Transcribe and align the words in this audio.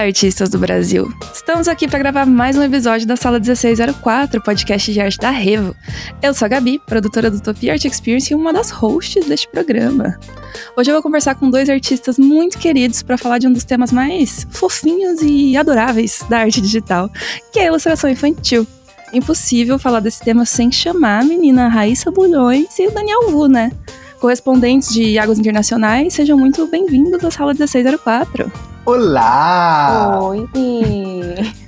artistas 0.00 0.48
do 0.48 0.58
Brasil! 0.58 1.12
Estamos 1.32 1.68
aqui 1.68 1.86
para 1.86 1.98
gravar 1.98 2.24
mais 2.24 2.56
um 2.56 2.62
episódio 2.62 3.06
da 3.06 3.16
Sala 3.16 3.38
1604, 3.38 4.42
podcast 4.42 4.90
de 4.90 4.98
arte 4.98 5.18
da 5.18 5.30
Revo. 5.30 5.76
Eu 6.22 6.32
sou 6.32 6.46
a 6.46 6.48
Gabi, 6.48 6.78
produtora 6.86 7.30
do 7.30 7.36
Utopia 7.36 7.74
Art 7.74 7.84
Experience 7.84 8.32
e 8.32 8.34
uma 8.34 8.50
das 8.50 8.70
hosts 8.70 9.26
deste 9.26 9.46
programa. 9.48 10.18
Hoje 10.74 10.90
eu 10.90 10.94
vou 10.94 11.02
conversar 11.02 11.34
com 11.34 11.50
dois 11.50 11.68
artistas 11.68 12.18
muito 12.18 12.58
queridos 12.58 13.02
para 13.02 13.18
falar 13.18 13.38
de 13.38 13.46
um 13.46 13.52
dos 13.52 13.64
temas 13.64 13.92
mais 13.92 14.46
fofinhos 14.50 15.20
e 15.22 15.54
adoráveis 15.56 16.24
da 16.30 16.38
arte 16.38 16.62
digital, 16.62 17.10
que 17.52 17.58
é 17.58 17.64
a 17.64 17.66
ilustração 17.66 18.08
infantil. 18.08 18.66
Impossível 19.12 19.78
falar 19.78 20.00
desse 20.00 20.24
tema 20.24 20.46
sem 20.46 20.72
chamar 20.72 21.20
a 21.20 21.24
menina 21.24 21.68
Raíssa 21.68 22.10
Bulhões 22.10 22.78
e 22.78 22.88
o 22.88 22.90
Daniel 22.90 23.30
Vu, 23.30 23.48
né? 23.48 23.70
Correspondentes 24.18 24.92
de 24.94 25.18
Águas 25.18 25.38
Internacionais, 25.38 26.14
sejam 26.14 26.38
muito 26.38 26.66
bem-vindos 26.66 27.22
à 27.22 27.30
Sala 27.30 27.52
1604. 27.52 28.69
Olá! 28.86 30.18
Oi! 30.22 30.48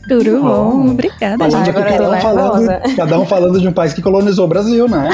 Tudo 0.08 0.40
bom? 0.40 0.90
Obrigada, 0.90 1.50
gente. 1.50 1.72
cada, 1.72 2.10
um 2.10 2.20
falando, 2.20 2.96
cada 2.96 3.20
um 3.20 3.26
falando 3.26 3.60
de 3.60 3.68
um 3.68 3.72
país 3.72 3.92
que 3.92 4.02
colonizou 4.02 4.46
o 4.46 4.48
Brasil, 4.48 4.88
né? 4.88 5.10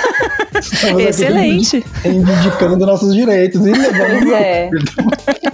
Estamos 0.58 1.02
Excelente. 1.02 1.84
Reivindicando 2.02 2.86
nossos 2.86 3.14
direitos 3.14 3.60
e 3.66 3.72
levando. 3.72 4.20
Pois 4.20 4.32
é. 4.32 4.70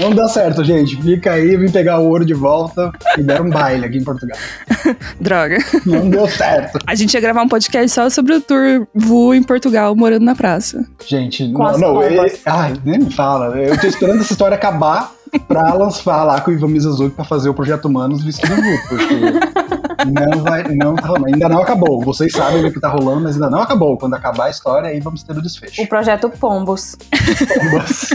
Não 0.00 0.10
dá 0.14 0.28
certo, 0.28 0.62
gente. 0.64 1.00
Fica 1.00 1.32
aí, 1.32 1.56
vim 1.56 1.70
pegar 1.70 1.98
o 1.98 2.08
ouro 2.08 2.24
de 2.24 2.34
volta 2.34 2.90
e 3.16 3.22
deram 3.22 3.46
um 3.46 3.50
baile 3.50 3.86
aqui 3.86 3.98
em 3.98 4.04
Portugal. 4.04 4.36
Droga. 5.20 5.58
Não 5.84 6.08
deu 6.08 6.28
certo. 6.28 6.78
A 6.86 6.94
gente 6.94 7.14
ia 7.14 7.20
gravar 7.20 7.42
um 7.42 7.48
podcast 7.48 7.88
só 7.90 8.10
sobre 8.10 8.34
o 8.34 8.40
tour 8.40 8.86
VU 8.94 9.34
em 9.34 9.42
Portugal, 9.42 9.94
morando 9.96 10.24
na 10.24 10.34
praça. 10.34 10.84
Gente, 11.06 11.50
Com 11.52 11.62
não, 11.62 11.78
não 11.78 12.02
ele- 12.02 12.32
ai, 12.44 12.74
nem 12.84 12.98
me 12.98 13.10
fala. 13.12 13.56
Eu 13.58 13.78
tô 13.80 13.86
esperando 13.86 14.20
essa 14.20 14.32
história 14.32 14.54
acabar 14.54 15.12
pra 15.38 15.74
lançar 15.74 16.24
lá 16.24 16.40
com 16.40 16.50
o 16.50 16.54
Ivan 16.54 16.68
Mizanzuki 16.68 17.14
pra 17.14 17.24
fazer 17.24 17.48
o 17.48 17.54
Projeto 17.54 17.86
Humanos 17.86 18.22
vestido 18.22 18.54
nu, 18.56 18.78
porque 18.88 19.14
não 20.06 20.42
vai, 20.42 20.62
não 20.74 20.94
tá 20.94 21.08
rolando. 21.08 21.26
Ainda 21.26 21.48
não 21.48 21.62
acabou. 21.62 22.02
Vocês 22.02 22.32
sabem 22.32 22.64
o 22.64 22.72
que 22.72 22.80
tá 22.80 22.88
rolando, 22.88 23.22
mas 23.22 23.34
ainda 23.34 23.50
não 23.50 23.60
acabou. 23.60 23.96
Quando 23.96 24.14
acabar 24.14 24.46
a 24.46 24.50
história, 24.50 24.90
aí 24.90 25.00
vamos 25.00 25.22
ter 25.22 25.36
o 25.36 25.42
desfecho. 25.42 25.82
O 25.82 25.88
projeto 25.88 26.30
Pombos. 26.30 26.96
Pombas. 27.54 28.10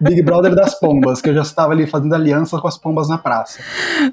Big 0.00 0.22
Brother 0.22 0.54
das 0.54 0.78
pombas, 0.78 1.20
que 1.20 1.28
eu 1.28 1.34
já 1.34 1.42
estava 1.42 1.72
ali 1.72 1.86
fazendo 1.86 2.14
aliança 2.14 2.58
com 2.58 2.68
as 2.68 2.78
pombas 2.78 3.08
na 3.08 3.18
praça. 3.18 3.60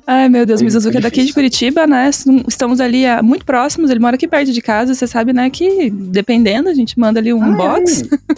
Ai, 0.05 0.29
meu 0.29 0.45
Deus, 0.45 0.61
Mizuzuki 0.61 0.97
é 0.97 1.01
daqui 1.01 1.23
de. 1.23 1.33
Curitiba, 1.33 1.85
né? 1.85 2.09
Estamos 2.47 2.79
ali 2.79 3.05
ah, 3.05 3.21
muito 3.21 3.45
próximos, 3.45 3.89
ele 3.89 3.99
mora 3.99 4.15
aqui 4.15 4.27
perto 4.27 4.51
de 4.51 4.61
casa. 4.61 4.93
Você 4.93 5.05
sabe, 5.05 5.33
né, 5.33 5.49
que 5.49 5.89
dependendo, 5.89 6.69
a 6.69 6.73
gente 6.73 6.97
manda 6.99 7.19
ali 7.19 7.33
um 7.33 7.43
Ai, 7.43 7.55
box. 7.55 8.03
Pro, 8.03 8.35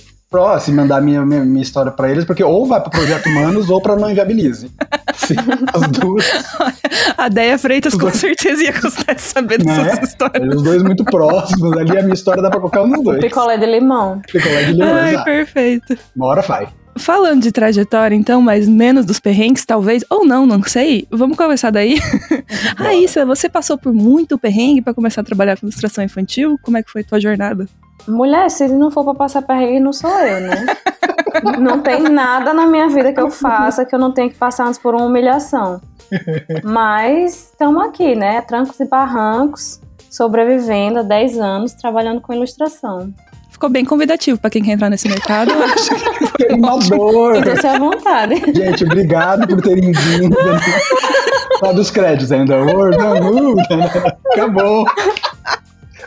se 0.59 0.71
mandar 0.71 1.01
minha, 1.01 1.25
minha, 1.25 1.45
minha 1.45 1.61
história 1.61 1.91
pra 1.91 2.11
eles, 2.11 2.25
porque 2.25 2.43
ou 2.43 2.65
vai 2.65 2.81
pro 2.81 2.91
Projeto 2.91 3.27
Humanos 3.29 3.69
ou 3.69 3.81
pra 3.81 3.95
Não 3.95 4.09
Inviabilize. 4.09 4.69
Sim, 5.15 5.35
as 5.73 5.87
duas. 5.89 6.25
A 7.17 7.29
Deia 7.29 7.57
Freitas 7.57 7.95
com 7.95 8.11
certeza 8.11 8.61
ia 8.63 8.71
gostar 8.79 9.13
de 9.13 9.21
saber 9.21 9.63
Né? 9.63 9.83
dessas 9.83 10.09
histórias. 10.09 10.55
Os 10.55 10.61
dois 10.63 10.83
muito 10.83 11.03
próximos. 11.05 11.71
Ali 11.77 11.97
a 11.97 12.01
minha 12.03 12.13
história 12.13 12.41
dá 12.43 12.49
pra 12.49 12.59
qualquer 12.59 12.81
um 12.81 12.91
dos 12.91 13.03
dois. 13.03 13.19
Picolé 13.21 13.57
de 13.57 13.65
limão. 13.65 14.21
Picolé 14.31 14.65
de 14.65 14.73
limão, 14.73 14.93
Ai, 14.93 15.09
exato. 15.11 15.25
perfeito. 15.25 15.97
Uma 16.15 16.27
hora 16.27 16.41
vai. 16.41 16.67
Falando 16.97 17.41
de 17.43 17.51
trajetória, 17.51 18.15
então, 18.15 18.41
mas 18.41 18.67
menos 18.67 19.05
dos 19.05 19.19
perrengues, 19.19 19.65
talvez, 19.65 20.03
ou 20.09 20.25
não, 20.25 20.45
não 20.45 20.61
sei. 20.63 21.07
Vamos 21.11 21.37
começar 21.37 21.69
daí. 21.71 21.99
Raíssa, 22.75 23.25
você 23.25 23.47
passou 23.47 23.77
por 23.77 23.93
muito 23.93 24.37
perrengue 24.37 24.81
pra 24.81 24.93
começar 24.93 25.21
a 25.21 25.23
trabalhar 25.23 25.57
com 25.57 25.65
ilustração 25.67 26.03
infantil? 26.03 26.57
Como 26.63 26.75
é 26.77 26.83
que 26.83 26.89
foi 26.91 27.03
tua 27.03 27.19
jornada? 27.19 27.67
Mulher, 28.07 28.49
se 28.49 28.67
não 28.67 28.89
for 28.89 29.03
pra 29.03 29.13
passar 29.13 29.41
perrengue, 29.41 29.79
não 29.79 29.93
sou 29.93 30.09
eu, 30.09 30.41
né? 30.41 30.65
não 31.59 31.81
tem 31.81 32.03
nada 32.03 32.53
na 32.53 32.65
minha 32.65 32.87
vida 32.89 33.13
que 33.13 33.19
eu 33.19 33.29
faça 33.29 33.85
que 33.85 33.93
eu 33.93 33.99
não 33.99 34.11
tenha 34.11 34.29
que 34.29 34.35
passar 34.35 34.65
antes 34.65 34.79
por 34.79 34.95
uma 34.95 35.05
humilhação. 35.05 35.81
Mas 36.63 37.49
estamos 37.51 37.85
aqui, 37.85 38.15
né? 38.15 38.41
Trancos 38.41 38.79
e 38.79 38.85
barrancos, 38.85 39.81
sobrevivendo 40.09 40.99
há 40.99 41.03
10 41.03 41.37
anos, 41.39 41.73
trabalhando 41.73 42.21
com 42.21 42.33
ilustração. 42.33 43.13
Ficou 43.49 43.69
bem 43.69 43.83
convidativo 43.83 44.39
pra 44.39 44.51
quem 44.51 44.63
quer 44.63 44.73
entrar 44.73 44.89
nesse 44.89 45.09
mercado. 45.09 45.49
eu 45.51 45.63
acho 45.63 45.89
que 46.37 46.45
à 47.65 47.79
vontade. 47.79 48.35
Gente, 48.53 48.83
obrigado 48.85 49.47
por 49.47 49.61
terem 49.61 49.91
vindo. 49.91 50.37
Sabe 51.59 51.79
os 51.79 51.89
créditos 51.89 52.31
ainda. 52.31 52.55
Word, 52.55 52.95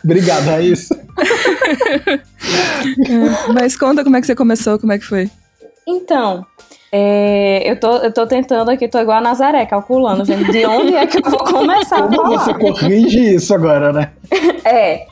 não, 0.05 0.15
uh, 0.15 0.19
Acabou. 0.19 0.33
Obrigado, 0.39 0.45
Raíssa. 0.47 1.01
Mas 3.55 3.77
conta 3.77 4.03
como 4.05 4.17
é 4.17 4.21
que 4.21 4.27
você 4.27 4.35
começou, 4.35 4.79
como 4.79 4.93
é 4.93 4.99
que 4.99 5.05
foi. 5.05 5.31
Então, 5.87 6.45
é, 6.93 7.63
eu, 7.71 7.79
tô, 7.79 7.97
eu 7.99 8.13
tô 8.13 8.27
tentando 8.27 8.69
aqui, 8.71 8.89
tô 8.89 8.99
igual 8.99 9.19
a 9.19 9.21
Nazaré, 9.21 9.65
calculando, 9.65 10.25
vendo 10.25 10.51
de 10.51 10.67
onde 10.67 10.97
é 10.97 11.07
que 11.07 11.19
eu 11.19 11.31
vou 11.31 11.45
começar 11.45 11.99
a 11.99 12.09
Como 12.09 12.31
você 12.31 12.53
falar. 12.53 12.59
corrige 12.59 13.35
isso 13.35 13.55
agora, 13.55 13.93
né? 13.93 14.11
É, 14.63 15.07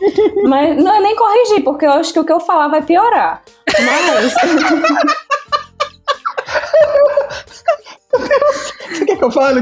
mas 0.46 0.76
não 0.76 0.94
é 0.94 1.00
nem 1.00 1.16
corrigir, 1.16 1.64
porque 1.64 1.86
eu 1.86 1.92
acho 1.92 2.12
que 2.12 2.20
o 2.20 2.24
que 2.24 2.32
eu 2.32 2.38
falar 2.38 2.68
vai 2.68 2.82
piorar. 2.82 3.42
Mas, 3.66 4.34
Você 8.90 9.04
quer 9.04 9.16
que 9.16 9.24
eu 9.24 9.30
fale? 9.30 9.60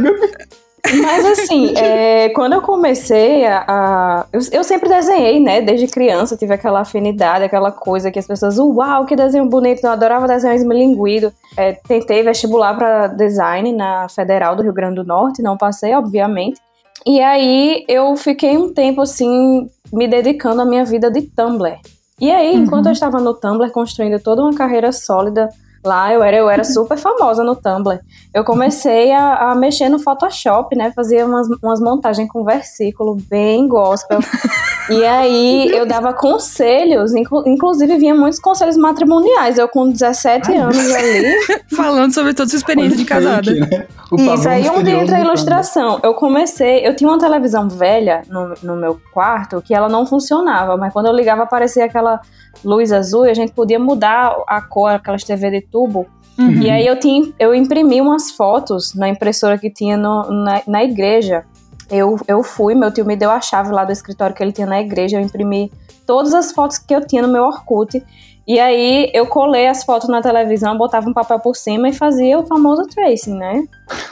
Mas 1.03 1.25
assim, 1.25 1.75
é, 1.79 2.29
quando 2.31 2.55
eu 2.55 2.63
comecei 2.63 3.45
a. 3.47 3.65
a- 3.67 4.27
eu, 4.33 4.41
eu 4.53 4.65
sempre 4.65 4.89
desenhei, 4.89 5.41
né? 5.41 5.61
Desde 5.61 5.87
criança, 5.87 6.37
tive 6.37 6.55
aquela 6.55 6.81
afinidade, 6.81 7.45
aquela 7.45 7.71
coisa 7.73 8.11
que 8.11 8.19
as 8.19 8.27
pessoas, 8.27 8.59
uau, 8.59 9.05
que 9.07 9.17
desenho 9.17 9.47
bonito, 9.47 9.85
eu 9.85 9.91
adorava 9.91 10.27
desenhar 10.27 10.57
esmilinguido. 10.57 11.33
É, 11.57 11.73
tentei 11.73 12.23
vestibular 12.23 12.77
para 12.77 13.07
design 13.09 13.73
na 13.73 14.09
Federal 14.09 14.55
do 14.57 14.63
Rio 14.63 14.73
Grande 14.73 14.97
do 14.97 15.05
Norte, 15.05 15.43
não 15.43 15.57
passei, 15.57 15.95
obviamente. 15.95 16.61
E 17.05 17.21
aí 17.21 17.85
eu 17.89 18.17
fiquei 18.17 18.57
um 18.57 18.73
tempo 18.73 19.01
assim, 19.03 19.69
me 19.93 20.09
dedicando 20.09 20.63
à 20.63 20.65
minha 20.65 20.85
vida 20.85 21.11
de 21.11 21.23
Tumblr. 21.23 21.77
E 22.21 22.31
aí, 22.33 22.55
enquanto 22.57 22.87
eu 22.87 22.93
estava 22.93 23.21
no 23.21 23.35
Tumblr 23.35 23.71
construindo 23.71 24.19
toda 24.19 24.41
uma 24.43 24.55
carreira 24.55 24.91
sólida 24.91 25.51
lá, 25.85 26.13
eu 26.13 26.23
era, 26.23 26.37
eu 26.37 26.51
era 26.51 26.65
super 26.65 26.97
famosa 26.99 27.43
no 27.45 27.55
Tumblr. 27.55 28.01
Eu 28.35 28.45
comecei 28.45 29.13
a, 29.13 29.51
a 29.51 29.55
mexer 29.55 29.89
no 29.89 29.99
Photoshop, 29.99 30.77
né? 30.77 30.93
Fazia 30.95 31.25
umas, 31.25 31.47
umas 31.63 31.81
montagens 31.81 32.29
com 32.29 32.45
versículo 32.45 33.17
bem 33.31 33.67
gospel. 33.69 34.19
e 34.91 35.05
aí 35.05 35.69
eu 35.71 35.87
dava 35.87 36.13
conselhos, 36.13 37.15
inclu- 37.15 37.45
inclusive 37.47 37.97
vinha 37.97 38.15
muitos 38.15 38.39
conselhos 38.39 38.77
matrimoniais. 38.77 39.59
Eu 39.59 39.69
com 39.69 39.89
17 39.91 40.53
anos 40.55 40.77
ali. 40.95 41.63
Falando 41.75 42.13
sobre 42.13 42.35
toda 42.35 42.49
sua 42.49 42.59
experiência 42.59 42.97
de 42.97 43.05
casada. 43.05 43.45
Fake, 43.51 43.61
né? 43.71 43.87
Isso, 44.35 44.49
aí 44.49 44.69
onde 44.69 44.91
entra 44.91 45.17
a 45.17 45.21
ilustração. 45.21 45.99
Eu 46.03 46.15
comecei, 46.15 46.87
eu 46.87 46.95
tinha 46.95 47.09
uma 47.11 47.19
televisão 47.19 47.69
velha 47.69 48.23
no, 48.29 48.55
no 48.63 48.77
meu 48.77 49.01
quarto 49.13 49.61
que 49.63 49.75
ela 49.75 49.89
não 49.89 50.07
funcionava, 50.07 50.77
mas 50.77 50.93
quando 50.93 51.07
eu 51.07 51.13
ligava 51.13 51.43
aparecia 51.43 51.85
aquela 51.85 52.21
luz 52.65 52.93
azul 52.93 53.27
e 53.27 53.31
a 53.31 53.35
gente 53.35 53.53
podia 53.53 53.79
mudar 53.79 54.37
a 54.47 54.61
cor, 54.61 54.91
aquelas 54.91 55.25
TV 55.25 55.51
de 55.51 55.61
tubo. 55.61 56.07
Uhum. 56.39 56.51
E 56.63 56.71
aí 56.71 56.87
eu, 56.87 56.99
tinha, 57.01 57.33
eu 57.39 57.55
imprimi 57.55 58.01
umas 58.01 58.31
fotos 58.31 58.95
na 58.95 59.09
impressora 59.09 59.57
que 59.59 59.71
tinha 59.71 59.97
no- 59.97 60.31
na, 60.31 60.63
na 60.67 60.85
igreja. 60.85 61.45
Eu, 61.91 62.19
eu 62.29 62.43
fui, 62.43 62.75
meu 62.75 62.93
tio 62.93 63.07
me 63.07 63.17
deu 63.17 63.31
a 63.31 63.41
chave 63.41 63.71
lá 63.73 63.85
do 63.85 63.93
escritório 63.93 64.35
que 64.35 64.43
ele 64.43 64.53
tinha 64.53 64.67
na 64.67 64.81
igreja, 64.81 65.17
eu 65.19 65.21
imprimi 65.23 65.73
todas 66.07 66.35
as 66.35 66.53
fotos 66.53 66.79
que 66.79 66.95
eu 66.95 67.07
tinha 67.07 67.23
no 67.23 67.29
meu 67.33 67.45
Orkut. 67.45 68.03
E 68.47 68.61
aí 68.61 69.11
eu 69.13 69.27
colei 69.27 69.67
as 69.67 69.83
fotos 69.83 70.09
na 70.09 70.23
televisão, 70.23 70.79
botava 70.79 71.09
um 71.09 71.13
papel 71.13 71.41
por 71.41 71.57
cima 71.57 71.89
e 71.89 71.93
fazia 71.93 72.39
o 72.39 72.47
famoso 72.47 72.87
tracing, 72.87 73.37
né? 73.37 73.65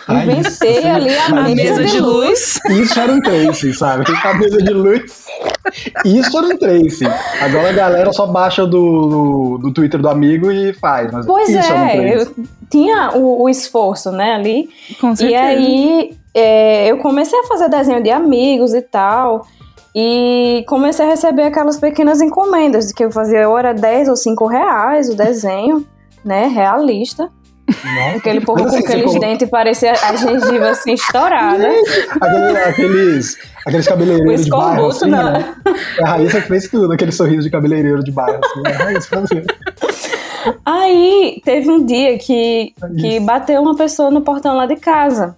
Ai, 0.09 0.25
Inventei 0.25 0.79
isso, 0.79 0.89
ali 0.89 1.17
a 1.17 1.27
A 1.27 1.43
mesa 1.43 1.55
mesa 1.55 1.85
de 1.85 2.01
luz. 2.01 2.61
Isso 2.69 2.99
era 2.99 3.13
um 3.13 3.21
tracing, 3.21 3.73
sabe? 3.73 4.05
A 4.25 4.35
mesa 4.35 4.59
de 4.59 4.73
luz. 4.73 5.27
Isso 6.05 6.37
era 6.37 6.47
um 6.49 6.59
tracing. 6.59 7.07
Agora 7.41 7.71
a 7.71 7.73
galera 7.73 8.13
só 8.13 8.27
baixa 8.27 8.67
do, 8.67 9.09
do, 9.09 9.59
do 9.59 9.73
Twitter 9.73 10.01
do 10.01 10.09
amigo 10.09 10.51
e 10.51 10.73
faz. 10.73 11.13
Mas 11.13 11.27
Pois 11.27 11.49
isso 11.49 11.59
era 11.59 11.81
um 11.81 11.87
é, 11.87 12.17
eu 12.17 12.35
tinha 12.69 13.13
o, 13.15 13.43
o 13.43 13.49
esforço, 13.49 14.11
né, 14.11 14.35
ali. 14.35 14.69
Com 15.01 15.15
certeza. 15.15 15.31
E 15.31 15.35
aí 15.37 16.17
é, 16.35 16.89
eu 16.89 16.99
comecei 16.99 17.39
a 17.39 17.45
fazer 17.45 17.69
desenho 17.69 18.03
de 18.03 18.11
amigos 18.11 18.75
e 18.75 18.83
tal. 18.83 19.47
E 19.95 20.65
comecei 20.67 21.05
a 21.07 21.09
receber 21.11 21.43
aquelas 21.45 21.77
pequenas 21.79 22.21
encomendas, 22.21 22.93
que 22.93 23.05
eu 23.05 23.11
fazia 23.13 23.39
era 23.59 23.73
10 23.73 24.09
ou 24.09 24.17
5 24.17 24.47
reais 24.47 25.09
o 25.09 25.15
desenho, 25.17 25.87
né? 26.25 26.47
Realista. 26.49 27.31
Nossa. 27.67 28.17
Aquele 28.19 28.41
povo 28.43 28.63
com 28.69 28.77
aqueles 28.77 29.05
colocou- 29.05 29.21
dentes 29.21 29.49
parecia 29.49 29.93
a 29.93 30.15
gengiva 30.17 30.69
assim 30.71 30.93
estourada. 30.95 31.67
Aquele- 32.21 32.59
aqueles, 32.59 33.39
aqueles 33.65 33.87
cabeleireiros 33.89 34.45
de 34.45 34.51
bairro, 34.51 34.87
assim, 34.89 35.09
na- 35.09 35.31
né? 35.33 35.55
A 36.05 36.09
Raíssa 36.11 36.41
fez 36.43 36.69
tudo, 36.69 36.93
aquele 36.93 37.13
sorriso 37.13 37.43
de 37.43 37.51
cabeleireiro 37.51 38.03
de 38.05 38.11
bairro, 38.11 38.41
assim. 38.45 38.61
né? 38.63 38.71
A 38.75 38.85
Raíssa 38.85 39.09
fazia. 39.09 39.45
Aí 40.65 41.41
teve 41.45 41.71
um 41.71 41.85
dia 41.87 42.19
que, 42.19 42.75
que 43.01 43.21
bateu 43.21 43.63
uma 43.63 43.75
pessoa 43.77 44.11
no 44.11 44.21
portão 44.21 44.55
lá 44.57 44.67
de 44.67 44.77
casa. 44.77 45.35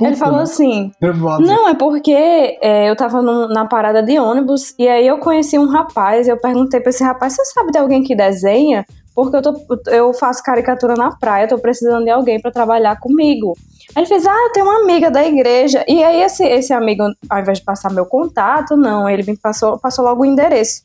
Ele 0.00 0.10
Puta, 0.10 0.24
falou 0.24 0.36
né? 0.38 0.42
assim: 0.42 0.92
Nervosa. 1.00 1.42
Não, 1.42 1.68
é 1.68 1.74
porque 1.74 2.12
é, 2.12 2.88
eu 2.90 2.94
tava 2.96 3.22
num- 3.22 3.48
na 3.48 3.64
parada 3.66 4.02
de 4.02 4.18
ônibus 4.18 4.74
e 4.78 4.86
aí 4.86 5.06
eu 5.06 5.18
conheci 5.18 5.58
um 5.58 5.66
rapaz 5.66 6.26
e 6.26 6.30
eu 6.30 6.36
perguntei 6.38 6.80
pra 6.80 6.90
esse 6.90 7.02
rapaz: 7.02 7.34
Você 7.34 7.44
sabe 7.46 7.72
de 7.72 7.78
alguém 7.78 8.02
que 8.02 8.14
desenha? 8.14 8.84
porque 9.14 9.34
eu, 9.34 9.40
tô, 9.40 9.54
eu 9.90 10.12
faço 10.12 10.42
caricatura 10.42 10.92
na 10.94 11.10
praia, 11.16 11.48
tô 11.48 11.58
precisando 11.58 12.04
de 12.04 12.10
alguém 12.10 12.38
para 12.38 12.50
trabalhar 12.50 13.00
comigo. 13.00 13.54
Aí 13.94 14.02
ele 14.02 14.06
fez, 14.06 14.26
ah, 14.26 14.30
eu 14.46 14.52
tenho 14.52 14.66
uma 14.66 14.82
amiga 14.82 15.10
da 15.10 15.26
igreja. 15.26 15.82
E 15.88 16.04
aí 16.04 16.20
esse, 16.22 16.44
esse 16.44 16.70
amigo, 16.74 17.02
ao 17.30 17.38
invés 17.40 17.56
de 17.58 17.64
passar 17.64 17.90
meu 17.90 18.04
contato, 18.04 18.76
não, 18.76 19.08
ele 19.08 19.22
me 19.22 19.34
passou, 19.34 19.78
passou 19.78 20.04
logo 20.04 20.20
o 20.20 20.24
endereço. 20.26 20.82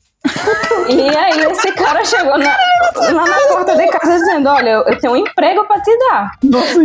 E 0.88 1.18
aí 1.18 1.40
esse 1.52 1.72
cara 1.74 2.06
chegou 2.06 2.38
na, 2.38 2.56
lá 3.12 3.26
na 3.26 3.38
porta 3.48 3.76
de 3.76 3.88
casa 3.88 4.20
dizendo, 4.20 4.50
olha, 4.50 4.70
eu, 4.70 5.00
tenho 5.00 5.14
um 5.14 5.18
emprego 5.18 5.66
pra 5.66 5.82
te 5.82 5.98
dar. 5.98 6.32
Nossa. 6.44 6.80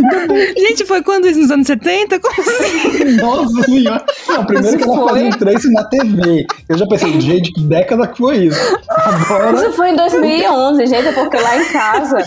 Gente, 0.57 0.85
foi 0.85 1.03
quando 1.03 1.27
isso? 1.27 1.39
Nos 1.41 1.51
anos 1.51 1.67
70? 1.67 2.19
Como 2.19 2.33
assim? 2.41 3.15
Nossa 3.21 3.63
senhora. 3.63 4.05
Não, 4.27 4.45
primeiro 4.45 4.77
que 4.77 4.83
ela 4.83 5.09
Foi. 5.09 5.23
um 5.23 5.29
trace 5.29 5.71
na 5.71 5.83
TV. 5.83 6.47
Eu 6.67 6.77
já 6.77 6.87
pensei, 6.87 7.21
gente, 7.21 7.53
que 7.53 7.61
década 7.61 8.07
que 8.07 8.17
foi 8.17 8.37
isso? 8.37 8.79
Agora. 8.89 9.53
Isso 9.53 9.73
foi 9.73 9.91
em 9.91 9.95
2011, 9.95 10.87
gente, 10.87 11.13
porque 11.13 11.37
lá 11.37 11.57
em 11.57 11.65
casa 11.65 12.17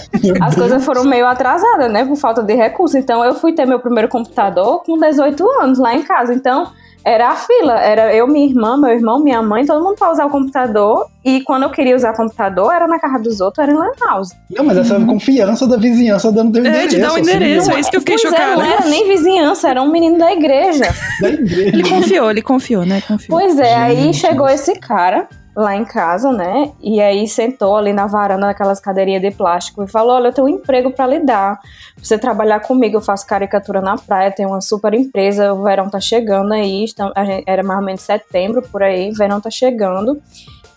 as 0.41 0.55
coisas 0.55 0.85
foram 0.85 1.05
meio 1.05 1.27
atrasadas, 1.27 1.91
né, 1.91 2.05
por 2.05 2.17
falta 2.17 2.43
de 2.43 2.55
recursos. 2.55 2.95
Então 2.95 3.25
eu 3.25 3.35
fui 3.35 3.53
ter 3.53 3.67
meu 3.67 3.81
primeiro 3.81 4.09
computador 4.09 4.83
com 4.85 4.97
18 4.97 5.45
anos 5.61 5.79
lá 5.79 5.93
em 5.95 6.03
casa. 6.03 6.33
Então 6.33 6.71
era 7.05 7.29
a 7.31 7.37
fila, 7.37 7.81
era 7.81 8.15
eu, 8.15 8.27
minha 8.27 8.47
irmã, 8.47 8.77
meu 8.77 8.91
irmão, 8.91 9.21
minha 9.23 9.41
mãe, 9.43 9.65
todo 9.65 9.83
mundo 9.83 9.97
pra 9.97 10.11
usar 10.13 10.27
o 10.27 10.31
computador. 10.31 11.07
E 11.25 11.43
quando 11.43 11.65
eu 11.65 11.71
queria 11.71 11.95
usar 11.95 12.15
computador, 12.15 12.73
era 12.73 12.87
na 12.87 12.99
casa 12.99 13.23
dos 13.23 13.41
outros, 13.41 13.63
era 13.63 13.73
em 13.73 13.77
Lan 13.77 13.91
House. 14.01 14.31
Não, 14.51 14.65
mas 14.65 14.79
essa 14.79 14.95
é 14.95 14.97
a 15.03 15.05
confiança 15.07 15.67
da 15.67 15.77
vizinhança 15.77 16.33
dando 16.33 16.53
teu 16.53 16.65
É, 16.65 16.69
endereço. 16.69 16.89
de 16.89 17.01
dar 17.01 17.09
um 17.09 17.11
assim, 17.13 17.21
endereço, 17.21 17.69
não 17.69 17.77
é 17.77 17.81
isso 17.81 17.91
que 17.91 17.97
eu 17.97 18.01
fiquei 18.01 18.17
Pois 18.17 18.33
é, 18.33 18.37
chocada. 18.37 18.57
não 18.57 18.71
era 18.73 18.87
nem 18.87 19.07
vizinhança, 19.09 19.69
era 19.69 19.83
um 19.83 19.91
menino 19.91 20.19
da 20.19 20.33
igreja. 20.33 20.85
Da 21.21 21.29
igreja. 21.29 21.69
Ele 21.69 21.83
confiou, 21.89 22.31
ele 22.31 22.43
confiou, 22.43 22.87
né? 22.87 23.03
Confiou. 23.07 23.39
Pois 23.39 23.59
é, 23.59 23.75
aí 23.77 23.97
Gente. 24.05 24.17
chegou 24.19 24.49
esse 24.49 24.75
cara 24.79 25.29
lá 25.55 25.75
em 25.77 25.85
casa, 25.85 26.31
né? 26.33 26.73
E 26.81 27.01
aí 27.01 27.27
sentou 27.29 27.77
ali 27.77 27.93
na 27.93 28.07
varanda 28.07 28.47
naquelas 28.47 28.81
cadeirinhas 28.81 29.23
de 29.23 29.31
plástico 29.31 29.83
e 29.83 29.89
falou: 29.89 30.15
Olha, 30.15 30.29
eu 30.29 30.33
tenho 30.33 30.47
um 30.47 30.51
emprego 30.51 30.91
pra 30.91 31.07
lhe 31.07 31.21
dar. 31.21 31.61
Pra 31.61 32.05
você 32.05 32.17
trabalhar 32.19 32.61
comigo, 32.61 32.97
eu 32.97 33.01
faço 33.01 33.27
caricatura 33.27 33.81
na 33.81 33.97
praia, 33.97 34.31
tenho 34.33 34.49
uma 34.51 34.61
super 34.61 34.95
empresa, 34.95 35.53
o 35.53 35.63
verão 35.63 35.91
tá 35.91 36.01
chegando 36.01 36.53
aí, 36.53 36.87
gente- 36.87 36.97
era 37.47 37.63
mais 37.63 37.81
ou 37.81 37.85
menos 37.85 38.01
setembro 38.03 38.63
por 38.63 38.83
aí, 38.83 39.11
o 39.11 39.15
verão 39.15 39.41
tá 39.41 39.51
chegando. 39.51 40.21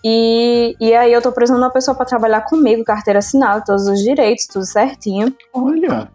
E, 0.05 0.75
e 0.81 0.93
aí 0.93 1.13
eu 1.13 1.21
tô 1.21 1.31
precisando 1.31 1.59
de 1.61 1.65
uma 1.65 1.71
pessoa 1.71 1.95
pra 1.95 2.05
trabalhar 2.05 2.41
comigo, 2.41 2.83
carteira 2.83 3.19
assinada, 3.19 3.63
todos 3.65 3.87
os 3.87 3.99
direitos, 4.01 4.45
tudo 4.47 4.65
certinho. 4.65 5.33
Olha. 5.53 6.09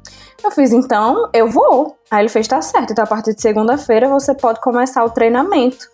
Eu 0.44 0.50
fiz, 0.52 0.72
então, 0.72 1.28
eu 1.32 1.48
vou. 1.48 1.96
Aí 2.10 2.20
ele 2.20 2.28
fez, 2.28 2.46
tá 2.46 2.60
certo. 2.60 2.92
Então, 2.92 3.02
a 3.02 3.06
partir 3.06 3.34
de 3.34 3.40
segunda-feira, 3.40 4.08
você 4.08 4.34
pode 4.34 4.60
começar 4.60 5.02
o 5.04 5.10
treinamento 5.10 5.88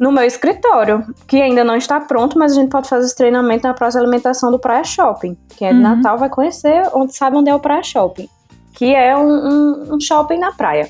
no 0.00 0.10
meu 0.10 0.24
escritório, 0.24 1.04
que 1.28 1.40
ainda 1.40 1.62
não 1.62 1.76
está 1.76 2.00
pronto, 2.00 2.38
mas 2.38 2.52
a 2.52 2.54
gente 2.54 2.70
pode 2.70 2.88
fazer 2.88 3.04
esse 3.06 3.14
treinamento 3.14 3.68
na 3.68 3.74
próxima 3.74 4.02
alimentação 4.02 4.50
do 4.50 4.58
Praia 4.58 4.82
Shopping. 4.82 5.36
Quem 5.56 5.68
é 5.68 5.72
de 5.72 5.76
Uhum. 5.76 5.82
Natal 5.82 6.16
vai 6.18 6.30
conhecer, 6.30 6.82
onde 6.94 7.14
sabe 7.14 7.36
onde 7.36 7.50
é 7.50 7.54
o 7.54 7.60
Praia 7.60 7.82
Shopping. 7.82 8.26
Que 8.74 8.94
é 8.94 9.14
um, 9.16 9.28
um- 9.28 9.94
um 9.96 10.00
shopping 10.00 10.38
na 10.38 10.52
praia. 10.52 10.88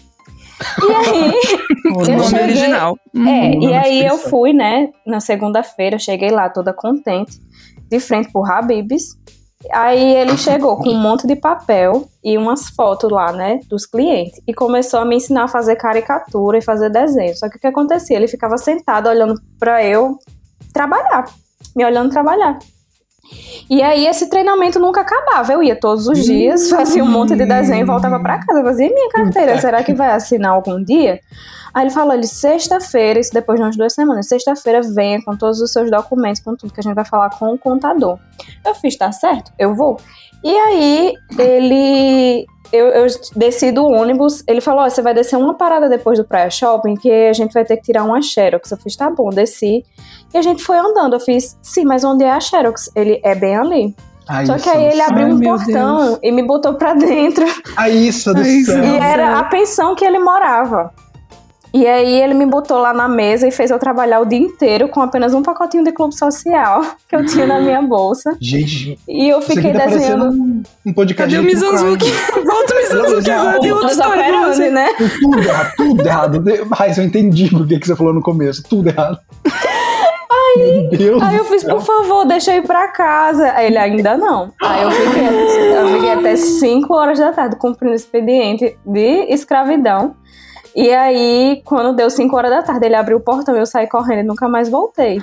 E 0.80 0.92
aí, 0.94 1.32
o 1.92 2.02
eu 2.02 2.16
nome 2.18 2.24
cheguei- 2.24 2.44
original. 2.44 2.96
é, 3.16 3.18
Uhum, 3.18 3.62
e 3.62 3.74
aí 3.74 4.06
eu 4.06 4.16
fui, 4.18 4.52
né, 4.52 4.88
na 5.06 5.18
segunda-feira, 5.18 5.98
cheguei 5.98 6.30
lá 6.30 6.48
toda 6.48 6.72
contente, 6.72 7.32
de 7.90 7.98
frente 7.98 8.30
pro 8.30 8.44
Habibs. 8.44 9.18
Aí 9.72 10.14
ele 10.16 10.38
chegou 10.38 10.76
com 10.78 10.88
um 10.88 10.98
monte 10.98 11.26
de 11.26 11.36
papel 11.36 12.08
e 12.24 12.38
umas 12.38 12.70
fotos 12.70 13.10
lá, 13.10 13.30
né, 13.30 13.60
dos 13.68 13.84
clientes. 13.84 14.40
E 14.46 14.54
começou 14.54 15.00
a 15.00 15.04
me 15.04 15.16
ensinar 15.16 15.44
a 15.44 15.48
fazer 15.48 15.76
caricatura 15.76 16.56
e 16.58 16.62
fazer 16.62 16.88
desenho. 16.88 17.36
Só 17.36 17.48
que 17.48 17.58
o 17.58 17.60
que 17.60 17.66
acontecia? 17.66 18.16
Ele 18.16 18.26
ficava 18.26 18.56
sentado 18.56 19.08
olhando 19.08 19.34
pra 19.58 19.84
eu 19.84 20.18
trabalhar, 20.72 21.26
me 21.76 21.84
olhando 21.84 22.10
trabalhar. 22.10 22.58
E 23.68 23.82
aí 23.82 24.06
esse 24.06 24.28
treinamento 24.28 24.80
nunca 24.80 25.02
acabava. 25.02 25.52
Eu 25.52 25.62
ia 25.62 25.76
todos 25.76 26.08
os 26.08 26.24
dias, 26.24 26.68
fazia 26.70 27.04
um 27.04 27.08
monte 27.08 27.36
de 27.36 27.46
desenho 27.46 27.82
e 27.82 27.84
voltava 27.84 28.18
pra 28.18 28.38
casa. 28.44 28.60
Eu 28.60 28.64
fazia 28.64 28.86
"E 28.86 28.94
minha 28.94 29.08
carteira, 29.10 29.58
será 29.60 29.82
que 29.84 29.92
vai 29.94 30.10
assinar 30.10 30.52
algum 30.52 30.82
dia? 30.82 31.20
Aí 31.72 31.84
ele 31.84 31.90
falou, 31.90 32.14
ele, 32.14 32.26
sexta-feira, 32.26 33.20
isso 33.20 33.32
depois 33.32 33.58
de 33.58 33.64
umas 33.64 33.76
duas 33.76 33.92
semanas, 33.92 34.28
sexta-feira 34.28 34.80
venha 34.82 35.22
com 35.24 35.36
todos 35.36 35.60
os 35.60 35.72
seus 35.72 35.90
documentos, 35.90 36.40
com 36.40 36.56
tudo 36.56 36.72
que 36.72 36.80
a 36.80 36.82
gente 36.82 36.94
vai 36.94 37.04
falar 37.04 37.30
com 37.30 37.52
o 37.52 37.58
contador. 37.58 38.18
Eu 38.66 38.74
fiz, 38.74 38.96
tá 38.96 39.12
certo? 39.12 39.52
Eu 39.58 39.74
vou. 39.74 39.98
E 40.42 40.50
aí 40.56 41.14
ele. 41.38 42.46
Eu, 42.72 42.86
eu 42.86 43.06
desci 43.34 43.72
do 43.72 43.84
ônibus, 43.84 44.44
ele 44.46 44.60
falou: 44.60 44.84
Ó, 44.84 44.88
você 44.88 45.02
vai 45.02 45.12
descer 45.12 45.36
uma 45.36 45.54
parada 45.54 45.88
depois 45.88 46.18
do 46.18 46.24
Praia 46.24 46.48
Shopping, 46.48 46.94
que 46.94 47.10
a 47.10 47.32
gente 47.32 47.52
vai 47.52 47.64
ter 47.64 47.76
que 47.76 47.82
tirar 47.82 48.04
uma 48.04 48.22
Xerox. 48.22 48.70
Eu 48.70 48.76
fiz, 48.78 48.94
tá 48.94 49.10
bom, 49.10 49.28
desci. 49.30 49.84
E 50.32 50.38
a 50.38 50.42
gente 50.42 50.62
foi 50.62 50.78
andando. 50.78 51.14
Eu 51.14 51.20
fiz, 51.20 51.58
sim, 51.60 51.84
mas 51.84 52.04
onde 52.04 52.24
é 52.24 52.30
a 52.30 52.38
Xerox? 52.38 52.90
Ele 52.94 53.20
é 53.24 53.34
bem 53.34 53.56
ali. 53.56 53.94
Ai, 54.28 54.46
Só 54.46 54.56
que 54.56 54.70
aí 54.70 54.84
ele 54.84 55.00
abriu 55.00 55.26
Ai, 55.26 55.32
um 55.32 55.40
portão 55.40 55.98
Deus. 56.06 56.18
e 56.22 56.30
me 56.30 56.42
botou 56.46 56.74
pra 56.74 56.94
dentro. 56.94 57.44
A 57.76 57.88
Issa 57.88 58.32
do 58.32 58.40
Ai, 58.40 58.60
céu. 58.60 58.84
E 58.84 58.96
era 58.98 59.40
a 59.40 59.44
pensão 59.44 59.96
que 59.96 60.04
ele 60.04 60.20
morava. 60.20 60.92
E 61.72 61.86
aí 61.86 62.20
ele 62.20 62.34
me 62.34 62.46
botou 62.46 62.78
lá 62.78 62.92
na 62.92 63.08
mesa 63.08 63.46
e 63.46 63.50
fez 63.50 63.70
eu 63.70 63.78
trabalhar 63.78 64.20
o 64.20 64.24
dia 64.24 64.38
inteiro 64.38 64.88
com 64.88 65.00
apenas 65.00 65.32
um 65.34 65.42
pacotinho 65.42 65.84
de 65.84 65.92
clube 65.92 66.14
social 66.16 66.82
que 67.08 67.14
eu 67.14 67.24
tinha 67.24 67.46
na 67.46 67.60
minha 67.60 67.80
bolsa. 67.82 68.36
Gente, 68.40 68.98
E 69.08 69.28
eu 69.28 69.38
isso 69.38 69.52
aqui 69.52 69.62
fiquei 69.62 69.72
tá 69.72 69.86
desenhando 69.86 70.24
um, 70.26 70.62
um 70.86 70.92
podcast 70.92 71.32
Cadê 71.34 71.38
o 71.38 71.44
Mizanzuki? 71.44 72.10
Volta 72.44 72.74
o 72.74 72.76
Mizanzuki 72.76 73.30
agora, 73.30 73.60
tem 73.60 73.72
outra 73.72 73.90
história 73.92 74.46
você. 74.46 74.70
né? 74.70 74.88
Tudo 75.20 75.38
errado, 75.38 75.72
tudo 75.76 76.06
errado. 76.06 76.44
Mas 76.78 76.98
eu 76.98 77.04
entendi 77.04 77.48
por 77.50 77.66
que 77.66 77.78
que 77.78 77.86
você 77.86 77.94
falou 77.94 78.12
no 78.12 78.22
começo. 78.22 78.62
Tudo 78.68 78.88
errado. 78.88 79.18
Deus 80.90 81.22
Aí 81.22 81.36
eu 81.36 81.44
fiz, 81.44 81.62
céu. 81.62 81.76
por 81.76 81.84
favor, 81.84 82.24
deixa 82.26 82.52
eu 82.52 82.58
ir 82.58 82.66
pra 82.66 82.88
casa. 82.88 83.52
Aí 83.52 83.66
ele 83.66 83.78
ainda 83.78 84.16
não. 84.16 84.52
Aí 84.60 84.82
eu 84.82 84.90
fiquei, 84.90 85.78
eu 85.78 85.88
fiquei 85.94 86.12
até 86.12 86.36
5 86.36 86.92
horas 86.92 87.18
da 87.18 87.32
tarde 87.32 87.56
cumprindo 87.56 87.92
o 87.92 87.96
expediente 87.96 88.76
de 88.84 89.26
escravidão. 89.32 90.16
E 90.74 90.90
aí, 90.92 91.62
quando 91.64 91.94
deu 91.96 92.08
5 92.10 92.36
horas 92.36 92.50
da 92.50 92.62
tarde, 92.62 92.86
ele 92.86 92.94
abriu 92.94 93.18
o 93.18 93.20
portão, 93.20 93.56
eu 93.56 93.66
saí 93.66 93.88
correndo 93.88 94.20
e 94.20 94.22
nunca 94.22 94.48
mais 94.48 94.68
voltei. 94.68 95.20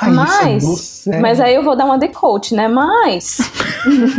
Ai, 0.00 0.10
Mas- 0.10 0.64
do 0.64 0.76
céu. 0.76 1.20
Mas 1.20 1.40
aí 1.40 1.54
eu 1.54 1.62
vou 1.62 1.76
dar 1.76 1.84
uma 1.84 1.98
de 1.98 2.08
coach, 2.08 2.54
né? 2.54 2.68
Mas 2.68 3.38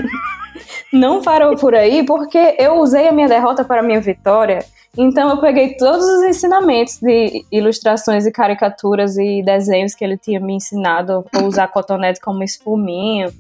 não 0.92 1.22
parou 1.22 1.56
por 1.56 1.76
aí, 1.76 2.04
porque 2.06 2.56
eu 2.58 2.80
usei 2.80 3.08
a 3.08 3.12
minha 3.12 3.28
derrota 3.28 3.64
para 3.64 3.82
a 3.82 3.84
minha 3.84 4.02
vitória. 4.02 4.66
Então 4.98 5.30
eu 5.30 5.38
peguei 5.38 5.76
todos 5.78 6.04
os 6.04 6.24
ensinamentos 6.24 6.98
de 7.00 7.46
ilustrações 7.52 8.26
e 8.26 8.32
caricaturas 8.32 9.18
e 9.18 9.44
desenhos 9.44 9.94
que 9.94 10.04
ele 10.04 10.18
tinha 10.18 10.40
me 10.40 10.56
ensinado, 10.56 11.24
a 11.34 11.44
usar 11.44 11.68
cotonete 11.68 12.20
como 12.20 12.44
espuminho, 12.44 13.32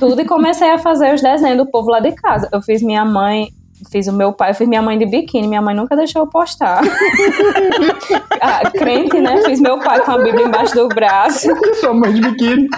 tudo, 0.00 0.22
e 0.22 0.24
comecei 0.24 0.70
a 0.70 0.78
fazer 0.78 1.14
os 1.14 1.20
desenhos 1.20 1.58
do 1.58 1.66
povo 1.66 1.90
lá 1.90 2.00
de 2.00 2.12
casa. 2.12 2.48
Eu 2.50 2.62
fiz 2.62 2.82
minha 2.82 3.04
mãe, 3.04 3.48
fiz 3.90 4.06
o 4.08 4.12
meu 4.12 4.32
pai, 4.32 4.50
eu 4.50 4.54
fiz 4.54 4.68
minha 4.68 4.82
mãe 4.82 4.98
de 4.98 5.06
biquíni, 5.06 5.48
minha 5.48 5.62
mãe 5.62 5.74
nunca 5.74 5.96
deixou 5.96 6.22
eu 6.22 6.26
postar. 6.26 6.82
ah, 8.40 8.70
crente, 8.70 9.20
né? 9.20 9.42
Fiz 9.42 9.60
meu 9.60 9.78
pai 9.78 10.00
com 10.00 10.12
a 10.12 10.18
Bíblia 10.18 10.46
embaixo 10.46 10.74
do 10.74 10.88
braço. 10.88 11.48
Sua 11.80 11.94
mãe 11.94 12.12
de 12.12 12.20
biquíni. 12.20 12.68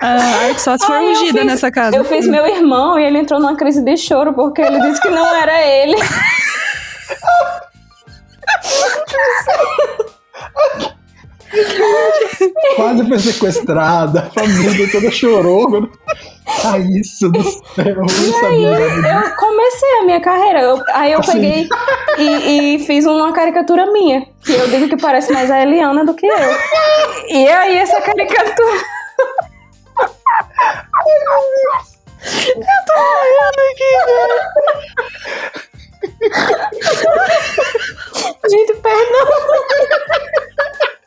A 0.00 0.46
arte 0.46 0.60
só 0.60 0.76
se 0.76 0.86
for 0.86 1.00
ungida 1.00 1.44
nessa 1.44 1.70
casa. 1.70 1.96
Eu 1.96 2.04
fiz 2.04 2.26
meu 2.26 2.46
irmão 2.46 2.98
e 2.98 3.04
ele 3.04 3.18
entrou 3.18 3.40
numa 3.40 3.56
crise 3.56 3.82
de 3.82 3.96
choro 3.96 4.32
porque 4.32 4.62
ele 4.62 4.80
disse 4.80 5.00
que 5.00 5.08
não 5.08 5.34
era 5.34 5.66
ele. 5.66 5.96
Quase 12.76 13.08
foi 13.08 13.18
sequestrada. 13.18 14.20
A 14.20 14.30
família 14.30 14.90
toda 14.90 15.10
chorou. 15.10 15.88
Ai, 16.64 16.82
isso 17.00 17.28
do 17.30 17.42
céu. 17.42 17.60
Eu 17.78 17.96
não 17.96 18.08
sabia. 18.08 19.22
Eu 19.24 19.36
comecei 19.36 19.90
a 20.00 20.04
minha 20.04 20.20
carreira. 20.20 20.60
eu- 20.62 20.82
aí 20.92 21.12
eu 21.12 21.20
Assim. 21.20 21.32
peguei 21.32 21.68
e, 22.18 22.74
e 22.74 22.78
fiz 22.80 23.04
uma 23.06 23.32
caricatura 23.32 23.90
minha. 23.92 24.26
Que 24.44 24.52
eu 24.52 24.68
digo 24.68 24.88
que 24.88 24.96
parece 25.00 25.32
mais 25.32 25.50
a 25.50 25.60
Eliana 25.62 26.04
do 26.04 26.14
que 26.14 26.26
eu. 26.26 26.56
E 27.28 27.46
aí 27.48 27.76
essa 27.78 28.00
caricatura. 28.00 28.80
Gente, 38.50 38.74
perdão. 38.74 39.28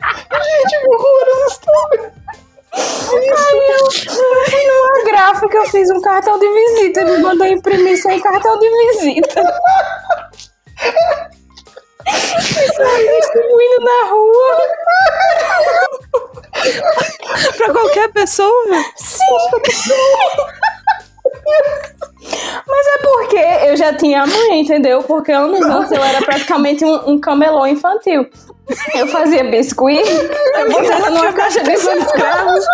Gente, 0.01 0.79
que 0.79 0.87
horror 0.87 1.27
essa 1.27 1.47
história. 1.47 2.13
Aí 2.73 3.27
eu, 3.69 3.91
fui 3.91 4.65
numa 4.65 5.03
gráfica, 5.05 5.57
eu 5.57 5.65
fiz 5.65 5.89
um 5.91 6.01
cartão 6.01 6.39
de 6.39 6.47
visita. 6.47 7.01
Ele 7.01 7.17
mandou 7.19 7.45
imprimir 7.47 8.01
sem 8.01 8.19
cartão 8.19 8.57
de 8.59 8.69
visita. 8.69 9.43
E 12.07 12.73
saí 12.73 13.19
distribuindo 13.19 13.83
na 13.83 14.09
rua. 14.09 14.57
Pra 17.57 17.73
qualquer 17.73 18.11
pessoa. 18.13 18.85
Sim. 18.95 19.21
Mas 22.67 22.87
é 22.87 22.97
porque 23.03 23.67
eu 23.67 23.77
já 23.77 23.93
tinha 23.93 24.23
a 24.23 24.27
mãe, 24.27 24.61
entendeu? 24.61 25.03
Porque 25.03 25.31
anos 25.31 25.61
antes 25.61 25.91
eu 25.91 26.03
era 26.03 26.21
praticamente 26.23 26.85
um, 26.85 27.11
um 27.11 27.19
camelô 27.19 27.65
infantil. 27.65 28.29
Eu 28.95 29.07
fazia 29.07 29.43
biscuit, 29.43 30.01
eu 30.55 30.71
botava 30.71 31.09
numa 31.09 31.33
caixa 31.33 31.61
de 31.61 31.71
escravos. 31.71 32.65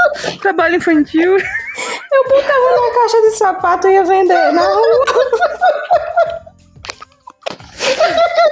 Trabalho 0.41 0.75
infantil. 0.75 1.37
Eu 1.37 2.23
botava 2.29 2.75
numa 2.75 2.93
caixa 2.93 3.21
de 3.21 3.31
sapato 3.31 3.87
e 3.87 3.93
ia 3.93 4.03
vender 4.03 4.51
na 4.53 4.63
rua. 4.63 5.05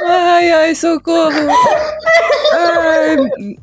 Ai, 0.08 0.52
ai, 0.52 0.76
socorro. 0.76 1.32
Ai, 2.54 3.18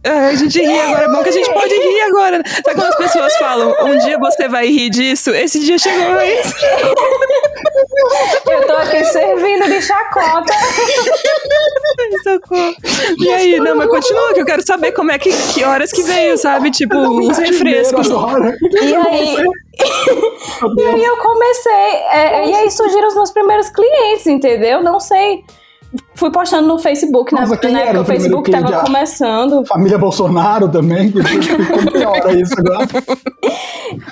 ai, 0.04 0.30
a 0.30 0.34
gente 0.34 0.61
ri 0.61 0.80
agora. 0.80 1.04
É 1.04 1.08
bom 1.08 1.22
que 1.22 1.28
a 1.28 1.32
gente 1.32 1.52
pode 1.52 1.75
rir 1.75 2.00
agora. 2.02 2.38
né? 2.38 2.44
Sabe 2.46 2.75
quando 2.75 2.88
as 2.88 2.96
pessoas 2.96 3.37
falam, 3.37 3.75
um 3.82 3.99
dia 3.99 4.18
você 4.18 4.49
vai 4.49 4.66
rir 4.66 4.90
disso? 4.90 5.30
Esse 5.30 5.61
dia 5.61 5.78
chegou 5.78 6.18
aí. 6.18 6.40
Eu 8.50 8.66
tô 8.66 8.72
aqui 8.75 9.04
servindo 9.04 9.66
de 9.66 9.80
chacota. 9.80 10.52
Ai, 10.52 12.11
socorro. 12.25 12.75
E 13.20 13.30
aí, 13.30 13.61
não, 13.61 13.76
mas 13.76 13.88
continua, 13.88 14.34
que 14.34 14.40
eu 14.40 14.44
quero 14.46 14.66
saber 14.66 14.92
como 14.92 15.11
é 15.12 15.18
que, 15.18 15.30
que 15.54 15.64
horas 15.64 15.92
que 15.92 16.02
veio, 16.02 16.37
sabe? 16.37 16.70
Tipo, 16.70 16.96
os 16.96 17.38
refrescos. 17.38 18.08
E 18.08 18.94
aí, 18.94 19.37
e 20.78 20.82
aí 20.84 21.04
eu 21.04 21.16
comecei. 21.18 21.72
é, 22.12 22.49
e 22.49 22.54
aí 22.54 22.70
surgiram 22.70 23.08
os 23.08 23.14
meus 23.14 23.30
primeiros 23.30 23.70
clientes, 23.70 24.26
entendeu? 24.26 24.82
Não 24.82 24.99
sei. 25.00 25.44
Fui 26.14 26.30
postando 26.30 26.68
no 26.68 26.78
Facebook, 26.78 27.34
na, 27.34 27.42
Nossa, 27.42 27.56
quem 27.56 27.72
na 27.72 27.80
era 27.80 27.88
época 27.90 28.02
o 28.02 28.04
Facebook 28.06 28.50
tava 28.50 28.66
cliente? 28.66 28.84
começando. 28.87 29.66
Família 29.66 29.99
Bolsonaro 29.99 30.68
também, 30.68 31.11
que 31.11 31.20
pior 31.90 32.34
isso 32.34 32.54
agora. 32.61 32.87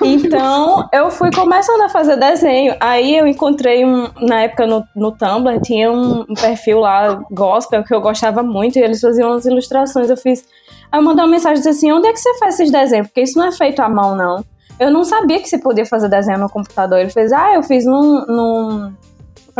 Então, 0.03 0.89
eu 0.93 1.11
fui 1.11 1.31
começando 1.31 1.81
a 1.83 1.89
fazer 1.89 2.17
desenho. 2.17 2.75
Aí 2.81 3.17
eu 3.17 3.27
encontrei 3.27 3.85
um, 3.85 4.09
na 4.21 4.43
época 4.43 4.67
no, 4.67 4.85
no 4.95 5.13
Tumblr, 5.13 5.61
tinha 5.63 5.91
um, 5.91 6.23
um 6.29 6.35
perfil 6.35 6.81
lá, 6.81 7.23
gospel, 7.31 7.83
que 7.85 7.95
eu 7.95 8.01
gostava 8.01 8.43
muito, 8.43 8.79
e 8.79 8.83
eles 8.83 9.01
faziam 9.01 9.31
umas 9.31 9.47
ilustrações. 9.47 10.11
Eu 10.11 10.17
fiz. 10.17 10.45
Aí 10.93 10.99
eu 10.99 11.05
mandei 11.05 11.25
uma 11.25 11.31
mensagem 11.31 11.57
disse 11.57 11.69
assim: 11.69 11.93
onde 11.93 12.09
é 12.09 12.13
que 12.13 12.21
você 12.21 12.37
faz 12.39 12.55
esses 12.55 12.71
desenhos? 12.71 13.07
Porque 13.07 13.23
isso 13.23 13.39
não 13.39 13.47
é 13.47 13.53
feito 13.53 13.81
à 13.81 13.89
mão, 13.89 14.15
não. 14.15 14.45
Eu 14.79 14.91
não 14.91 15.05
sabia 15.05 15.39
que 15.41 15.49
você 15.49 15.59
podia 15.59 15.85
fazer 15.85 16.09
desenho 16.09 16.39
no 16.39 16.49
computador. 16.49 16.99
Ele 16.99 17.11
fez, 17.11 17.33
ah, 17.33 17.55
eu 17.55 17.63
fiz 17.63 17.85
num, 17.85 18.25
num 18.27 18.93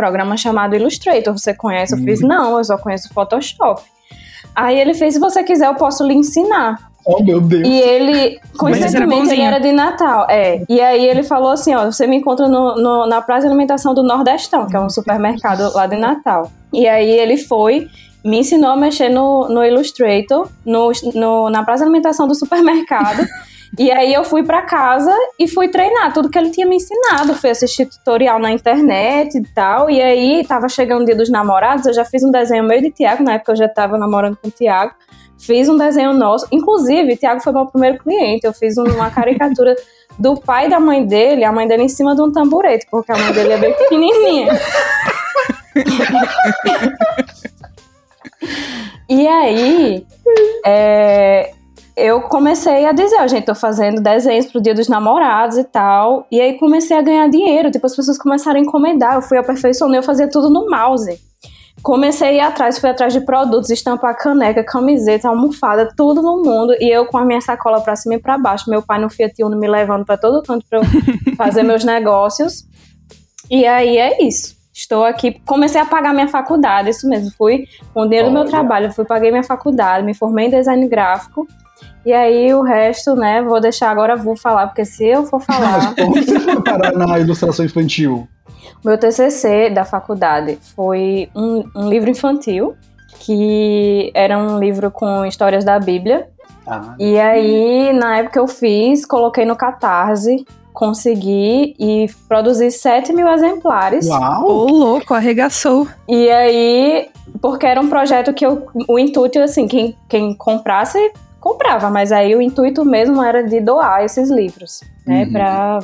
programa 0.01 0.35
chamado 0.35 0.75
Illustrator. 0.75 1.37
Você 1.37 1.53
conhece? 1.53 1.93
Eu 1.93 1.99
fiz, 1.99 2.21
não, 2.21 2.57
eu 2.57 2.63
só 2.63 2.77
conheço 2.77 3.13
Photoshop. 3.13 3.81
Aí 4.55 4.79
ele 4.79 4.93
fez, 4.93 5.13
se 5.13 5.19
você 5.19 5.43
quiser, 5.43 5.67
eu 5.67 5.75
posso 5.75 6.05
lhe 6.07 6.13
ensinar. 6.13 6.77
Oh, 7.05 7.23
meu 7.23 7.39
Deus. 7.41 7.67
E 7.67 7.79
ele, 7.81 8.39
coincidentemente, 8.57 9.31
era 9.31 9.33
ele 9.33 9.41
era 9.41 9.59
de 9.59 9.71
Natal. 9.71 10.27
É. 10.29 10.63
E 10.69 10.79
aí 10.81 11.03
ele 11.05 11.23
falou 11.23 11.49
assim: 11.51 11.73
ó, 11.73 11.85
você 11.85 12.05
me 12.05 12.15
encontra 12.17 12.47
no, 12.47 12.75
no- 12.75 13.05
na 13.07 13.21
Praça 13.21 13.41
de 13.41 13.47
Alimentação 13.47 13.93
do 13.93 14.03
Nordestão, 14.03 14.67
que 14.67 14.75
é 14.75 14.79
um 14.79 14.89
supermercado 14.89 15.73
lá 15.73 15.87
de 15.87 15.95
Natal. 15.97 16.51
E 16.73 16.87
aí 16.87 17.09
ele 17.09 17.37
foi, 17.37 17.87
me 18.23 18.37
ensinou 18.39 18.69
a 18.71 18.75
mexer 18.75 19.09
no, 19.09 19.47
no 19.49 19.63
Illustrator, 19.63 20.47
no, 20.65 20.91
no- 21.15 21.49
na 21.49 21.63
Praça 21.63 21.79
de 21.79 21.89
Alimentação 21.89 22.27
do 22.27 22.35
supermercado. 22.35 23.25
E 23.79 23.89
aí 23.89 24.13
eu 24.13 24.23
fui 24.23 24.43
pra 24.43 24.63
casa 24.63 25.15
e 25.39 25.47
fui 25.47 25.69
treinar 25.69 26.13
tudo 26.13 26.29
que 26.29 26.37
ele 26.37 26.49
tinha 26.49 26.67
me 26.67 26.75
ensinado. 26.75 27.33
Fui 27.35 27.49
assistir 27.49 27.85
tutorial 27.85 28.37
na 28.37 28.51
internet 28.51 29.37
e 29.37 29.43
tal. 29.53 29.89
E 29.89 30.01
aí 30.01 30.45
tava 30.45 30.67
chegando 30.67 31.03
o 31.03 31.05
dia 31.05 31.15
dos 31.15 31.29
namorados, 31.29 31.85
eu 31.85 31.93
já 31.93 32.03
fiz 32.03 32.23
um 32.23 32.31
desenho 32.31 32.63
meio 32.63 32.81
de 32.81 32.91
Tiago, 32.91 33.23
na 33.23 33.33
época 33.33 33.53
eu 33.53 33.55
já 33.55 33.69
tava 33.69 33.97
namorando 33.97 34.37
com 34.37 34.49
o 34.49 34.51
Tiago. 34.51 34.93
Fiz 35.39 35.69
um 35.69 35.77
desenho 35.77 36.13
nosso. 36.13 36.45
Inclusive, 36.51 37.15
Tiago 37.15 37.41
foi 37.41 37.53
meu 37.53 37.65
primeiro 37.65 37.97
cliente. 37.97 38.45
Eu 38.45 38.53
fiz 38.53 38.77
uma 38.77 39.09
caricatura 39.09 39.75
do 40.19 40.39
pai 40.39 40.67
e 40.67 40.69
da 40.69 40.79
mãe 40.79 41.03
dele, 41.03 41.43
a 41.43 41.51
mãe 41.51 41.67
dele 41.67 41.83
em 41.83 41.89
cima 41.89 42.15
de 42.15 42.21
um 42.21 42.31
tamborete, 42.31 42.85
porque 42.91 43.11
a 43.11 43.17
mãe 43.17 43.33
dele 43.33 43.53
é 43.53 43.57
bem 43.57 43.73
pequenininha. 43.73 44.53
e 49.09 49.27
aí, 49.27 50.05
é, 50.63 51.53
eu 52.01 52.21
comecei 52.21 52.85
a 52.85 52.91
dizer, 52.91 53.27
gente, 53.29 53.45
tô 53.45 53.55
fazendo 53.55 54.01
desenhos 54.01 54.47
pro 54.47 54.61
dia 54.61 54.73
dos 54.73 54.87
namorados 54.87 55.57
e 55.57 55.63
tal. 55.63 56.25
E 56.31 56.41
aí 56.41 56.57
comecei 56.57 56.97
a 56.97 57.01
ganhar 57.01 57.29
dinheiro, 57.29 57.71
tipo, 57.71 57.85
as 57.85 57.95
pessoas 57.95 58.17
começaram 58.17 58.59
a 58.59 58.63
encomendar, 58.63 59.15
eu 59.15 59.21
fui 59.21 59.37
aperfeiçoando, 59.37 59.95
eu 59.95 60.03
fazia 60.03 60.29
tudo 60.29 60.49
no 60.49 60.69
mouse. 60.69 61.19
Comecei 61.81 62.27
a 62.27 62.33
ir 62.33 62.39
atrás, 62.39 62.77
fui 62.77 62.89
atrás 62.89 63.11
de 63.13 63.21
produtos, 63.21 63.69
estampar 63.69 64.15
caneca, 64.15 64.63
camiseta, 64.63 65.29
almofada, 65.29 65.89
tudo 65.95 66.21
no 66.21 66.43
mundo. 66.43 66.75
E 66.79 66.89
eu 66.89 67.05
com 67.07 67.17
a 67.17 67.25
minha 67.25 67.41
sacola 67.41 67.81
pra 67.81 67.95
cima 67.95 68.15
e 68.15 68.19
pra 68.19 68.37
baixo. 68.37 68.69
Meu 68.69 68.83
pai 68.83 68.99
no 68.99 69.09
Fiat 69.09 69.43
Uno 69.43 69.57
me 69.57 69.67
levando 69.67 70.05
pra 70.05 70.17
todo 70.17 70.43
canto 70.43 70.65
pra 70.69 70.79
eu 70.79 70.83
fazer 71.35 71.63
meus 71.63 71.83
negócios. 71.83 72.65
E 73.49 73.65
aí 73.65 73.97
é 73.97 74.23
isso. 74.23 74.55
Estou 74.73 75.03
aqui, 75.03 75.41
comecei 75.45 75.81
a 75.81 75.85
pagar 75.85 76.13
minha 76.13 76.27
faculdade, 76.27 76.89
isso 76.89 77.07
mesmo. 77.09 77.31
Fui 77.37 77.65
com 77.93 78.01
o 78.01 78.05
dinheiro 78.05 78.29
do 78.29 78.33
meu 78.33 78.45
trabalho, 78.45 78.91
fui 78.93 79.03
paguei 79.03 79.31
minha 79.31 79.43
faculdade, 79.43 80.05
me 80.05 80.13
formei 80.13 80.47
em 80.47 80.49
design 80.49 80.87
gráfico. 80.87 81.47
E 82.05 82.11
aí 82.13 82.53
o 82.53 82.61
resto, 82.61 83.15
né, 83.15 83.41
vou 83.41 83.59
deixar 83.61 83.89
agora, 83.91 84.15
vou 84.15 84.35
falar, 84.35 84.67
porque 84.67 84.83
se 84.85 85.05
eu 85.05 85.25
for 85.25 85.41
Mas 85.47 85.57
falar. 85.93 85.95
foi 85.95 86.61
parar 86.63 86.91
na 86.93 87.19
ilustração 87.19 87.65
infantil? 87.65 88.27
Meu 88.83 88.97
TCC 88.97 89.69
da 89.69 89.85
faculdade 89.85 90.57
foi 90.75 91.29
um, 91.35 91.63
um 91.75 91.89
livro 91.89 92.09
infantil, 92.09 92.73
que 93.19 94.11
era 94.15 94.37
um 94.37 94.57
livro 94.59 94.89
com 94.89 95.23
histórias 95.25 95.63
da 95.63 95.79
Bíblia. 95.79 96.27
Ah, 96.65 96.95
E 96.97 97.19
aí, 97.19 97.93
na 97.93 98.17
época 98.17 98.33
que 98.33 98.39
eu 98.39 98.47
fiz, 98.47 99.05
coloquei 99.05 99.45
no 99.45 99.55
Catarse, 99.55 100.43
consegui 100.73 101.75
e 101.79 102.07
produzi 102.27 102.71
7 102.71 103.13
mil 103.13 103.27
exemplares. 103.27 104.07
uau! 104.07 104.45
Ô, 104.47 104.67
louco, 104.67 105.13
arregaçou. 105.13 105.87
E 106.07 106.29
aí, 106.29 107.09
porque 107.41 107.65
era 107.65 107.79
um 107.79 107.87
projeto 107.89 108.33
que 108.33 108.45
eu, 108.45 108.67
o 108.87 108.97
intuito, 108.97 109.37
assim, 109.39 109.67
quem, 109.67 109.95
quem 110.09 110.33
comprasse, 110.33 111.11
comprava, 111.41 111.89
mas 111.89 112.11
aí 112.13 112.33
o 112.35 112.41
intuito 112.41 112.85
mesmo 112.85 113.21
era 113.21 113.43
de 113.43 113.59
doar 113.59 114.03
esses 114.05 114.29
livros, 114.29 114.79
né, 115.05 115.23
Uhum. 115.25 115.31
pra 115.33 115.79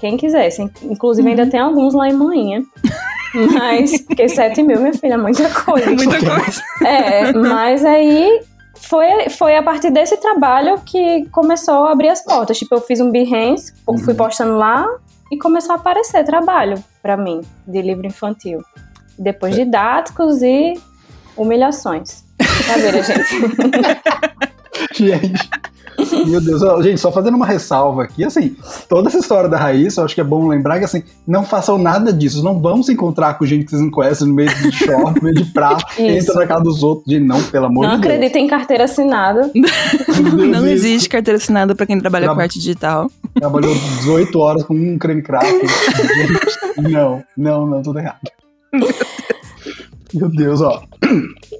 quem 0.00 0.16
quisesse. 0.16 0.62
Inclusive, 0.82 1.28
ainda 1.28 1.46
tem 1.46 1.60
alguns 1.60 1.92
lá 1.92 2.08
em 2.08 2.14
Manhã. 2.14 2.62
Mas, 3.34 4.00
porque 4.02 4.28
7 4.28 4.62
mil, 4.62 4.78
minha 4.78 4.92
filha, 4.92 5.14
é 5.14 5.16
muita 5.16 5.48
coisa. 5.48 5.90
Muita 5.90 6.18
coisa. 6.18 6.62
É, 6.84 7.32
mas 7.32 7.82
aí 7.82 8.42
foi, 8.76 9.30
foi 9.30 9.56
a 9.56 9.62
partir 9.62 9.90
desse 9.90 10.18
trabalho 10.18 10.78
que 10.84 11.24
começou 11.30 11.86
a 11.86 11.92
abrir 11.92 12.08
as 12.10 12.22
portas. 12.22 12.58
Tipo, 12.58 12.74
eu 12.74 12.80
fiz 12.82 13.00
um 13.00 13.10
Behance, 13.10 13.72
fui 13.86 13.94
Uhum. 14.12 14.16
postando 14.16 14.56
lá 14.58 14.86
e 15.30 15.38
começou 15.38 15.72
a 15.72 15.76
aparecer 15.76 16.24
trabalho 16.24 16.76
pra 17.02 17.16
mim 17.16 17.40
de 17.66 17.80
livro 17.80 18.06
infantil. 18.06 18.60
Depois 19.18 19.54
didáticos 19.54 20.42
e 20.42 20.74
humilhações. 21.34 22.24
Brincadeira, 22.38 23.02
gente. 23.02 23.30
Gente, 24.94 25.50
meu 26.26 26.40
Deus, 26.40 26.62
gente, 26.84 26.98
só 26.98 27.12
fazendo 27.12 27.34
uma 27.36 27.46
ressalva 27.46 28.02
aqui, 28.04 28.24
assim, 28.24 28.56
toda 28.88 29.08
essa 29.08 29.18
história 29.18 29.48
da 29.48 29.58
Raíssa, 29.58 30.00
eu 30.00 30.04
acho 30.06 30.14
que 30.14 30.20
é 30.20 30.24
bom 30.24 30.48
lembrar 30.48 30.78
que, 30.78 30.84
assim, 30.86 31.02
não 31.26 31.44
façam 31.44 31.76
nada 31.78 32.12
disso, 32.12 32.42
não 32.42 32.60
vão 32.60 32.82
se 32.82 32.92
encontrar 32.92 33.34
com 33.38 33.44
gente 33.44 33.64
que 33.64 33.70
vocês 33.70 33.82
não 33.82 33.90
conhecem 33.90 34.26
no 34.26 34.34
meio 34.34 34.48
de 34.48 34.72
shopping, 34.72 35.14
no 35.16 35.22
meio 35.22 35.34
de 35.36 35.44
prato, 35.52 35.84
entra 36.00 36.34
na 36.34 36.46
casa 36.46 36.62
dos 36.62 36.82
outros, 36.82 37.06
de 37.06 37.20
não, 37.20 37.42
pelo 37.44 37.66
amor 37.66 37.86
Não 37.86 37.96
de 37.96 38.00
Deus. 38.00 38.14
acredita 38.14 38.38
em 38.38 38.46
carteira 38.48 38.84
assinada. 38.84 39.50
Não 40.32 40.60
isso. 40.66 40.86
existe 40.86 41.08
carteira 41.08 41.36
assinada 41.36 41.74
pra 41.74 41.86
quem 41.86 41.98
trabalha 42.00 42.26
Tra- 42.26 42.34
com 42.34 42.40
arte 42.40 42.58
digital. 42.58 43.10
Trabalhou 43.34 43.74
18 43.74 44.38
horas 44.38 44.64
com 44.64 44.74
um 44.74 44.98
creme 44.98 45.22
crack. 45.22 45.46
Não, 46.78 47.22
não, 47.36 47.66
não, 47.66 47.82
tudo 47.82 47.98
errado. 47.98 48.18
Meu 50.14 50.28
Deus, 50.28 50.60
ó. 50.60 50.82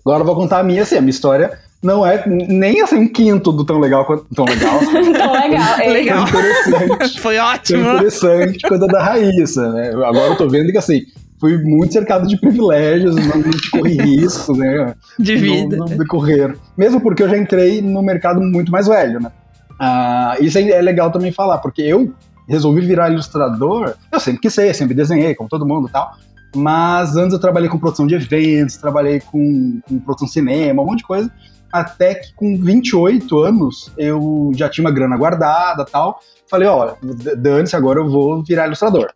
Agora 0.05 0.21
eu 0.23 0.27
vou 0.27 0.35
contar 0.35 0.59
a 0.59 0.63
minha, 0.63 0.83
assim, 0.83 0.97
a 0.97 1.01
minha 1.01 1.11
história 1.11 1.59
não 1.83 2.07
é 2.07 2.23
nem 2.27 2.81
assim 2.81 2.97
um 2.97 3.09
quinto 3.09 3.51
do 3.51 3.65
tão 3.65 3.81
legal 3.81 4.05
quanto 4.05 4.25
tão 4.35 4.45
legal, 4.45 4.79
Então, 5.05 5.33
legal. 5.33 5.81
É, 5.81 5.89
Legal. 5.89 6.27
tão 6.27 6.41
interessante. 6.41 7.21
Foi 7.21 7.37
tão 7.37 7.47
ótimo. 7.47 7.93
interessante 7.95 8.69
quanto 8.69 8.85
a 8.85 8.89
da 8.89 9.03
Raíssa, 9.03 9.73
né? 9.73 9.89
Agora 9.91 10.29
eu 10.29 10.37
tô 10.37 10.49
vendo 10.49 10.71
que 10.71 10.79
assim, 10.79 11.03
fui 11.41 11.59
muito 11.59 11.93
cercado 11.93 12.29
de 12.29 12.39
privilégios, 12.39 13.17
não 13.17 13.43
corri 13.73 13.97
risco, 13.97 14.57
né? 14.57 14.95
De 15.19 15.35
vida. 15.35 15.77
No, 15.77 15.87
no 15.87 15.99
decorrer. 15.99 16.57
Mesmo 16.79 17.01
porque 17.01 17.25
eu 17.25 17.29
já 17.29 17.37
entrei 17.37 17.83
no 17.83 18.01
mercado 18.01 18.41
muito 18.41 18.71
mais 18.71 18.87
velho, 18.87 19.21
né? 19.21 19.33
Ah, 19.79 20.37
isso 20.41 20.59
é 20.59 20.71
é 20.71 20.81
legal 20.81 21.11
também 21.11 21.33
falar, 21.33 21.59
porque 21.59 21.83
eu 21.83 22.15
resolvi 22.49 22.81
virar 22.83 23.11
ilustrador, 23.11 23.95
eu 24.13 24.21
sempre 24.21 24.41
quis 24.41 24.55
ser, 24.55 24.73
sempre 24.75 24.95
desenhei, 24.95 25.35
como 25.35 25.49
todo 25.49 25.67
mundo 25.67 25.89
e 25.89 25.91
tal, 25.91 26.13
mas 26.55 27.17
antes 27.17 27.33
eu 27.33 27.41
trabalhei 27.41 27.69
com 27.69 27.79
produção 27.79 28.07
de 28.07 28.15
eventos, 28.15 28.77
trabalhei 28.77 29.21
com, 29.21 29.81
com 29.89 29.99
produção 30.01 30.27
de 30.27 30.33
cinema, 30.33 30.83
um 30.83 30.87
monte 30.87 30.99
de 30.99 31.05
coisa, 31.05 31.31
até 31.73 32.15
que 32.15 32.35
com 32.35 32.57
28 32.57 33.39
anos 33.39 33.91
eu 33.97 34.53
já 34.55 34.69
tinha 34.69 34.85
uma 34.85 34.91
grana 34.91 35.17
guardada 35.17 35.85
tal, 35.85 36.21
falei, 36.47 36.69
ó, 36.69 36.95
dane-se, 37.39 37.75
agora 37.75 37.99
eu 37.99 38.11
vou 38.11 38.43
virar 38.43 38.67
ilustrador. 38.67 39.11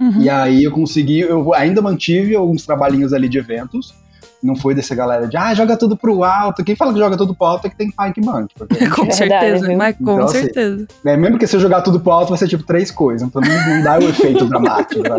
Uhum. 0.00 0.22
E 0.22 0.30
aí 0.30 0.64
eu 0.64 0.70
consegui, 0.72 1.20
eu 1.20 1.52
ainda 1.52 1.82
mantive 1.82 2.34
alguns 2.34 2.64
trabalhinhos 2.64 3.12
ali 3.12 3.28
de 3.28 3.38
eventos. 3.38 3.94
Não 4.42 4.54
foi 4.54 4.72
dessa 4.74 4.94
galera 4.94 5.26
de, 5.26 5.36
ah, 5.36 5.52
joga 5.52 5.76
tudo 5.76 5.96
pro 5.96 6.22
alto. 6.22 6.62
Quem 6.64 6.76
fala 6.76 6.92
que 6.92 6.98
joga 6.98 7.16
tudo 7.16 7.34
pro 7.34 7.46
alto 7.46 7.66
é 7.66 7.70
que 7.70 7.76
tem 7.76 7.90
pai 7.90 8.12
que 8.12 8.20
banque. 8.20 8.54
Com 8.56 8.66
Verdade, 9.04 9.14
certeza, 9.16 9.76
mas 9.76 9.96
com 9.96 10.02
Então, 10.02 10.24
assim, 10.24 10.40
certeza. 10.42 10.86
né, 11.04 11.16
mesmo 11.16 11.38
que 11.38 11.46
se 11.46 11.56
eu 11.56 11.60
jogar 11.60 11.82
tudo 11.82 11.98
pro 11.98 12.12
alto, 12.12 12.28
vai 12.28 12.38
ser 12.38 12.46
tipo 12.46 12.62
três 12.62 12.90
coisas. 12.90 13.26
Então 13.26 13.42
não, 13.42 13.74
não 13.76 13.82
dá 13.82 13.98
o 13.98 14.08
efeito 14.08 14.44
dramático. 14.48 15.02
Né? 15.02 15.18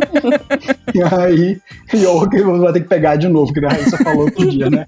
E 0.94 1.02
aí, 1.04 1.60
e 1.94 2.04
eu 2.04 2.30
que 2.30 2.42
vai 2.42 2.74
ter 2.74 2.82
que 2.82 2.88
pegar 2.88 3.18
de 3.18 3.28
novo, 3.28 3.52
que 3.52 3.64
a 3.66 3.70
Raíssa 3.70 3.98
falou 3.98 4.22
outro 4.26 4.50
dia, 4.50 4.70
né? 4.70 4.86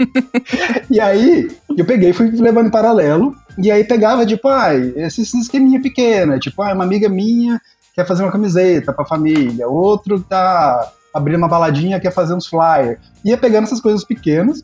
E 0.89 0.99
aí, 0.99 1.49
eu 1.77 1.85
peguei 1.85 2.11
e 2.11 2.13
fui 2.13 2.31
levando 2.31 2.67
em 2.67 2.71
paralelo. 2.71 3.35
E 3.57 3.69
aí 3.69 3.83
pegava, 3.83 4.25
tipo, 4.25 4.47
ai, 4.47 4.93
esse, 4.95 5.23
esse 5.23 5.37
esqueminha 5.39 5.81
pequena. 5.81 6.39
Tipo, 6.39 6.61
ah, 6.61 6.73
uma 6.73 6.83
amiga 6.85 7.09
minha 7.09 7.59
quer 7.93 8.07
fazer 8.07 8.23
uma 8.23 8.31
camiseta 8.31 8.93
pra 8.93 9.03
família, 9.05 9.67
outro 9.67 10.21
tá 10.21 10.89
abrindo 11.13 11.37
uma 11.37 11.47
baladinha, 11.47 11.99
quer 11.99 12.11
fazer 12.11 12.33
uns 12.33 12.47
flyers. 12.47 12.99
Ia 13.23 13.37
pegando 13.37 13.65
essas 13.65 13.81
coisas 13.81 14.03
pequenas, 14.03 14.61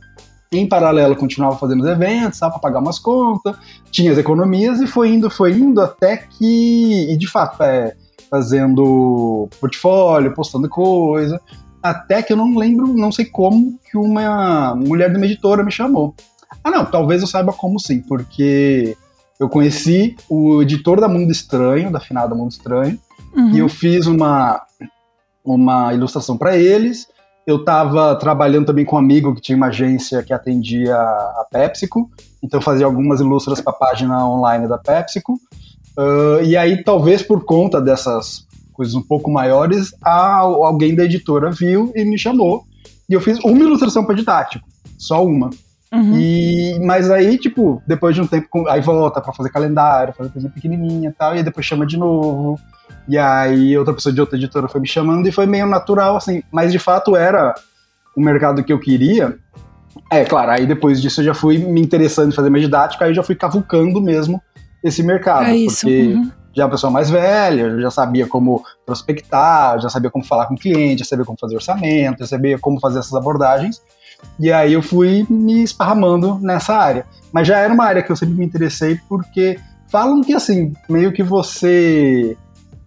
em 0.52 0.68
paralelo 0.68 1.16
continuava 1.16 1.58
fazendo 1.58 1.82
os 1.82 1.88
eventos, 1.88 2.40
para 2.40 2.52
pagar 2.60 2.80
umas 2.80 3.00
contas, 3.00 3.56
tinha 3.92 4.12
as 4.12 4.18
economias 4.18 4.80
e 4.80 4.88
foi 4.88 5.10
indo, 5.10 5.30
foi 5.30 5.52
indo 5.54 5.82
até 5.82 6.18
que, 6.18 7.12
e 7.12 7.18
de 7.18 7.28
fato, 7.28 7.62
é, 7.64 7.96
fazendo 8.30 9.50
portfólio, 9.60 10.34
postando 10.34 10.70
coisa, 10.70 11.42
até 11.82 12.22
que 12.22 12.32
eu 12.32 12.38
não 12.38 12.58
lembro, 12.58 12.88
não 12.88 13.12
sei 13.12 13.26
como, 13.26 13.78
que 13.90 13.98
uma 13.98 14.76
mulher 14.76 15.12
de 15.12 15.18
uma 15.18 15.26
editora 15.26 15.64
me 15.64 15.72
chamou. 15.72 16.16
Ah, 16.64 16.72
não, 16.72 16.86
talvez 16.86 17.22
eu 17.22 17.28
saiba 17.28 17.54
como 17.54 17.80
sim, 17.80 18.02
porque 18.02 18.96
eu 19.40 19.50
conheci 19.50 20.16
o 20.30 20.62
editor 20.62 21.00
da 21.00 21.08
Mundo 21.08 21.32
Estranho, 21.32 21.92
da 21.92 22.00
finada 22.00 22.36
Mundo 22.36 22.52
Estranho, 22.52 22.98
uhum. 23.36 23.52
e 23.52 23.60
eu 23.60 23.70
fiz 23.70 24.08
uma, 24.08 24.62
uma 25.48 25.94
ilustração 25.94 26.38
para 26.38 26.58
eles. 26.58 27.08
Eu 27.46 27.58
estava 27.58 28.14
trabalhando 28.16 28.66
também 28.66 28.84
com 28.84 28.98
um 28.98 29.00
amigo 29.00 29.34
que 29.34 29.42
tinha 29.42 29.56
uma 29.56 29.68
agência 29.68 30.22
que 30.22 30.34
atendia 30.34 30.96
a 30.96 31.48
PepsiCo, 31.50 32.10
então 32.44 32.60
fazia 32.60 32.86
algumas 32.86 33.22
ilustras 33.22 33.62
para 33.62 33.72
a 33.72 33.76
página 33.76 34.28
online 34.28 34.68
da 34.68 34.78
PepsiCo. 34.78 35.34
Uh, 35.98 36.44
e 36.44 36.58
aí, 36.58 36.84
talvez 36.84 37.24
por 37.24 37.46
conta 37.46 37.82
dessas 37.82 38.46
coisas 38.74 38.94
um 38.94 39.02
pouco 39.02 39.32
maiores, 39.32 39.96
a, 40.04 40.36
alguém 40.36 40.94
da 40.94 41.06
editora 41.06 41.50
viu 41.50 41.92
e 41.96 42.04
me 42.04 42.20
chamou. 42.20 42.64
E 43.10 43.14
eu 43.14 43.22
fiz 43.22 43.40
uma 43.40 43.58
ilustração 43.58 44.06
para 44.06 44.14
didático, 44.14 44.68
só 44.98 45.26
uma. 45.26 45.50
Uhum. 45.92 46.20
E, 46.20 46.78
mas 46.84 47.10
aí, 47.10 47.38
tipo, 47.38 47.82
depois 47.88 48.14
de 48.14 48.22
um 48.22 48.28
tempo, 48.28 48.68
aí 48.68 48.82
volta 48.82 49.22
para 49.22 49.32
fazer 49.32 49.50
calendário, 49.50 50.14
fazer 50.14 50.30
coisa 50.30 50.50
pequenininha 50.50 51.10
e 51.10 51.14
tal, 51.14 51.34
e 51.34 51.38
aí 51.38 51.44
depois 51.44 51.66
chama 51.66 51.86
de 51.86 51.98
novo. 51.98 52.60
E 53.08 53.18
aí 53.18 53.78
outra 53.78 53.94
pessoa 53.94 54.14
de 54.14 54.20
outra 54.20 54.38
editora 54.38 54.68
foi 54.68 54.82
me 54.82 54.88
chamando 54.88 55.28
e 55.28 55.32
foi 55.32 55.46
meio 55.46 55.66
natural, 55.66 56.18
assim. 56.18 56.44
Mas 56.52 56.72
de 56.72 56.80
fato 56.80 57.16
era 57.16 57.54
o 58.16 58.22
mercado 58.22 58.64
que 58.64 58.74
eu 58.74 58.80
queria. 58.80 59.38
É, 60.12 60.24
claro, 60.24 60.52
aí 60.52 60.66
depois 60.66 61.02
disso 61.02 61.22
eu 61.22 61.26
já 61.26 61.34
fui 61.34 61.58
me 61.58 61.82
interessando 61.82 62.32
em 62.32 62.36
fazer 62.36 62.50
mais 62.50 62.64
didática, 62.64 63.06
aí 63.06 63.12
eu 63.12 63.16
já 63.16 63.24
fui 63.24 63.36
cavucando 63.36 64.02
mesmo 64.02 64.42
esse 64.84 65.04
mercado. 65.04 65.46
É 65.46 65.56
isso. 65.56 65.82
Porque 65.82 66.14
uhum. 66.14 66.32
já 66.56 66.64
é 66.64 66.66
uma 66.66 66.72
pessoa 66.72 66.92
mais 66.92 67.10
velha, 67.10 67.80
já 67.80 67.92
sabia 67.92 68.28
como 68.28 68.64
prospectar, 68.86 69.80
já 69.80 69.90
sabia 69.90 70.10
como 70.10 70.26
falar 70.26 70.48
com 70.48 70.54
o 70.54 70.58
cliente, 70.58 71.00
já 71.00 71.06
sabia 71.06 71.26
como 71.26 71.38
fazer 71.40 71.56
orçamento, 71.56 72.20
já 72.20 72.28
sabia 72.28 72.60
como 72.60 72.80
fazer 72.80 73.00
essas 73.00 73.14
abordagens. 73.14 73.82
E 74.40 74.52
aí 74.52 74.74
eu 74.74 74.82
fui 74.82 75.26
me 75.30 75.64
esparramando 75.64 76.40
nessa 76.42 76.76
área. 76.76 77.06
Mas 77.32 77.48
já 77.48 77.60
era 77.60 77.74
uma 77.74 77.86
área 77.86 78.02
que 78.02 78.12
eu 78.12 78.16
sempre 78.16 78.36
me 78.36 78.46
interessei 78.46 79.00
porque 79.08 79.60
falam 79.90 80.22
que 80.22 80.34
assim, 80.34 80.74
meio 80.90 81.12
que 81.12 81.24
você 81.24 82.36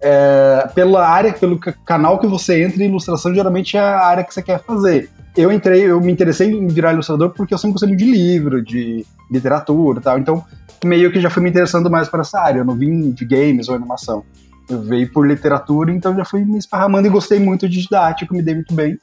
é, 0.01 0.69
pela 0.75 1.07
área, 1.07 1.33
pelo 1.33 1.59
canal 1.59 2.19
que 2.19 2.27
você 2.27 2.63
entra, 2.63 2.83
ilustração 2.83 3.35
geralmente 3.35 3.77
é 3.77 3.81
a 3.81 4.01
área 4.01 4.25
que 4.25 4.33
você 4.33 4.43
quer 4.43 4.63
fazer. 4.63 5.11
Eu 5.37 5.53
entrei, 5.53 5.83
eu 5.83 6.01
me 6.01 6.11
interessei 6.11 6.51
em 6.51 6.67
virar 6.67 6.93
ilustrador 6.93 7.31
porque 7.31 7.55
eu 7.55 7.59
sempre 7.59 7.73
gostei 7.73 7.89
muito 7.89 8.01
de 8.01 8.11
livro, 8.11 8.63
de 8.63 9.07
literatura 9.31 10.01
e 10.01 10.03
tal. 10.03 10.19
Então, 10.19 10.45
meio 10.85 11.13
que 11.13 11.21
já 11.21 11.31
fui 11.31 11.43
me 11.43 11.51
interessando 11.51 11.91
mais 11.91 12.09
para 12.09 12.23
essa 12.23 12.41
área. 12.41 12.61
Eu 12.61 12.65
não 12.65 12.75
vim 12.75 13.11
de 13.11 13.25
games 13.25 13.69
ou 13.69 13.75
animação. 13.75 14.25
Eu 14.69 14.81
veio 14.81 15.13
por 15.13 15.27
literatura, 15.27 15.93
então 15.93 16.17
já 16.17 16.25
fui 16.25 16.45
me 16.45 16.59
esparramando 16.59 17.07
e 17.07 17.11
gostei 17.11 17.39
muito 17.39 17.69
de 17.69 17.83
didático, 17.83 18.35
me 18.35 18.43
dei 18.43 18.55
muito 18.55 18.75
bem. 18.75 18.99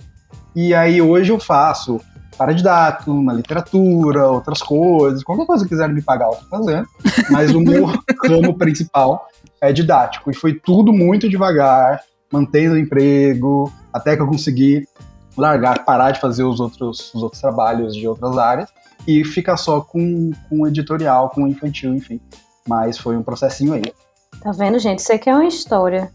E 0.56 0.74
aí 0.74 1.02
hoje 1.02 1.32
eu 1.32 1.40
faço 1.40 2.02
para 2.38 2.54
didático, 2.54 3.12
uma 3.12 3.34
literatura, 3.34 4.28
outras 4.28 4.62
coisas, 4.62 5.24
qualquer 5.24 5.46
coisa 5.46 5.64
que 5.64 5.70
quiser 5.70 5.90
me 5.90 6.02
pagar, 6.02 6.28
eu 6.28 6.36
tô 6.36 6.46
fazendo. 6.50 6.88
Mas 7.30 7.54
o 7.54 7.60
meu 7.60 7.86
ramo 8.26 8.58
principal 8.58 9.28
é 9.62 9.72
didático. 9.72 10.30
E 10.32 10.34
foi 10.34 10.54
tudo 10.54 10.92
muito 10.94 11.30
devagar, 11.30 12.02
mantendo 12.32 12.76
o 12.76 12.78
emprego, 12.78 13.72
até 13.92 14.16
que 14.16 14.22
eu 14.22 14.28
consegui 14.28 14.88
largar, 15.38 15.86
parar 15.86 16.12
de 16.12 16.20
fazer 16.20 16.44
os 16.44 16.60
outros, 16.60 17.14
os 17.14 17.22
outros 17.22 17.42
trabalhos 17.42 17.96
de 17.96 18.08
outras 18.08 18.38
áreas 18.38 18.70
e 19.08 19.24
ficar 19.24 19.58
só 19.58 19.82
com, 19.82 20.32
com 20.50 20.68
editorial, 20.68 21.30
com 21.30 21.48
infantil, 21.48 21.94
enfim. 21.96 22.20
Mas 22.68 22.98
foi 22.98 23.16
um 23.16 23.24
processinho 23.24 23.74
aí. 23.74 23.94
Tá 24.42 24.52
vendo, 24.52 24.78
gente? 24.80 25.00
Isso 25.00 25.14
aqui 25.14 25.30
é 25.30 25.34
uma 25.34 25.46
história. 25.46 26.12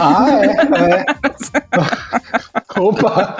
Ah, 0.00 0.26
é? 0.30 1.00
é. 1.00 1.04
Opa! 2.80 3.36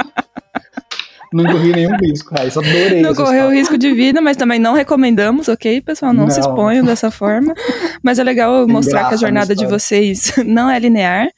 Não 1.33 1.45
corri 1.45 1.73
nenhum 1.73 1.97
risco. 1.97 2.35
Aí, 2.39 2.51
só 2.51 2.61
adorei. 2.61 3.01
Não 3.01 3.15
correu 3.15 3.51
risco 3.51 3.79
de 3.79 3.93
vida, 3.93 4.21
mas 4.21 4.37
também 4.37 4.59
não 4.59 4.75
recomendamos, 4.75 5.49
ok, 5.49 5.81
pessoal? 5.81 6.13
Não, 6.13 6.25
não. 6.25 6.31
se 6.31 6.41
exponham 6.41 6.85
dessa 6.85 7.11
forma. 7.11 7.55
Mas 8.03 8.19
é 8.19 8.25
legal 8.25 8.67
mostrar 8.69 9.09
que 9.09 9.15
a 9.15 9.17
jornada 9.17 9.55
de 9.55 9.67
vocês 9.67 10.33
não 10.45 10.71
é 10.71 10.79
linear, 10.79 11.29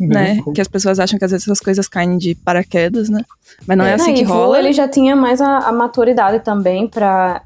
né? 0.00 0.38
Que 0.54 0.60
as 0.60 0.68
pessoas 0.68 0.98
acham 0.98 1.18
que 1.18 1.24
às 1.24 1.30
vezes 1.30 1.46
essas 1.46 1.60
coisas 1.60 1.88
caem 1.88 2.16
de 2.16 2.34
paraquedas, 2.34 3.08
né? 3.08 3.22
Mas 3.66 3.76
não 3.76 3.84
é, 3.84 3.90
é 3.90 3.94
assim 3.94 4.14
que 4.14 4.22
rola. 4.22 4.58
ele 4.58 4.72
já 4.72 4.88
tinha 4.88 5.14
mais 5.14 5.40
a, 5.40 5.58
a 5.58 5.72
maturidade 5.72 6.40
também 6.40 6.88
para 6.88 7.42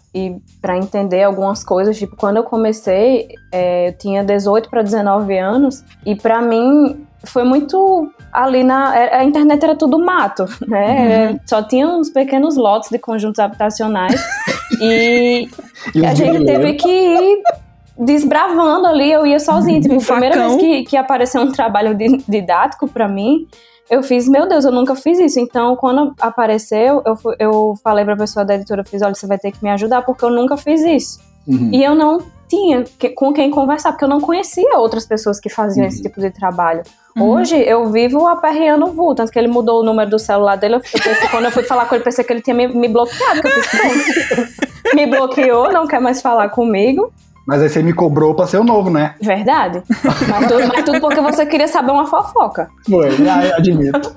para 0.62 0.78
entender 0.78 1.22
algumas 1.22 1.62
coisas. 1.62 1.98
Tipo, 1.98 2.16
quando 2.16 2.38
eu 2.38 2.42
comecei, 2.42 3.28
é, 3.52 3.88
eu 3.88 3.92
tinha 3.92 4.24
18 4.24 4.70
para 4.70 4.82
19 4.82 5.36
anos 5.38 5.84
e 6.04 6.14
para 6.14 6.40
mim 6.40 7.05
foi 7.24 7.44
muito 7.44 8.10
ali 8.32 8.62
na. 8.62 8.90
A 8.90 9.24
internet 9.24 9.62
era 9.62 9.76
tudo 9.76 9.98
mato, 9.98 10.44
né? 10.66 11.30
Uhum. 11.30 11.40
Só 11.46 11.62
tinha 11.62 11.88
uns 11.88 12.10
pequenos 12.10 12.56
lotes 12.56 12.90
de 12.90 12.98
conjuntos 12.98 13.38
habitacionais. 13.38 14.20
e, 14.80 15.48
e 15.94 16.06
a 16.06 16.14
gente 16.14 16.44
teve 16.44 16.74
que 16.74 16.88
ir 16.88 17.42
desbravando 17.98 18.86
ali. 18.86 19.10
Eu 19.10 19.26
ia 19.26 19.40
sozinha. 19.40 19.80
Tipo, 19.80 19.94
a 19.94 20.04
primeira 20.04 20.48
vez 20.48 20.56
que, 20.56 20.82
que 20.84 20.96
apareceu 20.96 21.40
um 21.40 21.52
trabalho 21.52 21.96
didático 22.28 22.86
para 22.88 23.08
mim, 23.08 23.46
eu 23.88 24.02
fiz, 24.02 24.28
meu 24.28 24.48
Deus, 24.48 24.64
eu 24.64 24.72
nunca 24.72 24.94
fiz 24.94 25.18
isso. 25.18 25.40
Então, 25.40 25.76
quando 25.76 26.14
apareceu, 26.20 27.02
eu, 27.04 27.18
eu 27.38 27.74
falei 27.82 28.04
pra 28.04 28.16
pessoa 28.16 28.44
da 28.44 28.54
editora, 28.54 28.82
eu 28.82 28.84
fiz, 28.84 29.00
olha, 29.02 29.14
você 29.14 29.26
vai 29.26 29.38
ter 29.38 29.52
que 29.52 29.62
me 29.62 29.70
ajudar, 29.70 30.02
porque 30.02 30.24
eu 30.24 30.30
nunca 30.30 30.56
fiz 30.56 30.82
isso. 30.82 31.20
Uhum. 31.46 31.70
E 31.72 31.84
eu 31.84 31.94
não 31.94 32.20
tinha 32.48 32.84
que, 32.84 33.10
com 33.10 33.32
quem 33.32 33.50
conversar, 33.50 33.92
porque 33.92 34.04
eu 34.04 34.08
não 34.08 34.20
conhecia 34.20 34.76
outras 34.78 35.06
pessoas 35.06 35.38
que 35.38 35.48
faziam 35.48 35.84
uhum. 35.84 35.88
esse 35.88 36.02
tipo 36.02 36.20
de 36.20 36.30
trabalho. 36.30 36.82
Uhum. 37.16 37.30
Hoje 37.30 37.56
eu 37.56 37.90
vivo 37.90 38.26
aperreando 38.26 38.86
o 38.86 38.92
Vu, 38.92 39.14
tanto 39.14 39.32
que 39.32 39.38
ele 39.38 39.48
mudou 39.48 39.80
o 39.80 39.84
número 39.84 40.10
do 40.10 40.18
celular 40.18 40.56
dele. 40.56 40.76
Eu 40.76 40.80
pensei, 40.80 41.28
quando 41.30 41.46
eu 41.46 41.50
fui 41.50 41.62
falar 41.62 41.86
com 41.86 41.94
ele, 41.94 42.04
pensei 42.04 42.22
que 42.22 42.32
ele 42.32 42.42
tinha 42.42 42.54
me, 42.54 42.68
me 42.68 42.88
bloqueado. 42.88 43.40
Que 43.40 43.48
eu 43.48 43.62
fiz, 43.62 44.94
me 44.94 45.06
bloqueou, 45.06 45.72
não 45.72 45.86
quer 45.86 46.00
mais 46.00 46.20
falar 46.20 46.50
comigo. 46.50 47.10
Mas 47.46 47.62
aí 47.62 47.68
você 47.68 47.82
me 47.82 47.92
cobrou 47.92 48.34
pra 48.34 48.46
ser 48.46 48.58
o 48.58 48.64
novo, 48.64 48.90
né? 48.90 49.14
Verdade. 49.22 49.82
Mas 50.28 50.48
tudo, 50.48 50.68
mas 50.68 50.84
tudo 50.84 51.00
porque 51.00 51.20
você 51.20 51.46
queria 51.46 51.68
saber 51.68 51.92
uma 51.92 52.06
fofoca. 52.06 52.68
Foi, 52.88 53.08
admito. 53.56 54.14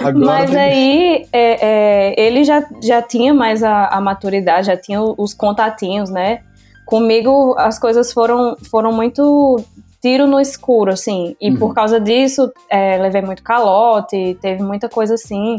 Agora 0.00 0.24
Mas 0.24 0.56
aí 0.56 1.26
é, 1.32 1.58
é, 1.60 2.20
ele 2.20 2.44
já, 2.44 2.64
já 2.82 3.02
tinha 3.02 3.32
mais 3.34 3.62
a, 3.62 3.86
a, 3.86 4.00
maturidade, 4.00 4.66
já 4.66 4.76
tinha 4.76 5.00
os 5.02 5.34
contatinhos, 5.34 6.10
né? 6.10 6.40
Comigo 6.84 7.54
as 7.58 7.78
coisas 7.78 8.12
foram, 8.12 8.56
foram 8.70 8.92
muito 8.92 9.62
tiro 10.00 10.26
no 10.26 10.40
escuro, 10.40 10.92
assim. 10.92 11.36
E 11.40 11.50
uhum. 11.50 11.56
por 11.58 11.74
causa 11.74 12.00
disso, 12.00 12.52
é, 12.70 12.98
levei 12.98 13.22
muito 13.22 13.42
calote, 13.42 14.38
teve 14.40 14.62
muita 14.62 14.88
coisa 14.88 15.14
assim. 15.14 15.56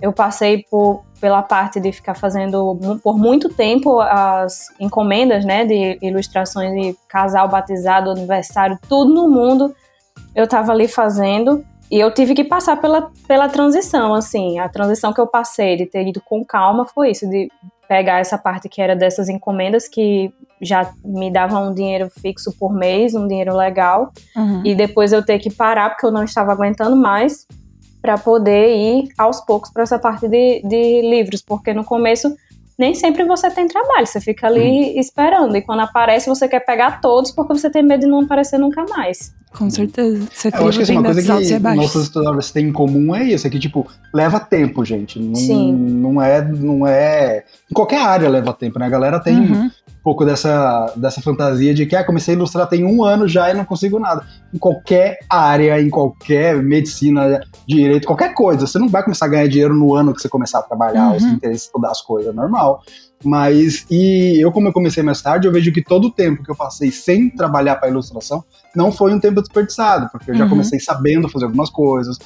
Eu 0.00 0.12
passei 0.12 0.64
por, 0.70 1.04
pela 1.20 1.42
parte 1.42 1.78
de 1.78 1.92
ficar 1.92 2.14
fazendo 2.14 2.78
por 3.02 3.18
muito 3.18 3.48
tempo 3.48 4.00
as 4.00 4.68
encomendas, 4.80 5.44
né, 5.44 5.64
de 5.64 5.98
ilustrações 6.00 6.72
de 6.72 6.96
casal 7.06 7.48
batizado, 7.48 8.10
aniversário, 8.10 8.78
tudo 8.88 9.12
no 9.12 9.28
mundo. 9.28 9.74
Eu 10.34 10.46
tava 10.46 10.72
ali 10.72 10.88
fazendo 10.88 11.64
e 11.90 11.98
eu 11.98 12.12
tive 12.14 12.34
que 12.34 12.44
passar 12.44 12.80
pela, 12.80 13.10
pela 13.26 13.48
transição, 13.48 14.14
assim. 14.14 14.58
A 14.58 14.68
transição 14.68 15.12
que 15.12 15.20
eu 15.20 15.26
passei 15.26 15.76
de 15.76 15.86
ter 15.86 16.06
ido 16.06 16.20
com 16.20 16.44
calma 16.44 16.86
foi 16.86 17.10
isso, 17.10 17.28
de 17.28 17.50
pegar 17.88 18.20
essa 18.20 18.38
parte 18.38 18.68
que 18.68 18.80
era 18.80 18.94
dessas 18.94 19.28
encomendas 19.28 19.88
que 19.88 20.32
já 20.60 20.92
me 21.04 21.30
davam 21.30 21.70
um 21.70 21.74
dinheiro 21.74 22.10
fixo 22.20 22.52
por 22.58 22.72
mês, 22.72 23.14
um 23.14 23.26
dinheiro 23.26 23.56
legal, 23.56 24.12
uhum. 24.36 24.62
e 24.64 24.74
depois 24.74 25.12
eu 25.12 25.24
ter 25.24 25.38
que 25.38 25.50
parar 25.50 25.90
porque 25.90 26.06
eu 26.06 26.10
não 26.10 26.24
estava 26.24 26.52
aguentando 26.52 26.96
mais 26.96 27.46
para 28.02 28.16
poder 28.16 28.74
ir 28.74 29.08
aos 29.16 29.40
poucos 29.40 29.70
para 29.70 29.82
essa 29.82 29.98
parte 29.98 30.28
de, 30.28 30.62
de 30.62 31.02
livros, 31.02 31.42
porque 31.42 31.72
no 31.72 31.84
começo 31.84 32.34
nem 32.78 32.94
sempre 32.94 33.24
você 33.24 33.50
tem 33.50 33.68
trabalho, 33.68 34.06
você 34.06 34.20
fica 34.20 34.46
ali 34.46 34.94
uhum. 34.94 35.00
esperando, 35.00 35.56
e 35.56 35.62
quando 35.62 35.80
aparece 35.80 36.28
você 36.28 36.48
quer 36.48 36.60
pegar 36.60 37.00
todos 37.00 37.30
porque 37.30 37.52
você 37.52 37.68
tem 37.68 37.82
medo 37.82 38.00
de 38.00 38.06
não 38.06 38.20
aparecer 38.20 38.58
nunca 38.58 38.84
mais. 38.88 39.34
Com 39.52 39.68
certeza. 39.68 40.28
Você 40.32 40.48
eu 40.48 40.68
acho 40.68 40.78
que 40.78 40.84
assim, 40.84 40.92
uma 40.92 41.02
coisa 41.02 41.22
que 41.22 41.58
nossas 41.58 42.04
histórias 42.04 42.52
têm 42.52 42.68
em 42.68 42.72
comum 42.72 43.14
é 43.14 43.24
isso, 43.24 43.46
é 43.46 43.50
que, 43.50 43.58
tipo, 43.58 43.86
leva 44.14 44.38
tempo, 44.38 44.84
gente. 44.84 45.18
Não, 45.18 45.34
Sim. 45.34 45.72
não 45.72 46.22
é. 46.22 46.40
Não 46.40 46.86
é. 46.86 47.44
Em 47.68 47.74
qualquer 47.74 48.00
área 48.00 48.28
leva 48.28 48.52
tempo, 48.52 48.78
né? 48.78 48.86
A 48.86 48.88
galera 48.88 49.18
tem 49.18 49.40
uhum. 49.40 49.70
Um 50.00 50.02
pouco 50.02 50.24
dessa, 50.24 50.92
dessa 50.96 51.20
fantasia 51.20 51.74
de 51.74 51.84
que 51.84 51.94
ah, 51.94 52.02
comecei 52.02 52.34
a 52.34 52.36
ilustrar 52.36 52.66
tem 52.66 52.84
um 52.84 53.04
ano 53.04 53.28
já 53.28 53.50
e 53.50 53.54
não 53.54 53.66
consigo 53.66 53.98
nada. 53.98 54.24
Em 54.52 54.56
qualquer 54.58 55.18
área, 55.28 55.80
em 55.80 55.90
qualquer 55.90 56.62
medicina, 56.62 57.40
direito, 57.68 58.06
qualquer 58.06 58.32
coisa. 58.32 58.66
Você 58.66 58.78
não 58.78 58.88
vai 58.88 59.02
começar 59.02 59.26
a 59.26 59.28
ganhar 59.28 59.46
dinheiro 59.46 59.74
no 59.74 59.94
ano 59.94 60.14
que 60.14 60.22
você 60.22 60.28
começar 60.28 60.60
a 60.60 60.62
trabalhar, 60.62 61.08
uhum. 61.08 61.12
ou 61.14 61.20
você 61.20 61.26
tem 61.36 61.50
que 61.50 61.56
estudar 61.56 61.90
as 61.90 62.00
coisas, 62.00 62.32
é 62.32 62.34
normal. 62.34 62.82
Mas, 63.22 63.84
e 63.90 64.42
eu, 64.42 64.50
como 64.50 64.68
eu 64.68 64.72
comecei 64.72 65.02
mais 65.02 65.20
tarde, 65.20 65.46
eu 65.46 65.52
vejo 65.52 65.70
que 65.70 65.84
todo 65.84 66.06
o 66.06 66.10
tempo 66.10 66.42
que 66.42 66.50
eu 66.50 66.56
passei 66.56 66.90
sem 66.90 67.28
trabalhar 67.28 67.76
para 67.76 67.90
ilustração 67.90 68.42
não 68.74 68.90
foi 68.90 69.12
um 69.12 69.20
tempo 69.20 69.42
desperdiçado, 69.42 70.08
porque 70.10 70.30
eu 70.30 70.34
já 70.34 70.44
Uhum. 70.44 70.50
comecei 70.50 70.80
sabendo 70.80 71.28
fazer 71.28 71.44
algumas 71.44 71.68
coisas, 71.68 72.16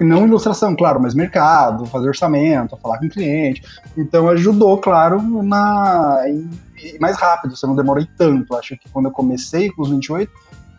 não 0.00 0.26
ilustração, 0.26 0.74
claro, 0.74 1.00
mas 1.00 1.14
mercado, 1.14 1.86
fazer 1.86 2.08
orçamento, 2.08 2.76
falar 2.82 2.98
com 2.98 3.08
cliente. 3.08 3.62
Então 3.96 4.28
ajudou, 4.30 4.76
claro, 4.78 5.22
na 5.44 6.24
em- 6.26 6.50
em 6.82 6.98
mais 6.98 7.16
rápido, 7.18 7.56
você 7.56 7.66
não 7.66 7.76
demorei 7.76 8.06
tanto. 8.16 8.54
Acho 8.56 8.76
que 8.76 8.88
quando 8.90 9.06
eu 9.06 9.12
comecei 9.12 9.70
com 9.70 9.82
os 9.82 9.90
28, 9.90 10.30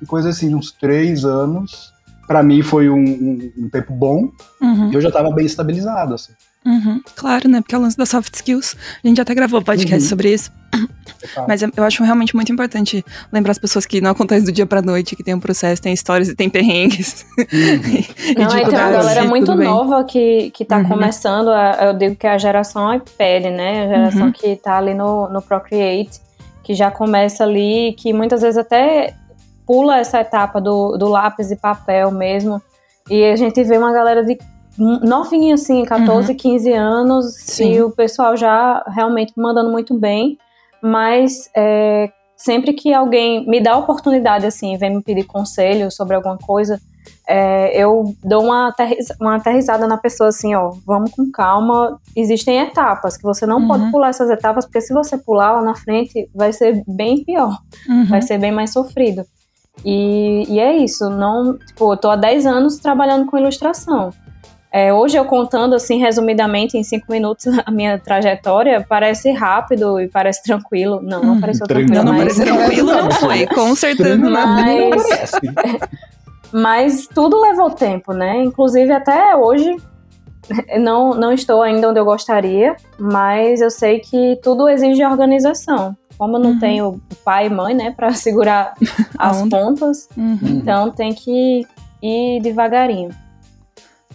coisa 0.07 0.29
assim, 0.29 0.53
uns 0.55 0.71
três 0.71 1.25
anos, 1.25 1.93
para 2.27 2.41
mim 2.43 2.61
foi 2.61 2.89
um, 2.89 2.97
um- 3.03 3.51
um 3.57 3.69
tempo 3.69 3.93
bom, 3.93 4.29
Uhum, 4.61 4.91
e 4.91 4.93
eu 4.95 5.01
já 5.01 5.07
estava 5.09 5.31
bem 5.31 5.45
estabilizado, 5.45 6.13
assim. 6.13 6.33
Uhum. 6.65 7.01
Claro, 7.15 7.47
né? 7.49 7.61
Porque 7.61 7.75
é 7.75 7.77
o 7.77 7.81
lance 7.81 7.97
das 7.97 8.09
soft 8.09 8.33
skills. 8.35 8.75
A 9.03 9.07
gente 9.07 9.19
até 9.21 9.33
gravou 9.33 9.61
podcast 9.61 10.03
Uhum. 10.03 10.09
sobre 10.09 10.33
isso. 10.33 10.51
Mas 11.47 11.61
eu 11.63 11.83
acho 11.83 12.03
realmente 12.03 12.35
muito 12.35 12.51
importante 12.51 13.03
lembrar 13.31 13.51
as 13.51 13.57
pessoas 13.57 13.85
que 13.85 13.99
não 13.99 14.11
acontece 14.11 14.45
do 14.45 14.51
dia 14.51 14.65
pra 14.65 14.81
noite, 14.81 15.15
que 15.15 15.23
tem 15.23 15.33
um 15.33 15.39
processo, 15.39 15.81
tem 15.81 15.91
histórias 15.93 16.29
e 16.29 16.35
tem 16.35 16.49
perrengues. 16.49 17.25
Uhum. 17.37 17.45
e 18.31 18.35
Não, 18.39 18.51
aí 18.51 18.65
tem 18.65 18.75
uma 18.79 18.91
galera 18.91 19.25
e 19.25 19.27
muito 19.27 19.55
nova 19.55 20.03
que, 20.03 20.51
que 20.51 20.63
tá 20.63 20.77
Uhum. 20.77 20.87
começando, 20.89 21.49
a- 21.49 21.77
eu 21.81 21.93
digo 21.93 22.15
que 22.15 22.27
é 22.27 22.31
a 22.31 22.37
geração 22.37 22.93
iPad, 22.93 23.45
né? 23.45 23.83
A 23.83 23.87
geração 23.87 24.25
Uhum. 24.27 24.31
que 24.31 24.55
tá 24.57 24.77
ali 24.77 24.93
no, 24.93 25.27
no 25.29 25.41
Procreate, 25.41 26.21
que 26.63 26.73
já 26.73 26.91
começa 26.91 27.43
ali, 27.43 27.93
que 27.97 28.13
muitas 28.13 28.41
vezes 28.41 28.57
até 28.57 29.13
pula 29.65 29.97
essa 29.99 30.21
etapa 30.21 30.61
do, 30.61 30.95
do 30.97 31.07
lápis 31.07 31.51
e 31.51 31.55
papel 31.55 32.11
mesmo. 32.11 32.61
E 33.09 33.23
a 33.25 33.35
gente 33.35 33.61
vê 33.63 33.77
uma 33.77 33.91
galera 33.91 34.23
de 34.23 34.37
novinha, 34.79 35.55
assim, 35.55 35.83
14, 35.85 36.33
15 36.35 36.71
anos, 36.73 37.25
Uhum. 37.25 37.31
Sim. 37.31 37.71
e 37.73 37.81
o 37.83 37.91
pessoal 37.91 38.35
já 38.37 38.83
realmente 38.87 39.33
mandando 39.37 39.69
muito 39.71 39.93
bem, 39.93 40.37
mas 40.81 41.49
é, 41.55 42.09
sempre 42.37 42.73
que 42.73 42.93
alguém 42.93 43.45
me 43.47 43.59
dá 43.61 43.73
a 43.73 43.77
oportunidade, 43.77 44.45
assim, 44.45 44.77
vem 44.77 44.95
me 44.95 45.03
pedir 45.03 45.25
conselho 45.25 45.91
sobre 45.91 46.15
alguma 46.15 46.37
coisa, 46.37 46.79
é, 47.27 47.75
eu 47.81 48.13
dou 48.23 48.43
uma, 48.43 48.69
aterriz- 48.69 49.09
uma 49.19 49.35
aterrizada 49.35 49.87
na 49.87 49.97
pessoa 49.97 50.29
assim, 50.29 50.55
ó, 50.55 50.71
vamos 50.85 51.11
com 51.11 51.29
calma. 51.31 51.99
Existem 52.15 52.59
etapas 52.59 53.17
que 53.17 53.23
você 53.23 53.45
não 53.45 53.59
Uhum. 53.61 53.67
pode 53.67 53.91
pular 53.91 54.09
essas 54.09 54.29
etapas, 54.29 54.65
porque 54.65 54.81
se 54.81 54.93
você 54.93 55.17
pular 55.17 55.53
lá 55.53 55.61
na 55.61 55.75
frente, 55.75 56.29
vai 56.33 56.51
ser 56.53 56.83
bem 56.87 57.23
pior, 57.23 57.57
Uhum. 57.87 58.05
vai 58.05 58.21
ser 58.21 58.37
bem 58.37 58.51
mais 58.51 58.71
sofrido. 58.73 59.23
E, 59.85 60.43
e 60.49 60.59
é 60.59 60.75
isso, 60.77 61.09
não, 61.09 61.57
tipo, 61.57 61.93
eu 61.93 61.97
tô 61.97 62.09
há 62.09 62.15
10 62.15 62.45
anos 62.45 62.77
trabalhando 62.79 63.25
com 63.27 63.37
ilustração. 63.37 64.11
É, 64.71 64.93
hoje 64.93 65.17
eu 65.17 65.25
contando 65.25 65.73
assim 65.73 65.97
resumidamente 65.97 66.77
em 66.77 66.83
cinco 66.83 67.07
minutos 67.11 67.45
a 67.65 67.71
minha 67.71 67.97
trajetória 67.97 68.85
parece 68.87 69.31
rápido 69.31 69.99
e 69.99 70.07
parece 70.07 70.43
tranquilo. 70.43 70.99
Não, 71.01 71.21
não 71.23 71.33
Uhum. 71.33 71.41
pareceu 71.41 71.65
Tranquilo. 71.67 71.95
Não, 71.95 72.03
não 72.03 72.13
mas 72.13 72.37
parece 72.37 72.43
tranquilo, 72.45 72.93
não 72.93 73.11
foi. 73.11 73.47
Com 73.47 73.75
certeza 73.75 74.09
Tranquilo, 74.09 74.29
não. 74.31 74.89
Mas- 74.89 75.31
não. 75.43 75.79
Mas 76.51 77.07
tudo 77.07 77.39
levou 77.41 77.69
tempo, 77.69 78.11
né? 78.13 78.43
Inclusive 78.43 78.91
até 78.91 79.35
hoje 79.35 79.75
não, 80.79 81.13
não 81.13 81.31
estou 81.31 81.61
ainda 81.61 81.89
onde 81.89 81.99
eu 81.99 82.05
gostaria, 82.05 82.75
mas 82.97 83.61
eu 83.61 83.69
sei 83.69 83.99
que 83.99 84.39
tudo 84.41 84.67
exige 84.67 85.03
organização. 85.05 85.95
Como 86.17 86.37
eu 86.37 86.41
não 86.41 86.51
Uhum. 86.51 86.59
tenho 86.59 87.01
pai 87.23 87.47
e 87.47 87.49
mãe, 87.49 87.73
né, 87.75 87.91
para 87.95 88.11
segurar 88.13 88.73
as 89.17 89.41
pontas, 89.47 90.09
Uhum. 90.17 90.37
então 90.43 90.89
tem 90.91 91.13
que 91.13 91.65
ir 92.01 92.41
devagarinho. 92.41 93.09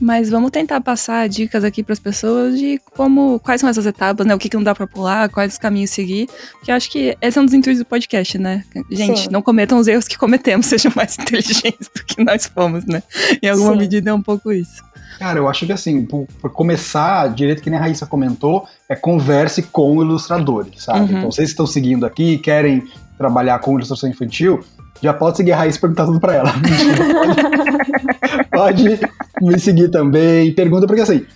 Mas 0.00 0.28
vamos 0.28 0.50
tentar 0.50 0.80
passar 0.80 1.28
dicas 1.28 1.62
aqui 1.62 1.83
para 1.83 1.92
as 1.92 2.00
pessoas 2.00 2.59
de 2.59 2.80
como, 2.96 3.38
quais 3.38 3.61
são 3.61 3.70
essas 3.70 3.87
etapas, 3.87 4.26
né? 4.26 4.35
O 4.35 4.38
que, 4.38 4.48
que 4.48 4.57
não 4.57 4.64
dá 4.64 4.74
para 4.74 4.88
pular, 4.88 5.28
quais 5.28 5.52
os 5.52 5.59
caminhos 5.59 5.90
seguir. 5.90 6.28
Porque 6.54 6.70
eu 6.72 6.74
acho 6.74 6.90
que 6.90 7.16
esse 7.20 7.38
é 7.38 7.40
um 7.40 7.44
dos 7.44 7.54
intuitos 7.54 7.78
do 7.78 7.87
podcast, 7.87 8.37
né? 8.37 8.64
Gente, 8.90 9.20
Sim. 9.20 9.28
não 9.30 9.40
cometam 9.40 9.78
os 9.78 9.87
erros 9.87 10.09
que 10.09 10.18
cometemos, 10.18 10.66
sejam 10.66 10.92
mais 10.96 11.16
inteligentes 11.16 11.88
do 11.94 12.04
que 12.04 12.24
nós 12.24 12.46
fomos, 12.46 12.85
né? 12.85 13.02
Em 13.40 13.48
alguma 13.48 13.72
Sim. 13.72 13.78
medida 13.78 14.11
é 14.11 14.14
um 14.14 14.22
pouco 14.22 14.50
isso. 14.50 14.83
Cara, 15.18 15.38
eu 15.38 15.48
acho 15.48 15.64
que 15.64 15.72
assim, 15.72 16.04
por, 16.04 16.26
por 16.40 16.50
começar, 16.50 17.28
direito 17.28 17.62
que 17.62 17.70
nem 17.70 17.78
a 17.78 17.83
Raíssa 17.83 18.04
comentou, 18.04 18.66
é 18.88 18.96
converse 18.96 19.62
com 19.62 20.02
ilustradores, 20.02 20.83
sabe? 20.83 21.12
Uhum. 21.12 21.18
Então, 21.18 21.30
vocês 21.30 21.50
estão 21.50 21.66
seguindo 21.66 22.04
aqui 22.04 22.33
e 22.33 22.38
querem 22.38 22.83
trabalhar 23.16 23.61
com 23.61 23.76
ilustração 23.76 24.09
infantil, 24.11 24.64
já 25.05 25.12
pode 25.12 25.37
seguir 25.37 25.53
a 25.53 25.57
Raíssa 25.59 25.77
e 25.79 25.81
perguntar 25.81 26.07
tudo 26.07 26.19
pra 26.19 26.35
ela. 26.35 26.53
pode 28.51 29.01
me 29.40 29.59
seguir 29.59 29.90
também, 29.90 30.53
pergunta, 30.55 30.87
porque 30.87 31.03
assim, 31.03 31.27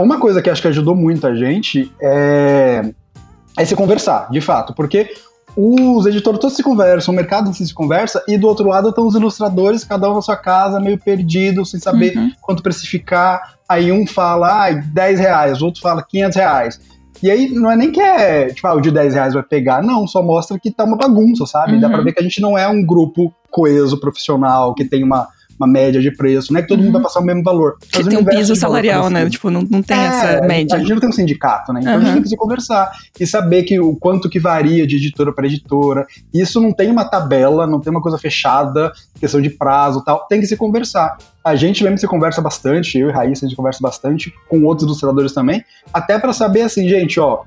uma 0.00 0.18
coisa 0.20 0.42
que 0.42 0.50
acho 0.50 0.60
que 0.62 0.68
ajudou 0.68 0.94
muito 0.94 1.26
a 1.26 1.34
gente 1.34 1.90
é, 2.00 2.82
é 3.56 3.64
se 3.64 3.74
conversar, 3.74 4.28
de 4.30 4.40
fato, 4.40 4.74
porque 4.74 5.10
os 5.56 6.04
editores 6.04 6.38
todos 6.40 6.56
se 6.56 6.62
conversam, 6.62 7.14
o 7.14 7.16
mercado 7.16 7.52
se 7.54 7.72
conversa, 7.72 8.22
e 8.28 8.36
do 8.36 8.46
outro 8.46 8.68
lado 8.68 8.90
estão 8.90 9.06
os 9.06 9.14
ilustradores, 9.14 9.84
cada 9.84 10.10
um 10.10 10.14
na 10.14 10.22
sua 10.22 10.36
casa, 10.36 10.78
meio 10.80 10.98
perdido, 10.98 11.64
sem 11.64 11.80
saber 11.80 12.16
Uhum. 12.16 12.30
quanto 12.42 12.62
precificar. 12.62 13.54
Aí 13.68 13.90
um 13.90 14.06
fala, 14.06 14.66
ah, 14.66 14.72
10 14.72 15.18
reais, 15.20 15.62
o 15.62 15.66
outro 15.66 15.80
fala 15.80 16.02
500 16.02 16.36
reais. 16.36 16.80
E 17.24 17.30
aí 17.30 17.48
não 17.48 17.70
é 17.70 17.76
nem 17.76 17.90
que 17.90 18.00
é, 18.02 18.48
tipo, 18.48 18.66
ah, 18.68 18.74
o 18.74 18.80
de 18.82 18.90
10 18.90 19.14
reais 19.14 19.32
vai 19.32 19.42
pegar, 19.42 19.82
não, 19.82 20.06
só 20.06 20.22
mostra 20.22 20.58
que 20.58 20.70
tá 20.70 20.84
uma 20.84 20.96
bagunça, 20.98 21.46
sabe? 21.46 21.80
Dá 21.80 21.86
Uhum. 21.86 21.92
pra 21.94 22.02
ver 22.02 22.12
que 22.12 22.20
a 22.20 22.22
gente 22.22 22.38
não 22.38 22.56
é 22.58 22.68
um 22.68 22.84
grupo 22.84 23.32
coeso, 23.50 23.98
profissional, 23.98 24.74
que 24.74 24.84
tem 24.84 25.02
uma, 25.02 25.26
uma 25.58 25.66
média 25.66 26.02
de 26.02 26.10
preço, 26.14 26.52
não 26.52 26.58
é 26.60 26.62
que 26.62 26.68
todo 26.68 26.80
Uhum. 26.80 26.84
mundo 26.86 26.94
vai 26.94 27.02
passar 27.04 27.20
o 27.20 27.24
mesmo 27.24 27.42
valor. 27.42 27.76
Que 27.90 27.98
Mas 28.00 28.08
tem 28.08 28.18
um 28.18 28.24
piso 28.26 28.54
salarial, 28.54 29.08
né? 29.08 29.26
Tipo, 29.30 29.48
não, 29.48 29.62
não 29.62 29.82
tem 29.82 29.96
É, 29.96 30.04
essa 30.04 30.46
média. 30.46 30.76
A 30.76 30.78
gente 30.80 30.92
não 30.92 31.00
tem 31.00 31.08
um 31.08 31.12
sindicato, 31.12 31.72
né? 31.72 31.80
Então 31.80 31.94
a 31.94 31.98
gente 31.98 32.08
Uhum. 32.08 32.12
tem 32.14 32.22
que 32.24 32.28
se 32.28 32.36
conversar 32.36 32.90
e 33.18 33.26
saber 33.26 33.62
que 33.62 33.80
o 33.80 33.96
quanto 33.96 34.28
que 34.28 34.38
varia 34.38 34.86
de 34.86 34.96
editora 34.96 35.32
para 35.32 35.46
editora. 35.46 36.06
Isso 36.34 36.60
não 36.60 36.72
tem 36.74 36.90
uma 36.90 37.06
tabela, 37.06 37.66
não 37.66 37.80
tem 37.80 37.90
uma 37.90 38.02
coisa 38.02 38.18
fechada, 38.18 38.92
questão 39.18 39.40
de 39.40 39.48
prazo 39.48 40.00
e 40.00 40.04
tal. 40.04 40.26
Tem 40.28 40.40
que 40.40 40.46
se 40.46 40.58
conversar. 40.58 41.16
A 41.44 41.54
gente 41.54 41.84
mesmo 41.84 41.98
se 41.98 42.06
conversa 42.06 42.40
bastante, 42.40 42.98
eu 42.98 43.10
e 43.10 43.12
Raíssa 43.12 43.44
a 43.44 43.48
gente 43.48 43.56
conversa 43.56 43.78
bastante, 43.82 44.32
com 44.48 44.64
outros 44.64 44.86
ilustradores 44.86 45.32
também, 45.32 45.62
até 45.92 46.18
para 46.18 46.32
saber 46.32 46.62
assim, 46.62 46.88
gente, 46.88 47.20
ó, 47.20 47.44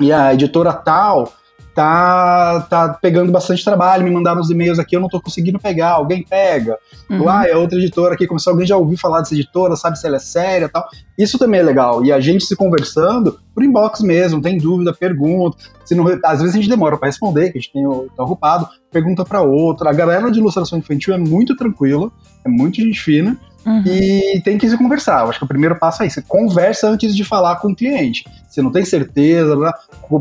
e 0.00 0.12
a 0.12 0.32
editora 0.32 0.72
tal 0.72 1.32
tá, 1.80 2.60
tá 2.68 2.88
pegando 3.00 3.32
bastante 3.32 3.64
trabalho, 3.64 4.04
me 4.04 4.10
mandaram 4.10 4.40
os 4.40 4.50
e-mails 4.50 4.78
aqui, 4.78 4.94
eu 4.94 5.00
não 5.00 5.08
tô 5.08 5.18
conseguindo 5.18 5.58
pegar, 5.58 5.92
alguém 5.92 6.22
pega. 6.22 6.76
Uhum. 7.08 7.26
Ah, 7.26 7.46
é 7.48 7.56
outra 7.56 7.78
editora 7.78 8.14
aqui, 8.14 8.26
começou 8.26 8.50
alguém 8.50 8.66
já 8.66 8.76
ouviu 8.76 8.98
falar 8.98 9.20
dessa 9.20 9.34
editora, 9.34 9.74
sabe 9.76 9.98
se 9.98 10.06
ela 10.06 10.16
é 10.16 10.20
séria 10.20 10.68
tal. 10.68 10.86
Isso 11.16 11.38
também 11.38 11.60
é 11.60 11.62
legal. 11.62 12.04
E 12.04 12.12
a 12.12 12.20
gente 12.20 12.44
se 12.44 12.54
conversando 12.54 13.38
por 13.54 13.64
inbox 13.64 14.02
mesmo, 14.02 14.42
tem 14.42 14.58
dúvida, 14.58 14.92
pergunta. 14.92 15.56
Se 15.84 15.94
não, 15.94 16.06
às 16.22 16.40
vezes 16.40 16.54
a 16.54 16.58
gente 16.58 16.68
demora 16.68 16.98
para 16.98 17.06
responder, 17.06 17.50
que 17.50 17.58
a 17.58 17.60
gente 17.60 17.72
tem 17.72 17.82
tá 18.14 18.24
ocupado, 18.24 18.68
pergunta 18.90 19.24
para 19.24 19.40
outra. 19.40 19.88
A 19.88 19.92
galera 19.94 20.30
de 20.30 20.38
ilustração 20.38 20.78
infantil 20.78 21.14
é 21.14 21.18
muito 21.18 21.56
tranquila, 21.56 22.10
é 22.44 22.48
muito 22.48 22.76
gente 22.76 23.00
fina 23.00 23.38
Uhum. 23.64 23.82
e 23.84 24.40
tem 24.42 24.56
que 24.56 24.68
se 24.68 24.76
conversar. 24.76 25.22
Eu 25.22 25.28
acho 25.28 25.38
que 25.38 25.44
o 25.44 25.48
primeiro 25.48 25.78
passo 25.78 26.02
é 26.02 26.06
isso. 26.06 26.22
Conversa 26.26 26.88
antes 26.88 27.14
de 27.14 27.24
falar 27.24 27.56
com 27.56 27.68
o 27.68 27.76
cliente. 27.76 28.24
Se 28.48 28.62
não 28.62 28.72
tem 28.72 28.84
certeza, 28.84 29.54
blá, 29.54 29.74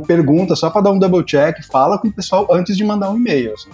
pergunta 0.06 0.56
só 0.56 0.70
para 0.70 0.82
dar 0.82 0.92
um 0.92 1.00
double 1.00 1.24
check, 1.24 1.64
fala 1.72 1.98
com 1.98 2.10
o 2.10 2.14
pessoal 2.14 2.48
antes 2.52 2.76
de 2.76 2.84
mandar 2.84 3.10
um 3.10 3.16
e-mail. 3.16 3.54
assim. 3.54 3.70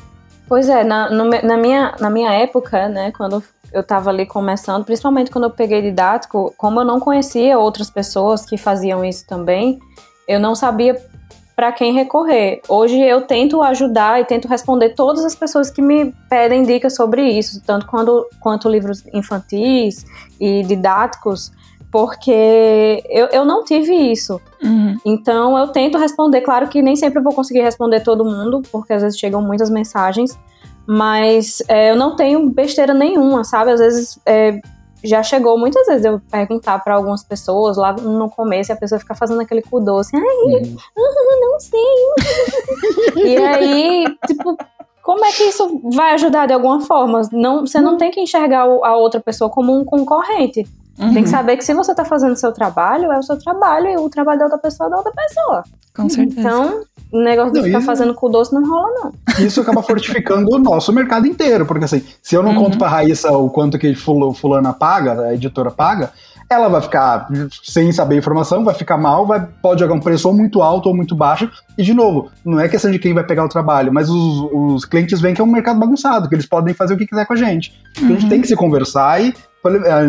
Pois 0.47 0.69
é, 0.69 0.83
na, 0.83 1.09
no 1.09 1.29
na, 1.29 1.57
minha, 1.57 1.95
na 1.99 2.09
minha 2.09 2.31
época, 2.31 2.87
né, 2.87 3.11
quando 3.11 3.43
eu 3.73 3.83
tava 3.83 4.09
ali 4.09 4.25
começando, 4.25 4.85
principalmente 4.85 5.31
quando 5.31 5.45
eu 5.45 5.49
peguei 5.49 5.81
didático, 5.81 6.53
como 6.57 6.79
eu 6.79 6.85
não 6.85 6.99
conhecia 6.99 7.57
outras 7.57 7.89
pessoas 7.89 8.45
que 8.45 8.57
faziam 8.57 9.03
isso 9.03 9.25
também, 9.27 9.79
eu 10.27 10.39
não 10.39 10.55
sabia 10.55 10.95
para 11.55 11.71
quem 11.71 11.93
recorrer. 11.93 12.61
Hoje 12.67 12.99
eu 12.99 13.21
tento 13.21 13.61
ajudar 13.61 14.19
e 14.19 14.25
tento 14.25 14.47
responder 14.47 14.89
todas 14.89 15.23
as 15.23 15.33
pessoas 15.33 15.69
que 15.69 15.81
me 15.81 16.13
pedem 16.29 16.63
dicas 16.63 16.95
sobre 16.95 17.23
isso, 17.29 17.61
tanto 17.65 17.87
quando, 17.87 18.27
quanto 18.39 18.69
livros 18.69 19.03
infantis 19.13 20.05
e 20.39 20.63
didáticos, 20.63 21.53
porque 21.89 23.01
eu, 23.09 23.27
eu 23.27 23.45
não 23.45 23.63
tive 23.63 23.93
isso. 23.93 24.41
Uhum. 24.61 24.97
Então 25.05 25.57
eu 25.57 25.69
tento 25.69 25.97
responder, 25.97 26.41
claro 26.41 26.67
que 26.67 26.81
nem 26.81 26.95
sempre 26.95 27.19
eu 27.19 27.23
vou 27.23 27.33
conseguir 27.33 27.61
responder 27.61 28.01
todo 28.01 28.25
mundo, 28.25 28.61
porque 28.69 28.91
às 28.91 29.01
vezes 29.01 29.17
chegam 29.17 29.41
muitas 29.41 29.69
mensagens, 29.69 30.37
mas 30.85 31.63
é, 31.69 31.91
eu 31.91 31.95
não 31.95 32.17
tenho 32.17 32.49
besteira 32.49 32.93
nenhuma, 32.93 33.45
sabe? 33.45 33.71
Às 33.71 33.79
vezes 33.79 34.19
é, 34.25 34.59
já 35.05 35.23
chegou 35.23 35.57
muitas 35.57 35.85
vezes 35.87 36.05
eu 36.05 36.19
perguntar 36.31 36.83
para 36.83 36.95
algumas 36.95 37.23
pessoas 37.23 37.77
lá 37.77 37.93
no 37.93 38.29
começo 38.29 38.71
e 38.71 38.73
a 38.73 38.77
pessoa 38.77 38.99
fica 38.99 39.15
fazendo 39.15 39.41
aquele 39.41 39.61
cu 39.61 39.79
doce, 39.79 40.15
ai, 40.15 40.75
não 40.95 41.59
sei. 41.59 41.81
e 43.23 43.37
aí, 43.37 44.05
tipo, 44.25 44.57
como 45.03 45.23
é 45.23 45.31
que 45.31 45.43
isso 45.43 45.81
vai 45.93 46.13
ajudar 46.13 46.47
de 46.47 46.53
alguma 46.53 46.81
forma? 46.81 47.21
Não, 47.31 47.65
você 47.65 47.79
não 47.79 47.97
tem 47.97 48.09
que 48.09 48.19
enxergar 48.19 48.61
a 48.61 48.95
outra 48.97 49.19
pessoa 49.21 49.49
como 49.49 49.77
um 49.77 49.85
concorrente. 49.85 50.65
Tem 50.97 51.07
Uhum. 51.07 51.13
que 51.23 51.27
saber 51.29 51.57
que 51.57 51.65
se 51.65 51.73
você 51.73 51.93
tá 51.93 52.05
fazendo 52.05 52.31
o 52.33 52.37
seu 52.37 52.51
trabalho, 52.53 53.11
é 53.11 53.19
o 53.19 53.23
seu 53.23 53.37
trabalho 53.37 53.87
e 53.87 53.97
o 53.97 54.09
trabalho 54.09 54.39
da 54.39 54.45
outra 54.45 54.59
pessoa 54.59 54.87
é 54.87 54.89
da 54.91 54.97
outra 54.97 55.11
pessoa. 55.11 55.63
Com 55.95 56.09
certeza. 56.09 56.39
Então, 56.39 56.81
o 57.11 57.19
negócio 57.21 57.53
de 57.53 57.59
Não, 57.59 57.65
ficar 57.65 57.79
e- 57.79 57.83
fazendo 57.85 58.13
com 58.13 58.29
doce 58.31 58.53
não 58.53 58.65
rola, 58.67 58.89
não. 59.03 59.13
isso 59.45 59.59
acaba 59.61 59.81
fortificando 59.83 60.55
o 60.55 60.59
nosso 60.59 60.91
mercado 60.93 61.27
inteiro, 61.27 61.65
porque 61.65 61.85
assim, 61.85 62.03
se 62.21 62.35
eu 62.35 62.41
não 62.43 62.51
Uhum. 62.51 62.63
conto 62.65 62.77
pra 62.77 62.87
Raíssa 62.87 63.31
o 63.31 63.49
quanto 63.49 63.77
que 63.77 63.93
fula- 63.95 64.33
fulana 64.33 64.71
paga, 64.73 65.21
a 65.21 65.33
editora 65.33 65.69
paga, 65.71 66.11
ela 66.49 66.67
vai 66.69 66.79
ficar 66.81 67.27
sem 67.63 67.91
saber 67.91 68.15
a 68.15 68.17
informação, 68.19 68.63
vai 68.63 68.75
ficar 68.75 68.97
mal, 68.97 69.25
vai, 69.25 69.45
pode 69.61 69.79
jogar 69.81 69.95
um 69.95 69.99
preço 69.99 70.27
ou 70.27 70.33
muito 70.33 70.61
alto 70.61 70.87
ou 70.87 70.95
muito 70.95 71.15
baixo. 71.15 71.49
E, 71.77 71.81
de 71.83 71.93
novo, 71.93 72.29
não 72.45 72.59
é 72.59 72.69
questão 72.69 72.91
de 72.91 72.99
quem 72.99 73.13
vai 73.15 73.23
pegar 73.23 73.43
o 73.43 73.49
trabalho, 73.49 73.91
mas 73.91 74.09
os, 74.09 74.47
os 74.53 74.85
clientes 74.85 75.19
veem 75.19 75.33
que 75.33 75.41
é 75.41 75.43
um 75.43 75.47
mercado 75.51 75.79
bagunçado, 75.79 76.29
que 76.29 76.35
eles 76.35 76.45
podem 76.45 76.73
fazer 76.73 76.93
o 76.93 76.97
que 76.97 77.07
quiser 77.07 77.25
com 77.25 77.33
a 77.33 77.35
gente. 77.35 77.73
Uhum. 77.99 78.05
A 78.05 78.09
gente 78.11 78.23
uhum. 78.23 78.29
tem 78.29 78.41
que 78.41 78.47
se 78.47 78.55
conversar 78.55 79.21
e 79.23 79.33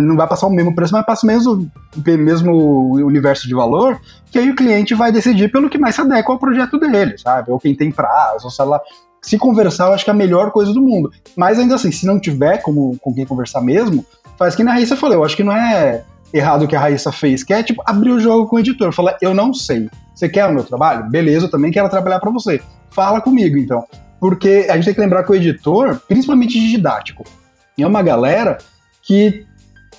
não 0.00 0.16
vai 0.16 0.26
passar 0.26 0.46
o 0.46 0.50
mesmo 0.50 0.74
preço, 0.74 0.92
mas 0.92 1.04
passa 1.04 1.24
o 1.24 1.28
mesmo, 1.28 1.70
mesmo 2.04 2.94
universo 2.94 3.48
de 3.48 3.54
valor, 3.54 4.00
que 4.30 4.38
aí 4.38 4.50
o 4.50 4.56
cliente 4.56 4.94
vai 4.94 5.10
decidir 5.10 5.50
pelo 5.50 5.68
que 5.68 5.78
mais 5.78 5.94
se 5.94 6.00
adequa 6.00 6.32
ao 6.32 6.38
projeto 6.38 6.78
dele, 6.78 7.16
sabe? 7.18 7.50
Ou 7.50 7.58
quem 7.58 7.74
tem 7.74 7.90
prazo, 7.90 8.50
sei 8.50 8.64
lá. 8.64 8.80
Se 9.22 9.36
conversar, 9.38 9.88
eu 9.88 9.94
acho 9.94 10.04
que 10.04 10.10
é 10.10 10.12
a 10.12 10.16
melhor 10.16 10.50
coisa 10.52 10.72
do 10.72 10.80
mundo. 10.80 11.10
Mas 11.36 11.58
ainda 11.58 11.74
assim, 11.74 11.90
se 11.90 12.06
não 12.06 12.20
tiver 12.20 12.58
como, 12.58 12.96
com 13.00 13.12
quem 13.12 13.26
conversar 13.26 13.60
mesmo, 13.60 14.04
faz 14.38 14.54
que 14.54 14.62
na 14.62 14.72
Raíssa 14.72 14.96
falou. 14.96 15.16
Eu 15.16 15.24
acho 15.24 15.36
que 15.36 15.42
não 15.42 15.52
é 15.52 16.04
errado 16.32 16.64
o 16.64 16.68
que 16.68 16.76
a 16.76 16.80
Raíssa 16.80 17.10
fez, 17.10 17.42
que 17.42 17.52
é 17.52 17.62
tipo 17.62 17.82
abrir 17.84 18.10
o 18.10 18.20
jogo 18.20 18.46
com 18.46 18.56
o 18.56 18.58
editor, 18.58 18.92
falar, 18.92 19.16
eu 19.20 19.34
não 19.34 19.52
sei. 19.52 19.88
Você 20.14 20.28
quer 20.28 20.46
o 20.46 20.52
meu 20.52 20.64
trabalho? 20.64 21.08
Beleza, 21.10 21.46
eu 21.46 21.50
também 21.50 21.70
quero 21.70 21.88
trabalhar 21.88 22.20
para 22.20 22.30
você. 22.30 22.60
Fala 22.90 23.20
comigo, 23.20 23.58
então. 23.58 23.84
Porque 24.18 24.66
a 24.70 24.74
gente 24.76 24.86
tem 24.86 24.94
que 24.94 25.00
lembrar 25.00 25.24
que 25.24 25.30
o 25.30 25.34
editor, 25.34 26.00
principalmente 26.08 26.58
de 26.58 26.70
didático, 26.70 27.24
é 27.78 27.86
uma 27.86 28.02
galera 28.02 28.58
que 29.06 29.46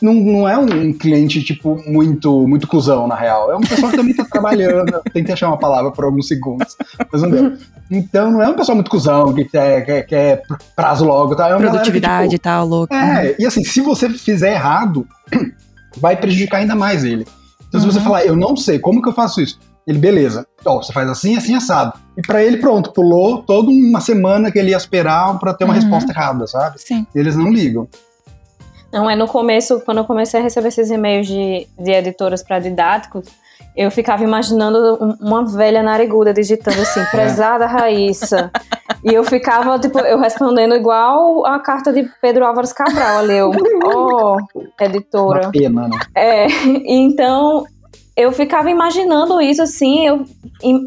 não, 0.02 0.14
não 0.14 0.48
é 0.48 0.58
um 0.58 0.94
cliente, 0.94 1.42
tipo, 1.44 1.82
muito, 1.90 2.48
muito 2.48 2.68
cuzão, 2.68 3.08
na 3.08 3.16
real. 3.16 3.52
É 3.52 3.56
uma 3.56 3.68
pessoa 3.68 3.90
que 3.90 3.98
também 3.98 4.16
tá 4.16 4.26
trabalhando. 4.26 5.02
Tentei 5.12 5.34
achar 5.34 5.48
uma 5.48 5.58
palavra 5.58 5.92
por 5.92 6.06
alguns 6.06 6.28
segundos, 6.28 6.76
mas 7.12 7.22
não 7.22 7.30
deu. 7.30 7.58
Então 7.90 8.32
não 8.32 8.42
é 8.42 8.46
uma 8.46 8.56
pessoa 8.56 8.76
muito 8.76 8.92
cuzão, 8.92 9.34
que 9.34 9.46
quer, 9.46 9.86
quer, 9.86 10.04
quer 10.04 10.42
prazo 10.76 11.06
logo, 11.06 11.36
tá? 11.36 11.50
É 11.50 11.56
uma 11.56 11.70
Produtividade 11.70 12.36
e 12.36 12.40
tal, 12.40 12.68
louco. 12.68 12.94
É, 12.94 13.36
e 13.40 13.46
assim, 13.46 13.64
se 13.64 13.82
você 13.82 14.10
fizer 14.10 14.54
errado, 14.54 15.08
vai 15.98 16.16
prejudicar 16.16 16.58
ainda 16.58 16.76
mais 16.76 17.04
ele. 17.04 17.26
Então, 17.68 17.82
uhum. 17.82 17.88
se 17.88 17.94
você 17.94 18.00
uhum. 18.00 18.06
falar, 18.06 18.26
eu 18.26 18.36
não 18.36 18.56
sei, 18.56 18.80
como 18.80 19.02
que 19.02 19.10
eu 19.10 19.14
faço 19.14 19.42
isso? 19.42 19.60
Ele, 19.88 19.98
beleza. 19.98 20.46
Ó, 20.66 20.84
você 20.84 20.92
faz 20.92 21.10
assim, 21.10 21.38
assim, 21.38 21.56
assado. 21.56 21.94
E 22.18 22.22
para 22.22 22.44
ele, 22.44 22.58
pronto, 22.58 22.92
pulou 22.92 23.42
toda 23.42 23.72
uma 23.72 24.02
semana 24.02 24.52
que 24.52 24.60
ele 24.60 24.72
ia 24.72 24.78
esperar 24.78 25.40
para 25.40 25.54
ter 25.54 25.64
uma 25.64 25.74
uhum. 25.74 25.80
resposta 25.80 26.12
errada, 26.12 26.46
sabe? 26.46 26.80
Sim. 26.80 27.08
E 27.16 27.20
eles 27.20 27.38
não 27.38 27.50
ligam. 27.50 27.88
Não, 28.92 29.10
é 29.10 29.16
no 29.16 29.28
começo, 29.28 29.82
quando 29.82 30.00
eu 30.00 30.06
comecei 30.06 30.40
a 30.40 30.44
receber 30.44 30.70
esses 30.70 30.90
e-mails 30.90 31.28
de, 31.28 31.68
de 31.78 31.92
editoras 31.92 32.42
para 32.42 32.60
didáticos, 32.60 33.28
eu 33.76 33.92
ficava 33.92 34.24
imaginando 34.24 35.18
uma 35.22 35.46
velha 35.46 35.84
nariguda 35.84 36.34
digitando 36.34 36.82
assim, 36.82 37.04
prezada 37.12 37.66
Raíssa. 37.68 38.52
E 39.04 39.14
eu 39.14 39.24
ficava, 39.24 39.78
tipo, 39.78 40.00
eu 40.00 40.18
respondendo 40.20 40.76
igual 40.76 41.46
a 41.46 41.60
carta 41.60 41.94
de 41.94 42.10
Pedro 42.22 42.46
Álvares 42.46 42.74
Cabral 42.74 43.20
ali, 43.20 43.38
eu, 43.38 43.52
oh, 43.86 44.38
editora. 44.82 45.44
Uma 45.44 45.52
pena, 45.52 45.88
né? 45.88 46.00
É, 46.16 46.48
então 46.88 47.66
eu 48.16 48.32
ficava 48.32 48.72
imaginando 48.72 49.40
isso 49.40 49.62
assim, 49.62 50.08
eu 50.08 50.26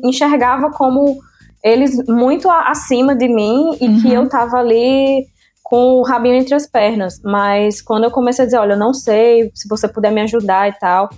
enxergava 0.03 0.71
como 0.73 1.21
eles 1.63 2.05
muito 2.09 2.51
acima 2.51 3.15
de 3.15 3.29
mim 3.29 3.77
e 3.81 3.87
uhum. 3.87 4.03
que 4.03 4.13
eu 4.13 4.29
tava 4.29 4.57
ali 4.57 5.27
com 5.71 6.01
o 6.01 6.03
rabinho 6.03 6.35
entre 6.35 6.53
as 6.53 6.67
pernas. 6.67 7.21
Mas 7.23 7.81
quando 7.81 8.03
eu 8.03 8.11
comecei 8.11 8.43
a 8.43 8.47
dizer, 8.47 8.59
olha, 8.59 8.73
eu 8.73 8.79
não 8.79 8.93
sei, 8.93 9.53
se 9.55 9.69
você 9.69 9.87
puder 9.87 10.11
me 10.11 10.21
ajudar 10.23 10.69
e 10.69 10.73
tal, 10.73 11.09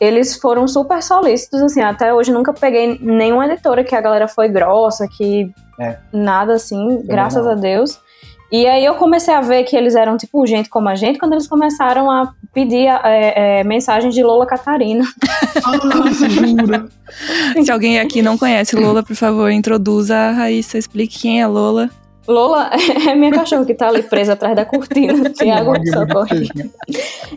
eles 0.00 0.36
foram 0.36 0.68
super 0.68 1.02
solícitos, 1.02 1.60
assim, 1.60 1.80
até 1.80 2.14
hoje 2.14 2.30
nunca 2.30 2.52
peguei 2.52 2.96
nenhuma 3.02 3.46
editora 3.46 3.82
que 3.82 3.96
a 3.96 4.00
galera 4.00 4.28
foi 4.28 4.48
grossa, 4.48 5.08
que 5.08 5.50
é. 5.80 5.96
nada 6.12 6.54
assim, 6.54 7.02
graças 7.04 7.44
a 7.44 7.54
Deus. 7.54 7.98
E 8.52 8.68
aí 8.68 8.84
eu 8.84 8.94
comecei 8.94 9.34
a 9.34 9.40
ver 9.40 9.64
que 9.64 9.74
eles 9.74 9.96
eram 9.96 10.16
tipo 10.16 10.46
gente 10.46 10.68
como 10.68 10.88
a 10.88 10.94
gente 10.94 11.18
quando 11.18 11.32
eles 11.32 11.48
começaram 11.48 12.10
a 12.10 12.34
pedir 12.52 12.86
é, 12.86 13.60
é, 13.60 13.64
mensagens 13.64 14.14
de 14.14 14.22
Lola 14.22 14.46
Catarina. 14.46 15.04
Se 17.64 17.70
alguém 17.70 17.98
aqui 17.98 18.22
não 18.22 18.38
conhece 18.38 18.76
Lola, 18.76 19.02
por 19.02 19.16
favor, 19.16 19.50
introduza 19.50 20.14
a 20.14 20.32
Raíssa, 20.32 20.78
explique 20.78 21.18
quem 21.18 21.40
é 21.40 21.46
Lola. 21.46 21.90
Lola 22.26 22.70
é 23.08 23.14
minha 23.14 23.32
cachorra 23.32 23.64
que 23.64 23.74
tá 23.74 23.88
ali 23.88 24.02
presa 24.02 24.34
atrás 24.34 24.54
da 24.54 24.64
cortina. 24.64 25.30
Tiago, 25.30 25.74
socorre. 25.86 26.48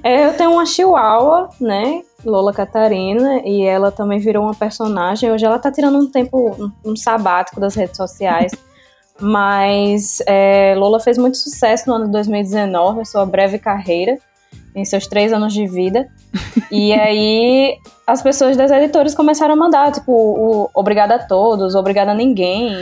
É, 0.04 0.26
eu 0.26 0.34
tenho 0.34 0.52
uma 0.52 0.66
chihuahua, 0.66 1.50
né? 1.60 2.04
Lola 2.24 2.54
Catarina, 2.54 3.42
e 3.46 3.64
ela 3.64 3.92
também 3.92 4.20
virou 4.20 4.44
uma 4.44 4.56
personagem. 4.56 5.32
Hoje 5.32 5.46
ela 5.46 5.60
tá 5.60 5.72
tirando 5.72 5.98
um 5.98 6.10
tempo, 6.10 6.56
um, 6.60 6.92
um 6.92 6.96
sabático 6.96 7.60
das 7.60 7.76
redes 7.76 7.98
sociais. 7.98 8.52
Mas 9.20 10.22
é, 10.28 10.76
Lola 10.76 11.00
fez 11.00 11.18
muito 11.18 11.38
sucesso 11.38 11.88
no 11.88 11.96
ano 11.96 12.06
de 12.06 12.12
2019, 12.12 13.02
a 13.02 13.06
sua 13.06 13.26
breve 13.26 13.58
carreira, 13.58 14.18
em 14.76 14.84
seus 14.84 15.08
três 15.08 15.32
anos 15.32 15.54
de 15.54 15.66
vida. 15.68 16.08
e 16.70 16.92
aí 16.92 17.78
as 18.06 18.22
pessoas 18.22 18.58
das 18.58 18.72
editoras 18.72 19.16
começaram 19.16 19.54
a 19.54 19.58
mandar, 19.58 19.92
tipo, 19.94 20.12
o, 20.12 20.70
obrigada 20.74 21.16
a 21.16 21.20
todos, 21.20 21.76
obrigada 21.76 22.12
a 22.12 22.16
ninguém, 22.16 22.76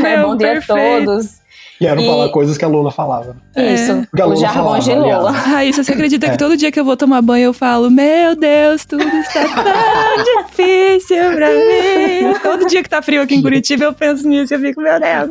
Meu, 0.00 0.28
bom 0.28 0.36
dia 0.36 0.52
perfeito. 0.54 0.72
a 0.72 1.04
todos. 1.04 1.43
Quero 1.78 2.00
e... 2.00 2.06
falar 2.06 2.28
coisas 2.28 2.56
que 2.56 2.64
a 2.64 2.68
Lula 2.68 2.90
falava. 2.90 3.36
Né? 3.56 3.74
Isso, 3.74 3.92
é. 3.92 4.24
o 4.24 4.36
jargão 4.36 4.78
de 4.78 4.94
Lula. 4.94 5.30
Raíssa, 5.30 5.82
você 5.82 5.92
acredita 5.92 6.26
é. 6.28 6.30
que 6.30 6.38
todo 6.38 6.56
dia 6.56 6.70
que 6.70 6.78
eu 6.78 6.84
vou 6.84 6.96
tomar 6.96 7.20
banho 7.22 7.46
eu 7.46 7.54
falo, 7.54 7.90
meu 7.90 8.36
Deus, 8.36 8.84
tudo 8.84 9.04
está 9.04 9.42
tão 9.42 10.44
difícil 10.44 11.32
pra 11.34 11.48
mim. 11.50 12.34
Todo 12.42 12.66
dia 12.66 12.82
que 12.82 12.88
tá 12.88 13.02
frio 13.02 13.22
aqui 13.22 13.34
em 13.34 13.42
Curitiba 13.42 13.84
eu 13.84 13.92
penso 13.92 14.28
nisso 14.28 14.54
e 14.54 14.56
eu 14.56 14.60
fico, 14.60 14.80
meu 14.80 14.98
Deus. 15.00 15.30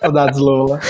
Saudades, 0.00 0.38
Lula. 0.38 0.80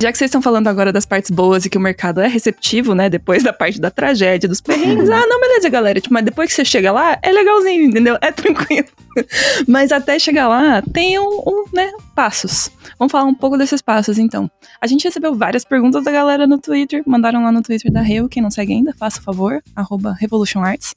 Já 0.00 0.12
que 0.12 0.18
vocês 0.18 0.28
estão 0.28 0.40
falando 0.40 0.68
agora 0.68 0.92
das 0.92 1.04
partes 1.04 1.28
boas 1.28 1.64
e 1.64 1.70
que 1.70 1.76
o 1.76 1.80
mercado 1.80 2.20
é 2.20 2.28
receptivo, 2.28 2.94
né? 2.94 3.10
Depois 3.10 3.42
da 3.42 3.52
parte 3.52 3.80
da 3.80 3.90
tragédia, 3.90 4.48
dos 4.48 4.60
perrengues. 4.60 5.10
ah, 5.10 5.26
não, 5.26 5.40
beleza, 5.40 5.68
galera. 5.68 6.00
Tipo, 6.00 6.14
mas 6.14 6.24
depois 6.24 6.48
que 6.48 6.54
você 6.54 6.64
chega 6.64 6.92
lá, 6.92 7.18
é 7.20 7.32
legalzinho, 7.32 7.84
entendeu? 7.86 8.16
É 8.20 8.30
tranquilo. 8.30 8.86
mas 9.66 9.90
até 9.90 10.16
chegar 10.16 10.46
lá, 10.46 10.80
tem 10.92 11.18
um, 11.18 11.42
um, 11.44 11.64
né, 11.72 11.90
passos. 12.14 12.70
Vamos 12.96 13.10
falar 13.10 13.24
um 13.24 13.34
pouco 13.34 13.58
desses 13.58 13.82
passos, 13.82 14.18
então. 14.18 14.48
A 14.80 14.86
gente 14.86 15.02
recebeu 15.02 15.34
várias 15.34 15.64
perguntas 15.64 16.04
da 16.04 16.12
galera 16.12 16.46
no 16.46 16.58
Twitter. 16.58 17.02
Mandaram 17.04 17.42
lá 17.42 17.50
no 17.50 17.60
Twitter 17.60 17.90
da 17.90 18.00
Reu. 18.00 18.28
Quem 18.28 18.40
não 18.40 18.52
segue 18.52 18.72
ainda, 18.72 18.94
faça 18.96 19.18
o 19.18 19.22
favor. 19.22 19.60
Arroba 19.74 20.12
Revolution 20.12 20.60
Arts. 20.60 20.94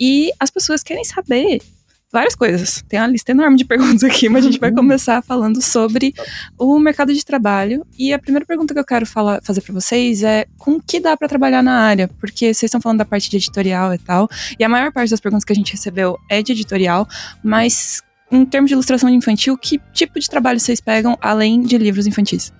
E 0.00 0.32
as 0.40 0.50
pessoas 0.50 0.82
querem 0.82 1.04
saber 1.04 1.60
várias 2.16 2.34
coisas. 2.34 2.82
Tem 2.88 2.98
uma 2.98 3.08
lista 3.08 3.32
enorme 3.32 3.58
de 3.58 3.64
perguntas 3.66 4.02
aqui, 4.02 4.26
mas 4.30 4.44
a 4.44 4.50
gente 4.50 4.58
vai 4.58 4.70
uhum. 4.70 4.76
começar 4.76 5.20
falando 5.20 5.60
sobre 5.60 6.14
o 6.58 6.78
mercado 6.78 7.12
de 7.12 7.22
trabalho. 7.22 7.84
E 7.98 8.10
a 8.10 8.18
primeira 8.18 8.46
pergunta 8.46 8.72
que 8.72 8.80
eu 8.80 8.84
quero 8.84 9.04
falar, 9.04 9.42
fazer 9.42 9.60
para 9.60 9.74
vocês 9.74 10.22
é 10.22 10.46
com 10.56 10.80
que 10.80 10.98
dá 10.98 11.14
para 11.14 11.28
trabalhar 11.28 11.62
na 11.62 11.78
área? 11.78 12.08
Porque 12.18 12.54
vocês 12.54 12.64
estão 12.64 12.80
falando 12.80 12.98
da 12.98 13.04
parte 13.04 13.28
de 13.28 13.36
editorial 13.36 13.92
e 13.92 13.98
tal, 13.98 14.28
e 14.58 14.64
a 14.64 14.68
maior 14.68 14.90
parte 14.90 15.10
das 15.10 15.20
perguntas 15.20 15.44
que 15.44 15.52
a 15.52 15.56
gente 15.56 15.72
recebeu 15.72 16.18
é 16.30 16.42
de 16.42 16.52
editorial, 16.52 17.06
mas 17.44 18.02
em 18.32 18.46
termos 18.46 18.70
de 18.70 18.74
ilustração 18.74 19.10
infantil, 19.10 19.56
que 19.58 19.78
tipo 19.92 20.18
de 20.18 20.28
trabalho 20.28 20.58
vocês 20.58 20.80
pegam 20.80 21.18
além 21.20 21.60
de 21.60 21.76
livros 21.76 22.06
infantis? 22.06 22.50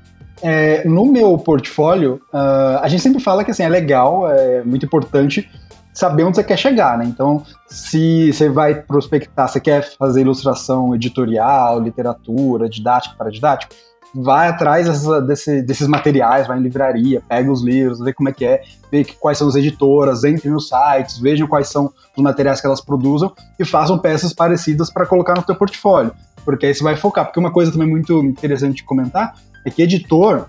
É, 0.42 0.86
no 0.86 1.06
meu 1.06 1.38
portfólio, 1.38 2.20
uh, 2.30 2.78
a 2.82 2.88
gente 2.88 3.02
sempre 3.02 3.22
fala 3.22 3.42
que 3.42 3.50
assim, 3.50 3.62
é 3.62 3.68
legal, 3.70 4.30
é 4.30 4.62
muito 4.62 4.84
importante 4.84 5.48
saber 5.96 6.24
onde 6.24 6.36
você 6.36 6.44
quer 6.44 6.58
chegar, 6.58 6.98
né? 6.98 7.06
Então, 7.06 7.42
se 7.66 8.30
você 8.30 8.50
vai 8.50 8.74
prospectar, 8.74 9.48
você 9.48 9.58
quer 9.58 9.82
fazer 9.96 10.20
ilustração 10.20 10.94
editorial, 10.94 11.80
literatura, 11.80 12.68
didática 12.68 13.14
para 13.16 13.30
didático, 13.30 13.74
vai 14.14 14.48
atrás 14.48 14.86
dessa, 14.86 15.22
desse, 15.22 15.62
desses 15.62 15.88
materiais, 15.88 16.46
vai 16.46 16.58
em 16.58 16.62
livraria, 16.62 17.22
pega 17.26 17.50
os 17.50 17.62
livros, 17.64 17.98
vê 17.98 18.12
como 18.12 18.28
é 18.28 18.32
que 18.32 18.44
é, 18.44 18.62
vê 18.92 19.04
quais 19.18 19.38
são 19.38 19.48
as 19.48 19.54
editoras, 19.54 20.22
entre 20.22 20.50
nos 20.50 20.68
sites, 20.68 21.18
vejam 21.18 21.48
quais 21.48 21.68
são 21.68 21.90
os 22.14 22.22
materiais 22.22 22.60
que 22.60 22.66
elas 22.66 22.82
produzam 22.82 23.32
e 23.58 23.64
façam 23.64 23.98
peças 23.98 24.34
parecidas 24.34 24.90
para 24.90 25.06
colocar 25.06 25.34
no 25.34 25.42
teu 25.42 25.56
portfólio, 25.56 26.12
porque 26.44 26.66
aí 26.66 26.74
você 26.74 26.84
vai 26.84 26.96
focar. 26.96 27.24
Porque 27.24 27.40
uma 27.40 27.50
coisa 27.50 27.72
também 27.72 27.88
muito 27.88 28.22
interessante 28.22 28.76
de 28.76 28.84
comentar 28.84 29.34
é 29.64 29.70
que 29.70 29.80
editor, 29.80 30.46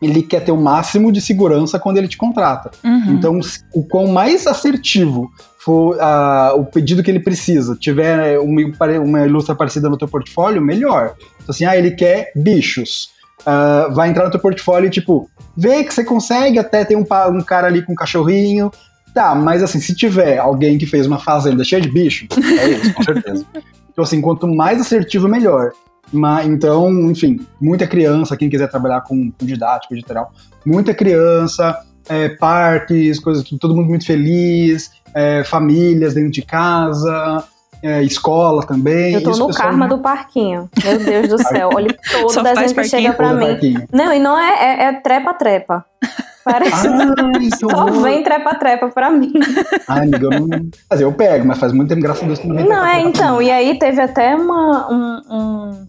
ele 0.00 0.22
quer 0.22 0.40
ter 0.40 0.52
o 0.52 0.56
máximo 0.56 1.10
de 1.10 1.20
segurança 1.20 1.78
quando 1.78 1.98
ele 1.98 2.08
te 2.08 2.16
contrata. 2.16 2.70
Uhum. 2.84 3.14
Então, 3.14 3.40
o 3.74 3.82
quão 3.82 4.06
mais 4.06 4.46
assertivo 4.46 5.30
for 5.58 5.96
uh, 5.96 6.58
o 6.58 6.64
pedido 6.64 7.02
que 7.02 7.10
ele 7.10 7.20
precisa, 7.20 7.76
tiver 7.76 8.38
uma, 8.38 8.60
uma 9.02 9.26
ilustra 9.26 9.54
parecida 9.54 9.88
no 9.88 9.98
teu 9.98 10.08
portfólio, 10.08 10.62
melhor. 10.62 11.14
Então, 11.36 11.50
assim, 11.50 11.64
ah, 11.64 11.76
ele 11.76 11.90
quer 11.90 12.30
bichos. 12.34 13.10
Uh, 13.40 13.94
vai 13.94 14.08
entrar 14.08 14.24
no 14.24 14.30
teu 14.30 14.40
portfólio 14.40 14.86
e, 14.86 14.90
tipo, 14.90 15.28
vê 15.56 15.84
que 15.84 15.92
você 15.92 16.04
consegue 16.04 16.58
até 16.58 16.84
ter 16.84 16.96
um, 16.96 17.04
um 17.30 17.40
cara 17.40 17.66
ali 17.66 17.82
com 17.82 17.92
um 17.92 17.96
cachorrinho. 17.96 18.70
Tá, 19.14 19.34
mas 19.34 19.62
assim, 19.62 19.80
se 19.80 19.94
tiver 19.94 20.38
alguém 20.38 20.78
que 20.78 20.86
fez 20.86 21.06
uma 21.06 21.18
fazenda 21.18 21.64
cheia 21.64 21.80
de 21.80 21.90
bicho, 21.90 22.26
é 22.36 22.68
isso, 22.68 22.94
com 22.94 23.02
certeza. 23.02 23.44
Então, 23.90 24.04
assim, 24.04 24.20
quanto 24.20 24.46
mais 24.46 24.80
assertivo, 24.80 25.26
melhor. 25.26 25.72
Mas, 26.12 26.46
então, 26.46 27.10
enfim, 27.10 27.40
muita 27.60 27.86
criança, 27.86 28.36
quem 28.36 28.48
quiser 28.48 28.68
trabalhar 28.68 29.02
com, 29.02 29.30
com 29.30 29.46
didático, 29.46 29.94
editorial, 29.94 30.32
muita 30.64 30.94
criança, 30.94 31.78
é, 32.08 32.30
parques, 32.30 33.20
coisas, 33.20 33.44
todo 33.60 33.74
mundo 33.74 33.88
muito 33.88 34.06
feliz, 34.06 34.90
é, 35.14 35.44
famílias 35.44 36.14
dentro 36.14 36.30
de 36.30 36.42
casa, 36.42 37.44
é, 37.82 38.02
escola 38.02 38.66
também. 38.66 39.14
Eu 39.14 39.22
tô 39.22 39.30
no 39.30 39.52
karma 39.52 39.86
não... 39.86 39.96
do 39.96 40.02
parquinho. 40.02 40.68
Meu 40.82 40.98
Deus 40.98 41.28
do 41.28 41.38
céu, 41.38 41.70
olha 41.74 41.94
todo 42.10 42.42
desenho 42.42 42.74
que 42.74 42.84
chega 42.84 43.12
pra 43.12 43.32
mim. 43.32 43.58
Não, 43.92 44.12
e 44.12 44.18
não 44.18 44.38
é, 44.38 44.52
é, 44.52 44.84
é 44.84 44.92
trepa-trepa. 45.00 45.84
Parece. 46.44 46.88
Ai, 46.88 47.40
que 47.40 47.56
Só 47.58 47.66
horror. 47.66 48.02
vem 48.02 48.22
trepa-trepa 48.22 48.88
pra 48.88 49.10
mim. 49.10 49.32
Ai, 49.86 50.02
amiga, 50.02 50.28
eu 50.32 50.40
não. 50.40 50.48
Quer 50.48 50.70
dizer, 50.92 51.04
eu 51.04 51.12
pego, 51.12 51.46
mas 51.46 51.58
faz 51.58 51.72
muito 51.72 51.90
tempo, 51.90 52.00
graças 52.00 52.22
a 52.22 52.26
Deus, 52.26 52.38
que 52.38 52.48
não 52.48 52.56
vem 52.56 52.66
Não, 52.66 52.84
é, 52.84 53.00
então. 53.02 53.42
E 53.42 53.50
aí 53.50 53.78
teve 53.78 54.00
até 54.00 54.34
uma, 54.34 54.90
um, 54.90 55.34
um, 55.34 55.86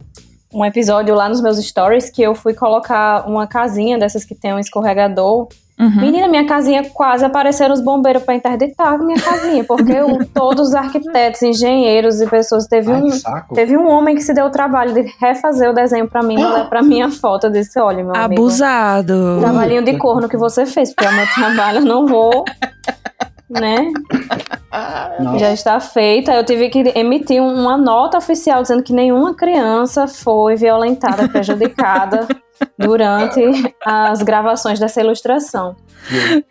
um 0.53 0.65
episódio 0.65 1.13
lá 1.15 1.29
nos 1.29 1.41
meus 1.41 1.57
stories 1.63 2.09
que 2.09 2.21
eu 2.21 2.33
fui 2.33 2.53
colocar 2.53 3.27
uma 3.27 3.45
casinha 3.47 3.97
dessas 3.97 4.25
que 4.25 4.33
tem 4.35 4.53
um 4.53 4.59
escorregador. 4.59 5.47
Uhum. 5.79 6.01
Menina, 6.01 6.27
minha 6.27 6.45
casinha 6.45 6.83
quase 6.89 7.23
apareceram 7.23 7.73
os 7.73 7.79
bombeiros 7.79 8.23
pra 8.23 8.35
interditar 8.35 8.95
a 8.95 8.97
minha 8.97 9.17
casinha, 9.17 9.63
porque 9.63 9.93
o- 10.01 10.25
todos 10.33 10.69
os 10.69 10.75
arquitetos, 10.75 11.41
engenheiros 11.41 12.19
e 12.19 12.27
pessoas. 12.27 12.67
Teve 12.67 12.91
Ai, 12.91 13.01
um, 13.01 13.12
saco. 13.12 13.55
Teve 13.55 13.77
um 13.77 13.89
homem 13.89 14.13
que 14.13 14.21
se 14.21 14.33
deu 14.33 14.47
o 14.47 14.49
trabalho 14.49 14.93
de 14.93 15.03
refazer 15.21 15.69
o 15.69 15.73
desenho 15.73 16.09
pra 16.09 16.21
mim, 16.21 16.35
mandar 16.38 16.67
pra 16.67 16.81
minha 16.81 17.09
foto. 17.09 17.45
Eu 17.47 17.51
disse: 17.51 17.79
olha, 17.79 18.03
meu 18.03 18.13
amigo. 18.13 18.41
Abusado. 18.41 19.38
Trabalhinho 19.39 19.81
de 19.85 19.97
corno 19.97 20.27
que 20.27 20.35
você 20.35 20.65
fez, 20.65 20.93
porque 20.93 21.07
é 21.07 21.12
o 21.12 21.15
meu 21.15 21.27
trabalho, 21.33 21.77
eu 21.79 21.85
não 21.85 22.05
vou. 22.05 22.43
Né? 23.49 23.91
Nossa. 25.19 25.39
Já 25.39 25.51
está 25.51 25.79
feita. 25.79 26.33
Eu 26.33 26.43
tive 26.45 26.69
que 26.69 26.79
emitir 26.95 27.41
um, 27.41 27.51
uma 27.62 27.77
nota 27.77 28.17
oficial 28.17 28.62
dizendo 28.62 28.83
que 28.83 28.93
nenhuma 28.93 29.33
criança 29.33 30.07
foi 30.07 30.55
violentada, 30.55 31.27
prejudicada 31.27 32.27
durante 32.77 33.41
as 33.83 34.21
gravações 34.21 34.79
dessa 34.79 35.01
ilustração. 35.01 35.75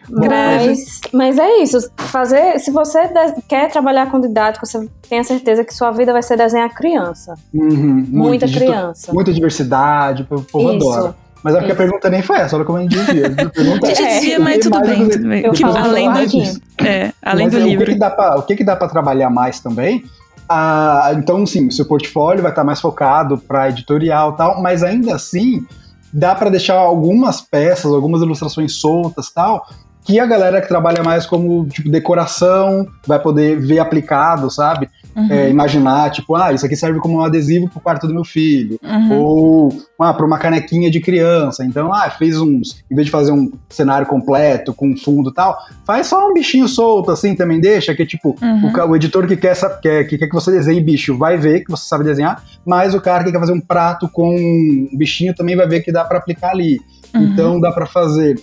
Mas, 0.08 1.00
mas 1.12 1.38
é 1.38 1.58
isso. 1.62 1.78
Fazer, 1.96 2.58
se 2.58 2.70
você 2.70 3.08
quer 3.48 3.70
trabalhar 3.70 4.11
com 4.11 4.20
didático, 4.20 4.66
você 4.66 4.88
tenha 5.08 5.22
certeza 5.24 5.64
que 5.64 5.72
sua 5.74 5.90
vida 5.90 6.12
vai 6.12 6.22
ser 6.22 6.37
desenhar 6.37 6.68
criança. 6.74 7.34
Uhum, 7.54 8.04
Muita 8.08 8.46
Dito- 8.46 8.58
criança. 8.58 9.12
Muita 9.12 9.32
diversidade, 9.32 10.26
o 10.30 10.42
povo 10.42 10.72
Isso. 10.72 10.92
adora. 10.92 11.14
Mas 11.48 11.54
é 11.54 11.58
porque 11.61 11.72
a 11.72 11.76
pergunta 11.76 12.11
nem 12.11 12.20
foi 12.20 12.37
essa, 12.37 12.56
olha 12.56 12.64
como 12.66 12.76
a 12.78 12.82
gente 12.82 12.94
desvia. 12.94 13.26
A 13.26 13.48
pergunta 13.48 13.87
A 13.87 13.94
gente 13.94 14.32
É, 14.32 14.38
o 14.38 14.42
mas 14.42 14.58
tudo 14.58 14.80
bem, 14.82 15.08
tudo 15.08 15.28
bem. 15.28 15.46
Eu 15.46 15.52
Que 15.52 15.62
falo 15.62 15.78
além 15.78 16.12
do, 16.12 16.84
é, 16.84 17.12
além 17.22 17.46
Mas 17.46 17.54
do 17.54 17.61
é, 17.61 17.62
livro. 17.62 17.84
O 17.84 17.87
que, 17.87 17.92
que 17.94 17.98
dá 17.98 18.11
pra, 18.11 18.37
o 18.37 18.42
que, 18.42 18.56
que 18.56 18.64
dá 18.64 18.76
pra 18.76 18.87
trabalhar 18.87 19.30
mais 19.30 19.58
também? 19.58 20.04
Ah, 20.46 21.11
então, 21.14 21.46
sim, 21.46 21.68
o 21.68 21.72
seu 21.72 21.87
portfólio 21.87 22.42
vai 22.42 22.52
estar 22.52 22.64
mais 22.64 22.82
focado 22.82 23.38
para 23.38 23.70
editorial 23.70 24.32
e 24.32 24.37
tal, 24.37 24.61
mas 24.61 24.82
ainda 24.82 25.14
assim 25.14 25.66
dá 26.12 26.34
para 26.34 26.50
deixar 26.50 26.74
algumas 26.74 27.40
peças, 27.40 27.92
algumas 27.92 28.20
ilustrações 28.20 28.74
soltas 28.74 29.30
tal, 29.30 29.66
que 30.09 30.18
a 30.18 30.25
galera 30.25 30.62
que 30.62 30.66
trabalha 30.66 31.03
mais 31.03 31.27
como 31.27 31.66
tipo 31.66 31.90
decoração 31.90 32.88
vai 33.07 33.21
poder 33.21 33.61
ver 33.61 33.79
aplicado, 33.79 34.51
sabe? 34.51 34.88
Uhum, 35.14 35.31
É, 35.31 35.51
imaginar, 35.51 36.11
tipo, 36.11 36.35
ah, 36.35 36.51
isso 36.51 36.64
aqui 36.64 36.75
serve 36.75 36.99
como 36.99 37.18
um 37.18 37.23
adesivo 37.23 37.68
pro 37.68 37.79
quarto 37.79 38.07
do 38.07 38.14
meu 38.14 38.25
filho 38.25 38.79
uhum. 38.83 39.18
ou 39.18 39.68
ah, 40.01 40.14
para 40.14 40.25
uma 40.25 40.38
canequinha 40.38 40.90
de 40.90 40.99
criança. 40.99 41.62
Então, 41.62 41.92
ah, 41.92 42.09
fez 42.09 42.40
uns, 42.40 42.83
em 42.90 42.94
vez 42.94 43.05
de 43.05 43.11
fazer 43.11 43.33
um 43.33 43.53
cenário 43.68 44.07
completo 44.07 44.73
com 44.73 44.97
fundo 44.97 45.29
e 45.29 45.35
tal, 45.35 45.59
faz 45.85 46.07
só 46.07 46.27
um 46.27 46.33
bichinho 46.33 46.66
solto 46.68 47.11
assim 47.11 47.35
também 47.35 47.61
deixa, 47.61 47.94
que 47.94 48.07
tipo, 48.07 48.35
Uhum. 48.40 48.73
o, 48.73 48.90
o 48.92 48.97
editor 48.97 49.27
que 49.27 49.37
quer, 49.37 49.55
quer, 49.83 50.05
que 50.05 50.16
quer 50.16 50.27
que 50.27 50.35
você 50.35 50.51
desenhe 50.51 50.81
bicho 50.81 51.18
vai 51.18 51.37
ver 51.37 51.64
que 51.64 51.71
você 51.71 51.87
sabe 51.87 52.05
desenhar, 52.05 52.42
mas 52.64 52.94
o 52.94 53.01
cara 53.01 53.25
que 53.25 53.31
quer 53.33 53.40
fazer 53.40 53.53
um 53.53 53.61
prato 53.61 54.09
com 54.09 54.35
um 54.35 54.97
bichinho 54.97 55.35
também 55.35 55.55
vai 55.55 55.68
ver 55.68 55.81
que 55.81 55.92
dá 55.92 56.03
para 56.03 56.16
aplicar 56.16 56.53
ali. 56.53 56.81
Uhum. 57.14 57.25
Então, 57.25 57.61
dá 57.61 57.71
para 57.73 57.85
fazer 57.85 58.37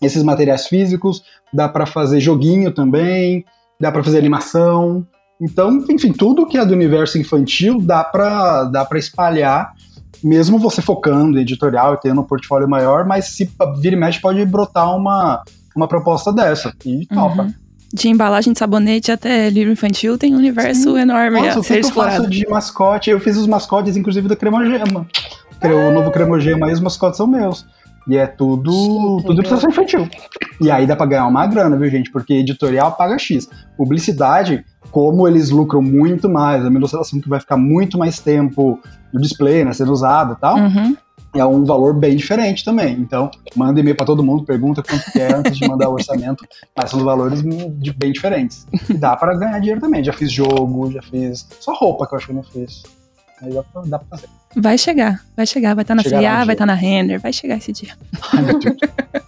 esses 0.00 0.22
materiais 0.22 0.66
físicos, 0.66 1.22
dá 1.52 1.68
para 1.68 1.86
fazer 1.86 2.20
joguinho 2.20 2.72
também, 2.72 3.44
dá 3.80 3.90
para 3.90 4.02
fazer 4.02 4.18
animação. 4.18 5.06
Então, 5.40 5.84
enfim, 5.88 6.12
tudo 6.12 6.46
que 6.46 6.58
é 6.58 6.64
do 6.64 6.74
universo 6.74 7.18
infantil 7.18 7.80
dá 7.80 8.02
para 8.02 8.64
dá 8.64 8.84
para 8.84 8.98
espalhar, 8.98 9.72
mesmo 10.22 10.58
você 10.58 10.82
focando 10.82 11.38
em 11.38 11.42
editorial 11.42 11.94
e 11.94 12.00
tendo 12.00 12.20
um 12.20 12.24
portfólio 12.24 12.68
maior, 12.68 13.06
mas 13.06 13.26
se 13.26 13.48
vira 13.80 13.94
e 13.94 13.98
mexe 13.98 14.20
pode 14.20 14.44
brotar 14.44 14.94
uma, 14.96 15.42
uma 15.76 15.86
proposta 15.86 16.32
dessa. 16.32 16.72
E 16.84 17.06
topa. 17.06 17.42
Uhum. 17.42 17.54
De 17.92 18.08
embalagem 18.08 18.52
de 18.52 18.58
sabonete 18.58 19.10
até 19.10 19.48
livro 19.48 19.72
infantil 19.72 20.18
tem 20.18 20.34
um 20.34 20.38
universo 20.38 20.98
enorme 20.98 21.40
Nossa, 21.40 21.60
a 21.60 21.62
ser 21.62 21.68
que 21.68 21.72
eu 21.72 21.80
explorado. 21.80 22.16
faço 22.16 22.30
de 22.30 22.46
mascote? 22.46 23.10
Eu 23.10 23.18
fiz 23.18 23.36
os 23.36 23.46
mascotes, 23.46 23.96
inclusive, 23.96 24.28
da 24.28 24.36
Cremogema. 24.36 25.06
Porque 25.58 25.74
O 25.74 25.90
novo 25.90 26.10
Cremogema 26.10 26.66
aí, 26.66 26.72
os 26.72 26.80
mascotes 26.80 27.16
são 27.16 27.26
meus. 27.26 27.64
E 28.08 28.16
é 28.16 28.26
tudo, 28.26 28.72
Chique, 28.72 29.26
tudo 29.26 29.32
ilustração 29.40 29.70
infantil. 29.70 30.08
E 30.60 30.70
aí 30.70 30.86
dá 30.86 30.96
pra 30.96 31.04
ganhar 31.06 31.26
uma 31.26 31.46
grana, 31.46 31.76
viu, 31.76 31.90
gente? 31.90 32.10
Porque 32.10 32.32
editorial 32.34 32.92
paga 32.92 33.18
X. 33.18 33.48
Publicidade, 33.76 34.64
como 34.90 35.28
eles 35.28 35.50
lucram 35.50 35.82
muito 35.82 36.28
mais, 36.28 36.64
é 36.64 36.68
uma 36.68 36.78
ilustração 36.78 37.20
que 37.20 37.28
vai 37.28 37.38
ficar 37.38 37.56
muito 37.58 37.98
mais 37.98 38.18
tempo 38.18 38.80
no 39.12 39.20
display, 39.20 39.64
né, 39.64 39.72
sendo 39.72 39.92
usada 39.92 40.32
e 40.32 40.36
tal, 40.36 40.56
Uhum. 40.56 40.96
é 41.34 41.44
um 41.44 41.64
valor 41.64 41.94
bem 41.94 42.16
diferente 42.16 42.64
também. 42.64 42.94
Então, 42.98 43.30
manda 43.54 43.78
e-mail 43.78 43.94
pra 43.96 44.06
todo 44.06 44.22
mundo, 44.24 44.44
pergunta 44.44 44.82
quanto 44.82 45.10
que 45.12 45.20
é 45.20 45.34
antes 45.34 45.56
de 45.58 45.68
mandar 45.68 45.88
o 45.90 45.92
orçamento, 45.92 46.46
mas 46.76 46.90
são 46.90 47.04
valores 47.04 47.42
bem 47.42 48.10
diferentes. 48.12 48.66
E 48.88 48.94
dá 48.94 49.16
pra 49.16 49.34
ganhar 49.36 49.58
dinheiro 49.58 49.80
também. 49.80 50.02
Já 50.02 50.12
fiz 50.14 50.32
jogo, 50.32 50.90
já 50.90 51.02
fiz. 51.02 51.46
Só 51.60 51.74
roupa 51.74 52.06
que 52.06 52.14
eu 52.14 52.16
acho 52.16 52.26
que 52.26 52.32
eu 52.32 52.36
não 52.36 52.42
fiz. 52.42 52.82
Aí 53.42 53.52
dá 53.52 53.62
pra, 53.62 53.82
dá 53.84 53.98
pra 53.98 54.08
fazer. 54.16 54.28
Vai 54.56 54.78
chegar, 54.78 55.22
vai 55.36 55.46
chegar, 55.46 55.74
vai 55.74 55.82
estar 55.82 55.94
na 55.94 56.02
Chegará 56.02 56.36
CIA, 56.38 56.44
vai 56.46 56.54
estar 56.54 56.66
na 56.66 56.74
Render, 56.74 57.20
vai 57.20 57.32
chegar 57.32 57.56
esse 57.58 57.70
dia. 57.70 57.94
Ai, 58.32 58.42
meu 58.42 58.58
Deus. 58.58 58.76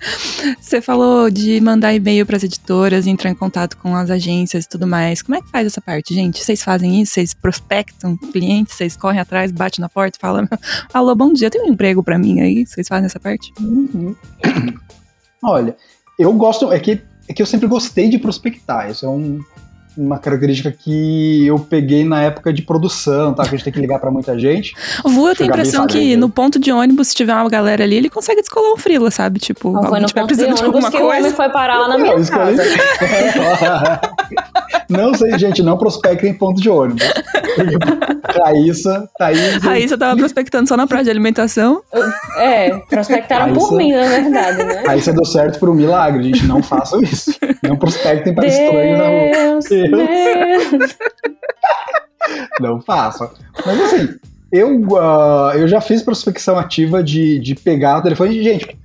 Você 0.60 0.80
falou 0.80 1.30
de 1.30 1.60
mandar 1.60 1.92
e-mail 1.92 2.24
para 2.24 2.36
as 2.36 2.42
editoras, 2.42 3.06
entrar 3.06 3.30
em 3.30 3.34
contato 3.34 3.76
com 3.76 3.94
as 3.94 4.10
agências 4.10 4.64
e 4.64 4.68
tudo 4.68 4.86
mais. 4.86 5.20
Como 5.20 5.36
é 5.36 5.42
que 5.42 5.50
faz 5.50 5.66
essa 5.66 5.80
parte, 5.80 6.14
gente? 6.14 6.42
Vocês 6.42 6.62
fazem 6.62 7.02
isso? 7.02 7.12
Vocês 7.12 7.34
prospectam 7.34 8.16
clientes? 8.16 8.74
Vocês 8.74 8.96
correm 8.96 9.20
atrás, 9.20 9.52
batem 9.52 9.82
na 9.82 9.88
porta 9.90 10.16
e 10.16 10.20
falam: 10.20 10.48
Alô, 10.92 11.14
bom 11.14 11.32
dia, 11.32 11.50
tem 11.50 11.60
um 11.62 11.68
emprego 11.68 12.02
para 12.02 12.18
mim 12.18 12.40
aí? 12.40 12.66
Vocês 12.66 12.88
fazem 12.88 13.06
essa 13.06 13.20
parte? 13.20 13.52
Uhum. 13.60 14.16
Olha, 15.44 15.76
eu 16.18 16.32
gosto. 16.32 16.72
É 16.72 16.80
que, 16.80 17.00
é 17.28 17.32
que 17.34 17.42
eu 17.42 17.46
sempre 17.46 17.66
gostei 17.68 18.08
de 18.08 18.18
prospectar. 18.18 18.90
Isso 18.90 19.04
é 19.04 19.08
um- 19.08 19.40
uma 19.96 20.18
característica 20.18 20.70
que 20.70 21.46
eu 21.46 21.58
peguei 21.58 22.04
na 22.04 22.22
época 22.22 22.52
de 22.52 22.62
produção, 22.62 23.34
tá? 23.34 23.42
Que 23.42 23.48
a 23.48 23.52
gente 23.52 23.64
tem 23.64 23.72
que 23.72 23.80
ligar 23.80 23.98
pra 23.98 24.10
muita 24.10 24.38
gente. 24.38 24.74
O 25.04 25.08
Vu, 25.08 25.28
eu 25.28 25.34
tenho 25.36 25.50
a 25.50 25.52
impressão 25.52 25.86
que 25.86 26.16
no 26.16 26.28
ponto 26.28 26.58
de 26.58 26.72
ônibus, 26.72 27.08
se 27.08 27.14
tiver 27.14 27.34
uma 27.34 27.48
galera 27.48 27.84
ali, 27.84 27.96
ele 27.96 28.10
consegue 28.10 28.40
descolar 28.40 28.72
um 28.72 28.76
frila, 28.76 29.10
sabe? 29.10 29.38
Tipo, 29.40 29.72
Não 29.72 29.82
foi 29.82 29.86
alguém 29.86 30.02
no 30.02 30.08
tiver 30.08 30.20
ponto 30.22 30.36
de 30.36 30.42
ônibus 30.44 30.62
alguma 30.62 30.90
que 30.90 30.96
o 30.96 31.06
homem 31.06 31.20
coisa. 31.22 31.36
foi 31.36 31.48
parar 31.50 31.78
lá 31.78 31.88
na 31.88 31.98
Não, 31.98 32.02
minha 32.04 32.16
eu 32.16 32.26
casa. 32.26 32.62
Não 34.88 35.14
sei, 35.14 35.38
gente, 35.38 35.62
não 35.62 35.78
prospectem 35.78 36.30
em 36.30 36.34
ponto 36.34 36.60
de 36.60 36.68
ônibus. 36.68 37.02
Raíssa, 38.42 39.08
Thaís. 39.16 39.56
Raíssa 39.62 39.96
tava 39.96 40.16
prospectando 40.16 40.68
só 40.68 40.76
na 40.76 40.84
praia 40.86 41.04
de 41.04 41.10
alimentação. 41.10 41.80
É, 42.36 42.70
prospectaram 42.90 43.46
Aí 43.46 43.54
por 43.54 43.72
mim, 43.76 43.92
na 43.92 44.02
verdade, 44.08 44.64
né? 44.64 44.82
Raíssa 44.86 45.12
deu 45.12 45.24
certo 45.24 45.60
por 45.60 45.68
um 45.68 45.74
milagre, 45.74 46.24
gente. 46.24 46.44
Não 46.44 46.60
façam 46.60 47.00
isso. 47.02 47.32
Não 47.62 47.76
prospectem 47.76 48.34
para 48.34 48.46
estranhos 48.48 48.98
na 48.98 49.06
rua. 49.06 49.60
Deus. 49.88 50.96
Não 52.60 52.80
façam. 52.80 53.30
Mas 53.64 53.80
assim, 53.80 54.18
eu, 54.52 54.96
ah, 54.98 55.52
eu 55.54 55.68
já 55.68 55.80
fiz 55.80 56.02
prospecção 56.02 56.58
ativa 56.58 57.02
de, 57.02 57.38
de 57.38 57.54
pegar 57.54 57.98
o 57.98 58.02
telefone 58.02 58.34
de 58.34 58.42
gente. 58.42 58.78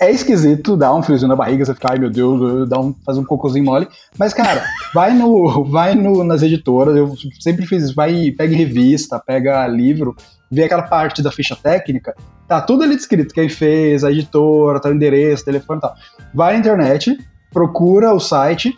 É 0.00 0.12
esquisito, 0.12 0.76
dá 0.76 0.94
um 0.94 1.02
friozinho 1.02 1.28
na 1.28 1.34
barriga, 1.34 1.64
você 1.64 1.74
fica, 1.74 1.88
ai 1.90 1.98
meu 1.98 2.08
Deus, 2.08 2.68
dá 2.68 2.78
um, 2.78 2.94
faz 3.04 3.18
um 3.18 3.24
cocôzinho 3.24 3.64
mole. 3.64 3.88
Mas, 4.16 4.32
cara, 4.32 4.64
vai 4.94 5.12
no, 5.12 5.64
vai 5.68 5.96
no, 5.96 6.22
nas 6.22 6.40
editoras, 6.42 6.96
eu 6.96 7.12
sempre 7.40 7.66
fiz 7.66 7.84
isso, 7.84 7.94
vai, 7.94 8.30
pega 8.30 8.54
revista, 8.54 9.18
pega 9.18 9.66
livro, 9.66 10.14
vê 10.48 10.64
aquela 10.64 10.84
parte 10.84 11.20
da 11.20 11.32
ficha 11.32 11.56
técnica, 11.56 12.14
tá 12.46 12.60
tudo 12.60 12.84
ali 12.84 12.94
descrito, 12.94 13.34
quem 13.34 13.48
fez, 13.48 14.04
a 14.04 14.12
editora, 14.12 14.78
tá 14.78 14.88
o 14.88 14.94
endereço, 14.94 15.44
telefone 15.44 15.78
e 15.78 15.82
tal. 15.82 15.94
Vai 16.32 16.52
na 16.52 16.60
internet, 16.60 17.18
procura 17.52 18.14
o 18.14 18.20
site. 18.20 18.76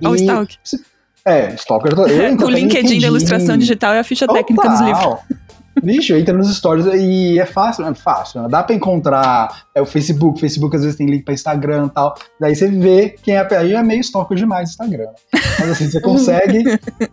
Olha 0.00 0.12
o 0.12 0.14
e- 0.14 0.20
Stalk. 0.20 0.58
É, 1.24 1.54
Stalker. 1.54 1.92
eu 1.92 2.22
entro 2.26 2.46
o 2.46 2.50
LinkedIn 2.50 3.00
da 3.00 3.06
ilustração 3.06 3.56
digital 3.56 3.94
é 3.94 4.00
a 4.00 4.04
ficha 4.04 4.26
técnica 4.26 4.68
dos 4.68 4.80
livros. 4.80 5.18
Vixe, 5.82 6.12
entra 6.12 6.34
nos 6.34 6.54
stories 6.54 6.86
e 6.86 7.38
é 7.38 7.46
fácil, 7.46 7.86
é 7.86 7.94
fácil. 7.94 8.42
né? 8.42 8.48
Dá 8.50 8.62
pra 8.62 8.74
encontrar 8.74 9.64
é, 9.74 9.80
o 9.80 9.86
Facebook. 9.86 10.38
Facebook 10.38 10.76
às 10.76 10.82
vezes 10.82 10.98
tem 10.98 11.06
link 11.06 11.24
pra 11.24 11.32
Instagram 11.32 11.86
e 11.86 11.90
tal. 11.90 12.14
Daí 12.38 12.54
você 12.54 12.68
vê 12.68 13.14
quem 13.22 13.34
é. 13.34 13.56
Aí 13.56 13.72
é 13.72 13.82
meio 13.82 14.00
stalker 14.00 14.36
demais 14.36 14.68
o 14.68 14.72
Instagram. 14.72 15.08
Mas 15.32 15.70
assim, 15.70 15.90
você 15.90 16.00
consegue 16.02 16.62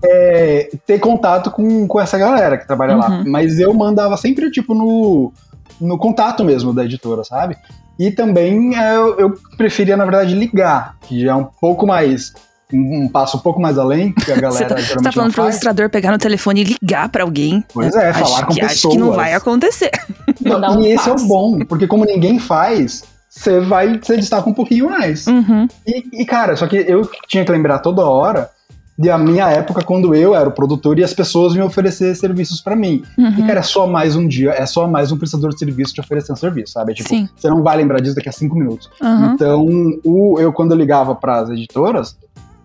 é, 0.04 0.70
ter 0.86 1.00
contato 1.00 1.52
com, 1.52 1.88
com 1.88 2.02
essa 2.02 2.18
galera 2.18 2.58
que 2.58 2.68
trabalha 2.68 2.98
lá. 2.98 3.10
Uhum. 3.10 3.24
Mas 3.28 3.60
eu 3.60 3.74
mandava 3.74 4.18
sempre, 4.18 4.52
tipo, 4.52 4.74
no, 4.74 5.32
no 5.80 5.98
contato 5.98 6.44
mesmo 6.44 6.74
da 6.74 6.84
editora, 6.84 7.24
sabe? 7.24 7.56
E 7.98 8.12
também 8.12 8.78
é, 8.78 8.96
eu, 8.96 9.20
eu 9.20 9.34
preferia, 9.58 9.96
na 9.96 10.04
verdade, 10.04 10.36
ligar, 10.36 10.98
que 11.02 11.22
já 11.22 11.32
é 11.32 11.36
um 11.36 11.46
pouco 11.46 11.88
mais. 11.88 12.34
Um, 12.72 13.04
um 13.04 13.08
passo 13.08 13.38
um 13.38 13.40
pouco 13.40 13.60
mais 13.60 13.78
além, 13.80 14.14
que 14.14 14.32
a 14.32 14.40
galera 14.40 14.78
Você 14.78 14.94
tá, 14.96 15.02
tá 15.02 15.12
falando 15.12 15.30
não 15.30 15.34
pro 15.34 15.44
ilustrador 15.46 15.90
pegar 15.90 16.12
no 16.12 16.20
telefone 16.20 16.62
e 16.62 16.64
ligar 16.64 17.10
pra 17.10 17.24
alguém. 17.24 17.64
Pois 17.74 17.96
é, 17.96 18.14
falar 18.14 18.26
acho 18.26 18.46
com 18.46 18.54
que, 18.54 18.60
pessoas. 18.60 18.86
Acho 18.86 18.90
que 18.90 18.98
não 18.98 19.12
vai 19.12 19.34
acontecer. 19.34 19.92
Um 20.46 20.82
e 20.82 20.94
esse 20.94 21.10
é 21.10 21.12
o 21.12 21.28
bom, 21.28 21.60
porque 21.66 21.86
como 21.86 22.06
ninguém 22.06 22.40
faz, 22.40 23.04
você 23.30 23.60
vai, 23.60 24.00
você 24.00 24.16
destaca 24.16 24.50
um 24.50 24.54
pouquinho 24.54 24.90
mais. 24.90 25.28
Uhum. 25.28 25.68
E, 25.86 26.22
e, 26.22 26.26
cara, 26.26 26.56
só 26.56 26.66
que 26.66 26.78
eu 26.78 27.10
tinha 27.28 27.44
que 27.44 27.52
lembrar 27.52 27.80
toda 27.80 28.04
hora 28.04 28.50
da 28.98 29.18
minha 29.18 29.50
época, 29.50 29.82
quando 29.82 30.14
eu 30.14 30.36
era 30.36 30.50
o 30.50 30.52
produtor 30.52 31.00
e 31.00 31.04
as 31.04 31.14
pessoas 31.14 31.54
me 31.56 31.62
oferecer 31.62 32.14
serviços 32.16 32.60
para 32.60 32.76
mim. 32.76 33.02
Uhum. 33.18 33.40
E, 33.40 33.48
cara, 33.48 33.60
é 33.60 33.64
só 33.64 33.88
mais 33.88 34.14
um 34.16 34.28
dia, 34.28 34.52
é 34.52 34.66
só 34.66 34.88
mais 34.88 35.10
um 35.10 35.18
prestador 35.18 35.52
de 35.52 35.60
serviço 35.60 35.94
te 35.94 36.02
oferecendo 36.02 36.38
serviço, 36.38 36.74
sabe? 36.74 36.94
Tipo, 36.94 37.08
Sim. 37.08 37.30
você 37.34 37.50
não 37.50 37.64
vai 37.64 37.78
lembrar 37.78 38.02
disso 38.02 38.16
daqui 38.16 38.28
a 38.28 38.32
cinco 38.34 38.58
minutos. 38.58 38.90
Aham. 39.02 39.34
Então, 39.34 39.66
o, 40.04 40.38
eu, 40.40 40.52
quando 40.52 40.72
eu 40.72 40.78
ligava 40.78 41.16
para 41.16 41.40
as 41.40 41.50
editoras, 41.50 42.18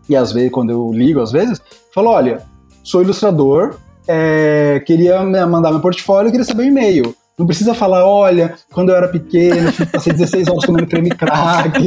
e 0.08 0.16
às 0.16 0.32
vezes, 0.32 0.50
quando 0.50 0.70
eu 0.70 0.90
ligo, 0.92 1.20
às 1.20 1.32
vezes, 1.32 1.60
falo: 1.94 2.10
olha, 2.10 2.42
sou 2.82 3.02
ilustrador, 3.02 3.76
é, 4.06 4.82
queria 4.86 5.22
me- 5.22 5.44
mandar 5.46 5.70
meu 5.70 5.80
portfólio, 5.80 6.30
queria 6.30 6.44
saber 6.44 6.62
o 6.62 6.66
e-mail. 6.66 7.14
Não 7.36 7.46
precisa 7.46 7.74
falar, 7.74 8.06
olha, 8.06 8.54
quando 8.72 8.90
eu 8.90 8.96
era 8.96 9.08
pequeno, 9.08 9.72
passei 9.90 10.12
16 10.12 10.46
horas 10.46 10.64
comendo 10.64 10.86
creme 10.86 11.10
crack, 11.10 11.80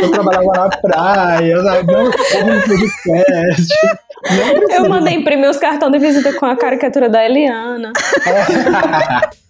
eu 0.00 0.10
trabalhava 0.12 0.46
na 0.46 0.68
praia, 0.68 1.62
sabe? 1.64 1.92
Não, 1.92 2.04
eu 2.04 2.12
podcast. 2.62 3.74
Eu 4.70 4.88
mandei 4.88 5.14
imprimir 5.14 5.50
os 5.50 5.56
cartões 5.56 5.90
de 5.90 5.98
visita 5.98 6.32
com 6.34 6.46
a 6.46 6.54
caricatura 6.56 7.08
da 7.08 7.24
Eliana. 7.24 7.92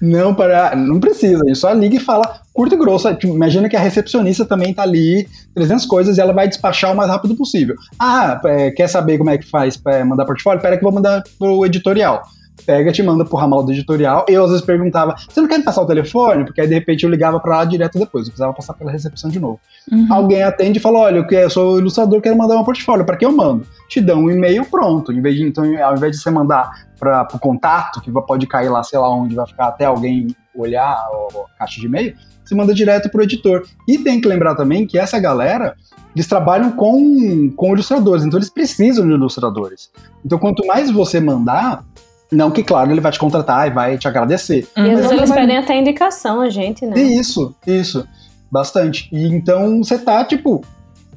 não, 0.00 0.34
para, 0.34 0.74
não 0.74 1.00
precisa, 1.00 1.42
a 1.42 1.46
gente 1.46 1.58
só 1.58 1.72
liga 1.72 1.96
e 1.96 2.00
fala 2.00 2.40
curto 2.52 2.74
e 2.74 2.78
grosso. 2.78 3.12
Tipo, 3.14 3.34
Imagina 3.34 3.68
que 3.68 3.76
a 3.76 3.80
recepcionista 3.80 4.44
também 4.44 4.74
tá 4.74 4.82
ali, 4.82 5.28
300 5.54 5.86
coisas, 5.86 6.18
e 6.18 6.20
ela 6.20 6.32
vai 6.32 6.48
despachar 6.48 6.92
o 6.92 6.96
mais 6.96 7.10
rápido 7.10 7.36
possível. 7.36 7.76
Ah, 7.98 8.40
é, 8.44 8.70
quer 8.70 8.88
saber 8.88 9.18
como 9.18 9.30
é 9.30 9.38
que 9.38 9.48
faz 9.48 9.76
para 9.76 10.04
mandar 10.04 10.24
portfólio? 10.24 10.60
Pera 10.60 10.76
que 10.76 10.84
eu 10.84 10.90
vou 10.90 10.94
mandar 10.94 11.22
pro 11.38 11.64
editorial. 11.64 12.22
Pega, 12.64 12.92
te 12.92 13.02
manda 13.02 13.24
pro 13.24 13.36
ramal 13.36 13.62
do 13.62 13.72
editorial. 13.72 14.26
Eu 14.28 14.44
às 14.44 14.50
vezes 14.50 14.64
perguntava, 14.64 15.14
você 15.28 15.40
não 15.40 15.48
quer 15.48 15.58
me 15.58 15.64
passar 15.64 15.82
o 15.82 15.86
telefone? 15.86 16.44
Porque 16.44 16.60
aí 16.60 16.66
de 16.66 16.74
repente 16.74 17.04
eu 17.04 17.10
ligava 17.10 17.40
pra 17.40 17.58
lá 17.58 17.64
direto 17.64 17.98
depois, 17.98 18.26
eu 18.26 18.30
precisava 18.30 18.52
passar 18.52 18.74
pela 18.74 18.90
recepção 18.90 19.30
de 19.30 19.40
novo. 19.40 19.60
Uhum. 19.90 20.06
Alguém 20.10 20.42
atende 20.42 20.78
e 20.78 20.82
fala: 20.82 20.98
Olha, 21.00 21.26
eu 21.30 21.50
sou 21.50 21.78
ilustrador, 21.78 22.20
quero 22.20 22.36
mandar 22.36 22.56
um 22.56 22.64
portfólio. 22.64 23.04
Para 23.04 23.16
que 23.16 23.24
eu 23.24 23.32
mando? 23.32 23.66
Te 23.88 24.00
dão 24.00 24.24
um 24.24 24.30
e-mail 24.30 24.64
pronto. 24.64 25.12
Em 25.12 25.20
vez 25.20 25.36
de, 25.36 25.44
então, 25.44 25.64
ao 25.82 25.96
invés 25.96 26.16
de 26.16 26.22
você 26.22 26.30
mandar 26.30 26.70
para 26.98 27.28
o 27.32 27.38
contato, 27.38 28.00
que 28.00 28.10
pode 28.10 28.46
cair 28.46 28.68
lá, 28.68 28.82
sei 28.82 28.98
lá 28.98 29.08
onde, 29.08 29.34
vai 29.34 29.46
ficar 29.46 29.68
até 29.68 29.84
alguém 29.84 30.34
olhar 30.54 31.08
ou 31.12 31.46
caixa 31.58 31.80
de 31.80 31.86
e-mail, 31.86 32.14
você 32.44 32.54
manda 32.54 32.74
direto 32.74 33.10
pro 33.10 33.22
editor. 33.22 33.64
E 33.86 33.98
tem 33.98 34.20
que 34.20 34.28
lembrar 34.28 34.54
também 34.54 34.86
que 34.86 34.98
essa 34.98 35.18
galera, 35.18 35.76
eles 36.14 36.26
trabalham 36.26 36.72
com, 36.72 37.50
com 37.54 37.74
ilustradores, 37.74 38.24
então 38.24 38.38
eles 38.38 38.50
precisam 38.50 39.06
de 39.06 39.12
ilustradores. 39.12 39.90
Então, 40.24 40.38
quanto 40.38 40.66
mais 40.66 40.90
você 40.90 41.20
mandar, 41.20 41.84
não 42.30 42.50
que, 42.50 42.62
claro, 42.62 42.90
ele 42.90 43.00
vai 43.00 43.12
te 43.12 43.18
contratar 43.18 43.66
e 43.66 43.70
vai 43.70 43.96
te 43.98 44.06
agradecer. 44.08 44.66
E 44.76 44.80
às 44.80 44.86
Uhum. 44.88 44.96
vezes 44.96 45.10
eles 45.12 45.32
pedem 45.32 45.56
até 45.58 45.76
indicação 45.78 46.40
a 46.40 46.50
gente, 46.50 46.84
né? 46.86 46.98
Isso, 47.00 47.54
isso. 47.66 48.06
Bastante. 48.50 49.08
E 49.12 49.26
então 49.26 49.82
você 49.82 49.98
tá, 49.98 50.24
tipo, 50.24 50.62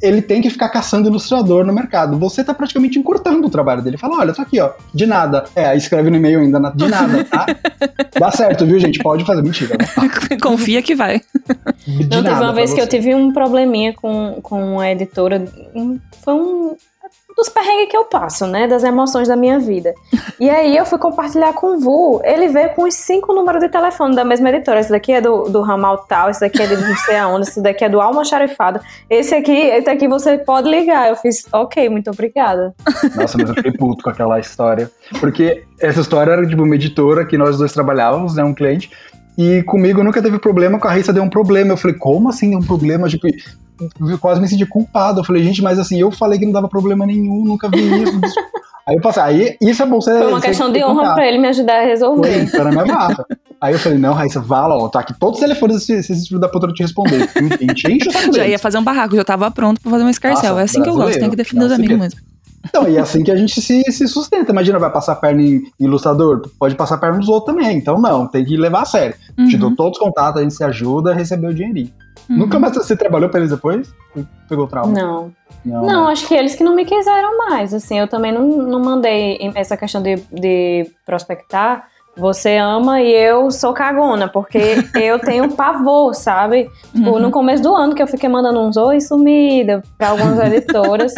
ele 0.02 0.22
tem 0.22 0.42
que 0.42 0.50
ficar 0.50 0.68
caçando 0.70 1.08
ilustrador 1.08 1.64
no 1.66 1.72
mercado. 1.72 2.18
Você 2.18 2.44
tá 2.44 2.54
praticamente 2.54 2.98
encurtando 2.98 3.46
o 3.48 3.50
trabalho 3.52 3.82
dele. 3.84 3.98
Fala, 3.98 4.18
olha, 4.20 4.34
tô 4.34 4.42
aqui, 4.42 4.60
ó, 4.60 4.72
de 4.94 5.06
nada. 5.06 5.44
É, 5.56 5.66
aí 5.68 5.78
escreve 5.78 6.10
no 6.10 6.16
e-mail 6.18 6.40
ainda, 6.40 6.60
na- 6.60 6.72
de 6.72 6.88
nada, 6.88 7.24
tá? 7.24 7.46
Dá 8.20 8.32
certo, 8.32 8.66
viu, 8.66 8.80
gente? 8.80 9.00
Pode 9.00 9.24
fazer. 9.26 9.42
Mentira. 9.44 9.78
né? 9.78 9.86
Confia 10.42 10.82
que 10.82 10.96
vai. 10.96 11.22
De 11.88 12.04
Não, 12.04 12.10
teve 12.10 12.22
nada 12.22 12.46
uma 12.46 12.54
vez 12.54 12.74
que 12.74 12.82
eu 12.82 12.88
tive 12.88 13.14
um 13.16 13.32
probleminha 13.32 13.94
com, 13.94 14.40
com 14.42 14.80
a 14.80 14.92
editora. 14.92 15.46
Foi 16.24 16.34
um 16.34 16.76
dos 17.36 17.50
perrengues 17.50 17.90
que 17.90 17.98
eu 17.98 18.06
passo, 18.06 18.46
né? 18.46 18.68
Das 18.68 18.84
emoções 18.84 19.28
da 19.28 19.36
minha 19.36 19.60
vida. 19.60 19.94
E 20.40 20.50
aí 20.50 20.76
eu 20.76 20.86
fui 20.86 20.98
compartilhar 20.98 21.54
com 21.54 21.76
o 21.76 21.80
Vu. 21.80 22.22
Ele 22.24 22.50
veio 22.50 22.70
com 22.72 22.84
os 22.84 22.94
cinco 22.94 23.34
números 23.34 23.62
de 23.62 23.70
telefone 23.70 24.16
da 24.16 24.24
mesma 24.24 24.50
editora. 24.50 24.80
Esse 24.80 24.92
daqui 24.92 25.14
é 25.14 25.22
do, 25.22 25.44
do 25.44 25.62
ramal 25.62 26.00
tal, 26.00 26.30
esse 26.30 26.42
daqui 26.42 26.62
é 26.62 26.68
de 26.68 26.76
não 26.76 26.96
sei 26.98 27.18
aonde, 27.18 27.48
esse 27.48 27.62
daqui 27.62 27.86
é 27.86 27.90
do 27.90 28.02
Almoxarifado. 28.02 28.80
Esse 29.10 29.34
aqui, 29.34 29.52
esse 29.52 29.90
aqui 29.90 30.08
você 30.08 30.38
pode 30.38 30.70
ligar. 30.70 31.10
Eu 31.10 31.16
fiz, 31.16 31.46
ok, 31.52 31.90
muito 31.90 32.10
obrigada. 32.12 32.74
Nossa, 33.16 33.38
mas 33.38 33.50
eu 33.50 33.56
fiquei 33.56 33.72
puto 33.72 34.04
com 34.04 34.10
aquela 34.10 34.40
história. 34.40 34.92
Porque 35.20 35.64
essa 35.80 36.02
história 36.02 36.32
era, 36.32 36.46
tipo, 36.46 36.64
uma 36.64 36.76
editora 36.76 37.26
que 37.26 37.38
nós 37.38 37.58
dois 37.58 37.72
trabalhávamos, 37.72 38.36
né? 38.36 38.44
Um 38.44 38.54
cliente. 38.54 38.92
E 39.38 39.64
comigo 39.64 40.04
nunca 40.04 40.22
teve 40.22 40.38
problema, 40.38 40.78
com 40.78 40.88
a 40.88 40.92
Raíssa 40.92 41.14
deu 41.14 41.24
um 41.24 41.30
problema. 41.30 41.74
Eu 41.74 41.78
falei, 41.78 41.98
como 41.98 42.30
assim 42.30 42.50
deu 42.50 42.60
um 42.60 42.64
problema? 42.64 43.08
Tipo, 43.08 43.28
eu 44.00 44.18
quase 44.18 44.42
me 44.42 44.48
senti 44.48 44.66
culpado. 44.66 45.20
Eu 45.20 45.24
falei, 45.24 45.44
gente, 45.44 45.62
mas 45.62 45.80
assim, 45.80 46.00
eu 46.00 46.12
falei 46.12 46.40
que 46.40 46.46
não 46.46 46.54
dava 46.54 46.68
problema 46.68 47.06
nenhum, 47.06 47.44
nunca 47.44 47.70
vi 47.70 47.78
isso. 48.04 48.20
aí 48.88 48.96
eu 48.96 49.02
passei, 49.02 49.24
aí 49.24 49.58
isso 49.62 49.84
é 49.84 49.86
bom 49.86 50.02
você. 50.02 50.18
Foi 50.18 50.28
uma 50.28 50.42
questão 50.42 50.72
de 50.72 50.84
honra 50.84 51.14
pra 51.14 51.28
ele 51.28 51.38
me 51.38 51.48
ajudar 51.48 51.82
a 51.82 51.86
resolver. 51.86 52.48
Foi, 52.48 52.64
na 52.64 52.72
minha 52.72 52.86
mata. 52.86 53.26
Aí 53.60 53.74
eu 53.74 53.80
falei, 53.80 53.98
não, 53.98 54.14
Raíssa, 54.14 54.40
vá 54.40 54.66
lá, 54.66 54.76
ó, 54.76 54.90
tá 54.90 55.02
aqui 55.02 55.14
todos 55.20 55.40
os 55.40 55.46
telefones 55.46 55.84
se 55.84 55.94
esse 55.94 56.28
filho 56.28 56.40
da 56.40 56.50
puta 56.50 56.68
não 56.68 56.74
te 56.74 56.82
responder. 56.82 57.30
Enche, 57.62 57.92
enche 57.92 58.10
o 58.10 58.12
saco 58.12 58.34
Já 58.34 58.48
ia 58.48 58.58
fazer 58.58 58.78
um 58.78 58.84
barraco, 58.84 59.16
já 59.16 59.24
tava 59.24 59.52
pronto 59.52 59.80
pra 59.82 59.92
fazer 59.92 60.04
um 60.04 60.10
escarcel. 60.10 60.50
Nossa, 60.52 60.62
é 60.62 60.64
assim 60.64 60.82
que 60.82 60.90
eu 60.90 60.96
gosto, 60.96 61.20
tem 61.20 61.30
que 61.30 61.36
defender 61.36 61.66
os 61.66 61.72
amigos 61.72 61.98
mesmo. 61.98 62.31
Então, 62.66 62.88
e 62.88 62.98
é 62.98 63.00
assim 63.00 63.24
que 63.24 63.32
a 63.32 63.36
gente 63.36 63.60
se, 63.60 63.84
se 63.92 64.08
sustenta. 64.08 64.52
Imagina, 64.52 64.78
vai 64.80 64.92
passar 64.92 65.16
perna 65.16 65.42
em 65.42 65.64
ilustrador, 65.80 66.42
pode 66.60 66.76
passar 66.76 66.98
perna 66.98 67.18
nos 67.18 67.28
outros 67.28 67.54
também. 67.56 67.78
Então, 67.78 68.00
não, 68.00 68.28
tem 68.28 68.46
que 68.46 68.56
levar 68.56 68.82
a 68.84 68.86
sério. 68.86 69.16
Te 69.50 69.58
dou 69.58 69.70
Uhum, 69.70 69.76
todos 69.76 69.98
os 69.98 70.04
contatos, 70.04 70.40
a 70.40 70.44
gente 70.44 70.54
se 70.54 70.64
ajuda 70.64 71.12
a 71.12 71.14
receber 71.14 71.48
o 71.48 71.54
dinheirinho. 71.54 71.92
uhum. 72.30 72.38
Nunca 72.38 72.60
mais 72.60 72.76
você 72.76 72.96
trabalhou 72.96 73.30
pra 73.30 73.40
eles 73.40 73.52
depois? 73.52 73.92
Pegou 74.48 74.68
trauma? 74.68 74.94
Não. 74.94 75.32
Não. 75.66 75.86
Não, 75.86 76.08
acho 76.08 76.28
que 76.28 76.34
eles 76.34 76.56
que 76.56 76.64
não 76.64 76.76
me 76.76 76.86
quiseram 76.86 77.38
mais. 77.38 77.74
Assim, 77.74 78.00
eu 78.00 78.08
também 78.08 78.32
não, 78.32 78.48
não 78.48 78.80
mandei 78.80 79.38
essa 79.56 79.78
questão 79.78 80.02
de, 80.02 80.16
de 80.32 80.90
prospectar. 81.06 81.88
Você 82.18 82.58
ama 82.58 83.02
e 83.02 83.10
eu 83.12 83.50
sou 83.52 83.74
cagona, 83.74 84.28
porque 84.28 84.58
eu 84.96 85.18
tenho 85.20 85.50
pavor, 85.56 86.14
sabe? 86.14 86.70
Tipo, 86.94 87.12
Uhum. 87.12 87.20
no 87.20 87.32
começo 87.32 87.64
do 87.64 87.74
ano 87.76 87.96
que 87.96 88.04
eu 88.04 88.08
fiquei 88.08 88.28
mandando 88.28 88.60
uns 88.60 88.76
oi 88.78 89.00
sumida 89.00 89.82
pra 89.98 90.10
algumas 90.10 90.38
editoras. 90.52 91.14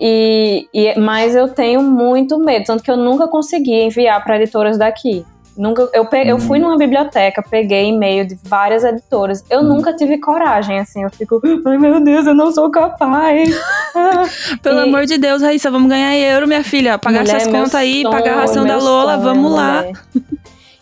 e, 0.00 0.66
e, 0.72 0.98
mas 0.98 1.36
eu 1.36 1.48
tenho 1.48 1.82
muito 1.82 2.38
medo, 2.38 2.64
tanto 2.64 2.82
que 2.82 2.90
eu 2.90 2.96
nunca 2.96 3.28
consegui 3.28 3.82
enviar 3.82 4.22
pra 4.24 4.36
editoras 4.36 4.78
daqui. 4.78 5.24
Nunca, 5.56 5.88
eu, 5.92 6.08
eu 6.24 6.38
fui 6.38 6.58
numa 6.58 6.78
biblioteca, 6.78 7.42
peguei 7.42 7.88
e-mail 7.88 8.26
de 8.26 8.38
várias 8.44 8.82
editoras. 8.84 9.44
Eu 9.50 9.60
Hum. 9.60 9.64
nunca 9.64 9.92
tive 9.94 10.18
coragem, 10.18 10.78
assim. 10.78 11.02
Eu 11.02 11.10
fico, 11.10 11.40
ai 11.66 11.76
meu 11.76 12.00
Deus, 12.00 12.26
eu 12.26 12.34
não 12.34 12.50
sou 12.52 12.70
capaz. 12.70 13.50
Ah. 13.92 14.22
Pelo 14.62 14.78
E- 14.78 14.82
amor 14.84 15.04
de 15.04 15.18
Deus, 15.18 15.42
Raíssa, 15.42 15.68
vamos 15.68 15.88
ganhar 15.88 16.14
euro, 16.16 16.46
minha 16.46 16.62
filha. 16.62 16.96
Pagar 16.96 17.22
Mulher, 17.22 17.36
essas 17.38 17.52
contas 17.52 17.74
aí, 17.74 18.02
sonho, 18.02 18.10
pagar 18.14 18.34
a 18.36 18.40
ração 18.42 18.64
da 18.64 18.76
Lola, 18.76 19.14
sonho, 19.14 19.24
vamos 19.24 19.50
lá. 19.52 19.78
mulher. 19.82 19.92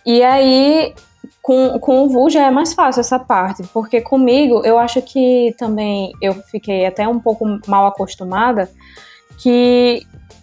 E 0.05 0.23
aí, 0.23 0.95
com, 1.41 1.79
com 1.79 2.03
o 2.03 2.09
Vu 2.11 2.29
já 2.29 2.47
é 2.47 2.51
mais 2.51 2.75
fácil 2.75 3.01
essa 3.01 3.19
parte, 3.19 3.63
porque 3.73 4.03
comigo 4.03 4.61
eu 4.63 4.79
acho 4.79 5.01
que 5.01 5.55
também 5.59 6.13
eu 6.21 6.35
fiquei 6.51 6.85
até 6.85 7.09
um 7.09 7.19
pouco 7.19 7.47
mal 7.67 7.87
acostumada, 7.87 8.69
que 9.43 10.03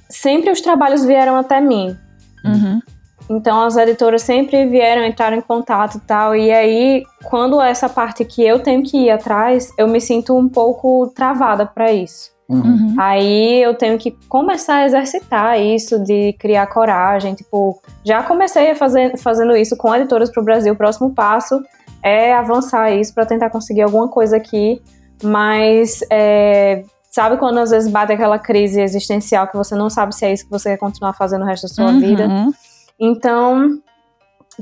sempre 0.09 0.49
os 0.49 0.59
trabalhos 0.61 1.05
vieram 1.05 1.35
até 1.35 1.61
mim. 1.61 1.95
Uhum. 2.43 2.79
Então 3.29 3.63
as 3.63 3.75
editoras 3.75 4.21
sempre 4.21 4.65
vieram 4.67 5.03
entrar 5.03 5.33
em 5.33 5.41
contato 5.41 5.97
e 5.97 6.01
tal. 6.01 6.35
E 6.35 6.51
aí, 6.51 7.03
quando 7.23 7.59
essa 7.61 7.89
parte 7.89 8.23
que 8.23 8.43
eu 8.43 8.59
tenho 8.59 8.83
que 8.83 8.97
ir 8.97 9.09
atrás, 9.09 9.71
eu 9.77 9.87
me 9.87 9.99
sinto 9.99 10.37
um 10.37 10.47
pouco 10.47 11.11
travada 11.15 11.65
para 11.65 11.91
isso. 11.91 12.29
Uhum. 12.47 12.61
Uhum. 12.61 12.95
Aí 12.99 13.63
eu 13.63 13.73
tenho 13.73 13.97
que 13.97 14.11
começar 14.29 14.75
a 14.75 14.85
exercitar 14.85 15.59
isso 15.59 15.97
de 16.03 16.33
criar 16.33 16.67
coragem. 16.67 17.33
Tipo, 17.33 17.81
já 18.03 18.21
comecei 18.21 18.69
a 18.71 18.75
fazer, 18.75 19.17
fazendo 19.17 19.55
isso 19.57 19.75
com 19.75 19.93
editoras 19.95 20.31
para 20.31 20.41
o 20.41 20.45
Brasil. 20.45 20.73
O 20.73 20.77
próximo 20.77 21.11
passo 21.13 21.59
é 22.03 22.33
avançar 22.35 22.91
isso 22.91 23.13
para 23.15 23.25
tentar 23.25 23.49
conseguir 23.49 23.81
alguma 23.81 24.07
coisa 24.07 24.37
aqui. 24.37 24.79
Mas 25.23 26.01
é, 26.11 26.83
sabe 27.09 27.37
quando 27.37 27.57
às 27.57 27.71
vezes 27.71 27.89
bate 27.91 28.13
aquela 28.13 28.37
crise 28.37 28.79
existencial 28.79 29.47
que 29.47 29.57
você 29.57 29.73
não 29.73 29.89
sabe 29.89 30.13
se 30.13 30.25
é 30.25 30.31
isso 30.33 30.45
que 30.45 30.51
você 30.51 30.69
quer 30.69 30.77
continuar 30.77 31.13
fazendo 31.13 31.41
o 31.41 31.45
resto 31.45 31.63
da 31.67 31.73
sua 31.73 31.85
Uhum. 31.85 31.99
vida? 31.99 32.27
Então, 32.99 33.79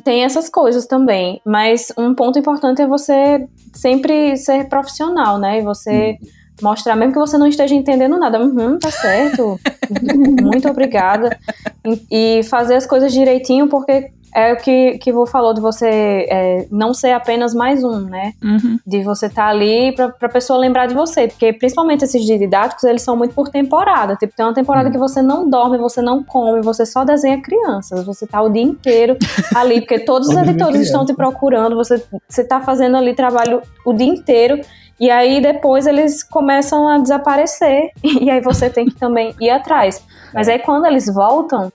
tem 0.03 0.23
essas 0.23 0.49
coisas 0.49 0.85
também. 0.85 1.41
Mas 1.45 1.91
um 1.97 2.13
ponto 2.13 2.39
importante 2.39 2.81
é 2.81 2.87
você 2.87 3.47
sempre 3.73 4.35
ser 4.37 4.67
profissional, 4.69 5.37
né? 5.37 5.59
E 5.59 5.63
você 5.63 6.17
mostrar, 6.61 6.95
mesmo 6.95 7.13
que 7.13 7.19
você 7.19 7.37
não 7.37 7.47
esteja 7.47 7.73
entendendo 7.73 8.17
nada, 8.17 8.39
uhum, 8.39 8.77
tá 8.77 8.91
certo, 8.91 9.59
muito 10.41 10.69
obrigada. 10.69 11.37
E, 11.85 12.39
e 12.39 12.43
fazer 12.43 12.75
as 12.75 12.85
coisas 12.85 13.11
direitinho, 13.11 13.67
porque 13.67 14.11
é 14.33 14.53
o 14.53 14.57
que, 14.57 14.97
que 14.97 15.11
Vô 15.11 15.25
falou 15.25 15.53
de 15.53 15.61
você 15.61 16.25
é, 16.29 16.67
não 16.71 16.93
ser 16.93 17.11
apenas 17.11 17.53
mais 17.53 17.83
um, 17.83 18.01
né? 18.01 18.33
Uhum. 18.43 18.79
de 18.85 19.03
você 19.03 19.27
estar 19.27 19.47
ali 19.47 19.93
pra, 19.95 20.09
pra 20.09 20.29
pessoa 20.29 20.57
lembrar 20.59 20.87
de 20.87 20.93
você. 20.93 21.27
Porque 21.27 21.53
principalmente 21.53 22.03
esses 22.03 22.25
didáticos, 22.25 22.83
eles 22.83 23.01
são 23.01 23.15
muito 23.15 23.35
por 23.35 23.49
temporada. 23.49 24.15
Tipo, 24.15 24.35
tem 24.35 24.45
uma 24.45 24.53
temporada 24.53 24.89
que 24.89 24.97
você 24.97 25.21
não 25.21 25.49
dorme, 25.49 25.77
você 25.77 26.01
não 26.01 26.23
come, 26.23 26.61
você 26.61 26.85
só 26.85 27.03
desenha 27.03 27.41
crianças. 27.41 28.03
Você 28.05 28.25
tá 28.25 28.41
o 28.41 28.49
dia 28.49 28.63
inteiro 28.63 29.17
ali, 29.55 29.81
porque 29.81 29.99
todos 29.99 30.29
os 30.29 30.35
editores 30.35 30.81
estão 30.81 31.05
te 31.05 31.13
procurando, 31.13 31.75
você, 31.75 32.03
você 32.27 32.43
tá 32.43 32.61
fazendo 32.61 32.97
ali 32.97 33.13
trabalho 33.13 33.61
o 33.85 33.93
dia 33.93 34.07
inteiro. 34.07 34.59
E 34.99 35.09
aí 35.09 35.41
depois 35.41 35.85
eles 35.85 36.23
começam 36.23 36.87
a 36.87 36.97
desaparecer. 36.97 37.91
E 38.03 38.29
aí 38.29 38.39
você 38.41 38.69
tem 38.69 38.85
que 38.85 38.95
também 38.95 39.35
ir 39.39 39.49
atrás. 39.49 40.03
Mas 40.33 40.47
aí 40.47 40.59
quando 40.59 40.85
eles 40.85 41.13
voltam, 41.13 41.71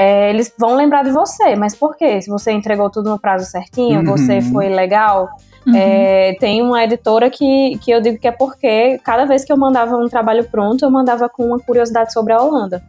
é, 0.00 0.30
eles 0.30 0.50
vão 0.58 0.74
lembrar 0.76 1.04
de 1.04 1.10
você. 1.10 1.54
Mas 1.54 1.74
por 1.74 1.94
quê? 1.94 2.22
Se 2.22 2.30
você 2.30 2.50
entregou 2.52 2.88
tudo 2.88 3.10
no 3.10 3.18
prazo 3.18 3.44
certinho, 3.44 4.00
Uhum. 4.00 4.06
você 4.06 4.40
foi 4.40 4.70
legal. 4.70 5.28
Uhum. 5.66 5.76
É, 5.76 6.34
tem 6.40 6.62
uma 6.62 6.82
editora 6.82 7.28
que, 7.28 7.78
que 7.82 7.90
eu 7.90 8.00
digo 8.00 8.18
que 8.18 8.26
é 8.26 8.32
porque 8.32 8.98
cada 9.04 9.26
vez 9.26 9.44
que 9.44 9.52
eu 9.52 9.58
mandava 9.58 9.94
um 9.98 10.08
trabalho 10.08 10.44
pronto, 10.50 10.82
eu 10.82 10.90
mandava 10.90 11.28
com 11.28 11.44
uma 11.44 11.58
curiosidade 11.58 12.14
sobre 12.14 12.32
a 12.32 12.40
Holanda. 12.40 12.82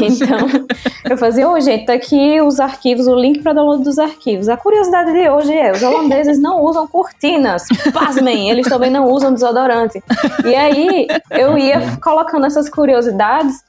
Então, 0.00 0.38
eu 1.08 1.16
fazia, 1.16 1.48
ô 1.48 1.60
gente, 1.60 1.86
tá 1.86 1.92
aqui 1.92 2.40
os 2.40 2.58
arquivos, 2.58 3.06
o 3.06 3.14
link 3.14 3.40
para 3.40 3.52
download 3.52 3.84
dos 3.84 4.00
arquivos. 4.00 4.48
A 4.48 4.56
curiosidade 4.56 5.12
de 5.12 5.28
hoje 5.30 5.52
é: 5.52 5.70
os 5.70 5.80
holandeses 5.82 6.40
não 6.40 6.60
usam 6.62 6.88
cortinas. 6.88 7.62
Pasmem, 7.92 8.50
eles 8.50 8.68
também 8.68 8.90
não 8.90 9.08
usam 9.08 9.32
desodorante. 9.32 10.02
E 10.44 10.54
aí, 10.56 11.06
eu 11.30 11.56
ia 11.56 11.96
colocando 12.02 12.46
essas 12.46 12.68
curiosidades, 12.68 13.62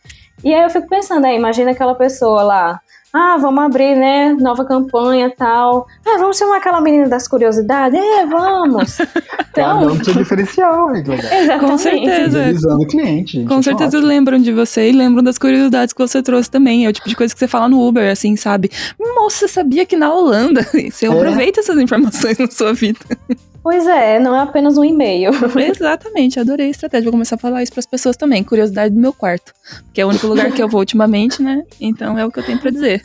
e 0.46 0.54
aí 0.54 0.64
eu 0.64 0.70
fico 0.70 0.88
pensando, 0.88 1.26
é, 1.26 1.36
imagina 1.36 1.72
aquela 1.72 1.96
pessoa 1.96 2.44
lá. 2.44 2.80
Ah, 3.18 3.38
vamos 3.38 3.64
abrir, 3.64 3.96
né? 3.96 4.34
Nova 4.34 4.66
campanha 4.66 5.32
tal. 5.38 5.88
Ah, 6.06 6.18
vamos 6.20 6.38
chamar 6.38 6.58
aquela 6.58 6.82
menina 6.82 7.08
das 7.08 7.30
curiosidades? 7.30 7.98
É, 7.98 8.26
vamos. 8.26 8.98
Cada 9.54 9.76
Então, 9.80 9.88
um 9.94 9.98
com 9.98 10.04
seu 10.04 10.14
diferencial, 10.16 10.94
hein, 10.94 11.02
legal. 11.08 11.32
exatamente. 11.32 11.66
Com 11.72 11.78
certeza. 11.78 12.40
Fidelizando 12.40 12.84
o 12.84 12.88
cliente. 12.88 13.46
Com 13.46 13.60
é 13.60 13.64
certeza 13.64 13.98
ótimo. 13.98 14.08
lembram 14.10 14.38
de 14.38 14.52
você 14.52 14.90
e 14.90 14.92
lembram 14.92 15.24
das 15.24 15.38
curiosidades 15.38 15.94
que 15.94 16.02
você 16.02 16.22
trouxe 16.22 16.52
também. 16.52 16.86
É 16.86 16.90
o 16.90 16.94
tipo 16.94 17.08
de 17.08 17.16
coisa 17.16 17.34
que 17.34 17.40
você 17.40 17.48
fala 17.48 17.70
no 17.70 17.88
Uber, 17.88 18.12
assim, 18.12 18.36
sabe? 18.36 18.70
Moça, 19.00 19.48
sabia 19.48 19.86
que 19.86 19.96
na 19.96 20.14
Holanda 20.14 20.62
você 20.92 21.06
É. 21.06 21.10
aproveita 21.10 21.62
essas 21.62 21.78
informações 21.78 22.38
na 22.38 22.52
sua 22.52 22.74
vida. 22.74 23.00
Pois 23.66 23.88
é, 23.88 24.20
não 24.20 24.36
é 24.36 24.42
apenas 24.42 24.78
um 24.78 24.86
e-mail. 24.86 25.32
Exatamente, 25.58 26.40
adorei 26.40 26.68
a 26.68 26.70
estratégia. 26.70 27.06
Vou 27.06 27.14
começar 27.14 27.34
a 27.34 27.40
falar 27.40 27.64
isso 27.64 27.74
pras 27.74 27.88
pessoas 27.88 28.16
também. 28.16 28.44
Curiosidade 28.44 28.94
do 28.94 29.02
meu 29.02 29.12
quarto. 29.12 29.54
Que 29.92 30.02
é 30.02 30.06
o 30.06 30.10
único 30.10 30.28
lugar 30.28 30.52
que 30.52 30.62
eu 30.62 30.70
vou 30.70 30.82
ultimamente, 30.82 31.42
né? 31.42 31.64
Então 31.82 32.16
é 32.16 32.24
o 32.24 32.30
que 32.32 32.38
eu 32.38 32.46
tenho 32.46 32.60
pra 32.60 32.70
dizer. 32.70 33.02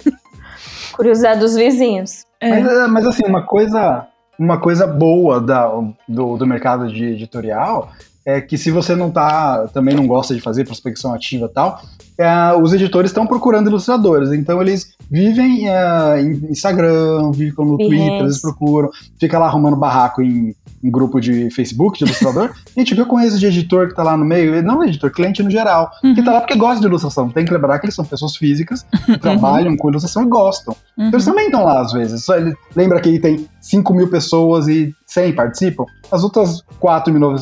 Curiosidade 0.92 1.40
dos 1.40 1.56
vizinhos. 1.56 2.26
É. 2.38 2.50
Mas, 2.50 2.72
é, 2.72 2.86
mas, 2.88 3.06
assim, 3.06 3.24
uma 3.24 3.46
coisa, 3.46 4.06
uma 4.38 4.60
coisa 4.60 4.86
boa 4.86 5.40
da, 5.40 5.66
do, 6.06 6.36
do 6.36 6.46
mercado 6.46 6.92
de 6.92 7.06
editorial 7.06 7.90
é 8.24 8.40
que 8.40 8.58
se 8.58 8.70
você 8.70 8.94
não 8.94 9.10
tá, 9.10 9.68
também 9.68 9.94
não 9.94 10.06
gosta 10.06 10.34
de 10.34 10.40
fazer 10.40 10.64
prospecção 10.64 11.12
ativa 11.12 11.46
e 11.46 11.48
tal, 11.48 11.82
é, 12.18 12.54
os 12.54 12.74
editores 12.74 13.10
estão 13.10 13.26
procurando 13.26 13.68
ilustradores. 13.68 14.30
Então 14.32 14.60
eles 14.60 14.92
vivem 15.10 15.68
é, 15.68 16.20
em 16.20 16.50
Instagram, 16.50 17.30
vivem 17.32 17.54
no 17.56 17.78
Behance. 17.78 17.96
Twitter, 17.96 18.20
eles 18.20 18.40
procuram, 18.40 18.90
fica 19.18 19.38
lá 19.38 19.46
arrumando 19.46 19.76
barraco 19.76 20.20
em, 20.20 20.54
em 20.84 20.90
grupo 20.90 21.18
de 21.18 21.50
Facebook, 21.50 21.98
de 21.98 22.04
ilustrador. 22.04 22.52
Gente, 22.76 22.96
eu 22.96 23.06
conheço 23.06 23.38
de 23.38 23.46
editor 23.46 23.88
que 23.88 23.94
tá 23.94 24.02
lá 24.02 24.16
no 24.18 24.24
meio, 24.24 24.62
não 24.62 24.84
editor, 24.84 25.10
cliente 25.10 25.42
no 25.42 25.50
geral, 25.50 25.90
que 26.02 26.22
tá 26.22 26.32
lá 26.32 26.40
porque 26.40 26.56
gosta 26.56 26.80
de 26.80 26.86
ilustração. 26.86 27.30
Tem 27.30 27.44
que 27.44 27.52
lembrar 27.52 27.78
que 27.78 27.86
eles 27.86 27.94
são 27.94 28.04
pessoas 28.04 28.36
físicas 28.36 28.84
que 29.06 29.16
trabalham 29.18 29.74
com 29.76 29.88
ilustração 29.88 30.22
e 30.22 30.26
gostam. 30.26 30.76
Uhum. 30.98 31.06
Então 31.06 31.16
eles 31.16 31.24
também 31.24 31.46
estão 31.46 31.64
lá 31.64 31.80
às 31.80 31.92
vezes. 31.92 32.22
Só 32.22 32.36
ele, 32.36 32.54
lembra 32.76 33.00
que 33.00 33.18
tem 33.18 33.48
5 33.60 33.94
mil 33.94 34.08
pessoas 34.10 34.68
e 34.68 34.94
100 35.06 35.34
participam? 35.34 35.84
As 36.10 36.24
outras 36.24 36.62
4 36.78 37.12
mil 37.12 37.34
uh, 37.34 37.38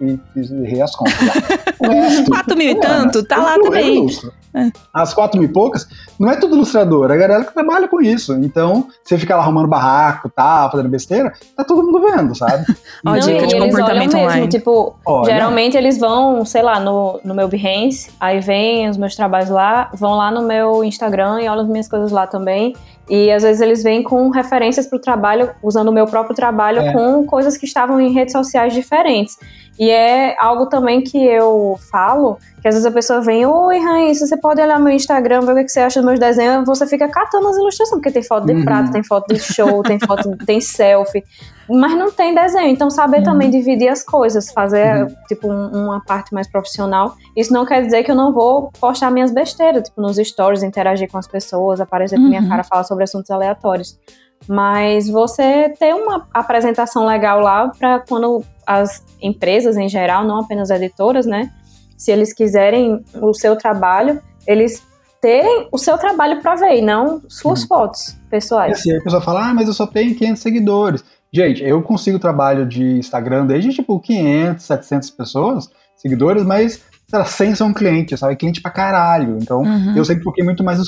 e, 0.00 0.18
errei 0.62 0.82
as 0.82 0.94
contas. 0.94 1.14
O 1.76 1.90
resto, 1.90 2.30
4 2.30 2.56
mil 2.56 2.68
e 2.68 2.70
é, 2.70 2.80
tanto, 2.80 3.22
tá 3.24 3.36
eu- 3.36 3.42
lá 3.42 3.56
eu 3.56 3.62
também. 3.62 4.06
É. 4.54 4.70
As 4.92 5.12
4 5.12 5.38
mil 5.38 5.48
e 5.50 5.52
poucas, 5.52 5.86
não 6.18 6.30
é 6.30 6.36
tudo 6.36 6.54
ilustrador, 6.54 7.10
é 7.10 7.14
a 7.14 7.16
galera 7.16 7.44
que 7.44 7.52
trabalha 7.52 7.88
com 7.88 8.00
isso. 8.00 8.32
Então, 8.34 8.86
você 9.02 9.18
fica 9.18 9.34
lá 9.36 9.42
arrumando 9.42 9.68
barraco, 9.68 10.30
tá, 10.30 10.68
fazendo 10.70 10.88
besteira, 10.88 11.32
tá 11.56 11.64
todo 11.64 11.82
mundo 11.82 12.00
vendo, 12.00 12.34
sabe? 12.36 12.64
Ó, 13.04 13.10
Não, 13.10 13.18
dica 13.18 13.46
de 13.48 13.56
eles 13.56 13.70
comportamento 13.72 14.14
olham 14.16 14.30
mesmo, 14.30 14.48
tipo, 14.48 14.96
Olha. 15.04 15.24
geralmente 15.34 15.76
eles 15.76 15.98
vão, 15.98 16.44
sei 16.44 16.62
lá, 16.62 16.78
no, 16.78 17.20
no 17.24 17.34
meu 17.34 17.48
Behance, 17.48 18.10
aí 18.20 18.38
vem 18.38 18.88
os 18.88 18.96
meus 18.96 19.16
trabalhos 19.16 19.50
lá, 19.50 19.90
vão 19.94 20.14
lá 20.14 20.30
no 20.30 20.42
meu 20.42 20.84
Instagram 20.84 21.40
e 21.42 21.48
olham 21.48 21.62
as 21.64 21.68
minhas 21.68 21.88
coisas 21.88 22.12
lá 22.12 22.26
também. 22.26 22.74
E 23.08 23.30
às 23.30 23.42
vezes 23.42 23.60
eles 23.60 23.82
vêm 23.82 24.02
com 24.02 24.30
referências 24.30 24.86
pro 24.86 24.98
trabalho, 24.98 25.50
usando 25.62 25.88
o 25.88 25.92
meu 25.92 26.06
próprio 26.06 26.34
trabalho 26.34 26.80
É. 26.80 26.92
com 26.92 27.24
coisas 27.26 27.56
que 27.56 27.66
estavam 27.66 28.00
em 28.00 28.12
redes 28.12 28.32
sociais 28.32 28.72
diferentes. 28.72 29.38
E 29.78 29.90
é 29.90 30.36
algo 30.40 30.66
também 30.66 31.02
que 31.02 31.18
eu 31.26 31.76
falo, 31.90 32.38
que 32.62 32.68
às 32.68 32.74
vezes 32.74 32.86
a 32.86 32.92
pessoa 32.92 33.20
vem, 33.20 33.44
oi 33.44 33.78
Raíssa, 33.78 34.24
você 34.26 34.36
pode 34.36 34.60
olhar 34.60 34.78
meu 34.78 34.92
Instagram, 34.92 35.40
ver 35.40 35.52
o 35.52 35.54
que 35.56 35.64
que 35.64 35.68
você 35.72 35.80
acha 35.80 36.00
dos 36.00 36.06
meus 36.06 36.20
desenhos, 36.20 36.64
você 36.64 36.86
fica 36.86 37.08
catando 37.08 37.48
as 37.48 37.56
ilustrações, 37.56 37.98
porque 38.00 38.12
tem 38.12 38.22
foto 38.22 38.46
de 38.46 38.52
Uhum. 38.54 38.64
prato, 38.64 38.92
tem 38.92 39.02
foto 39.02 39.34
de 39.34 39.40
show, 39.40 39.82
tem 39.82 39.98
foto, 39.98 40.30
tem 40.46 40.60
selfie, 40.60 41.24
mas 41.68 41.92
não 41.98 42.10
tem 42.12 42.32
desenho. 42.34 42.68
Então 42.68 42.88
saber 42.88 43.18
Uhum. 43.18 43.24
também 43.24 43.50
dividir 43.50 43.88
as 43.88 44.04
coisas, 44.04 44.52
fazer 44.52 45.02
Uhum. 45.02 45.14
tipo 45.26 45.48
um- 45.50 45.86
uma 45.86 46.00
parte 46.04 46.32
mais 46.32 46.46
profissional. 46.48 47.14
Isso 47.36 47.52
não 47.52 47.66
quer 47.66 47.82
dizer 47.82 48.04
que 48.04 48.12
eu 48.12 48.16
não 48.16 48.32
vou 48.32 48.70
postar 48.80 49.10
minhas 49.10 49.32
besteiras, 49.32 49.88
tipo 49.88 50.00
nos 50.00 50.16
stories, 50.18 50.62
interagir 50.62 51.10
com 51.10 51.18
as 51.18 51.26
pessoas, 51.26 51.80
aparecer 51.80 52.14
com 52.16 52.22
minha 52.22 52.42
Uhum. 52.42 52.48
cara, 52.48 52.62
falar 52.62 52.84
sobre 52.84 53.02
assuntos 53.02 53.28
aleatórios. 53.30 53.98
Mas 54.46 55.08
você 55.08 55.70
ter 55.78 55.94
uma 55.94 56.26
apresentação 56.32 57.06
legal 57.06 57.40
lá 57.40 57.68
para 57.78 58.00
quando 58.00 58.44
as 58.66 59.02
empresas 59.20 59.76
em 59.76 59.88
geral, 59.88 60.24
não 60.24 60.40
apenas 60.40 60.70
editoras, 60.70 61.26
né? 61.26 61.50
Se 61.96 62.10
eles 62.10 62.32
quiserem 62.32 63.02
o 63.20 63.32
seu 63.34 63.56
trabalho, 63.56 64.20
eles 64.46 64.82
terem 65.20 65.68
o 65.72 65.78
seu 65.78 65.96
trabalho 65.96 66.40
para 66.42 66.54
ver 66.54 66.76
e 66.78 66.82
não 66.82 67.22
suas 67.28 67.64
fotos 67.64 68.08
E 68.26 68.30
pessoais. 68.30 68.78
assim, 68.78 68.90
aí 68.92 68.98
a 68.98 69.02
pessoa 69.02 69.22
fala, 69.22 69.48
ah, 69.48 69.54
mas 69.54 69.66
eu 69.68 69.72
só 69.74 69.86
tenho 69.86 70.14
500 70.14 70.42
seguidores. 70.42 71.04
Gente, 71.32 71.64
eu 71.64 71.82
consigo 71.82 72.18
trabalho 72.18 72.66
de 72.66 72.82
Instagram 72.98 73.46
desde 73.46 73.72
tipo 73.72 73.98
500, 73.98 74.64
700 74.64 75.10
pessoas, 75.10 75.68
seguidores, 75.96 76.44
mas 76.44 76.82
sei 77.08 77.18
lá, 77.18 77.24
100 77.24 77.54
são 77.54 77.72
clientes, 77.72 78.20
sabe? 78.20 78.36
Cliente 78.36 78.60
pra 78.60 78.70
caralho. 78.70 79.38
Então, 79.40 79.62
Uhum. 79.62 79.96
eu 79.96 80.04
sempre 80.04 80.22
foquei 80.24 80.44
muito 80.44 80.62
mais 80.62 80.78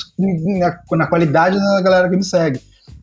na, 0.59 0.79
na 0.97 1.07
qualidade 1.07 1.57
da 1.57 1.81
galera 1.81 2.09
que 2.09 2.15
me 2.15 2.23
segue. 2.23 2.59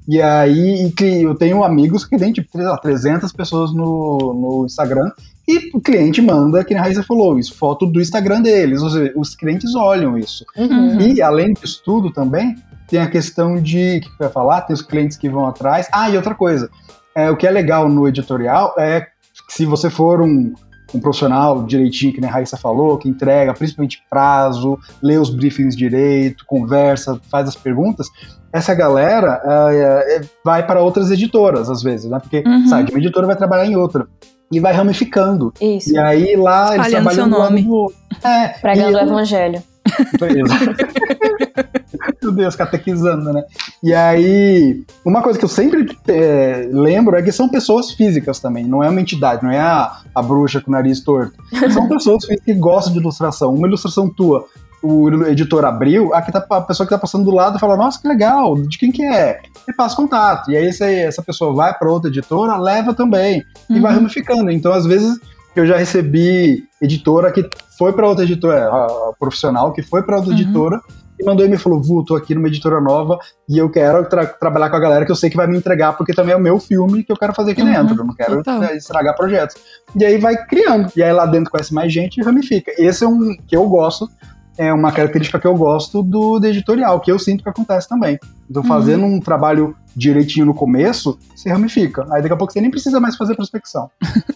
E 0.06 0.20
aí, 0.20 0.86
e 0.86 0.92
que 0.92 1.22
eu 1.22 1.34
tenho 1.34 1.64
amigos 1.64 2.04
que 2.04 2.16
têm, 2.18 2.32
tipo, 2.32 2.48
sei 2.52 2.66
lá, 2.66 2.76
300 2.76 3.32
pessoas 3.32 3.72
no, 3.72 4.34
no 4.34 4.66
Instagram 4.66 5.10
e 5.46 5.70
o 5.74 5.80
cliente 5.80 6.22
manda, 6.22 6.64
que 6.64 6.74
a 6.74 6.80
Raíssa 6.80 7.02
falou, 7.02 7.38
isso, 7.38 7.54
foto 7.54 7.86
do 7.86 8.00
Instagram 8.00 8.40
deles. 8.40 8.82
Ou 8.82 8.90
seja, 8.90 9.12
os 9.16 9.34
clientes 9.34 9.74
olham 9.74 10.16
isso. 10.18 10.44
Uhum. 10.56 11.00
E, 11.00 11.20
além 11.20 11.52
disso 11.52 11.82
tudo, 11.84 12.10
também, 12.10 12.56
tem 12.88 13.00
a 13.00 13.10
questão 13.10 13.60
de, 13.60 14.00
que 14.00 14.10
vai 14.18 14.28
falar, 14.28 14.62
tem 14.62 14.74
os 14.74 14.82
clientes 14.82 15.16
que 15.16 15.28
vão 15.28 15.46
atrás. 15.46 15.88
Ah, 15.92 16.08
e 16.08 16.16
outra 16.16 16.34
coisa, 16.34 16.70
é, 17.14 17.30
o 17.30 17.36
que 17.36 17.46
é 17.46 17.50
legal 17.50 17.88
no 17.88 18.08
editorial 18.08 18.74
é 18.78 19.02
que 19.02 19.08
se 19.48 19.66
você 19.66 19.90
for 19.90 20.22
um, 20.22 20.54
um 20.94 21.00
profissional 21.00 21.64
direitinho, 21.64 22.12
que 22.12 22.20
nem 22.20 22.30
a 22.30 22.32
Raíssa 22.32 22.56
falou, 22.56 22.96
que 22.96 23.08
entrega 23.08 23.52
principalmente 23.52 24.00
prazo, 24.08 24.78
lê 25.02 25.18
os 25.18 25.28
briefings 25.28 25.76
direito, 25.76 26.44
conversa, 26.46 27.20
faz 27.30 27.48
as 27.48 27.56
perguntas, 27.56 28.06
essa 28.52 28.72
galera 28.74 29.42
é, 29.44 30.16
é, 30.16 30.20
vai 30.44 30.64
para 30.64 30.80
outras 30.80 31.10
editoras, 31.10 31.68
às 31.68 31.82
vezes, 31.82 32.08
né? 32.08 32.18
Porque 32.20 32.44
Uhum. 32.46 32.68
sai 32.68 32.84
de 32.84 32.92
uma 32.92 32.98
editora 33.00 33.26
vai 33.26 33.36
trabalhar 33.36 33.66
em 33.66 33.74
outra. 33.76 34.06
E 34.52 34.60
vai 34.60 34.72
ramificando. 34.72 35.52
Isso. 35.60 35.92
E 35.92 35.98
aí 35.98 36.36
lá 36.36 36.74
eles 36.74 36.86
seu 36.86 37.00
trabalham 37.00 37.28
lado 37.28 37.50
nome. 37.50 37.66
outro. 37.68 37.96
É, 38.22 38.48
Pregando 38.60 38.92
e 38.92 38.94
o 38.94 39.00
evangelho. 39.00 39.62
Meu 42.22 42.32
Deus, 42.32 42.56
catequizando, 42.56 43.32
né? 43.32 43.42
E 43.82 43.92
aí, 43.94 44.84
uma 45.04 45.22
coisa 45.22 45.38
que 45.38 45.44
eu 45.44 45.48
sempre 45.48 45.86
é, 46.08 46.68
lembro 46.72 47.16
é 47.16 47.22
que 47.22 47.32
são 47.32 47.48
pessoas 47.48 47.90
físicas 47.92 48.38
também, 48.40 48.64
não 48.64 48.82
é 48.82 48.88
uma 48.88 49.00
entidade, 49.00 49.42
não 49.42 49.50
é 49.50 49.60
a, 49.60 50.00
a 50.14 50.22
bruxa 50.22 50.60
com 50.60 50.70
o 50.70 50.72
nariz 50.72 51.00
torto. 51.00 51.34
São 51.72 51.86
pessoas 51.88 52.24
que 52.26 52.54
gostam 52.54 52.92
de 52.92 52.98
ilustração. 52.98 53.54
Uma 53.54 53.66
ilustração 53.68 54.08
tua, 54.08 54.46
o 54.82 55.10
editor 55.26 55.64
abriu, 55.64 56.12
aqui 56.14 56.30
tá 56.30 56.44
a 56.50 56.60
pessoa 56.60 56.86
que 56.86 56.92
tá 56.94 56.98
passando 56.98 57.24
do 57.24 57.30
lado 57.30 57.58
fala, 57.58 57.76
nossa, 57.76 58.00
que 58.00 58.06
legal, 58.06 58.54
de 58.56 58.76
quem 58.78 58.92
que 58.92 59.02
é? 59.02 59.40
E 59.68 59.72
passa 59.72 59.96
contato. 59.96 60.50
E 60.50 60.56
aí 60.56 60.66
essa, 60.66 60.84
essa 60.86 61.22
pessoa 61.22 61.54
vai 61.54 61.72
para 61.72 61.90
outra 61.90 62.10
editora, 62.10 62.56
leva 62.56 62.92
também, 62.92 63.42
e 63.70 63.80
vai 63.80 63.92
Uhum. 63.92 63.98
ramificando. 64.00 64.50
Então, 64.50 64.72
às 64.72 64.84
vezes, 64.84 65.18
eu 65.56 65.66
já 65.66 65.76
recebi 65.76 66.64
editora 66.82 67.32
que 67.32 67.48
foi 67.78 67.92
para 67.92 68.06
outra 68.06 68.24
editora, 68.24 68.68
a, 68.68 68.84
a 68.86 69.12
profissional 69.18 69.72
que 69.72 69.82
foi 69.82 70.02
para 70.02 70.16
outra 70.16 70.32
Uhum. 70.32 70.38
editora 70.38 70.80
e 71.18 71.24
mandou 71.24 71.44
e 71.44 71.48
me 71.48 71.56
falou: 71.56 71.80
Vu, 71.82 72.04
tô 72.04 72.16
aqui 72.16 72.34
numa 72.34 72.48
editora 72.48 72.80
nova 72.80 73.18
e 73.48 73.58
eu 73.58 73.70
quero 73.70 74.04
tra- 74.08 74.26
trabalhar 74.26 74.70
com 74.70 74.76
a 74.76 74.80
galera 74.80 75.04
que 75.04 75.12
eu 75.12 75.16
sei 75.16 75.30
que 75.30 75.36
vai 75.36 75.46
me 75.46 75.56
entregar, 75.56 75.96
porque 75.96 76.12
também 76.12 76.32
é 76.34 76.36
o 76.36 76.40
meu 76.40 76.58
filme 76.58 77.04
que 77.04 77.12
eu 77.12 77.16
quero 77.16 77.32
fazer 77.34 77.52
aqui 77.52 77.62
Uhum, 77.62 77.72
dentro. 77.72 77.94
Eu 78.00 78.04
não 78.06 78.14
quero 78.14 78.36
total. 78.38 78.60
né, 78.60 78.76
estragar 78.76 79.16
projetos. 79.16 79.56
E 79.94 80.04
aí 80.04 80.18
vai 80.18 80.36
criando. 80.46 80.90
E 80.96 81.02
aí 81.02 81.12
lá 81.12 81.26
dentro 81.26 81.50
conhece 81.50 81.72
mais 81.72 81.92
gente 81.92 82.18
e 82.20 82.22
ramifica. 82.24 82.72
Esse 82.78 83.04
é 83.04 83.08
um 83.08 83.36
que 83.46 83.56
eu 83.56 83.68
gosto. 83.68 84.08
É 84.56 84.72
uma 84.72 84.92
característica 84.92 85.38
que 85.40 85.46
eu 85.46 85.54
gosto 85.56 86.02
do, 86.02 86.38
do 86.38 86.46
editorial, 86.46 87.00
que 87.00 87.10
eu 87.10 87.18
sinto 87.18 87.42
que 87.42 87.48
acontece 87.48 87.88
também. 87.88 88.18
Então, 88.48 88.62
Uhum. 88.62 88.68
fazendo 88.68 89.04
um 89.04 89.18
trabalho 89.18 89.74
direitinho 89.96 90.46
no 90.46 90.54
começo, 90.54 91.18
você 91.34 91.48
ramifica. 91.50 92.06
Aí 92.10 92.20
daqui 92.20 92.34
a 92.34 92.36
pouco 92.36 92.52
você 92.52 92.60
nem 92.60 92.70
precisa 92.70 93.00
mais 93.00 93.16
fazer 93.16 93.34
prospecção. 93.34 93.90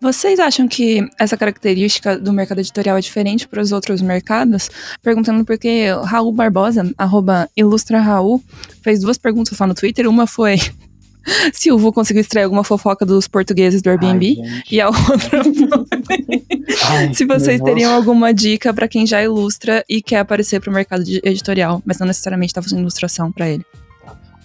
Vocês 0.00 0.38
acham 0.38 0.68
que 0.68 1.06
essa 1.18 1.36
característica 1.36 2.18
do 2.18 2.32
mercado 2.32 2.60
editorial 2.60 2.96
é 2.96 3.00
diferente 3.00 3.48
para 3.48 3.60
os 3.60 3.72
outros 3.72 4.00
mercados? 4.00 4.70
Perguntando 5.02 5.44
porque 5.44 5.86
Raul 6.04 6.32
Barbosa, 6.32 6.90
arroba 6.96 7.48
Ilustra 7.56 8.00
Raul, 8.00 8.40
fez 8.82 9.00
duas 9.00 9.18
perguntas 9.18 9.58
lá 9.58 9.66
no 9.66 9.74
Twitter. 9.74 10.08
Uma 10.08 10.26
foi 10.26 10.56
Se 11.52 11.70
o 11.72 11.78
Vu 11.78 11.92
conseguiu 11.92 12.20
extrair 12.20 12.44
alguma 12.44 12.64
fofoca 12.64 13.04
dos 13.04 13.28
portugueses 13.28 13.82
do 13.82 13.88
Airbnb. 13.90 14.36
Ai, 14.40 14.62
e 14.70 14.80
a 14.80 14.88
outra. 14.88 15.42
Ai, 16.90 17.14
se 17.14 17.24
vocês 17.24 17.60
teriam 17.60 17.94
alguma 17.94 18.32
dica 18.32 18.72
pra 18.72 18.88
quem 18.88 19.06
já 19.06 19.22
ilustra 19.22 19.84
e 19.88 20.00
quer 20.02 20.18
aparecer 20.18 20.60
pro 20.60 20.72
mercado 20.72 21.04
de 21.04 21.20
editorial, 21.24 21.82
mas 21.84 21.98
não 21.98 22.06
necessariamente 22.06 22.52
tá 22.54 22.62
fazendo 22.62 22.80
ilustração 22.80 23.30
pra 23.32 23.48
ele. 23.48 23.64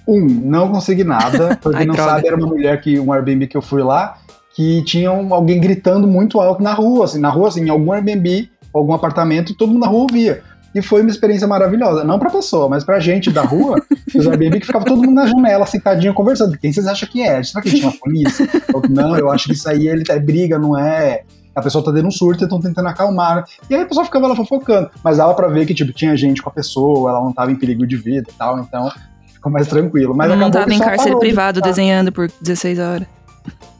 Um, 0.08 0.26
não 0.26 0.70
consegui 0.70 1.04
nada. 1.04 1.56
Pra 1.64 1.78
quem 1.78 1.88
não 1.88 1.96
droga. 1.96 2.12
sabe, 2.12 2.28
era 2.28 2.36
uma 2.36 2.48
mulher 2.48 2.82
que, 2.82 3.00
um 3.00 3.14
Airbnb 3.14 3.48
que 3.48 3.56
eu 3.56 3.62
fui 3.62 3.82
lá, 3.82 4.18
que 4.54 4.84
tinha 4.84 5.12
um- 5.14 5.34
alguém 5.34 5.62
gritando 5.62 6.06
muito 6.06 6.42
alto 6.42 6.62
na 6.62 6.74
rua, 6.74 7.06
assim, 7.06 7.20
na 7.20 7.30
rua, 7.30 7.48
assim, 7.48 7.62
em 7.66 7.70
algum 7.70 7.94
Airbnb, 7.94 8.50
algum 8.74 8.94
apartamento, 8.94 9.56
todo 9.56 9.70
mundo 9.72 9.80
na 9.82 9.88
rua 9.88 10.02
ouvia. 10.02 10.44
E 10.74 10.82
foi 10.82 11.02
uma 11.02 11.10
experiência 11.10 11.48
maravilhosa. 11.48 12.04
Não 12.04 12.18
pra 12.18 12.30
pessoa, 12.30 12.68
mas 12.68 12.84
pra 12.84 13.00
gente 13.00 13.32
da 13.32 13.44
rua, 13.44 13.82
os 14.14 14.28
Airbnb 14.28 14.60
que 14.60 14.66
ficava 14.66 14.86
todo 14.86 15.02
mundo 15.02 15.14
na 15.14 15.28
janela, 15.28 15.66
sentadinho, 15.66 16.14
conversando. 16.14 16.58
Quem 16.58 16.72
vocês 16.74 16.88
acham 16.88 17.08
que 17.08 17.22
é? 17.22 17.44
Será 17.44 17.62
que 17.62 17.70
tinha 17.70 17.88
uma 17.88 17.98
polícia? 17.98 18.48
Eu, 18.74 18.82
não, 18.90 19.18
eu 19.18 19.32
acho 19.32 19.46
que 19.46 19.54
isso 19.54 19.70
aí 19.70 19.88
ele 19.88 20.04
é 20.10 20.20
briga, 20.20 20.58
não 20.58 20.78
é. 20.78 21.24
A 21.56 21.62
pessoa 21.62 21.84
tá 21.84 21.92
dando 21.92 22.08
um 22.08 22.12
surto 22.12 22.44
e 22.44 22.46
estão 22.46 22.60
tentando 22.60 22.88
acalmar. 22.88 23.46
E 23.70 23.76
aí 23.76 23.82
a 23.82 23.86
pessoa 23.86 24.04
ficava 24.06 24.28
lá 24.28 24.36
fofocando. 24.36 24.90
Mas 25.04 25.18
dava 25.18 25.34
pra 25.36 25.48
ver 25.48 25.66
que, 25.68 25.74
tipo, 25.74 25.94
tinha 25.94 26.18
gente 26.18 26.42
com 26.42 26.50
a 26.50 26.52
pessoa, 26.52 27.12
ela 27.12 27.22
não 27.22 27.32
tava 27.32 27.52
em 27.52 27.56
perigo 27.56 27.86
de 27.86 27.96
vida 27.96 28.28
e 28.30 28.34
tal, 28.34 28.60
então 28.60 28.92
ficou 29.32 29.52
mais 29.52 29.68
tranquilo. 29.68 30.16
Mas 30.16 30.30
não 30.30 30.48
acabou 30.48 30.52
tava 30.52 30.74
em 30.74 30.80
cárcere 30.80 31.14
de 31.14 31.20
privado 31.20 31.58
ficar. 31.58 31.70
desenhando 31.70 32.12
por 32.12 32.32
16 32.42 32.80
horas. 32.80 33.08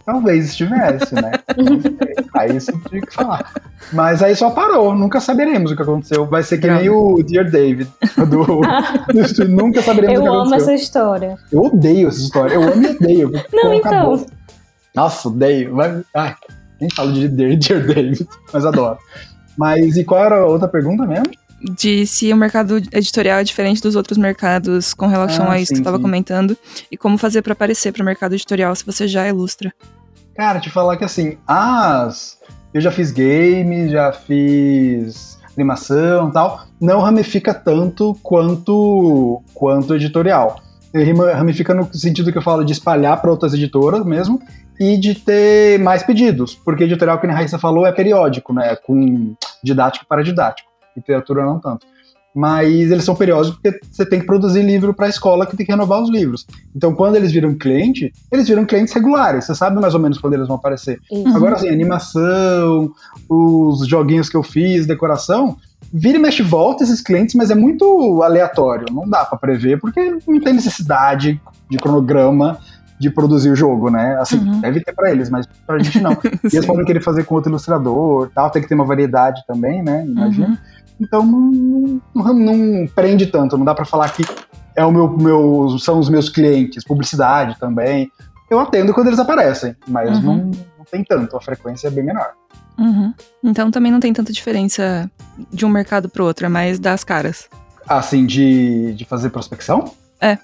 Talvez 0.06 0.50
estivesse, 0.50 1.16
né? 1.16 1.32
Aí 2.36 2.60
você 2.60 2.74
tinha 2.90 3.02
que 3.02 3.14
falar. 3.14 3.50
Mas 3.94 4.22
aí 4.22 4.36
só 4.36 4.50
parou, 4.50 4.94
nunca 4.94 5.20
saberemos 5.22 5.72
o 5.72 5.76
que 5.76 5.82
aconteceu. 5.82 6.26
Vai 6.26 6.44
ser 6.44 6.58
que 6.58 6.68
nem 6.68 6.90
o 6.90 7.24
Dear 7.24 7.50
David. 7.50 7.90
Do, 8.18 8.46
do 8.46 9.48
nunca 9.48 9.82
saberemos 9.82 10.20
o 10.20 10.22
que 10.22 10.28
Eu 10.28 10.34
amo 10.34 10.42
aconteceu. 10.42 10.74
essa 10.74 10.74
história. 10.74 11.38
Eu 11.52 11.62
odeio 11.64 12.08
essa 12.10 12.20
história. 12.20 12.56
Eu 12.56 12.64
amo 12.64 12.84
e 12.84 12.96
odeio. 12.96 13.32
Não, 13.54 13.74
então. 13.74 13.92
acabou. 13.92 14.26
Nossa, 14.96 15.28
odeio. 15.30 15.76
Vai, 15.76 16.04
ai, 16.14 16.36
nem 16.82 16.90
falo 16.90 17.14
de 17.14 17.28
Dear, 17.28 17.58
Dear 17.58 17.86
David, 17.86 18.28
mas 18.52 18.66
adoro. 18.66 18.98
Mas 19.58 19.96
e 19.96 20.04
qual 20.04 20.26
era 20.26 20.42
a 20.42 20.46
outra 20.46 20.68
pergunta 20.68 21.06
mesmo? 21.06 21.30
De 21.64 22.06
se 22.06 22.32
o 22.34 22.36
mercado 22.36 22.78
editorial 22.92 23.40
é 23.40 23.44
diferente 23.44 23.82
dos 23.82 23.96
outros 23.96 24.18
mercados 24.18 24.94
com 24.94 25.08
relação 25.08 25.46
Ah, 25.46 25.54
a 25.54 25.60
isso 25.62 25.70
que 25.72 25.78
sim, 25.78 25.82
você 25.82 25.86
tava 25.86 25.98
sim. 25.98 26.04
comentando. 26.04 26.58
E 26.92 26.98
como 26.98 27.18
fazer 27.18 27.42
pra 27.42 27.54
aparecer 27.54 27.94
pro 27.94 28.04
mercado 28.04 28.34
editorial 28.34 28.76
se 28.76 28.86
você 28.86 29.08
já 29.08 29.28
ilustra. 29.28 29.74
Cara, 30.36 30.60
te 30.60 30.70
falar 30.70 30.98
que 30.98 31.06
assim, 31.06 31.38
as. 31.48 32.38
Eu 32.74 32.82
já 32.82 32.92
fiz 32.92 33.12
games, 33.12 33.92
já 33.92 34.12
fiz 34.12 35.38
animação 35.56 36.30
e 36.30 36.32
tal. 36.34 36.66
Não 36.82 37.00
ramifica 37.00 37.54
tanto 37.54 38.18
quanto 38.22 39.42
quanto 39.54 39.96
editorial. 39.96 40.60
Ele 40.94 41.14
ramifica 41.14 41.74
no 41.74 41.92
sentido 41.94 42.32
que 42.32 42.38
eu 42.38 42.42
falo 42.42 42.64
de 42.64 42.74
espalhar 42.74 43.20
para 43.22 43.32
outras 43.32 43.54
editoras 43.54 44.04
mesmo 44.06 44.40
e 44.80 44.98
de 44.98 45.16
ter 45.16 45.80
mais 45.80 46.04
pedidos. 46.04 46.56
Porque 46.56 46.84
editorial, 46.84 47.20
que 47.20 47.28
a 47.28 47.34
Raíssa 47.34 47.58
falou, 47.58 47.86
é 47.86 47.92
periódico, 47.92 48.54
né? 48.54 48.76
Com 48.76 49.34
didático 49.64 50.06
para 50.08 50.24
didático. 50.24 50.73
Literatura 50.96 51.46
não 51.46 51.60
tanto. 51.60 51.86
Mas 52.36 52.68
eles 52.90 53.04
são 53.04 53.16
periódicos 53.16 53.60
porque 53.62 53.80
você 53.92 54.04
tem 54.04 54.20
que 54.20 54.26
produzir 54.26 54.64
livro 54.64 54.92
para 54.92 55.06
a 55.06 55.10
escola 55.10 55.46
que 55.46 55.56
tem 55.56 55.64
que 55.66 55.72
renovar 55.72 56.02
os 56.02 56.10
livros. 56.10 56.48
Então, 56.76 56.96
quando 56.96 57.16
eles 57.16 57.32
viram 57.32 57.54
cliente, 57.54 58.12
eles 58.32 58.48
viram 58.48 58.66
clientes 58.66 58.92
regulares. 58.92 59.46
Você 59.46 59.54
sabe 59.54 59.80
mais 59.80 59.94
ou 59.94 60.00
menos 60.00 60.18
quando 60.18 60.34
eles 60.34 60.48
vão 60.48 60.56
aparecer. 60.56 61.00
Isso. 61.12 61.28
Agora, 61.38 61.56
assim, 61.56 61.70
animação, 61.70 62.92
os 63.30 63.88
joguinhos 63.88 64.30
que 64.30 64.38
eu 64.38 64.42
fiz, 64.42 64.88
decoração, 64.88 65.58
vira 65.94 66.18
e 66.18 66.22
mexe 66.22 66.42
volta 66.42 66.84
esses 66.84 67.02
clientes, 67.02 67.36
mas 67.36 67.52
é 67.52 67.56
muito 67.56 68.24
aleatório. 68.24 68.88
Não 68.92 69.08
dá 69.08 69.24
pra 69.26 69.38
prever, 69.38 69.80
porque 69.80 70.18
não 70.28 70.40
tem 70.40 70.54
necessidade 70.54 71.40
de 71.70 71.78
cronograma 71.78 72.58
de 73.00 73.12
produzir 73.12 73.52
o 73.52 73.56
jogo, 73.56 73.90
né? 73.92 74.18
Assim, 74.20 74.38
Uhum. 74.38 74.60
deve 74.62 74.80
ter 74.80 74.94
pra 74.94 75.12
eles, 75.12 75.30
mas 75.30 75.46
pra 75.68 75.78
gente 75.78 76.00
não. 76.00 76.12
E 76.52 76.56
eles 76.56 76.66
podem 76.66 76.86
querer 76.86 77.02
fazer 77.02 77.26
com 77.26 77.36
outro 77.36 77.52
ilustrador 77.52 78.30
tal, 78.34 78.50
tem 78.50 78.62
que 78.62 78.68
ter 78.68 78.76
uma 78.76 78.86
variedade 78.86 79.44
também, 79.46 79.84
né? 79.84 80.04
Imagina. 80.08 80.48
Uhum. 80.48 80.58
Então 81.04 81.26
não, 81.26 82.02
não, 82.16 82.34
não 82.34 82.88
prende 82.88 83.28
tanto, 83.28 83.58
não 83.58 83.66
dá 83.66 83.76
pra 83.76 83.86
falar 83.86 84.10
que 84.10 84.24
é 84.76 84.86
o 84.86 84.92
meu, 84.92 85.10
meu, 85.10 85.78
são 85.80 86.00
os 86.00 86.10
meus 86.10 86.30
clientes, 86.30 86.84
publicidade 86.84 87.60
também. 87.60 88.10
Eu 88.50 88.60
atendo 88.60 88.94
quando 88.94 89.08
eles 89.08 89.20
aparecem, 89.20 89.76
mas 89.88 90.18
Uhum. 90.18 90.24
não, 90.24 90.36
não 90.80 90.86
tem 90.90 91.04
tanto, 91.04 91.36
a 91.36 91.42
frequência 91.42 91.88
é 91.88 91.92
bem 91.92 92.04
menor. 92.06 92.32
Uhum. 92.78 93.14
Então 93.44 93.70
também 93.70 93.92
não 93.92 94.00
tem 94.00 94.14
tanta 94.14 94.32
diferença 94.32 95.10
de 95.52 95.66
um 95.66 95.70
mercado 95.70 96.10
pro 96.10 96.24
outro, 96.26 96.46
é 96.46 96.50
mais 96.50 96.80
das 96.80 97.04
caras. 97.04 97.50
Assim, 97.88 98.26
de, 98.26 98.94
de 98.94 99.06
fazer 99.06 99.30
prospecção? 99.30 99.92
É. 100.22 100.38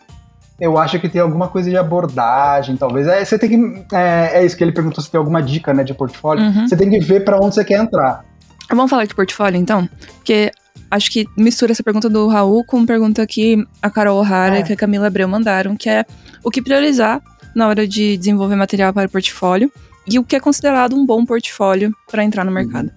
Eu 0.59 0.77
acho 0.77 0.99
que 0.99 1.07
tem 1.07 1.21
alguma 1.21 1.47
coisa 1.47 1.69
de 1.69 1.77
abordagem, 1.77 2.75
talvez. 2.75 3.07
É, 3.07 3.23
você 3.23 3.39
tem 3.39 3.49
que. 3.49 3.95
É, 3.95 4.39
é 4.39 4.45
isso 4.45 4.57
que 4.57 4.63
ele 4.63 4.73
perguntou 4.73 5.01
se 5.01 5.09
tem 5.09 5.17
alguma 5.17 5.41
dica 5.41 5.73
né, 5.73 5.85
de 5.85 5.93
portfólio. 5.93 6.43
Uhum. 6.43 6.67
Você 6.67 6.75
tem 6.75 6.89
que 6.89 6.99
ver 6.99 7.23
pra 7.23 7.37
onde 7.37 7.55
você 7.55 7.63
quer 7.63 7.79
entrar. 7.81 8.25
Vamos 8.69 8.89
falar 8.89 9.05
de 9.05 9.15
portfólio 9.15 9.59
então? 9.59 9.87
Porque 10.15 10.51
acho 10.91 11.11
que 11.11 11.25
mistura 11.37 11.71
essa 11.71 11.83
pergunta 11.83 12.09
do 12.09 12.27
Raul 12.27 12.63
com 12.63 12.85
pergunta 12.85 13.25
que 13.25 13.63
a 13.81 13.89
Carol 13.89 14.19
O'Hara 14.19 14.57
É. 14.57 14.59
e 14.59 14.63
que 14.63 14.73
a 14.73 14.77
Camila 14.77 15.07
Abreu 15.07 15.27
mandaram, 15.27 15.75
que 15.75 15.89
é 15.89 16.05
o 16.43 16.49
que 16.51 16.61
priorizar 16.61 17.21
na 17.55 17.67
hora 17.67 17.87
de 17.87 18.15
desenvolver 18.17 18.55
material 18.55 18.93
para 18.93 19.07
o 19.07 19.11
portfólio 19.11 19.71
e 20.07 20.17
o 20.19 20.23
que 20.23 20.35
é 20.35 20.39
considerado 20.39 20.95
um 20.95 21.05
bom 21.05 21.25
portfólio 21.25 21.93
para 22.09 22.23
entrar 22.23 22.43
no 22.43 22.51
mercado. 22.51 22.91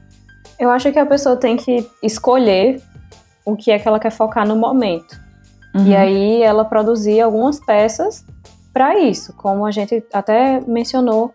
Eu 0.59 0.71
acho 0.71 0.93
que 0.93 0.99
a 0.99 1.07
pessoa 1.07 1.37
tem 1.37 1.57
que 1.57 1.87
escolher 2.03 2.81
o 3.45 3.57
que 3.57 3.71
é 3.71 3.79
que 3.79 3.89
ela 3.89 3.99
quer 3.99 4.13
focar 4.13 4.47
no 4.47 4.55
momento. 4.57 5.21
Uhum. 5.75 5.87
E 5.87 5.97
aí 5.97 6.43
ela 6.43 6.65
produzir 6.65 7.21
algumas 7.21 7.59
peças 7.59 8.25
para 8.73 8.99
isso, 8.99 9.33
como 9.35 9.67
a 9.67 9.71
gente 9.71 10.03
até 10.13 10.61
mencionou 10.67 11.35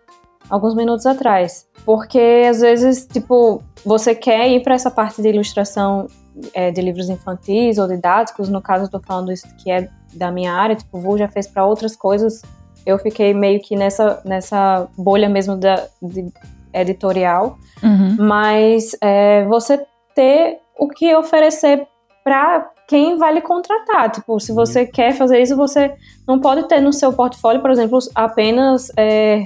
alguns 0.49 0.75
minutos 0.75 1.05
atrás. 1.05 1.67
Porque 1.85 2.45
às 2.49 2.61
vezes, 2.61 3.05
tipo, 3.05 3.61
você 3.85 4.13
quer 4.13 4.49
ir 4.49 4.61
para 4.61 4.75
essa 4.75 4.91
parte 4.91 5.21
de 5.21 5.29
ilustração 5.29 6.07
é, 6.53 6.71
de 6.71 6.81
livros 6.81 7.09
infantis 7.09 7.77
ou 7.77 7.87
didáticos, 7.87 8.49
no 8.49 8.61
caso 8.61 8.85
eu 8.85 8.89
tô 8.89 8.99
falando 8.99 9.31
isso 9.31 9.47
que 9.57 9.71
é 9.71 9.89
da 10.13 10.31
minha 10.31 10.53
área, 10.53 10.75
tipo, 10.75 10.97
o 10.97 11.01
Vu 11.01 11.17
já 11.17 11.27
fez 11.27 11.47
para 11.47 11.65
outras 11.65 11.95
coisas. 11.95 12.41
Eu 12.85 12.97
fiquei 12.97 13.33
meio 13.33 13.61
que 13.61 13.75
nessa, 13.75 14.21
nessa 14.23 14.87
bolha 14.97 15.27
mesmo 15.27 15.57
da, 15.57 15.87
de 16.01 16.31
editorial 16.73 17.57
Uhum. 17.83 18.15
mas 18.19 18.95
é, 19.01 19.45
você 19.45 19.85
ter 20.15 20.57
o 20.77 20.87
que 20.87 21.13
oferecer 21.15 21.87
para 22.23 22.71
quem 22.87 23.17
vai 23.17 23.33
lhe 23.33 23.41
contratar. 23.41 24.09
Tipo, 24.11 24.39
se 24.39 24.51
você 24.51 24.85
quer 24.85 25.13
fazer 25.13 25.41
isso, 25.41 25.55
você 25.55 25.93
não 26.27 26.39
pode 26.39 26.67
ter 26.67 26.81
no 26.81 26.91
seu 26.93 27.13
portfólio, 27.13 27.61
por 27.61 27.69
exemplo, 27.69 27.99
apenas 28.15 28.91
é, 28.97 29.45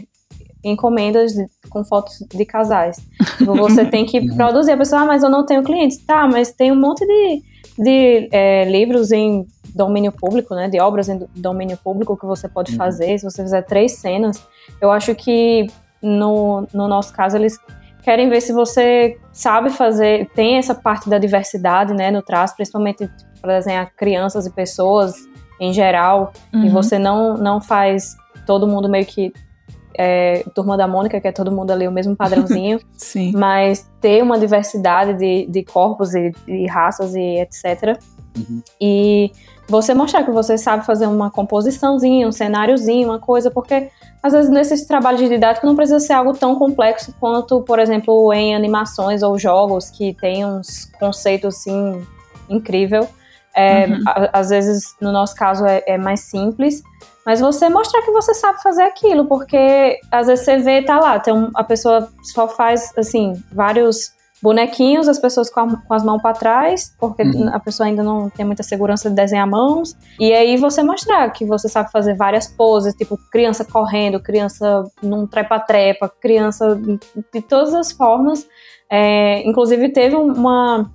encomendas 0.63 1.33
de- 1.33 1.47
com 1.69 1.83
fotos 1.83 2.19
de 2.33 2.45
casais. 2.45 2.97
Tipo, 3.37 3.55
você 3.55 3.85
tem 3.85 4.05
que 4.05 4.19
Uhum. 4.21 4.35
produzir. 4.35 4.71
A 4.71 4.77
pessoa, 4.77 5.01
ah, 5.01 5.05
mas 5.05 5.23
eu 5.23 5.29
não 5.29 5.45
tenho 5.45 5.63
clientes. 5.63 5.97
Tá, 5.99 6.27
mas 6.27 6.51
tem 6.51 6.71
um 6.71 6.79
monte 6.79 7.05
de, 7.05 7.41
de 7.77 8.29
é, 8.31 8.65
livros 8.65 9.11
em 9.11 9.45
domínio 9.73 10.11
público, 10.11 10.53
né? 10.53 10.67
De 10.67 10.79
obras 10.79 11.07
em 11.09 11.19
domínio 11.35 11.77
público 11.77 12.17
que 12.17 12.25
você 12.25 12.47
pode 12.49 12.71
Uhum. 12.73 12.77
fazer. 12.77 13.17
Se 13.17 13.23
você 13.23 13.41
fizer 13.41 13.61
três 13.63 13.93
cenas, 13.93 14.41
eu 14.81 14.91
acho 14.91 15.15
que 15.15 15.67
no, 16.01 16.67
no 16.73 16.87
nosso 16.87 17.13
caso 17.13 17.37
eles 17.37 17.57
querem 18.03 18.27
ver 18.29 18.41
se 18.41 18.51
você 18.51 19.15
sabe 19.31 19.69
fazer, 19.69 20.27
tem 20.33 20.57
essa 20.57 20.73
parte 20.73 21.07
da 21.07 21.17
diversidade, 21.19 21.93
né, 21.93 22.09
no 22.09 22.21
traço, 22.23 22.55
principalmente 22.55 23.07
para 23.39 23.57
desenhar 23.59 23.91
crianças 23.95 24.45
e 24.47 24.49
pessoas 24.51 25.13
em 25.59 25.71
geral, 25.71 26.33
e 26.51 26.57
Uhum. 26.57 26.69
você 26.71 26.97
não, 26.97 27.37
não 27.37 27.61
faz 27.61 28.15
todo 28.47 28.67
mundo 28.67 28.89
meio 28.89 29.05
que 29.05 29.31
é, 29.97 30.43
turma 30.55 30.75
da 30.77 30.87
Mônica, 30.87 31.19
que 31.19 31.27
é 31.27 31.31
todo 31.31 31.51
mundo 31.51 31.71
ali 31.71 31.87
o 31.87 31.91
mesmo 31.91 32.15
padrãozinho, 32.15 32.79
Sim. 32.97 33.31
mas 33.35 33.87
ter 33.99 34.21
uma 34.23 34.37
diversidade 34.39 35.13
de, 35.13 35.45
de 35.47 35.63
corpos 35.63 36.13
e 36.15 36.31
de 36.45 36.65
raças 36.67 37.13
e 37.15 37.39
etc. 37.39 37.99
Uhum. 38.37 38.61
E 38.79 39.31
você 39.67 39.93
mostrar 39.93 40.23
que 40.23 40.31
você 40.31 40.57
sabe 40.57 40.85
fazer 40.85 41.07
uma 41.07 41.29
composiçãozinha, 41.31 42.27
um 42.27 42.31
cenáriozinho, 42.31 43.09
uma 43.09 43.19
coisa, 43.19 43.49
porque 43.51 43.89
às 44.23 44.33
vezes 44.33 44.49
nesses 44.51 44.85
trabalhos 44.85 45.19
de 45.21 45.29
didático 45.29 45.65
não 45.65 45.75
precisa 45.75 45.99
ser 45.99 46.13
algo 46.13 46.33
tão 46.33 46.55
complexo 46.55 47.13
quanto, 47.19 47.61
por 47.61 47.79
exemplo, 47.79 48.31
em 48.33 48.53
animações 48.55 49.23
ou 49.23 49.37
jogos 49.39 49.89
que 49.89 50.13
tem 50.13 50.45
uns 50.45 50.85
conceitos 50.99 51.55
assim 51.57 52.05
incrível. 52.49 53.07
É, 53.53 53.85
Uhum. 53.87 53.99
a- 54.07 54.29
às 54.39 54.49
vezes, 54.49 54.95
no 55.01 55.11
nosso 55.11 55.35
caso, 55.35 55.65
é, 55.65 55.83
é 55.85 55.97
mais 55.97 56.21
simples, 56.21 56.81
mas 57.25 57.39
você 57.39 57.69
mostrar 57.69 58.01
que 58.01 58.11
você 58.11 58.33
sabe 58.33 58.61
fazer 58.61 58.83
aquilo, 58.83 59.25
porque 59.25 59.99
às 60.11 60.27
vezes 60.27 60.45
você 60.45 60.57
vê, 60.57 60.81
tá 60.81 60.99
lá, 60.99 61.19
tem 61.19 61.33
um- 61.33 61.51
a 61.55 61.63
pessoa 61.63 62.07
só 62.23 62.47
faz, 62.47 62.91
assim, 62.97 63.33
vários 63.51 64.11
bonequinhos, 64.43 65.07
as 65.07 65.19
pessoas 65.19 65.51
com, 65.51 65.59
a- 65.59 65.77
com 65.87 65.93
as 65.93 66.03
mãos 66.03 66.19
para 66.19 66.33
trás, 66.33 66.95
porque 66.99 67.21
Uhum. 67.21 67.49
a 67.53 67.59
pessoa 67.59 67.85
ainda 67.87 68.01
não 68.01 68.27
tem 68.27 68.43
muita 68.43 68.63
segurança 68.63 69.07
de 69.07 69.15
desenhar 69.15 69.47
mãos, 69.47 69.95
e 70.19 70.33
aí 70.33 70.57
você 70.57 70.81
mostrar 70.81 71.29
que 71.29 71.45
você 71.45 71.69
sabe 71.69 71.91
fazer 71.91 72.15
várias 72.15 72.47
poses, 72.47 72.95
tipo 72.95 73.15
criança 73.31 73.63
correndo, 73.63 74.19
criança 74.19 74.83
num 75.03 75.27
trepa-trepa, 75.27 76.09
criança 76.19 76.75
de 77.31 77.41
todas 77.43 77.75
as 77.75 77.91
formas. 77.91 78.47
É, 78.89 79.47
inclusive 79.47 79.89
teve 79.89 80.15
uma, 80.15 80.89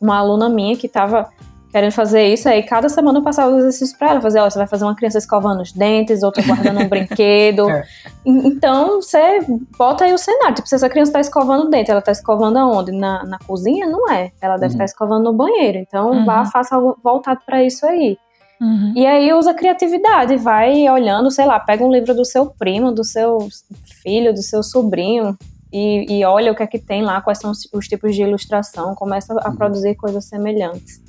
uma 0.00 0.16
aluna 0.18 0.48
minha 0.48 0.74
que 0.74 0.86
estava 0.86 1.28
querendo 1.70 1.92
fazer 1.92 2.26
isso, 2.26 2.48
aí 2.48 2.62
cada 2.62 2.88
semana 2.88 3.18
eu 3.18 3.22
passava 3.22 3.50
os 3.50 3.58
exercícios 3.58 3.96
pra 3.96 4.10
ela, 4.10 4.20
fazer, 4.20 4.40
ó, 4.40 4.50
você 4.50 4.58
vai 4.58 4.66
fazer 4.66 4.84
uma 4.84 4.94
criança 4.94 5.18
escovando 5.18 5.62
os 5.62 5.72
dentes, 5.72 6.22
outra 6.22 6.42
guardando 6.42 6.80
um 6.80 6.88
brinquedo. 6.90 7.70
É. 7.70 7.84
Então, 8.26 9.00
você 9.00 9.40
bota 9.78 10.04
aí 10.04 10.12
o 10.12 10.18
cenário, 10.18 10.56
tipo, 10.56 10.68
se 10.68 10.74
essa 10.74 10.88
criança 10.88 11.12
tá 11.12 11.20
escovando 11.20 11.66
o 11.66 11.70
dente, 11.70 11.90
ela 11.90 12.02
tá 12.02 12.12
escovando 12.12 12.56
aonde? 12.58 12.90
Na, 12.90 13.24
na 13.24 13.38
cozinha? 13.38 13.86
Não 13.86 14.10
é. 14.10 14.32
Ela 14.40 14.56
deve 14.56 14.66
estar 14.66 14.74
uhum. 14.74 14.78
tá 14.78 14.84
escovando 14.84 15.24
no 15.24 15.32
banheiro. 15.32 15.78
Então, 15.78 16.10
uhum. 16.10 16.24
vá, 16.24 16.44
faça 16.44 16.74
algo 16.74 16.98
voltado 17.02 17.40
para 17.46 17.62
isso 17.62 17.86
aí. 17.86 18.18
Uhum. 18.60 18.92
E 18.94 19.06
aí 19.06 19.32
usa 19.32 19.54
criatividade, 19.54 20.36
vai 20.36 20.88
olhando, 20.90 21.30
sei 21.30 21.46
lá, 21.46 21.58
pega 21.58 21.84
um 21.84 21.90
livro 21.90 22.14
do 22.14 22.26
seu 22.26 22.46
primo, 22.46 22.92
do 22.92 23.02
seu 23.02 23.48
filho, 24.02 24.34
do 24.34 24.42
seu 24.42 24.62
sobrinho, 24.62 25.36
e, 25.72 26.18
e, 26.18 26.24
olha 26.24 26.50
o 26.50 26.54
que 26.54 26.64
é 26.64 26.66
que 26.66 26.78
tem 26.78 27.00
lá, 27.00 27.20
quais 27.20 27.38
são 27.38 27.52
os, 27.52 27.68
os 27.72 27.86
tipos 27.86 28.14
de 28.14 28.22
ilustração, 28.22 28.94
começa 28.94 29.32
a 29.32 29.48
uhum. 29.48 29.56
produzir 29.56 29.94
coisas 29.94 30.24
semelhantes. 30.24 31.00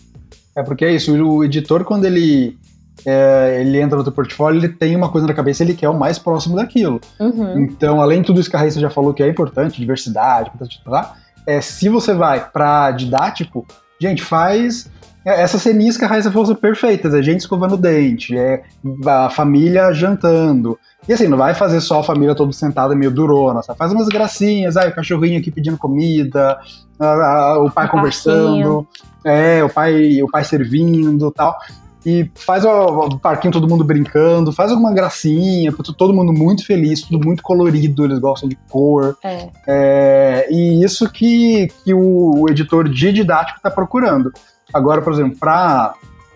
É 0.56 0.64
porque 0.64 0.86
é 0.86 0.93
isso, 0.93 1.14
o 1.24 1.43
editor 1.43 1.84
quando 1.84 2.06
ele 2.06 2.58
é, 3.06 3.62
ele 3.62 3.80
entra 3.80 3.97
no 3.97 4.04
teu 4.04 4.12
portfólio, 4.12 4.60
ele 4.60 4.70
tem 4.70 4.95
uma 4.95 5.10
coisa 5.10 5.26
na 5.26 5.34
cabeça, 5.34 5.64
ele 5.64 5.74
quer 5.74 5.89
o 5.89 5.97
mais 5.97 6.20
próximo 6.20 6.56
daquilo. 6.56 6.99
Uhum. 7.20 7.60
Então, 7.60 8.02
além 8.02 8.22
de 8.22 8.28
tudo 8.28 8.39
isso 8.39 8.49
que 8.49 8.56
a 8.56 8.60
Raíssa 8.60 8.80
já 8.80 8.89
falou 8.89 9.14
que 9.14 9.24
é 9.24 9.28
importante, 9.28 9.80
diversidade, 9.80 10.52
tá, 10.86 11.16
é, 11.47 11.62
se 11.62 11.89
você 11.89 12.14
vai 12.14 12.49
para 12.49 12.91
didático, 12.91 13.66
gente, 13.99 14.22
faz 14.22 14.89
essas 15.24 15.62
ceninhas 15.62 15.98
que 15.98 16.06
a 16.06 16.08
Raíssa 16.08 16.32
falou 16.32 16.46
são 16.46 16.56
perfeitas, 16.56 17.14
é 17.14 17.22
gente 17.22 17.42
escovando 17.42 17.74
o 17.76 17.78
dente, 17.78 18.38
é 18.38 18.64
a 19.06 19.30
família 19.30 19.94
jantando, 19.94 20.78
e 21.08 21.14
assim, 21.14 21.28
não 21.28 21.38
vai 21.38 21.54
fazer 21.54 21.82
só 21.82 22.00
a 22.00 22.04
família 22.04 22.36
toda 22.36 22.52
sentada 22.52 22.96
meio 22.96 23.12
durona, 23.12 23.64
sabe? 23.64 23.78
Faz 23.78 23.92
umas 23.92 24.08
gracinhas, 24.08 24.78
aí 24.78 24.90
o 24.90 24.96
cachorrinho 24.96 25.40
aqui 25.40 25.50
pedindo 25.50 25.78
comida, 25.78 26.60
a, 27.00 27.06
a, 27.06 27.60
o 27.60 27.72
pai 27.72 27.88
um 27.88 27.90
conversando, 27.90 28.88
é, 29.26 29.64
o 29.64 29.70
pai, 29.70 30.22
o 30.22 30.28
pai 30.28 30.44
servindo 30.44 31.32
tal. 31.32 31.58
E 32.04 32.32
faz 32.34 32.66
o, 32.66 32.70
o, 32.70 33.20
parquinho 33.20 33.54
todo 33.54 33.68
mundo 33.68 33.84
brincando, 33.84 34.52
faz 34.52 34.72
alguma 34.72 34.92
gracinha, 34.92 35.72
todo 35.96 36.14
mundo 36.14 36.34
muito 36.34 36.66
feliz, 36.66 37.02
tudo 37.02 37.24
muito 37.24 37.44
colorido, 37.44 38.06
eles 38.06 38.18
gostam 38.18 38.50
de 38.50 38.58
cor. 38.70 39.18
É. 39.24 39.50
É, 39.68 40.48
e 40.52 40.84
isso 40.84 41.08
que, 41.12 41.68
que 41.84 41.94
o, 41.94 42.42
o 42.42 42.50
editor 42.50 42.90
de 42.90 43.12
didático 43.12 43.58
está 43.58 43.70
procurando. 43.70 44.32
Agora, 44.74 45.02
por 45.02 45.14
exemplo, 45.14 45.38
para 45.40 45.94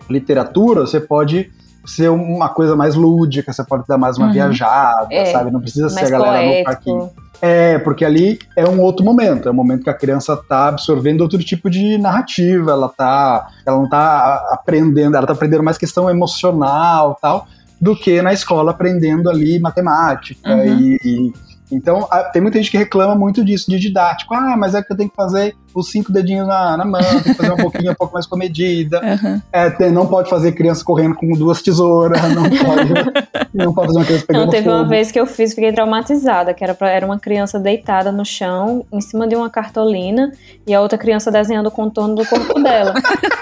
literatura, 0.08 0.82
você 0.82 1.00
pode 1.00 1.50
ser 1.84 2.10
uma 2.10 2.48
coisa 2.48 2.74
mais 2.74 2.94
lúdica, 2.94 3.52
você 3.52 3.64
pode 3.64 3.84
dar 3.86 3.96
mais 3.96 4.18
uma 4.18 4.26
uhum. 4.26 4.32
viajada, 4.32 5.06
é, 5.10 5.26
sabe? 5.26 5.50
Não 5.50 5.60
precisa 5.60 5.88
ser 5.88 6.06
a 6.06 6.10
galera 6.10 6.38
poético. 6.38 6.58
no 6.58 6.64
parquinho. 6.64 7.10
É, 7.40 7.78
porque 7.78 8.04
ali 8.04 8.38
é 8.56 8.66
um 8.66 8.80
outro 8.80 9.04
momento, 9.04 9.48
é 9.48 9.52
um 9.52 9.54
momento 9.54 9.84
que 9.84 9.90
a 9.90 9.94
criança 9.94 10.36
tá 10.36 10.68
absorvendo 10.68 11.20
outro 11.20 11.38
tipo 11.38 11.68
de 11.68 11.98
narrativa, 11.98 12.72
ela 12.72 12.88
tá, 12.88 13.48
ela 13.64 13.78
não 13.78 13.88
tá 13.88 14.48
aprendendo, 14.52 15.16
ela 15.16 15.26
tá 15.26 15.34
aprendendo 15.34 15.62
mais 15.62 15.76
questão 15.76 16.08
emocional 16.08 17.16
tal, 17.20 17.46
do 17.80 17.94
que 17.94 18.22
na 18.22 18.32
escola 18.32 18.70
aprendendo 18.70 19.28
ali 19.28 19.60
matemática 19.60 20.54
uhum. 20.54 20.64
e, 20.64 20.98
e 21.04 21.32
então, 21.70 22.08
tem 22.32 22.40
muita 22.40 22.58
gente 22.58 22.70
que 22.70 22.78
reclama 22.78 23.14
muito 23.14 23.44
disso, 23.44 23.70
de 23.70 23.78
didático. 23.78 24.34
Ah, 24.34 24.56
mas 24.56 24.74
é 24.74 24.82
que 24.82 24.92
eu 24.92 24.96
tenho 24.96 25.10
que 25.10 25.16
fazer 25.16 25.56
os 25.74 25.90
cinco 25.90 26.10
dedinhos 26.10 26.46
na, 26.46 26.76
na 26.76 26.84
mão, 26.84 27.00
tem 27.22 27.22
que 27.22 27.34
fazer 27.34 27.52
um 27.52 27.56
pouquinho, 27.56 27.92
um 27.92 27.94
pouco 27.94 28.14
mais 28.14 28.26
comedida. 28.26 29.00
Uhum. 29.00 29.40
É, 29.52 29.68
tem, 29.70 29.92
não 29.92 30.06
pode 30.06 30.30
fazer 30.30 30.52
criança 30.52 30.82
correndo 30.82 31.14
com 31.14 31.30
duas 31.32 31.60
tesouras, 31.60 32.22
não 32.34 32.44
pode, 32.44 32.94
não 33.52 33.74
pode 33.74 33.88
fazer 33.88 33.98
uma 33.98 34.04
criança 34.04 34.26
pegando 34.26 34.44
Não, 34.44 34.50
teve 34.50 34.64
fogo. 34.64 34.76
uma 34.76 34.88
vez 34.88 35.12
que 35.12 35.20
eu 35.20 35.26
fiz, 35.26 35.54
fiquei 35.54 35.72
traumatizada, 35.72 36.54
que 36.54 36.64
era, 36.64 36.74
pra, 36.74 36.90
era 36.90 37.04
uma 37.04 37.18
criança 37.18 37.58
deitada 37.58 38.10
no 38.10 38.24
chão, 38.24 38.86
em 38.90 39.00
cima 39.00 39.28
de 39.28 39.36
uma 39.36 39.50
cartolina, 39.50 40.32
e 40.66 40.74
a 40.74 40.80
outra 40.80 40.96
criança 40.96 41.30
desenhando 41.30 41.66
o 41.66 41.70
contorno 41.70 42.14
do 42.14 42.26
corpo 42.26 42.58
dela. 42.62 42.94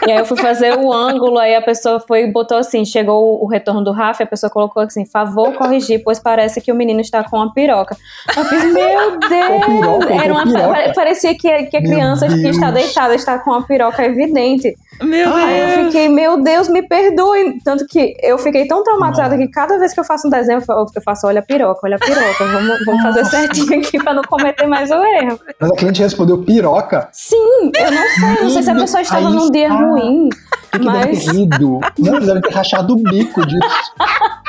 e 0.06 0.10
aí 0.10 0.18
eu 0.18 0.24
fui 0.24 0.36
fazer 0.36 0.76
o 0.76 0.92
ângulo, 0.92 1.38
aí 1.38 1.54
a 1.54 1.62
pessoa 1.62 2.00
foi 2.00 2.24
e 2.24 2.32
botou 2.32 2.58
assim, 2.58 2.84
chegou 2.84 3.42
o, 3.42 3.46
retorno 3.46 3.84
do 3.84 3.92
Rafa, 3.92 4.22
e 4.22 4.24
a 4.24 4.28
pessoa 4.28 4.50
colocou 4.50 4.82
assim, 4.82 5.06
favor 5.06 5.52
corrigir, 5.54 6.02
pois 6.02 6.18
parece 6.18 6.60
que 6.60 6.72
o 6.72 6.74
menino 6.74 7.00
está 7.00 7.22
com 7.22 7.36
uma 7.36 7.52
piroca. 7.52 7.96
Eu 8.36 8.44
fiz, 8.46 8.64
meu 8.64 9.18
Deus! 9.28 10.22
Era 10.22 10.32
uma, 10.32 10.94
parecia 10.94 11.34
que, 11.36 11.64
que 11.64 11.76
a 11.76 11.82
criança 11.82 12.26
que 12.26 12.48
está 12.48 12.70
deitada 12.70 13.14
está 13.14 13.38
com 13.38 13.50
uma 13.50 13.62
piroca 13.62 14.04
evidente. 14.04 14.74
Meu 15.02 15.28
Deus! 15.28 15.44
Aí 15.44 15.60
eu 15.60 15.84
fiquei, 15.86 16.08
meu 16.08 16.42
Deus, 16.42 16.68
me 16.68 16.82
perdoe. 16.82 17.58
Tanto 17.64 17.86
que 17.86 18.16
eu 18.22 18.38
fiquei 18.38 18.66
tão 18.66 18.82
traumatizada 18.82 19.36
que 19.36 19.48
cada 19.48 19.78
vez 19.78 19.92
que 19.92 20.00
eu 20.00 20.04
faço 20.04 20.26
um 20.26 20.30
desenho, 20.30 20.62
eu 20.66 21.02
faço, 21.02 21.26
olha 21.26 21.40
a 21.40 21.42
piroca, 21.42 21.80
olha 21.84 21.96
a 21.96 21.98
piroca. 21.98 22.46
Vamos, 22.46 22.84
vamos 22.86 23.02
fazer 23.02 23.24
certinho 23.26 23.78
aqui 23.80 24.02
para 24.02 24.14
não 24.14 24.22
cometer 24.22 24.66
mais 24.66 24.90
o 24.90 25.04
erro. 25.04 25.38
Mas 25.60 25.70
a 25.70 25.74
cliente 25.74 26.02
respondeu 26.02 26.38
piroca? 26.42 27.08
Sim, 27.12 27.72
eu 27.76 27.90
não 27.90 28.08
sei. 28.08 28.42
Não 28.42 28.50
sei 28.50 28.62
se 28.62 28.70
a 28.70 28.74
pessoa 28.74 29.02
estava 29.02 29.30
num 29.30 29.50
dia 29.50 29.72
ruim. 29.72 30.28
Que 30.72 30.78
mas... 30.78 31.06
deve 31.06 31.24
ter 31.24 31.32
rido. 31.32 31.80
Não, 31.98 32.20
deve 32.20 32.40
ter 32.40 32.52
rachado 32.52 32.94
o 32.94 32.96
bico 32.96 33.46
disso. 33.46 33.92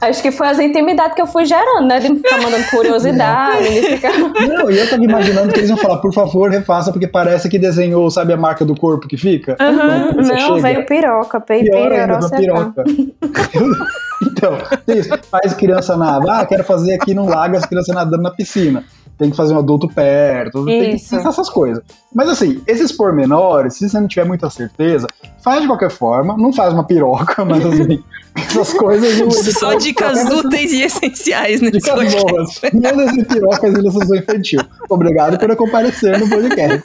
Acho 0.00 0.22
que 0.22 0.30
foi 0.30 0.48
as 0.48 0.58
intimidades 0.58 1.14
que 1.14 1.22
eu 1.22 1.26
fui 1.26 1.44
gerando, 1.44 1.86
né? 1.86 2.00
De 2.00 2.14
ficar 2.16 2.40
mandando 2.40 2.64
curiosidade, 2.70 3.68
de 3.68 3.82
ficar... 3.82 4.12
Não, 4.18 4.70
e 4.70 4.78
eu 4.78 4.88
tava 4.88 5.02
imaginando 5.02 5.52
que 5.52 5.60
eles 5.60 5.70
iam 5.70 5.78
falar, 5.78 5.98
por 5.98 6.12
favor, 6.12 6.50
refaça, 6.50 6.92
porque 6.92 7.06
parece 7.06 7.48
que 7.48 7.58
desenhou, 7.58 8.10
sabe, 8.10 8.32
a 8.32 8.36
marca 8.36 8.64
do 8.64 8.74
corpo 8.76 9.08
que 9.08 9.16
fica? 9.16 9.56
Uhum. 9.60 10.22
Não, 10.22 10.38
chega. 10.38 10.60
veio 10.60 10.86
piroca, 10.86 11.44
veio 11.46 11.70
piroca. 11.70 12.84
então, 14.22 14.58
isso, 14.88 15.10
faz 15.30 15.54
criança 15.54 15.96
nadar, 15.96 16.42
ah, 16.42 16.46
quero 16.46 16.64
fazer 16.64 16.94
aqui 16.94 17.14
no 17.14 17.26
lago 17.26 17.56
as 17.56 17.66
crianças 17.66 17.94
nadando 17.94 18.22
na 18.22 18.30
piscina 18.30 18.84
tem 19.16 19.30
que 19.30 19.36
fazer 19.36 19.54
um 19.54 19.58
adulto 19.58 19.88
perto, 19.88 20.58
Isso. 20.58 20.66
tem 20.66 20.96
que 20.96 21.08
pensar 21.08 21.28
essas 21.28 21.48
coisas. 21.48 21.82
Mas 22.12 22.28
assim, 22.28 22.62
esses 22.66 22.92
pormenores, 22.92 23.74
se 23.74 23.88
você 23.88 24.00
não 24.00 24.08
tiver 24.08 24.24
muita 24.24 24.50
certeza, 24.50 25.06
faz 25.42 25.60
de 25.60 25.66
qualquer 25.66 25.90
forma, 25.90 26.36
não 26.36 26.52
faz 26.52 26.72
uma 26.72 26.84
piroca, 26.84 27.44
mas 27.46 27.64
assim, 27.64 28.02
essas 28.36 28.72
coisas. 28.72 29.54
Só 29.54 29.74
dicas 29.74 30.30
úteis 30.30 30.72
e 30.72 30.82
essenciais 30.82 31.60
nesse 31.60 31.78
dicas 31.78 31.94
podcast. 31.94 32.32
boas. 32.32 32.60
Não 32.72 32.96
desse 32.96 33.24
pirocas 33.24 33.74
e 33.74 33.78
ilustração 33.78 34.16
infantil. 34.16 34.60
Obrigado 34.88 35.38
por 35.38 35.56
comparecer 35.56 36.18
no 36.18 36.28
podcast. 36.28 36.82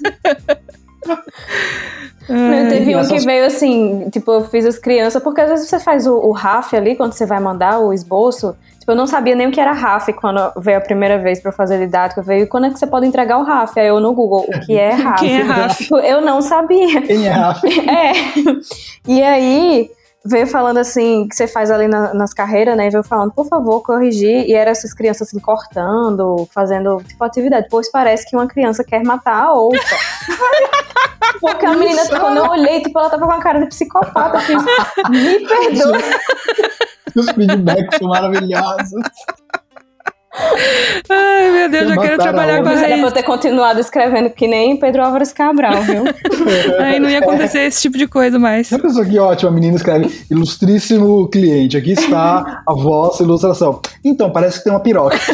Teve 2.69 2.95
um 2.95 3.07
que 3.07 3.19
veio 3.19 3.45
assim, 3.45 4.09
tipo, 4.11 4.31
eu 4.31 4.43
fiz 4.47 4.65
as 4.65 4.77
crianças, 4.77 5.21
porque 5.23 5.41
às 5.41 5.49
vezes 5.49 5.67
você 5.67 5.79
faz 5.79 6.05
o, 6.05 6.13
o 6.15 6.31
RAF 6.31 6.75
ali, 6.75 6.95
quando 6.95 7.13
você 7.13 7.25
vai 7.25 7.39
mandar 7.39 7.79
o 7.79 7.91
esboço, 7.91 8.55
Tipo, 8.89 8.93
eu 8.93 8.95
não 8.95 9.05
sabia 9.05 9.35
nem 9.35 9.45
o 9.45 9.51
que 9.51 9.61
era 9.61 9.71
RAF 9.71 10.11
quando 10.13 10.39
veio 10.57 10.79
a 10.79 10.81
primeira 10.81 11.19
vez 11.19 11.39
para 11.39 11.51
fazer 11.51 11.77
didática. 11.77 12.23
Veio 12.23 12.47
quando 12.47 12.65
é 12.65 12.69
que 12.71 12.79
você 12.79 12.87
pode 12.87 13.05
entregar 13.05 13.37
o 13.37 13.43
RAF? 13.43 13.79
Aí 13.79 13.87
eu 13.87 13.99
no 13.99 14.13
Google, 14.13 14.45
o 14.47 14.59
que 14.61 14.75
é 14.75 14.89
RAF? 14.95 15.19
Quem 15.19 15.39
é 15.39 15.41
RAF? 15.43 15.83
Tipo, 15.83 15.97
eu 15.97 16.21
não 16.21 16.41
sabia. 16.41 17.01
Quem 17.03 17.27
é 17.27 17.29
RAF? 17.29 17.61
É. 17.87 18.11
E 19.07 19.21
aí 19.21 19.91
veio 20.25 20.47
falando 20.47 20.77
assim, 20.77 21.27
que 21.27 21.35
você 21.35 21.47
faz 21.47 21.71
ali 21.71 21.87
na, 21.87 22.13
nas 22.13 22.33
carreiras, 22.33 22.75
né? 22.75 22.87
E 22.87 22.89
veio 22.89 23.03
falando, 23.03 23.31
por 23.31 23.47
favor, 23.47 23.81
corrigir. 23.81 24.45
E 24.47 24.53
eram 24.53 24.71
essas 24.71 24.93
crianças 24.93 25.27
assim, 25.27 25.39
cortando, 25.39 26.47
fazendo 26.53 27.01
tipo 27.03 27.23
atividade. 27.23 27.67
Pois 27.69 27.91
parece 27.91 28.29
que 28.29 28.35
uma 28.35 28.47
criança 28.47 28.83
quer 28.83 29.03
matar 29.03 29.45
a 29.45 29.53
outra. 29.53 29.79
Porque 31.39 31.65
a 31.65 31.73
menina, 31.73 32.01
quando 32.07 32.37
eu 32.37 32.45
olhei, 32.45 32.81
tipo, 32.81 32.99
ela 32.99 33.09
tava 33.09 33.25
com 33.25 33.31
a 33.31 33.39
cara 33.39 33.59
de 33.59 33.67
psicopata. 33.67 34.37
Eu 34.37 34.41
fiz, 34.41 34.63
me 35.09 35.47
perdoa. 35.47 35.97
Os 37.15 37.29
feedbacks 37.31 37.97
são 37.97 38.09
maravilhosos. 38.09 39.01
Ai, 41.09 41.51
meu 41.51 41.69
Deus, 41.69 41.83
eu, 41.89 41.95
eu 41.95 42.01
quero 42.01 42.17
trabalhar 42.17 42.61
com 42.61 42.69
a 42.69 42.73
Era 42.73 42.97
pra 42.97 43.07
eu 43.07 43.11
ter 43.11 43.23
continuado 43.23 43.79
escrevendo 43.79 44.29
que 44.29 44.47
nem 44.47 44.77
Pedro 44.77 45.03
Álvares 45.03 45.33
Cabral, 45.33 45.81
viu? 45.81 46.03
Aí 46.79 46.99
não 46.99 47.09
ia 47.09 47.19
acontecer 47.19 47.59
esse 47.59 47.81
tipo 47.81 47.97
de 47.97 48.07
coisa 48.07 48.39
mais. 48.39 48.71
A 48.71 48.79
pessoa 48.79 49.05
que 49.05 49.17
ótima, 49.19 49.51
a 49.51 49.53
menina 49.53 49.75
escreve 49.75 50.25
ilustríssimo 50.29 51.27
cliente, 51.29 51.77
aqui 51.77 51.91
está 51.91 52.63
a 52.67 52.73
vossa 52.73 53.23
ilustração. 53.23 53.81
Então, 54.03 54.31
parece 54.31 54.59
que 54.59 54.63
tem 54.65 54.73
uma 54.73 54.79
piroca. 54.79 55.17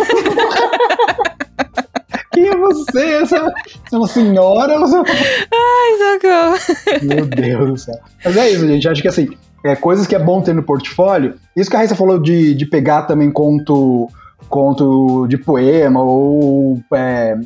Quem 2.33 2.47
é 2.47 2.57
você? 2.57 3.19
Você 3.21 3.37
é 3.37 3.97
uma 3.97 4.07
senhora? 4.07 4.77
Você... 4.77 4.97
Ai, 4.97 5.97
socorro. 6.19 6.57
Meu 7.03 7.25
Deus 7.25 7.69
do 7.69 7.77
céu. 7.77 7.95
Mas 8.25 8.35
é 8.35 8.51
isso, 8.51 8.67
gente. 8.67 8.89
Acho 8.89 9.01
que 9.01 9.07
assim, 9.07 9.29
é, 9.65 9.75
coisas 9.75 10.05
que 10.05 10.15
é 10.15 10.19
bom 10.19 10.41
ter 10.41 10.53
no 10.53 10.61
portfólio. 10.61 11.35
Isso 11.55 11.69
que 11.69 11.75
a 11.75 11.79
Raíssa 11.79 11.95
falou 11.95 12.19
de, 12.19 12.53
de 12.53 12.65
pegar 12.65 13.03
também 13.03 13.31
conto, 13.31 14.09
conto 14.49 15.27
de 15.27 15.37
poema 15.37 16.01
ou, 16.01 16.79
é, 16.93 17.37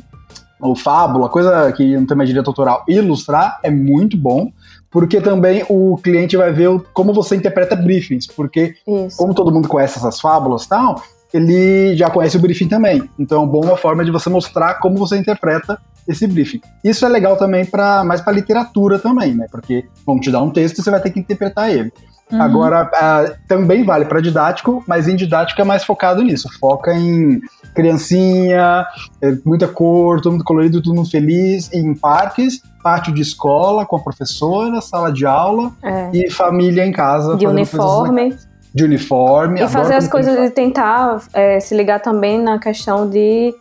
ou 0.60 0.76
fábula, 0.76 1.28
coisa 1.28 1.72
que 1.72 1.96
não 1.96 2.06
tem 2.06 2.16
mais 2.16 2.28
direito 2.28 2.48
autoral, 2.48 2.84
ilustrar 2.88 3.58
é 3.62 3.70
muito 3.70 4.16
bom. 4.16 4.50
Porque 4.90 5.20
também 5.20 5.64
o 5.68 5.96
cliente 5.98 6.36
vai 6.36 6.52
ver 6.52 6.68
como 6.92 7.14
você 7.14 7.36
interpreta 7.36 7.76
briefings. 7.76 8.26
Porque, 8.26 8.74
Isso. 8.86 9.16
como 9.16 9.32
todo 9.32 9.52
mundo 9.52 9.68
conhece 9.68 9.98
essas 9.98 10.20
fábulas 10.20 10.64
e 10.64 10.68
tal, 10.68 11.00
ele 11.32 11.96
já 11.96 12.10
conhece 12.10 12.36
o 12.36 12.40
briefing 12.40 12.68
também. 12.68 13.08
Então, 13.18 13.44
é 13.44 13.66
uma 13.66 13.76
forma 13.76 14.04
de 14.04 14.10
você 14.10 14.28
mostrar 14.28 14.74
como 14.80 14.96
você 14.96 15.16
interpreta 15.16 15.78
esse 16.08 16.26
briefing. 16.26 16.60
Isso 16.82 17.06
é 17.06 17.08
legal 17.08 17.36
também 17.36 17.64
para 17.64 18.02
mais 18.02 18.20
para 18.20 18.32
literatura 18.32 18.98
também, 18.98 19.34
né? 19.34 19.46
Porque 19.50 19.84
vão 20.04 20.18
te 20.18 20.30
dar 20.30 20.42
um 20.42 20.50
texto 20.50 20.78
e 20.78 20.82
você 20.82 20.90
vai 20.90 21.00
ter 21.00 21.10
que 21.10 21.20
interpretar 21.20 21.70
ele. 21.70 21.92
Uhum. 22.32 22.42
Agora, 22.42 22.84
uh, 22.84 23.36
também 23.48 23.84
vale 23.84 24.04
para 24.04 24.20
didático, 24.20 24.84
mas 24.86 25.08
em 25.08 25.16
didático 25.16 25.60
é 25.60 25.64
mais 25.64 25.84
focado 25.84 26.22
nisso. 26.22 26.48
Foca 26.58 26.92
em 26.94 27.40
criancinha, 27.74 28.86
é, 29.22 29.36
muita 29.44 29.66
cor, 29.68 30.20
todo 30.20 30.32
mundo 30.32 30.44
colorido, 30.44 30.82
todo 30.82 30.94
mundo 30.94 31.10
feliz, 31.10 31.72
em 31.72 31.94
parques, 31.94 32.62
pátio 32.82 33.12
de 33.12 33.22
escola 33.22 33.86
com 33.86 33.96
a 33.96 34.00
professora, 34.00 34.80
sala 34.80 35.12
de 35.12 35.26
aula 35.26 35.72
é. 35.82 36.10
e 36.12 36.30
família 36.30 36.84
em 36.84 36.92
casa. 36.92 37.36
De 37.36 37.46
uniforme. 37.46 38.36
De 38.74 38.84
uniforme. 38.84 39.62
E 39.62 39.68
fazer 39.68 39.94
as 39.94 40.08
coisas 40.08 40.38
e 40.38 40.50
tentar 40.50 41.20
é, 41.32 41.58
se 41.58 41.74
ligar 41.74 42.00
também 42.00 42.40
na 42.40 42.58
questão 42.58 43.08
de 43.08 43.54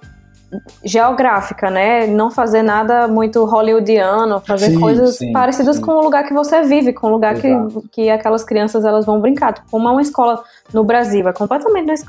geográfica, 0.83 1.69
né? 1.69 2.07
Não 2.07 2.31
fazer 2.31 2.63
nada 2.63 3.07
muito 3.07 3.45
hollywoodiano, 3.45 4.39
fazer 4.39 4.71
sim, 4.71 4.79
coisas 4.79 5.17
sim, 5.17 5.31
parecidas 5.31 5.75
sim. 5.75 5.81
com 5.81 5.91
o 5.91 6.01
lugar 6.01 6.23
que 6.23 6.33
você 6.33 6.63
vive, 6.63 6.93
com 6.93 7.07
o 7.07 7.09
lugar 7.11 7.35
que, 7.35 7.49
que 7.91 8.09
aquelas 8.09 8.43
crianças 8.43 8.83
elas 8.83 9.05
vão 9.05 9.19
brincar. 9.21 9.53
Tipo, 9.53 9.69
como 9.69 9.87
é 9.87 9.91
uma 9.91 10.01
escola 10.01 10.43
no 10.73 10.83
Brasil, 10.83 11.27
é 11.27 11.33
completamente 11.33 12.03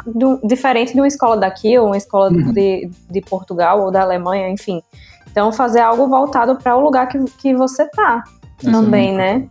diferente 0.44 0.94
de 0.94 1.00
uma 1.00 1.08
escola 1.08 1.36
daqui 1.36 1.78
ou 1.78 1.86
uma 1.86 1.96
escola 1.96 2.30
uhum. 2.30 2.52
de, 2.52 2.90
de 3.10 3.20
Portugal 3.20 3.82
ou 3.82 3.90
da 3.90 4.02
Alemanha, 4.02 4.48
enfim. 4.48 4.82
Então, 5.30 5.52
fazer 5.52 5.80
algo 5.80 6.08
voltado 6.08 6.56
para 6.56 6.76
o 6.76 6.80
lugar 6.80 7.08
que, 7.08 7.18
que 7.38 7.54
você 7.54 7.86
tá 7.86 8.24
Isso 8.60 8.70
também, 8.70 9.14
é 9.14 9.16
né? 9.16 9.48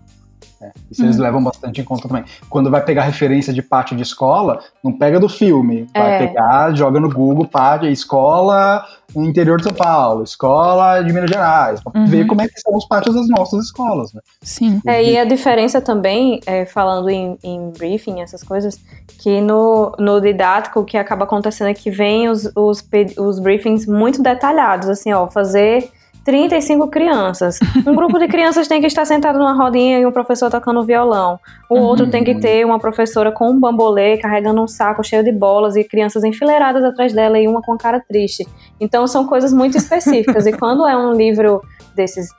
É, 0.62 0.72
isso 0.92 1.04
eles 1.04 1.18
uhum. 1.18 1.24
levam 1.24 1.44
bastante 1.44 1.80
em 1.80 1.84
conta 1.84 2.08
também. 2.08 2.24
Quando 2.50 2.70
vai 2.70 2.84
pegar 2.84 3.04
referência 3.04 3.54
de 3.54 3.62
pátio 3.62 3.96
de 3.96 4.04
escola, 4.04 4.60
não 4.84 4.92
pega 4.92 5.20
do 5.20 5.30
filme. 5.30 5.88
Vai 5.94 6.16
é. 6.16 6.28
pegar, 6.28 6.76
joga 6.76 7.00
no 7.00 7.10
Google, 7.10 7.48
pátio, 7.48 7.90
escola 7.90 8.86
no 9.16 9.26
interior 9.26 9.58
de 9.58 9.64
São 9.64 9.74
Paulo, 9.74 10.24
escola 10.24 11.02
de 11.02 11.12
Minas 11.12 11.30
Gerais, 11.30 11.82
pra 11.82 12.00
uhum. 12.00 12.06
ver 12.06 12.28
como 12.28 12.42
é 12.42 12.48
que 12.48 12.60
são 12.60 12.76
os 12.76 12.86
pátios 12.86 13.16
das 13.16 13.28
nossas 13.28 13.66
escolas. 13.66 14.14
Né? 14.14 14.22
Sim. 14.42 14.82
É, 14.86 15.04
e 15.04 15.18
a 15.18 15.26
diferença 15.26 15.82
também, 15.82 16.40
é, 16.46 16.66
falando 16.66 17.10
em, 17.10 17.38
em, 17.44 17.72
briefing, 17.72 18.22
essas 18.22 18.44
coisas, 18.44 18.80
que 19.20 19.42
no, 19.42 19.94
no 19.98 20.22
didático 20.22 20.82
o 20.82 20.86
que 20.86 20.98
acaba 20.98 21.24
acontecendo 21.24 21.70
é 21.70 21.74
que 21.74 21.90
vem 21.90 22.30
os, 22.30 22.52
os, 22.56 22.88
os 23.18 23.40
briefings 23.40 23.88
muito 23.88 24.22
detalhados, 24.22 24.90
assim, 24.90 25.12
ó, 25.12 25.28
fazer 25.28 25.90
35 26.30 26.88
crianças. 26.90 27.58
Um 27.88 27.96
grupo 27.96 28.20
de 28.20 28.28
crianças 28.28 28.68
tem 28.68 28.80
que 28.80 28.86
estar 28.86 29.04
sentado 29.04 29.40
numa 29.40 29.54
rodinha 29.54 29.98
e 29.98 30.06
um 30.06 30.12
professor 30.12 30.52
tocando 30.52 30.86
violão. 30.86 31.40
O 31.68 31.74
uhum. 31.74 31.82
outro 31.82 32.08
tem 32.08 32.24
que 32.24 32.36
ter 32.36 32.64
uma 32.64 32.78
professora 32.78 33.32
com 33.32 33.50
um 33.50 33.60
bambolê 33.60 34.16
carregando 34.16 34.62
um 34.62 34.68
saco 34.68 35.04
cheio 35.04 35.24
de 35.24 35.32
bolas 35.32 35.76
e 35.76 35.84
crianças 35.84 36.24
enfileiradas 36.24 36.84
atrás 36.84 37.14
dela 37.14 37.40
e 37.40 37.48
uma 37.48 37.64
com 37.64 37.74
a 37.74 37.78
cara 37.80 38.00
triste. 38.00 38.48
Então 38.80 39.08
são 39.08 39.26
coisas 39.26 39.52
muito 39.52 39.76
específicas. 39.76 40.46
e 40.46 40.54
quando 40.54 40.88
é 40.88 40.96
um 40.96 41.14
livro 41.14 41.64
desses 41.96 42.30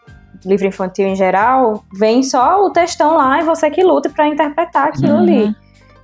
livro 0.44 0.68
infantil 0.68 1.08
em 1.08 1.16
geral, 1.16 1.84
vem 1.92 2.22
só 2.22 2.64
o 2.64 2.70
textão 2.70 3.16
lá 3.16 3.40
e 3.40 3.44
você 3.44 3.68
que 3.70 3.82
luta 3.82 4.08
para 4.08 4.28
interpretar 4.28 4.86
aquilo 4.86 5.14
uhum. 5.14 5.18
ali. 5.18 5.56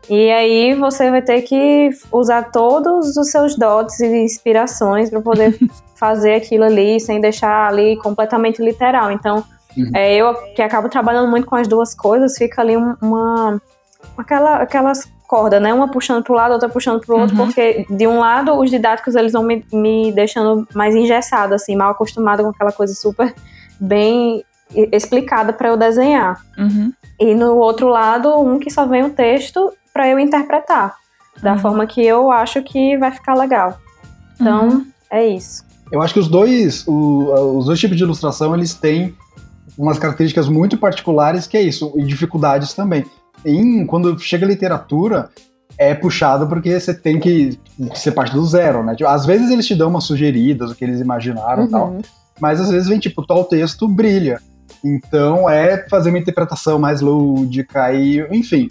E 0.08 0.30
aí 0.30 0.74
você 0.74 1.10
vai 1.10 1.22
ter 1.22 1.42
que 1.42 1.90
usar 2.12 2.50
todos 2.50 3.16
os 3.16 3.30
seus 3.30 3.56
dotes 3.56 3.98
e 4.00 4.06
inspirações 4.06 5.10
para 5.10 5.20
poder 5.20 5.58
fazer 5.96 6.34
aquilo 6.34 6.64
ali 6.64 7.00
sem 7.00 7.20
deixar 7.20 7.68
ali 7.68 7.96
completamente 7.96 8.62
literal. 8.62 9.10
Então, 9.10 9.44
uhum. 9.76 9.90
é, 9.94 10.14
eu 10.14 10.34
que 10.54 10.62
acabo 10.62 10.88
trabalhando 10.88 11.28
muito 11.28 11.46
com 11.46 11.56
as 11.56 11.66
duas 11.66 11.94
coisas, 11.94 12.36
fica 12.36 12.62
ali 12.62 12.76
uma 12.76 13.60
aquela 14.16 14.56
aquelas 14.56 15.10
cordas, 15.26 15.60
né? 15.60 15.74
Uma 15.74 15.90
puxando 15.90 16.22
para 16.22 16.32
o 16.32 16.36
lado, 16.36 16.52
outra 16.52 16.68
puxando 16.68 17.00
para 17.00 17.14
o 17.14 17.20
outro, 17.20 17.36
uhum. 17.36 17.46
porque 17.46 17.84
de 17.90 18.06
um 18.06 18.20
lado 18.20 18.52
os 18.52 18.70
didáticos 18.70 19.16
eles 19.16 19.32
vão 19.32 19.42
me, 19.42 19.64
me 19.72 20.12
deixando 20.12 20.66
mais 20.72 20.94
engessado, 20.94 21.54
assim, 21.54 21.74
mal 21.74 21.90
acostumado 21.90 22.44
com 22.44 22.50
aquela 22.50 22.72
coisa 22.72 22.94
super 22.94 23.34
bem 23.80 24.44
explicada 24.92 25.52
para 25.52 25.68
eu 25.68 25.76
desenhar. 25.76 26.40
Uhum. 26.56 26.92
E 27.18 27.34
no 27.34 27.56
outro 27.56 27.88
lado, 27.88 28.38
um 28.40 28.58
que 28.58 28.70
só 28.70 28.86
vem 28.86 29.04
o 29.04 29.10
texto 29.10 29.72
para 29.96 30.10
eu 30.10 30.18
interpretar 30.18 30.94
da 31.42 31.54
uhum. 31.54 31.58
forma 31.58 31.86
que 31.86 32.04
eu 32.04 32.30
acho 32.30 32.62
que 32.62 32.98
vai 32.98 33.10
ficar 33.10 33.34
legal. 33.34 33.80
Então, 34.38 34.68
uhum. 34.68 34.86
é 35.10 35.26
isso. 35.26 35.64
Eu 35.90 36.02
acho 36.02 36.12
que 36.12 36.20
os 36.20 36.28
dois, 36.28 36.86
o, 36.86 37.56
os 37.56 37.64
dois 37.64 37.80
tipos 37.80 37.96
de 37.96 38.02
ilustração, 38.02 38.54
eles 38.54 38.74
têm 38.74 39.14
umas 39.78 39.98
características 39.98 40.50
muito 40.50 40.76
particulares, 40.76 41.46
que 41.46 41.56
é 41.56 41.62
isso, 41.62 41.94
e 41.96 42.04
dificuldades 42.04 42.74
também. 42.74 43.06
Em, 43.42 43.86
quando 43.86 44.18
chega 44.18 44.44
a 44.44 44.48
literatura, 44.48 45.30
é 45.78 45.94
puxado 45.94 46.46
porque 46.46 46.78
você 46.78 46.92
tem 46.92 47.18
que 47.18 47.58
ser 47.94 48.12
parte 48.12 48.34
do 48.34 48.44
zero, 48.44 48.84
né? 48.84 48.94
Tipo, 48.94 49.08
às 49.08 49.24
vezes 49.24 49.50
eles 49.50 49.66
te 49.66 49.74
dão 49.74 49.88
umas 49.88 50.04
sugeridas, 50.04 50.70
o 50.70 50.74
que 50.74 50.84
eles 50.84 51.00
imaginaram 51.00 51.62
e 51.62 51.66
uhum. 51.66 51.70
tal, 51.70 51.96
mas 52.38 52.60
às 52.60 52.70
vezes 52.70 52.88
vem 52.88 52.98
tipo, 52.98 53.26
tal 53.26 53.44
texto 53.44 53.88
brilha. 53.88 54.40
Então 54.84 55.48
é 55.48 55.88
fazer 55.88 56.10
uma 56.10 56.18
interpretação 56.18 56.78
mais 56.78 57.00
lúdica 57.00 57.94
e, 57.94 58.20
enfim. 58.30 58.68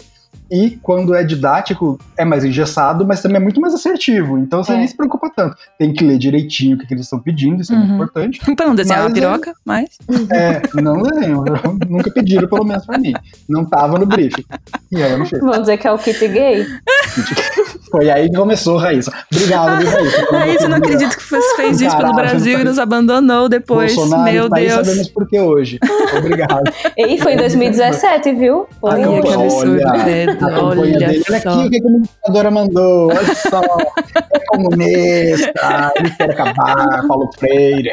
E 0.50 0.78
quando 0.82 1.14
é 1.14 1.24
didático, 1.24 1.98
é 2.16 2.24
mais 2.24 2.44
engessado, 2.44 3.06
mas 3.06 3.20
também 3.20 3.38
é 3.38 3.40
muito 3.40 3.60
mais 3.60 3.74
assertivo. 3.74 4.38
Então 4.38 4.62
você 4.62 4.72
é. 4.72 4.76
nem 4.76 4.86
se 4.86 4.96
preocupa 4.96 5.30
tanto. 5.34 5.56
Tem 5.78 5.92
que 5.92 6.04
ler 6.04 6.18
direitinho 6.18 6.76
o 6.76 6.78
que, 6.78 6.86
que 6.86 6.94
eles 6.94 7.04
estão 7.04 7.18
pedindo, 7.18 7.60
isso 7.60 7.72
uhum. 7.72 7.78
é 7.78 7.80
muito 7.80 7.90
uhum. 7.90 7.96
importante. 7.96 8.54
Pra 8.54 8.66
não 8.66 8.74
desenhar 8.74 9.02
mas, 9.02 9.08
uma 9.08 9.14
piroca, 9.14 9.54
mas. 9.64 9.90
É, 10.32 10.62
não 10.80 11.02
desenho. 11.02 11.44
Nunca 11.88 12.10
pediram, 12.10 12.48
pelo 12.48 12.64
menos 12.64 12.86
pra 12.86 12.98
mim. 12.98 13.12
Não 13.48 13.64
tava 13.64 13.98
no 13.98 14.06
briefing. 14.06 14.44
E 14.92 15.02
aí 15.02 15.12
eu 15.12 15.18
não 15.18 15.26
fiz. 15.26 15.40
Vamos 15.40 15.60
dizer 15.60 15.78
que 15.78 15.86
é 15.86 15.92
o 15.92 15.98
kit 15.98 16.28
gay? 16.28 16.66
Foi 17.90 18.10
aí 18.10 18.28
que 18.28 18.36
começou, 18.36 18.76
Raíssa. 18.76 19.12
Obrigado, 19.32 19.80
viu, 19.80 19.90
Raíssa. 19.90 20.26
Raíssa, 20.30 20.68
não 20.68 20.76
acredito 20.78 21.16
que 21.16 21.30
você 21.30 21.56
fez 21.56 21.80
isso 21.80 21.96
pelo 21.96 22.12
Brasil 22.12 22.60
e 22.60 22.64
nos 22.64 22.78
abandonou 22.78 23.48
depois. 23.48 23.94
Bolsonaro, 23.94 24.32
Meu 24.32 24.48
tá 24.48 24.56
Deus. 24.56 24.72
sabemos 24.72 25.08
por 25.08 25.28
que 25.28 25.40
hoje. 25.40 25.78
Obrigado. 26.18 26.64
E 26.96 27.18
foi 27.18 27.34
em 27.34 27.36
2017, 27.36 28.32
viu? 28.32 28.66
Ai, 28.84 29.02
que 29.22 29.32
absurdo. 29.32 29.80
Olha, 29.86 30.35
olha, 30.44 30.98
dele. 30.98 31.22
olha 31.28 31.38
aqui 31.38 31.48
o 31.48 31.70
que 31.70 31.76
a 31.76 31.82
comunicadora 31.82 32.50
mandou. 32.50 33.08
Olha 33.08 33.34
só. 33.34 33.60
É 34.32 34.40
comunista, 34.46 35.92
ele 35.96 36.10
quer 36.10 36.30
acabar, 36.30 37.06
Paulo 37.06 37.30
Freire. 37.38 37.90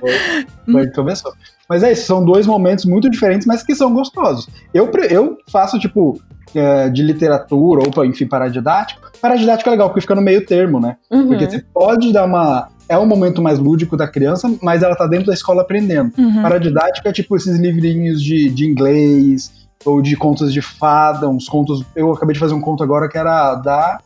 Foi, 0.00 0.72
foi 0.72 0.86
que 0.86 0.94
começou. 0.94 1.32
Mas 1.68 1.82
é 1.82 1.92
isso, 1.92 2.06
são 2.06 2.24
dois 2.24 2.46
momentos 2.46 2.84
muito 2.84 3.10
diferentes, 3.10 3.46
mas 3.46 3.62
que 3.62 3.74
são 3.74 3.92
gostosos. 3.92 4.48
Eu, 4.72 4.90
eu 5.10 5.36
faço, 5.50 5.78
tipo, 5.78 6.20
é, 6.54 6.88
de 6.88 7.02
literatura 7.02 7.82
ou, 7.84 8.04
enfim, 8.04 8.26
paradidático. 8.26 9.10
Paradidático 9.20 9.68
é 9.68 9.72
legal, 9.72 9.88
porque 9.88 10.00
fica 10.00 10.14
no 10.14 10.22
meio 10.22 10.44
termo, 10.44 10.80
né? 10.80 10.96
Uhum. 11.10 11.28
Porque 11.28 11.46
você 11.46 11.64
pode 11.72 12.12
dar 12.12 12.24
uma. 12.24 12.68
É 12.88 12.96
um 12.96 13.06
momento 13.06 13.42
mais 13.42 13.58
lúdico 13.58 13.96
da 13.96 14.06
criança, 14.06 14.48
mas 14.62 14.82
ela 14.84 14.94
tá 14.94 15.08
dentro 15.08 15.26
da 15.26 15.34
escola 15.34 15.62
aprendendo. 15.62 16.12
Uhum. 16.16 16.40
Paradidático 16.40 17.08
é 17.08 17.12
tipo 17.12 17.36
esses 17.36 17.58
livrinhos 17.58 18.22
de, 18.22 18.48
de 18.48 18.64
inglês 18.64 19.65
ou 19.84 20.02
de 20.02 20.16
contos 20.16 20.52
de 20.52 20.62
fada, 20.62 21.28
uns 21.28 21.48
contos. 21.48 21.84
Eu 21.94 22.12
acabei 22.12 22.34
de 22.34 22.40
fazer 22.40 22.54
um 22.54 22.60
conto 22.60 22.82
agora 22.82 23.08
que 23.08 23.18
era 23.18 23.54
da, 23.56 24.00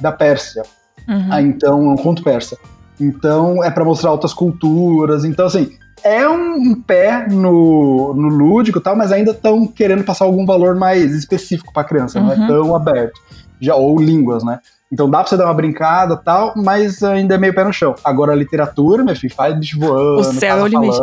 da 0.00 0.12
Pérsia. 0.12 0.62
Uhum. 1.08 1.28
Ah, 1.30 1.42
então, 1.42 1.90
é 1.90 1.92
um 1.92 1.96
conto 1.96 2.22
persa. 2.22 2.56
Então, 3.00 3.62
é 3.62 3.70
para 3.70 3.84
mostrar 3.84 4.10
outras 4.10 4.32
culturas. 4.32 5.24
Então, 5.24 5.46
assim, 5.46 5.70
é 6.02 6.28
um 6.28 6.74
pé 6.80 7.26
no, 7.28 8.14
no 8.14 8.28
lúdico 8.28 8.80
tal, 8.80 8.96
mas 8.96 9.12
ainda 9.12 9.32
estão 9.32 9.66
querendo 9.66 10.04
passar 10.04 10.24
algum 10.24 10.46
valor 10.46 10.74
mais 10.74 11.14
específico 11.14 11.72
para 11.72 11.82
a 11.82 11.86
criança, 11.86 12.18
uhum. 12.18 12.26
não 12.26 12.32
é 12.32 12.36
uhum. 12.36 12.46
tão 12.46 12.76
aberto. 12.76 13.20
Já, 13.60 13.74
ou 13.74 13.98
línguas, 13.98 14.44
né? 14.44 14.60
Então 14.92 15.10
dá 15.10 15.18
pra 15.18 15.28
você 15.28 15.36
dar 15.36 15.46
uma 15.46 15.54
brincada 15.54 16.16
tal, 16.16 16.54
mas 16.56 17.02
ainda 17.02 17.34
é 17.34 17.38
meio 17.38 17.54
pé 17.54 17.64
no 17.64 17.72
chão. 17.72 17.94
Agora 18.04 18.32
a 18.32 18.36
literatura, 18.36 19.02
meu 19.02 19.16
filho, 19.16 19.34
faz 19.34 19.58
bicho 19.58 19.80
voando. 19.80 20.20
O 20.20 20.24
céu 20.24 20.58
é 20.58 20.62
o 20.62 20.66
limite. 20.66 21.00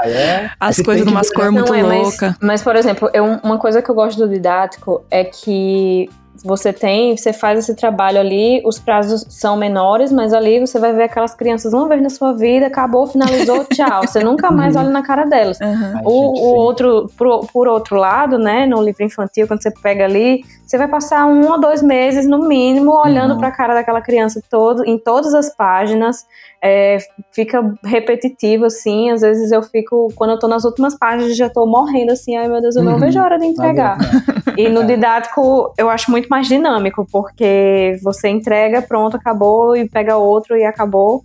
Aí 0.00 0.12
é, 0.12 0.50
As 0.58 0.80
coisas 0.80 1.06
numa 1.06 1.22
cor 1.34 1.52
muito 1.52 1.72
é, 1.72 1.82
louca. 1.82 2.28
Mas, 2.40 2.48
mas, 2.48 2.62
por 2.62 2.74
exemplo, 2.74 3.08
eu, 3.12 3.24
uma 3.42 3.58
coisa 3.58 3.80
que 3.80 3.88
eu 3.88 3.94
gosto 3.94 4.18
do 4.18 4.28
didático 4.28 5.04
é 5.10 5.24
que 5.24 6.08
você 6.44 6.72
tem, 6.72 7.16
você 7.16 7.32
faz 7.32 7.58
esse 7.58 7.74
trabalho 7.74 8.20
ali, 8.20 8.62
os 8.64 8.78
prazos 8.78 9.26
são 9.28 9.56
menores, 9.56 10.12
mas 10.12 10.32
ali 10.32 10.60
você 10.60 10.78
vai 10.78 10.92
ver 10.92 11.04
aquelas 11.04 11.34
crianças 11.34 11.72
uma 11.72 11.88
vez 11.88 12.02
na 12.02 12.10
sua 12.10 12.32
vida, 12.32 12.66
acabou, 12.66 13.06
finalizou, 13.06 13.64
tchau. 13.72 14.06
Você 14.06 14.20
nunca 14.22 14.50
mais 14.50 14.76
olha 14.76 14.90
na 14.90 15.02
cara 15.02 15.24
delas. 15.24 15.58
Uhum. 15.60 16.00
O, 16.04 16.40
o 16.40 16.54
outro, 16.54 17.10
por, 17.16 17.46
por, 17.52 17.68
outro 17.68 17.96
lado, 17.96 18.38
né, 18.38 18.66
no 18.66 18.82
livro 18.82 19.04
infantil, 19.04 19.46
quando 19.46 19.62
você 19.62 19.70
pega 19.70 20.04
ali, 20.04 20.44
você 20.64 20.78
vai 20.78 20.88
passar 20.88 21.26
um 21.26 21.50
ou 21.50 21.60
dois 21.60 21.82
meses, 21.82 22.28
no 22.28 22.46
mínimo, 22.46 22.92
olhando 22.92 23.32
uhum. 23.32 23.38
para 23.38 23.48
a 23.48 23.52
cara 23.52 23.74
daquela 23.74 24.00
criança 24.00 24.40
todo, 24.50 24.84
em 24.84 24.98
todas 24.98 25.34
as 25.34 25.54
páginas. 25.54 26.26
É, 26.62 26.98
fica 27.30 27.62
repetitivo, 27.84 28.64
assim. 28.64 29.10
Às 29.10 29.20
vezes 29.20 29.52
eu 29.52 29.62
fico, 29.62 30.12
quando 30.16 30.30
eu 30.30 30.38
tô 30.38 30.48
nas 30.48 30.64
últimas 30.64 30.98
páginas, 30.98 31.36
já 31.36 31.48
tô 31.48 31.66
morrendo 31.66 32.12
assim. 32.12 32.36
Ai 32.36 32.48
meu 32.48 32.60
Deus, 32.60 32.74
eu 32.74 32.82
não 32.82 32.94
uhum. 32.94 32.98
vejo 32.98 33.18
a 33.18 33.24
hora 33.24 33.38
de 33.38 33.46
entregar. 33.46 33.96
e 34.56 34.68
no 34.68 34.82
didático 34.86 35.72
eu 35.78 35.88
acho 35.88 36.10
muito 36.10 36.28
mais 36.28 36.48
dinâmico, 36.48 37.06
porque 37.10 37.96
você 38.02 38.28
entrega, 38.28 38.82
pronto, 38.82 39.16
acabou, 39.16 39.76
e 39.76 39.88
pega 39.88 40.16
outro 40.16 40.56
e 40.56 40.64
acabou. 40.64 41.22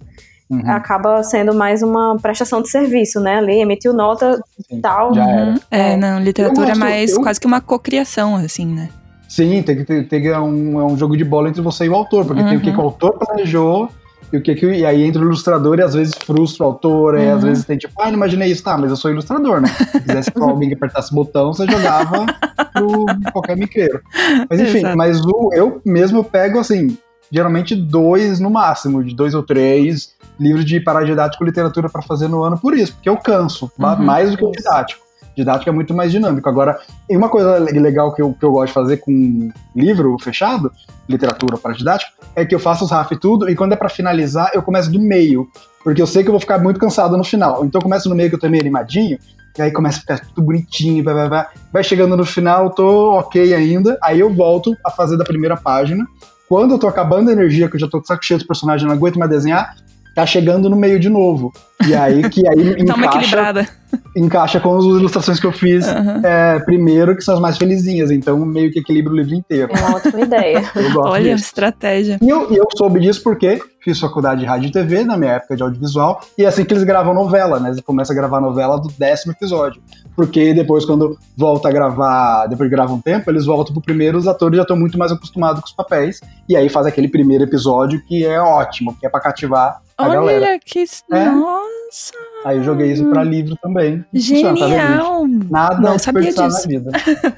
Uhum. 0.49 0.69
Acaba 0.69 1.23
sendo 1.23 1.53
mais 1.53 1.81
uma 1.81 2.15
prestação 2.21 2.61
de 2.61 2.69
serviço, 2.69 3.19
né? 3.19 3.37
Ali, 3.37 3.59
emitiu 3.59 3.91
nota 3.91 4.39
e 4.69 4.77
tal. 4.79 5.15
Já 5.15 5.27
era. 5.27 5.45
Uhum. 5.45 5.55
É, 5.71 5.97
não, 5.97 6.19
literatura 6.19 6.73
é 6.73 6.75
mais 6.75 7.13
eu... 7.13 7.21
quase 7.21 7.39
que 7.39 7.47
uma 7.47 7.61
cocriação, 7.61 8.35
assim, 8.35 8.67
né? 8.67 8.89
Sim, 9.27 9.63
tem 9.63 9.77
que 9.77 9.83
ter, 9.83 10.07
tem 10.07 10.21
que, 10.21 10.27
é, 10.27 10.39
um, 10.39 10.79
é 10.79 10.83
um 10.83 10.95
jogo 10.95 11.17
de 11.17 11.23
bola 11.23 11.49
entre 11.49 11.59
você 11.59 11.85
e 11.85 11.89
o 11.89 11.95
autor, 11.95 12.23
porque 12.23 12.43
uhum. 12.43 12.49
tem 12.49 12.57
o 12.57 12.61
que, 12.61 12.71
que 12.71 12.77
o 12.77 12.81
autor 12.81 13.17
planejou 13.17 13.89
E, 14.33 14.37
o 14.37 14.41
que, 14.41 14.55
que, 14.55 14.65
e 14.65 14.83
aí 14.83 15.03
entra 15.03 15.21
o 15.21 15.25
ilustrador 15.25 15.77
e 15.77 15.83
às 15.83 15.93
vezes 15.93 16.15
frustra 16.25 16.63
o 16.65 16.67
autor, 16.69 17.19
e 17.19 17.29
às 17.29 17.43
Uhum. 17.43 17.49
vezes 17.49 17.65
tem 17.65 17.77
tipo, 17.77 17.93
ah, 18.01 18.07
não 18.07 18.15
imaginei 18.15 18.49
isso, 18.51 18.63
tá, 18.63 18.75
mas 18.77 18.89
eu 18.89 18.97
sou 18.97 19.11
ilustrador, 19.11 19.61
né? 19.61 19.67
Se 19.67 20.01
quisesse 20.01 20.31
que 20.31 20.41
alguém 20.41 20.69
que 20.69 20.75
apertasse 20.75 21.11
o 21.11 21.15
botão, 21.15 21.53
você 21.53 21.67
jogava 21.67 22.25
pro 22.73 23.05
qualquer 23.31 23.55
miqueiro. 23.55 24.01
Mas 24.49 24.59
enfim, 24.59 24.79
Exato. 24.79 24.97
mas 24.97 25.21
o, 25.23 25.51
eu 25.53 25.79
mesmo 25.85 26.17
eu 26.17 26.23
pego 26.23 26.57
assim, 26.57 26.97
geralmente 27.31 27.75
dois 27.75 28.39
no 28.39 28.49
máximo, 28.49 29.03
de 29.03 29.15
dois 29.15 29.35
ou 29.35 29.43
três 29.43 30.13
livros 30.39 30.65
de 30.65 30.79
paradidático 30.79 31.43
literatura 31.43 31.87
para 31.87 32.01
fazer 32.01 32.27
no 32.27 32.41
ano 32.43 32.57
por 32.57 32.75
isso, 32.75 32.93
porque 32.93 33.07
eu 33.09 33.17
canso, 33.17 33.71
Uhum. 33.77 33.97
mais 34.03 34.31
do 34.31 34.37
que 34.37 34.45
o 34.45 34.51
didático. 34.51 35.03
Didático 35.35 35.69
é 35.69 35.73
muito 35.73 35.93
mais 35.93 36.11
dinâmico. 36.11 36.47
Agora, 36.47 36.77
uma 37.09 37.27
coisa 37.29 37.57
le- 37.59 37.79
legal 37.79 38.13
que 38.13 38.21
eu, 38.21 38.33
que 38.33 38.43
eu 38.45 38.51
gosto 38.51 38.67
de 38.67 38.73
fazer 38.73 38.97
com 38.97 39.49
livro 39.75 40.15
fechado, 40.21 40.71
literatura 41.09 41.57
para 41.57 41.73
didático, 41.73 42.11
é 42.35 42.45
que 42.45 42.53
eu 42.53 42.59
faço 42.59 42.85
os 42.85 42.91
RAF 42.91 43.13
e 43.13 43.19
tudo, 43.19 43.49
e 43.49 43.55
quando 43.55 43.73
é 43.73 43.75
para 43.75 43.89
finalizar, 43.89 44.51
eu 44.53 44.61
começo 44.61 44.91
do 44.91 44.99
meio, 44.99 45.47
porque 45.83 46.01
eu 46.01 46.07
sei 46.07 46.21
que 46.23 46.29
eu 46.29 46.33
vou 46.33 46.39
ficar 46.39 46.59
muito 46.59 46.79
cansado 46.79 47.17
no 47.17 47.23
final. 47.23 47.65
Então 47.65 47.79
eu 47.79 47.83
começo 47.83 48.07
no 48.09 48.15
meio 48.15 48.29
que 48.29 48.35
eu 48.35 48.39
tô 48.39 48.47
meio 48.49 48.61
animadinho, 48.61 49.17
e 49.57 49.61
aí 49.61 49.71
começa 49.71 49.97
a 49.97 50.01
ficar 50.01 50.19
tudo 50.19 50.41
bonitinho, 50.43 51.03
vai, 51.03 51.13
vai, 51.13 51.29
vai. 51.29 51.45
Vai 51.71 51.83
chegando 51.83 52.15
no 52.17 52.25
final, 52.25 52.69
tô 52.71 53.13
ok 53.19 53.53
ainda, 53.53 53.97
aí 54.01 54.19
eu 54.19 54.33
volto 54.33 54.75
a 54.85 54.89
fazer 54.89 55.17
da 55.17 55.23
primeira 55.23 55.55
página. 55.57 56.05
Quando 56.49 56.71
eu 56.75 56.79
tô 56.79 56.87
acabando 56.87 57.29
a 57.29 57.33
energia, 57.33 57.67
que 57.69 57.75
eu 57.75 57.79
já 57.79 57.87
tô 57.87 57.99
o 57.99 58.03
saco 58.05 58.23
cheio 58.23 58.37
dos 58.37 58.47
personagens, 58.47 58.87
não 58.87 58.95
aguento 58.95 59.17
mais 59.17 59.29
desenhar, 59.31 59.75
tá 60.15 60.25
chegando 60.25 60.69
no 60.69 60.75
meio 60.75 60.99
de 60.99 61.09
novo. 61.09 61.51
E 61.87 61.93
aí 61.93 62.29
que 62.29 62.47
aí 62.47 62.75
Tá 62.85 62.93
encaixa, 62.93 63.17
equilibrada. 63.17 63.67
encaixa 64.15 64.59
com 64.59 64.77
as 64.77 64.85
ilustrações 64.85 65.39
que 65.39 65.45
eu 65.45 65.51
fiz 65.51 65.85
Aham. 65.87 66.21
é, 66.23 66.59
primeiro, 66.59 67.15
que 67.15 67.21
são 67.23 67.33
as 67.35 67.41
mais 67.41 67.57
felizinhas. 67.57 68.09
Então 68.11 68.37
meio 68.45 68.71
que 68.71 68.79
equilibra 68.79 69.11
o 69.11 69.15
livro 69.17 69.33
inteiro. 69.35 69.71
É 69.75 69.79
uma 69.79 69.95
ótima 69.97 70.21
ideia. 70.21 70.63
Eu 70.75 70.93
gosto 70.93 71.09
Olha, 71.09 71.33
disso. 71.35 71.45
estratégia. 71.45 72.19
E 72.21 72.29
eu, 72.29 72.49
eu 72.53 72.65
soube 72.77 72.99
disso 72.99 73.21
porque 73.23 73.61
fiz 73.83 73.99
faculdade 73.99 74.39
de 74.41 74.45
rádio 74.45 74.69
e 74.69 74.71
TV 74.71 75.03
na 75.03 75.17
minha 75.17 75.33
época 75.33 75.57
de 75.57 75.61
audiovisual, 75.63 76.21
e 76.37 76.45
é 76.45 76.47
assim 76.47 76.63
que 76.63 76.73
eles 76.73 76.85
gravam 76.85 77.13
novela, 77.13 77.59
né? 77.59 77.69
Eles 77.69 77.81
começam 77.81 78.13
a 78.15 78.17
gravar 78.17 78.39
novela 78.39 78.79
do 78.79 78.87
décimo 78.97 79.33
episódio. 79.33 79.81
Porque 80.15 80.53
depois, 80.53 80.85
quando 80.85 81.17
volta 81.35 81.67
a 81.67 81.71
gravar, 81.71 82.47
depois 82.47 82.69
de 82.69 82.73
grava 82.75 82.93
um 82.93 83.01
tempo, 83.01 83.29
eles 83.29 83.45
voltam 83.45 83.73
pro 83.73 83.81
primeiro, 83.83 84.17
os 84.17 84.25
atores 84.25 84.55
já 84.55 84.61
estão 84.61 84.77
muito 84.77 84.97
mais 84.97 85.11
acostumados 85.11 85.59
com 85.59 85.67
os 85.67 85.73
papéis, 85.73 86.21
e 86.47 86.55
aí 86.55 86.69
faz 86.69 86.85
aquele 86.87 87.09
primeiro 87.09 87.43
episódio 87.43 88.01
que 88.07 88.25
é 88.25 88.39
ótimo, 88.39 88.95
que 88.97 89.05
é 89.05 89.09
pra 89.09 89.19
cativar 89.19 89.81
a 89.97 90.09
galera. 90.09 90.45
Olha 90.45 90.59
que. 90.59 90.83
É. 91.11 91.25
Nossa! 91.29 92.13
Aí 92.45 92.57
eu 92.57 92.63
joguei 92.63 92.91
isso 92.91 93.05
pra 93.09 93.23
livro 93.23 93.55
também. 93.61 94.03
Funciona, 94.13 94.59
tá 94.59 94.65
vendo, 94.65 94.77
gente? 94.77 94.87
Genial! 94.87 95.27
Nada 95.49 95.79
Não 95.79 95.99
sabia 95.99 96.21
disso. 96.33 96.41
na 96.41 96.61
vida. 96.67 96.91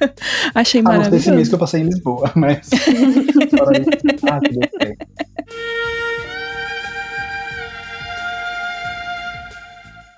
Achei 0.55 0.81
A 0.81 0.83
não 0.83 0.91
ser 1.03 1.15
esse 1.15 1.31
mês 1.31 1.49
maravilhoso. 1.49 1.49
que 1.49 1.55
eu 1.55 1.59
passei 1.59 1.81
em 1.81 1.85
Lisboa, 1.85 2.31
mas. 2.35 2.69
Ah, 4.29 4.39
que 4.39 4.53
gostei. 4.55 4.97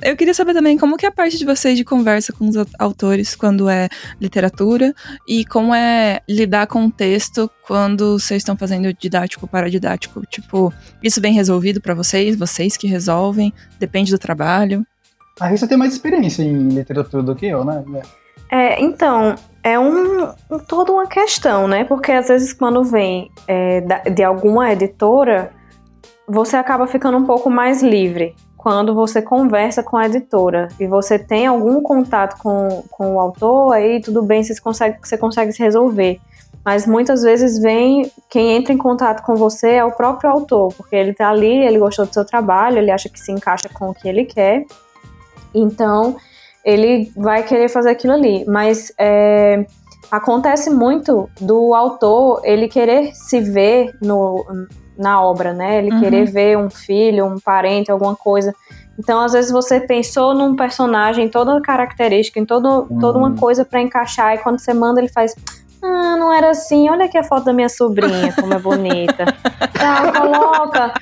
Eu 0.02 0.16
queria 0.16 0.34
saber 0.34 0.54
também 0.54 0.78
como 0.78 0.96
que 0.96 1.06
é 1.06 1.10
a 1.10 1.12
parte 1.12 1.38
de 1.38 1.46
vocês 1.46 1.76
de 1.78 1.84
conversa 1.84 2.32
com 2.32 2.48
os 2.48 2.56
au- 2.56 2.66
autores 2.78 3.36
quando 3.36 3.68
é 3.68 3.90
literatura 4.22 4.94
e 5.28 5.44
como 5.46 5.74
é 5.74 6.22
lidar 6.30 6.68
com 6.68 6.86
o 6.86 6.92
texto 6.92 7.50
quando 7.66 8.20
vocês 8.20 8.42
estão 8.42 8.56
fazendo 8.56 8.94
didático 8.94 9.48
para 9.48 9.70
didático. 9.70 10.22
Tipo, 10.28 10.72
isso 11.02 11.20
bem 11.20 11.34
resolvido 11.34 11.82
pra 11.82 11.96
vocês? 11.96 12.36
Vocês 12.38 12.78
que 12.78 12.86
resolvem? 12.88 13.52
Depende 13.80 14.12
do 14.12 14.20
trabalho? 14.20 14.86
A 15.40 15.48
Rissa 15.48 15.68
tem 15.68 15.78
mais 15.78 15.94
experiência 15.94 16.44
em 16.44 16.70
literatura 16.70 17.24
do 17.24 17.36
que 17.36 17.48
eu, 17.48 17.64
né? 17.66 17.84
É, 18.52 18.82
então, 18.82 19.36
é 19.64 19.78
um, 19.80 20.26
um- 20.50 20.60
toda 20.68 20.92
uma 20.92 21.08
questão, 21.08 21.68
né? 21.68 21.84
Porque 21.84 22.12
às 22.12 22.28
vezes 22.28 22.54
quando 22.54 22.84
vem 22.84 23.32
é, 23.48 23.82
de 24.12 24.24
alguma 24.24 24.72
editora, 24.72 25.52
você 26.28 26.56
acaba 26.56 26.86
ficando 26.88 27.18
um 27.18 27.26
pouco 27.26 27.50
mais 27.50 27.82
livre. 27.82 28.36
Quando 28.58 28.94
você 28.96 29.22
conversa 29.22 29.84
com 29.84 29.96
a 29.96 30.08
editora 30.08 30.68
e 30.80 30.88
você 30.88 31.20
tem 31.20 31.46
algum 31.46 31.82
contato 31.82 32.42
com, 32.42 32.84
com 32.90 33.16
o 33.16 33.20
autor, 33.20 33.74
aí 33.74 34.02
tudo 34.02 34.24
bem, 34.24 34.44
você 34.44 34.60
consegue, 34.60 34.98
você 35.02 35.18
consegue 35.18 35.54
se 35.54 35.62
resolver. 35.62 36.20
Mas 36.66 36.86
muitas 36.86 37.22
vezes 37.22 37.60
vem, 37.60 38.12
quem 38.30 38.58
entra 38.58 38.74
em 38.74 38.78
contato 38.78 39.24
com 39.24 39.36
você 39.36 39.76
é 39.76 39.86
o 39.86 39.92
próprio 39.92 40.30
autor, 40.30 40.74
porque 40.74 40.96
ele 40.96 41.14
tá 41.14 41.30
ali, 41.30 41.66
ele 41.66 41.80
gostou 41.80 42.06
do 42.06 42.14
seu 42.14 42.26
trabalho, 42.26 42.80
ele 42.80 42.92
acha 42.92 43.08
que 43.08 43.20
se 43.20 43.32
encaixa 43.32 43.70
com 43.70 43.90
o 43.90 43.94
que 43.94 44.10
ele 44.10 44.26
quer. 44.26 44.66
Então, 45.54 46.18
ele 46.66 47.10
vai 47.16 47.44
querer 47.44 47.70
fazer 47.70 47.92
aquilo 47.92 48.14
ali. 48.14 48.44
Mas 48.46 48.92
é, 48.98 49.66
acontece 50.12 50.70
muito 50.70 51.30
do 51.40 51.74
autor 51.74 52.42
ele 52.44 52.68
querer 52.68 53.14
se 53.14 53.40
ver 53.40 53.96
no, 54.02 54.46
na 54.98 55.22
obra, 55.22 55.54
né? 55.54 55.78
Ele 55.80 55.92
Uhum. 55.94 56.00
querer 56.00 56.26
ver 56.26 56.58
um 56.58 56.70
filho, 56.70 57.26
um 57.26 57.40
parente, 57.40 57.92
alguma 57.92 58.16
coisa. 58.16 58.54
Então, 59.00 59.20
às 59.22 59.34
vezes 59.34 59.52
você 59.52 59.80
pensou 59.80 60.34
num 60.34 60.56
personagem, 60.56 61.30
toda 61.30 61.62
característica, 61.62 62.40
em 62.40 62.46
todo, 62.46 62.88
toda 63.00 63.18
uma 63.20 63.30
Uhum. 63.30 63.36
coisa 63.36 63.64
pra 63.64 63.80
encaixar, 63.82 64.34
e 64.36 64.40
quando 64.40 64.60
você 64.60 64.74
manda, 64.74 65.00
ele 65.00 65.10
faz. 65.10 65.36
Ah, 65.84 66.18
não 66.18 66.34
era 66.34 66.50
assim. 66.50 66.90
Olha 66.90 67.06
aqui 67.06 67.16
a 67.18 67.24
foto 67.24 67.46
da 67.46 67.54
minha 67.54 67.70
sobrinha, 67.70 68.34
como 68.34 68.54
é 68.54 68.60
bonita. 68.60 69.26
Tá, 69.78 70.12
coloca. 70.12 70.94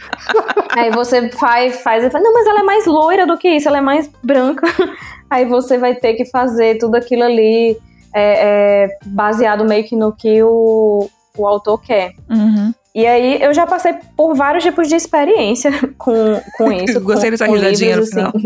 Aí 0.75 0.91
você 0.91 1.29
faz, 1.29 1.81
faz 1.81 2.03
e 2.03 2.09
fala, 2.09 2.21
não, 2.25 2.33
mas 2.33 2.45
ela 2.45 2.59
é 2.59 2.63
mais 2.63 2.85
loira 2.85 3.25
do 3.25 3.37
que 3.37 3.47
isso, 3.47 3.69
ela 3.69 3.77
é 3.77 3.81
mais 3.81 4.09
branca. 4.21 4.67
Aí 5.29 5.45
você 5.45 5.77
vai 5.77 5.95
ter 5.95 6.15
que 6.15 6.25
fazer 6.25 6.77
tudo 6.77 6.95
aquilo 6.95 7.23
ali 7.23 7.77
é, 8.13 8.83
é, 8.83 8.97
baseado 9.05 9.63
meio 9.63 9.85
que 9.85 9.95
no 9.95 10.11
que 10.11 10.43
o, 10.43 11.09
o 11.37 11.47
autor 11.47 11.81
quer. 11.81 12.11
Uhum. 12.29 12.73
E 12.95 13.05
aí 13.05 13.41
eu 13.41 13.53
já 13.53 13.67
passei 13.67 13.93
por 14.15 14.33
vários 14.33 14.63
tipos 14.63 14.87
de 14.87 14.95
experiência 14.95 15.69
com, 15.99 16.41
com 16.57 16.71
isso. 16.73 17.01
Gostei 17.01 17.29
dessa 17.29 17.45
risadinha 17.45 17.97
no 17.97 18.03
livros, 18.03 18.17
assim. 18.17 18.45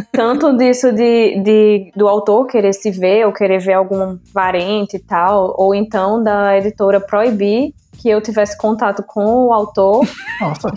Tanto 0.10 0.56
disso 0.56 0.90
de, 0.90 1.42
de, 1.42 1.92
do 1.94 2.08
autor 2.08 2.46
querer 2.46 2.72
se 2.72 2.90
ver, 2.90 3.26
ou 3.26 3.32
querer 3.32 3.58
ver 3.58 3.74
algum 3.74 4.16
parente 4.32 4.96
e 4.96 5.00
tal, 5.00 5.54
ou 5.58 5.74
então 5.74 6.22
da 6.22 6.56
editora 6.56 6.98
proibir 6.98 7.74
que 8.00 8.08
eu 8.08 8.22
tivesse 8.22 8.56
contato 8.56 9.02
com 9.02 9.48
o 9.48 9.52
autor 9.52 10.06
Nossa, 10.40 10.72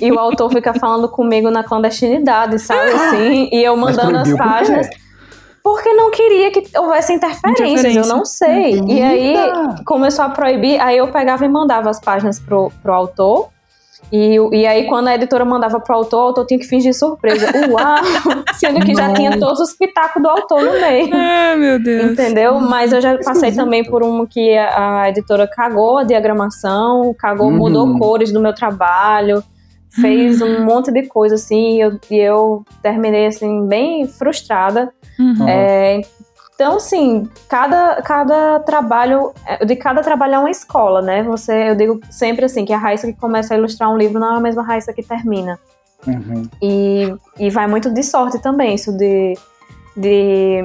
e 0.00 0.10
o 0.10 0.18
autor 0.18 0.50
fica 0.50 0.72
falando 0.72 1.06
comigo 1.06 1.50
na 1.50 1.62
clandestinidade, 1.62 2.58
sabe 2.58 2.92
assim? 2.92 3.50
E 3.52 3.62
eu 3.62 3.76
mandando 3.76 4.16
as 4.16 4.32
páginas. 4.32 4.88
Porque 5.62 5.92
não 5.92 6.10
queria 6.10 6.50
que 6.50 6.64
houvesse 6.76 7.12
interferências, 7.12 7.70
Interferência. 7.70 8.00
eu 8.10 8.16
não 8.16 8.24
sei. 8.24 8.80
E 8.88 9.00
aí 9.02 9.36
começou 9.86 10.24
a 10.24 10.28
proibir, 10.28 10.80
aí 10.80 10.98
eu 10.98 11.08
pegava 11.08 11.44
e 11.44 11.48
mandava 11.48 11.88
as 11.88 12.00
páginas 12.00 12.40
pro, 12.40 12.70
pro 12.82 12.92
autor. 12.92 13.48
E, 14.10 14.36
e 14.52 14.66
aí, 14.66 14.86
quando 14.88 15.08
a 15.08 15.14
editora 15.14 15.42
mandava 15.44 15.80
pro 15.80 15.94
autor, 15.94 16.18
o 16.18 16.26
autor 16.26 16.44
tinha 16.44 16.58
que 16.58 16.66
fingir 16.66 16.92
surpresa. 16.92 17.46
Uau! 17.70 17.96
Sendo 18.58 18.80
que 18.84 18.94
já 18.94 19.12
tinha 19.14 19.38
todos 19.38 19.58
os 19.60 19.72
pitacos 19.74 20.20
do 20.22 20.28
autor 20.28 20.62
no 20.64 20.72
meio. 20.72 21.08
Ah, 21.14 21.54
meu 21.56 21.78
Deus. 21.82 22.10
Entendeu? 22.12 22.60
Mas 22.60 22.92
eu 22.92 23.00
já 23.00 23.16
passei 23.18 23.52
também 23.52 23.82
por 23.84 24.02
um 24.02 24.26
que 24.26 24.54
a, 24.58 25.02
a 25.02 25.08
editora 25.08 25.46
cagou 25.46 25.98
a 25.98 26.04
diagramação, 26.04 27.14
cagou, 27.18 27.46
Uhum. 27.46 27.56
mudou 27.56 27.98
cores 27.98 28.32
do 28.32 28.40
meu 28.40 28.54
trabalho, 28.54 29.42
fez 30.00 30.40
um 30.40 30.64
monte 30.64 30.90
de 30.90 31.06
coisa 31.06 31.34
assim, 31.34 31.76
e 31.76 31.80
eu, 31.80 32.00
e 32.10 32.16
eu 32.16 32.64
terminei 32.82 33.26
assim, 33.26 33.66
bem 33.66 34.06
frustrada. 34.06 34.92
Uhum. 35.18 35.48
É, 35.48 36.00
então, 36.54 36.76
assim, 36.76 37.28
cada, 37.48 38.00
cada 38.02 38.60
trabalho, 38.60 39.32
é, 39.46 39.64
de 39.64 39.74
cada 39.76 40.00
trabalho 40.00 40.34
é 40.34 40.38
uma 40.38 40.50
escola, 40.50 41.02
né? 41.02 41.22
Você, 41.24 41.70
eu 41.70 41.74
digo 41.74 42.00
sempre 42.10 42.44
assim, 42.44 42.64
que 42.64 42.72
a 42.72 42.78
Raíssa 42.78 43.06
que 43.06 43.18
começa 43.18 43.54
a 43.54 43.56
ilustrar 43.56 43.90
um 43.90 43.96
livro 43.96 44.20
não 44.20 44.34
é 44.34 44.36
a 44.38 44.40
mesma 44.40 44.62
Raíssa 44.62 44.92
que 44.92 45.02
termina. 45.02 45.58
Uhum. 46.06 46.48
E, 46.60 47.14
e 47.38 47.50
vai 47.50 47.66
muito 47.66 47.90
de 47.90 48.02
sorte 48.02 48.38
também, 48.38 48.74
isso 48.74 48.96
de, 48.96 49.34
de 49.96 50.64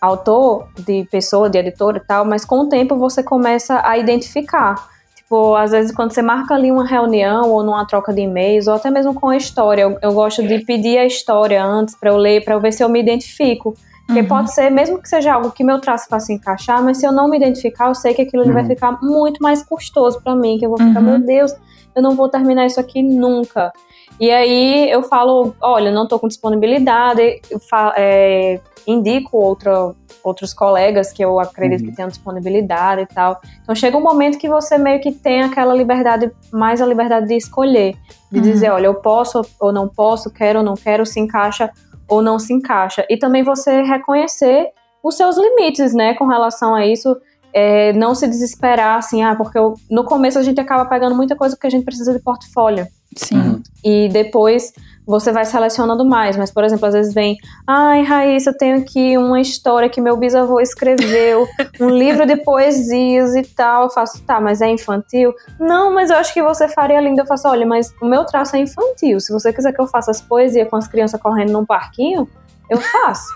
autor, 0.00 0.68
de 0.78 1.06
pessoa, 1.10 1.48
de 1.48 1.58
editor 1.58 1.96
e 1.96 2.00
tal, 2.00 2.24
mas 2.24 2.44
com 2.44 2.60
o 2.60 2.68
tempo 2.68 2.96
você 2.96 3.22
começa 3.22 3.80
a 3.84 3.96
identificar. 3.98 4.95
Tipo, 5.26 5.56
às 5.56 5.72
vezes 5.72 5.90
quando 5.92 6.12
você 6.12 6.22
marca 6.22 6.54
ali 6.54 6.70
uma 6.70 6.86
reunião 6.86 7.50
ou 7.50 7.64
numa 7.64 7.84
troca 7.84 8.14
de 8.14 8.20
e-mails, 8.20 8.68
ou 8.68 8.74
até 8.74 8.88
mesmo 8.92 9.12
com 9.12 9.28
a 9.28 9.36
história, 9.36 9.82
eu, 9.82 9.98
eu 10.00 10.12
gosto 10.12 10.40
de 10.46 10.60
pedir 10.60 10.98
a 10.98 11.04
história 11.04 11.64
antes 11.64 11.96
para 11.96 12.10
eu 12.10 12.16
ler, 12.16 12.44
para 12.44 12.54
eu 12.54 12.60
ver 12.60 12.70
se 12.72 12.82
eu 12.84 12.88
me 12.88 13.00
identifico. 13.00 13.74
Porque 14.06 14.20
Uhum. 14.20 14.28
pode 14.28 14.54
ser, 14.54 14.70
mesmo 14.70 15.02
que 15.02 15.08
seja 15.08 15.34
algo 15.34 15.50
que 15.50 15.64
meu 15.64 15.80
traço 15.80 16.06
faça 16.08 16.32
encaixar, 16.32 16.80
mas 16.80 16.98
se 16.98 17.06
eu 17.06 17.10
não 17.10 17.28
me 17.28 17.36
identificar, 17.36 17.88
eu 17.88 17.94
sei 17.96 18.14
que 18.14 18.22
aquilo 18.22 18.44
ali 18.44 18.52
vai 18.52 18.62
Uhum. 18.62 18.68
ficar 18.68 18.98
muito 19.02 19.42
mais 19.42 19.64
custoso 19.64 20.20
para 20.22 20.36
mim, 20.36 20.58
que 20.58 20.64
eu 20.64 20.70
vou 20.70 20.78
ficar, 20.78 21.00
Uhum. 21.00 21.18
meu 21.18 21.26
Deus, 21.26 21.50
eu 21.96 22.00
não 22.00 22.12
vou 22.14 22.28
terminar 22.28 22.64
isso 22.66 22.78
aqui 22.78 23.02
nunca. 23.02 23.72
E 24.18 24.30
aí 24.30 24.90
eu 24.90 25.02
falo, 25.02 25.54
olha, 25.60 25.90
não 25.90 26.08
tô 26.08 26.18
com 26.18 26.26
disponibilidade, 26.26 27.40
eu 27.50 27.58
fa- 27.60 27.92
é, 27.96 28.58
indico 28.86 29.36
outra, 29.36 29.94
outros 30.24 30.54
colegas 30.54 31.12
que 31.12 31.22
eu 31.22 31.38
acredito 31.38 31.80
Uhum. 31.82 31.86
que 31.90 31.96
tenham 31.96 32.08
disponibilidade 32.08 33.02
e 33.02 33.06
tal. 33.06 33.40
Então 33.62 33.74
chega 33.74 33.96
um 33.96 34.02
momento 34.02 34.38
que 34.38 34.48
você 34.48 34.78
meio 34.78 35.00
que 35.00 35.12
tem 35.12 35.42
aquela 35.42 35.74
liberdade, 35.74 36.30
mais 36.50 36.80
a 36.80 36.86
liberdade 36.86 37.26
de 37.26 37.34
escolher, 37.36 37.94
de 38.32 38.38
Uhum. 38.38 38.42
dizer, 38.44 38.70
olha, 38.70 38.86
eu 38.86 38.94
posso 38.94 39.42
ou 39.60 39.72
não 39.72 39.86
posso, 39.86 40.30
quero 40.32 40.60
ou 40.60 40.64
não 40.64 40.74
quero, 40.74 41.04
se 41.04 41.20
encaixa 41.20 41.70
ou 42.08 42.22
não 42.22 42.38
se 42.38 42.52
encaixa. 42.54 43.04
E 43.10 43.16
também 43.18 43.42
você 43.42 43.82
reconhecer 43.82 44.68
os 45.02 45.14
seus 45.16 45.36
limites, 45.36 45.92
né, 45.94 46.14
com 46.14 46.26
relação 46.26 46.74
a 46.74 46.86
isso. 46.86 47.14
É, 47.52 47.92
não 47.94 48.14
se 48.14 48.26
desesperar, 48.28 48.98
assim, 48.98 49.22
ah, 49.22 49.34
porque 49.34 49.58
eu- 49.58 49.74
no 49.90 50.04
começo 50.04 50.38
a 50.38 50.42
gente 50.42 50.60
acaba 50.60 50.84
pegando 50.84 51.14
muita 51.14 51.34
coisa 51.34 51.56
porque 51.56 51.66
a 51.66 51.70
gente 51.70 51.84
precisa 51.84 52.12
de 52.12 52.18
portfólio. 52.22 52.86
Sim. 53.16 53.36
Uhum. 53.36 53.62
E 53.84 54.08
depois 54.08 54.72
você 55.06 55.30
vai 55.30 55.44
selecionando 55.44 56.04
mais. 56.04 56.36
Mas, 56.36 56.50
por 56.50 56.64
exemplo, 56.64 56.86
às 56.86 56.94
vezes 56.94 57.14
vem, 57.14 57.36
ai, 57.66 58.02
Raíssa, 58.02 58.50
eu 58.50 58.56
tenho 58.56 58.78
aqui 58.78 59.16
uma 59.16 59.40
história 59.40 59.88
que 59.88 60.00
meu 60.00 60.16
bisavô 60.16 60.60
escreveu, 60.60 61.46
um 61.80 61.88
livro 61.88 62.26
de 62.26 62.36
poesias 62.38 63.36
e 63.36 63.42
tal. 63.42 63.84
Eu 63.84 63.90
faço, 63.90 64.22
tá, 64.24 64.40
mas 64.40 64.60
é 64.60 64.68
infantil? 64.68 65.32
Não, 65.58 65.94
mas 65.94 66.10
eu 66.10 66.16
acho 66.16 66.34
que 66.34 66.42
você 66.42 66.68
faria 66.68 67.00
lindo. 67.00 67.20
Eu 67.20 67.26
faço, 67.26 67.48
olha, 67.48 67.64
mas 67.64 67.94
o 68.02 68.06
meu 68.06 68.24
traço 68.24 68.56
é 68.56 68.58
infantil. 68.58 69.20
Se 69.20 69.32
você 69.32 69.52
quiser 69.52 69.72
que 69.72 69.80
eu 69.80 69.86
faça 69.86 70.10
as 70.10 70.20
poesias 70.20 70.68
com 70.68 70.76
as 70.76 70.88
crianças 70.88 71.20
correndo 71.20 71.52
num 71.52 71.64
parquinho, 71.64 72.28
eu 72.68 72.78
faço. 72.78 73.28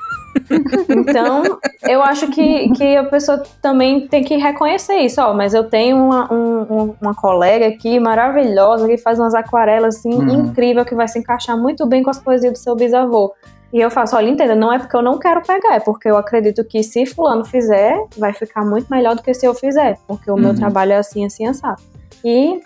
então, 0.89 1.59
eu 1.89 2.03
acho 2.03 2.29
que, 2.29 2.71
que 2.73 2.97
a 2.97 3.05
pessoa 3.05 3.43
também 3.61 4.07
tem 4.07 4.23
que 4.23 4.37
reconhecer 4.37 4.97
isso. 4.97 5.21
Ó, 5.21 5.35
mas 5.35 5.55
eu 5.55 5.65
tenho 5.65 5.97
uma, 5.97 6.33
um, 6.33 6.95
uma 7.01 7.15
colega 7.15 7.67
aqui 7.67 7.99
maravilhosa 7.99 8.87
que 8.87 8.97
faz 8.97 9.19
umas 9.19 9.35
aquarelas 9.35 9.97
assim 9.97 10.15
uhum. 10.15 10.47
incrível 10.47 10.85
que 10.85 10.95
vai 10.95 11.09
se 11.09 11.19
encaixar 11.19 11.57
muito 11.57 11.87
bem 11.87 12.03
com 12.03 12.11
as 12.11 12.19
poesias 12.19 12.53
do 12.53 12.59
seu 12.59 12.77
bisavô. 12.77 13.35
E 13.73 13.81
eu 13.81 13.91
faço, 13.91 14.17
olha, 14.17 14.29
entenda, 14.29 14.55
não 14.55 14.73
é 14.73 14.79
porque 14.79 14.97
eu 14.97 15.03
não 15.03 15.19
quero 15.19 15.43
pegar, 15.43 15.77
é 15.77 15.81
porque 15.81 16.09
eu 16.09 16.17
acredito 16.17 16.65
que 16.65 16.83
se 16.83 17.07
fulano 17.07 17.45
fizer, 17.45 18.05
vai 18.19 18.33
ficar 18.33 18.65
muito 18.65 18.89
melhor 18.91 19.15
do 19.15 19.23
que 19.23 19.33
se 19.33 19.47
eu 19.47 19.55
fizer, 19.55 19.97
porque 20.09 20.29
o 20.29 20.35
uhum. 20.35 20.41
meu 20.41 20.55
trabalho 20.57 20.93
é 20.93 20.97
assim, 20.97 21.25
assim, 21.25 21.47
assado. 21.47 21.81
E 22.25 22.61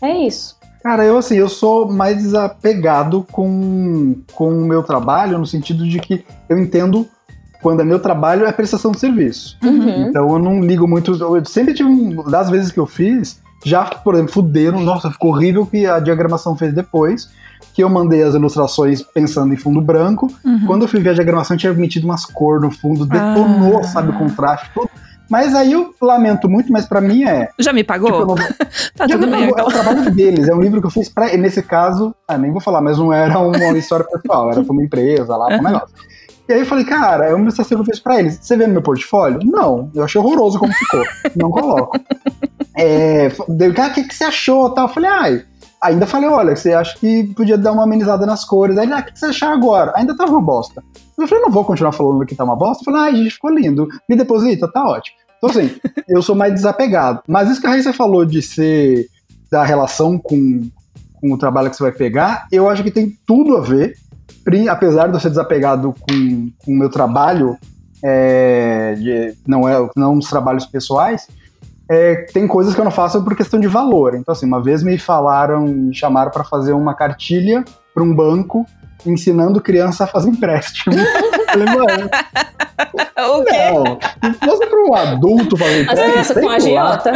é 0.00 0.12
isso. 0.12 0.56
Cara, 0.84 1.02
eu 1.02 1.16
assim, 1.16 1.36
eu 1.36 1.48
sou 1.48 1.90
mais 1.90 2.18
desapegado 2.18 3.26
com, 3.32 4.16
com 4.34 4.50
o 4.50 4.66
meu 4.66 4.82
trabalho, 4.82 5.38
no 5.38 5.46
sentido 5.46 5.88
de 5.88 5.98
que 5.98 6.22
eu 6.46 6.58
entendo 6.58 7.08
quando 7.62 7.80
é 7.80 7.84
meu 7.84 7.98
trabalho 7.98 8.44
é 8.44 8.52
prestação 8.52 8.92
de 8.92 9.00
serviço. 9.00 9.56
Uhum. 9.64 10.08
Então 10.08 10.28
eu 10.30 10.38
não 10.38 10.60
ligo 10.60 10.86
muito. 10.86 11.12
Eu 11.12 11.42
sempre 11.46 11.72
tive, 11.72 11.90
das 12.30 12.50
vezes 12.50 12.70
que 12.70 12.78
eu 12.78 12.84
fiz, 12.84 13.40
já, 13.64 13.86
por 13.86 14.14
exemplo, 14.14 14.34
fuderam, 14.34 14.82
nossa, 14.82 15.10
ficou 15.10 15.30
horrível 15.30 15.64
que 15.64 15.86
a 15.86 15.98
diagramação 15.98 16.54
fez 16.54 16.74
depois. 16.74 17.30
Que 17.72 17.82
eu 17.82 17.88
mandei 17.88 18.22
as 18.22 18.34
ilustrações 18.34 19.00
pensando 19.00 19.54
em 19.54 19.56
fundo 19.56 19.80
branco. 19.80 20.30
Uhum. 20.44 20.66
Quando 20.66 20.82
eu 20.82 20.88
fui 20.88 21.00
ver 21.00 21.10
a 21.10 21.14
diagramação, 21.14 21.56
tinha 21.56 21.72
metido 21.72 22.04
umas 22.04 22.26
cores 22.26 22.60
no 22.60 22.70
fundo, 22.70 23.06
detonou, 23.06 23.78
ah. 23.78 23.84
sabe, 23.84 24.10
o 24.10 24.18
contraste, 24.18 24.70
tudo. 24.74 24.90
Mas 25.30 25.54
aí 25.54 25.72
eu 25.72 25.94
lamento 26.00 26.48
muito, 26.48 26.72
mas 26.72 26.86
para 26.86 27.00
mim 27.00 27.24
é. 27.24 27.48
Já 27.58 27.72
me 27.72 27.82
pagou? 27.82 28.12
Tipo, 28.12 28.26
não... 28.26 28.34
tá 28.96 29.06
Já 29.06 29.14
tudo 29.14 29.26
bem. 29.26 29.50
Pagou, 29.50 29.58
é 29.58 29.62
o 29.62 29.72
trabalho 29.72 30.10
deles, 30.10 30.48
é 30.48 30.54
um 30.54 30.60
livro 30.60 30.80
que 30.80 30.86
eu 30.86 30.90
fiz 30.90 31.08
pra. 31.08 31.34
Nesse 31.36 31.62
caso, 31.62 32.14
ah, 32.28 32.38
nem 32.38 32.52
vou 32.52 32.60
falar, 32.60 32.80
mas 32.80 32.98
não 32.98 33.12
era 33.12 33.38
uma 33.38 33.56
história 33.78 34.04
pessoal, 34.06 34.50
era 34.50 34.62
pra 34.62 34.72
uma 34.72 34.82
empresa 34.82 35.36
lá, 35.36 35.46
pra 35.46 35.58
um 35.58 35.62
negócio. 35.62 35.94
E 36.46 36.52
aí 36.52 36.60
eu 36.60 36.66
falei, 36.66 36.84
cara, 36.84 37.26
é 37.26 37.34
uma 37.34 37.44
ilustração 37.44 37.78
que 37.78 37.82
eu 37.82 37.86
fiz 37.86 37.98
pra 37.98 38.18
eles. 38.18 38.38
Você 38.40 38.54
vê 38.56 38.66
no 38.66 38.74
meu 38.74 38.82
portfólio? 38.82 39.40
Não, 39.42 39.90
eu 39.94 40.04
achei 40.04 40.20
horroroso 40.20 40.58
como 40.58 40.72
ficou. 40.72 41.02
não 41.36 41.50
coloco. 41.50 41.98
É, 42.76 43.28
ah, 43.28 43.86
o 43.86 43.94
que, 43.94 44.02
que 44.02 44.12
você 44.12 44.24
achou? 44.24 44.68
Tal. 44.70 44.88
Eu 44.88 44.92
falei, 44.92 45.08
ai. 45.08 45.44
Ainda 45.80 46.08
falei, 46.08 46.28
olha, 46.28 46.56
você 46.56 46.72
acha 46.72 46.98
que 46.98 47.22
podia 47.34 47.56
dar 47.56 47.70
uma 47.70 47.84
amenizada 47.84 48.26
nas 48.26 48.44
cores. 48.44 48.76
Aí 48.76 48.84
ele, 48.84 48.94
ah, 48.94 48.98
o 48.98 49.04
que 49.04 49.16
você 49.16 49.26
achar 49.26 49.52
agora? 49.52 49.92
Ainda 49.94 50.16
tava 50.16 50.32
uma 50.32 50.42
bosta. 50.42 50.82
Eu 51.18 51.28
falei, 51.28 51.44
não 51.44 51.50
vou 51.50 51.64
continuar 51.64 51.92
falando 51.92 52.26
que 52.26 52.34
tá 52.34 52.44
uma 52.44 52.56
bosta. 52.56 52.82
Eu 52.82 52.92
falei, 52.92 53.00
ai, 53.08 53.16
gente, 53.16 53.34
ficou 53.34 53.50
lindo. 53.50 53.88
Me 54.08 54.16
deposita, 54.16 54.70
tá 54.70 54.84
ótimo. 54.84 55.16
Então, 55.36 55.50
assim, 55.50 55.76
eu 56.08 56.22
sou 56.22 56.34
mais 56.34 56.52
desapegado. 56.52 57.22
Mas 57.28 57.50
isso 57.50 57.60
que 57.60 57.66
a 57.66 57.70
Raíssa 57.70 57.92
falou 57.92 58.24
de 58.24 58.42
ser 58.42 59.06
da 59.50 59.64
relação 59.64 60.18
com, 60.18 60.68
com 61.20 61.32
o 61.32 61.38
trabalho 61.38 61.70
que 61.70 61.76
você 61.76 61.82
vai 61.82 61.92
pegar, 61.92 62.46
eu 62.50 62.68
acho 62.68 62.82
que 62.82 62.90
tem 62.90 63.16
tudo 63.26 63.56
a 63.56 63.60
ver. 63.60 63.96
Apesar 64.68 65.06
de 65.06 65.14
eu 65.14 65.20
ser 65.20 65.30
desapegado 65.30 65.94
com, 66.00 66.50
com 66.64 66.72
o 66.72 66.76
meu 66.76 66.90
trabalho, 66.90 67.56
é, 68.02 68.94
de, 68.94 69.34
não 69.46 69.68
é 69.68 69.88
não 69.96 70.18
os 70.18 70.28
trabalhos 70.28 70.66
pessoais, 70.66 71.26
é, 71.88 72.26
tem 72.32 72.46
coisas 72.46 72.74
que 72.74 72.80
eu 72.80 72.84
não 72.84 72.90
faço 72.90 73.22
por 73.22 73.36
questão 73.36 73.60
de 73.60 73.68
valor. 73.68 74.14
Então, 74.14 74.32
assim, 74.32 74.46
uma 74.46 74.62
vez 74.62 74.82
me 74.82 74.98
falaram, 74.98 75.66
me 75.66 75.94
chamaram 75.94 76.30
para 76.30 76.44
fazer 76.44 76.72
uma 76.72 76.94
cartilha 76.94 77.64
para 77.94 78.02
um 78.02 78.14
banco 78.14 78.66
ensinando 79.06 79.60
criança 79.60 80.04
a 80.04 80.06
fazer 80.06 80.30
empréstimo. 80.30 80.96
Falei, 81.46 81.66
mano. 81.66 82.10
O 83.16 83.44
quê? 83.44 83.56
Não. 83.70 83.98
Fosse 84.34 84.66
para 84.66 84.84
um 84.84 84.94
adulto 84.94 85.56
fazer 85.56 85.82
empréstimo. 85.82 86.18
As 86.18 86.30
crianças 86.30 86.42
com 86.42 86.50
agiota. 86.50 87.12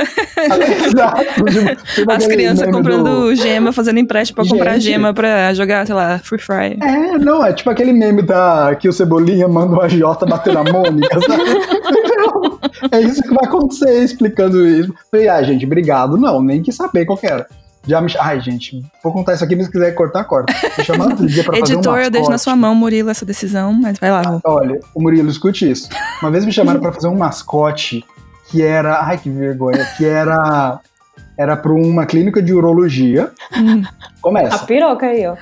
Exato. 0.87 2.11
As 2.11 2.27
crianças 2.27 2.71
comprando 2.71 3.05
do... 3.05 3.35
gema, 3.35 3.73
fazendo 3.73 3.99
empréstimo 3.99 4.37
para 4.37 4.49
comprar 4.49 4.79
gema 4.79 5.13
para 5.13 5.53
jogar, 5.55 5.87
sei 5.87 5.95
lá, 5.95 6.19
Free 6.21 6.39
Fire. 6.39 6.79
É, 6.81 7.19
não, 7.19 7.45
é 7.45 7.53
tipo 7.53 7.69
aquele 7.71 7.93
meme 7.93 8.23
da 8.23 8.77
que 8.79 8.89
o 8.89 8.93
Cebolinha 8.93 9.49
manda 9.49 9.77
o 9.77 9.81
agiota 9.81 10.25
bater 10.25 10.55
na 10.55 10.63
Mônica, 10.63 11.19
sabe? 11.21 11.43
é 12.93 13.01
isso 13.01 13.23
que 13.23 13.35
vai 13.35 13.45
acontecer 13.45 14.05
explicando 14.05 14.67
isso. 14.67 14.95
Falei, 15.11 15.29
ah, 15.29 15.43
gente, 15.43 15.67
obrigado. 15.67 16.17
Não, 16.17 16.41
nem 16.41 16.63
que 16.63 16.73
saber 16.73 17.05
qual 17.05 17.19
que 17.19 17.27
era. 17.27 17.47
Já 17.89 18.01
me... 18.01 18.13
Ai, 18.21 18.39
gente, 18.41 18.85
vou 19.03 19.13
contar 19.13 19.35
isso 19.35 19.43
aqui, 19.43 19.57
mas 19.57 19.67
se 19.67 19.73
quiser 19.73 19.93
cortar, 19.93 20.23
corta. 20.25 20.53
Me 20.77 20.85
chamaram 20.85 21.13
outro 21.13 21.27
dia 21.27 21.43
pra 21.43 21.57
Editor, 21.59 21.83
fazer 21.83 21.89
um 21.89 22.05
eu 22.05 22.11
deixo 22.11 22.31
na 22.31 22.39
sua 22.39 22.55
mão, 22.55 22.75
Murilo, 22.75 23.09
essa 23.09 23.25
decisão, 23.25 23.73
mas 23.73 23.99
vai 23.99 24.11
lá. 24.11 24.23
Ah, 24.27 24.41
olha, 24.45 24.79
o 24.95 25.01
Murilo, 25.01 25.31
escute 25.31 25.69
isso. 25.69 25.89
Uma 26.21 26.31
vez 26.31 26.45
me 26.45 26.53
chamaram 26.53 26.81
para 26.81 26.93
fazer 26.93 27.09
um 27.09 27.17
mascote 27.17 28.05
que 28.49 28.63
era. 28.63 29.01
Ai, 29.03 29.19
que 29.19 29.31
vergonha. 29.31 29.85
Que 29.97 30.05
era. 30.05 30.81
Era 31.37 31.57
para 31.57 31.73
uma 31.73 32.05
clínica 32.05 32.43
de 32.43 32.53
urologia. 32.53 33.31
Hum. 33.57 33.85
Começa. 34.21 34.57
A 34.57 34.59
piroca 34.67 35.07
aí, 35.07 35.25
ó. 35.27 35.37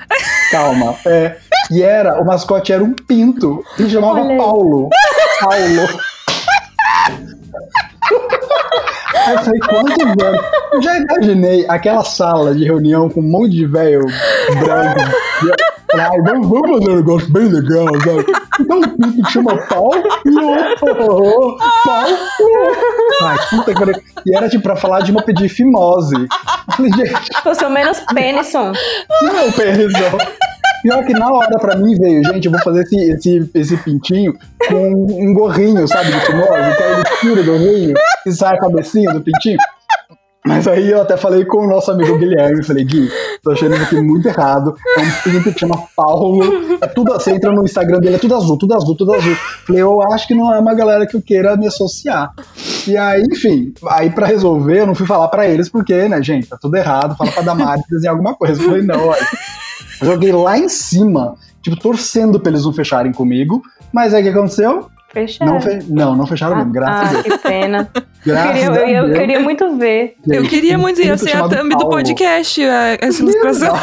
Calma. 0.51 0.95
É, 1.05 1.37
e 1.71 1.81
era. 1.81 2.21
O 2.21 2.25
mascote 2.25 2.71
era 2.71 2.83
um 2.83 2.93
pinto. 2.93 3.63
E 3.79 3.89
chamava 3.89 4.19
Paulo. 4.37 4.89
Paulo. 5.41 5.99
Aí 9.25 9.33
eu 9.33 9.39
falei, 9.39 9.59
quantos 9.67 10.23
anos? 10.25 10.41
Eu 10.73 10.81
já 10.81 10.97
imaginei 10.97 11.65
aquela 11.67 12.03
sala 12.03 12.53
de 12.53 12.63
reunião 12.63 13.09
com 13.09 13.19
um 13.19 13.23
monte 13.23 13.51
de 13.51 13.65
velho 13.65 14.05
branco. 14.59 14.99
Ai, 15.93 16.21
vamos, 16.21 16.47
vamos 16.49 16.69
fazer 16.69 16.91
um 16.91 16.95
negócio 16.97 17.31
bem 17.31 17.47
legal, 17.47 17.85
sabe? 18.01 18.25
Então 18.59 18.77
um 18.77 18.81
pinto 18.81 19.23
que 19.23 19.31
chama 19.31 19.57
Paulo 19.67 20.03
e 20.25 20.29
o 20.29 20.77
Paulo. 20.79 21.57
Ai, 23.23 23.37
puta 23.49 23.73
que. 23.73 24.03
E 24.25 24.35
era 24.35 24.49
tipo 24.49 24.63
pra 24.63 24.75
falar 24.75 25.01
de 25.01 25.11
uma 25.11 25.21
pedir 25.23 25.49
fimose. 25.49 26.15
Eu 27.45 27.55
sou 27.55 27.69
menos 27.69 27.99
Penison. 28.13 28.73
Não, 29.21 29.39
é 29.39 29.51
Penison. 29.51 30.17
Pior 30.83 31.05
que 31.05 31.13
na 31.13 31.31
hora 31.31 31.57
pra 31.59 31.75
mim 31.75 31.95
veio, 31.95 32.23
gente, 32.25 32.45
eu 32.45 32.51
vou 32.51 32.61
fazer 32.61 32.81
esse, 32.83 33.11
esse, 33.11 33.49
esse 33.53 33.77
pintinho 33.77 34.33
com 34.67 34.91
um 34.93 35.33
gorrinho, 35.33 35.87
sabe, 35.87 36.11
de 36.11 36.19
fimose, 36.21 36.75
que 36.77 36.83
aí 36.83 36.93
ele 36.93 37.03
tira 37.19 37.41
o 37.41 37.45
gorrinho 37.45 37.93
e 38.25 38.31
sai 38.31 38.55
a 38.55 38.59
cabecinha 38.59 39.13
do 39.13 39.21
pintinho. 39.21 39.57
Mas 40.47 40.65
aí 40.65 40.89
eu 40.89 41.01
até 41.01 41.17
falei 41.17 41.43
com 41.43 41.65
o 41.65 41.67
nosso 41.67 41.91
amigo 41.91 42.17
Guilherme, 42.17 42.63
falei, 42.63 42.85
Gui, 42.85 43.09
tô 43.43 43.51
achando 43.51 43.75
isso 43.75 43.83
aqui 43.83 44.01
muito 44.01 44.27
errado. 44.29 44.75
É 44.97 45.01
um 45.01 45.31
pinto 45.31 45.51
que 45.51 45.59
chama 45.59 45.77
Paulo. 45.93 46.41
É 46.79 46.87
tudo, 46.87 47.11
você 47.11 47.31
entra 47.31 47.51
no 47.51 47.65
Instagram 47.65 47.99
dele, 47.99 48.15
é 48.15 48.19
tudo 48.19 48.33
azul, 48.33 48.57
tudo 48.57 48.73
azul, 48.73 48.95
tudo 48.95 49.13
azul. 49.13 49.35
Falei, 49.65 49.81
eu 49.81 50.01
acho 50.13 50.25
que 50.25 50.33
não 50.33 50.53
é 50.53 50.59
uma 50.59 50.73
galera 50.73 51.05
que 51.05 51.17
eu 51.17 51.21
queira 51.21 51.57
me 51.57 51.67
associar. 51.67 52.31
E 52.87 52.95
aí, 52.95 53.23
enfim, 53.29 53.73
aí 53.89 54.09
pra 54.09 54.25
resolver, 54.25 54.79
eu 54.79 54.87
não 54.87 54.95
fui 54.95 55.05
falar 55.05 55.27
pra 55.27 55.45
eles, 55.45 55.67
porque, 55.67 56.07
né, 56.07 56.23
gente, 56.23 56.47
tá 56.47 56.57
tudo 56.59 56.77
errado, 56.77 57.17
fala 57.17 57.31
pra 57.31 57.43
Damares 57.43 57.83
desenhar 57.89 58.13
alguma 58.13 58.33
coisa. 58.33 58.61
Eu 58.61 58.65
falei, 58.65 58.83
não, 58.83 59.05
olha. 59.05 59.27
Eu 60.01 60.07
joguei 60.07 60.31
lá 60.31 60.57
em 60.57 60.69
cima, 60.69 61.35
tipo, 61.61 61.77
torcendo 61.77 62.39
pra 62.39 62.51
eles 62.51 62.65
não 62.65 62.73
fecharem 62.73 63.11
comigo. 63.11 63.61
Mas 63.91 64.13
aí 64.13 64.21
o 64.21 64.23
que 64.25 64.37
aconteceu? 64.37 64.89
Fecharam. 65.09 65.53
Não, 65.53 65.61
fe... 65.61 65.79
não, 65.87 66.15
não 66.15 66.27
fecharam 66.27 66.55
ah, 66.55 66.57
mesmo, 66.59 66.73
graças 66.73 67.15
ah, 67.15 67.19
a 67.19 67.21
Deus. 67.21 67.35
que 67.35 67.37
pena. 67.43 67.89
Graças 68.25 68.63
eu, 68.63 68.71
queria, 68.73 68.97
eu, 68.97 69.07
eu 69.07 69.13
queria 69.13 69.39
muito 69.39 69.77
ver. 69.77 70.15
Eu 70.27 70.43
queria 70.43 70.77
muito 70.77 71.01
ir 71.01 71.17
ser 71.17 71.37
a 71.37 71.47
thumb 71.47 71.69
do 71.69 71.89
podcast, 71.89 72.61
essa 72.61 73.21
ilustração. 73.21 73.75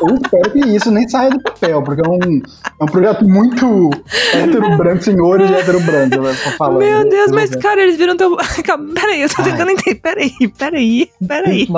eu 0.00 0.14
espero 0.14 0.50
que 0.52 0.76
isso 0.76 0.90
nem 0.90 1.08
saia 1.08 1.30
do 1.30 1.40
papel, 1.42 1.82
porque 1.82 2.00
é 2.00 2.08
um, 2.08 2.42
é 2.80 2.84
um 2.84 2.86
projeto 2.86 3.24
muito 3.28 3.90
hétero 4.32 4.76
branco, 4.76 5.02
senhores 5.02 5.50
hétero 5.50 5.80
branco. 5.80 6.22
Né, 6.22 6.34
falando, 6.56 6.78
Meu 6.78 7.08
Deus, 7.08 7.30
mas 7.30 7.54
cara, 7.56 7.82
eles 7.82 7.96
viram 7.96 8.16
teu. 8.16 8.36
Peraí, 8.94 9.22
eu 9.22 9.28
tô 9.28 9.42
tentando 9.42 9.70
entender. 9.70 10.00
Peraí, 10.00 10.32
peraí, 10.58 11.10
peraí. 11.26 11.68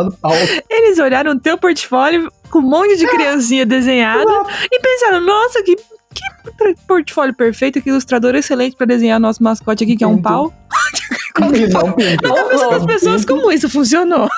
Eles 0.70 0.98
olharam 0.98 1.32
o 1.32 1.40
teu 1.40 1.58
portfólio 1.58 2.30
com 2.50 2.60
um 2.60 2.62
monte 2.62 2.96
de 2.96 3.06
criancinha 3.06 3.66
desenhada 3.66 4.24
e 4.70 4.80
pensaram, 4.80 5.20
nossa, 5.20 5.62
que 5.62 5.76
que 6.14 6.74
portfólio 6.86 7.34
perfeito, 7.34 7.80
que 7.80 7.90
ilustrador 7.90 8.34
excelente 8.34 8.76
para 8.76 8.86
desenhar 8.86 9.20
nosso 9.20 9.42
mascote 9.42 9.84
aqui, 9.84 9.96
que 9.96 10.04
é 10.04 10.06
um 10.06 10.20
pau. 10.20 10.52
Que 11.52 11.66
não, 11.68 11.92
pinto. 11.92 12.26
Eu 12.26 12.72
as 12.72 12.86
pessoas 12.86 13.24
como 13.24 13.50
isso 13.50 13.68
funcionou. 13.68 14.28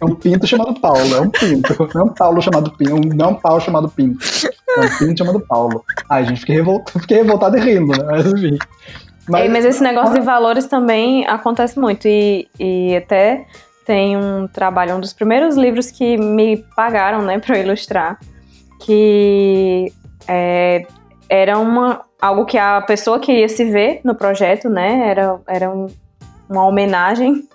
É 0.00 0.04
um 0.04 0.14
pinto 0.14 0.46
chamado 0.46 0.80
Paulo, 0.80 1.14
é 1.14 1.20
um 1.20 1.30
pinto. 1.30 1.88
Não 1.94 2.00
é 2.00 2.04
um 2.04 2.14
Paulo 2.14 2.42
chamado 2.42 2.70
Pinto, 2.72 3.16
não 3.16 3.26
é 3.26 3.28
um 3.28 3.34
pau 3.34 3.60
chamado 3.60 3.88
Pinto. 3.88 4.18
É 4.76 4.80
um 4.80 4.98
pinto 4.98 5.18
chamado 5.18 5.40
Paulo. 5.40 5.84
Ai, 6.10 6.24
gente, 6.24 6.40
fiquei 6.40 6.56
revoltado, 6.56 7.00
fiquei 7.00 7.16
revoltado 7.18 7.56
e 7.56 7.60
rindo, 7.60 7.92
né? 7.92 8.04
Mas 8.04 8.26
enfim. 8.26 8.58
Mas, 9.28 9.44
é, 9.44 9.48
mas 9.48 9.64
esse 9.64 9.82
negócio 9.82 10.14
de 10.14 10.20
valores 10.20 10.66
também 10.66 11.26
acontece 11.26 11.78
muito. 11.78 12.06
E, 12.06 12.48
e 12.58 12.96
até 12.96 13.46
tem 13.84 14.16
um 14.16 14.46
trabalho, 14.46 14.96
um 14.96 15.00
dos 15.00 15.12
primeiros 15.12 15.56
livros 15.56 15.90
que 15.90 16.16
me 16.16 16.58
pagaram, 16.76 17.22
né, 17.22 17.38
para 17.38 17.58
ilustrar, 17.58 18.18
que 18.84 19.92
é, 20.26 20.86
era 21.28 21.58
uma, 21.58 22.02
algo 22.20 22.44
que 22.44 22.58
a 22.58 22.80
pessoa 22.82 23.18
queria 23.18 23.48
se 23.48 23.64
ver 23.64 24.00
no 24.04 24.14
projeto, 24.14 24.68
né? 24.68 25.08
Era, 25.08 25.40
era 25.46 25.70
um, 25.70 25.86
uma 26.48 26.66
homenagem. 26.66 27.48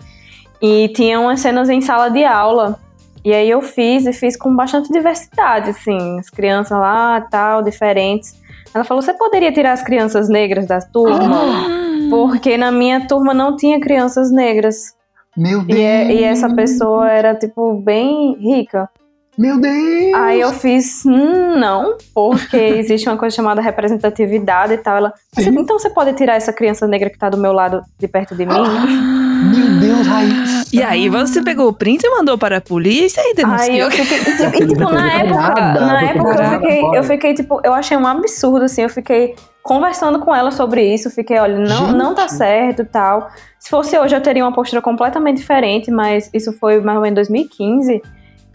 E 0.61 0.87
tinha 0.89 1.19
umas 1.19 1.39
cenas 1.41 1.69
em 1.69 1.81
sala 1.81 2.09
de 2.09 2.23
aula 2.23 2.79
E 3.25 3.33
aí 3.33 3.49
eu 3.49 3.61
fiz 3.61 4.05
e 4.05 4.13
fiz 4.13 4.35
com 4.37 4.53
bastante 4.55 4.91
diversidade, 4.91 5.69
assim, 5.71 6.19
as 6.19 6.29
crianças 6.29 6.77
lá, 6.77 7.21
tal, 7.21 7.61
diferentes. 7.63 8.33
Ela 8.73 8.83
falou: 8.83 9.01
"Você 9.01 9.13
poderia 9.13 9.51
tirar 9.51 9.71
as 9.73 9.81
crianças 9.83 10.27
negras 10.29 10.65
da 10.67 10.79
turma?" 10.81 11.37
Ah. 11.41 11.79
Porque 12.09 12.57
na 12.57 12.71
minha 12.71 13.07
turma 13.07 13.33
não 13.33 13.55
tinha 13.55 13.79
crianças 13.79 14.29
negras. 14.31 14.93
Meu 15.35 15.63
Deus! 15.63 15.79
E, 15.79 15.81
é- 15.81 16.11
e 16.13 16.23
essa 16.23 16.53
pessoa 16.53 17.09
era, 17.09 17.33
tipo, 17.33 17.73
bem 17.81 18.35
rica. 18.39 18.89
Meu 19.37 19.59
Deus! 19.59 20.13
Aí 20.15 20.39
eu 20.41 20.51
fiz, 20.53 21.03
hum, 21.05 21.57
não, 21.57 21.97
porque 22.13 22.55
existe 22.77 23.09
uma 23.09 23.17
coisa 23.17 23.35
chamada 23.35 23.61
representatividade 23.61 24.73
e 24.73 24.77
tal. 24.77 24.97
Ela, 24.97 25.13
"Você- 25.33 25.43
Sim. 25.49 25.57
então 25.59 25.79
você 25.79 25.89
pode 25.89 26.13
tirar 26.13 26.35
essa 26.35 26.53
criança 26.53 26.85
negra 26.87 27.09
que 27.09 27.17
tá 27.17 27.29
do 27.29 27.37
meu 27.37 27.51
lado, 27.51 27.81
de 27.99 28.07
perto 28.07 28.35
de 28.35 28.45
mim? 28.45 28.53
Meu 29.43 29.77
Deus, 29.77 30.07
Raíssa! 30.07 30.65
E 30.71 30.81
aí 30.81 31.09
você 31.09 31.41
pegou 31.43 31.67
o 31.67 31.73
print 31.73 32.01
e 32.05 32.09
mandou 32.09 32.37
para 32.37 32.57
a 32.57 32.61
polícia 32.61 33.19
e 33.21 33.27
Aí 33.29 33.33
denunciou. 33.33 33.75
eu 33.77 33.91
fiquei, 33.91 34.17
e, 34.19 34.67
tipo, 34.67 34.79
não 34.79 34.91
na 34.93 35.11
época, 35.11 35.37
nada, 35.37 35.79
na 35.81 36.01
época 36.03 36.29
eu 36.41 36.49
fiquei, 36.61 36.81
eu 36.99 37.03
fiquei, 37.03 37.33
tipo, 37.33 37.59
eu 37.61 37.73
achei 37.73 37.97
um 37.97 38.07
absurdo, 38.07 38.63
assim, 38.63 38.83
eu 38.83 38.89
fiquei 38.89 39.35
conversando 39.61 40.19
com 40.19 40.33
ela 40.33 40.49
sobre 40.49 40.81
isso, 40.93 41.09
fiquei, 41.09 41.39
olha, 41.39 41.57
não, 41.59 41.87
Gente. 41.87 41.95
não 41.97 42.15
tá 42.15 42.29
certo 42.29 42.83
e 42.83 42.85
tal. 42.85 43.29
Se 43.59 43.69
fosse 43.69 43.97
hoje 43.99 44.15
eu 44.15 44.21
teria 44.21 44.45
uma 44.45 44.53
postura 44.53 44.81
completamente 44.81 45.37
diferente, 45.39 45.91
mas 45.91 46.29
isso 46.33 46.53
foi 46.53 46.79
mais 46.79 46.95
ou 46.95 47.01
menos 47.03 47.11
em 47.11 47.15
2015. 47.15 48.01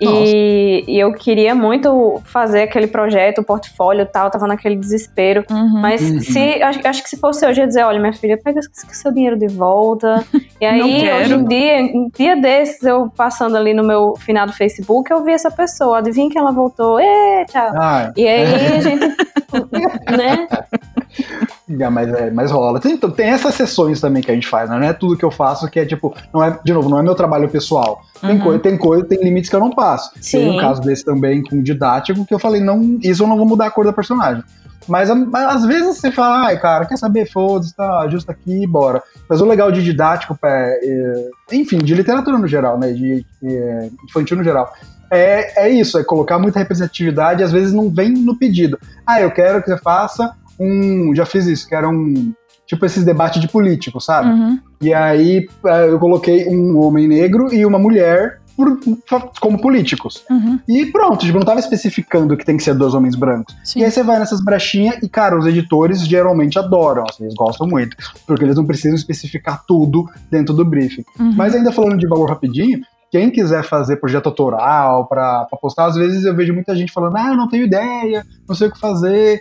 E, 0.00 0.84
e 0.86 0.98
eu 0.98 1.12
queria 1.12 1.54
muito 1.54 2.20
fazer 2.24 2.62
aquele 2.62 2.86
projeto, 2.86 3.38
o 3.40 3.44
portfólio 3.44 4.02
e 4.02 4.06
tal, 4.06 4.30
tava 4.30 4.46
naquele 4.46 4.76
desespero. 4.76 5.44
Uhum. 5.50 5.80
Mas 5.80 6.00
Uhum. 6.00 6.20
se 6.20 6.62
acho, 6.62 6.80
acho 6.86 7.02
que 7.02 7.08
se 7.10 7.16
fosse 7.16 7.44
hoje, 7.46 7.60
eu 7.60 7.64
ia 7.64 7.68
dizer, 7.68 7.82
olha, 7.84 7.98
minha 7.98 8.12
filha, 8.12 8.38
pega 8.42 8.60
seu 8.72 9.12
dinheiro 9.12 9.36
de 9.38 9.48
volta. 9.48 10.24
E 10.60 10.64
aí, 10.66 11.10
hoje 11.12 11.34
em 11.34 11.44
dia, 11.46 11.76
um 11.94 12.10
dia 12.16 12.36
desses, 12.36 12.82
eu 12.82 13.10
passando 13.16 13.56
ali 13.56 13.74
no 13.74 13.82
meu 13.84 14.14
final 14.16 14.46
do 14.46 14.52
Facebook, 14.52 15.10
eu 15.10 15.24
vi 15.24 15.32
essa 15.32 15.50
pessoa, 15.50 15.98
adivinha 15.98 16.30
que 16.30 16.38
ela 16.38 16.52
voltou, 16.52 17.00
ê, 17.00 17.44
tchau. 17.46 17.70
Ai, 17.74 18.12
E 18.16 18.26
aí 18.28 18.54
a 18.76 18.80
gente, 18.80 19.06
né? 20.16 20.48
é, 21.68 21.88
mas, 21.90 22.08
é, 22.12 22.30
mas 22.30 22.50
rola. 22.50 22.80
Tem, 22.80 22.92
então, 22.92 23.10
tem 23.10 23.26
essas 23.28 23.54
sessões 23.54 24.00
também 24.00 24.22
que 24.22 24.30
a 24.30 24.34
gente 24.34 24.48
faz, 24.48 24.70
né? 24.70 24.78
Não 24.78 24.86
é 24.86 24.92
tudo 24.92 25.16
que 25.16 25.24
eu 25.24 25.30
faço 25.30 25.68
que 25.68 25.78
é 25.78 25.84
tipo, 25.84 26.14
não 26.32 26.42
é, 26.42 26.58
de 26.64 26.72
novo, 26.72 26.88
não 26.88 26.98
é 26.98 27.02
meu 27.02 27.14
trabalho 27.14 27.48
pessoal. 27.48 28.00
Tem 28.20 28.30
Uhum. 28.32 28.40
coisa, 28.40 28.58
tem 28.60 28.76
coisa, 28.76 29.04
tem 29.04 29.22
limites 29.22 29.50
que 29.50 29.56
eu 29.56 29.60
não 29.60 29.70
passo. 29.70 30.10
Sim. 30.20 30.38
Tem 30.38 30.50
um 30.50 30.56
caso 30.58 30.80
desse 30.80 31.04
também 31.04 31.42
com 31.42 31.62
didático 31.62 32.24
que 32.24 32.32
eu 32.34 32.38
falei, 32.38 32.60
não, 32.62 32.98
isso 33.02 33.22
eu 33.22 33.26
não 33.26 33.36
vou 33.36 33.46
mudar 33.46 33.66
a 33.66 33.70
cor 33.70 33.84
da 33.84 33.92
personagem. 33.92 34.42
Mas, 34.86 35.10
mas 35.10 35.56
às 35.56 35.66
vezes 35.66 35.98
você 35.98 36.10
fala, 36.10 36.46
ai, 36.46 36.58
cara, 36.58 36.86
quer 36.86 36.96
saber? 36.96 37.30
Foda-se, 37.30 37.76
tá 37.76 38.08
justo 38.08 38.30
aqui, 38.30 38.66
bora. 38.66 39.02
Mas 39.28 39.40
o 39.42 39.44
legal 39.44 39.70
de 39.70 39.82
didático, 39.84 40.38
é, 40.42 40.80
é, 40.82 41.54
enfim, 41.54 41.78
de 41.78 41.94
literatura 41.94 42.38
no 42.38 42.46
geral, 42.48 42.78
né? 42.78 42.92
De 42.92 43.24
é, 43.44 43.90
infantil 44.08 44.38
no 44.38 44.44
geral. 44.44 44.72
É, 45.10 45.66
é 45.66 45.68
isso, 45.68 45.98
é 45.98 46.04
colocar 46.04 46.38
muita 46.38 46.58
representatividade 46.58 47.40
e 47.40 47.44
às 47.44 47.52
vezes 47.52 47.72
não 47.72 47.90
vem 47.90 48.10
no 48.12 48.36
pedido. 48.36 48.78
Ah, 49.06 49.20
eu 49.20 49.30
quero 49.30 49.62
que 49.62 49.70
você 49.70 49.78
faça 49.78 50.32
um. 50.58 51.14
Já 51.14 51.26
fiz 51.26 51.46
isso, 51.46 51.68
que 51.68 51.74
era 51.74 51.88
um. 51.88 52.32
Tipo 52.66 52.84
esses 52.84 53.02
debates 53.02 53.40
de 53.40 53.48
político, 53.48 53.98
sabe? 53.98 54.28
Uhum. 54.28 54.58
E 54.82 54.92
aí 54.92 55.48
eh, 55.64 55.88
eu 55.88 55.98
coloquei 55.98 56.46
um 56.46 56.78
homem 56.78 57.08
negro 57.08 57.52
e 57.52 57.64
uma 57.64 57.78
mulher 57.78 58.40
como 59.40 59.60
políticos. 59.60 60.24
Uhum. 60.28 60.58
E 60.68 60.86
pronto, 60.86 61.24
tipo, 61.24 61.38
não 61.38 61.46
tava 61.46 61.60
especificando 61.60 62.36
que 62.36 62.44
tem 62.44 62.56
que 62.56 62.62
ser 62.62 62.74
dois 62.74 62.92
homens 62.92 63.14
brancos. 63.14 63.54
Sim. 63.62 63.80
E 63.80 63.84
aí 63.84 63.90
você 63.90 64.02
vai 64.02 64.18
nessas 64.18 64.42
brechinhas 64.42 65.00
e, 65.02 65.08
cara, 65.08 65.38
os 65.38 65.46
editores 65.46 66.00
geralmente 66.06 66.58
adoram, 66.58 67.04
assim, 67.08 67.24
eles 67.24 67.34
gostam 67.34 67.66
muito. 67.68 67.96
Porque 68.26 68.44
eles 68.44 68.56
não 68.56 68.66
precisam 68.66 68.96
especificar 68.96 69.64
tudo 69.66 70.06
dentro 70.30 70.52
do 70.52 70.64
briefing. 70.64 71.04
Uhum. 71.18 71.34
Mas 71.36 71.54
ainda 71.54 71.70
falando 71.70 71.98
de 71.98 72.08
valor 72.08 72.28
rapidinho, 72.28 72.80
quem 73.10 73.30
quiser 73.30 73.62
fazer 73.62 73.96
projeto 73.96 74.26
autoral 74.26 75.06
pra 75.06 75.46
postar, 75.60 75.86
às 75.86 75.96
vezes 75.96 76.24
eu 76.24 76.34
vejo 76.34 76.52
muita 76.52 76.74
gente 76.74 76.92
falando, 76.92 77.16
ah, 77.16 77.28
eu 77.28 77.36
não 77.36 77.48
tenho 77.48 77.64
ideia, 77.64 78.24
não 78.46 78.54
sei 78.54 78.68
o 78.68 78.72
que 78.72 78.78
fazer. 78.78 79.40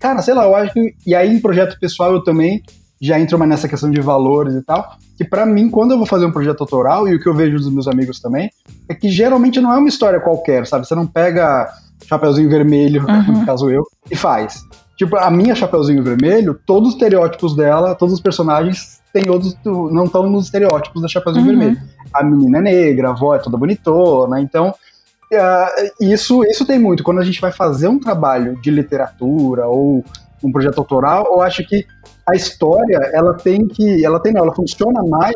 Cara, 0.00 0.22
sei 0.22 0.34
lá, 0.34 0.44
eu 0.44 0.54
acho 0.54 0.72
que. 0.72 0.94
E 1.06 1.14
aí, 1.14 1.34
em 1.34 1.40
projeto 1.40 1.78
pessoal, 1.78 2.12
eu 2.12 2.22
também 2.24 2.62
já 3.00 3.18
entro 3.20 3.38
mais 3.38 3.50
nessa 3.50 3.68
questão 3.68 3.90
de 3.90 4.00
valores 4.00 4.54
e 4.54 4.62
tal. 4.62 4.96
Que 5.16 5.24
pra 5.24 5.44
mim, 5.44 5.68
quando 5.68 5.90
eu 5.92 5.98
vou 5.98 6.06
fazer 6.06 6.24
um 6.26 6.32
projeto 6.32 6.60
autoral, 6.62 7.06
e 7.06 7.14
o 7.14 7.20
que 7.20 7.28
eu 7.28 7.34
vejo 7.34 7.56
dos 7.58 7.70
meus 7.72 7.86
amigos 7.86 8.20
também, 8.20 8.50
é 8.88 8.94
que 8.94 9.08
geralmente 9.10 9.60
não 9.60 9.72
é 9.72 9.76
uma 9.78 9.88
história 9.88 10.18
qualquer, 10.20 10.66
sabe? 10.66 10.86
Você 10.86 10.94
não 10.94 11.06
pega 11.06 11.68
Chapeuzinho 12.06 12.48
Vermelho, 12.48 13.04
Uhum. 13.06 13.38
no 13.40 13.46
caso 13.46 13.70
eu, 13.70 13.82
e 14.10 14.16
faz. 14.16 14.62
Tipo, 14.96 15.16
a 15.16 15.30
minha 15.30 15.54
Chapeuzinho 15.54 16.02
Vermelho, 16.02 16.58
todos 16.66 16.90
os 16.90 16.94
estereótipos 16.94 17.54
dela, 17.56 17.94
todos 17.94 18.14
os 18.14 18.20
personagens 18.20 19.00
têm 19.12 19.28
outros, 19.28 19.56
não 19.64 20.04
estão 20.04 20.28
nos 20.30 20.46
estereótipos 20.46 21.02
da 21.02 21.08
Chapeuzinho 21.08 21.44
Uhum. 21.46 21.58
Vermelho. 21.58 21.80
A 22.12 22.22
menina 22.24 22.58
é 22.58 22.62
negra, 22.62 23.08
a 23.08 23.10
avó 23.10 23.34
é 23.34 23.38
toda 23.38 23.56
bonitona, 23.58 24.40
então 24.40 24.72
ah, 25.36 25.70
isso, 26.00 26.44
isso 26.44 26.66
tem 26.66 26.78
muito. 26.78 27.02
Quando 27.02 27.20
a 27.20 27.24
gente 27.24 27.40
vai 27.40 27.52
fazer 27.52 27.88
um 27.88 27.98
trabalho 27.98 28.60
de 28.60 28.70
literatura 28.70 29.66
ou 29.66 30.04
um 30.42 30.52
projeto 30.52 30.78
autoral, 30.78 31.26
eu 31.26 31.40
acho 31.40 31.66
que 31.66 31.86
a 32.26 32.34
história, 32.34 32.98
ela 33.12 33.34
tem 33.34 33.66
que, 33.66 34.04
ela 34.04 34.20
tem, 34.20 34.32
não, 34.32 34.42
ela 34.42 34.54
funciona 34.54 35.02
mais 35.02 35.34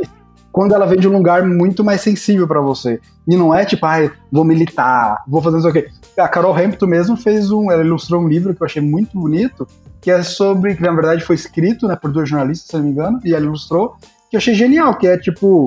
quando 0.51 0.75
ela 0.75 0.87
vem 0.87 0.99
de 0.99 1.07
um 1.07 1.13
lugar 1.13 1.45
muito 1.45 1.85
mais 1.85 2.01
sensível 2.01 2.47
pra 2.49 2.61
você. 2.61 3.01
E 3.27 3.37
não 3.37 3.55
é 3.55 3.65
tipo, 3.65 3.85
ai, 3.87 4.11
vou 4.33 4.45
militar, 4.45 5.23
vou 5.27 5.41
fazer 5.41 5.57
não 5.57 5.63
sei 5.63 5.71
o 5.71 5.75
quê. 5.75 5.89
A 6.19 6.29
Carol 6.29 6.57
Hampton 6.57 6.87
mesmo 6.87 7.17
fez 7.17 7.51
um, 7.51 7.71
ela 7.71 7.85
ilustrou 7.85 8.23
um 8.23 8.29
livro 8.29 8.55
que 8.55 8.63
eu 8.63 8.67
achei 8.67 8.83
muito 8.83 9.19
bonito, 9.19 9.69
que 10.01 10.11
é 10.11 10.23
sobre, 10.23 10.75
que 10.75 10.83
na 10.83 10.93
verdade 10.93 11.25
foi 11.25 11.37
escrito, 11.37 11.87
né, 11.87 11.95
por 11.95 12.11
dois 12.11 12.29
jornalistas, 12.29 12.69
se 12.69 12.77
não 12.77 12.83
me 12.83 12.91
engano, 12.91 13.21
e 13.25 13.35
ela 13.35 13.45
ilustrou, 13.45 13.97
que 14.31 14.37
eu 14.37 14.39
achei 14.39 14.55
genial, 14.55 14.97
que 14.97 15.07
é 15.07 15.17
tipo, 15.17 15.65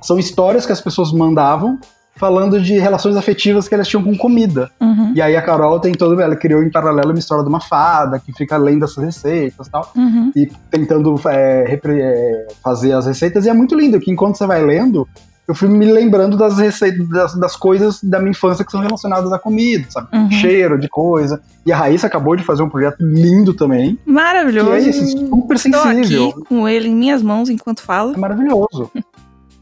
são 0.00 0.18
histórias 0.18 0.66
que 0.66 0.72
as 0.72 0.80
pessoas 0.80 1.10
mandavam 1.12 1.78
falando 2.18 2.60
de 2.60 2.78
relações 2.78 3.16
afetivas 3.16 3.68
que 3.68 3.74
elas 3.74 3.86
tinham 3.88 4.02
com 4.02 4.16
comida. 4.16 4.70
Uhum. 4.80 5.12
E 5.14 5.22
aí 5.22 5.36
a 5.36 5.42
Carol 5.42 5.78
tem 5.80 5.92
todo, 5.94 6.20
ela 6.20 6.36
criou 6.36 6.62
em 6.62 6.70
paralelo 6.70 7.10
uma 7.10 7.18
história 7.18 7.42
de 7.44 7.48
uma 7.48 7.60
fada 7.60 8.18
que 8.18 8.32
fica 8.32 8.56
lendo 8.56 8.84
essas 8.84 9.02
receitas 9.02 9.66
e 9.66 9.70
tal 9.70 9.90
Uhum. 9.96 10.32
e 10.36 10.46
tentando 10.70 11.14
é, 11.28 11.64
repre- 11.66 12.00
é, 12.00 12.46
fazer 12.62 12.92
as 12.92 13.06
receitas. 13.06 13.46
E 13.46 13.48
é 13.48 13.54
muito 13.54 13.74
lindo 13.74 13.98
que 14.00 14.10
enquanto 14.10 14.36
você 14.36 14.46
vai 14.46 14.62
lendo, 14.62 15.08
eu 15.46 15.54
fui 15.54 15.68
me 15.68 15.86
lembrando 15.90 16.36
das 16.36 16.58
receitas, 16.58 17.08
das, 17.08 17.34
das 17.34 17.56
coisas 17.56 18.02
da 18.02 18.18
minha 18.18 18.32
infância 18.32 18.64
que 18.64 18.70
são 18.70 18.80
relacionadas 18.82 19.32
à 19.32 19.38
comida, 19.38 19.86
sabe? 19.88 20.08
Uhum. 20.12 20.30
Cheiro 20.30 20.78
de 20.78 20.88
coisa. 20.88 21.40
E 21.64 21.72
a 21.72 21.76
Raíssa 21.76 22.06
acabou 22.06 22.36
de 22.36 22.42
fazer 22.44 22.62
um 22.62 22.68
projeto 22.68 22.98
lindo 23.00 23.54
também, 23.54 23.96
que 24.04 24.10
Maravilhoso. 24.10 24.72
é 24.72 24.78
isso, 24.80 25.06
super 25.06 25.54
Estou 25.56 25.82
sensível. 25.82 26.28
aqui 26.30 26.44
com 26.48 26.68
ele 26.68 26.88
em 26.88 26.94
minhas 26.94 27.22
mãos 27.22 27.48
enquanto 27.48 27.80
falo. 27.82 28.12
É 28.14 28.18
maravilhoso. 28.18 28.90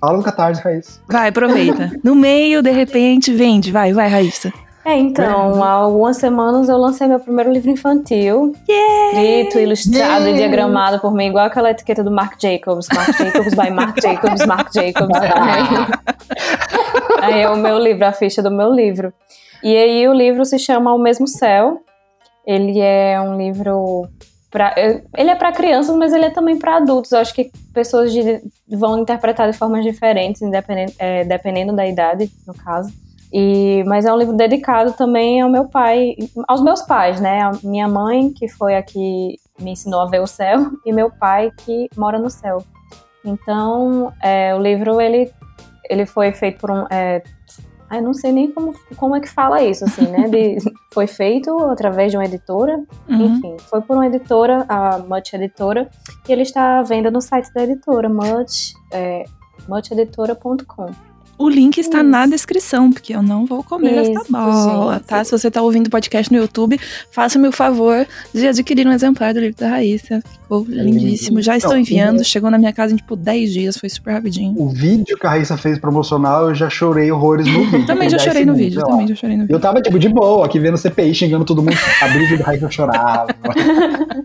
Fala 0.01 0.19
do 0.19 0.23
Catarse, 0.25 0.63
Raíssa. 0.63 1.01
Vai, 1.09 1.29
aproveita. 1.29 1.91
No 2.05 2.15
meio, 2.15 2.63
de 2.63 2.71
repente, 2.71 3.33
vende. 3.33 3.73
Vai, 3.73 3.93
vai, 3.93 4.09
Raíssa. 4.09 4.53
É, 4.85 4.97
então, 4.97 5.65
há 5.65 5.71
algumas 5.71 6.17
semanas 6.17 6.69
eu 6.69 6.77
lancei 6.77 7.09
meu 7.09 7.19
primeiro 7.19 7.51
livro 7.51 7.69
infantil, 7.69 8.53
escrito, 8.69 9.59
ilustrado 9.59 10.27
e 10.27 10.29
Yeah! 10.29 10.37
diagramado 10.37 11.01
por 11.01 11.13
mim, 11.13 11.27
igual 11.27 11.47
aquela 11.47 11.73
etiqueta 11.73 12.05
do 12.05 12.11
Marc 12.13 12.41
Jacobs, 12.41 12.87
Marc 12.95 13.19
Jacobs 13.19 13.53
by 13.55 13.71
Marc 13.71 13.99
Jacobs, 14.01 14.47
Marc 14.47 14.73
Jacobs. 14.73 15.19
aí 17.21 17.41
é 17.41 17.51
o 17.51 17.57
meu 17.57 17.79
livro, 17.81 18.07
a 18.07 18.13
ficha 18.13 18.41
do 18.41 18.51
meu 18.51 18.73
livro. 18.73 19.13
E 19.61 19.77
aí 19.77 20.07
o 20.07 20.13
livro 20.13 20.45
se 20.45 20.57
chama 20.57 20.95
O 20.95 20.99
Mesmo 20.99 21.27
Céu. 21.27 21.81
Ele 22.47 22.79
é 22.79 23.21
um 23.21 23.37
livro 23.37 24.07
pra, 24.51 24.75
eu- 24.77 25.03
ele 25.17 25.31
é 25.31 25.35
para 25.35 25.53
crianças, 25.53 25.95
mas 25.97 26.13
ele 26.13 26.27
é 26.27 26.31
também 26.31 26.59
para 26.59 26.77
adultos. 26.77 27.13
Eu 27.13 27.19
acho 27.19 27.35
que 27.35 27.51
pessoas 27.75 28.13
de- 28.13 28.41
vão 28.69 28.99
interpretar 28.99 29.51
de 29.51 29.57
formas 29.57 29.85
diferentes, 29.85 30.41
é, 30.99 31.25
dependendo 31.25 31.75
da 31.75 31.87
idade, 31.87 32.31
no 32.47 32.55
caso. 32.55 32.93
E, 33.33 33.83
mas 33.87 34.05
é 34.07 34.13
um 34.13 34.17
livro 34.17 34.37
dedicado 34.37 34.93
também 34.93 35.41
ao 35.41 35.51
meu 35.51 35.65
pai, 35.69 36.15
aos 36.47 36.63
meus 36.63 36.81
pais, 36.83 37.21
né? 37.21 37.43
A 37.43 37.53
minha 37.65 37.89
mãe, 37.89 38.33
que 38.33 38.49
foi 38.49 38.77
a 38.77 38.83
que 38.83 39.37
me 39.59 39.73
ensinou 39.73 40.01
a 40.01 40.07
ver 40.07 40.21
o 40.21 40.27
céu, 40.27 40.71
e 40.87 40.93
meu 40.93 41.11
pai, 41.11 41.51
que 41.65 41.89
mora 41.97 42.19
no 42.19 42.31
céu. 42.31 42.63
Então, 43.25 44.13
é, 44.23 44.55
o 44.55 44.59
livro, 44.61 45.01
ele, 45.01 45.31
ele 45.91 46.07
foi 46.07 46.33
feito 46.33 46.59
por 46.61 46.71
um... 46.71 46.87
É, 46.91 47.23
ai, 47.91 48.01
não 48.01 48.13
sei 48.15 48.33
nem 48.33 48.51
como, 48.51 48.75
como 48.97 49.15
é 49.17 49.21
que 49.21 49.29
fala 49.29 49.63
isso, 49.63 49.85
assim, 49.85 50.07
né? 50.09 50.29
De- 50.29 50.59
foi 50.93 51.07
feito 51.07 51.57
através 51.67 52.11
de 52.11 52.17
uma 52.17 52.25
editora, 52.25 52.83
Uhum. 53.09 53.27
enfim, 53.37 53.57
foi 53.71 53.81
por 53.81 53.97
uma 53.97 54.07
editora, 54.07 54.65
a 54.69 54.99
Much 54.99 55.33
Editora, 55.35 55.89
e 56.29 56.33
ele 56.33 56.43
está 56.43 56.79
à 56.79 56.83
venda 56.83 57.11
no 57.11 57.21
site 57.21 57.53
da 57.55 57.63
editora, 57.65 58.09
much, 58.09 58.75
é, 58.93 59.25
mucheditora.com. 59.69 60.87
O 61.39 61.49
link 61.49 61.79
está 61.79 61.99
Isso. 61.99 62.09
na 62.09 62.27
descrição, 62.27 62.91
porque 62.91 63.15
eu 63.15 63.23
não 63.23 63.45
vou 63.45 63.63
comer 63.63 63.99
essa 63.99 64.13
Isso, 64.13 64.33
bola, 64.33 64.95
gente. 64.95 65.05
tá? 65.05 65.23
Se 65.23 65.31
você 65.33 65.51
tá 65.51 65.61
ouvindo 65.61 65.89
o 65.89 65.91
podcast 65.91 66.33
no 66.33 66.39
YouTube, 66.39 66.81
faça-me 67.11 67.47
o 67.49 67.53
favor 67.53 68.07
de 68.33 68.49
adquirir 68.49 68.87
um 68.87 68.93
exemplar 68.93 69.35
do 69.35 69.41
livro 69.41 69.57
da 69.57 69.69
Raíssa. 69.69 70.23
Ficou 70.43 70.65
lindíssimo. 70.67 71.43
Já 71.43 71.57
estou 71.57 71.77
enviando, 71.77 72.25
chegou 72.25 72.51
na 72.51 72.59
minha 72.59 72.73
casa 72.73 72.95
em 72.95 72.97
tipo 72.97 73.15
10 73.15 73.53
dias, 73.53 73.77
foi 73.77 73.89
super 73.89 74.13
rapidinho. 74.13 74.55
O 74.57 74.69
vídeo 74.71 75.17
que 75.19 75.27
a 75.27 75.31
Raíssa 75.31 75.57
fez 75.59 75.79
promocional, 75.79 76.49
eu 76.49 76.55
já 76.55 76.71
chorei 76.71 77.13
horrores 77.13 77.47
no 77.47 77.65
vídeo. 77.71 77.87
Também 77.87 78.09
já 78.09 78.17
10 78.17 78.29
chorei 78.29 78.45
no 78.47 78.55
vídeo, 78.55 78.83
também 78.83 79.07
já 79.07 79.15
chorei 79.15 79.37
no 79.37 79.43
vídeo. 79.43 79.55
Eu 79.55 79.61
tava, 79.61 79.83
tipo, 79.83 79.99
de 79.99 80.09
boa, 80.09 80.47
aqui 80.47 80.59
vendo 80.59 80.79
CPI 80.79 81.15
xingando 81.15 81.45
todo 81.45 81.63
mundo. 81.63 81.77
Abri 82.01 82.19
o 82.19 82.21
vídeo 82.23 82.39
da 82.39 82.45
Raíssa 82.45 82.65
eu 82.65 82.71
chorava. 82.71 83.27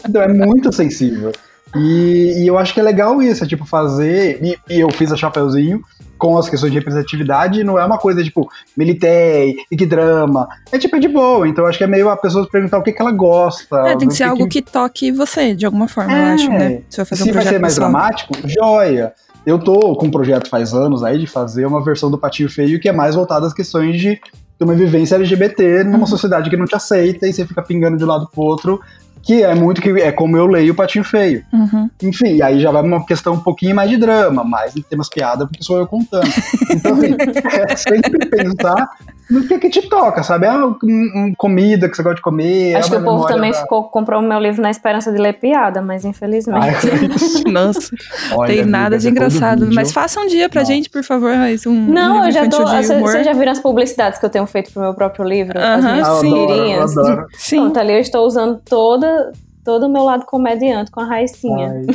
Então 0.08 0.22
é 0.22 0.28
muito 0.28 0.74
sensível. 0.74 1.32
E, 1.76 2.44
e 2.44 2.48
eu 2.48 2.58
acho 2.58 2.74
que 2.74 2.80
é 2.80 2.84
legal 2.84 3.22
isso, 3.22 3.44
é 3.44 3.48
tipo 3.48 3.66
fazer. 3.66 4.40
E, 4.42 4.58
e 4.74 4.80
eu 4.80 4.90
fiz 4.92 5.12
a 5.12 5.16
Chapeuzinho 5.16 5.82
com 6.22 6.38
as 6.38 6.48
questões 6.48 6.72
de 6.72 6.77
representatividade, 6.77 7.64
não 7.64 7.80
é 7.80 7.84
uma 7.84 7.98
coisa 7.98 8.23
tipo, 8.23 8.48
militei, 8.77 9.56
e 9.72 9.76
que 9.76 9.88
drama. 9.88 10.48
É 10.72 10.77
tipo, 10.77 10.95
é 10.95 10.99
de 10.99 11.07
boa. 11.07 11.48
Então 11.48 11.65
acho 11.65 11.80
que 11.80 11.84
é 11.84 11.88
meio 11.88 12.10
a 12.10 12.15
pessoa 12.15 12.48
perguntar 12.48 12.77
o 12.77 12.84
que, 12.84 12.91
que 12.91 13.02
ela 13.02 13.11
gosta. 13.11 13.76
É, 13.88 13.98
tem 13.98 14.07
que 14.07 14.14
ser 14.14 14.26
algo 14.26 14.48
que... 14.48 14.61
toque 14.61 15.11
você, 15.11 15.56
de 15.56 15.65
alguma 15.65 15.88
forma, 15.88 16.14
eu 16.14 16.26
acho, 16.35 16.49
né? 16.52 16.84
Se, 16.88 16.98
vai, 16.98 17.06
fazer 17.07 17.23
Se 17.23 17.30
um 17.31 17.34
vai 17.34 17.43
ser 17.43 17.60
mais 17.60 17.73
pessoal. 17.73 17.89
dramático, 17.89 18.34
joia. 18.45 19.14
Eu 19.43 19.57
tô 19.57 19.95
com 19.95 20.06
um 20.06 20.11
projeto 20.11 20.48
faz 20.48 20.76
anos 20.76 21.03
aí 21.03 21.18
de 21.18 21.26
fazer 21.26 21.65
uma 21.65 21.84
versão 21.84 22.11
do 22.11 22.19
Patinho 22.19 22.52
Feio 22.52 22.80
que 22.80 22.88
é 22.88 22.91
mais 22.91 23.15
voltada 23.15 23.48
às 23.48 23.53
questões 23.53 23.99
de 23.99 24.22
uma 24.60 24.76
vivência 24.76 25.15
LGBT 25.15 25.84
numa 25.85 26.02
uhum. 26.02 26.06
sociedade 26.06 26.52
que 26.52 26.56
não 26.56 26.68
te 26.68 26.76
aceita 26.76 27.27
e 27.27 27.34
você 27.34 27.48
fica 27.48 27.64
pingando 27.64 27.98
de 27.98 28.03
um 28.03 28.07
lado 28.07 28.30
pro 28.31 28.43
outro 28.43 28.80
que 29.23 29.43
é 29.43 29.53
muito 29.53 29.81
que 29.81 29.89
é 29.89 30.11
como 30.11 30.38
eu 30.38 30.48
leio 30.48 30.73
o 30.73 30.76
Patinho 30.76 31.03
Feio. 31.03 31.43
Uhum. 31.53 31.89
Enfim, 32.03 32.41
aí 32.41 32.60
já 32.60 32.72
vai 32.72 32.81
uma 32.81 33.06
questão 33.06 33.34
um 33.34 33.39
pouquinho 33.39 33.76
mais 33.76 33.89
de 33.89 33.98
drama, 33.98 34.43
mais 34.43 34.73
tem 34.73 34.84
umas 34.93 35.10
piadas 35.10 35.48
porque 35.48 35.64
sou 35.64 35.77
eu 35.77 35.88
contando. 35.88 36.30
Então, 36.69 36.93
assim, 36.93 37.15
é 37.72 37.76
sempre 37.76 38.26
pensar 38.27 38.89
no 39.32 39.48
que 39.48 39.58
que 39.58 39.70
te 39.70 39.88
toca, 39.88 40.22
sabe? 40.24 40.45
É 40.45 40.52
uma, 40.52 40.78
uma 40.84 41.36
comida 41.38 41.90
que 41.90 41.95
você 41.95 42.03
gosta 42.03 42.18
de 42.18 42.22
comer. 42.22 42.76
Acho 42.76 42.94
é 42.94 42.98
que 42.98 43.02
o 43.02 43.06
povo 43.06 43.26
também 43.26 43.52
da... 43.52 43.60
ficou, 43.60 43.86
comprou 43.86 44.20
o 44.20 44.24
meu 44.24 44.40
livro 44.40 44.62
na 44.62 44.70
esperança 44.70 45.12
de 45.12 45.18
ler 45.18 45.40
piada, 45.40 45.82
mas 45.82 46.03
infelizmente. 46.03 46.60
Ai, 46.66 46.72
Nossa, 47.52 47.95
Olha, 48.36 48.53
tem 48.53 48.66
nada 48.66 48.98
de 48.98 49.08
engraçado. 49.08 49.70
Mas 49.74 49.94
faça 49.94 50.20
um 50.20 50.28
dia 50.28 50.49
pra 50.49 50.62
Nossa. 50.62 50.74
gente, 50.74 50.90
por 50.90 51.03
favor, 51.03 51.34
Raíssa. 51.34 51.70
Um, 51.70 51.88
Não, 51.88 52.20
um 52.22 52.26
eu 52.26 52.32
já 52.32 52.49
tô. 52.49 52.66
Vocês 52.66 53.26
já 53.26 53.34
viram 53.34 53.53
as 53.53 53.60
publicidades 53.60 54.20
que 54.20 54.26
eu 54.26 54.30
tenho 54.30 54.45
feito 54.45 54.72
pro 54.74 54.82
meu 54.82 54.94
próprio 54.94 55.26
livro? 55.26 55.58
Uh 55.58 55.62
-huh, 55.62 55.78
as 55.78 55.84
minhas 55.84 56.08
ah, 56.08 56.20
tirinhas? 56.20 56.98
Adoro, 56.98 57.14
adoro. 57.14 57.28
Sim. 57.34 57.68
Então, 57.68 57.82
ali 57.82 57.94
eu 57.94 57.99
estou 57.99 58.26
usando 58.26 58.60
toda 58.68 59.32
todo 59.64 59.86
o 59.86 59.90
meu 59.90 60.03
lado 60.03 60.26
comediante 60.26 60.91
com 60.91 61.02
a 61.02 61.06
Raicinha. 61.06 61.72
Ai, 61.72 61.86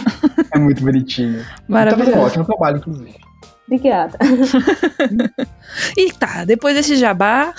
é 0.55 0.59
muito 0.59 0.83
bonitinho. 0.83 1.45
Maravilhoso. 1.69 2.13
Tá 2.13 2.19
um 2.19 2.23
ótimo 2.23 2.45
trabalho, 2.45 2.77
inclusive. 2.79 3.26
Obrigada. 3.67 4.17
e 5.99 6.13
tá, 6.13 6.45
depois 6.45 6.77
desse 6.77 6.95
jabá, 6.95 7.53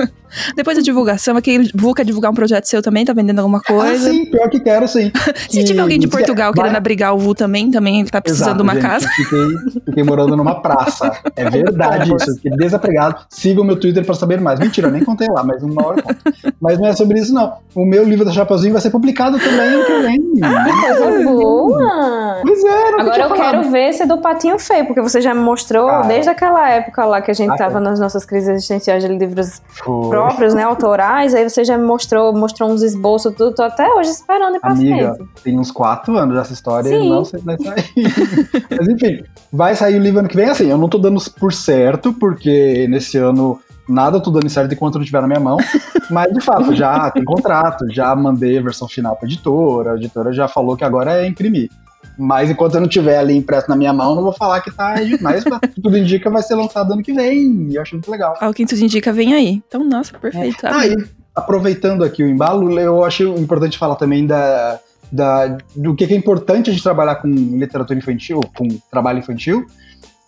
depois 0.56 0.78
da 0.78 0.82
divulgação, 0.82 1.36
aqui 1.36 1.70
Vu 1.74 1.92
quer 1.92 2.04
divulgar 2.04 2.30
um 2.30 2.34
projeto 2.34 2.64
seu 2.64 2.80
também, 2.80 3.04
tá 3.04 3.12
vendendo 3.12 3.40
alguma 3.40 3.60
coisa? 3.60 4.08
Ah, 4.08 4.12
sim, 4.12 4.24
pior 4.24 4.48
que 4.48 4.58
quero, 4.58 4.88
sim. 4.88 5.12
Se 5.50 5.60
e, 5.60 5.64
tiver 5.64 5.82
alguém 5.82 5.98
de 5.98 6.08
Portugal 6.08 6.52
querendo 6.54 6.76
abrigar 6.76 7.14
o 7.14 7.18
Vu 7.18 7.34
também, 7.34 7.70
também 7.70 8.00
ele 8.00 8.08
tá 8.08 8.22
precisando 8.22 8.46
Exato, 8.48 8.56
de 8.56 8.62
uma 8.62 8.74
gente, 8.74 8.82
casa. 8.82 9.08
Fiquei, 9.08 9.80
fiquei 9.84 10.02
morando 10.02 10.34
numa 10.34 10.62
praça. 10.62 11.12
É 11.36 11.50
verdade 11.50 12.10
isso, 12.14 12.34
fiquei 12.36 12.52
desapegado. 12.52 13.26
Siga 13.28 13.60
o 13.60 13.64
meu 13.64 13.78
Twitter 13.78 14.04
pra 14.04 14.14
saber 14.14 14.40
mais. 14.40 14.58
Mentira, 14.58 14.88
eu 14.88 14.92
nem 14.92 15.04
contei 15.04 15.28
lá, 15.28 15.44
mas 15.44 15.62
uma 15.62 15.86
hora 15.86 16.02
Mas 16.58 16.78
não 16.78 16.86
é 16.86 16.94
sobre 16.94 17.20
isso, 17.20 17.34
não. 17.34 17.58
O 17.74 17.84
meu 17.84 18.02
livro 18.04 18.24
da 18.24 18.32
Chapeuzinho 18.32 18.72
vai 18.72 18.80
ser 18.80 18.90
publicado 18.90 19.38
também 19.38 19.84
que 19.84 20.02
vem. 20.02 20.20
Ah, 20.42 20.64
coisa 20.96 21.24
boa! 21.24 22.40
Pois 22.42 22.64
é, 22.64 23.00
Agora 23.00 23.22
eu 23.22 23.28
falado. 23.28 23.50
quero 23.50 23.70
ver 23.70 23.90
esse 23.90 24.06
do 24.06 24.18
Patinho 24.18 24.58
Feio, 24.58 24.86
porque 24.86 25.00
você 25.00 25.20
já 25.20 25.34
me 25.34 25.49
mostrou 25.50 25.88
ah, 25.88 26.02
desde 26.02 26.30
aquela 26.30 26.68
época 26.70 27.04
lá 27.04 27.20
que 27.20 27.30
a 27.30 27.34
gente 27.34 27.50
ah, 27.50 27.56
tava 27.56 27.78
é. 27.78 27.80
nas 27.80 27.98
nossas 27.98 28.24
crises 28.24 28.48
existenciais 28.48 29.02
de 29.02 29.08
livros 29.08 29.60
Foi. 29.68 30.08
próprios, 30.08 30.54
né, 30.54 30.62
autorais, 30.62 31.34
aí 31.34 31.48
você 31.48 31.64
já 31.64 31.76
me 31.76 31.84
mostrou, 31.84 32.32
mostrou 32.32 32.70
uns 32.70 32.82
esboços, 32.82 33.34
tudo, 33.34 33.54
tô 33.54 33.62
até 33.62 33.88
hoje 33.94 34.10
esperando 34.10 34.56
ir 34.56 34.60
pra 34.60 34.70
Amiga, 34.70 35.14
frente. 35.14 35.30
tem 35.42 35.58
uns 35.58 35.70
quatro 35.70 36.16
anos 36.16 36.38
essa 36.38 36.52
história 36.52 36.88
Sim. 36.88 37.06
e 37.06 37.08
não 37.08 37.24
sei 37.24 37.40
se 37.40 37.46
vai 37.46 37.56
sair. 37.58 37.84
Mas 38.70 38.88
enfim, 38.88 39.22
vai 39.52 39.74
sair 39.74 39.96
o 39.96 40.02
livro 40.02 40.20
ano 40.20 40.28
que 40.28 40.36
vem, 40.36 40.48
assim, 40.48 40.70
eu 40.70 40.78
não 40.78 40.88
tô 40.88 40.98
dando 40.98 41.20
por 41.38 41.52
certo, 41.52 42.12
porque 42.12 42.86
nesse 42.88 43.18
ano 43.18 43.58
nada 43.88 44.18
eu 44.18 44.22
tô 44.22 44.30
dando 44.30 44.48
certo 44.48 44.72
enquanto 44.72 44.98
não 44.98 45.04
tiver 45.04 45.20
na 45.20 45.26
minha 45.26 45.40
mão, 45.40 45.56
mas 46.10 46.32
de 46.32 46.40
fato, 46.40 46.74
já 46.74 47.10
tem 47.10 47.24
contrato, 47.24 47.86
já 47.90 48.14
mandei 48.14 48.58
a 48.58 48.62
versão 48.62 48.88
final 48.88 49.16
pra 49.16 49.26
editora, 49.26 49.92
a 49.92 49.96
editora 49.96 50.32
já 50.32 50.46
falou 50.46 50.76
que 50.76 50.84
agora 50.84 51.22
é 51.22 51.26
imprimir. 51.26 51.68
Mas 52.20 52.50
enquanto 52.50 52.74
eu 52.74 52.80
não 52.82 52.88
tiver 52.88 53.18
ali 53.18 53.34
impresso 53.34 53.68
na 53.68 53.74
minha 53.74 53.92
mão, 53.92 54.14
não 54.14 54.22
vou 54.22 54.32
falar 54.32 54.60
que 54.60 54.70
tá. 54.70 54.94
Mas 55.20 55.42
tudo 55.74 55.96
indica 55.96 56.28
vai 56.28 56.42
ser 56.42 56.54
lançado 56.54 56.92
ano 56.92 57.02
que 57.02 57.12
vem. 57.12 57.68
E 57.70 57.76
eu 57.76 57.82
acho 57.82 57.94
muito 57.94 58.10
legal. 58.10 58.36
Ah, 58.38 58.48
o 58.50 58.54
que 58.54 58.66
tudo 58.66 58.80
indica 58.82 59.12
vem 59.12 59.32
aí. 59.32 59.62
Então, 59.66 59.82
nossa, 59.82 60.18
perfeito. 60.18 60.66
É. 60.66 60.70
Ah, 60.70 60.86
e 60.86 60.96
aproveitando 61.34 62.04
aqui 62.04 62.22
o 62.22 62.28
embalo, 62.28 62.78
eu 62.78 63.02
acho 63.02 63.24
importante 63.38 63.78
falar 63.78 63.96
também 63.96 64.26
da, 64.26 64.78
da, 65.10 65.56
do 65.74 65.94
que 65.94 66.04
é 66.04 66.14
importante 66.14 66.68
a 66.68 66.72
gente 66.72 66.82
trabalhar 66.82 67.16
com 67.16 67.28
literatura 67.28 67.98
infantil, 67.98 68.40
com 68.54 68.68
trabalho 68.90 69.20
infantil. 69.20 69.64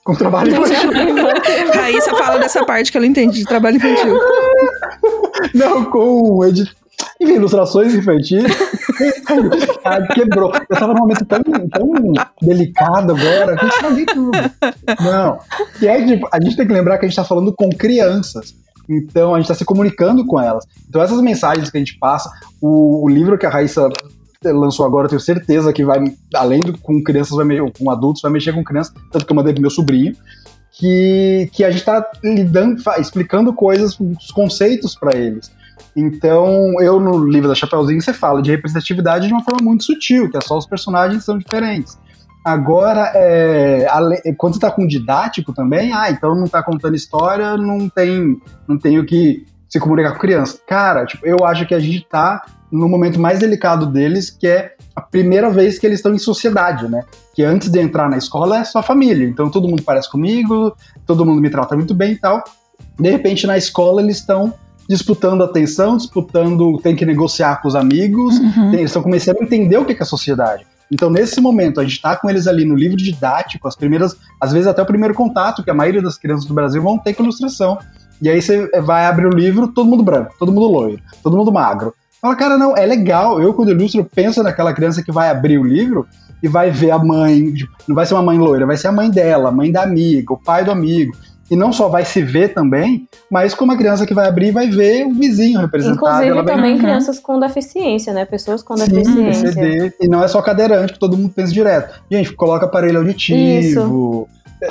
Com 0.03 0.15
trabalho 0.15 0.51
infantil. 0.57 0.91
Raíssa 1.75 2.15
fala 2.17 2.39
dessa 2.39 2.65
parte 2.65 2.91
que 2.91 2.97
ela 2.97 3.07
entende 3.07 3.39
de 3.39 3.45
trabalho 3.45 3.77
infantil. 3.77 4.19
Não, 5.55 5.85
com 5.85 6.45
edit 6.45 6.75
enfim, 7.21 7.35
ilustrações 7.35 7.95
infantis. 7.95 8.43
quebrou. 10.15 10.53
Eu 10.55 10.77
tava 10.77 10.93
num 10.93 11.01
momento 11.01 11.25
tão, 11.25 11.43
tão 11.43 11.93
delicado 12.41 13.15
agora 13.15 13.57
que 13.57 13.65
eu 13.65 13.69
estraguei 13.69 14.07
tudo. 14.07 14.39
Não. 15.01 15.39
E 15.81 15.87
é 15.87 16.07
tipo, 16.07 16.29
a 16.33 16.41
gente 16.41 16.57
tem 16.57 16.67
que 16.67 16.73
lembrar 16.73 16.99
que 16.99 17.07
a 17.07 17.09
gente 17.09 17.17
tá 17.17 17.25
falando 17.25 17.53
com 17.53 17.69
crianças. 17.71 18.55
Então 18.89 19.35
a 19.35 19.39
gente 19.39 19.45
está 19.45 19.55
se 19.55 19.65
comunicando 19.65 20.27
com 20.27 20.41
elas. 20.41 20.65
Então 20.89 21.03
essas 21.03 21.21
mensagens 21.21 21.71
que 21.71 21.77
a 21.77 21.81
gente 21.81 21.99
passa, 21.99 22.31
o, 22.61 23.05
o 23.05 23.09
livro 23.09 23.39
que 23.39 23.47
a 23.47 23.51
Raíssa 23.51 23.89
lançou 24.45 24.85
agora, 24.85 25.07
eu 25.07 25.11
tenho 25.11 25.21
certeza 25.21 25.73
que 25.73 25.85
vai, 25.85 26.03
além 26.35 26.61
do 26.61 26.77
com 26.79 27.03
crianças, 27.03 27.37
vai 27.37 27.45
mexer, 27.45 27.73
com 27.79 27.91
adultos, 27.91 28.23
vai 28.23 28.33
mexer 28.33 28.53
com 28.53 28.65
crianças, 28.65 28.93
tanto 29.13 29.25
que 29.25 29.33
eu 29.33 29.37
mandei 29.37 29.53
pro 29.53 29.63
meu 29.63 29.71
sobrinho, 29.71 30.17
que, 30.73 31.49
que 31.53 31.63
a 31.63 31.71
gente 31.71 31.81
está 31.81 32.05
lidando, 32.25 32.83
explicando 32.99 33.53
coisas, 33.53 33.99
os 34.01 34.31
conceitos 34.33 34.97
para 34.97 35.17
eles. 35.17 35.53
Então, 35.95 36.75
eu 36.81 36.99
no 36.99 37.25
livro 37.25 37.49
da 37.49 37.55
Chapeuzinho, 37.55 38.01
você 38.01 38.13
fala 38.13 38.41
de 38.41 38.51
representatividade 38.51 39.27
de 39.27 39.33
uma 39.33 39.45
forma 39.45 39.61
muito 39.63 39.85
sutil, 39.85 40.31
que 40.31 40.37
é 40.37 40.41
só 40.41 40.57
os 40.57 40.67
personagens 40.67 41.25
são 41.25 41.37
diferentes. 41.37 41.99
Agora, 42.45 43.13
é, 43.15 43.87
quando 44.37 44.55
você 44.55 44.59
está 44.59 44.71
com 44.71 44.87
didático 44.87 45.53
também, 45.53 45.93
ah, 45.93 46.11
então 46.11 46.35
não 46.35 46.45
está 46.45 46.63
contando 46.63 46.97
história, 46.97 47.57
não 47.57 47.89
tem, 47.89 48.41
não 48.67 48.77
tem 48.77 48.99
o 48.99 49.07
que 49.07 49.47
se 49.69 49.79
comunicar 49.79 50.13
com 50.13 50.19
criança. 50.19 50.59
Cara, 50.67 51.07
tipo, 51.07 51.25
eu 51.25 51.37
acho 51.45 51.67
que 51.67 51.75
a 51.75 51.79
gente 51.79 52.03
está 52.03 52.45
no 52.71 52.89
momento 52.89 53.21
mais 53.21 53.39
delicado 53.39 53.87
deles, 53.87 54.31
que 54.31 54.47
é 54.49 54.75
a 54.97 55.01
primeira 55.01 55.51
vez 55.51 55.79
que 55.79 55.87
eles 55.87 55.99
estão 55.99 56.13
em 56.13 56.19
sociedade, 56.19 56.89
né? 56.89 57.05
Que 57.35 57.45
antes 57.45 57.71
de 57.71 57.79
entrar 57.79 58.09
na 58.09 58.17
escola 58.17 58.59
é 58.59 58.65
só 58.65 58.83
família. 58.83 59.27
Então 59.27 59.51
todo 59.51 59.69
mundo 59.69 59.83
parece 59.83 60.11
comigo, 60.11 60.75
todo 61.07 61.25
mundo 61.25 61.41
me 61.41 61.49
trata 61.49 61.77
muito 61.77 61.95
bem 61.95 62.13
e 62.13 62.19
tal. 62.19 62.43
De 62.99 63.11
repente 63.11 63.47
na 63.47 63.57
escola 63.57 64.03
eles 64.03 64.19
estão 64.19 64.53
disputando 64.89 65.43
atenção, 65.43 65.97
disputando, 65.97 66.79
tem 66.83 66.95
que 66.95 67.07
negociar 67.07 67.61
com 67.61 67.69
os 67.69 67.75
amigos, 67.75 68.39
uhum. 68.39 68.71
tem, 68.71 68.81
eles 68.81 68.91
estão 68.91 69.03
começando 69.03 69.39
a 69.41 69.45
entender 69.45 69.77
o 69.77 69.85
que 69.85 69.93
é 69.93 69.97
a 70.01 70.05
sociedade. 70.05 70.67
Então, 70.91 71.09
nesse 71.09 71.41
momento, 71.41 71.81
a 71.81 71.85
gente 71.85 71.95
está 71.95 72.15
com 72.17 72.29
eles 72.29 72.47
ali 72.47 72.67
no 72.67 72.75
livro 72.75 72.99
didático, 72.99 73.67
as 73.67 73.75
primeiras, 73.75 74.15
às 74.39 74.53
vezes 74.53 74.67
até 74.67 74.83
o 74.83 74.87
primeiro 74.87 75.15
contato, 75.15 75.63
que 75.63 75.71
a 75.71 75.75
maioria 75.75 76.03
das 76.03 76.19
crianças 76.19 76.45
do 76.45 76.53
Brasil 76.53 76.83
vão 76.83 76.99
ter 76.99 77.15
com 77.15 77.23
ilustração. 77.23 77.79
E 78.21 78.29
aí 78.29 78.43
você 78.43 78.69
vai 78.83 79.07
abrir 79.07 79.27
o 79.27 79.31
livro, 79.31 79.69
todo 79.69 79.89
mundo 79.89 80.03
branco, 80.03 80.35
todo 80.39 80.53
mundo 80.53 80.67
loiro, 80.67 81.01
todo 81.23 81.37
mundo 81.37 81.51
magro. 81.51 81.95
Fala, 82.21 82.37
cara, 82.37 82.59
não, 82.59 82.77
é 82.77 82.85
legal. 82.85 83.41
Eu, 83.41 83.55
quando 83.55 83.71
ilustro, 83.71 84.05
penso 84.05 84.43
naquela 84.43 84.73
criança 84.75 85.03
que 85.03 85.11
vai 85.11 85.31
abrir 85.31 85.59
o 85.59 85.65
livro 85.65 86.07
e 86.43 86.47
vai 86.47 86.71
ver 86.71 86.91
a 86.91 86.99
mãe. 86.99 87.53
Tipo, 87.53 87.73
não 87.89 87.97
vai 87.97 88.05
ser 88.05 88.15
uma 88.15 88.23
mãe 88.23 88.39
loira, 88.39 88.67
vai 88.67 88.77
ser 88.77 88.89
a 88.89 88.93
mãe 88.93 89.11
dela, 89.11 89.49
a 89.49 89.53
mãe 89.53 89.73
da 89.73 89.83
amiga, 89.83 90.35
o 90.35 90.37
pai 90.39 90.63
do 90.63 90.71
amigo 90.71 91.13
e 91.53 91.57
não 91.57 91.71
só 91.71 91.87
vai 91.87 92.03
se 92.03 92.23
ver 92.23 92.55
também, 92.55 93.07
mas 93.31 93.53
como 93.53 93.73
a 93.73 93.77
criança 93.77 94.07
que 94.07 94.15
vai 94.15 94.27
abrir 94.27 94.53
vai 94.53 94.71
ver 94.71 95.05
o 95.05 95.13
vizinho 95.13 95.61
representado. 95.61 96.25
Inclusive 96.25 96.47
também 96.47 96.79
crianças 96.79 97.21
com 97.21 97.39
deficiência, 97.39 98.11
né? 98.15 98.25
Pessoas 98.25 98.63
com 98.63 98.75
Sim, 98.75 98.89
deficiência. 98.89 99.53
PCD, 99.53 99.93
e 100.01 100.09
não 100.09 100.25
é 100.25 100.29
só 100.29 100.41
cadeirante, 100.41 100.95
que 100.95 100.99
todo 100.99 101.15
mundo 101.15 101.29
pensa 101.29 101.53
direto. 101.53 102.01
Gente, 102.11 102.33
coloca 102.33 102.65
aparelho 102.65 103.01
auditivo, 103.01 104.27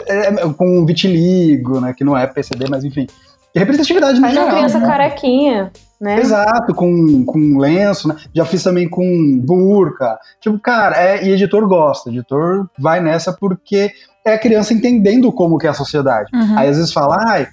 é, 0.08 0.28
é, 0.30 0.54
com 0.58 0.84
vitiligo, 0.84 1.80
né? 1.80 1.94
Que 1.96 2.04
não 2.04 2.18
é 2.18 2.26
PCD, 2.26 2.66
mas 2.68 2.84
enfim. 2.84 3.06
E 3.54 3.60
representatividade 3.60 4.20
Faz 4.20 4.36
uma 4.36 4.50
criança 4.50 4.80
né? 4.80 4.88
carequinha. 4.88 5.72
Né? 6.00 6.20
Exato, 6.20 6.74
com, 6.74 7.24
com 7.24 7.60
lenço, 7.60 8.08
né? 8.08 8.16
Já 8.34 8.44
fiz 8.44 8.64
também 8.64 8.90
com 8.90 9.38
burca. 9.38 10.18
Tipo, 10.40 10.58
cara, 10.58 10.98
é, 10.98 11.24
e 11.24 11.32
editor 11.32 11.68
gosta. 11.68 12.10
Editor 12.10 12.68
vai 12.80 13.00
nessa 13.00 13.32
porque 13.32 13.92
é 14.26 14.34
a 14.34 14.40
criança 14.40 14.74
entendendo 14.74 15.32
como 15.32 15.58
que 15.58 15.68
é 15.68 15.70
a 15.70 15.74
sociedade. 15.74 16.30
Uhum. 16.34 16.58
Aí 16.58 16.70
às 16.70 16.78
vezes 16.78 16.94
fala, 16.94 17.16
ai, 17.28 17.48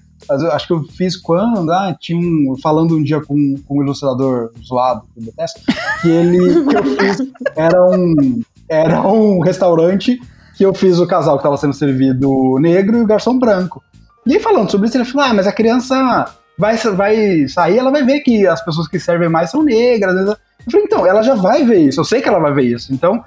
acho 0.53 0.67
que 0.67 0.73
eu 0.73 0.83
fiz 0.85 1.17
quando, 1.17 1.71
ah, 1.71 1.97
tinha 1.99 2.19
um, 2.19 2.57
falando 2.63 2.97
um 2.97 3.03
dia 3.03 3.21
com, 3.21 3.55
com 3.67 3.79
um 3.79 3.83
ilustrador 3.83 4.51
zoado, 4.63 5.03
que 5.15 5.21
eu 5.21 5.25
detesto, 5.25 5.61
que 6.03 6.09
ele, 6.09 6.65
que 6.65 6.77
eu 6.77 6.85
fiz, 6.97 7.19
era 7.57 7.91
um, 7.91 8.43
era 8.69 9.01
um 9.03 9.41
restaurante 9.41 10.21
que 10.57 10.65
eu 10.65 10.75
fiz 10.75 10.99
o 10.99 11.07
casal 11.07 11.37
que 11.37 11.41
estava 11.41 11.57
sendo 11.57 11.73
servido 11.73 12.59
negro 12.59 12.99
e 12.99 13.01
o 13.01 13.07
garçom 13.07 13.39
branco. 13.39 13.83
E 14.27 14.35
aí 14.35 14.41
falando 14.41 14.71
sobre 14.71 14.89
isso, 14.89 14.97
ele 14.97 15.05
falou, 15.05 15.29
ah, 15.29 15.35
mas 15.35 15.47
a 15.47 15.53
criança 15.53 16.27
vai, 16.59 16.77
vai 16.77 17.49
sair, 17.49 17.79
ela 17.79 17.91
vai 17.91 18.03
ver 18.03 18.21
que 18.21 18.47
as 18.47 18.63
pessoas 18.63 18.89
que 18.89 18.99
servem 18.99 19.29
mais 19.29 19.51
são 19.51 19.63
negras, 19.63 20.15
eu 20.17 20.37
falei, 20.71 20.87
então, 20.87 21.07
ela 21.07 21.23
já 21.23 21.35
vai 21.35 21.65
ver 21.65 21.79
isso, 21.79 22.01
eu 22.01 22.05
sei 22.05 22.21
que 22.21 22.29
ela 22.29 22.41
vai 22.41 22.53
ver 22.53 22.65
isso. 22.65 22.93
Então, 22.93 23.23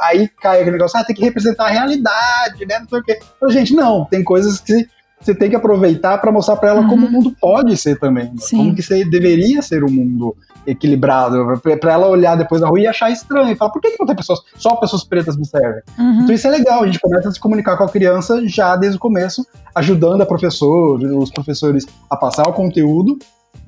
aí 0.00 0.28
cai 0.40 0.56
aquele 0.60 0.72
negócio, 0.72 0.98
ah, 0.98 1.04
tem 1.04 1.14
que 1.14 1.22
representar 1.24 1.66
a 1.66 1.70
realidade, 1.70 2.64
né? 2.66 2.78
Não 2.80 2.88
sei 2.88 2.98
o 2.98 3.02
quê. 3.02 3.18
Então, 3.36 3.50
gente, 3.50 3.74
não, 3.74 4.04
tem 4.04 4.22
coisas 4.24 4.60
que 4.60 4.86
você 5.20 5.34
tem 5.34 5.48
que 5.50 5.56
aproveitar 5.56 6.18
para 6.18 6.30
mostrar 6.30 6.56
para 6.56 6.70
ela 6.70 6.80
Uhum. 6.82 6.88
como 6.88 7.06
o 7.06 7.10
mundo 7.10 7.34
pode 7.40 7.76
ser 7.76 7.98
também, 7.98 8.26
né? 8.26 8.34
Sim. 8.38 8.58
como 8.58 8.74
que 8.74 8.82
você 8.82 9.04
deveria 9.04 9.62
ser 9.62 9.82
um 9.82 9.90
mundo 9.90 10.36
equilibrado, 10.66 11.60
para 11.80 11.92
ela 11.92 12.08
olhar 12.08 12.36
depois 12.36 12.60
da 12.60 12.68
rua 12.68 12.80
e 12.80 12.86
achar 12.86 13.10
estranho, 13.10 13.52
e 13.52 13.54
falar, 13.56 13.70
por 13.70 13.80
que, 13.80 13.92
que 13.92 13.96
não 14.00 14.06
tem 14.06 14.16
pessoas, 14.16 14.40
só 14.56 14.74
pessoas 14.76 15.04
pretas 15.04 15.36
me 15.36 15.46
servem? 15.46 15.80
Uhum. 15.98 16.22
Então 16.22 16.34
isso 16.34 16.46
é 16.46 16.50
legal, 16.50 16.82
a 16.82 16.86
gente 16.86 16.98
começa 16.98 17.28
a 17.28 17.32
se 17.32 17.38
comunicar 17.40 17.76
com 17.76 17.84
a 17.84 17.88
criança 17.88 18.46
já 18.46 18.74
desde 18.76 18.96
o 18.96 19.00
começo, 19.00 19.46
ajudando 19.74 20.22
a 20.22 20.26
professor, 20.26 21.00
os 21.00 21.30
professores 21.30 21.86
a 22.10 22.16
passar 22.16 22.48
o 22.48 22.52
conteúdo, 22.52 23.16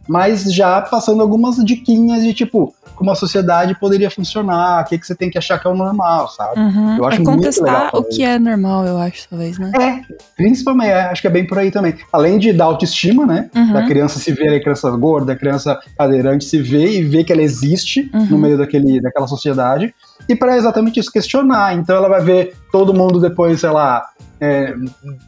mas 0.08 0.52
já 0.52 0.80
passando 0.82 1.22
algumas 1.22 1.56
diquinhas 1.64 2.24
de 2.24 2.34
tipo, 2.34 2.74
como 2.98 3.12
a 3.12 3.14
sociedade 3.14 3.78
poderia 3.78 4.10
funcionar, 4.10 4.82
o 4.82 4.88
que, 4.88 4.98
que 4.98 5.06
você 5.06 5.14
tem 5.14 5.30
que 5.30 5.38
achar 5.38 5.58
que 5.58 5.68
é 5.68 5.70
o 5.70 5.76
normal, 5.76 6.28
sabe? 6.28 6.58
Uhum. 6.58 6.96
Eu 6.98 7.04
acho 7.06 7.20
é 7.20 7.24
muito 7.24 7.62
legal 7.62 7.90
o 7.94 8.02
que 8.02 8.24
é 8.24 8.38
normal, 8.38 8.84
eu 8.84 8.98
acho, 8.98 9.28
talvez, 9.28 9.56
né? 9.56 9.70
É, 9.80 10.14
principalmente, 10.36 10.90
é, 10.90 11.02
acho 11.02 11.20
que 11.22 11.28
é 11.28 11.30
bem 11.30 11.46
por 11.46 11.58
aí 11.58 11.70
também. 11.70 11.94
Além 12.12 12.38
de 12.38 12.52
dar 12.52 12.64
autoestima, 12.64 13.24
né? 13.24 13.48
Uhum. 13.54 13.72
Da 13.72 13.86
criança 13.86 14.18
se 14.18 14.32
ver, 14.32 14.56
a 14.56 14.60
criança 14.60 14.90
gorda, 14.90 15.32
a 15.32 15.36
criança 15.36 15.78
cadeirante 15.96 16.44
se 16.44 16.60
ver 16.60 16.90
e 16.90 17.04
ver 17.04 17.22
que 17.22 17.32
ela 17.32 17.42
existe 17.42 18.10
Uhum. 18.12 18.26
no 18.26 18.38
meio 18.38 18.58
daquele, 18.58 19.00
daquela 19.00 19.26
sociedade. 19.26 19.94
E 20.28 20.34
para 20.36 20.56
exatamente 20.56 21.00
isso, 21.00 21.10
questionar. 21.12 21.74
Então 21.74 21.96
ela 21.96 22.08
vai 22.08 22.20
ver 22.22 22.56
todo 22.72 22.94
mundo 22.94 23.20
depois, 23.20 23.60
sei 23.60 23.70
lá, 23.70 24.06
é, 24.40 24.74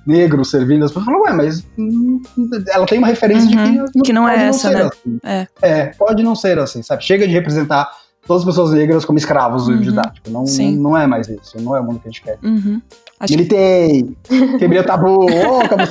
negro 0.07 0.45
servindo, 0.45 0.85
as 0.85 0.91
pessoas 0.91 1.07
falam, 1.07 1.23
ué, 1.23 1.33
mas 1.33 1.67
hum, 1.79 2.21
ela 2.69 2.87
tem 2.87 2.99
uma 2.99 3.07
referência 3.09 3.49
Uhum, 3.51 3.85
de 3.87 3.93
que, 3.93 4.01
que 4.03 4.13
não 4.13 4.29
é 4.29 4.47
essa, 4.49 4.71
né? 4.71 4.83
assim. 4.83 5.19
É. 5.25 5.47
É, 5.63 5.87
pode 5.99 6.23
não 6.23 6.35
ser 6.37 6.59
assim, 6.59 6.83
sabe? 6.83 7.03
Chega 7.05 7.27
de 7.27 7.33
representar 7.33 7.91
todas 8.27 8.43
as 8.43 8.47
pessoas 8.47 8.73
negras 8.73 9.05
como 9.05 9.19
escravos 9.19 9.67
do 9.67 9.73
Uhum, 9.73 9.81
didático. 9.81 10.31
Não, 10.31 10.45
não, 10.45 10.73
não 10.73 10.97
é 10.97 11.07
mais 11.07 11.29
isso, 11.29 11.57
não 11.61 11.75
é 11.75 11.81
o 11.81 11.85
mundo 11.85 11.99
que 12.01 12.09
a 12.09 12.11
gente 12.11 12.23
quer. 12.23 12.39
Uhum. 12.43 12.81
Acho 13.21 13.35
que 13.35 13.37
Militei! 13.37 14.17
Quebrei 14.59 14.81
o 14.81 14.85
tabu! 14.85 15.27
Oh, 15.27 15.69
tabu 15.69 15.83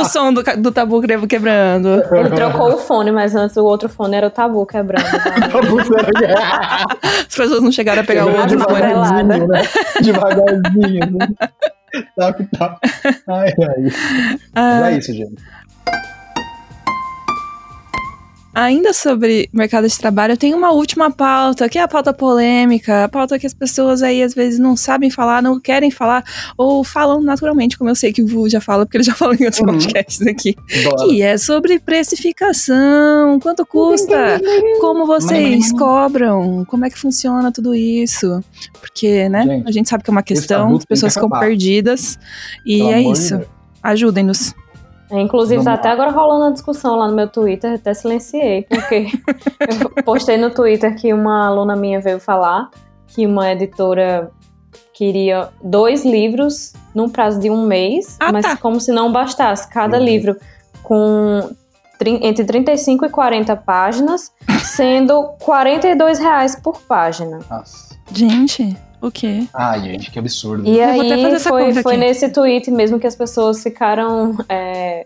o 0.00 0.04
som 0.06 0.32
do, 0.32 0.42
do 0.42 0.72
tabu 0.72 1.02
quebrando. 1.28 2.02
Ele 2.10 2.30
trocou 2.30 2.72
o 2.72 2.78
fone, 2.78 3.12
mas 3.12 3.34
antes 3.34 3.54
o 3.58 3.64
outro 3.64 3.86
fone 3.90 4.16
era 4.16 4.28
o 4.28 4.30
tabu 4.30 4.64
quebrando. 4.64 5.04
As 7.28 7.36
pessoas 7.36 7.62
não 7.62 7.70
chegaram 7.70 8.00
a 8.00 8.04
pegar 8.04 8.24
o 8.26 8.34
outro 8.34 8.58
fone. 8.58 8.80
devagarzinho, 8.80 9.46
né? 9.46 9.62
Devagarzinho. 10.00 11.18
Né? 11.18 11.28
Tá 12.16 12.32
que 12.32 12.44
tá. 12.56 12.78
Ai, 13.28 13.48
ai. 13.48 13.82
Mas 13.82 13.92
Ah, 14.54 14.90
é 14.92 14.98
isso, 14.98 15.12
gente. 15.12 15.34
Ainda 18.54 18.92
sobre 18.92 19.48
mercado 19.52 19.88
de 19.88 19.98
trabalho, 19.98 20.32
eu 20.32 20.36
tenho 20.36 20.56
uma 20.58 20.70
última 20.72 21.10
pauta, 21.10 21.68
que 21.68 21.78
é 21.78 21.82
a 21.82 21.88
pauta 21.88 22.12
polêmica, 22.12 23.04
a 23.04 23.08
pauta 23.08 23.38
que 23.38 23.46
as 23.46 23.54
pessoas 23.54 24.02
aí 24.02 24.22
às 24.22 24.34
vezes 24.34 24.58
não 24.58 24.76
sabem 24.76 25.08
falar, 25.10 25.40
não 25.42 25.58
querem 25.58 25.90
falar, 25.90 26.22
ou 26.56 26.84
falam 26.84 27.22
naturalmente, 27.22 27.78
como 27.78 27.88
eu 27.88 27.94
sei 27.94 28.12
que 28.12 28.22
o 28.22 28.26
Vu 28.26 28.48
já 28.50 28.60
fala, 28.60 28.84
porque 28.84 28.98
ele 28.98 29.04
já 29.04 29.14
falou 29.14 29.34
em 29.34 29.44
outros 29.44 29.60
Uhum. 29.60 29.68
podcasts 29.68 30.26
aqui. 30.26 30.54
Bora. 30.84 31.08
Que 31.08 31.22
é 31.22 31.38
sobre 31.38 31.78
precificação, 31.78 33.38
quanto 33.40 33.64
custa, 33.64 34.40
como 34.80 35.06
vocês 35.06 35.72
cobram, 35.72 36.64
como 36.66 36.84
é 36.84 36.90
que 36.90 36.98
funciona 36.98 37.50
tudo 37.50 37.74
isso. 37.74 38.42
Porque, 38.80 39.28
né, 39.28 39.44
Gente, 39.44 39.68
a 39.68 39.72
gente 39.72 39.88
sabe 39.88 40.04
que 40.04 40.10
é 40.10 40.12
uma 40.12 40.22
questão, 40.22 40.76
as 40.76 40.84
pessoas 40.84 41.14
que 41.14 41.20
ficam 41.20 41.38
perdidas, 41.40 42.18
e 42.66 42.78
Pelo 42.78 42.92
é 42.92 43.00
isso. 43.02 43.40
Ajudem-nos. 43.82 44.54
É, 45.12 45.20
Inclusive, 45.20 45.62
Vamos 45.62 45.66
tá 45.66 45.74
até 45.74 45.90
agora 45.90 46.10
rolando 46.10 46.46
uma 46.46 46.52
discussão 46.52 46.96
lá 46.96 47.06
no 47.06 47.14
meu 47.14 47.28
Twitter, 47.28 47.74
até 47.74 47.92
silenciei, 47.92 48.62
porque 48.62 49.06
eu 49.96 50.02
postei 50.02 50.38
no 50.38 50.50
Twitter 50.50 50.96
que 50.96 51.12
uma 51.12 51.46
aluna 51.46 51.76
minha 51.76 52.00
veio 52.00 52.18
falar 52.18 52.70
que 53.08 53.26
uma 53.26 53.52
editora 53.52 54.30
queria 54.94 55.50
dois 55.62 56.04
livros 56.04 56.72
num 56.94 57.08
prazo 57.10 57.38
de 57.40 57.50
um 57.50 57.66
mês, 57.66 58.16
Ah, 58.20 58.32
mas 58.32 58.44
tá. 58.46 58.56
como 58.56 58.80
se 58.80 58.90
não 58.90 59.12
bastasse, 59.12 59.68
cada 59.68 59.98
Uhum. 59.98 60.04
livro 60.04 60.36
com 60.82 61.50
entre 62.04 62.44
35 62.44 63.06
e 63.06 63.08
40 63.08 63.54
páginas, 63.54 64.32
sendo 64.64 65.22
42 65.40 66.18
reais 66.18 66.56
por 66.56 66.80
página. 66.80 67.38
Nossa. 67.48 67.96
Gente, 68.12 68.76
o 69.02 69.10
quê? 69.10 69.44
Ai, 69.52 69.80
gente, 69.80 70.10
que 70.10 70.18
absurdo. 70.18 70.66
E 70.66 70.78
Eu 70.78 70.92
vou 70.94 71.00
até 71.02 71.08
fazer 71.16 71.26
aí 71.26 71.34
essa 71.34 71.48
foi, 71.50 71.64
conta 71.68 71.82
foi 71.82 71.92
aqui. 71.96 72.00
nesse 72.04 72.28
tweet 72.30 72.70
mesmo 72.70 72.98
que 72.98 73.06
as 73.06 73.14
pessoas 73.16 73.62
ficaram 73.62 74.34
é, 74.48 75.04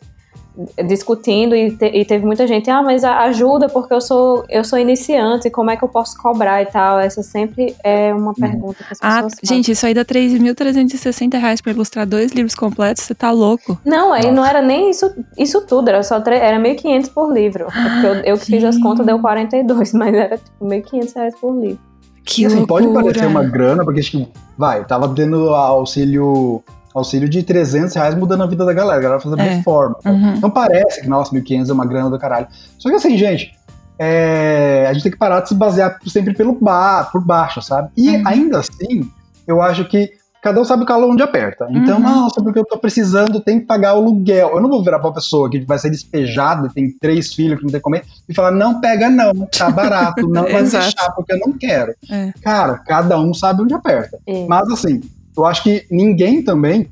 discutindo 0.86 1.54
e, 1.54 1.70
te- 1.76 1.84
e 1.92 2.04
teve 2.04 2.24
muita 2.24 2.46
gente, 2.46 2.70
ah, 2.70 2.82
mas 2.82 3.04
ajuda 3.04 3.68
porque 3.68 3.92
eu 3.92 4.00
sou 4.00 4.42
eu 4.48 4.64
sou 4.64 4.78
iniciante, 4.78 5.50
como 5.50 5.70
é 5.70 5.76
que 5.76 5.84
eu 5.84 5.88
posso 5.88 6.16
cobrar 6.16 6.62
e 6.62 6.66
tal? 6.66 6.98
Essa 6.98 7.22
sempre 7.22 7.74
é 7.84 8.14
uma 8.14 8.32
pergunta 8.32 8.82
que 8.82 8.92
as 8.92 8.98
Ah, 9.02 9.22
pessoas 9.22 9.34
fazem. 9.40 9.56
gente, 9.56 9.72
isso 9.72 9.84
aí 9.86 9.92
dá 9.92 10.02
3.360 10.04 11.38
reais 11.38 11.60
pra 11.60 11.72
ilustrar 11.72 12.06
dois 12.06 12.32
livros 12.32 12.54
completos, 12.54 13.02
você 13.04 13.14
tá 13.14 13.30
louco. 13.30 13.78
Não, 13.84 14.12
aí 14.12 14.30
não 14.30 14.44
era 14.46 14.62
nem 14.62 14.88
isso, 14.90 15.12
isso 15.36 15.60
tudo, 15.66 15.88
era 15.88 16.02
só 16.02 16.16
era 16.26 16.58
1.500 16.58 17.08
por 17.12 17.32
livro. 17.32 17.66
Porque 17.66 18.06
eu, 18.06 18.14
eu 18.34 18.38
que 18.38 18.46
fiz 18.46 18.64
as 18.64 18.78
contas 18.78 19.04
deu 19.04 19.18
42, 19.20 19.92
mas 19.94 20.14
era 20.14 20.38
tipo 20.38 20.64
1.500 20.64 21.14
reais 21.14 21.34
por 21.38 21.54
livro. 21.60 21.78
Que 22.26 22.44
assim, 22.44 22.56
loucura. 22.56 22.82
pode 22.84 22.92
parecer 22.94 23.26
uma 23.26 23.44
grana, 23.44 23.84
porque, 23.84 24.00
tipo, 24.02 24.28
vai, 24.58 24.84
tava 24.84 25.08
tendo 25.14 25.48
auxílio, 25.54 26.62
auxílio 26.94 27.28
de 27.28 27.42
300 27.42 27.94
reais 27.94 28.14
mudando 28.14 28.42
a 28.42 28.46
vida 28.46 28.64
da 28.64 28.72
galera, 28.72 28.98
a 28.98 29.02
galera 29.02 29.20
fazendo 29.20 29.40
É. 29.40 29.54
reforma. 29.54 29.96
Uhum. 30.04 30.34
Então 30.34 30.50
parece 30.50 31.00
que, 31.02 31.08
nossa, 31.08 31.32
1.500 31.32 31.70
é 31.70 31.72
uma 31.72 31.86
grana 31.86 32.10
do 32.10 32.18
caralho. 32.18 32.48
Só 32.78 32.88
que 32.90 32.96
assim, 32.96 33.16
gente, 33.16 33.52
é, 33.98 34.86
a 34.88 34.92
gente 34.92 35.04
tem 35.04 35.12
que 35.12 35.18
parar 35.18 35.40
de 35.40 35.48
se 35.48 35.54
basear 35.54 35.98
sempre 36.06 36.34
pelo 36.34 36.52
ba 36.60 37.04
por 37.10 37.24
baixo, 37.24 37.62
sabe? 37.62 37.90
E 37.96 38.10
Uhum. 38.10 38.22
ainda 38.26 38.58
assim, 38.58 39.08
eu 39.46 39.62
acho 39.62 39.84
que 39.86 40.10
cada 40.46 40.60
um 40.60 40.64
sabe 40.64 40.84
o 40.84 40.86
calo 40.86 41.10
onde 41.10 41.22
aperta. 41.22 41.66
Então, 41.70 41.96
Uhum. 41.96 42.02
nossa, 42.02 42.40
porque 42.42 42.58
eu 42.58 42.64
tô 42.64 42.78
precisando, 42.78 43.40
tem 43.40 43.58
que 43.58 43.66
pagar 43.66 43.94
o 43.94 43.98
aluguel. 43.98 44.50
Eu 44.54 44.60
não 44.60 44.68
vou 44.68 44.82
virar 44.84 44.98
pra 45.00 45.08
uma 45.08 45.14
pessoa 45.14 45.50
que 45.50 45.58
vai 45.64 45.76
ser 45.78 45.90
despejada, 45.90 46.68
tem 46.72 46.90
três 46.90 47.34
filhos 47.34 47.58
que 47.58 47.64
não 47.64 47.70
tem 47.72 47.80
que 47.80 47.84
comer, 47.84 48.04
e 48.28 48.34
falar, 48.34 48.52
não 48.52 48.80
pega 48.80 49.10
não, 49.10 49.32
tá 49.46 49.68
barato, 49.70 50.26
não 50.30 50.42
vai 50.44 50.62
deixar, 50.62 51.10
porque 51.16 51.32
eu 51.32 51.38
não 51.40 51.52
quero. 51.52 51.94
É. 52.10 52.32
Cara, 52.42 52.78
cada 52.78 53.18
um 53.18 53.34
sabe 53.34 53.62
onde 53.62 53.74
aperta. 53.74 54.18
E- 54.26 54.46
Mas 54.46 54.68
assim, 54.70 55.00
eu 55.36 55.44
acho 55.44 55.62
que 55.64 55.84
ninguém 55.90 56.42
também 56.44 56.88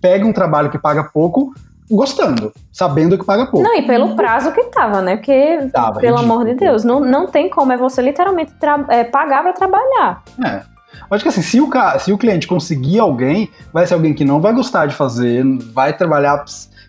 pega 0.00 0.26
um 0.26 0.32
trabalho 0.32 0.70
que 0.70 0.78
paga 0.78 1.04
pouco 1.04 1.54
gostando, 1.90 2.52
sabendo 2.72 3.18
que 3.18 3.24
paga 3.24 3.46
pouco. 3.46 3.66
Não, 3.66 3.74
e 3.76 3.82
pelo 3.86 4.14
prazo 4.14 4.52
que 4.52 4.62
tava, 4.64 5.02
né? 5.02 5.16
Porque, 5.16 5.68
Tava, 5.72 5.98
pelo 5.98 6.16
ridículo. 6.18 6.18
amor 6.40 6.44
de 6.46 6.54
Deus, 6.54 6.84
não, 6.84 7.00
não 7.00 7.26
tem 7.26 7.50
como, 7.50 7.72
é 7.72 7.76
você 7.76 8.00
literalmente 8.00 8.52
é, 8.88 9.02
pagar 9.04 9.42
pra 9.42 9.52
trabalhar. 9.52 10.22
É. 10.44 10.62
Acho 11.10 11.22
que 11.22 11.28
assim, 11.28 11.42
se 11.42 11.60
o, 11.60 11.68
se 11.98 12.12
o 12.12 12.18
cliente 12.18 12.46
conseguir 12.46 12.98
alguém, 12.98 13.50
vai 13.72 13.86
ser 13.86 13.94
alguém 13.94 14.14
que 14.14 14.24
não 14.24 14.40
vai 14.40 14.52
gostar 14.52 14.86
de 14.86 14.94
fazer, 14.94 15.44
vai 15.72 15.96
trabalhar, 15.96 16.44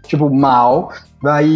tipo, 0.07 0.29
mal, 0.29 0.91
vai 1.21 1.47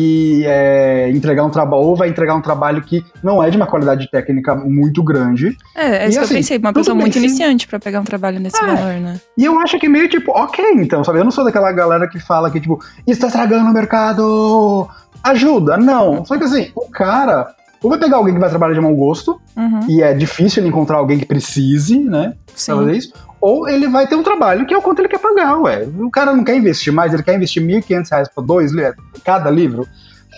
é, 0.46 1.10
entregar 1.12 1.44
um 1.44 1.50
trabalho, 1.50 1.84
ou 1.84 1.96
vai 1.96 2.08
entregar 2.10 2.36
um 2.36 2.42
trabalho 2.42 2.82
que 2.84 3.04
não 3.24 3.42
é 3.44 3.50
de 3.50 3.58
uma 3.58 3.66
qualidade 3.66 4.10
técnica 4.12 4.56
muito 4.56 5.04
grande. 5.04 5.58
É, 5.76 6.04
é 6.04 6.06
E 6.06 6.10
isso 6.10 6.20
que 6.20 6.24
assim, 6.26 6.34
eu 6.34 6.38
pensei, 6.38 6.58
uma 6.58 6.74
pessoa 6.74 6.96
muito 6.96 7.18
iniciante 7.18 7.68
pra 7.68 7.80
pegar 7.80 8.00
um 8.00 8.04
trabalho 8.04 8.40
nesse 8.40 8.58
É. 8.64 8.66
valor, 8.66 8.94
né? 9.00 9.20
E 9.38 9.44
eu 9.44 9.60
acho 9.60 9.80
que 9.80 9.88
é 9.88 9.90
meio 9.90 10.08
tipo, 10.08 10.32
ok, 10.32 10.64
então, 10.76 11.04
sabe? 11.04 11.20
Eu 11.20 11.24
não 11.24 11.32
sou 11.32 11.44
daquela 11.44 11.72
galera 11.72 12.08
que 12.08 12.20
fala 12.20 12.52
que, 12.52 12.60
tipo, 12.60 12.80
isso 13.08 13.22
tá 13.22 13.28
estragando 13.28 13.70
o 13.70 13.74
mercado, 13.74 14.88
ajuda. 15.24 15.78
Não. 15.78 16.24
Só 16.26 16.38
que 16.38 16.44
assim, 16.44 16.72
o 16.76 16.90
cara. 16.90 17.54
Ou 17.86 17.90
vai 17.92 18.00
pegar 18.00 18.18
alguém 18.18 18.34
que 18.34 18.40
vai 18.40 18.50
trabalhar 18.50 18.74
de 18.74 18.82
mau 18.82 18.96
gosto, 18.96 19.40
Uhum. 19.56 19.80
e 19.88 20.02
é 20.02 20.14
difícil 20.14 20.62
ele 20.62 20.70
encontrar 20.70 20.98
alguém 20.98 21.20
que 21.20 21.26
precise, 21.26 22.00
né? 22.00 22.34
pra 22.48 22.76
fazer 22.78 22.92
Sim. 22.94 22.98
isso. 22.98 23.14
Ou 23.40 23.68
ele 23.70 23.88
vai 23.88 24.08
ter 24.08 24.16
um 24.16 24.24
trabalho 24.24 24.66
que 24.66 24.74
é 24.74 24.78
o 24.78 24.82
quanto 24.82 25.00
ele 25.00 25.08
quer 25.10 25.20
pagar, 25.20 25.58
ué. 25.62 25.88
O 26.00 26.10
cara 26.10 26.34
não 26.34 26.44
quer 26.44 26.56
investir 26.58 26.92
mais, 26.92 27.14
ele 27.14 27.22
quer 27.22 27.36
investir 27.36 27.62
1.500 27.62 28.10
reais 28.10 28.28
por 28.30 28.42
dois 28.42 28.72
cada 29.24 29.50
livro. 29.52 29.86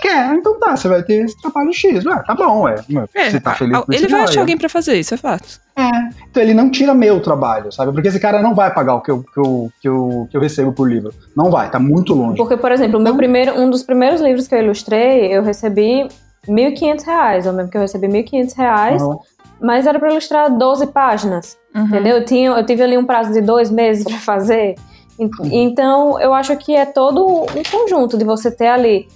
Quer, 0.01 0.33
então 0.35 0.59
tá, 0.59 0.75
você 0.75 0.87
vai 0.87 1.01
ter 1.01 1.23
esse 1.25 1.39
trabalho 1.41 1.73
X. 1.73 2.05
Ué, 2.05 2.21
tá 2.27 2.35
bom, 2.35 2.63
ué. 2.63 2.75
É, 3.15 3.29
você 3.31 3.39
tá 3.39 3.55
feliz 3.55 3.77
com 3.79 3.91
ele 3.91 4.01
vai 4.07 4.19
vai, 4.19 4.21
achar 4.29 4.41
alguém 4.41 4.57
pra 4.57 4.67
fazer 4.69 4.95
isso, 4.99 5.13
é 5.13 5.17
fato. 5.17 5.59
É. 5.75 5.89
Então 6.29 6.43
ele 6.43 6.53
não 6.53 6.69
tira 6.69 6.93
meu 6.93 7.19
trabalho, 7.19 7.71
sabe? 7.71 7.91
Porque 7.91 8.07
esse 8.09 8.19
cara 8.19 8.39
não 8.41 8.53
vai 8.53 8.71
pagar 8.73 8.95
o 8.95 9.01
que 9.01 9.09
eu, 9.09 9.23
que 9.23 9.39
eu, 9.39 9.71
que 9.81 9.87
eu, 9.89 10.27
que 10.29 10.37
eu 10.37 10.41
recebo 10.41 10.71
por 10.73 10.87
livro. 10.87 11.11
Não 11.35 11.49
vai, 11.49 11.71
tá 11.71 11.79
muito 11.79 12.13
longe. 12.13 12.37
Porque, 12.37 12.57
por 12.57 12.71
exemplo, 12.71 12.99
o 12.99 13.01
meu 13.01 13.11
Então- 13.13 13.17
primeiro, 13.17 13.59
um 13.59 13.69
dos 13.71 13.81
primeiros 13.83 14.21
livros 14.21 14.47
que 14.47 14.53
eu 14.53 14.59
ilustrei, 14.61 15.35
eu 15.35 15.41
recebi 15.41 16.07
1.500 16.47 17.03
reais. 17.05 17.45
Eu 17.45 17.51
lembro 17.53 17.71
que 17.71 17.77
eu 17.77 17.81
recebi 17.81 18.07
1.500 18.07 18.53
reais, 18.55 19.01
Aham. 19.01 19.17
mas 19.61 19.85
era 19.87 19.97
pra 19.99 20.09
ilustrar 20.11 20.49
12 20.55 20.87
páginas, 20.87 21.57
Uhum. 21.75 21.85
entendeu? 21.85 22.17
Eu, 22.17 22.25
tinha, 22.25 22.49
eu 22.51 22.65
tive 22.65 22.83
ali 22.83 22.97
um 22.97 23.05
prazo 23.05 23.31
de 23.33 23.41
dois 23.41 23.69
meses 23.71 24.03
pra 24.03 24.17
fazer. 24.17 24.75
En- 25.19 25.29
Então, 25.51 26.19
eu 26.19 26.33
acho 26.33 26.55
que 26.57 26.75
é 26.75 26.85
todo 26.85 27.25
um 27.25 27.45
conjunto 27.71 28.17
de 28.17 28.23
você 28.23 28.51
ter 28.51 28.67
ali 28.67 29.07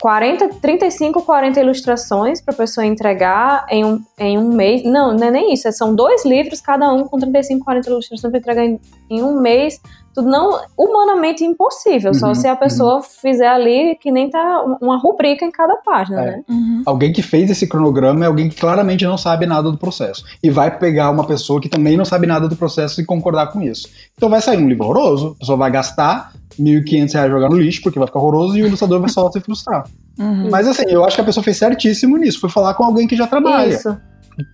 40, 0.00 0.48
35, 0.62 1.22
40 1.22 1.58
ilustrações 1.60 2.40
pra 2.40 2.54
pessoa 2.54 2.86
entregar 2.86 3.66
em 3.68 3.84
um, 3.84 4.00
em 4.16 4.38
um 4.38 4.52
mês. 4.52 4.84
Não, 4.84 5.12
não 5.12 5.26
é 5.26 5.30
nem 5.32 5.52
isso. 5.52 5.70
São 5.72 5.92
dois 5.92 6.24
livros, 6.24 6.60
cada 6.60 6.92
um 6.92 7.02
com 7.04 7.18
35, 7.18 7.64
40 7.64 7.90
ilustrações 7.90 8.30
pra 8.30 8.38
entregar 8.38 8.64
em, 8.64 8.80
em 9.10 9.22
um 9.24 9.40
mês. 9.40 9.80
Tudo 10.18 10.28
não 10.28 10.58
humanamente 10.76 11.44
impossível, 11.44 12.12
só 12.12 12.28
Uhum, 12.28 12.34
se 12.34 12.48
a 12.48 12.56
pessoa 12.56 13.00
fizer 13.02 13.46
ali 13.48 13.96
que 14.00 14.10
nem 14.10 14.28
tá 14.28 14.64
uma 14.80 14.98
rubrica 14.98 15.44
em 15.44 15.50
cada 15.50 15.76
página, 15.76 16.20
É. 16.20 16.26
né? 16.26 16.44
Uhum. 16.48 16.82
Alguém 16.84 17.12
que 17.12 17.22
fez 17.22 17.50
esse 17.50 17.68
cronograma 17.68 18.24
é 18.24 18.26
alguém 18.26 18.48
que 18.48 18.56
claramente 18.56 19.04
não 19.04 19.16
sabe 19.16 19.46
nada 19.46 19.70
do 19.70 19.78
processo. 19.78 20.24
E 20.42 20.50
vai 20.50 20.76
pegar 20.76 21.10
uma 21.10 21.24
pessoa 21.24 21.60
que 21.60 21.68
também 21.68 21.96
não 21.96 22.04
sabe 22.04 22.26
nada 22.26 22.48
do 22.48 22.56
processo 22.56 23.00
e 23.00 23.04
concordar 23.06 23.52
com 23.52 23.62
isso. 23.62 23.88
Então 24.16 24.28
vai 24.28 24.40
sair 24.40 24.58
um 24.58 24.68
livro 24.68 24.84
horroroso, 24.84 25.34
a 25.36 25.38
pessoa 25.40 25.56
vai 25.58 25.70
gastar 25.70 26.32
1.500 26.58 27.12
reais 27.14 27.30
jogar 27.30 27.48
no 27.48 27.56
lixo, 27.56 27.80
porque 27.82 27.98
vai 27.98 28.08
ficar 28.08 28.18
horroroso, 28.18 28.58
e 28.58 28.62
o 28.62 28.66
ilustrador 28.66 29.00
vai 29.00 29.08
só 29.08 29.30
se 29.30 29.40
frustrar. 29.40 29.84
Uhum. 30.18 30.48
Mas 30.50 30.66
assim, 30.66 30.84
eu 30.88 31.04
acho 31.04 31.14
que 31.14 31.22
a 31.22 31.24
pessoa 31.24 31.44
fez 31.44 31.56
certíssimo 31.56 32.16
nisso, 32.16 32.40
foi 32.40 32.50
falar 32.50 32.74
com 32.74 32.84
alguém 32.84 33.06
que 33.06 33.14
já 33.16 33.26
trabalha. 33.26 33.68
Isso. 33.68 33.96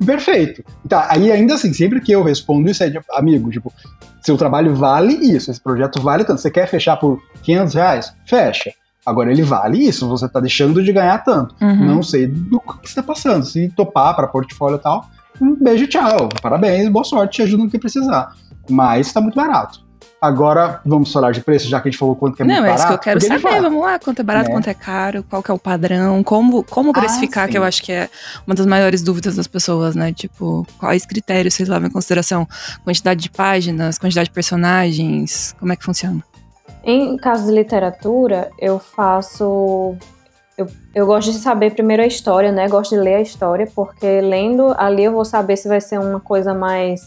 Perfeito. 0.04 0.64
Tá, 0.88 1.08
aí 1.10 1.30
ainda 1.30 1.54
assim, 1.54 1.72
sempre 1.72 2.00
que 2.00 2.12
eu 2.12 2.22
respondo 2.22 2.70
isso 2.70 2.82
é 2.82 2.90
tipo, 2.90 3.04
amigo, 3.12 3.50
tipo, 3.50 3.72
seu 4.22 4.36
trabalho 4.36 4.74
vale 4.74 5.14
isso, 5.14 5.50
esse 5.50 5.60
projeto 5.60 6.00
vale 6.00 6.24
tanto. 6.24 6.40
Você 6.40 6.50
quer 6.50 6.66
fechar 6.66 6.96
por 6.96 7.20
500 7.42 7.74
reais? 7.74 8.16
Fecha. 8.26 8.72
Agora 9.04 9.30
ele 9.30 9.42
vale 9.42 9.86
isso, 9.86 10.08
você 10.08 10.26
tá 10.26 10.40
deixando 10.40 10.82
de 10.82 10.92
ganhar 10.92 11.18
tanto. 11.18 11.54
Uhum. 11.60 11.84
Não 11.84 12.02
sei 12.02 12.26
do 12.26 12.58
que 12.60 12.88
está 12.88 13.02
passando. 13.02 13.44
Se 13.44 13.68
topar 13.68 14.16
para 14.16 14.26
portfólio 14.26 14.76
e 14.76 14.80
tal, 14.80 15.06
um 15.40 15.54
beijo 15.54 15.86
tchau. 15.86 16.30
Parabéns, 16.40 16.88
boa 16.88 17.04
sorte, 17.04 17.36
te 17.36 17.42
ajuda 17.42 17.64
no 17.64 17.70
que 17.70 17.78
precisar. 17.78 18.32
Mas 18.68 19.12
tá 19.12 19.20
muito 19.20 19.34
barato. 19.34 19.83
Agora, 20.20 20.80
vamos 20.86 21.12
falar 21.12 21.32
de 21.32 21.40
preço, 21.42 21.68
já 21.68 21.80
que 21.80 21.88
a 21.88 21.90
gente 21.90 21.98
falou 21.98 22.16
quanto 22.16 22.36
que 22.36 22.42
é 22.42 22.46
Não, 22.46 22.54
muito 22.54 22.64
é 22.66 22.68
barato. 22.70 22.80
isso 22.80 22.88
que 22.88 22.94
eu 22.94 22.98
quero 22.98 23.20
saber. 23.20 23.60
Vamos 23.60 23.82
lá, 23.82 23.98
quanto 23.98 24.20
é 24.20 24.22
barato, 24.22 24.48
Né? 24.48 24.54
quanto 24.54 24.68
é 24.68 24.74
caro, 24.74 25.22
qual 25.28 25.42
que 25.42 25.50
é 25.50 25.54
o 25.54 25.58
padrão, 25.58 26.22
como, 26.22 26.62
como 26.64 26.90
Ah, 26.90 26.94
precificar, 26.94 27.48
que 27.48 27.58
eu 27.58 27.62
acho 27.64 27.82
que 27.82 27.92
é 27.92 28.08
uma 28.46 28.54
das 28.54 28.64
maiores 28.66 29.02
dúvidas 29.02 29.36
das 29.36 29.46
pessoas, 29.46 29.94
né? 29.94 30.12
Tipo, 30.12 30.66
quais 30.78 31.04
critérios 31.04 31.54
vocês 31.54 31.68
levam 31.68 31.88
em 31.88 31.90
consideração? 31.92 32.48
Quantidade 32.84 33.20
de 33.20 33.30
páginas, 33.30 33.98
quantidade 33.98 34.28
de 34.28 34.34
personagens, 34.34 35.54
como 35.58 35.72
é 35.72 35.76
que 35.76 35.84
funciona? 35.84 36.22
Em 36.82 37.16
caso 37.16 37.46
de 37.46 37.52
literatura, 37.52 38.50
eu 38.58 38.78
faço. 38.78 39.96
Eu, 40.56 40.68
eu 40.94 41.04
gosto 41.06 41.32
de 41.32 41.38
saber 41.38 41.72
primeiro 41.72 42.02
a 42.02 42.06
história, 42.06 42.52
né? 42.52 42.68
Gosto 42.68 42.94
de 42.94 43.00
ler 43.00 43.16
a 43.16 43.20
história, 43.22 43.68
porque 43.74 44.20
lendo 44.20 44.74
ali 44.78 45.04
eu 45.04 45.12
vou 45.12 45.24
saber 45.24 45.56
se 45.56 45.66
vai 45.68 45.80
ser 45.80 45.98
uma 45.98 46.20
coisa 46.20 46.54
mais. 46.54 47.00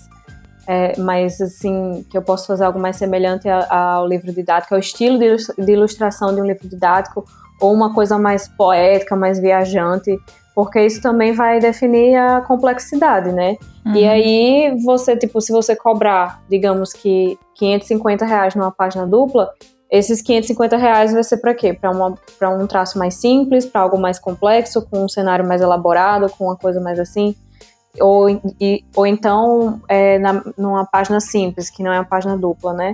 É, 0.67 0.99
mais 0.99 1.39
assim, 1.39 2.05
que 2.09 2.17
eu 2.17 2.21
posso 2.21 2.45
fazer 2.45 2.65
algo 2.65 2.77
mais 2.77 2.97
semelhante 2.97 3.47
a- 3.47 3.67
ao 3.95 4.05
livro 4.05 4.33
didático, 4.33 4.73
ao 4.75 4.79
estilo 4.81 5.17
de 5.17 5.25
ilus- 5.25 5.51
de 5.57 5.71
ilustração 5.71 6.35
de 6.35 6.41
um 6.41 6.45
livro 6.45 6.67
didático, 6.67 7.23
ou 7.61 7.73
uma 7.73 7.93
coisa 7.93 8.17
mais 8.19 8.47
poética, 8.49 9.15
mais 9.15 9.39
viajante, 9.39 10.17
porque 10.53 10.81
isso 10.85 11.01
também 11.01 11.31
vai 11.33 11.59
definir 11.59 12.15
a 12.17 12.41
complexidade, 12.41 13.31
né? 13.31 13.55
E 13.95 14.03
Uhum. 14.03 14.09
aí, 14.09 14.77
você, 14.83 15.15
tipo, 15.15 15.39
se 15.39 15.53
você 15.53 15.73
cobrar, 15.75 16.41
digamos 16.49 16.91
que 16.91 17.39
550 17.55 18.25
reais 18.25 18.53
numa 18.53 18.71
página 18.71 19.07
dupla, 19.07 19.49
esses 19.89 20.21
550 20.21 20.75
reais 20.75 21.13
vai 21.13 21.23
ser 21.23 21.37
para 21.37 21.53
quê? 21.53 21.73
Para 21.73 22.49
um 22.49 22.67
traço 22.67 22.99
mais 22.99 23.15
simples, 23.15 23.65
para 23.65 23.79
algo 23.81 23.97
mais 23.97 24.19
complexo, 24.19 24.85
com 24.89 25.05
um 25.05 25.07
cenário 25.07 25.47
mais 25.47 25.61
elaborado, 25.61 26.29
com 26.37 26.43
uma 26.45 26.57
coisa 26.57 26.81
mais 26.81 26.99
assim? 26.99 27.33
Ou, 28.01 28.29
e- 28.59 28.83
ou 28.95 29.05
então, 29.05 29.81
é, 29.87 30.17
na, 30.19 30.43
numa 30.57 30.85
página 30.85 31.19
simples, 31.19 31.69
que 31.69 31.83
não 31.83 31.91
é 31.91 31.99
uma 31.99 32.05
página 32.05 32.37
dupla, 32.37 32.73
né? 32.73 32.93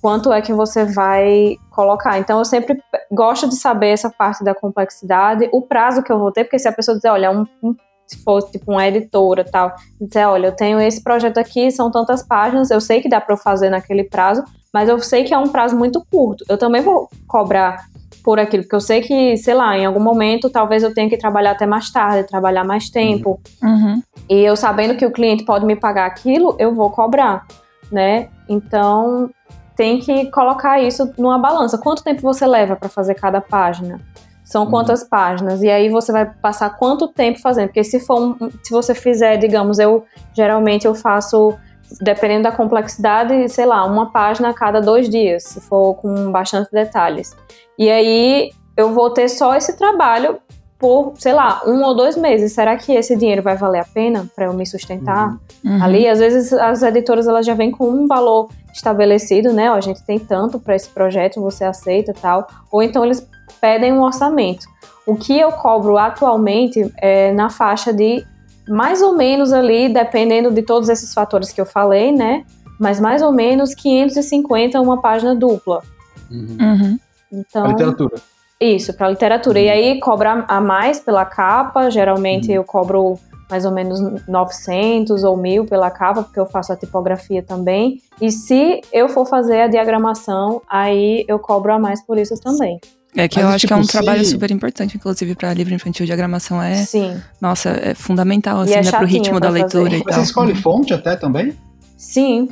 Quanto 0.00 0.32
é 0.32 0.40
que 0.40 0.52
você 0.52 0.84
vai 0.84 1.56
colocar? 1.70 2.18
Então, 2.18 2.38
eu 2.38 2.44
sempre 2.44 2.80
gosto 3.10 3.48
de 3.48 3.56
saber 3.56 3.88
essa 3.88 4.08
parte 4.10 4.44
da 4.44 4.54
complexidade, 4.54 5.48
o 5.52 5.62
prazo 5.62 6.02
que 6.02 6.12
eu 6.12 6.18
vou 6.18 6.30
ter, 6.30 6.44
porque 6.44 6.58
se 6.58 6.68
a 6.68 6.72
pessoa 6.72 6.96
dizer, 6.96 7.08
olha, 7.08 7.30
um, 7.30 7.44
um 7.62 7.74
se 8.06 8.22
fosse 8.24 8.52
tipo 8.52 8.72
uma 8.72 8.86
editora 8.86 9.44
tal, 9.44 9.74
dizer, 10.00 10.24
olha, 10.24 10.46
eu 10.46 10.52
tenho 10.56 10.80
esse 10.80 11.02
projeto 11.02 11.36
aqui, 11.38 11.70
são 11.70 11.90
tantas 11.90 12.22
páginas, 12.22 12.70
eu 12.70 12.80
sei 12.80 13.02
que 13.02 13.08
dá 13.08 13.20
para 13.20 13.34
eu 13.34 13.38
fazer 13.38 13.68
naquele 13.68 14.02
prazo, 14.02 14.42
mas 14.72 14.88
eu 14.88 14.98
sei 14.98 15.24
que 15.24 15.34
é 15.34 15.38
um 15.38 15.48
prazo 15.48 15.76
muito 15.76 16.02
curto. 16.10 16.42
Eu 16.48 16.56
também 16.56 16.80
vou 16.80 17.10
cobrar 17.26 17.84
por 18.22 18.38
aquilo, 18.38 18.62
porque 18.64 18.76
eu 18.76 18.80
sei 18.80 19.00
que, 19.00 19.36
sei 19.36 19.54
lá, 19.54 19.76
em 19.78 19.86
algum 19.86 20.00
momento 20.00 20.50
talvez 20.50 20.82
eu 20.82 20.92
tenha 20.92 21.08
que 21.08 21.16
trabalhar 21.16 21.52
até 21.52 21.66
mais 21.66 21.90
tarde, 21.90 22.26
trabalhar 22.28 22.64
mais 22.64 22.90
tempo. 22.90 23.40
Uhum. 23.62 24.02
E 24.28 24.34
eu 24.40 24.56
sabendo 24.56 24.96
que 24.96 25.06
o 25.06 25.10
cliente 25.10 25.44
pode 25.44 25.64
me 25.64 25.76
pagar 25.76 26.06
aquilo, 26.06 26.54
eu 26.58 26.74
vou 26.74 26.90
cobrar, 26.90 27.46
né? 27.90 28.28
Então 28.48 29.30
tem 29.76 29.98
que 30.00 30.26
colocar 30.30 30.80
isso 30.80 31.12
numa 31.16 31.38
balança. 31.38 31.78
Quanto 31.78 32.02
tempo 32.02 32.20
você 32.20 32.46
leva 32.46 32.74
para 32.76 32.88
fazer 32.88 33.14
cada 33.14 33.40
página? 33.40 34.00
São 34.44 34.64
Uhum. 34.64 34.70
quantas 34.70 35.04
páginas? 35.04 35.62
E 35.62 35.70
aí 35.70 35.88
você 35.88 36.10
vai 36.10 36.24
passar 36.26 36.70
quanto 36.70 37.06
tempo 37.08 37.38
fazendo? 37.38 37.66
Porque 37.68 37.84
se 37.84 38.00
for 38.00 38.18
um- 38.20 38.50
se 38.62 38.70
você 38.72 38.94
fizer, 38.94 39.36
digamos, 39.36 39.78
eu 39.78 40.04
geralmente 40.34 40.86
eu 40.86 40.94
faço 40.94 41.54
dependendo 42.00 42.44
da 42.44 42.52
complexidade, 42.52 43.48
sei 43.48 43.66
lá, 43.66 43.84
uma 43.84 44.10
página 44.10 44.50
a 44.50 44.54
cada 44.54 44.80
dois 44.80 45.08
dias, 45.08 45.44
se 45.44 45.60
for 45.60 45.94
com 45.94 46.30
bastante 46.30 46.70
detalhes. 46.70 47.36
E 47.78 47.90
aí 47.90 48.50
eu 48.76 48.92
vou 48.92 49.10
ter 49.10 49.28
só 49.28 49.54
esse 49.54 49.76
trabalho 49.76 50.38
por, 50.78 51.14
sei 51.16 51.32
lá, 51.32 51.62
um 51.66 51.82
ou 51.82 51.96
dois 51.96 52.16
meses. 52.16 52.52
Será 52.52 52.76
que 52.76 52.92
esse 52.92 53.16
dinheiro 53.16 53.42
vai 53.42 53.56
valer 53.56 53.80
a 53.80 53.84
pena 53.84 54.26
para 54.34 54.44
eu 54.44 54.52
me 54.52 54.64
sustentar? 54.64 55.36
Uhum. 55.64 55.82
Ali, 55.82 56.08
às 56.08 56.20
vezes, 56.20 56.52
as 56.52 56.82
editoras 56.82 57.26
elas 57.26 57.44
já 57.44 57.54
vêm 57.54 57.70
com 57.70 57.88
um 57.88 58.06
valor 58.06 58.48
estabelecido, 58.72 59.52
né? 59.52 59.70
Ó, 59.70 59.74
a 59.74 59.80
gente 59.80 60.04
tem 60.04 60.18
tanto 60.18 60.60
para 60.60 60.76
esse 60.76 60.88
projeto, 60.88 61.40
você 61.40 61.64
aceita 61.64 62.14
tal. 62.14 62.46
Ou 62.70 62.80
então 62.80 63.04
eles 63.04 63.28
pedem 63.60 63.92
um 63.92 64.02
orçamento. 64.02 64.66
O 65.04 65.16
que 65.16 65.38
eu 65.38 65.50
cobro 65.50 65.98
atualmente 65.98 66.92
é 66.98 67.32
na 67.32 67.50
faixa 67.50 67.92
de 67.92 68.24
mais 68.68 69.02
ou 69.02 69.16
menos 69.16 69.52
ali, 69.52 69.88
dependendo 69.88 70.50
de 70.50 70.62
todos 70.62 70.88
esses 70.88 71.12
fatores 71.14 71.52
que 71.52 71.60
eu 71.60 71.66
falei, 71.66 72.12
né? 72.12 72.44
Mas 72.78 73.00
mais 73.00 73.22
ou 73.22 73.32
menos 73.32 73.74
550 73.74 74.80
uma 74.80 75.00
página 75.00 75.34
dupla. 75.34 75.82
Uhum. 76.30 76.56
Uhum. 76.60 76.98
Então, 77.32 77.64
A 77.64 77.68
literatura. 77.68 78.16
isso, 78.60 78.92
para 78.94 79.08
literatura. 79.10 79.58
E 79.60 79.68
aí 79.68 80.00
cobrar 80.00 80.44
a 80.48 80.60
mais 80.60 81.00
pela 81.00 81.24
capa, 81.24 81.90
geralmente 81.90 82.48
Uhum. 82.48 82.54
eu 82.54 82.64
cobro 82.64 83.18
mais 83.50 83.64
ou 83.64 83.72
menos 83.72 83.98
900 84.28 85.24
ou 85.24 85.34
1000 85.36 85.64
pela 85.64 85.90
capa, 85.90 86.22
porque 86.22 86.38
eu 86.38 86.44
faço 86.46 86.70
a 86.72 86.76
tipografia 86.76 87.42
também. 87.42 88.00
E 88.20 88.30
se 88.30 88.82
eu 88.92 89.08
for 89.08 89.24
fazer 89.26 89.62
a 89.62 89.66
diagramação, 89.68 90.60
aí 90.68 91.24
eu 91.26 91.38
cobro 91.38 91.72
a 91.72 91.78
mais 91.78 92.04
por 92.04 92.18
isso 92.18 92.34
também. 92.40 92.78
É 93.20 93.26
que 93.28 93.36
Mas, 93.36 93.44
eu 93.44 93.54
acho 93.54 93.66
que 93.66 93.72
é 93.72 93.76
um 93.76 93.80
tipo, 93.80 93.92
trabalho 93.92 94.24
se- 94.24 94.30
super 94.30 94.50
importante, 94.50 94.96
inclusive, 94.96 95.34
para 95.34 95.52
livro 95.52 95.74
infantil. 95.74 96.06
Diagramação 96.06 96.62
é, 96.62 96.74
Sim, 96.76 97.20
nossa, 97.40 97.70
é 97.70 97.94
fundamental, 97.94 98.60
assim, 98.60 98.74
é 98.74 98.82
né, 98.82 98.90
pro 98.92 99.06
ritmo 99.06 99.40
da 99.40 99.48
leitura 99.50 99.84
fazer. 99.90 99.96
e 99.96 100.04
Mas 100.04 100.14
tal. 100.14 100.24
você 100.24 100.28
escolhe 100.30 100.54
fonte 100.54 100.94
até 100.94 101.16
também? 101.16 101.52
sim. 101.96 102.48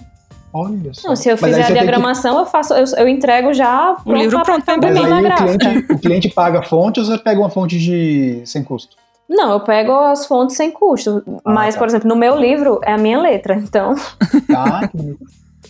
Olha 0.52 0.94
só. 0.94 1.08
Não, 1.08 1.16
se 1.16 1.28
eu 1.28 1.36
fizer 1.36 1.50
a 1.50 1.56
tem 1.56 1.66
que- 1.66 1.72
diagramação, 1.74 2.38
eu 2.38 2.46
faço, 2.46 2.72
eu, 2.72 2.84
eu 2.96 3.06
entrego 3.08 3.52
já 3.52 3.94
O 4.06 4.12
livro 4.14 4.42
pronto 4.42 4.64
pra 4.64 4.76
Mas 4.78 4.90
imprimir 4.90 5.08
na 5.10 5.20
gráfica. 5.20 5.58
cliente, 5.58 5.92
o 5.92 5.98
cliente 5.98 6.28
paga 6.30 6.60
a 6.60 6.62
fonte 6.62 6.98
ou 6.98 7.04
você 7.04 7.18
pega 7.18 7.38
uma 7.38 7.50
fonte 7.50 7.78
de 7.78 8.40
sem 8.46 8.64
custo? 8.64 8.96
Não, 9.28 9.52
eu 9.52 9.60
pego 9.60 9.92
as 9.92 10.24
fontes 10.24 10.56
sem 10.56 10.70
custo. 10.70 11.22
Ah, 11.44 11.52
mas, 11.52 11.74
tá. 11.74 11.78
por 11.80 11.88
exemplo, 11.88 12.08
no 12.08 12.16
meu 12.16 12.38
livro 12.38 12.80
é 12.84 12.92
a 12.92 12.96
minha 12.98 13.20
letra, 13.20 13.54
então. 13.56 13.94
Tá? 14.48 14.88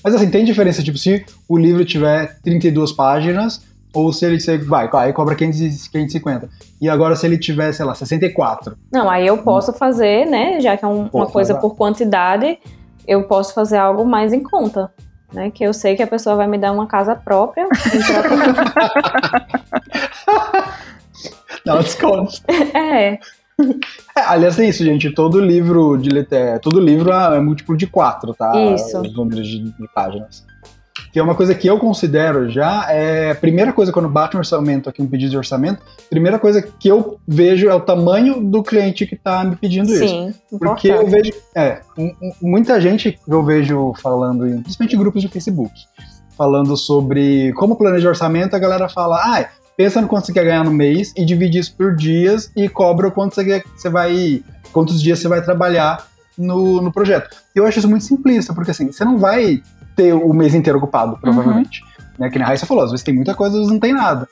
Mas 0.05 0.15
assim, 0.15 0.31
tem 0.31 0.45
diferença, 0.45 0.83
tipo, 0.85 0.99
se 0.99 1.25
o 1.49 1.59
livro 1.59 1.85
tiver 1.85 2.39
32 2.43 2.93
páginas, 2.93 3.61
ou 3.97 4.13
se 4.13 4.25
ele 4.27 4.39
vai, 4.65 4.89
aí 4.93 5.13
cobra 5.13 5.35
500, 5.35 5.87
e 5.87 5.91
550. 5.91 6.49
E 6.81 6.89
agora 6.89 7.17
se 7.17 7.27
ele 7.27 7.39
tiver, 7.39 7.73
sei 7.73 7.85
lá, 7.85 7.95
64. 7.95 8.77
Não, 8.93 9.09
aí 9.09 9.27
eu 9.27 9.39
posso 9.39 9.73
fazer, 9.73 10.27
né? 10.27 10.61
Já 10.61 10.77
que 10.77 10.85
é 10.85 10.89
um- 10.89 11.09
uma 11.13 11.27
coisa 11.27 11.55
vai. 11.55 11.63
por 11.63 11.75
quantidade, 11.77 12.59
eu 13.07 13.25
posso 13.25 13.55
fazer 13.55 13.79
algo 13.79 14.05
mais 14.05 14.33
em 14.33 14.43
conta. 14.43 14.91
Né, 15.33 15.51
que 15.51 15.65
eu 15.65 15.75
sei 15.75 15.97
que 15.97 16.03
a 16.05 16.07
pessoa 16.07 16.37
vai 16.37 16.47
me 16.47 16.57
dar 16.57 16.71
uma 16.73 16.87
casa 16.87 17.17
própria. 17.17 17.67
troca- 18.07 19.47
Não, 21.65 21.81
desconto. 21.81 22.41
é, 22.75 23.19
É, 24.17 24.21
aliás, 24.27 24.59
é 24.59 24.67
isso, 24.69 24.85
gente. 24.85 25.11
Todo 25.11 25.41
livro 25.41 25.97
de 25.97 26.11
letra, 26.11 26.59
todo 26.61 26.79
livro 26.79 27.11
é 27.11 27.41
múltiplo 27.41 27.77
de 27.77 27.87
4, 27.87 28.35
tá? 28.35 28.53
Isso. 28.75 29.01
Os 29.01 29.15
números 29.17 29.47
de, 29.49 29.59
de 29.65 29.89
páginas. 29.95 30.45
Que 31.13 31.19
é 31.19 31.23
uma 31.23 31.35
coisa 31.35 31.55
que 31.55 31.67
eu 31.67 31.79
considero 31.79 32.49
já 32.49 32.91
é 32.91 33.31
a 33.33 33.35
primeira 33.35 33.73
coisa 33.73 33.93
quando 33.93 34.09
bate 34.09 34.37
um 34.37 34.39
orçamento 34.39 34.89
aqui, 34.89 35.03
um 35.03 35.07
pedido 35.07 35.31
de 35.31 35.37
orçamento, 35.37 35.83
primeira 36.09 36.39
coisa 36.39 36.63
que 36.63 36.89
eu 36.89 37.19
vejo 37.27 37.69
é 37.69 37.75
o 37.75 37.81
tamanho 37.81 38.41
do 38.41 38.63
cliente 38.63 39.07
que 39.07 39.17
tá 39.17 39.45
me 39.45 39.57
pedindo 39.57 39.91
isso. 39.91 40.09
sim, 40.09 40.35
Porque 40.59 40.89
eu 40.89 41.07
vejo, 41.07 41.33
é, 41.55 41.81
muita 42.41 42.81
gente 42.81 43.13
que 43.13 43.33
eu 43.33 43.43
vejo 43.43 43.93
falando, 44.03 44.47
em, 44.47 44.63
principalmente 44.63 44.97
em 44.97 44.99
grupos 44.99 45.23
de 45.23 45.29
Facebook, 45.29 45.73
falando 46.37 46.77
sobre 46.77 47.53
como 47.55 47.77
planejar 47.77 48.11
orçamento, 48.11 48.55
a 48.55 48.59
galera 48.59 48.89
fala, 48.89 49.17
ah, 49.17 49.49
pensa 49.77 50.01
no 50.01 50.09
quanto 50.09 50.27
você 50.27 50.33
quer 50.33 50.45
ganhar 50.45 50.65
no 50.65 50.73
mês 50.73 51.13
e 51.17 51.25
divide 51.25 51.59
isso 51.59 51.75
por 51.77 51.95
dias 51.95 52.51
e 52.57 52.69
cobra 52.69 53.09
o 53.09 53.13
quanto 53.13 53.35
você, 53.35 53.45
quer, 53.45 53.65
você 53.77 53.89
vai, 53.89 54.43
quantos 54.73 55.03
dias 55.03 55.19
você 55.19 55.29
vai 55.29 55.43
trabalhar 55.43 56.07
no, 56.37 56.81
no 56.81 56.93
projeto. 56.93 57.37
Eu 57.55 57.67
acho 57.67 57.79
isso 57.79 57.89
muito 57.89 58.05
simplista, 58.05 58.53
porque 58.53 58.71
assim, 58.71 58.93
você 58.93 59.05
não 59.05 59.19
vai 59.19 59.63
ter 59.97 60.13
o 60.13 60.33
mês 60.33 60.55
inteiro 60.55 60.79
ocupado, 60.79 61.19
provavelmente. 61.21 61.83
Né? 62.19 62.31
Que 62.31 62.39
nem 62.39 62.45
a 62.45 62.49
Raíssa 62.49 62.67
falou, 62.67 62.85
às 62.85 62.91
vezes 62.91 63.05
tem 63.05 63.15
muita 63.15 63.35
coisa, 63.35 63.55
às 63.55 63.61
vezes 63.61 63.73
não 63.73 63.81
tem 63.81 63.93
nada. 63.93 64.29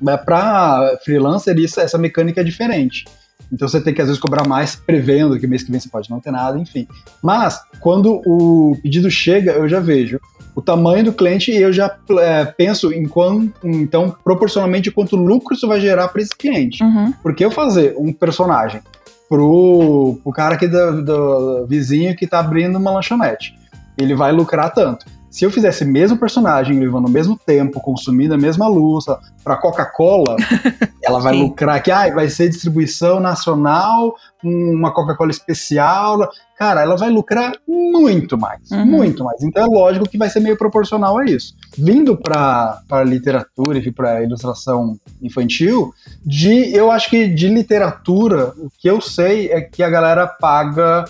Mas 0.00 0.20
pra 0.22 0.98
freelancer, 1.04 1.56
isso, 1.58 1.80
essa 1.80 1.98
mecânica 1.98 2.40
é 2.40 2.44
diferente. 2.44 3.04
Então 3.52 3.68
você 3.68 3.80
tem 3.80 3.94
que 3.94 4.00
às 4.00 4.08
vezes 4.08 4.20
cobrar 4.20 4.46
mais 4.46 4.74
prevendo 4.74 5.38
que 5.38 5.46
mês 5.46 5.62
que 5.62 5.70
vem 5.70 5.78
você 5.78 5.88
pode 5.88 6.10
não 6.10 6.20
ter 6.20 6.30
nada, 6.30 6.58
enfim. 6.58 6.88
Mas 7.22 7.60
quando 7.80 8.20
o 8.26 8.76
pedido 8.82 9.10
chega, 9.10 9.52
eu 9.52 9.68
já 9.68 9.80
vejo 9.80 10.18
o 10.54 10.62
tamanho 10.62 11.04
do 11.04 11.12
cliente 11.12 11.50
e 11.50 11.60
eu 11.60 11.72
já 11.72 11.94
é, 12.20 12.44
penso 12.44 12.92
em 12.92 13.06
quanto, 13.06 13.52
então, 13.64 14.14
proporcionalmente, 14.22 14.90
quanto 14.90 15.16
lucro 15.16 15.54
isso 15.54 15.66
vai 15.66 15.80
gerar 15.80 16.08
para 16.08 16.22
esse 16.22 16.34
cliente. 16.34 16.82
Uhum. 16.82 17.12
Porque 17.22 17.44
eu 17.44 17.50
fazer 17.50 17.94
um 17.98 18.12
personagem 18.12 18.80
pro, 19.28 20.20
pro 20.22 20.32
cara 20.32 20.54
aqui 20.54 20.68
do, 20.68 21.02
do 21.02 21.66
vizinho 21.66 22.14
que 22.14 22.26
tá 22.26 22.38
abrindo 22.38 22.78
uma 22.78 22.92
lanchonete, 22.92 23.54
ele 23.98 24.14
vai 24.14 24.32
lucrar 24.32 24.72
tanto. 24.72 25.06
Se 25.34 25.44
eu 25.44 25.50
fizesse 25.50 25.82
o 25.82 25.88
mesmo 25.88 26.16
personagem, 26.16 26.78
levando 26.78 27.06
o 27.06 27.10
mesmo 27.10 27.36
tempo, 27.36 27.80
consumindo 27.80 28.34
a 28.34 28.38
mesma 28.38 28.68
luz, 28.68 29.06
para 29.42 29.56
Coca-Cola, 29.56 30.36
ela 31.02 31.18
vai 31.18 31.34
Sim. 31.34 31.42
lucrar 31.42 31.82
que 31.82 31.90
ah, 31.90 32.08
vai 32.14 32.28
ser 32.28 32.48
distribuição 32.48 33.18
nacional, 33.18 34.14
uma 34.44 34.92
Coca-Cola 34.92 35.32
especial. 35.32 36.30
Cara, 36.56 36.82
ela 36.82 36.96
vai 36.96 37.10
lucrar 37.10 37.52
muito 37.66 38.38
mais, 38.38 38.70
Uhum. 38.70 38.86
muito 38.86 39.24
mais. 39.24 39.42
Então 39.42 39.64
é 39.64 39.66
lógico 39.66 40.08
que 40.08 40.16
vai 40.16 40.30
ser 40.30 40.38
meio 40.38 40.56
proporcional 40.56 41.18
a 41.18 41.24
isso. 41.24 41.56
Vindo 41.76 42.16
para 42.16 43.02
literatura 43.04 43.78
e 43.78 43.90
para 43.90 44.22
ilustração 44.22 44.96
infantil, 45.20 45.92
de 46.24 46.72
eu 46.72 46.92
acho 46.92 47.10
que 47.10 47.26
de 47.26 47.48
literatura, 47.48 48.52
o 48.56 48.70
que 48.78 48.88
eu 48.88 49.00
sei 49.00 49.50
é 49.50 49.60
que 49.60 49.82
a 49.82 49.90
galera 49.90 50.28
paga 50.28 51.04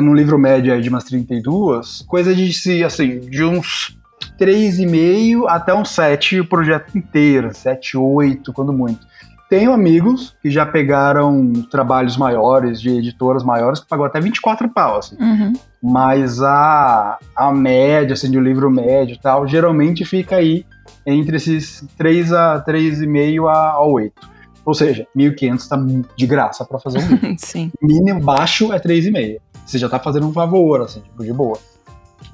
no 0.00 0.14
livro 0.14 0.38
médio 0.38 0.80
de 0.80 0.88
umas 0.88 1.04
32, 1.04 2.04
coisa 2.06 2.34
de 2.34 2.52
se 2.52 2.84
assim, 2.84 3.20
de 3.20 3.44
uns 3.44 3.98
3,5 4.38 5.44
até 5.48 5.74
uns 5.74 5.90
7 5.90 6.40
o 6.40 6.48
projeto 6.48 6.96
inteiro, 6.96 7.54
7, 7.54 7.96
8, 7.96 8.52
quando 8.52 8.72
muito. 8.72 9.06
Tenho 9.48 9.72
amigos 9.72 10.36
que 10.42 10.50
já 10.50 10.66
pegaram 10.66 11.52
trabalhos 11.70 12.18
maiores, 12.18 12.80
de 12.80 12.90
editoras 12.90 13.42
maiores, 13.42 13.80
que 13.80 13.88
pagou 13.88 14.04
até 14.04 14.20
24 14.20 14.68
pau, 14.68 14.98
assim. 14.98 15.16
Uhum. 15.18 15.54
Mas 15.82 16.42
a, 16.42 17.18
a 17.34 17.50
média, 17.50 18.12
assim, 18.12 18.30
de 18.30 18.38
um 18.38 18.42
livro 18.42 18.70
médio 18.70 19.14
e 19.14 19.18
tal, 19.18 19.48
geralmente 19.48 20.04
fica 20.04 20.36
aí 20.36 20.66
entre 21.06 21.38
esses 21.38 21.82
3 21.96 22.30
a 22.32 22.62
3,5 22.62 23.48
a, 23.48 23.70
a 23.70 23.82
8. 23.86 24.12
Ou 24.66 24.74
seja, 24.74 25.06
1.500 25.16 25.66
tá 25.66 25.78
de 26.14 26.26
graça 26.26 26.62
para 26.62 26.78
fazer 26.78 26.98
um 26.98 27.08
livro. 27.08 27.34
Sim. 27.40 27.72
Mínimo 27.80 28.20
baixo 28.20 28.70
é 28.70 28.78
3,5. 28.78 29.38
Você 29.68 29.76
já 29.76 29.86
tá 29.86 29.98
fazendo 29.98 30.26
um 30.26 30.32
favor, 30.32 30.80
assim, 30.80 31.00
tipo, 31.00 31.22
de 31.22 31.30
boa. 31.30 31.58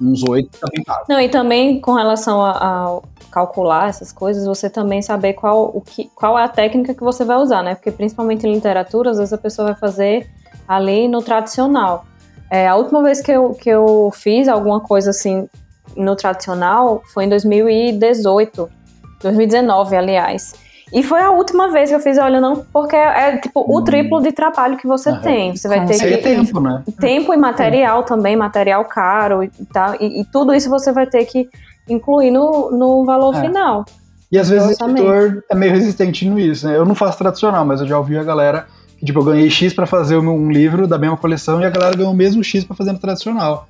Uns 0.00 0.22
8 0.22 0.56
tá 0.56 0.68
bem 0.72 0.84
pago. 0.84 1.04
Não, 1.08 1.20
e 1.20 1.28
também 1.28 1.80
com 1.80 1.92
relação 1.92 2.40
a, 2.40 2.52
a 2.52 3.00
calcular 3.32 3.88
essas 3.88 4.12
coisas, 4.12 4.46
você 4.46 4.70
também 4.70 5.02
saber 5.02 5.32
qual, 5.32 5.64
o 5.74 5.80
que, 5.80 6.08
qual 6.14 6.38
é 6.38 6.44
a 6.44 6.48
técnica 6.48 6.94
que 6.94 7.02
você 7.02 7.24
vai 7.24 7.36
usar, 7.38 7.64
né? 7.64 7.74
Porque 7.74 7.90
principalmente 7.90 8.46
em 8.46 8.54
literatura, 8.54 9.10
às 9.10 9.18
vezes 9.18 9.32
a 9.32 9.38
pessoa 9.38 9.68
vai 9.68 9.76
fazer 9.76 10.30
ali 10.68 11.08
no 11.08 11.20
tradicional. 11.22 12.06
É, 12.48 12.68
a 12.68 12.76
última 12.76 13.02
vez 13.02 13.20
que 13.20 13.32
eu, 13.32 13.50
que 13.50 13.68
eu 13.68 14.12
fiz 14.14 14.46
alguma 14.46 14.80
coisa 14.80 15.10
assim 15.10 15.48
no 15.96 16.14
tradicional 16.14 17.02
foi 17.12 17.24
em 17.24 17.28
2018, 17.28 18.70
2019, 19.20 19.96
aliás. 19.96 20.54
E 20.92 21.02
foi 21.02 21.20
a 21.20 21.30
última 21.30 21.70
vez 21.72 21.88
que 21.90 21.96
eu 21.96 22.00
fiz, 22.00 22.18
olha, 22.18 22.40
não, 22.40 22.64
porque 22.72 22.94
é 22.96 23.36
tipo 23.38 23.60
o 23.60 23.78
Hum. 23.80 23.84
triplo 23.84 24.20
de 24.20 24.32
trabalho 24.32 24.76
que 24.76 24.86
você 24.86 25.10
Aham. 25.10 25.20
tem. 25.20 25.56
Você 25.56 25.68
vai 25.68 25.80
Com 25.80 25.86
ter 25.86 25.94
é 25.94 26.16
que 26.16 26.18
tempo, 26.18 26.60
né? 26.60 26.82
tempo 27.00 27.32
e 27.34 27.36
material 27.36 28.02
também, 28.04 28.36
material 28.36 28.84
caro 28.84 29.42
e 29.42 29.50
tal. 29.72 29.94
E, 30.00 30.20
e 30.20 30.24
tudo 30.24 30.54
isso 30.54 30.68
você 30.70 30.92
vai 30.92 31.06
ter 31.06 31.24
que 31.24 31.48
incluir 31.88 32.30
no, 32.30 32.70
no 32.70 33.04
valor 33.04 33.34
É. 33.34 33.40
final. 33.40 33.84
E 34.30 34.38
às 34.38 34.48
vezes 34.48 34.78
o 34.80 34.84
editor 34.88 35.42
é 35.50 35.54
meio 35.54 35.72
resistente 35.72 36.28
nisso, 36.28 36.66
né? 36.66 36.76
Eu 36.76 36.84
não 36.84 36.94
faço 36.94 37.18
tradicional, 37.18 37.64
mas 37.64 37.80
eu 37.80 37.86
já 37.86 37.96
ouvi 37.98 38.16
a 38.18 38.24
galera 38.24 38.66
que, 38.98 39.04
tipo, 39.06 39.20
eu 39.20 39.24
ganhei 39.24 39.48
X 39.50 39.72
pra 39.72 39.86
fazer 39.86 40.16
um 40.16 40.50
livro 40.50 40.86
da 40.88 40.98
mesma 40.98 41.16
coleção 41.16 41.60
e 41.60 41.64
a 41.64 41.70
galera 41.70 41.94
ganhou 41.96 42.12
o 42.12 42.16
mesmo 42.16 42.42
X 42.42 42.64
pra 42.64 42.74
fazer 42.74 42.92
no 42.92 42.98
tradicional. 42.98 43.66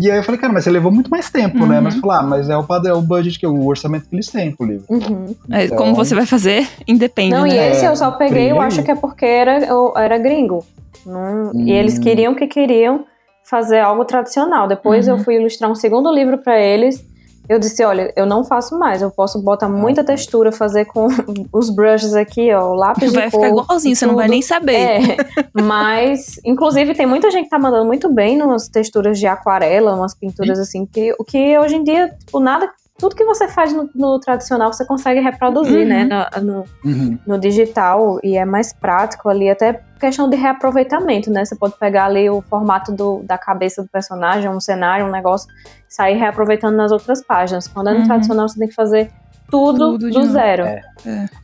E 0.00 0.10
aí 0.10 0.18
eu 0.18 0.22
falei, 0.22 0.40
cara, 0.40 0.52
mas 0.52 0.62
você 0.64 0.70
levou 0.70 0.92
muito 0.92 1.10
mais 1.10 1.28
tempo, 1.28 1.66
né? 1.66 1.78
Uhum. 1.78 1.82
Mas 1.84 1.96
falar, 1.96 2.20
ah, 2.20 2.22
mas 2.22 2.48
é 2.48 2.56
o 2.56 2.62
padrão, 2.62 2.98
o 2.98 3.02
budget, 3.02 3.38
que 3.38 3.44
é 3.44 3.48
o 3.48 3.66
orçamento 3.66 4.08
que 4.08 4.14
eles 4.14 4.28
têm 4.28 4.54
pro 4.54 4.64
livro. 4.64 4.84
Uhum. 4.88 5.34
É, 5.50 5.64
Então, 5.64 5.76
como 5.76 5.94
você 5.96 6.14
vai 6.14 6.24
fazer, 6.24 6.68
independe, 6.86 7.34
Não, 7.34 7.42
né? 7.42 7.48
e 7.48 7.70
esse 7.72 7.84
eu 7.84 7.96
só 7.96 8.12
peguei, 8.12 8.50
eu 8.52 8.60
acho 8.60 8.82
que 8.84 8.90
é 8.90 8.94
porque 8.94 9.24
era, 9.26 9.58
eu 9.64 9.92
era 9.96 10.16
gringo. 10.18 10.64
Não- 11.04 11.50
Hum. 11.54 11.64
E 11.66 11.72
eles 11.72 11.98
queriam 11.98 12.34
que 12.34 12.46
queriam 12.46 13.04
fazer 13.44 13.80
algo 13.80 14.04
tradicional. 14.04 14.68
Depois 14.68 15.08
Uhum. 15.08 15.16
eu 15.16 15.24
fui 15.24 15.36
ilustrar 15.36 15.70
um 15.70 15.74
segundo 15.74 16.12
livro 16.12 16.38
pra 16.38 16.60
eles. 16.60 17.04
Eu 17.48 17.58
disse, 17.58 17.82
olha, 17.84 18.12
eu 18.14 18.26
não 18.26 18.44
faço 18.44 18.78
mais. 18.78 19.00
Eu 19.00 19.10
posso 19.10 19.40
botar 19.40 19.68
muita 19.68 20.04
tá. 20.04 20.12
textura, 20.12 20.52
fazer 20.52 20.84
com 20.84 21.08
os 21.52 21.70
brushes 21.70 22.14
aqui, 22.14 22.52
ó, 22.52 22.70
o 22.70 22.74
lápis 22.74 23.12
Vai 23.12 23.24
de 23.24 23.30
ficar 23.30 23.48
cor, 23.50 23.62
igualzinho, 23.62 23.96
você 23.96 24.06
não 24.06 24.16
vai 24.16 24.28
nem 24.28 24.42
saber. 24.42 24.74
É, 24.74 25.16
mas, 25.54 26.38
inclusive, 26.44 26.94
tem 26.94 27.06
muita 27.06 27.30
gente 27.30 27.44
que 27.44 27.50
tá 27.50 27.58
mandando 27.58 27.86
muito 27.86 28.12
bem 28.12 28.36
nas 28.36 28.68
texturas 28.68 29.18
de 29.18 29.26
aquarela, 29.26 29.94
umas 29.94 30.14
pinturas 30.14 30.58
assim, 30.58 30.84
que 30.84 31.14
o 31.18 31.24
que 31.24 31.58
hoje 31.58 31.76
em 31.76 31.84
dia, 31.84 32.14
tipo, 32.18 32.38
nada, 32.40 32.70
tudo 32.98 33.14
que 33.14 33.24
você 33.24 33.46
faz 33.46 33.72
no, 33.72 33.88
no 33.94 34.18
tradicional 34.18 34.72
você 34.72 34.84
consegue 34.84 35.20
reproduzir, 35.20 35.82
Uhum. 35.82 35.88
né, 35.88 36.08
no, 36.36 36.42
no, 36.42 36.64
Uhum. 36.84 37.18
no 37.26 37.38
digital, 37.38 38.18
e 38.24 38.36
é 38.36 38.44
mais 38.44 38.72
prático 38.72 39.28
ali, 39.28 39.48
até 39.48 39.80
questão 40.00 40.28
de 40.28 40.36
reaproveitamento, 40.36 41.30
né, 41.30 41.44
você 41.44 41.54
pode 41.56 41.74
pegar 41.78 42.06
ali 42.06 42.28
o 42.28 42.42
formato 42.42 42.90
do, 42.92 43.22
da 43.24 43.38
cabeça 43.38 43.82
do 43.82 43.88
personagem, 43.88 44.50
um 44.50 44.60
cenário, 44.60 45.06
um 45.06 45.10
negócio, 45.10 45.48
sair 45.88 46.16
reaproveitando 46.16 46.76
nas 46.76 46.90
outras 46.92 47.22
páginas. 47.22 47.68
Quando 47.68 47.88
é 47.90 47.92
no 47.94 48.00
Uhum. 48.00 48.06
tradicional, 48.06 48.48
você 48.48 48.58
tem 48.58 48.68
que 48.68 48.74
fazer 48.74 49.10
tudo, 49.50 49.92
Tudo 49.98 50.10
do 50.10 50.26
zero. 50.26 50.64
É. 50.64 50.82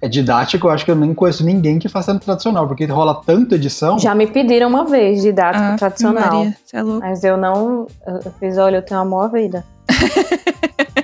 É 0.02 0.09
didático, 0.09 0.66
eu 0.66 0.70
acho 0.72 0.85
que 0.85 0.90
eu 0.90 0.97
nem 0.97 1.14
conheço 1.14 1.43
ninguém 1.44 1.78
que 1.78 1.89
faça 1.89 2.12
no 2.12 2.20
tradicional, 2.20 2.66
porque 2.68 2.85
rola 2.85 3.22
tanta 3.24 3.55
edição. 3.55 3.98
Já 3.98 4.14
me 4.14 4.26
pediram 4.26 4.68
uma 4.68 4.85
vez 4.85 5.22
didático 5.22 5.64
Ah, 5.64 5.76
tradicional. 5.76 6.35
Maria, 6.39 6.55
você 6.66 6.76
é 6.76 6.82
louco. 6.82 7.01
Mas 7.01 7.24
eu 7.24 7.36
não. 7.39 7.86
Eu 8.06 8.20
eu 8.26 8.32
fiz, 8.39 8.59
olha, 8.59 8.76
eu 8.76 8.82
tenho 8.82 9.01
uma 9.01 9.06
boa 9.09 9.28
vida. 9.28 9.64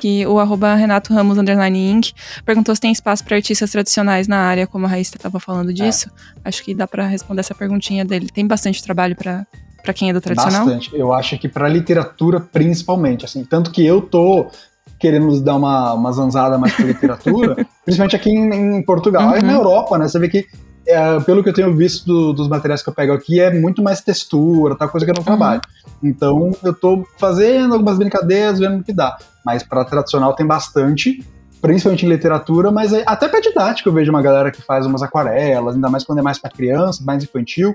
Que 0.00 0.26
o 0.26 0.38
arroba 0.38 0.74
Renato 0.74 1.12
Ramos 1.12 1.38
Underline 1.38 1.90
Inc. 1.90 2.12
perguntou 2.44 2.74
se 2.74 2.80
tem 2.80 2.92
espaço 2.92 3.24
para 3.24 3.36
artistas 3.36 3.70
tradicionais 3.70 4.28
na 4.28 4.38
área, 4.38 4.66
como 4.66 4.86
a 4.86 4.88
Raíssa 4.88 5.16
estava 5.16 5.40
falando 5.40 5.72
disso. 5.72 6.10
Acho 6.44 6.62
que 6.62 6.74
dá 6.74 6.86
para 6.86 7.06
responder 7.06 7.40
essa 7.40 7.54
perguntinha 7.54 8.04
dele. 8.04 8.28
Tem 8.32 8.46
bastante 8.46 8.82
trabalho 8.82 9.16
para 9.16 9.46
para 9.86 9.94
quem 9.94 10.10
é 10.10 10.12
do 10.12 10.20
tradicional? 10.20 10.66
Bastante. 10.66 10.90
Eu 10.92 11.12
acho 11.12 11.38
que 11.38 11.48
pra 11.48 11.68
literatura, 11.68 12.40
principalmente, 12.40 13.24
assim. 13.24 13.44
Tanto 13.44 13.70
que 13.70 13.86
eu 13.86 14.02
tô 14.02 14.48
querendo 14.98 15.40
dar 15.40 15.54
uma, 15.54 15.92
uma 15.92 16.10
zanzada 16.10 16.58
mais 16.58 16.74
pra 16.74 16.86
literatura, 16.86 17.54
principalmente 17.84 18.16
aqui 18.16 18.30
em, 18.30 18.78
em 18.78 18.82
Portugal. 18.82 19.34
Uhum. 19.34 19.42
na 19.42 19.52
Europa, 19.52 19.96
né? 19.96 20.08
Você 20.08 20.18
vê 20.18 20.28
que, 20.28 20.46
é, 20.86 21.20
pelo 21.20 21.42
que 21.42 21.48
eu 21.48 21.52
tenho 21.54 21.74
visto 21.74 22.04
do- 22.06 22.32
dos 22.32 22.48
materiais 22.48 22.82
que 22.82 22.88
eu 22.88 22.94
pego 22.94 23.12
aqui, 23.12 23.40
é 23.40 23.52
muito 23.52 23.82
mais 23.82 24.00
textura, 24.00 24.74
tal 24.76 24.88
coisa 24.88 25.04
que 25.04 25.10
eu 25.10 25.14
não 25.14 25.20
Uhum. 25.20 25.24
trabalho. 25.26 25.60
Então, 26.02 26.52
eu 26.62 26.72
tô 26.74 27.04
fazendo 27.18 27.74
algumas 27.74 27.98
brincadeiras, 27.98 28.58
vendo 28.58 28.80
o 28.80 28.84
que 28.84 28.92
dá. 28.92 29.16
Mas 29.44 29.62
pra 29.62 29.84
tradicional 29.84 30.34
tem 30.34 30.46
bastante, 30.46 31.24
principalmente 31.60 32.04
em 32.06 32.08
literatura, 32.08 32.70
mas 32.70 32.92
é- 32.92 33.02
até 33.06 33.26
pra 33.28 33.40
didática 33.40 33.88
eu 33.88 33.92
vejo 33.92 34.10
uma 34.10 34.22
galera 34.22 34.50
que 34.50 34.62
faz 34.62 34.86
umas 34.86 35.02
aquarelas, 35.02 35.74
ainda 35.74 35.88
mais 35.90 36.04
quando 36.04 36.18
é 36.18 36.22
mais 36.22 36.38
pra 36.38 36.50
criança, 36.50 37.02
mais 37.04 37.24
infantil, 37.24 37.74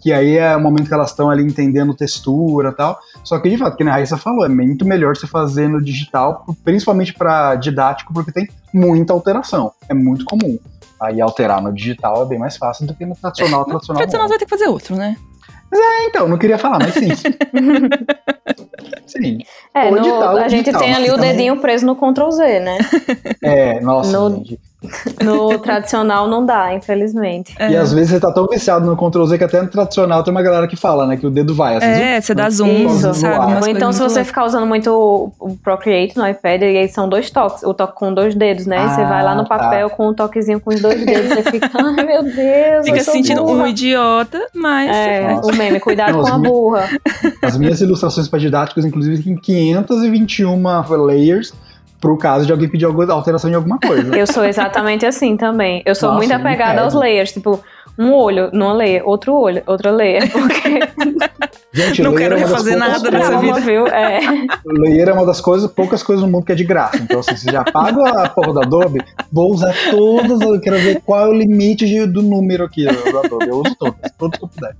que 0.00 0.12
aí 0.12 0.36
é 0.38 0.54
o 0.56 0.60
momento 0.60 0.86
que 0.86 0.94
elas 0.94 1.10
estão 1.10 1.28
ali 1.28 1.42
entendendo 1.42 1.92
textura 1.92 2.68
e 2.70 2.72
tal. 2.72 2.98
Só 3.24 3.36
que, 3.40 3.50
de 3.50 3.58
fato, 3.58 3.76
que 3.76 3.82
a 3.82 3.90
Raíssa 3.92 4.16
falou, 4.16 4.44
é 4.46 4.48
muito 4.48 4.84
melhor 4.86 5.16
você 5.16 5.26
fazer 5.26 5.68
no 5.68 5.82
digital, 5.82 6.46
principalmente 6.64 7.12
para 7.12 7.56
didático, 7.56 8.14
porque 8.14 8.30
tem 8.30 8.48
muita 8.72 9.12
alteração. 9.12 9.72
É 9.88 9.94
muito 9.94 10.24
comum. 10.24 10.56
Aí 11.00 11.20
alterar 11.20 11.62
no 11.62 11.72
digital 11.72 12.22
é 12.22 12.26
bem 12.26 12.38
mais 12.38 12.56
fácil 12.56 12.86
do 12.86 12.94
que 12.94 13.06
no 13.06 13.14
tradicional. 13.14 13.60
No 13.60 13.66
tradicional, 13.66 13.98
tradicional 13.98 14.24
não. 14.24 14.28
você 14.28 14.32
vai 14.32 14.38
ter 14.38 14.44
que 14.44 14.50
fazer 14.50 14.68
outro, 14.68 14.96
né? 14.96 15.16
É, 15.72 16.04
então, 16.06 16.26
não 16.26 16.38
queria 16.38 16.56
falar, 16.56 16.78
mas 16.78 16.94
sim. 16.94 17.08
sim. 19.06 19.38
É, 19.74 19.90
no- 19.90 19.98
digital, 19.98 20.36
a 20.36 20.48
gente 20.48 20.60
digital, 20.64 20.80
tem 20.80 20.94
ali 20.94 21.10
o 21.10 21.16
dedinho 21.18 21.60
preso 21.60 21.84
no 21.86 21.94
Ctrl 21.94 22.30
Z, 22.30 22.60
né? 22.60 22.78
É, 23.42 23.80
nossa, 23.80 24.10
No- 24.18 24.36
gente. 24.36 24.58
No 25.22 25.58
tradicional 25.58 26.28
não 26.28 26.46
dá, 26.46 26.72
infelizmente. 26.72 27.54
É, 27.58 27.70
E 27.72 27.76
às 27.76 27.92
vezes 27.92 28.10
você 28.10 28.20
tá 28.20 28.32
tão 28.32 28.46
viciado 28.46 28.86
no 28.86 28.96
Ctrl 28.96 29.24
Z 29.26 29.36
que 29.38 29.42
até 29.44 29.60
no 29.60 29.68
tradicional 29.68 30.22
tem 30.22 30.30
uma 30.30 30.40
galera 30.42 30.68
que 30.68 30.76
fala, 30.76 31.04
né, 31.06 31.16
que 31.16 31.26
o 31.26 31.30
dedo 31.30 31.52
vai. 31.54 31.80
Vezes 31.80 31.98
é 31.98 32.20
você 32.20 32.34
dá 32.34 32.48
zoom, 32.48 32.86
Isso. 32.86 33.12
sabe? 33.14 33.54
Ou 33.60 33.68
então, 33.68 33.92
se 33.92 33.98
você 34.00 34.22
ficar 34.24 34.44
usando 34.44 34.66
muito 34.66 35.32
o 35.40 35.56
Procreate 35.64 36.16
no 36.16 36.26
iPad, 36.28 36.62
e 36.62 36.76
aí 36.78 36.88
são 36.88 37.08
dois 37.08 37.28
toques, 37.30 37.62
o 37.64 37.74
toque 37.74 37.94
com 37.96 38.14
dois 38.14 38.34
dedos, 38.36 38.66
né? 38.66 38.76
E 38.86 38.90
você 38.90 39.00
Ah, 39.00 39.08
vai 39.08 39.24
lá 39.24 39.34
no 39.34 39.44
tá. 39.44 39.58
papel 39.58 39.90
com 39.90 40.08
um 40.10 40.14
toquezinho 40.14 40.60
com 40.60 40.72
os 40.72 40.80
dois 40.80 41.04
dedos, 41.04 41.28
você 41.28 41.42
fica, 41.50 41.70
ai 41.74 42.04
meu 42.06 42.22
Deus, 42.22 42.84
Fica 42.86 43.00
se 43.00 43.10
sentindo 43.10 43.42
burra. 43.44 43.64
um 43.64 43.66
idiota, 43.66 44.40
mas. 44.54 44.90
É, 44.94 45.34
Nossa. 45.34 45.52
o 45.52 45.56
meme, 45.56 45.80
cuidado 45.80 46.12
Não, 46.12 46.22
com 46.22 46.28
a 46.32 46.38
burra. 46.38 46.88
As 47.42 47.56
minhas 47.56 47.80
ilustrações 47.80 48.28
para 48.28 48.38
didáticos, 48.38 48.84
inclusive, 48.84 49.22
tem 49.22 49.34
521 49.36 50.56
layers 51.04 51.52
pro 52.00 52.16
caso 52.16 52.46
de 52.46 52.52
alguém 52.52 52.68
pedir 52.68 52.84
alguma 52.84 53.12
alteração 53.12 53.50
de 53.50 53.56
alguma 53.56 53.78
coisa. 53.78 54.16
Eu 54.16 54.26
sou 54.26 54.44
exatamente 54.44 55.04
assim 55.06 55.36
também. 55.36 55.82
Eu 55.84 55.94
sou 55.94 56.08
Nossa, 56.10 56.18
muito 56.18 56.32
apegada 56.32 56.82
aos 56.82 56.94
layers, 56.94 57.32
tipo, 57.32 57.60
um 57.98 58.12
olho 58.12 58.50
numa 58.52 58.72
layer, 58.72 59.02
outro 59.06 59.34
olho, 59.34 59.62
outra 59.66 59.90
layer. 59.90 60.30
Porque 60.30 60.80
Gente, 61.70 62.02
Não 62.02 62.14
quero 62.14 62.34
é 62.34 62.38
uma 62.38 62.46
das 62.46 62.50
refazer 62.64 62.78
poucas 62.78 63.02
nada 63.02 63.10
nessa 63.10 63.32
coisas- 63.38 63.40
vida. 63.56 63.60
viu? 63.60 63.86
É. 63.88 64.20
Layer 64.64 65.08
é 65.10 65.12
uma 65.12 65.26
das 65.26 65.40
coisas, 65.40 65.70
poucas 65.70 66.02
coisas 66.02 66.24
no 66.24 66.30
mundo 66.30 66.44
que 66.46 66.52
é 66.52 66.54
de 66.54 66.64
graça. 66.64 66.96
Então, 66.96 67.20
assim, 67.20 67.36
você 67.36 67.50
já 67.52 67.62
paga 67.62 68.22
a 68.24 68.28
porra 68.30 68.52
do 68.54 68.60
Adobe, 68.62 69.00
vou 69.30 69.52
usar 69.52 69.74
todas, 69.90 70.40
eu 70.40 70.58
quero 70.60 70.78
ver 70.78 71.02
qual 71.04 71.26
é 71.26 71.28
o 71.28 71.32
limite 71.32 71.86
de- 71.86 72.06
do 72.06 72.22
número 72.22 72.64
aqui 72.64 72.84
do 72.86 73.18
Adobe. 73.18 73.48
Eu 73.48 73.56
uso 73.60 73.76
todas, 73.78 73.96
todas 74.18 74.38
que 74.38 74.44
eu 74.44 74.48
puder. 74.48 74.76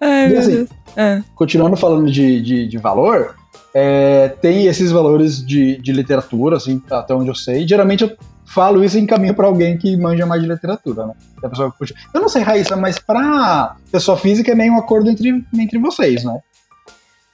Ai, 0.00 0.32
E 0.32 0.36
assim. 0.36 0.68
É. 0.96 1.20
continuando 1.34 1.76
falando 1.76 2.10
de, 2.10 2.40
de, 2.42 2.68
de 2.68 2.78
valor, 2.78 3.34
é, 3.78 4.28
tem 4.40 4.66
esses 4.66 4.90
valores 4.90 5.44
de, 5.44 5.76
de 5.76 5.92
literatura, 5.92 6.56
assim, 6.56 6.82
até 6.90 7.14
onde 7.14 7.28
eu 7.28 7.34
sei. 7.34 7.68
Geralmente 7.68 8.04
eu 8.04 8.16
falo 8.46 8.82
isso 8.82 8.96
e 8.96 9.02
encaminho 9.02 9.34
para 9.34 9.46
alguém 9.46 9.76
que 9.76 9.94
manja 9.98 10.24
mais 10.24 10.40
de 10.40 10.48
literatura, 10.48 11.08
né? 11.08 11.12
Pessoa 11.42 11.70
curte. 11.70 11.94
Eu 12.14 12.22
não 12.22 12.28
sei, 12.28 12.40
Raíssa, 12.40 12.74
mas 12.74 12.98
para 12.98 13.76
pessoa 13.92 14.16
física 14.16 14.50
é 14.50 14.54
meio 14.54 14.72
um 14.72 14.78
acordo 14.78 15.10
entre, 15.10 15.44
entre 15.54 15.78
vocês, 15.78 16.24
né? 16.24 16.40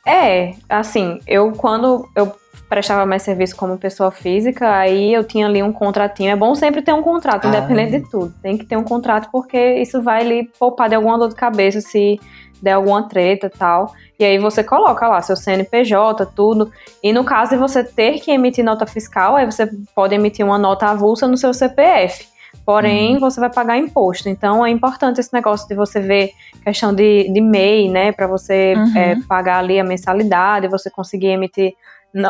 É, 0.04 0.54
assim, 0.68 1.20
eu 1.28 1.52
quando 1.52 2.08
eu 2.16 2.32
prestava 2.68 3.06
mais 3.06 3.22
serviço 3.22 3.54
como 3.54 3.78
pessoa 3.78 4.10
física, 4.10 4.68
aí 4.68 5.14
eu 5.14 5.22
tinha 5.22 5.46
ali 5.46 5.62
um 5.62 5.72
contratinho. 5.72 6.30
É 6.30 6.36
bom 6.36 6.56
sempre 6.56 6.82
ter 6.82 6.92
um 6.92 7.02
contrato, 7.02 7.44
Ah. 7.44 7.48
independente 7.50 8.00
de 8.00 8.10
tudo. 8.10 8.34
Tem 8.42 8.58
que 8.58 8.64
ter 8.64 8.76
um 8.76 8.82
contrato 8.82 9.28
porque 9.30 9.76
isso 9.76 10.02
vai 10.02 10.24
lhe 10.24 10.50
poupar 10.58 10.88
de 10.88 10.96
alguma 10.96 11.16
dor 11.16 11.28
de 11.28 11.36
cabeça 11.36 11.80
se 11.80 12.18
der 12.62 12.72
alguma 12.72 13.08
treta 13.08 13.48
e 13.48 13.50
tal. 13.50 13.92
E 14.18 14.24
aí 14.24 14.38
você 14.38 14.62
coloca 14.62 15.08
lá 15.08 15.20
seu 15.20 15.34
CNPJ, 15.36 16.24
tudo. 16.26 16.70
E 17.02 17.12
no 17.12 17.24
caso 17.24 17.50
de 17.50 17.56
você 17.56 17.82
ter 17.82 18.20
que 18.20 18.30
emitir 18.30 18.64
nota 18.64 18.86
fiscal, 18.86 19.34
aí 19.36 19.44
você 19.44 19.68
pode 19.94 20.14
emitir 20.14 20.46
uma 20.46 20.56
nota 20.58 20.86
avulsa 20.86 21.26
no 21.26 21.36
seu 21.36 21.52
CPF. 21.52 22.30
Porém, 22.64 23.18
você 23.18 23.40
vai 23.40 23.50
pagar 23.50 23.76
imposto. 23.78 24.28
Então, 24.28 24.64
é 24.64 24.70
importante 24.70 25.18
esse 25.18 25.32
negócio 25.32 25.66
de 25.66 25.74
você 25.74 25.98
ver 26.00 26.30
questão 26.62 26.94
de, 26.94 27.28
de 27.32 27.40
MEI, 27.40 27.88
né? 27.88 28.12
Para 28.12 28.26
você 28.28 28.74
Uhum. 28.76 28.96
é, 28.96 29.16
pagar 29.26 29.58
ali 29.58 29.80
a 29.80 29.84
mensalidade, 29.84 30.68
você 30.68 30.88
conseguir 30.88 31.28
emitir 31.28 31.72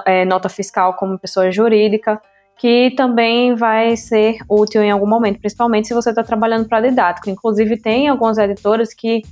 é, 0.07 0.25
nota 0.25 0.49
fiscal 0.49 0.95
como 0.95 1.19
pessoa 1.19 1.51
jurídica, 1.51 2.21
que 2.57 2.93
também 2.97 3.55
vai 3.55 3.97
ser 3.97 4.39
útil 4.49 4.81
em 4.83 4.91
algum 4.91 5.07
momento, 5.07 5.41
principalmente 5.41 5.89
se 5.89 5.95
você 5.95 6.11
está 6.11 6.23
trabalhando 6.23 6.69
para 6.69 6.81
didático. 6.89 7.29
Inclusive, 7.29 7.77
tem 7.77 8.09
algumas 8.09 8.39
editoras 8.39 8.95
que 8.95 9.23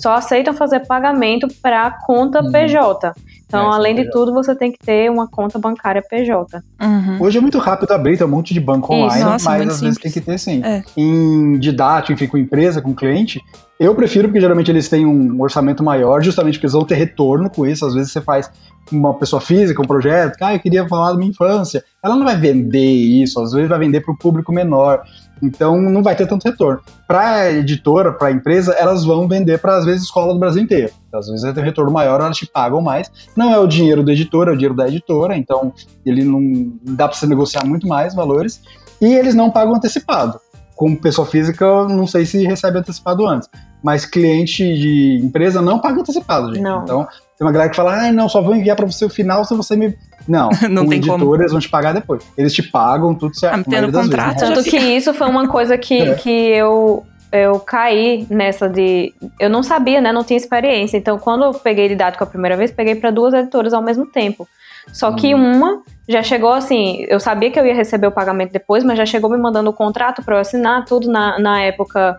só 0.00 0.14
aceitam 0.14 0.54
fazer 0.54 0.86
pagamento 0.86 1.48
para 1.60 1.90
conta 2.06 2.40
Uhum. 2.42 2.52
PJ. 2.52 3.12
Então, 3.46 3.62
É, 3.62 3.72
é 3.72 3.74
além 3.74 3.94
de 3.94 4.10
tudo, 4.10 4.32
você 4.32 4.54
tem 4.54 4.70
que 4.70 4.78
ter 4.78 5.10
uma 5.10 5.26
conta 5.26 5.58
bancária 5.58 6.02
PJ. 6.02 6.62
Uhum. 6.80 7.16
Hoje 7.20 7.38
é 7.38 7.40
muito 7.40 7.58
rápido 7.58 7.90
abrir, 7.92 8.16
tem 8.16 8.26
um 8.26 8.30
monte 8.30 8.54
de 8.54 8.60
banco 8.60 8.92
Isso. 8.92 9.02
online, 9.04 9.24
Nossa, 9.24 9.50
mas 9.50 9.58
muito 9.58 9.72
às 9.72 9.80
vezes 9.80 9.94
simples. 9.96 10.14
tem 10.14 10.22
que 10.22 10.30
ter 10.30 10.38
sim. 10.38 10.62
É. 10.64 10.84
Em 10.96 11.58
didático, 11.58 12.12
enfim, 12.12 12.26
com 12.26 12.36
empresa, 12.38 12.80
com 12.80 12.94
cliente, 12.94 13.42
eu 13.80 13.94
prefiro 13.94 14.28
porque 14.28 14.40
geralmente 14.40 14.70
eles 14.70 14.88
têm 14.88 15.04
um 15.06 15.40
orçamento 15.40 15.82
maior, 15.82 16.22
justamente 16.22 16.54
porque 16.54 16.66
eles 16.66 16.74
vão 16.74 16.84
ter 16.84 16.94
retorno 16.96 17.48
com 17.50 17.66
isso. 17.66 17.84
Às 17.86 17.94
vezes 17.94 18.12
você 18.12 18.20
faz 18.20 18.50
uma 18.92 19.14
pessoa 19.14 19.40
física, 19.40 19.82
um 19.82 19.86
projeto, 19.86 20.36
que 20.36 20.44
ah, 20.44 20.54
eu 20.54 20.60
queria 20.60 20.86
falar 20.88 21.12
da 21.12 21.18
minha 21.18 21.30
infância. 21.30 21.82
Ela 22.04 22.16
não 22.16 22.24
vai 22.24 22.36
vender 22.36 22.78
isso, 22.86 23.40
às 23.40 23.52
vezes 23.52 23.68
vai 23.68 23.78
vender 23.78 24.00
para 24.00 24.12
o 24.12 24.16
público 24.16 24.52
menor. 24.52 25.02
Então 25.42 25.80
não 25.80 26.02
vai 26.02 26.16
ter 26.16 26.26
tanto 26.26 26.48
retorno. 26.48 26.80
Para 27.06 27.50
editora, 27.52 28.12
para 28.12 28.30
empresa, 28.30 28.72
elas 28.72 29.04
vão 29.04 29.28
vender 29.28 29.58
para 29.58 29.76
às 29.76 29.84
vezes 29.84 30.04
escola 30.04 30.32
do 30.32 30.38
Brasil 30.38 30.62
inteiro. 30.62 30.92
Às 31.12 31.26
vezes 31.26 31.42
vai 31.42 31.52
ter 31.52 31.60
um 31.60 31.64
retorno 31.64 31.90
maior, 31.90 32.20
elas 32.20 32.36
te 32.36 32.46
pagam 32.46 32.80
mais. 32.80 33.10
Não 33.36 33.52
é 33.52 33.58
o 33.58 33.66
dinheiro 33.66 34.02
do 34.02 34.10
editor, 34.10 34.48
é 34.48 34.52
o 34.52 34.56
dinheiro 34.56 34.74
da 34.74 34.88
editora, 34.88 35.36
então 35.36 35.72
ele 36.04 36.24
não 36.24 36.72
dá 36.94 37.08
para 37.08 37.16
você 37.16 37.26
negociar 37.26 37.64
muito 37.64 37.86
mais 37.86 38.14
valores. 38.14 38.62
E 39.00 39.06
eles 39.06 39.34
não 39.34 39.50
pagam 39.50 39.74
antecipado. 39.74 40.40
Como 40.74 41.00
pessoa 41.00 41.26
física, 41.26 41.64
eu 41.64 41.88
não 41.88 42.06
sei 42.06 42.24
se 42.24 42.44
recebe 42.44 42.78
antecipado 42.78 43.26
antes. 43.26 43.48
Mas 43.82 44.04
cliente 44.04 44.62
de 44.62 45.20
empresa 45.22 45.62
não 45.62 45.78
paga 45.78 46.00
antecipado, 46.00 46.54
gente. 46.54 46.62
Não. 46.62 46.82
Então, 46.82 47.08
tem 47.38 47.46
uma 47.46 47.52
galera 47.52 47.70
que 47.70 47.76
fala, 47.76 48.08
ah, 48.08 48.12
não, 48.12 48.28
só 48.28 48.42
vou 48.42 48.54
enviar 48.54 48.74
para 48.76 48.84
você 48.86 49.04
o 49.04 49.08
final 49.08 49.44
se 49.44 49.54
você 49.54 49.76
me. 49.76 49.96
Não, 50.26 50.50
Não 50.68 50.86
tem 50.86 50.98
editor, 50.98 51.18
como. 51.18 51.34
eles 51.36 51.52
vão 51.52 51.60
te 51.60 51.68
pagar 51.68 51.94
depois. 51.94 52.22
Eles 52.36 52.52
te 52.52 52.62
pagam, 52.62 53.14
tudo 53.14 53.34
certo. 53.38 53.54
Ah, 53.54 53.60
a 53.60 53.64
tendo 53.64 53.92
contrato, 53.92 54.40
vezes? 54.40 54.54
Tanto 54.54 54.68
que 54.68 54.76
isso 54.76 55.14
foi 55.14 55.28
uma 55.28 55.48
coisa 55.48 55.78
que, 55.78 56.00
É. 56.00 56.14
que 56.14 56.30
eu, 56.30 57.04
eu 57.32 57.60
caí 57.60 58.26
nessa 58.28 58.68
de. 58.68 59.14
Eu 59.38 59.48
não 59.48 59.62
sabia, 59.62 60.00
né? 60.00 60.12
Não 60.12 60.24
tinha 60.24 60.36
experiência. 60.36 60.96
Então, 60.98 61.18
quando 61.18 61.44
eu 61.44 61.54
peguei 61.54 61.88
didático 61.88 62.24
a 62.24 62.26
primeira 62.26 62.56
vez, 62.56 62.70
peguei 62.72 62.94
para 62.96 63.10
duas 63.10 63.32
editoras 63.32 63.72
ao 63.72 63.80
mesmo 63.82 64.04
tempo. 64.06 64.46
Só 64.92 65.12
que 65.12 65.34
Hum. 65.34 65.52
uma 65.56 65.82
já 66.08 66.22
chegou 66.22 66.52
assim. 66.52 67.04
Eu 67.08 67.20
sabia 67.20 67.50
que 67.50 67.58
eu 67.60 67.66
ia 67.66 67.74
receber 67.74 68.06
o 68.06 68.12
pagamento 68.12 68.52
depois, 68.52 68.82
mas 68.82 68.96
já 68.98 69.06
chegou 69.06 69.30
me 69.30 69.36
mandando 69.38 69.70
o 69.70 69.72
contrato 69.74 70.22
para 70.22 70.36
eu 70.36 70.40
assinar 70.40 70.84
tudo 70.86 71.10
na, 71.10 71.38
na 71.38 71.60
época. 71.62 72.16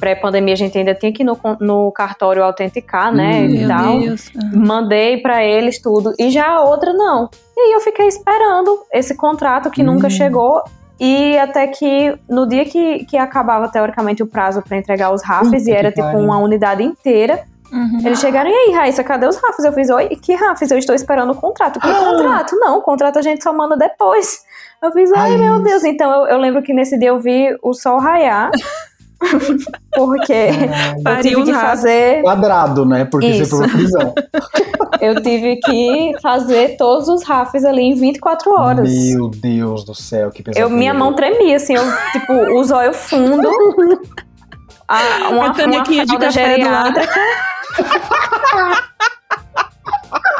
Pré-pandemia, 0.00 0.54
a 0.54 0.56
gente 0.56 0.76
ainda 0.78 0.94
tinha 0.94 1.12
que 1.12 1.22
ir 1.22 1.26
no, 1.26 1.38
no 1.60 1.92
cartório 1.92 2.42
autenticar, 2.42 3.14
né? 3.14 3.40
Hum. 3.40 3.44
e 3.44 3.58
Meu 3.58 3.68
tal. 3.68 3.98
Deus. 4.00 4.30
Ah. 4.36 4.40
Mandei 4.56 5.18
pra 5.18 5.44
eles 5.44 5.80
tudo. 5.80 6.14
E 6.18 6.30
já 6.30 6.48
a 6.48 6.62
outra 6.64 6.92
não. 6.92 7.28
E 7.56 7.60
aí 7.60 7.72
eu 7.72 7.80
fiquei 7.80 8.06
esperando 8.08 8.78
esse 8.92 9.14
contrato 9.14 9.70
que 9.70 9.82
nunca 9.82 10.06
Hum. 10.06 10.10
chegou. 10.10 10.62
E 10.98 11.38
até 11.38 11.66
que 11.66 12.14
no 12.28 12.46
dia 12.46 12.64
que, 12.64 13.04
que 13.06 13.16
acabava 13.16 13.68
teoricamente 13.68 14.22
o 14.22 14.26
prazo 14.26 14.60
pra 14.62 14.76
entregar 14.76 15.12
os 15.12 15.22
RAFs, 15.22 15.66
e 15.66 15.72
era 15.72 15.90
tipo 15.90 16.02
pariu. 16.02 16.20
uma 16.20 16.38
unidade 16.38 16.82
inteira, 16.82 17.40
Uhum. 17.72 18.00
eles 18.04 18.18
chegaram, 18.20 18.50
e 18.50 18.52
aí, 18.52 18.72
Raíssa, 18.74 19.04
cadê 19.04 19.26
os 19.26 19.36
RAFs? 19.40 19.64
Eu 19.64 19.72
fiz, 19.72 19.88
oi, 19.90 20.08
que 20.08 20.34
RAFs? 20.34 20.70
Eu 20.70 20.76
estou 20.76 20.94
esperando 20.94 21.30
o 21.32 21.34
contrato. 21.36 21.78
Que 21.78 21.88
contrato? 21.88 22.56
Não, 22.58 22.78
o 22.78 22.82
contrato 22.82 23.18
a 23.18 23.22
gente 23.22 23.42
só 23.44 23.52
manda 23.52 23.76
depois. 23.76 24.40
Eu 24.82 24.90
fiz, 24.92 25.10
ai 25.12 25.36
meu 25.38 25.52
Raíssa. 25.54 25.62
Deus. 25.64 25.84
Então 25.84 26.10
eu, 26.10 26.26
eu 26.32 26.38
lembro 26.38 26.62
que 26.62 26.74
nesse 26.74 26.98
dia 26.98 27.10
eu 27.10 27.18
vi 27.20 27.56
o 27.62 27.72
sol 27.72 27.98
raiar. 27.98 28.50
porque 29.94 30.50
eu 31.06 31.20
tive 31.20 31.44
que 31.44 31.52
fazer 31.52 32.22
Quadrado, 32.22 32.86
né? 32.86 33.04
Porque 33.04 33.26
Isso. 33.26 33.56
você 33.56 33.68
foi 33.68 33.68
prisão. 33.68 34.14
Eu 35.00 35.22
tive 35.22 35.56
que 35.56 36.12
fazer 36.20 36.76
todos 36.76 37.08
os 37.08 37.22
rafs 37.22 37.64
ali 37.64 37.80
em 37.80 37.94
24 37.94 38.52
horas. 38.52 38.92
Meu 38.92 39.28
Deus 39.30 39.82
do 39.82 39.94
céu, 39.94 40.30
que 40.30 40.42
pesadelo. 40.42 40.70
Eu, 40.70 40.76
minha 40.76 40.92
mão 40.92 41.14
tremia, 41.14 41.56
assim, 41.56 41.74
eu, 41.74 41.82
tipo, 42.12 42.32
o 42.34 42.62
zóio 42.64 42.92
fundo. 42.92 43.48
A, 44.86 45.28
uma, 45.30 45.46
A 45.46 45.54
canequinha 45.54 46.04
uma 46.04 46.06
de 46.06 46.18
café 46.18 46.58
do 46.58 46.68
lado. 46.68 47.00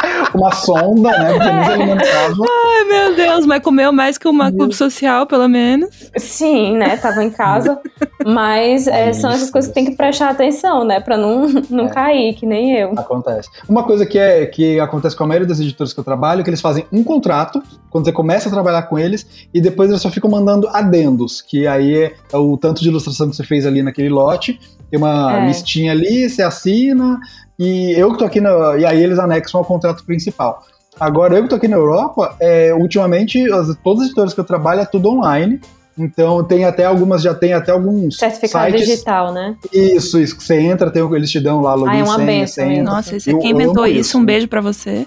Uma 0.35 0.53
sonda, 0.53 1.11
né? 1.11 1.33
Porque 1.33 1.51
não 1.51 1.65
se 1.65 1.71
alimentava. 1.73 2.35
Ai, 2.49 2.85
meu 2.85 3.17
Deus, 3.17 3.47
mas 3.47 3.63
comeu 3.63 3.93
mais 3.93 4.17
que 4.17 4.29
uma 4.29 4.51
clube 4.53 4.75
social, 4.75 5.27
pelo 5.27 5.49
menos. 5.49 5.89
Sim, 6.17 6.77
né? 6.77 6.97
Tava 6.97 7.23
em 7.25 7.31
casa. 7.31 7.79
Mas 8.25 8.87
é, 8.87 9.13
são 9.13 9.31
essas 9.31 9.45
Isso. 9.45 9.53
coisas 9.53 9.69
que 9.69 9.75
tem 9.75 9.85
que 9.87 9.97
prestar 9.97 10.31
atenção, 10.31 10.85
né? 10.85 11.01
Pra 11.01 11.17
não, 11.17 11.49
não 11.71 11.87
É. 11.87 11.89
cair, 11.89 12.35
que 12.35 12.47
nem 12.47 12.77
eu. 12.77 12.93
Acontece. 12.97 13.49
Uma 13.69 13.83
coisa 13.85 14.05
que, 14.07 14.19
é, 14.19 14.47
que 14.47 14.79
acontece 14.79 15.17
com 15.17 15.25
a 15.25 15.27
maioria 15.27 15.49
das 15.49 15.59
editoras 15.61 15.93
que 15.93 15.99
eu 16.01 16.05
trabalho 16.05 16.41
é 16.41 16.45
que 16.45 16.51
eles 16.51 16.61
fazem 16.61 16.85
um 16.93 17.03
contrato 17.03 17.63
quando 17.91 18.05
você 18.05 18.13
começa 18.13 18.49
a 18.49 18.53
trabalhar 18.53 18.83
com 18.83 18.99
eles 18.99 19.27
e 19.53 19.61
depois 19.61 19.89
eles 19.91 20.03
só 20.03 20.11
ficam 20.11 20.31
mandando 20.31 20.69
adendos, 20.69 21.41
que 21.43 21.67
aí 21.67 21.97
é, 22.05 22.13
é 22.33 22.37
o 22.37 22.57
tanto 22.57 22.81
de 22.83 22.89
ilustração 22.89 23.29
que 23.31 23.37
você 23.37 23.43
fez 23.45 23.67
ali 23.67 23.83
naquele 23.83 24.09
lote, 24.09 24.61
tem 24.91 24.99
uma 24.99 25.39
É. 25.39 25.47
listinha 25.47 25.93
ali, 25.93 26.29
você 26.29 26.43
assina 26.43 27.19
e 27.61 27.93
eu 27.93 28.11
que 28.13 28.19
tô 28.19 28.25
aqui 28.25 28.41
na, 28.41 28.77
e 28.79 28.85
aí 28.87 29.01
eles 29.03 29.19
anexam 29.19 29.61
ao 29.61 29.65
contrato 29.65 30.03
principal. 30.05 30.65
Agora, 30.99 31.37
eu 31.37 31.43
que 31.45 31.49
tô 31.51 31.55
aqui 31.57 31.69
na 31.69 31.77
Europa, 31.77 32.35
é, 32.41 32.75
ultimamente, 32.75 33.41
as- 33.53 33.77
todas 33.85 34.01
as 34.01 34.07
editoras 34.07 34.35
que 34.35 34.41
eu 34.41 34.45
trabalho 34.45 34.81
é 34.81 34.85
tudo 34.87 35.11
online. 35.11 35.61
Então, 35.99 36.43
tem 36.43 36.65
até 36.65 36.85
algumas, 36.87 37.21
já 37.21 37.35
tem 37.35 37.53
até 37.53 37.73
alguns 37.73 38.17
Certificado 38.17 38.71
sites. 38.73 38.89
digital, 38.89 39.33
né? 39.35 39.55
Isso, 39.73 40.19
isso. 40.19 40.37
Que 40.37 40.43
você 40.43 40.59
entra, 40.59 40.91
tem, 40.91 41.03
eles 41.15 41.31
te 41.31 41.39
dão 41.41 41.61
lá 41.61 41.75
login, 41.75 41.91
Ah, 41.93 41.99
é 41.99 42.03
uma 42.03 42.15
senha, 42.17 42.27
benção. 42.27 42.83
Nossa, 42.85 43.17
esse 43.17 43.31
Eu- 43.31 43.39
quem 43.39 43.51
inventou 43.51 43.87
isso, 43.87 44.01
isso. 44.01 44.19
um 44.19 44.25
beijo 44.25 44.49
pra 44.49 44.61
você. 44.63 45.07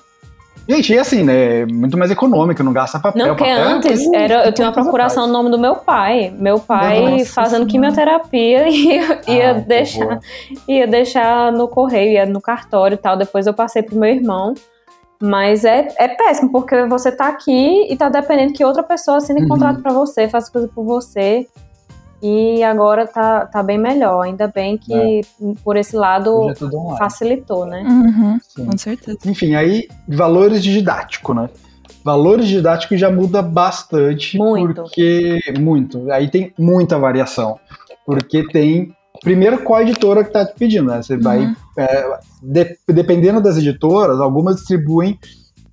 Gente, 0.67 0.93
e 0.93 0.97
assim, 0.97 1.23
né? 1.23 1.61
é 1.61 1.65
Muito 1.65 1.97
mais 1.97 2.09
econômico, 2.09 2.63
não 2.63 2.71
gasta 2.71 2.97
papel. 2.99 3.27
Não, 3.27 3.35
porque 3.35 3.49
papel, 3.49 3.67
antes 3.67 4.05
uh, 4.05 4.15
era, 4.15 4.45
eu 4.45 4.51
tinha 4.53 4.67
uma 4.67 4.73
procuração 4.73 5.27
no 5.27 5.33
nome 5.33 5.49
do 5.51 5.59
meu 5.59 5.75
pai. 5.75 6.33
Meu 6.37 6.57
pai 6.59 7.01
Nossa 7.19 7.33
fazendo 7.33 7.69
Senhora. 7.69 7.69
quimioterapia 7.71 8.69
ia, 8.69 9.21
ia 9.27 9.51
Ah, 9.51 9.55
que 9.55 9.61
deixar 9.67 10.05
horror. 10.05 10.19
ia 10.67 10.87
deixar 10.87 11.51
no 11.51 11.67
correio, 11.67 12.13
ia 12.13 12.25
no 12.25 12.39
cartório 12.41 12.95
e 12.95 12.97
tal. 12.97 13.17
Depois 13.17 13.45
eu 13.45 13.53
passei 13.53 13.83
pro 13.83 13.97
meu 13.97 14.09
irmão. 14.09 14.53
Mas 15.21 15.63
é, 15.63 15.87
é 15.99 16.07
péssimo, 16.09 16.51
porque 16.51 16.85
você 16.85 17.09
tá 17.11 17.27
aqui 17.29 17.87
e 17.89 17.95
tá 17.95 18.09
dependendo 18.09 18.51
que 18.53 18.65
outra 18.65 18.83
pessoa 18.83 19.17
assine 19.17 19.41
Uhum. 19.43 19.47
contrato 19.47 19.81
pra 19.81 19.93
você, 19.93 20.27
faça 20.27 20.51
coisa 20.51 20.67
por 20.67 20.83
você. 20.83 21.47
E 22.23 22.63
agora 22.63 23.05
tá, 23.05 23.45
tá 23.47 23.61
bem 23.61 23.77
melhor. 23.77 24.21
Ainda 24.21 24.47
bem 24.47 24.77
que 24.77 25.19
por 25.61 25.75
esse 25.75 25.93
lado 25.93 26.49
é 26.49 26.55
facilitou, 26.97 27.65
né? 27.65 27.83
Uhum, 27.85 28.39
Sim. 28.41 28.65
com 28.65 28.77
certeza. 28.77 29.17
Enfim, 29.25 29.55
aí, 29.55 29.89
valores 30.07 30.63
de 30.63 30.71
didático, 30.73 31.33
né? 31.33 31.49
Valores 32.01 32.47
de 32.47 32.55
didático 32.55 32.95
já 32.95 33.11
muda 33.11 33.41
bastante. 33.41 34.37
Muito. 34.37 34.83
Porque. 34.83 35.37
Muito. 35.59 36.09
Aí 36.11 36.29
tem 36.29 36.53
muita 36.57 36.97
variação. 36.97 37.59
Porque 38.05 38.47
tem. 38.47 38.95
Primeiro, 39.21 39.59
qual 39.61 39.81
editora 39.81 40.23
que 40.23 40.31
tá 40.31 40.45
te 40.45 40.55
pedindo, 40.57 40.85
né? 40.91 41.01
Você 41.01 41.17
vai. 41.17 41.39
Uhum. 41.39 41.55
é, 41.77 42.19
de- 42.41 42.77
dependendo 42.87 43.41
das 43.41 43.57
editoras, 43.57 44.21
algumas 44.21 44.55
distribuem 44.55 45.19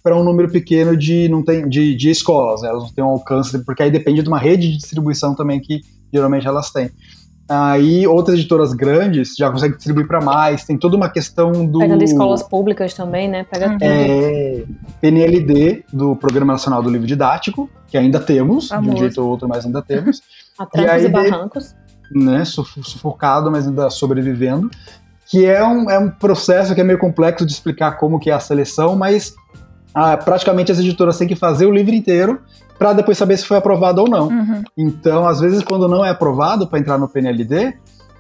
para 0.03 0.17
um 0.17 0.25
número 0.25 0.51
pequeno 0.51 0.97
de, 0.97 1.29
não 1.29 1.45
tem, 1.45 1.69
de, 1.69 1.95
de 1.95 2.11
escolas, 2.11 2.65
elas 2.65 2.83
não 2.85 2.91
têm 2.91 3.05
um 3.05 3.09
alcance, 3.09 3.59
porque 3.65 3.83
aí 3.83 3.91
depende 3.91 4.23
de 4.23 4.29
uma 4.29 4.39
rede 4.39 4.69
de 4.71 4.79
distribuição 4.79 5.35
também 5.35 5.61
que 5.61 5.81
geralmente 6.13 6.47
elas 6.47 6.71
têm. 6.71 6.91
Aí 7.53 8.07
outras 8.07 8.39
editoras 8.39 8.73
grandes 8.73 9.35
já 9.37 9.51
conseguem 9.51 9.75
distribuir 9.77 10.07
para 10.07 10.21
mais, 10.21 10.65
tem 10.65 10.79
toda 10.79 10.97
uma 10.97 11.09
questão 11.09 11.67
do. 11.67 11.81
Pegando 11.81 12.05
escolas 12.05 12.45
públicas 12.45 12.95
também, 12.95 13.29
né? 13.29 13.45
Pega 13.51 13.71
tudo. 13.71 13.83
É, 13.83 14.63
PNLD, 15.01 15.85
do 15.93 16.15
Programa 16.15 16.53
Nacional 16.53 16.81
do 16.81 16.89
Livro 16.89 17.09
Didático, 17.09 17.69
que 17.89 17.99
ainda 17.99 18.21
temos, 18.21 18.69
de 18.69 18.75
um 18.89 18.97
jeito 18.97 19.21
ou 19.21 19.29
outro, 19.29 19.49
mas 19.49 19.67
ainda 19.67 19.83
temos. 19.83 20.23
A 20.59 20.65
trancos 20.67 20.93
aí 20.93 21.01
e, 21.01 21.07
de- 21.07 21.13
barrancos. 21.13 21.75
né, 22.15 22.45
suf- 22.45 22.79
sufocado, 22.85 23.51
mas 23.51 23.67
ainda 23.67 23.91
sobrevivendo, 23.91 24.71
que 25.27 25.45
é 25.47 25.65
um, 25.65 25.91
é 25.91 25.99
um 25.99 26.09
processo 26.09 26.73
que 26.75 26.81
é 26.81 26.85
meio 26.85 26.99
complexo 27.01 27.45
de 27.45 27.51
explicar 27.53 27.93
como 27.99 28.21
que 28.21 28.31
é 28.31 28.33
a 28.35 28.39
seleção, 28.41 28.95
mas 28.95 29.35
ah, 29.93 30.17
praticamente 30.17 30.71
as 30.71 30.79
editoras 30.79 31.19
têm 31.19 31.27
que 31.27 31.35
fazer 31.35 31.67
o 31.67 31.73
livro 31.73 31.93
inteiro 31.95 32.41
para 32.81 32.95
depois 32.95 33.19
saber 33.19 33.37
se 33.37 33.45
foi 33.45 33.59
aprovado 33.59 34.01
ou 34.01 34.09
não. 34.09 34.29
Uhum. 34.29 34.63
Então, 34.75 35.29
às 35.29 35.39
vezes, 35.39 35.63
quando 35.63 35.87
não 35.87 36.03
é 36.03 36.09
aprovado 36.09 36.67
para 36.67 36.79
entrar 36.79 36.97
no 36.97 37.07
PNLD, 37.07 37.75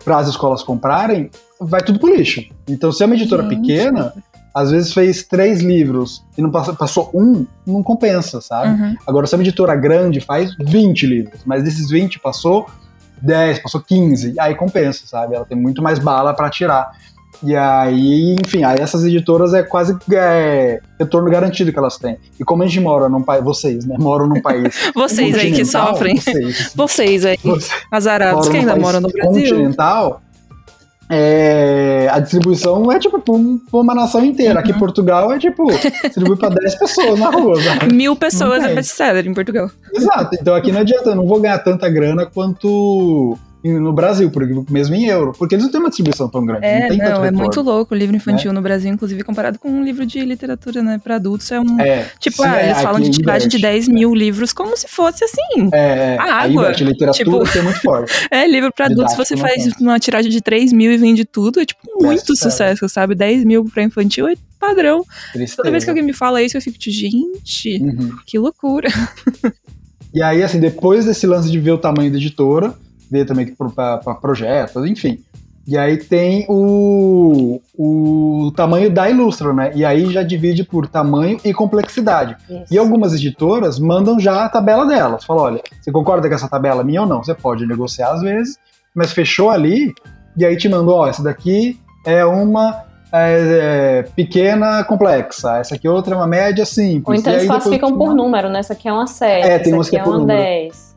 para 0.05 0.19
as 0.19 0.28
escolas 0.28 0.62
comprarem, 0.62 1.31
vai 1.59 1.82
tudo 1.82 1.99
pro 1.99 2.15
lixo. 2.15 2.45
Então, 2.69 2.93
se 2.93 3.03
é 3.03 3.07
uma 3.07 3.15
editora 3.15 3.43
Gente. 3.43 3.57
pequena, 3.59 4.12
às 4.55 4.70
vezes 4.70 4.93
fez 4.93 5.23
três 5.23 5.62
livros 5.62 6.23
e 6.37 6.43
não 6.43 6.51
passou, 6.51 6.77
passou 6.77 7.11
um, 7.15 7.47
não 7.66 7.82
compensa, 7.82 8.43
sabe? 8.43 8.82
Uhum. 8.82 8.97
Agora, 9.07 9.27
se 9.27 9.35
é 9.35 9.39
uma 9.39 9.43
editora 9.43 9.74
grande, 9.74 10.20
faz 10.20 10.55
20 10.61 11.07
livros, 11.07 11.41
mas 11.47 11.65
desses 11.65 11.89
20 11.89 12.20
passou 12.20 12.66
10, 13.23 13.61
passou 13.61 13.81
15, 13.81 14.35
aí 14.39 14.55
compensa, 14.55 15.07
sabe? 15.07 15.37
Ela 15.37 15.47
tem 15.47 15.57
muito 15.57 15.82
mais 15.82 15.99
bala 15.99 16.35
para 16.35 16.51
tirar. 16.51 16.91
E 17.43 17.57
aí, 17.57 18.37
enfim, 18.45 18.65
aí 18.65 18.79
essas 18.81 19.03
editoras 19.05 19.55
é 19.55 19.62
quase 19.62 19.97
é, 20.12 20.81
retorno 20.99 21.31
garantido 21.31 21.73
que 21.73 21.79
elas 21.79 21.97
têm. 21.97 22.19
E 22.39 22.45
como 22.45 22.62
a 22.62 22.67
gente 22.67 22.81
mora 22.81 23.09
num 23.09 23.23
país, 23.23 23.43
vocês, 23.43 23.87
né? 23.87 23.97
Moram 23.99 24.27
num 24.27 24.43
país. 24.43 24.75
Vocês 24.95 25.35
aí 25.39 25.51
que 25.53 25.65
sofrem. 25.65 26.17
Vocês, 26.17 26.73
Vocês 26.77 27.25
aí, 27.25 27.39
vocês 27.43 27.71
azarados 27.91 28.49
que 28.49 28.59
ainda 28.59 28.77
moram 28.77 29.01
no 29.01 29.09
Brasil. 29.09 29.29
Continental, 29.55 30.21
é, 31.12 32.09
a 32.12 32.21
distribuição 32.21 32.93
é 32.93 32.99
tipo 32.99 33.19
pra 33.21 33.35
um- 33.35 33.61
uma 33.73 33.95
nação 33.95 34.25
inteira. 34.25 34.55
Uhum. 34.55 34.61
Aqui 34.61 34.71
em 34.71 34.79
Portugal 34.79 35.33
é 35.33 35.39
tipo, 35.39 35.67
distribui 36.05 36.37
pra 36.37 36.51
10 36.51 36.75
pessoas 36.77 37.19
na 37.19 37.31
rua, 37.31 37.61
sabe? 37.61 37.91
Mil 37.93 38.15
pessoas 38.15 38.62
é 38.62 38.75
best-seller 38.75 39.27
em 39.27 39.35
Portugal. 39.35 39.69
Exato. 39.93 40.37
Então 40.41 40.55
aqui 40.55 40.71
não 40.71 40.81
adianta, 40.81 41.11
eu 41.11 41.17
não 41.17 41.27
vou 41.27 41.41
ganhar 41.41 41.59
tanta 41.59 41.89
grana 41.89 42.27
quanto 42.27 43.37
no 43.62 43.93
Brasil, 43.93 44.31
mesmo 44.70 44.95
em 44.95 45.07
euro, 45.07 45.32
porque 45.39 45.55
eles 45.55 45.65
não 45.65 45.70
têm 45.70 45.81
uma 45.81 45.89
distribuição 45.91 46.28
tão 46.28 46.45
grande. 46.47 46.65
É, 46.65 46.81
não 46.81 46.89
tem 46.89 46.99
não, 46.99 47.24
é 47.24 47.31
muito 47.31 47.61
louco 47.61 47.95
o 47.95 47.97
livro 47.99 48.16
infantil 48.16 48.53
no 48.53 48.62
Brasil, 48.62 48.91
inclusive 48.93 49.23
comparado 49.23 49.59
com 49.59 49.69
um 49.70 49.82
livro 49.85 50.07
de 50.07 50.20
literatura, 50.24 50.82
né, 50.82 50.99
pra 51.03 51.16
adultos, 51.16 51.51
é 51.53 51.61
um... 51.61 51.81
É, 51.81 52.07
Tipo, 52.19 52.43
ah, 52.43 52.61
é, 52.61 52.66
eles 52.70 52.81
falam 52.81 53.01
de 53.01 53.11
tiragem 53.11 53.49
de 53.49 53.57
inverte. 53.59 53.87
10 53.87 53.89
mil 53.89 54.15
livros 54.15 54.53
como 54.53 54.77
se 54.77 54.89
fosse 54.89 55.24
assim. 55.24 55.69
É, 55.73 56.15
é, 56.15 56.19
a 56.19 56.35
água. 56.43 56.62
inverte, 56.62 56.85
literatura 56.85 57.24
Tipo- 57.45 57.59
é 57.59 57.62
muito 57.62 57.81
forte. 57.81 58.12
É, 58.31 58.47
livro 58.47 58.73
pra 58.74 58.87
adultos, 58.87 59.15
você 59.16 59.37
faz 59.37 59.66
uma 59.81 59.99
tiragem 59.99 60.31
de 60.31 60.41
3 60.41 60.73
mil 60.73 60.91
e 60.93 60.97
vende 60.97 61.24
tudo, 61.24 61.61
é 61.61 61.65
tipo 61.66 61.81
muito 62.01 62.27
Best-seller. 62.27 62.53
sucesso, 62.77 62.89
sabe? 62.89 63.15
10 63.15 63.45
mil 63.45 63.65
pra 63.65 63.82
infantil 63.82 64.28
é 64.28 64.35
padrão. 64.59 64.99
Toda 65.32 65.39
vez 65.39 65.55
que 65.55 65.62
Tristeza. 65.62 65.91
alguém 65.91 66.05
me 66.05 66.12
fala 66.12 66.43
isso, 66.43 66.57
eu 66.57 66.61
fico 66.62 66.78
tipo, 66.78 66.95
gente, 66.97 67.78
Uhum. 67.82 68.16
que 68.27 68.39
loucura. 68.39 68.89
E 70.12 70.20
aí, 70.23 70.43
assim, 70.43 70.59
depois 70.59 71.05
desse 71.05 71.24
lance 71.24 71.49
de 71.49 71.61
ver 71.61 71.70
o 71.70 71.78
tamanho 71.78 72.11
da 72.11 72.16
editora, 72.16 72.74
ver 73.11 73.27
também 73.27 73.55
para 73.74 74.15
projetos, 74.15 74.85
enfim. 74.87 75.19
E 75.66 75.77
aí 75.77 75.99
tem 75.99 76.47
o, 76.49 77.61
o 77.78 78.53
tamanho 78.57 78.91
da 78.91 79.09
Ilustra, 79.09 79.53
né? 79.53 79.70
E 79.74 79.85
aí 79.85 80.11
já 80.11 80.23
divide 80.23 80.65
por 80.65 80.89
tamanho 80.89 81.39
e 81.45 81.53
complexidade. 81.53 82.37
Isso. 82.49 82.74
E 82.74 82.78
algumas 82.78 83.15
editoras 83.15 83.78
mandam 83.78 84.19
já 84.19 84.45
a 84.45 84.49
tabela 84.49 84.87
delas. 84.87 85.24
Falam, 85.24 85.45
olha, 85.45 85.62
você 85.81 85.93
concorda 85.93 86.28
com 86.28 86.35
essa 86.35 86.49
tabela 86.49 86.82
minha 86.82 87.03
ou 87.03 87.07
não? 87.07 87.23
Você 87.23 87.35
pode 87.35 87.66
negociar 87.66 88.12
às 88.12 88.23
vezes, 88.23 88.59
mas 88.95 89.12
fechou 89.12 89.51
ali, 89.51 89.95
e 90.37 90.45
aí 90.45 90.57
te 90.57 90.69
mandou, 90.69 90.97
ó, 90.97 91.07
essa 91.07 91.23
daqui 91.23 91.78
é 92.05 92.24
uma 92.24 92.82
é, 93.12 94.01
é, 94.01 94.03
pequena 94.03 94.82
complexa, 94.85 95.59
essa 95.59 95.74
aqui 95.74 95.89
outra 95.89 96.15
é 96.15 96.16
uma 96.16 96.27
média 96.27 96.65
simples. 96.65 97.07
Ou 97.07 97.15
então 97.15 97.32
eles 97.32 97.47
classificam 97.47 97.97
por 97.97 98.15
número, 98.15 98.49
né? 98.49 98.61
Essa 98.61 98.73
aqui 98.73 98.89
é 98.89 98.93
uma 98.93 99.07
7, 99.07 99.47
É, 99.47 99.59
tem 99.59 99.73
essa 99.73 99.82
aqui 99.82 99.91
que 99.91 99.97
é 99.97 100.01
é 100.01 100.03
por 100.03 100.11
uma 100.11 100.19
número. 100.19 100.41
10. 100.41 100.97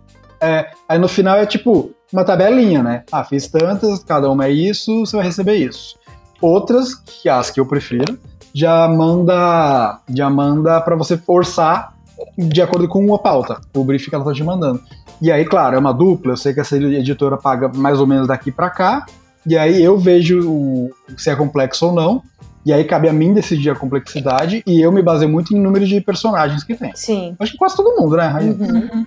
Aí 0.89 0.97
no 0.97 1.07
final 1.07 1.37
é 1.37 1.45
tipo 1.45 1.91
uma 2.13 2.23
tabelinha, 2.23 2.81
né? 2.83 3.03
Ah, 3.11 3.23
fiz 3.23 3.47
tantas, 3.47 4.03
cada 4.03 4.29
uma 4.29 4.45
é 4.45 4.51
isso, 4.51 4.99
você 5.05 5.15
vai 5.17 5.25
receber 5.25 5.55
isso. 5.55 5.95
Outras, 6.41 6.93
que 6.95 7.27
as 7.29 7.49
que 7.49 7.59
eu 7.59 7.65
prefiro, 7.65 8.17
já 8.53 8.87
manda 8.87 9.99
já 10.09 10.29
manda 10.29 10.79
para 10.81 10.95
você 10.95 11.17
forçar 11.17 11.93
de 12.37 12.61
acordo 12.61 12.87
com 12.87 13.13
a 13.13 13.19
pauta, 13.19 13.59
o 13.75 13.83
brief 13.83 14.09
que 14.09 14.15
ela 14.15 14.23
tá 14.23 14.31
te 14.33 14.43
mandando. 14.43 14.79
E 15.21 15.31
aí, 15.31 15.43
claro, 15.45 15.75
é 15.75 15.79
uma 15.79 15.93
dupla, 15.93 16.33
eu 16.33 16.37
sei 16.37 16.53
que 16.53 16.59
essa 16.59 16.75
editora 16.77 17.37
paga 17.37 17.69
mais 17.73 17.99
ou 17.99 18.05
menos 18.07 18.27
daqui 18.27 18.51
para 18.51 18.69
cá, 18.69 19.05
e 19.45 19.57
aí 19.57 19.81
eu 19.83 19.97
vejo 19.97 20.47
o- 20.49 20.91
se 21.17 21.29
é 21.29 21.35
complexo 21.35 21.87
ou 21.87 21.93
não, 21.93 22.21
e 22.65 22.71
aí 22.71 22.83
cabe 22.83 23.09
a 23.09 23.13
mim 23.13 23.33
decidir 23.33 23.69
a 23.71 23.75
complexidade, 23.75 24.63
e 24.65 24.79
eu 24.81 24.91
me 24.91 25.01
baseio 25.01 25.29
muito 25.29 25.53
em 25.55 25.59
número 25.59 25.85
de 25.85 25.99
personagens 26.01 26.63
que 26.63 26.75
tem. 26.75 26.91
Sim. 26.95 27.35
Acho 27.39 27.53
que 27.53 27.57
quase 27.57 27.75
todo 27.75 27.99
mundo, 27.99 28.15
né? 28.15 28.27
Rainha? 28.27 28.53
Uhum. 28.53 29.05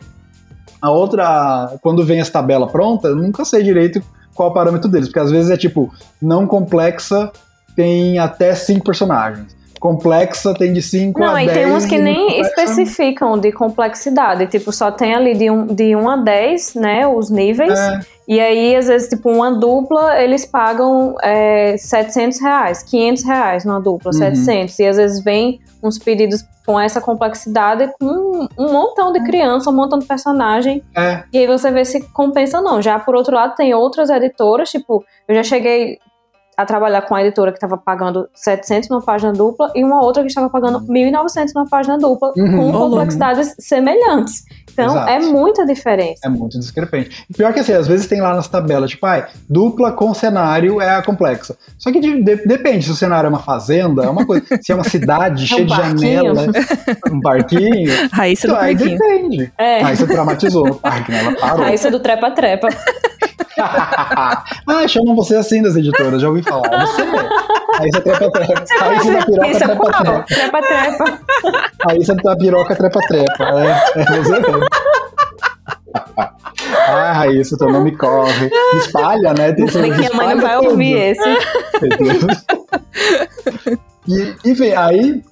A 0.86 0.90
outra, 0.90 1.76
quando 1.82 2.04
vem 2.04 2.20
essa 2.20 2.30
tabela 2.30 2.68
pronta, 2.68 3.08
eu 3.08 3.16
nunca 3.16 3.44
sei 3.44 3.60
direito 3.60 4.00
qual 4.32 4.50
o 4.50 4.54
parâmetro 4.54 4.88
deles, 4.88 5.08
porque 5.08 5.18
às 5.18 5.32
vezes 5.32 5.50
é 5.50 5.56
tipo, 5.56 5.92
não 6.22 6.46
complexa 6.46 7.32
tem 7.74 8.20
até 8.20 8.54
cinco 8.54 8.84
personagens. 8.84 9.56
Complexa 9.80 10.54
tem 10.54 10.72
de 10.72 10.82
5 10.82 11.22
a 11.22 11.26
Não, 11.26 11.34
10. 11.34 11.50
e 11.50 11.54
tem 11.54 11.66
uns 11.72 11.84
que 11.86 11.98
nem 11.98 12.26
complexa- 12.26 12.48
especificam 12.62 13.38
de 13.38 13.52
complexidade. 13.52 14.46
Tipo, 14.46 14.72
só 14.72 14.90
tem 14.90 15.14
ali 15.14 15.34
de 15.34 15.50
1 15.50 15.54
um, 15.54 15.66
de 15.66 15.94
um 15.96 16.08
a 16.08 16.16
10, 16.16 16.74
né? 16.74 17.06
Os 17.06 17.30
níveis. 17.30 17.78
É, 17.78 18.00
E 18.28 18.40
aí, 18.40 18.74
às 18.74 18.88
vezes, 18.88 19.08
tipo, 19.08 19.30
uma 19.30 19.52
dupla, 19.52 20.20
eles 20.20 20.44
pagam 20.44 21.14
é, 21.22 21.76
700 21.76 22.40
reais, 22.40 22.82
500 22.82 23.22
reais 23.24 23.64
numa 23.64 23.80
dupla, 23.80 24.10
Uhum. 24.12 24.18
700. 24.18 24.78
E 24.80 24.86
às 24.86 24.96
vezes 24.96 25.22
vem 25.22 25.60
uns 25.82 25.96
pedidos 25.98 26.42
com 26.66 26.80
essa 26.80 27.00
complexidade 27.00 27.88
com 28.00 28.48
um 28.58 28.72
montão 28.72 29.12
de 29.12 29.20
criança, 29.22 29.70
um 29.70 29.72
montão 29.72 30.00
de 30.00 30.06
personagem. 30.06 30.82
é, 30.96 31.22
E 31.32 31.38
aí 31.38 31.46
você 31.46 31.70
vê 31.70 31.84
se 31.84 32.00
compensa 32.12 32.58
ou 32.58 32.64
não. 32.64 32.82
Já 32.82 32.98
por 32.98 33.14
outro 33.14 33.32
lado, 33.34 33.54
tem 33.54 33.72
outras 33.72 34.10
editoras, 34.10 34.70
tipo, 34.70 35.04
eu 35.28 35.34
já 35.36 35.44
cheguei 35.44 35.98
a 36.56 36.64
trabalhar 36.64 37.02
com 37.02 37.14
a 37.14 37.22
editora 37.22 37.50
que 37.52 37.56
estava 37.58 37.76
pagando 37.76 38.28
700 38.34 38.88
numa 38.88 39.02
página 39.02 39.32
dupla 39.32 39.70
e 39.74 39.84
uma 39.84 40.02
outra 40.02 40.22
que 40.22 40.28
estava 40.28 40.48
pagando 40.48 40.80
1.900 40.86 41.52
numa 41.54 41.68
página 41.68 41.98
dupla, 41.98 42.32
Uhum. 42.36 42.56
com 42.56 42.72
complexidades 42.72 43.54
semelhantes. 43.58 44.44
Então, 44.72 44.86
Exato. 44.86 45.10
é 45.10 45.18
muita 45.20 45.64
diferença. 45.64 46.20
é 46.26 46.28
muito 46.28 46.58
discrepante. 46.58 47.24
Pior 47.34 47.52
que 47.52 47.60
assim, 47.60 47.72
às 47.72 47.86
vezes 47.88 48.06
tem 48.06 48.20
lá 48.20 48.34
nas 48.34 48.46
tabelas, 48.46 48.90
tipo, 48.90 49.06
ai, 49.06 49.26
dupla 49.48 49.90
com 49.92 50.12
cenário 50.12 50.80
é 50.82 50.90
a 50.96 51.02
complexa. 51.02 51.56
Só 51.78 51.90
que 51.90 51.98
de- 51.98 52.22
de- 52.22 52.46
depende, 52.46 52.84
se 52.84 52.90
o 52.90 52.94
cenário 52.94 53.26
é 53.26 53.30
uma 53.30 53.38
fazenda, 53.38 54.04
é 54.04 54.08
uma 54.08 54.26
coisa. 54.26 54.44
se 54.62 54.72
é 54.72 54.74
uma 54.74 54.84
cidade 54.84 55.44
É 55.44 55.46
cheia 55.46 55.62
um 55.62 55.66
de 55.66 55.76
barquinho. 55.76 55.98
janela, 56.34 56.46
um 57.12 57.20
parquinho, 57.20 58.08
Raíssa 58.12 58.48
do 58.48 58.52
então, 58.52 58.64
aí 58.64 58.76
Parquinho. 58.76 58.98
depende. 58.98 59.52
É. 59.56 59.82
Aí 59.84 59.96
você 59.96 60.06
traumatizou 60.06 60.66
no 60.66 60.74
parque, 60.74 61.10
né? 61.10 61.20
Ela 61.24 61.36
parou. 61.36 61.64
É 61.66 61.90
do 61.90 62.00
trepa-trepa. 62.00 62.68
ah, 63.58 64.88
chamam 64.88 65.14
você 65.14 65.36
assim 65.36 65.62
das 65.62 65.76
editoras, 65.76 66.20
já 66.20 66.28
ouvi 66.28 66.42
falar. 66.42 66.72
É 66.72 66.80
Você. 66.86 67.02
Aí 67.78 67.90
você 67.90 68.00
trepa 68.00 68.30
trepa. 68.30 68.64
Aí 68.80 68.98
você 68.98 69.12
da 69.12 69.26
piroca 69.26 69.50
Isso 69.50 69.64
é 69.64 69.66
trepa 69.66 69.90
trepa. 69.92 70.24
Trepa-trepa. 70.24 71.20
Aí 71.88 72.04
você 72.04 72.14
da 72.14 72.36
piroca 72.36 72.76
trepa 72.76 73.00
trepa. 73.00 73.44
É, 73.60 74.00
é 74.00 74.04
você. 74.04 74.42
Ah, 76.88 77.12
Raíssa, 77.12 77.58
teu 77.58 77.70
nome 77.70 77.96
corre. 77.96 78.50
Espalha, 78.78 79.34
né? 79.34 79.52
Tem 79.52 79.66
que 79.66 79.78
a 79.78 80.16
mãe 80.16 80.34
não 80.34 80.40
vai 80.40 80.56
ouvir 80.58 80.94
esse. 80.94 81.38
E, 84.08 84.34
enfim, 84.44 84.72
aí 84.72 85.22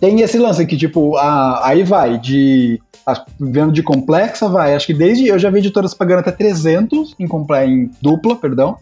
tem 0.00 0.20
esse 0.20 0.38
lance 0.38 0.64
que, 0.66 0.76
tipo, 0.76 1.16
a- 1.16 1.66
aí 1.66 1.82
vai 1.82 2.18
de. 2.18 2.80
as- 3.06 3.24
Vendo 3.40 3.72
de 3.72 3.82
complexa, 3.82 4.48
vai. 4.48 4.74
Acho 4.74 4.86
que 4.86 4.94
desde. 4.94 5.26
Eu 5.28 5.38
já 5.38 5.50
vi 5.50 5.58
editoras 5.58 5.94
pagando 5.94 6.20
até 6.20 6.30
300 6.32 7.14
em, 7.18 7.26
em 7.26 7.90
dupla, 8.02 8.36
perdão. 8.36 8.76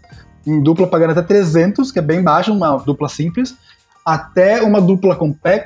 Em 0.47 0.63
dupla 0.63 0.87
pagando 0.87 1.11
até 1.11 1.23
300, 1.23 1.91
que 1.93 1.99
é 1.99 2.03
bem 2.03 2.23
baixo, 2.23 2.53
uma 2.53 2.77
dupla 2.77 3.09
simples. 3.09 3.55
Até 4.05 4.63
uma 4.63 4.81
dupla 4.81 5.17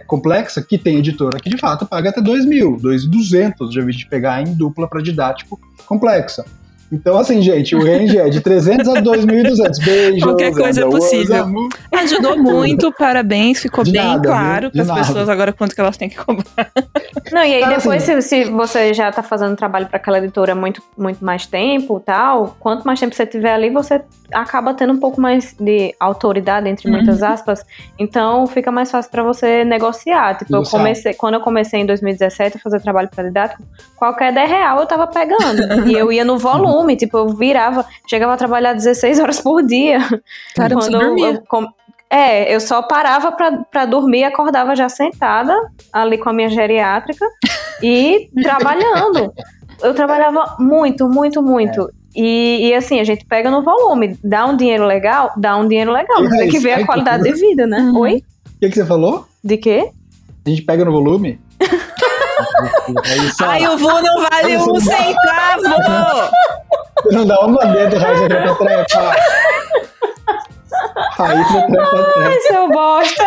complexa, 0.07 0.63
que 0.63 0.79
tem 0.79 0.97
editora 0.97 1.39
que 1.39 1.51
de 1.51 1.59
fato 1.59 1.85
paga 1.85 2.09
até 2.09 2.23
2 2.23 2.47
mil, 2.47 2.79
2.200. 2.79 3.71
Já 3.71 3.83
vi 3.85 3.93
de 3.93 4.07
pegar 4.07 4.41
em 4.41 4.55
dupla 4.55 4.89
para 4.89 5.03
didático 5.03 5.61
complexa. 5.87 6.45
Então, 6.93 7.17
assim, 7.19 7.41
gente, 7.41 7.75
o 7.77 7.79
range 7.85 8.19
é 8.19 8.29
de 8.29 8.41
300 8.41 8.89
a 8.89 8.95
2.200. 9.01 9.85
Beijo. 9.85 10.27
Qualquer 10.27 10.53
coisa 10.53 10.81
é 10.83 10.85
possível. 10.85 11.47
Ajudou 11.93 12.37
muito, 12.37 12.93
parabéns, 12.93 13.61
ficou 13.61 13.85
De 13.85 13.93
bem 13.93 14.03
nada, 14.03 14.29
claro 14.29 14.71
para 14.71 14.83
as 14.83 14.91
pessoas 15.07 15.29
agora 15.29 15.53
quanto 15.53 15.75
que 15.75 15.81
elas 15.81 15.97
têm 15.97 16.09
que 16.09 16.17
cobrar. 16.17 16.45
Não, 17.33 17.43
e 17.45 17.55
aí 17.55 17.61
Cara, 17.61 17.77
depois, 17.77 18.03
assim- 18.09 18.21
se, 18.21 18.45
se 18.45 18.51
você 18.51 18.93
já 18.93 19.11
tá 19.13 19.23
fazendo 19.23 19.55
trabalho 19.57 19.87
para 19.87 19.97
aquela 19.99 20.19
editora 20.19 20.55
muito, 20.55 20.83
muito 20.99 21.25
mais 21.25 21.47
tempo 21.47 21.99
e 21.99 22.05
tal, 22.05 22.57
quanto 22.59 22.85
mais 22.85 22.99
tempo 22.99 23.15
você 23.15 23.27
tiver 23.27 23.53
ali, 23.53 23.71
você 23.71 24.01
acaba 24.33 24.73
tendo 24.75 24.93
um 24.93 24.99
pouco 24.99 25.21
mais 25.21 25.55
de 25.59 25.95
autoridade, 26.01 26.69
entre 26.69 26.89
Uhum. 26.89 26.97
muitas 26.97 27.23
aspas. 27.23 27.65
Então 27.99 28.47
fica 28.47 28.71
mais 28.73 28.91
fácil 28.91 29.11
para 29.11 29.23
você 29.23 29.65
negociar. 29.65 30.39
Tipo, 30.39 30.57
eu 30.57 30.63
comecei, 30.63 31.15
quando 31.15 31.35
eu 31.35 31.41
comecei 31.41 31.81
em 31.81 31.87
2017 31.87 32.57
a 32.57 32.61
fazer 32.61 32.81
trabalho 32.81 33.09
para 33.09 33.25
didático, 33.25 33.63
qualquer 33.97 34.33
10 34.33 34.49
real 34.49 34.81
eu 34.81 34.87
tava 34.87 35.07
pegando. 35.07 35.89
e 35.89 35.93
eu 35.95 36.11
ia 36.13 36.25
no 36.25 36.39
volume, 36.39 36.80
tipo, 36.97 37.17
eu 37.19 37.29
virava, 37.31 37.85
chegava 38.07 38.35
a 38.35 38.37
trabalhar 38.37 38.73
16 38.75 39.19
horas 39.21 39.41
por 39.41 39.63
dia. 39.63 39.99
Caramba, 40.57 40.83
você 40.83 40.91
Quando 40.91 41.03
eu- 41.03 41.09
dormia. 41.09 41.31
eu 41.33 41.43
com- 41.49 41.69
é, 42.09 42.53
eu 42.55 42.61
só 42.61 42.83
parava 42.83 43.31
pra, 43.33 43.53
pra 43.71 43.85
dormir, 43.87 44.25
acordava 44.25 44.75
já 44.75 44.89
sentada 44.89 45.55
ali 45.93 46.19
com 46.19 46.29
a 46.29 46.33
minha 46.33 46.49
geriátrica 46.49 47.25
e 47.83 48.29
trabalhando. 48.43 49.33
Eu 49.83 49.95
trabalhava 49.95 50.57
muito, 50.59 51.09
muito, 51.09 51.41
muito. 51.43 51.89
E, 52.15 52.69
e, 52.69 52.75
assim, 52.75 52.99
a 52.99 53.05
gente 53.05 53.25
pega 53.25 53.51
no 53.51 53.63
volume. 53.63 54.19
Dá 54.25 54.45
um 54.45 54.57
dinheiro 54.57 54.85
legal? 54.85 55.33
Dá 55.37 55.57
um 55.57 55.69
dinheiro 55.69 55.93
legal. 55.93 56.21
Mas 56.25 56.37
tem 56.37 56.49
que 56.49 56.59
ver 56.59 56.73
a 56.73 56.85
qualidade 56.85 57.23
de 57.23 57.33
vida, 57.35 57.67
né? 57.67 57.79
Uhum. 57.79 57.99
Oi? 58.01 58.25
O 58.57 58.59
que, 58.61 58.69
que 58.69 58.75
você 58.75 58.85
falou? 58.85 59.27
De 59.43 59.57
quê? 59.57 59.89
A 60.45 60.51
gente 60.51 60.63
pega 60.63 60.85
no 60.85 60.91
volume? 60.93 61.41
É 63.05 63.17
isso, 63.19 63.45
Ai, 63.45 63.67
ó. 63.67 63.75
o 63.75 63.79
Vu 63.79 63.87
não 63.89 64.23
vale 64.29 64.57
um 64.57 64.81
centavo! 64.81 65.63
Você 67.05 67.17
não 67.17 67.27
dá 67.27 67.39
uma 67.41 67.65
dentro 67.67 67.99
do 67.99 68.05
raio 68.05 68.29
trepa 68.29 68.55
trepa. 68.55 69.15
Raio 71.17 71.45
trepa 71.49 71.87
trepa. 71.87 72.13
Ai, 72.17 72.41
seu 72.41 72.69
bosta. 72.69 73.25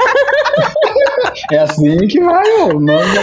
É 1.52 1.58
assim 1.60 1.98
que 2.08 2.20
vai, 2.24 2.44
ô. 2.62 2.66
O 2.76 2.80
nome 2.80 3.16
da. 3.16 3.22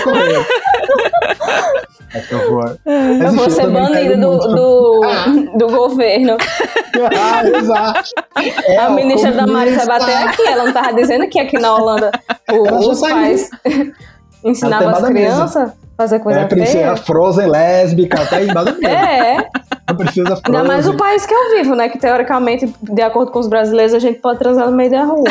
Mas, 2.85 3.20
Eu 3.20 3.32
vou 3.32 3.51
ser 3.51 3.68
banida 3.70 4.01
pego 4.01 4.20
do, 4.20 4.28
muito. 4.28 4.48
do, 4.48 5.59
do 5.59 5.66
governo. 5.68 6.36
Ah, 7.18 7.47
exato. 7.47 8.10
É, 8.66 8.78
a 8.78 8.90
ministra 8.90 9.31
Damares 9.32 9.77
vai 9.77 9.86
comunista. 9.86 10.12
bater 10.16 10.28
aqui. 10.28 10.43
Ela 10.48 10.64
não 10.64 10.72
tava 10.72 10.93
dizendo 10.94 11.28
que 11.28 11.39
aqui 11.39 11.59
na 11.59 11.74
Holanda 11.74 12.10
o- 12.51 12.90
os 12.90 12.98
saiu. 12.98 13.14
pais 13.14 13.48
ensinavam 13.62 13.94
Ela 14.62 14.91
as 14.91 15.05
crianças 15.07 15.57
a 15.57 15.73
fazer 15.97 16.19
coisa 16.21 16.41
É 16.41 16.45
princesa 16.47 16.73
feia. 16.73 16.97
Frozen 16.97 17.47
lésbica, 17.49 18.23
até 18.23 18.45
embaixo 18.45 18.77
mesmo. 18.81 18.89
É, 18.97 19.49
A 19.87 19.95
princesa 19.95 20.37
Frozen. 20.37 20.43
ainda 20.47 20.65
mais 20.65 20.89
o 20.89 20.97
país 20.97 21.27
que 21.27 21.35
eu 21.35 21.51
vivo, 21.59 21.75
né? 21.75 21.89
Que 21.89 21.99
teoricamente, 21.99 22.73
de 22.83 23.03
acordo 23.03 23.31
com 23.33 23.39
os 23.39 23.49
brasileiros, 23.49 23.93
a 23.93 23.99
gente 23.99 24.19
pode 24.21 24.39
transar 24.39 24.71
no 24.71 24.77
meio 24.77 24.91
da 24.91 25.05
rua. 25.05 25.25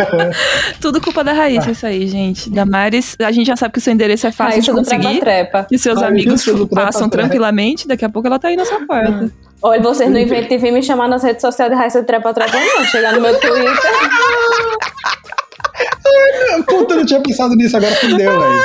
Tudo 0.80 1.00
culpa 1.00 1.22
da 1.22 1.32
Raíssa, 1.32 1.70
isso 1.72 1.86
aí, 1.86 2.06
gente. 2.06 2.48
Damares, 2.48 3.16
a 3.20 3.30
gente 3.32 3.46
já 3.46 3.56
sabe 3.56 3.72
que 3.72 3.78
o 3.78 3.82
seu 3.82 3.92
endereço 3.92 4.26
é 4.26 4.32
fácil 4.32 4.54
Aí 4.56 4.60
de 4.62 4.72
conseguir. 4.72 5.20
Que 5.68 5.78
seus 5.78 6.00
Raíssa 6.00 6.08
amigos 6.08 6.44
do 6.44 6.66
passam 6.66 7.08
tranquilamente, 7.08 7.86
daqui 7.86 8.04
a 8.04 8.08
pouco 8.08 8.28
ela 8.28 8.38
tá 8.38 8.48
aí 8.48 8.56
na 8.56 8.64
sua 8.64 8.86
porta. 8.86 9.30
Olha, 9.64 9.80
vocês 9.80 10.10
não 10.10 10.18
inventem 10.18 10.58
vir 10.58 10.72
me 10.72 10.82
chamar 10.82 11.08
nas 11.08 11.22
redes 11.22 11.40
sociais 11.40 11.70
de 11.70 11.76
Raíssa 11.78 12.02
trepa-trepa, 12.02 12.56
não. 12.58 12.84
Chegar 12.84 13.12
no 13.12 13.20
meu 13.20 13.38
Twitter. 13.38 13.72
Puta, 16.66 16.94
eu 16.94 16.98
não 16.98 17.06
tinha 17.06 17.20
pensado 17.20 17.54
nisso, 17.54 17.76
agora 17.76 17.94
fudeu, 17.94 18.40
velho. 18.40 18.60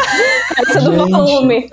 Raíssa 0.55 0.81
do 0.81 0.91
volume. 0.93 1.69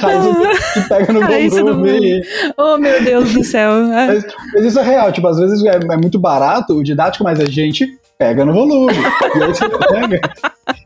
Raíssa 0.00 0.72
que 0.80 0.88
pega 0.88 1.12
no 1.12 1.20
Raíssa 1.20 1.62
do 1.62 1.74
volume. 1.74 2.22
Oh, 2.56 2.76
meu 2.78 3.02
Deus 3.02 3.32
do 3.32 3.44
céu. 3.44 3.70
Ah, 3.72 4.06
Mas, 4.08 4.26
mas 4.54 4.64
isso 4.64 4.78
é 4.78 4.82
real, 4.82 5.12
tipo, 5.12 5.26
às 5.26 5.38
vezes 5.38 5.64
é, 5.64 5.76
é 5.76 5.96
muito 5.96 6.18
barato 6.18 6.74
o 6.74 6.82
didático, 6.82 7.24
mas 7.24 7.40
a 7.40 7.46
gente 7.46 7.86
pega 8.18 8.44
no 8.44 8.52
volume. 8.52 8.94
E 9.36 9.42
aí 9.42 9.48
você 9.48 9.68
pega 9.68 10.20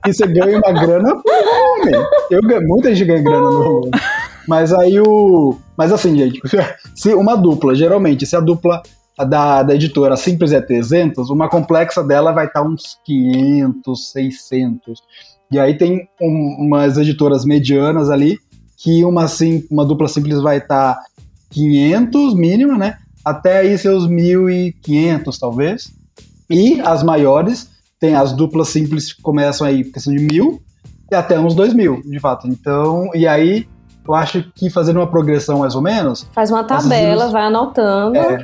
e 0.07 0.13
você 0.13 0.27
ganha 0.27 0.59
uma 0.59 0.73
grana 0.73 1.17
por 1.17 1.45
volume. 1.45 2.07
Eu 2.31 2.43
ganho, 2.43 2.67
muita 2.67 2.95
gente 2.95 3.07
ganha 3.07 3.23
grana 3.23 3.51
no 3.51 3.63
volume. 3.63 3.91
Mas 4.47 4.73
aí 4.73 4.99
o. 4.99 5.57
Mas 5.77 5.93
assim, 5.93 6.17
gente, 6.17 6.41
se 6.95 7.15
uma 7.15 7.37
dupla, 7.37 7.75
geralmente, 7.75 8.25
se 8.25 8.35
a 8.35 8.41
dupla 8.41 8.83
da, 9.25 9.63
da 9.63 9.75
editora 9.75 10.17
simples 10.17 10.53
é 10.53 10.61
300, 10.61 11.31
uma 11.31 11.49
complexa 11.49 12.03
dela 12.05 12.33
vai 12.33 12.47
estar 12.47 12.63
uns 12.63 12.99
500, 13.05 14.13
600. 14.13 15.03
E 15.51 15.59
aí 15.59 15.77
tem 15.77 16.09
um- 16.21 16.57
umas 16.67 16.97
editoras 16.99 17.45
medianas 17.45 18.11
ali, 18.11 18.39
que 18.77 19.05
uma, 19.05 19.27
sim, 19.27 19.65
uma 19.71 19.85
dupla 19.85 20.07
simples 20.09 20.41
vai 20.41 20.59
estar 20.59 20.99
500 21.51 22.35
mínima, 22.35 22.77
né? 22.79 22.97
Até 23.25 23.59
aí 23.59 23.77
seus 23.77 24.07
1.500, 24.09 25.39
talvez. 25.39 25.93
E 26.49 26.81
as 26.81 27.03
maiores, 27.03 27.71
tem 28.01 28.15
as 28.15 28.33
duplas 28.33 28.69
simples 28.69 29.13
que 29.13 29.21
começam 29.23 29.67
aí 29.67 29.85
questão 29.85 30.15
de 30.15 30.23
mil 30.23 30.63
e 31.11 31.15
até 31.15 31.39
uns 31.39 31.55
2.000, 31.55 32.01
de 32.03 32.21
fato. 32.21 32.47
Então, 32.47 33.11
e 33.15 33.27
aí 33.27 33.67
eu 34.07 34.15
acho 34.15 34.43
que 34.55 34.71
fazendo 34.71 34.99
uma 34.99 35.07
progressão 35.07 35.59
mais 35.59 35.75
ou 35.75 35.83
menos. 35.83 36.27
Faz 36.33 36.51
uma 36.51 36.65
tabela, 36.65 37.29
vai 37.29 37.43
anotando, 37.43 38.17
É, 38.17 38.39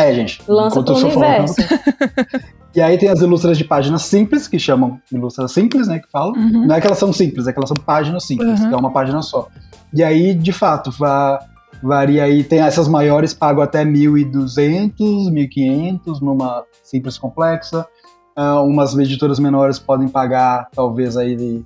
é 0.00 0.14
gente. 0.14 0.42
lança 0.48 0.82
pro 0.82 0.94
sou 0.96 1.10
falando- 1.10 1.38
universo. 1.48 1.56
E 2.74 2.80
aí 2.80 2.96
tem 2.96 3.10
as 3.10 3.20
ilustras 3.20 3.58
de 3.58 3.64
páginas 3.64 4.00
simples, 4.00 4.48
que 4.48 4.58
chamam 4.58 4.98
ilustras 5.12 5.52
simples, 5.52 5.86
né? 5.88 5.98
Que 5.98 6.10
falam. 6.10 6.32
uhum. 6.32 6.66
Não 6.66 6.74
é 6.74 6.80
que 6.80 6.86
elas 6.86 6.98
são 6.98 7.12
simples, 7.12 7.46
é 7.46 7.52
que 7.52 7.58
elas 7.58 7.68
são 7.68 7.76
páginas 7.76 8.24
simples, 8.24 8.58
Uhum. 8.62 8.68
que 8.70 8.74
é 8.74 8.76
uma 8.78 8.90
página 8.90 9.20
só. 9.20 9.46
E 9.92 10.02
aí, 10.02 10.32
de 10.32 10.52
fato, 10.52 10.90
va- 10.90 11.38
varia 11.82 12.24
aí. 12.24 12.42
Tem 12.42 12.60
essas 12.60 12.88
maiores 12.88 13.34
pagam 13.34 13.62
até 13.62 13.84
1.200, 13.84 14.94
1.500 15.30 16.20
numa 16.22 16.64
simples 16.82 17.18
complexa. 17.18 17.86
Ah, 18.34 18.62
umas 18.62 18.96
editoras 18.96 19.38
menores 19.38 19.78
podem 19.78 20.08
pagar, 20.08 20.68
talvez, 20.74 21.18
aí. 21.18 21.36
de- 21.36 21.64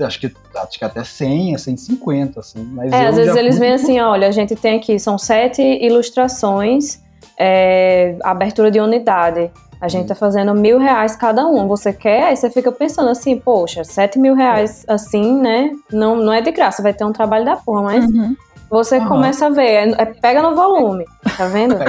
Acho 0.00 0.20
que, 0.20 0.32
acho 0.56 0.78
que 0.78 0.84
até 0.84 1.02
100, 1.02 1.58
150, 1.58 2.38
assim. 2.38 2.62
Mas 2.72 2.92
É, 2.92 3.08
às 3.08 3.16
vezes 3.16 3.34
eles 3.36 3.58
vêm 3.58 3.72
assim, 3.72 4.00
olha, 4.00 4.28
a 4.28 4.30
gente 4.30 4.54
tem 4.54 4.76
aqui, 4.78 4.98
são 5.00 5.18
sete 5.18 5.60
ilustrações, 5.62 7.02
é, 7.38 8.16
abertura 8.22 8.70
de 8.70 8.80
unidade. 8.80 9.50
A 9.80 9.88
gente 9.88 10.06
tá 10.06 10.14
fazendo 10.14 10.54
mil 10.54 10.78
reais 10.78 11.16
cada 11.16 11.44
um. 11.46 11.66
Você 11.66 11.92
quer? 11.92 12.24
Aí 12.28 12.36
você 12.36 12.48
fica 12.48 12.70
pensando 12.70 13.08
assim, 13.10 13.36
poxa, 13.38 13.82
sete 13.82 14.16
mil 14.18 14.34
reais 14.34 14.84
assim, 14.86 15.40
né? 15.40 15.70
Não, 15.92 16.14
não 16.16 16.32
é 16.32 16.40
de 16.40 16.52
graça, 16.52 16.82
vai 16.82 16.92
ter 16.94 17.04
um 17.04 17.12
trabalho 17.12 17.44
da 17.44 17.56
porra, 17.56 17.82
mas 17.82 18.04
Uhum. 18.04 18.36
você 18.70 18.98
Aham. 18.98 19.08
começa 19.08 19.46
a 19.46 19.50
ver, 19.50 19.64
é, 19.66 19.90
é- 20.02 20.04
pega 20.06 20.40
no 20.40 20.54
volume, 20.54 21.04
tá 21.36 21.46
vendo? 21.46 21.74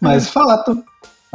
Mas 0.00 0.28
fato. 0.30 0.82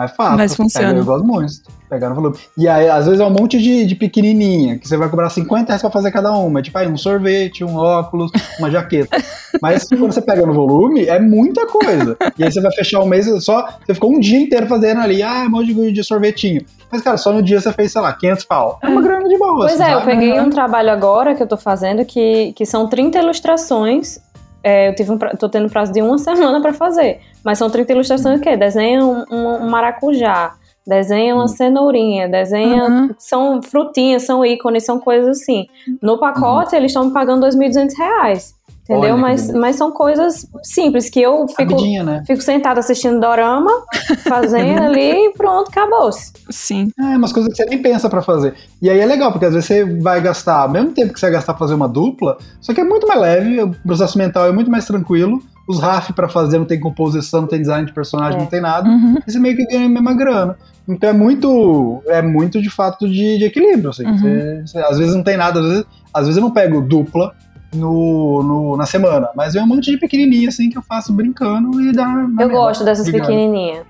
Mas 0.01 0.11
fato. 0.15 0.37
Mas 0.37 0.55
funciona. 0.55 0.87
Pega, 0.87 0.99
eu 0.99 1.05
gosto 1.05 1.25
muito. 1.25 1.53
Pegar 1.89 2.09
no 2.09 2.15
volume. 2.15 2.37
E 2.57 2.67
aí, 2.67 2.89
às 2.89 3.05
vezes, 3.05 3.19
é 3.19 3.25
um 3.25 3.29
monte 3.29 3.59
de, 3.59 3.85
de 3.85 3.95
pequenininha, 3.95 4.79
que 4.79 4.87
você 4.87 4.97
vai 4.97 5.09
cobrar 5.09 5.29
50 5.29 5.67
reais 5.67 5.81
pra 5.81 5.91
fazer 5.91 6.09
cada 6.11 6.31
uma. 6.31 6.61
Tipo, 6.61 6.77
aí, 6.77 6.87
um 6.87 6.97
sorvete, 6.97 7.63
um 7.63 7.75
óculos, 7.75 8.31
uma 8.57 8.71
jaqueta. 8.71 9.17
Mas 9.61 9.83
quando 9.85 10.11
você 10.11 10.21
pega 10.21 10.45
no 10.45 10.53
volume, 10.53 11.05
é 11.05 11.19
muita 11.19 11.67
coisa. 11.67 12.17
E 12.37 12.43
aí 12.43 12.51
você 12.51 12.61
vai 12.61 12.71
fechar 12.71 13.01
o 13.01 13.05
mês, 13.05 13.27
só. 13.43 13.67
Você 13.85 13.93
ficou 13.93 14.11
um 14.11 14.19
dia 14.19 14.39
inteiro 14.39 14.65
fazendo 14.67 15.01
ali, 15.01 15.21
ah, 15.21 15.43
um 15.45 15.49
monte 15.49 15.73
de, 15.73 15.91
de 15.91 16.03
sorvetinho. 16.03 16.65
Mas, 16.91 17.01
cara, 17.01 17.17
só 17.17 17.31
no 17.31 17.43
dia 17.43 17.61
você 17.61 17.71
fez, 17.71 17.91
sei 17.91 18.01
lá, 18.01 18.11
500 18.13 18.45
pau. 18.45 18.79
É 18.81 18.87
uma 18.87 19.01
grana 19.01 19.27
de 19.27 19.37
boa. 19.37 19.67
Pois 19.67 19.79
assim, 19.79 19.91
é, 19.91 19.93
eu 19.93 20.01
peguei 20.01 20.39
um 20.39 20.49
trabalho 20.49 20.89
agora 20.89 21.35
que 21.35 21.43
eu 21.43 21.47
tô 21.47 21.57
fazendo 21.57 22.03
que, 22.05 22.53
que 22.53 22.65
são 22.65 22.87
30 22.87 23.19
ilustrações. 23.19 24.19
É, 24.63 24.89
eu 24.89 24.95
tive 24.95 25.11
um, 25.11 25.17
pra- 25.17 25.35
tô 25.35 25.49
tendo 25.49 25.69
prazo 25.69 25.91
de 25.91 26.01
uma 26.01 26.17
semana 26.17 26.61
pra 26.61 26.73
fazer. 26.73 27.19
Mas 27.43 27.57
são 27.57 27.69
30 27.69 27.91
ilustrações 27.93 28.39
o 28.39 28.43
quê? 28.43 28.55
Desenha 28.55 29.03
um, 29.03 29.23
um- 29.31 29.63
um 29.65 29.69
maracujá, 29.69 30.53
desenha 30.85 31.33
uma 31.35 31.45
Hum. 31.45 31.47
cenourinha, 31.47 32.27
desenha. 32.29 32.85
Uhum. 32.85 33.09
São 33.17 33.61
frutinhas, 33.61 34.23
são 34.23 34.45
ícones, 34.45 34.83
são 34.85 34.99
coisas 34.99 35.39
assim. 35.41 35.65
No 36.01 36.19
pacote, 36.19 36.75
eles 36.75 36.91
estão 36.91 37.05
me 37.05 37.13
pagando 37.13 37.41
2.200 37.41 37.95
reais. 37.97 38.53
Entendeu? 38.91 39.13
Olha 39.13 39.17
Mas, 39.21 39.51
mas 39.51 39.75
são 39.75 39.91
coisas 39.91 40.47
simples 40.63 41.09
que 41.09 41.21
eu 41.21 41.47
fico, 41.47 41.75
né? 42.03 42.23
fico 42.27 42.41
sentada 42.41 42.79
assistindo 42.79 43.19
dorama, 43.19 43.71
fazendo 44.27 44.83
ali 44.83 45.27
e 45.27 45.33
pronto, 45.33 45.69
acabou-se. 45.69 46.31
Sim. 46.49 46.89
É, 46.99 47.17
umas 47.17 47.31
coisas 47.31 47.51
que 47.51 47.57
você 47.63 47.69
nem 47.69 47.81
pensa 47.81 48.09
pra 48.09 48.21
fazer. 48.21 48.53
E 48.81 48.89
aí 48.89 48.99
é 48.99 49.05
legal, 49.05 49.31
porque 49.31 49.45
às 49.45 49.53
vezes 49.53 49.67
você 49.67 49.83
vai 50.01 50.21
gastar, 50.21 50.61
ao 50.63 50.69
mesmo 50.69 50.91
tempo 50.91 51.13
que 51.13 51.19
você 51.19 51.25
vai 51.27 51.33
gastar 51.33 51.53
pra 51.53 51.59
fazer 51.59 51.73
uma 51.73 51.87
dupla, 51.87 52.37
só 52.59 52.73
que 52.73 52.81
é 52.81 52.83
muito 52.83 53.07
mais 53.07 53.19
leve, 53.19 53.61
o 53.61 53.71
processo 53.85 54.17
mental 54.17 54.45
é 54.47 54.51
muito 54.51 54.69
mais 54.69 54.85
tranquilo, 54.85 55.39
os 55.67 55.79
RAF 55.79 56.11
pra 56.13 56.27
fazer 56.27 56.57
não 56.57 56.65
tem 56.65 56.79
composição, 56.79 57.41
não 57.41 57.47
tem 57.47 57.61
design 57.61 57.85
de 57.85 57.93
personagem, 57.93 58.39
É. 58.39 58.41
não 58.41 58.47
tem 58.47 58.59
nada, 58.61 58.89
Uhum. 58.89 59.15
e 59.25 59.31
você 59.31 59.39
meio 59.39 59.55
que 59.55 59.65
ganha 59.65 59.85
a 59.85 59.89
mesma 59.89 60.13
grana. 60.13 60.57
Então 60.89 61.09
é 61.09 61.13
muito, 61.13 62.01
é 62.07 62.21
muito 62.21 62.61
de 62.61 62.69
fato 62.69 63.07
de, 63.07 63.37
de 63.37 63.45
equilíbrio, 63.45 63.91
assim. 63.91 64.05
Uhum. 64.05 64.17
Você- 64.17 64.61
você- 64.65 64.79
às 64.79 64.97
vezes 64.97 65.15
não 65.15 65.23
tem 65.23 65.37
nada, 65.37 65.59
às 65.59 65.65
vezes, 65.67 65.85
às 66.13 66.21
vezes 66.25 66.37
eu 66.37 66.41
não 66.43 66.51
pego 66.51 66.81
dupla 66.81 67.31
no, 67.73 68.43
no- 68.43 68.77
na 68.77 68.85
semana, 68.85 69.29
mas 69.35 69.55
é 69.55 69.61
um 69.61 69.67
monte 69.67 69.91
de 69.91 69.97
pequenininha, 69.97 70.49
assim, 70.49 70.69
que 70.69 70.77
eu 70.77 70.81
faço 70.81 71.13
brincando 71.13 71.81
e 71.81 71.91
dá... 71.93 72.27
Eu 72.39 72.49
gosto 72.49 72.83
dessas 72.83 73.09
pequenininhas. 73.09 73.85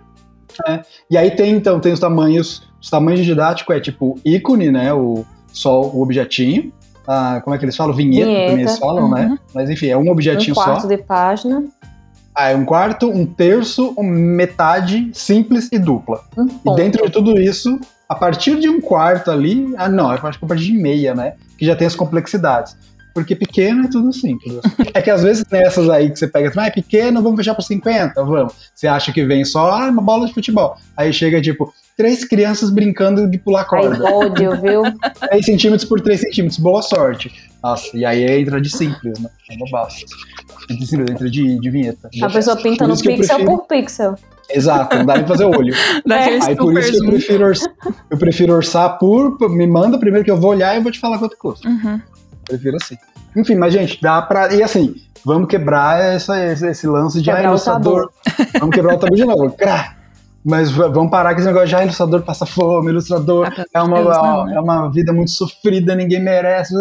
E 1.10 1.18
aí 1.18 1.32
tem, 1.32 1.54
então, 1.54 1.80
tem 1.80 1.94
os 1.94 2.00
tamanhos, 2.00 2.68
os 2.82 2.90
tamanhos 2.90 3.26
didáticos 3.26 3.76
é 3.76 3.80
tipo 3.80 4.20
ícone, 4.26 4.72
né, 4.72 4.94
o 4.94 5.26
só 5.52 5.82
o 5.82 6.02
objetinho, 6.02 6.72
a, 7.08 7.42
como 7.42 7.56
é 7.56 7.60
que 7.60 7.66
eles 7.66 7.76
falam? 7.76 7.94
Vinheta, 7.94 8.26
Vinheta. 8.28 8.50
também 8.52 8.66
eles 8.66 8.78
falam, 8.78 9.04
Uhum. 9.06 9.12
né? 9.12 9.38
Mas 9.54 9.70
enfim, 9.70 9.88
é 9.88 9.98
um 9.98 10.02
Um 10.08 10.12
objetinho 10.12 10.54
quarto 10.56 10.82
só. 10.84 10.88
de 10.88 10.98
página. 10.98 11.64
Ah, 12.34 12.50
é 12.52 12.56
um 12.56 12.64
quarto, 12.64 13.10
um 13.10 13.26
terço, 13.26 13.94
um 13.98 14.04
metade, 14.04 15.10
simples 15.14 15.68
e 15.72 15.78
dupla. 15.80 16.22
Um 16.38 16.48
E 16.72 16.76
dentro 16.76 17.04
de 17.06 17.12
tudo 17.12 17.38
isso, 17.38 17.78
a 18.08 18.16
partir 18.16 18.58
de 18.60 18.70
um 18.70 18.80
quarto 18.80 19.30
ali, 19.32 19.74
ah 19.78 19.90
não, 19.90 20.10
acho 20.10 20.22
que 20.40 20.46
a 20.46 20.48
partir 20.48 20.66
de 20.66 20.74
meia, 20.74 21.14
né? 21.14 21.34
Que 21.58 21.66
já 21.66 21.76
tem 21.76 21.86
as 21.88 21.96
complexidades. 21.96 22.78
Porque 23.14 23.36
pequeno 23.36 23.86
é 23.86 23.90
tudo 23.90 24.12
simples. 24.14 24.60
é 24.94 25.02
que 25.02 25.10
às 25.10 25.22
vezes 25.24 25.44
nessas 25.52 25.90
aí 25.90 26.10
que 26.10 26.18
você 26.18 26.28
pega, 26.28 26.52
ah, 26.56 26.68
é 26.68 26.72
pequeno, 26.72 27.22
vamos 27.22 27.38
fechar 27.38 27.56
por 27.56 27.62
50, 27.64 28.24
vamos. 28.24 28.54
Você 28.74 28.88
acha 28.88 29.12
que 29.12 29.24
vem 29.26 29.44
só 29.44 29.72
ah, 29.72 29.90
uma 29.90 30.02
bola 30.02 30.28
de 30.28 30.34
futebol. 30.34 30.78
Aí 30.96 31.12
chega 31.12 31.42
tipo, 31.42 31.74
três 31.98 32.24
crianças 32.24 32.70
brincando 32.70 33.30
de 33.30 33.38
pular 33.38 33.66
corda. 33.66 34.04
ódio, 34.04 34.60
viu? 34.62 34.84
3 35.30 35.46
centímetros 35.46 35.88
por 35.88 36.00
3 36.02 36.20
centímetros, 36.22 36.60
boa 36.60 36.82
sorte. 36.82 37.32
Nossa, 37.62 37.96
e 37.96 38.04
aí 38.04 38.24
entra 38.42 38.60
de 38.60 38.70
simples, 38.70 39.20
né? 39.20 39.30
É 39.52 39.58
bobaço. 39.58 40.06
Entra 40.64 40.76
de 40.78 40.88
simples, 40.88 41.12
entra 41.12 41.30
de, 41.30 41.60
de 41.60 41.70
vinheta. 41.70 42.10
A 42.22 42.30
pessoa 42.30 42.58
que 42.58 42.68
eu 42.68 42.76
pixel 42.78 43.18
prefiro- 43.18 43.46
por 43.46 43.68
pixel. 43.68 44.16
Exato, 44.54 44.98
não 44.98 45.06
dá 45.06 45.16
nem 45.18 45.26
fazer 45.28 45.46
olho. 45.46 45.74
Daqueles 46.06 46.46
Aí 46.46 46.56
por 46.56 46.78
isso 46.78 46.92
que 46.92 46.98
eu 46.98 47.06
prefiro, 47.10 47.46
orçar, 47.46 47.72
eu 48.10 48.18
prefiro 48.18 48.54
orçar 48.54 48.98
por. 48.98 49.38
Me 49.50 49.66
manda 49.68 49.98
primeiro 49.98 50.26
que 50.26 50.32
eu 50.32 50.38
vou 50.38 50.52
olhar 50.52 50.74
e 50.74 50.78
eu 50.78 50.84
vou 50.84 50.92
te 50.92 51.00
falar 51.00 51.20
quanto 51.20 51.38
custa. 51.38 51.68
Uhum. 51.70 52.02
Prefiro 52.52 52.78
assim. 52.82 52.98
Enfim, 53.36 53.56
mas 53.56 53.74
gente, 53.74 54.02
dá 54.02 54.22
pra. 54.22 54.54
E 54.54 54.62
assim, 54.62 54.96
vamos 55.26 55.48
quebrar 55.48 56.00
essa, 56.02 56.38
esse, 56.46 56.86
lance 56.86 57.22
de 57.22 57.30
ah, 57.32 57.36
Quebrar 57.36 57.50
o 57.50 57.52
ilustrador. 57.54 58.10
Vamos 58.60 58.76
quebrar 58.76 58.96
o 58.96 59.00
tabu 59.00 59.16
de 59.16 59.26
novo. 59.26 59.52
Crá! 59.52 59.96
Mas 60.44 60.72
vamos 60.72 61.12
parar 61.12 61.34
com 61.34 61.40
esse 61.40 61.48
negócio 61.48 61.68
de 61.68 61.76
ah, 61.76 61.84
ilustrador 61.84 62.24
passa 62.24 62.48
fome, 62.48 62.90
ilustrador 62.90 63.48
Ah, 63.48 63.66
é 63.76 63.82
uma, 63.82 64.02
não, 64.02 64.46
né? 64.46 64.56
é 64.56 64.60
uma 64.60 64.90
vida 64.92 65.14
muito 65.14 65.30
sofrida, 65.32 65.94
ninguém 65.96 66.20
merece. 66.20 66.74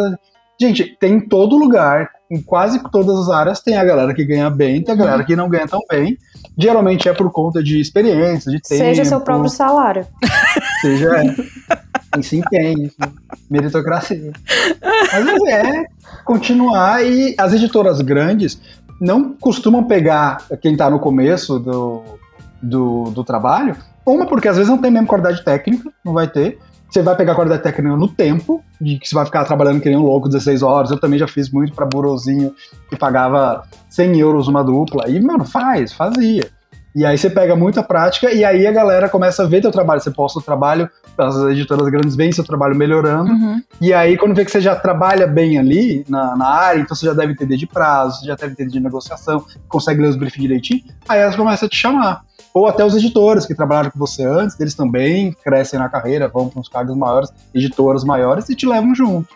Gente, 0.58 0.96
tem 0.98 1.14
em 1.14 1.20
todo 1.20 1.56
lugar, 1.58 2.08
em 2.30 2.40
quase 2.40 2.82
todas 2.90 3.18
as 3.18 3.28
áreas, 3.28 3.60
tem 3.60 3.76
a 3.76 3.84
galera 3.84 4.14
que 4.14 4.24
ganha 4.24 4.48
bem, 4.50 4.82
tem 4.82 4.94
a 4.94 4.96
Uhum. 4.98 5.04
galera 5.04 5.24
que 5.24 5.36
não 5.36 5.48
ganha 5.48 5.68
tão 5.68 5.80
bem. 5.90 6.16
Geralmente 6.56 7.08
é 7.08 7.12
por 7.12 7.30
conta 7.30 7.62
de 7.62 7.80
experiência, 7.80 8.50
de 8.50 8.60
tempo. 8.60 8.82
Seja 8.82 9.04
seu 9.04 9.20
próprio 9.20 9.50
salário. 9.50 10.06
Seja 10.80 11.10
em 12.16 12.22
se 12.22 12.38
empenho, 12.38 12.86
enfim, 12.86 13.14
meritocracia. 13.48 14.32
Mas 15.12 15.28
assim, 15.28 15.48
é 15.48 15.84
continuar 16.24 17.04
e 17.04 17.34
as 17.38 17.52
editoras 17.52 18.00
grandes 18.00 18.60
não 19.00 19.32
costumam 19.32 19.84
pegar 19.84 20.44
quem 20.60 20.72
está 20.72 20.90
no 20.90 20.98
começo 20.98 21.58
do, 21.58 22.02
do, 22.60 23.04
do 23.10 23.24
trabalho. 23.24 23.76
Uma, 24.04 24.26
porque 24.26 24.48
às 24.48 24.56
vezes 24.56 24.70
não 24.70 24.78
tem 24.78 24.90
mesmo 24.90 25.06
qualidade 25.06 25.44
técnica, 25.44 25.90
não 26.04 26.12
vai 26.12 26.28
ter. 26.28 26.58
Você 26.90 27.02
vai 27.02 27.14
pegar 27.14 27.36
qualidade 27.36 27.62
técnica 27.62 27.96
no 27.96 28.08
tempo, 28.08 28.64
de 28.80 28.98
que 28.98 29.08
você 29.08 29.14
vai 29.14 29.24
ficar 29.24 29.44
trabalhando 29.44 29.80
que 29.80 29.88
nem 29.88 29.96
um 29.96 30.02
louco 30.02 30.28
16 30.28 30.62
horas. 30.62 30.90
Eu 30.90 30.98
também 30.98 31.18
já 31.18 31.28
fiz 31.28 31.48
muito 31.48 31.72
para 31.72 31.86
burozinho 31.86 32.52
que 32.88 32.96
pagava 32.96 33.62
100 33.88 34.18
euros 34.18 34.48
uma 34.48 34.64
dupla. 34.64 35.08
E, 35.08 35.20
mano, 35.20 35.44
faz, 35.44 35.92
fazia. 35.92 36.50
E 36.94 37.04
aí 37.04 37.16
você 37.16 37.30
pega 37.30 37.54
muita 37.54 37.82
prática 37.82 38.32
e 38.32 38.44
aí 38.44 38.66
a 38.66 38.72
galera 38.72 39.08
começa 39.08 39.44
a 39.44 39.46
ver 39.46 39.60
teu 39.60 39.70
trabalho. 39.70 40.00
Você 40.00 40.10
posta 40.10 40.40
o 40.40 40.42
trabalho, 40.42 40.90
as 41.16 41.36
editoras 41.36 41.88
grandes 41.88 42.16
veem 42.16 42.32
seu 42.32 42.44
trabalho 42.44 42.74
melhorando. 42.74 43.30
Uhum. 43.30 43.62
E 43.80 43.92
aí, 43.92 44.16
quando 44.16 44.34
vê 44.34 44.44
que 44.44 44.50
você 44.50 44.60
já 44.60 44.74
trabalha 44.74 45.26
bem 45.26 45.58
ali 45.58 46.04
na, 46.08 46.36
na 46.36 46.48
área, 46.48 46.80
então 46.80 46.96
você 46.96 47.06
já 47.06 47.12
deve 47.12 47.32
entender 47.32 47.56
de 47.56 47.66
prazo, 47.66 48.20
você 48.20 48.26
já 48.26 48.34
deve 48.34 48.52
entender 48.52 48.70
de 48.70 48.80
negociação, 48.80 49.44
consegue 49.68 50.00
ler 50.00 50.08
os 50.08 50.16
briefings 50.16 50.42
direitinho, 50.42 50.82
aí 51.08 51.20
elas 51.20 51.36
começam 51.36 51.66
a 51.66 51.68
te 51.68 51.76
chamar. 51.76 52.24
Ou 52.52 52.66
até 52.66 52.84
os 52.84 52.96
editores 52.96 53.46
que 53.46 53.54
trabalharam 53.54 53.90
com 53.90 53.98
você 53.98 54.24
antes, 54.24 54.58
eles 54.58 54.74
também 54.74 55.32
crescem 55.44 55.78
na 55.78 55.88
carreira, 55.88 56.28
vão 56.28 56.48
para 56.48 56.58
uns 56.58 56.68
cargos 56.68 56.96
maiores, 56.96 57.30
editoras 57.54 58.02
maiores 58.02 58.48
e 58.48 58.56
te 58.56 58.66
levam 58.66 58.92
junto. 58.94 59.28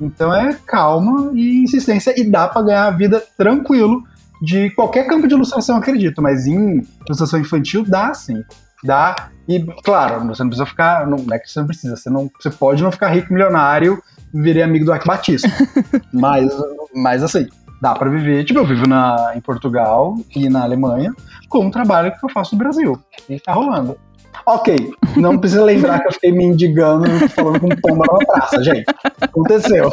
Então 0.00 0.34
é 0.34 0.56
calma 0.66 1.32
e 1.34 1.64
insistência 1.64 2.14
e 2.18 2.24
dá 2.24 2.48
para 2.48 2.62
ganhar 2.62 2.86
a 2.86 2.90
vida 2.90 3.22
tranquilo 3.36 4.02
de 4.42 4.70
qualquer 4.70 5.06
campo 5.06 5.28
de 5.28 5.34
ilustração, 5.34 5.76
acredito, 5.76 6.20
mas 6.20 6.46
em 6.46 6.82
ilustração 7.06 7.38
infantil 7.38 7.84
dá 7.86 8.12
sim. 8.12 8.42
Dá. 8.82 9.30
E, 9.48 9.64
claro, 9.84 10.26
você 10.26 10.42
não 10.42 10.50
precisa 10.50 10.66
ficar. 10.66 11.06
Não 11.06 11.24
é 11.32 11.38
que 11.38 11.48
você 11.48 11.60
não 11.60 11.66
precisa, 11.68 11.96
você, 11.96 12.10
não, 12.10 12.28
você 12.40 12.50
pode 12.50 12.82
não 12.82 12.90
ficar 12.90 13.10
rico 13.10 13.32
milionário 13.32 14.02
e 14.34 14.40
virei 14.40 14.64
amigo 14.64 14.84
do 14.84 14.92
Ike 14.92 15.06
Batista. 15.06 15.48
mas, 16.12 16.52
mas 16.92 17.22
assim, 17.22 17.46
dá 17.80 17.94
pra 17.94 18.10
viver. 18.10 18.44
Tipo, 18.44 18.58
eu 18.58 18.66
vivo 18.66 18.88
na, 18.88 19.32
em 19.36 19.40
Portugal 19.40 20.16
e 20.34 20.48
na 20.48 20.64
Alemanha 20.64 21.12
com 21.48 21.66
um 21.66 21.70
trabalho 21.70 22.10
que 22.10 22.24
eu 22.24 22.30
faço 22.30 22.56
no 22.56 22.58
Brasil. 22.58 22.98
E 23.28 23.38
tá 23.38 23.52
rolando. 23.52 23.96
Ok, 24.44 24.90
não 25.16 25.38
precisa 25.38 25.62
lembrar 25.62 26.00
que 26.00 26.08
eu 26.08 26.12
fiquei 26.12 26.32
mendigando 26.32 27.06
falando 27.28 27.60
com 27.60 27.68
pomba 27.68 28.04
na 28.10 28.26
praça, 28.26 28.64
gente. 28.64 28.86
Aconteceu. 29.20 29.92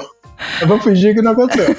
Eu 0.61 0.67
vou 0.67 0.79
fingir 0.79 1.13
que 1.15 1.21
não 1.21 1.31
aconteceu. 1.31 1.75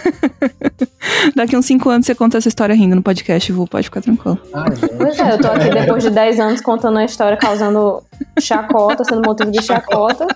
Daqui 1.35 1.57
uns 1.57 1.66
5 1.66 1.89
anos 1.89 2.07
você 2.07 2.15
conta 2.15 2.39
essa 2.39 2.49
história 2.49 2.74
rindo 2.74 2.95
no 2.97 3.03
podcast, 3.03 3.51
Vu, 3.53 3.66
pode 3.66 3.85
ficar 3.85 4.01
tranquilo. 4.01 4.39
Ai. 4.53 4.70
Pois 4.99 5.19
é, 5.19 5.32
eu 5.32 5.39
tô 5.41 5.49
aqui 5.49 5.70
depois 5.70 6.03
de 6.03 6.11
10 6.11 6.41
anos 6.41 6.61
contando 6.61 6.99
a 6.99 7.05
história, 7.05 7.37
causando 7.37 8.03
chacota, 8.39 9.05
sendo 9.05 9.23
motivo 9.24 9.51
de 9.51 9.62
chacota. 9.62 10.27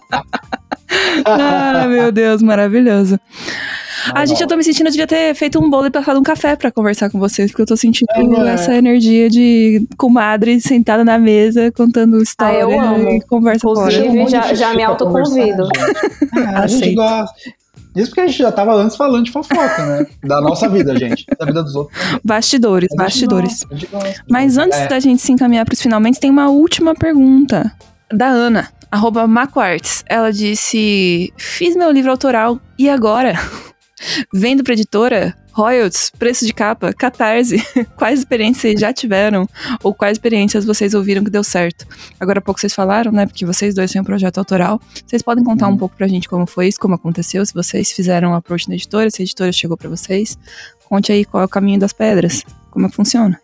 Ah, 1.24 1.86
meu 1.88 2.12
Deus, 2.12 2.42
maravilhoso. 2.42 3.18
Ah, 4.14 4.26
gente, 4.26 4.40
eu 4.42 4.46
tô 4.46 4.54
me 4.56 4.62
sentindo, 4.62 4.86
eu 4.88 4.90
devia 4.90 5.06
ter 5.06 5.34
feito 5.34 5.58
um 5.58 5.70
bolo 5.70 5.86
e 5.86 5.90
passado 5.90 6.18
um 6.20 6.22
café 6.22 6.54
pra 6.56 6.70
conversar 6.70 7.08
com 7.08 7.18
vocês, 7.18 7.50
porque 7.50 7.62
eu 7.62 7.66
tô 7.66 7.76
sentindo 7.76 8.06
É, 8.46 8.52
essa 8.52 8.74
energia 8.74 9.30
de 9.30 9.86
comadre 9.96 10.60
sentada 10.60 11.02
na 11.04 11.18
mesa, 11.18 11.72
contando 11.72 12.22
história 12.22 12.58
Ah, 12.58 12.60
eu 12.60 12.80
amo. 12.80 13.08
e 13.08 13.20
conversa. 13.22 13.66
Inclusive, 13.66 14.28
já- 14.28 14.52
já 14.54 14.70
me 14.70 14.76
pra 14.82 14.88
autoconvido. 14.88 15.66
É, 16.36 16.56
a 16.56 16.66
gente 16.66 16.94
gosta. 16.94 17.34
Isso 17.94 18.08
porque 18.08 18.20
a 18.22 18.26
gente 18.26 18.38
já 18.38 18.50
tava 18.50 18.74
antes 18.74 18.96
falando 18.96 19.24
de 19.24 19.30
fofoca, 19.32 19.86
né? 19.86 20.06
Da 20.24 20.40
nossa 20.40 20.68
vida, 20.68 20.96
gente. 20.98 21.24
Da 21.38 21.46
vida 21.46 21.62
dos 21.62 21.74
outros. 21.74 21.96
Bastidores, 22.24 22.88
gente 22.90 22.98
bastidores. 22.98 23.64
gosta. 23.90 24.24
Mas 24.28 24.56
antes 24.58 24.78
É. 24.78 24.88
da 24.88 24.98
gente 25.00 25.22
se 25.22 25.30
encaminhar 25.32 25.64
pros 25.64 25.80
finalmente, 25.80 26.18
tem 26.18 26.30
uma 26.30 26.48
última 26.48 26.94
pergunta. 26.94 27.70
Da 28.12 28.26
Ana, 28.26 28.68
arroba 28.90 29.26
Macoarts. 29.26 30.04
Ela 30.08 30.32
disse: 30.32 31.32
Fiz 31.36 31.74
meu 31.76 31.90
livro 31.90 32.10
autoral 32.10 32.58
e 32.78 32.88
agora? 32.88 33.34
Vendo 34.32 34.62
pra 34.64 34.72
editora? 34.74 35.36
Royalties, 35.52 36.10
preço 36.18 36.44
de 36.44 36.52
capa, 36.52 36.92
catarse. 36.92 37.62
Quais 37.96 38.18
experiências 38.18 38.60
vocês 38.62 38.80
já 38.80 38.92
tiveram? 38.92 39.48
Ou 39.84 39.94
quais 39.94 40.16
experiências 40.16 40.64
vocês 40.64 40.94
ouviram 40.94 41.22
que 41.22 41.30
deu 41.30 41.44
certo? 41.44 41.86
Agora 42.18 42.40
há 42.40 42.42
pouco 42.42 42.58
vocês 42.60 42.74
falaram, 42.74 43.12
né? 43.12 43.24
Porque 43.24 43.46
vocês 43.46 43.72
dois 43.72 43.92
têm 43.92 44.00
um 44.00 44.04
projeto 44.04 44.38
autoral. 44.38 44.80
Vocês 45.06 45.22
podem 45.22 45.44
contar 45.44 45.68
um 45.68 45.70
Uhum. 45.70 45.76
pouco 45.78 45.96
pra 45.96 46.08
gente 46.08 46.28
como 46.28 46.44
foi 46.44 46.66
isso, 46.66 46.80
como 46.80 46.96
aconteceu, 46.96 47.46
se 47.46 47.54
vocês 47.54 47.92
fizeram 47.92 48.30
um 48.30 48.34
approach 48.34 48.68
na 48.68 48.74
editora, 48.74 49.08
se 49.10 49.22
a 49.22 49.24
editora 49.24 49.52
chegou 49.52 49.76
pra 49.76 49.88
vocês. 49.88 50.36
Conte 50.88 51.12
aí 51.12 51.24
qual 51.24 51.42
é 51.42 51.46
o 51.46 51.48
caminho 51.48 51.78
das 51.78 51.92
pedras. 51.92 52.42
Como 52.72 52.86
é 52.86 52.88
que 52.88 52.96
funciona? 52.96 53.40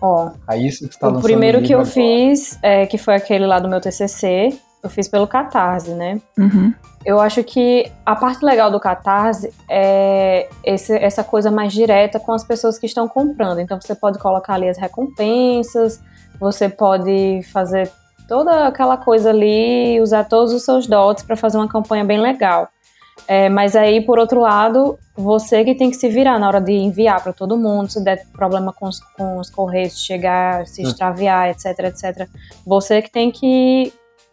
Ó, 0.00 0.30
Aí 0.46 0.70
você 0.70 0.86
tá 0.86 1.08
o 1.08 1.20
primeiro 1.20 1.60
que 1.60 1.74
eu 1.74 1.80
agora. 1.80 1.92
fiz, 1.92 2.56
é, 2.62 2.86
que 2.86 2.96
foi 2.96 3.16
aquele 3.16 3.44
lá 3.46 3.58
do 3.58 3.68
meu 3.68 3.80
TCC, 3.80 4.56
eu 4.82 4.88
fiz 4.90 5.08
pelo 5.08 5.26
Catarse, 5.26 5.90
né? 5.90 6.20
Uhum. 6.38 6.72
Eu 7.04 7.20
acho 7.20 7.42
que 7.44 7.90
a 8.04 8.14
parte 8.16 8.44
legal 8.44 8.70
do 8.70 8.78
Catarse 8.80 9.52
é 9.68 10.48
esse- 10.64 10.96
essa 10.96 11.22
coisa 11.24 11.50
mais 11.50 11.72
direta 11.72 12.18
com 12.20 12.32
as 12.32 12.44
pessoas 12.44 12.78
que 12.78 12.86
estão 12.86 13.08
comprando. 13.08 13.60
Então 13.60 13.80
você 13.80 13.94
pode 13.94 14.18
colocar 14.18 14.54
ali 14.54 14.68
as 14.68 14.78
recompensas, 14.78 16.00
você 16.40 16.68
pode 16.68 17.40
fazer 17.52 17.90
toda 18.28 18.66
aquela 18.66 18.96
coisa 18.96 19.30
ali, 19.30 20.00
usar 20.00 20.24
todos 20.24 20.52
os 20.52 20.64
seus 20.64 20.86
dots 20.86 21.22
para 21.24 21.36
fazer 21.36 21.56
uma 21.56 21.68
campanha 21.68 22.04
bem 22.04 22.20
legal. 22.20 22.68
É, 23.26 23.48
mas 23.48 23.74
aí, 23.74 24.00
por 24.00 24.18
outro 24.18 24.40
lado, 24.40 24.98
você 25.16 25.64
que 25.64 25.74
tem 25.74 25.90
que 25.90 25.96
se 25.96 26.08
virar 26.08 26.38
na 26.38 26.46
hora 26.46 26.60
de 26.60 26.72
enviar 26.72 27.22
para 27.22 27.32
todo 27.32 27.56
mundo, 27.58 27.90
se 27.90 28.02
der 28.02 28.24
problema 28.32 28.72
com 28.72 28.86
os, 28.86 29.00
com 29.16 29.38
os 29.38 29.50
correios, 29.50 29.98
chegar, 30.00 30.66
se 30.66 30.82
Hum. 30.82 30.88
extraviar, 30.88 31.48
etc, 31.50 31.66
etc. 31.80 32.28
Você 32.66 33.02
que 33.02 33.10
tem 33.10 33.30
que 33.30 33.92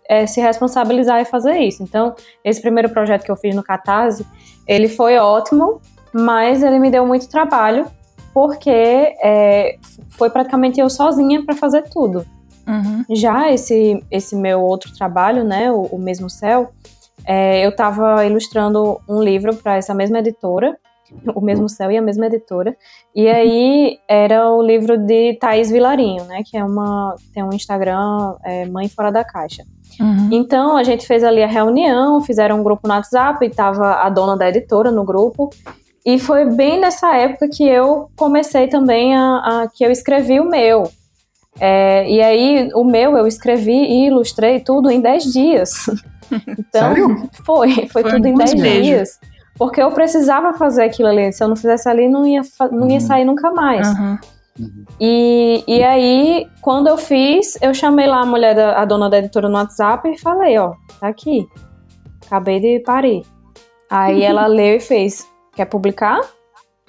é, 0.09 0.25
se 0.25 0.41
responsabilizar 0.41 1.21
e 1.21 1.25
fazer 1.25 1.57
isso. 1.57 1.83
Então, 1.83 2.15
esse 2.43 2.61
primeiro 2.61 2.89
projeto 2.89 3.23
que 3.23 3.31
eu 3.31 3.35
fiz 3.35 3.55
no 3.55 3.63
Catarse, 3.63 4.25
ele 4.67 4.87
foi 4.87 5.17
ótimo, 5.17 5.81
mas 6.13 6.63
ele 6.63 6.79
me 6.79 6.89
deu 6.89 7.05
muito 7.05 7.29
trabalho, 7.29 7.85
porque 8.33 8.69
é, 8.69 9.77
foi 10.09 10.29
praticamente 10.29 10.79
eu 10.79 10.89
sozinha 10.89 11.43
para 11.45 11.55
fazer 11.55 11.83
tudo. 11.89 12.25
Uhum. 12.67 13.03
Já 13.15 13.51
esse, 13.51 14.03
esse 14.09 14.35
meu 14.35 14.61
outro 14.61 14.91
trabalho, 14.95 15.43
né, 15.43 15.71
o, 15.71 15.83
o 15.83 15.99
Mesmo 15.99 16.29
Céu, 16.29 16.71
é, 17.25 17.65
eu 17.65 17.69
estava 17.69 18.25
ilustrando 18.25 18.99
um 19.07 19.21
livro 19.21 19.55
para 19.55 19.77
essa 19.77 19.93
mesma 19.93 20.19
editora, 20.19 20.77
O 21.35 21.41
Mesmo 21.41 21.69
Céu 21.69 21.91
e 21.91 21.97
a 21.97 22.01
mesma 22.01 22.25
editora, 22.25 22.75
e 23.13 23.27
aí 23.27 23.99
era 24.07 24.49
o 24.49 24.61
livro 24.61 24.97
de 24.97 25.35
Thaís 25.35 25.69
Vilarinho, 25.69 26.23
né, 26.25 26.41
que 26.43 26.57
é 26.57 26.63
uma, 26.63 27.15
tem 27.33 27.43
um 27.43 27.53
Instagram, 27.53 28.35
é, 28.43 28.65
Mãe 28.65 28.89
Fora 28.89 29.11
da 29.11 29.23
Caixa. 29.23 29.63
Uhum. 29.99 30.29
Então 30.31 30.75
a 30.77 30.83
gente 30.83 31.05
fez 31.07 31.23
ali 31.23 31.41
a 31.43 31.47
reunião, 31.47 32.19
fizeram 32.21 32.59
um 32.59 32.63
grupo 32.63 32.87
no 32.87 32.93
WhatsApp 32.93 33.45
e 33.45 33.49
tava 33.49 33.93
a 34.01 34.09
dona 34.09 34.35
da 34.37 34.49
editora 34.49 34.91
no 34.91 35.03
grupo. 35.03 35.49
E 36.05 36.19
foi 36.19 36.45
bem 36.45 36.79
nessa 36.79 37.15
época 37.15 37.47
que 37.49 37.67
eu 37.67 38.09
comecei 38.15 38.67
também 38.67 39.15
a, 39.15 39.37
a- 39.37 39.67
que 39.73 39.83
eu 39.83 39.89
escrevi 39.91 40.39
o 40.39 40.49
meu. 40.49 40.89
É, 41.59 42.09
e 42.11 42.21
aí 42.21 42.69
o 42.75 42.83
meu 42.83 43.17
eu 43.17 43.25
escrevi 43.25 43.71
e 43.71 44.07
ilustrei 44.07 44.59
tudo 44.59 44.89
em 44.91 44.99
10 45.01 45.23
dias. 45.33 45.71
Então 46.47 46.95
Sério? 46.95 47.29
foi, 47.45 47.71
foi, 47.87 48.01
Foi 48.01 48.03
tudo 48.03 48.25
em 48.27 48.33
um 48.33 48.37
10 48.37 48.53
beijo. 48.55 48.81
dias. 48.83 49.19
porque 49.59 49.79
eu 49.81 49.91
precisava 49.91 50.53
fazer 50.53 50.83
aquilo 50.83 51.07
ali. 51.07 51.31
Se 51.31 51.43
eu 51.43 51.47
não 51.47 51.55
fizesse 51.55 51.87
ali, 51.87 52.09
não 52.09 52.25
ia, 52.25 52.41
não 52.71 52.87
ia 52.89 52.95
uhum. 52.95 52.99
sair 52.99 53.23
nunca 53.25 53.51
mais. 53.51 53.87
Uhum. 53.89 54.17
E, 54.99 55.63
e 55.67 55.83
aí, 55.83 56.47
quando 56.61 56.87
eu 56.87 56.97
fiz, 56.97 57.57
eu 57.61 57.73
chamei 57.73 58.07
lá 58.07 58.21
a 58.21 58.25
mulher, 58.25 58.55
da, 58.55 58.81
a 58.81 58.85
dona 58.85 59.09
da 59.09 59.17
editora 59.17 59.49
no 59.49 59.55
WhatsApp 59.55 60.09
e 60.09 60.17
falei, 60.17 60.57
ó, 60.57 60.73
tá 60.99 61.07
aqui. 61.07 61.45
Acabei 62.25 62.59
de 62.59 62.79
parir. 62.79 63.23
Aí 63.89 64.23
ela 64.23 64.47
leu 64.47 64.77
e 64.77 64.79
fez, 64.79 65.27
quer 65.53 65.65
publicar? 65.65 66.21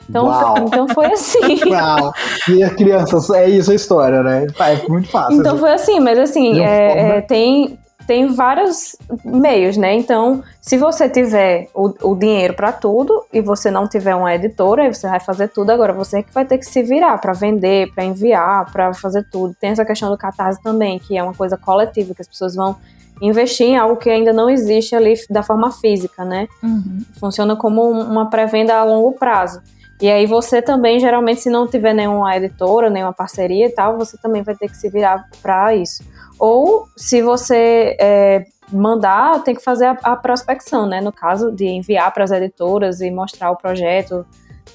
Então, 0.09 0.29
então 0.65 0.89
foi 0.89 1.07
assim. 1.07 1.71
Uau. 1.71 2.13
E 2.49 2.63
as 2.63 2.73
crianças, 2.75 3.29
é 3.31 3.49
isso 3.49 3.73
a 3.73 3.75
história, 3.75 4.23
né? 4.23 4.47
É 4.61 4.89
muito 4.89 5.09
fácil. 5.09 5.41
Então 5.41 5.59
foi 5.59 5.73
assim, 5.73 5.99
mas 5.99 6.19
assim, 6.19 6.61
é, 6.61 7.17
é, 7.17 7.21
tem, 7.23 7.79
tem 8.07 8.35
vários 8.35 8.97
meios, 9.25 9.77
né? 9.77 9.95
Então, 9.95 10.43
se 10.61 10.77
você 10.77 11.09
tiver 11.09 11.69
o, 11.75 11.93
o 12.11 12.15
dinheiro 12.15 12.55
para 12.55 12.73
tudo 12.73 13.25
e 13.33 13.41
você 13.41 13.71
não 13.71 13.89
tiver 13.89 14.15
uma 14.15 14.35
editora, 14.35 14.85
aí 14.85 14.95
você 14.95 15.09
vai 15.09 15.21
fazer 15.21 15.49
tudo. 15.49 15.71
Agora, 15.71 15.93
você 15.93 16.19
é 16.19 16.23
que 16.23 16.33
vai 16.33 16.45
ter 16.45 16.59
que 16.59 16.67
se 16.67 16.83
virar 16.83 17.19
para 17.19 17.33
vender, 17.33 17.93
para 17.93 18.05
enviar, 18.05 18.71
para 18.71 18.95
fazer 18.95 19.27
tudo. 19.31 19.55
Tem 19.61 19.71
essa 19.71 19.85
questão 19.85 20.11
do 20.11 20.17
catarse 20.17 20.63
também, 20.63 20.99
que 20.99 21.17
é 21.17 21.23
uma 21.23 21.35
coisa 21.35 21.57
coletiva, 21.57 22.15
que 22.15 22.23
as 22.23 22.29
pessoas 22.29 22.55
vão 22.55 22.77
investir 23.21 23.67
em 23.67 23.77
algo 23.77 23.97
que 23.97 24.11
ainda 24.11 24.33
não 24.33 24.49
existe 24.49 24.95
ali 24.95 25.15
da 25.31 25.43
forma 25.43 25.73
física, 25.73 26.25
né? 26.25 26.47
Uhum. 26.63 27.01
Funciona 27.19 27.57
como 27.57 27.91
uma 27.91 28.29
pré-venda 28.31 28.75
a 28.75 28.85
longo 28.85 29.13
prazo. 29.13 29.61
E 30.01 30.11
aí 30.11 30.27
você 30.27 30.61
também, 30.61 31.01
geralmente, 31.01 31.41
se 31.41 31.49
não 31.49 31.67
tiver 31.67 31.95
nenhuma 31.95 32.37
editora, 32.37 32.91
nenhuma 32.91 33.15
parceria 33.15 33.67
e 33.67 33.71
tal, 33.71 33.97
você 33.97 34.19
também 34.19 34.43
vai 34.43 34.55
ter 34.55 34.69
que 34.69 34.77
se 34.77 34.91
virar 34.91 35.27
para 35.43 35.75
isso. 35.75 36.05
Ou 36.39 36.87
se 36.97 37.23
você 37.23 37.97
é, 38.01 38.45
mandar, 38.73 39.43
tem 39.43 39.55
que 39.55 39.63
fazer 39.63 39.87
a, 39.87 39.99
a, 40.03 40.17
prospecção, 40.17 40.87
né? 40.87 41.01
No 41.01 41.13
caso 41.13 41.51
de 41.51 41.67
enviar 41.67 42.13
para 42.13 42.25
as 42.25 42.31
editoras 42.31 43.01
e 43.01 43.11
mostrar 43.11 43.51
o 43.51 43.57
projeto 43.57 44.27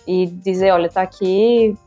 e 0.07 0.25
dizer, 0.25 0.71
olha, 0.71 0.89
tá 0.89 1.01
aqui 1.01 1.77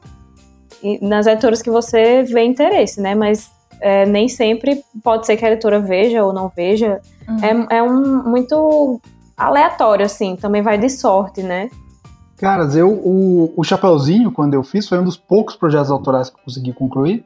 e 0.83 1.05
nas 1.05 1.27
editoras 1.27 1.63
que 1.63 1.71
você 1.71 2.23
vê 2.23 2.45
interesse, 2.45 3.01
né? 3.01 3.15
Mas 3.15 3.51
é, 3.81 4.05
nem 4.07 4.29
sempre 4.29 4.83
pode 5.03 5.27
ser 5.27 5.37
que 5.37 5.45
a 5.45 5.51
editora 5.51 5.81
veja 5.81 6.25
ou 6.25 6.33
não 6.33 6.49
veja. 6.49 7.01
Uhum. 7.29 7.67
É, 7.71 7.79
é 7.79 7.83
um 7.83 8.23
muito 8.23 9.01
aleatório, 9.37 10.05
assim, 10.05 10.37
também 10.37 10.63
vai 10.63 10.79
de 10.79 10.89
sorte, 10.91 11.43
né? 11.43 11.71
Caras, 12.37 12.77
eu, 12.77 12.91
o, 12.91 13.53
o 13.57 13.65
Chapeuzinho, 13.65 14.31
quando 14.31 14.55
eu 14.55 14.63
fiz, 14.63 14.89
foi 14.89 14.99
um 14.99 15.05
dos 15.05 15.17
poucos 15.17 15.57
projetos 15.57 15.91
autorais 15.91 16.29
que 16.29 16.37
eu 16.37 16.45
consegui 16.45 16.73
concluir. 16.73 17.25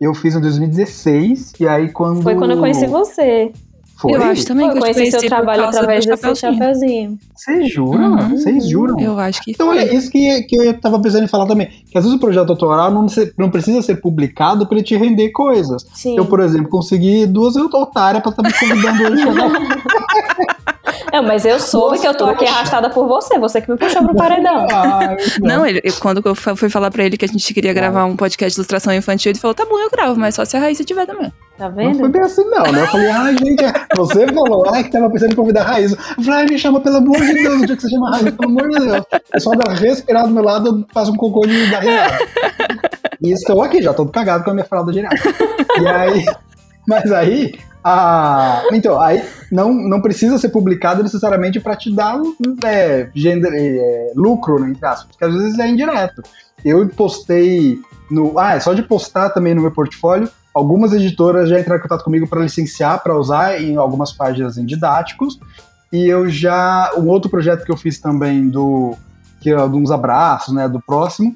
Eu 0.00 0.14
fiz 0.14 0.34
em 0.34 0.40
2016, 0.40 1.52
e 1.60 1.68
aí 1.68 1.92
quando. 1.92 2.22
Foi 2.22 2.34
quando 2.34 2.52
eu 2.52 2.58
conheci 2.58 2.86
você. 2.86 3.52
Foi? 4.00 4.14
Eu 4.14 4.22
acho 4.22 4.46
também 4.46 4.70
que 4.70 4.78
eu 4.78 4.80
conheci 4.80 5.10
seu 5.10 5.28
trabalho 5.28 5.62
através 5.64 6.06
desse 6.06 6.34
chapeuzinho. 6.34 7.18
Vocês 7.36 7.70
juram? 7.70 8.12
Uhum. 8.12 8.30
Vocês 8.30 8.66
juram? 8.66 8.98
Eu 8.98 9.18
acho 9.18 9.42
que 9.42 9.50
Então 9.50 9.66
foi. 9.66 9.78
é 9.78 9.94
isso 9.94 10.10
que, 10.10 10.42
que 10.44 10.56
eu 10.56 10.80
tava 10.80 10.98
pensando 11.02 11.24
em 11.24 11.28
falar 11.28 11.44
também. 11.46 11.68
Que 11.90 11.98
às 11.98 12.04
vezes 12.04 12.16
o 12.16 12.20
projeto 12.20 12.48
autoral 12.48 12.90
não, 12.90 13.04
não 13.36 13.50
precisa 13.50 13.82
ser 13.82 13.96
publicado 13.96 14.66
para 14.66 14.78
ele 14.78 14.86
te 14.86 14.96
render 14.96 15.28
coisas. 15.32 15.84
Sim. 15.92 16.16
Eu, 16.16 16.24
por 16.24 16.40
exemplo, 16.40 16.70
consegui 16.70 17.26
duas 17.26 17.54
otárias 17.56 18.22
pra 18.22 18.30
estar 18.30 18.42
me 18.42 18.52
convidando 18.54 19.12
hoje. 19.12 19.22
Não, 21.12 21.22
mas 21.22 21.44
eu 21.44 21.58
soube 21.58 21.96
Nossa, 21.96 22.02
que 22.02 22.08
eu 22.08 22.14
tô 22.14 22.24
aqui 22.26 22.46
arrastada 22.46 22.90
por 22.90 23.06
você, 23.06 23.38
você 23.38 23.60
que 23.60 23.70
me 23.70 23.76
puxou 23.76 24.04
pro 24.04 24.14
paredão. 24.14 24.66
Não, 25.40 25.66
ele, 25.66 25.82
quando 26.00 26.22
eu 26.24 26.34
fui 26.34 26.68
falar 26.68 26.90
pra 26.90 27.04
ele 27.04 27.16
que 27.16 27.24
a 27.24 27.28
gente 27.28 27.52
queria 27.52 27.72
gravar 27.72 28.04
um 28.04 28.16
podcast 28.16 28.54
de 28.54 28.58
ilustração 28.58 28.92
infantil, 28.92 29.30
ele 29.30 29.38
falou: 29.38 29.54
tá 29.54 29.64
bom, 29.64 29.78
eu 29.78 29.90
gravo, 29.90 30.18
mas 30.18 30.34
só 30.34 30.44
se 30.44 30.56
a 30.56 30.60
Raíssa 30.60 30.84
tiver 30.84 31.06
também. 31.06 31.32
Tá 31.58 31.68
vendo? 31.68 31.92
Não 31.92 31.98
foi 31.98 32.08
bem 32.08 32.22
assim, 32.22 32.44
não, 32.44 32.72
né? 32.72 32.82
Eu 32.82 32.86
falei, 32.86 33.10
ah, 33.10 33.32
gente, 33.32 33.64
você 33.94 34.26
falou, 34.28 34.64
ai, 34.72 34.82
que 34.82 34.90
tava 34.90 35.10
pensando 35.10 35.32
em 35.32 35.36
convidar 35.36 35.60
a 35.60 35.64
Raíssa. 35.64 35.98
Eu 36.16 36.24
falei, 36.24 36.40
ai, 36.40 36.46
me 36.46 36.58
chama, 36.58 36.80
pelo 36.80 36.96
amor 36.96 37.20
de 37.20 37.34
Deus, 37.34 37.62
o 37.62 37.66
dia 37.66 37.76
que 37.76 37.82
você 37.82 37.90
chama 37.90 38.08
a 38.08 38.12
Raíssa, 38.12 38.32
pelo 38.32 38.50
amor 38.50 38.70
de 38.70 38.78
Deus. 38.78 39.04
Eu 39.34 39.40
só 39.40 39.50
dá 39.50 39.72
respirar 39.74 40.26
do 40.26 40.32
meu 40.32 40.42
lado, 40.42 40.68
eu 40.68 40.86
faço 40.92 41.12
um 41.12 41.16
cocô 41.16 41.42
de 41.46 41.70
dar 41.70 41.80
risada. 41.80 42.18
E 43.22 43.32
estou 43.32 43.62
aqui, 43.62 43.82
já 43.82 43.92
todo 43.92 44.10
cagado 44.10 44.42
com 44.42 44.50
a 44.50 44.54
minha 44.54 44.64
fralda 44.64 44.90
direto. 44.90 45.22
E 45.82 45.86
aí, 45.86 46.24
mas 46.88 47.12
aí, 47.12 47.52
ah, 47.82 48.62
então, 48.72 49.00
aí 49.00 49.24
não, 49.50 49.72
não 49.72 50.02
precisa 50.02 50.38
ser 50.38 50.50
publicado 50.50 51.02
necessariamente 51.02 51.58
para 51.58 51.76
te 51.76 51.94
dar 51.94 52.20
é, 52.64 53.08
gender, 53.14 53.52
é, 53.54 54.12
lucro, 54.14 54.58
né, 54.58 54.70
entre 54.70 54.86
aspas, 54.86 55.06
porque 55.06 55.24
às 55.24 55.34
vezes 55.34 55.58
é 55.58 55.68
indireto. 55.68 56.22
Eu 56.62 56.86
postei 56.88 57.78
no. 58.10 58.38
Ah, 58.38 58.54
é 58.54 58.60
só 58.60 58.74
de 58.74 58.82
postar 58.82 59.30
também 59.30 59.54
no 59.54 59.62
meu 59.62 59.70
portfólio. 59.70 60.28
Algumas 60.52 60.92
editoras 60.92 61.48
já 61.48 61.58
entraram 61.58 61.78
em 61.78 61.82
contato 61.82 62.04
comigo 62.04 62.26
para 62.26 62.42
licenciar, 62.42 63.02
para 63.02 63.16
usar 63.16 63.60
em 63.60 63.76
algumas 63.76 64.12
páginas 64.12 64.58
em 64.58 64.66
didáticos. 64.66 65.40
E 65.90 66.06
eu 66.06 66.28
já. 66.28 66.92
Um 66.98 67.08
outro 67.08 67.30
projeto 67.30 67.64
que 67.64 67.72
eu 67.72 67.76
fiz 67.76 67.98
também 67.98 68.48
do. 68.48 68.94
Que 69.40 69.50
é 69.50 69.56
de 69.56 69.76
uns 69.76 69.90
abraços, 69.90 70.52
né? 70.52 70.68
Do 70.68 70.82
próximo 70.82 71.34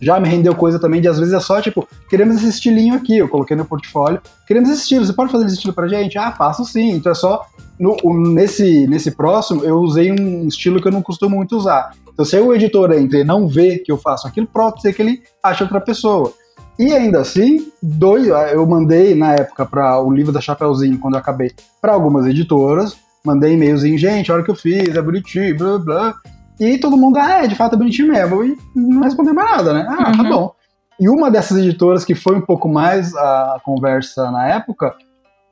já 0.00 0.18
me 0.18 0.28
rendeu 0.28 0.54
coisa 0.54 0.78
também 0.78 1.00
de 1.00 1.08
às 1.08 1.18
vezes 1.18 1.34
é 1.34 1.40
só 1.40 1.60
tipo, 1.60 1.86
queremos 2.08 2.36
esse 2.36 2.48
estilinho 2.48 2.94
aqui, 2.94 3.18
eu 3.18 3.28
coloquei 3.28 3.56
no 3.56 3.64
portfólio, 3.64 4.20
queremos 4.46 4.70
esse 4.70 4.82
estilo, 4.82 5.04
você 5.04 5.12
pode 5.12 5.30
fazer 5.30 5.46
esse 5.46 5.56
estilo 5.56 5.74
pra 5.74 5.88
gente? 5.88 6.16
Ah, 6.18 6.32
faço 6.32 6.64
sim. 6.64 6.90
Então 6.92 7.12
é 7.12 7.14
só 7.14 7.44
no, 7.78 7.96
nesse, 8.32 8.86
nesse 8.86 9.10
próximo 9.10 9.64
eu 9.64 9.78
usei 9.78 10.10
um 10.10 10.46
estilo 10.46 10.80
que 10.80 10.88
eu 10.88 10.92
não 10.92 11.02
costumo 11.02 11.36
muito 11.36 11.56
usar. 11.56 11.92
Então 12.12 12.24
se 12.24 12.38
o 12.38 12.54
editor 12.54 12.92
entra 12.92 13.18
e 13.18 13.24
não 13.24 13.46
vê 13.46 13.78
que 13.78 13.92
eu 13.92 13.98
faço 13.98 14.26
aquilo, 14.26 14.46
pode 14.46 14.80
ser 14.80 14.92
que 14.92 15.02
ele 15.02 15.22
ache 15.42 15.62
outra 15.62 15.80
pessoa. 15.80 16.32
E 16.78 16.94
ainda 16.94 17.20
assim, 17.20 17.70
dois, 17.82 18.26
eu 18.26 18.66
mandei 18.66 19.14
na 19.14 19.34
época 19.34 19.66
para 19.66 20.02
o 20.02 20.10
livro 20.10 20.32
da 20.32 20.40
Chapeuzinho, 20.40 20.98
quando 20.98 21.14
eu 21.14 21.20
acabei, 21.20 21.52
para 21.78 21.92
algumas 21.92 22.24
editoras, 22.26 22.96
mandei 23.22 23.52
e-mailzinho, 23.52 23.98
gente, 23.98 24.32
olha 24.32 24.40
o 24.40 24.44
que 24.44 24.50
eu 24.50 24.54
fiz, 24.54 24.94
é 24.94 25.02
bonitinho, 25.02 25.56
blá 25.58 25.78
blá. 25.78 26.14
E 26.60 26.76
todo 26.78 26.96
mundo, 26.96 27.16
ah, 27.16 27.44
é, 27.44 27.46
de 27.46 27.54
fato 27.54 27.74
é 27.74 27.78
bonitinho 27.78 28.12
mesmo. 28.12 28.44
E 28.44 28.56
não 28.76 29.02
respondeu 29.02 29.32
mais 29.32 29.50
nada, 29.50 29.72
né? 29.72 29.86
Ah, 29.88 29.96
tá 29.96 30.10
uhum. 30.10 30.16
tá 30.16 30.24
bom. 30.24 30.52
E 31.00 31.08
uma 31.08 31.30
dessas 31.30 31.56
editoras 31.56 32.04
que 32.04 32.14
foi 32.14 32.36
um 32.36 32.42
pouco 32.42 32.68
mais 32.68 33.16
a 33.16 33.58
conversa 33.64 34.30
na 34.30 34.46
época, 34.48 34.94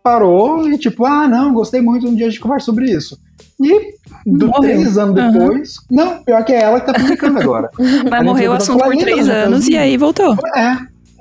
parou 0.02 0.68
e 0.68 0.76
tipo, 0.76 1.06
ah, 1.06 1.26
não, 1.26 1.55
gostei 1.55 1.80
muito, 1.80 2.06
um 2.06 2.14
dia 2.14 2.26
a 2.26 2.30
gente 2.30 2.40
conversa 2.40 2.66
sobre 2.66 2.90
isso. 2.90 3.18
E 3.59 3.94
do, 4.26 4.51
três 4.60 4.98
anos 4.98 5.14
depois, 5.14 5.76
uhum. 5.90 5.97
não, 5.97 6.22
pior 6.22 6.44
que 6.44 6.52
é 6.52 6.62
ela 6.62 6.80
que 6.80 6.86
tá 6.86 6.93
publicando 6.93 7.40
agora. 7.40 7.70
Mas 8.10 8.24
morreu 8.24 8.52
o 8.52 8.55
assunto 8.55 8.85
por 8.85 8.97
três 8.97 9.28
anos 9.28 9.66
e 9.66 9.76
aí 9.76 9.97
voltou. 9.97 10.36
É, 10.55 10.76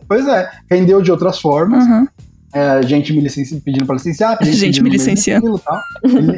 pois 0.07 0.27
é, 0.27 0.49
rendeu 0.69 1.01
de 1.01 1.09
outras 1.09 1.39
formas. 1.39 1.85
Uhum. 1.85 2.07
É, 2.53 2.81
gente 2.83 3.13
me 3.13 3.19
licenci... 3.19 3.59
pedindo 3.59 3.85
para 3.85 3.95
licenciar, 3.95 4.37
gente, 4.41 4.57
gente 4.57 4.83
me 4.83 4.89
licenciando. 4.89 5.59
Tal, 5.59 5.81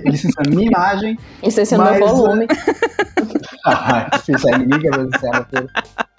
licenciando 0.06 0.50
minha 0.50 0.68
imagem. 0.68 1.18
Licenciando 1.44 1.84
meu 1.84 2.00
volume. 2.00 2.48
ah, 3.66 4.10
isso 4.28 4.50
aí 4.50 4.60
ninguém 4.60 4.80
quer 4.80 4.98
licenciar 4.98 5.48
meu 5.52 5.68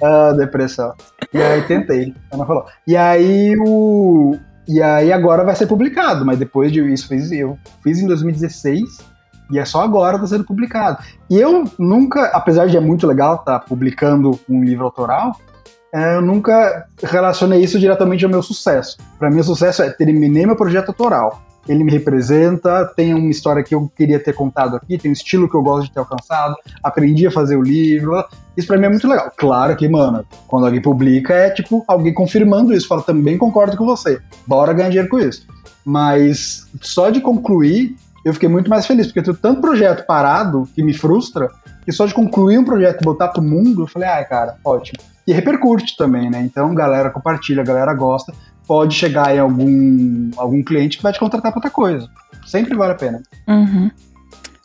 ah, 0.03 0.33
depressão. 0.33 0.95
E 1.33 1.43
aí 1.43 1.63
tentei, 1.63 2.15
ela 2.31 2.47
falou. 2.47 2.67
E 2.87 2.97
aí 2.97 3.57
o. 3.59 4.37
E 4.69 4.81
aí 4.81 5.13
agora 5.13 5.45
vai 5.45 5.57
ser 5.57 5.67
publicado, 5.67 6.25
mas 6.25 6.39
depois 6.39 6.71
de 6.71 6.81
isso 6.93 7.09
fiz, 7.09 7.33
eu 7.33 7.59
fiz 7.83 7.99
em 7.99 8.07
2016 8.07 9.11
e 9.51 9.59
é 9.59 9.65
só 9.65 9.83
agora 9.83 10.19
tá 10.19 10.27
sendo 10.27 10.45
publicado. 10.45 11.03
E 11.29 11.37
eu 11.37 11.65
nunca, 11.79 12.27
apesar 12.27 12.67
de 12.67 12.77
é 12.77 12.81
muito 12.81 13.07
legal 13.07 13.37
estar 13.37 13.59
tá 13.59 13.67
publicando 13.67 14.39
um 14.49 14.63
livro 14.63 14.85
autoral, 14.85 15.33
é, 15.33 15.50
eu 15.93 16.23
nunca 16.23 16.87
relacionei 17.03 17.63
isso 17.63 17.79
diretamente 17.79 18.25
ao 18.25 18.31
meu 18.31 18.43
sucesso. 18.43 18.97
Para 19.19 19.31
mim, 19.31 19.41
o 19.41 19.45
sucesso 19.45 19.83
é 19.83 19.91
terminei 19.91 20.47
meu 20.47 20.57
projeto 20.57 20.89
autoral. 20.89 21.43
Ele 21.69 21.85
me 21.85 21.93
representa, 21.93 22.91
tem 22.97 23.13
uma 23.13 23.31
história 23.31 23.63
que 23.63 23.75
eu 23.75 23.91
queria 23.95 24.19
ter 24.19 24.33
contado 24.33 24.77
aqui, 24.77 24.97
tem 24.97 25.11
um 25.11 25.13
estilo 25.13 25.49
que 25.49 25.55
eu 25.55 25.63
gosto 25.63 25.89
de 25.89 25.93
ter 25.93 26.01
alcançado, 26.01 26.55
aprendi 26.83 27.27
a 27.27 27.31
fazer 27.31 27.57
o 27.57 27.63
livro. 27.63 28.25
Isso 28.57 28.67
para 28.67 28.79
mim 28.79 28.87
é 28.87 28.89
muito 28.89 29.07
legal. 29.07 29.31
Claro 29.37 29.77
que, 29.77 29.89
mano, 29.89 30.25
quando 30.47 30.67
alguém 30.67 30.81
publica, 30.81 31.35
é 31.35 31.51
tipo 31.51 31.85
alguém 31.87 32.15
confirmando 32.15 32.73
isso, 32.73 32.89
fala 32.89 33.03
também 33.03 33.37
concordo 33.37 33.77
com 33.77 33.85
você, 33.85 34.21
bora 34.47 34.73
ganhar 34.73 34.89
dinheiro 34.89 35.09
com 35.09 35.19
isso. 35.19 35.47
Mas 35.85 36.67
só 36.81 37.11
de 37.11 37.21
concluir, 37.21 37.95
eu 38.25 38.33
fiquei 38.33 38.49
muito 38.49 38.71
mais 38.71 38.87
feliz, 38.87 39.07
porque 39.07 39.21
eu 39.21 39.25
tenho 39.25 39.37
tanto 39.37 39.61
projeto 39.61 40.07
parado 40.07 40.69
que 40.75 40.83
me 40.83 40.95
frustra, 40.95 41.51
que 41.85 41.93
só 41.93 42.07
de 42.07 42.15
concluir 42.15 42.59
um 42.59 42.65
projeto 42.65 43.03
e 43.03 43.05
botar 43.05 43.29
pro 43.29 43.43
mundo, 43.43 43.83
eu 43.83 43.87
falei, 43.87 44.09
ai, 44.09 44.25
cara, 44.25 44.57
ótimo 44.65 45.10
e 45.31 45.33
repercute 45.33 45.97
também, 45.97 46.29
né? 46.29 46.43
Então, 46.43 46.75
galera 46.75 47.09
compartilha, 47.09 47.63
galera 47.63 47.95
gosta, 47.95 48.33
pode 48.67 48.97
chegar 48.97 49.33
em 49.33 49.39
algum, 49.39 50.31
algum 50.37 50.61
cliente 50.61 50.97
que 50.97 51.03
vai 51.05 51.13
te 51.13 51.21
contratar 51.21 51.53
para 51.53 51.59
outra 51.59 51.71
coisa. 51.71 52.09
Sempre 52.45 52.77
vale 52.77 52.95
a 52.95 52.97
pena. 52.97 53.23
Uhum. 53.47 53.93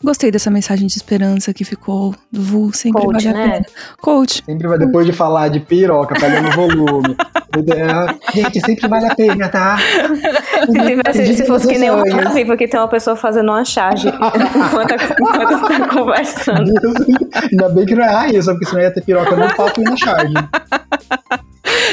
Gostei 0.04 0.30
dessa 0.30 0.52
mensagem 0.52 0.88
de 0.88 0.98
esperança 0.98 1.54
que 1.54 1.64
ficou 1.64 2.14
do 2.32 2.42
Vu, 2.42 2.74
sempre 2.74 3.02
Coach, 3.02 3.26
vale 3.26 3.28
a 3.28 3.34
né? 3.34 3.54
pena. 3.54 3.66
Coach. 3.98 4.44
Sempre 4.46 4.68
vai, 4.68 4.78
depois 4.78 5.06
de 5.06 5.14
falar 5.14 5.48
de 5.48 5.60
piroca, 5.60 6.16
pegando 6.20 6.52
volume. 6.52 7.16
Gente, 8.36 8.60
sempre 8.60 8.88
vale 8.90 9.06
a 9.06 9.16
pena, 9.16 9.48
tá? 9.48 9.78
Se, 11.14 11.34
se 11.36 11.46
fosse 11.46 11.68
que 11.68 11.78
nem 11.78 11.90
um 11.90 12.04
vivo 12.34 12.52
aqui 12.52 12.68
tem 12.68 12.78
uma 12.78 12.90
pessoa 12.90 13.16
fazendo 13.16 13.50
uma 13.50 13.64
charge 13.64 14.10
enquanto, 14.10 14.94
enquanto 15.22 15.68
tá 15.68 15.88
conversando. 15.88 16.74
Ainda 17.50 17.70
bem 17.70 17.86
que 17.86 17.96
não 17.96 18.04
é 18.04 18.32
isso, 18.32 18.52
porque 18.52 18.66
senão 18.66 18.82
ia 18.82 18.94
ter 18.94 19.02
piroca 19.02 19.36
no 19.38 19.56
papo 19.56 19.80
e 19.80 19.84
na 19.86 19.96
charge. 19.96 20.34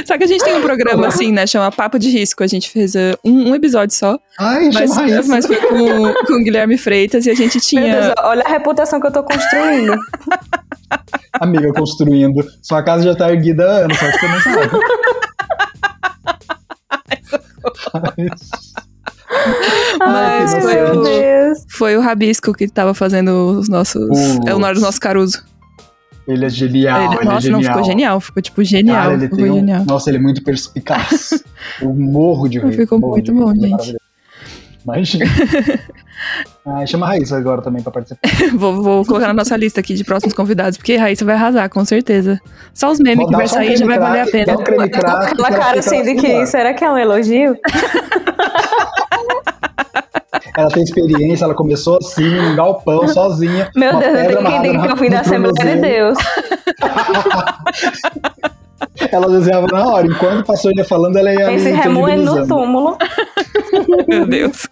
Só 0.06 0.18
que 0.18 0.24
a 0.24 0.26
gente 0.26 0.44
tem 0.44 0.54
um 0.56 0.62
programa 0.62 1.06
assim, 1.08 1.32
né? 1.32 1.46
Chama 1.46 1.70
Papo 1.72 1.98
de 1.98 2.08
Risco. 2.10 2.42
A 2.42 2.46
gente 2.46 2.70
fez 2.70 2.94
uh, 2.94 3.16
um, 3.24 3.50
um 3.50 3.54
episódio 3.54 3.94
só. 3.96 4.18
Ai, 4.38 4.68
Mas, 4.72 5.26
mas 5.28 5.46
foi 5.46 5.56
com, 5.56 6.12
com 6.26 6.32
o 6.34 6.44
Guilherme 6.44 6.76
Freitas 6.78 7.26
e 7.26 7.30
a 7.30 7.34
gente 7.34 7.54
Meu 7.54 7.62
tinha. 7.62 8.00
Deus, 8.00 8.14
olha 8.18 8.42
a 8.44 8.48
reputação 8.48 9.00
que 9.00 9.06
eu 9.06 9.12
tô 9.12 9.22
construindo. 9.22 9.94
Amiga, 11.40 11.72
construindo. 11.72 12.44
Sua 12.62 12.82
casa 12.82 13.04
já 13.04 13.14
tá 13.14 13.30
erguida 13.30 13.64
há 13.64 13.76
anos, 13.84 13.96
só 13.98 14.06
que 14.10 14.18
você 14.18 14.28
não 14.28 14.40
sabe. 14.40 14.70
Ai, 20.00 20.40
Mas 20.42 20.52
foi 20.62 20.74
meu 20.74 21.00
o- 21.00 21.02
Deus. 21.04 21.58
Foi 21.68 21.96
o 21.96 22.00
Rabisco 22.00 22.52
que 22.52 22.68
tava 22.68 22.92
fazendo 22.94 23.58
os 23.58 23.68
nossos. 23.68 24.06
Putz. 24.08 24.46
É 24.46 24.54
o 24.54 24.58
nome 24.58 24.74
do 24.74 24.80
nosso 24.80 25.00
Caruso. 25.00 25.42
Ele 26.26 26.44
é 26.44 26.48
genial, 26.48 27.04
Ele- 27.04 27.14
ele, 27.16 27.24
nossa, 27.24 27.48
é 27.48 27.50
não, 27.50 27.58
genial. 27.60 27.74
ficou 27.74 27.84
genial. 27.84 28.20
Ficou 28.20 28.42
tipo 28.42 28.64
genial. 28.64 29.02
Cara, 29.02 29.14
ele 29.14 29.22
ficou 29.22 29.38
tem 29.38 29.50
um... 29.50 29.54
genial. 29.54 29.84
Nossa, 29.86 30.10
ele 30.10 30.18
é 30.18 30.20
muito 30.20 30.42
perspicaz. 30.42 31.42
Eu 31.82 31.92
morro 31.92 32.48
de 32.48 32.58
rir. 32.58 32.72
Ficou 32.72 33.00
muito 33.00 33.32
bom, 33.34 33.50
é 33.50 33.54
gente. 33.56 33.96
Imagina. 34.84 35.24
ah, 36.66 36.84
chama 36.86 37.06
a 37.06 37.10
Raíssa 37.10 37.36
agora 37.36 37.62
também 37.62 37.82
pra 37.82 37.92
participar. 37.92 38.28
Vou, 38.54 38.82
vou 38.82 39.04
colocar 39.06 39.28
na 39.28 39.34
nossa 39.34 39.56
lista 39.56 39.80
aqui 39.80 39.94
de 39.94 40.02
próximos 40.04 40.34
convidados, 40.34 40.76
porque 40.76 40.96
Raíssa 40.96 41.24
vai 41.24 41.36
arrasar, 41.36 41.68
com 41.70 41.84
certeza. 41.84 42.40
Só 42.74 42.90
os 42.90 42.98
memes 42.98 43.26
que 43.26 43.32
vai 43.32 43.46
só 43.46 43.56
um 43.56 43.58
sair 43.58 43.76
já 43.76 43.86
vai 43.86 43.98
valer 43.98 44.20
a 44.22 44.26
pena. 44.26 44.54
um 44.54 44.64
creme 44.64 44.88
crack, 44.88 45.32
Aquela 45.32 45.50
cara 45.50 45.78
assim 45.78 46.02
de 46.02 46.14
que, 46.16 46.46
será 46.46 46.74
que 46.74 46.84
é 46.84 46.90
um 46.90 46.98
elogio? 46.98 47.56
Ela 50.62 50.70
tem 50.70 50.82
experiência, 50.82 51.44
ela 51.44 51.54
começou 51.54 51.98
assim, 51.98 52.28
num 52.28 52.54
galpão, 52.56 53.06
sozinha. 53.08 53.68
Meu 53.74 53.90
uma 53.92 54.00
Deus, 54.00 54.14
eu 54.14 54.20
pedra 54.20 54.36
tenho 54.36 54.46
que 54.46 54.52
entender 54.56 54.70
que 54.70 54.76
no- 54.86 54.86
eu 54.92 54.96
fui 54.96 55.10
da 55.10 55.20
Assembleia 55.20 55.74
de. 55.76 55.80
Deus. 55.80 56.18
Ela 59.10 59.28
desenhava 59.28 59.66
na 59.70 59.86
hora, 59.88 60.06
enquanto 60.06 60.44
passou 60.46 60.70
ele 60.70 60.82
falando, 60.84 61.16
ela 61.16 61.32
ia 61.32 61.52
Esse 61.52 61.68
ali 61.68 61.76
remoendo 61.76 62.34
no 62.36 62.46
túmulo. 62.46 62.98
Meu 64.08 64.26
Deus. 64.26 64.68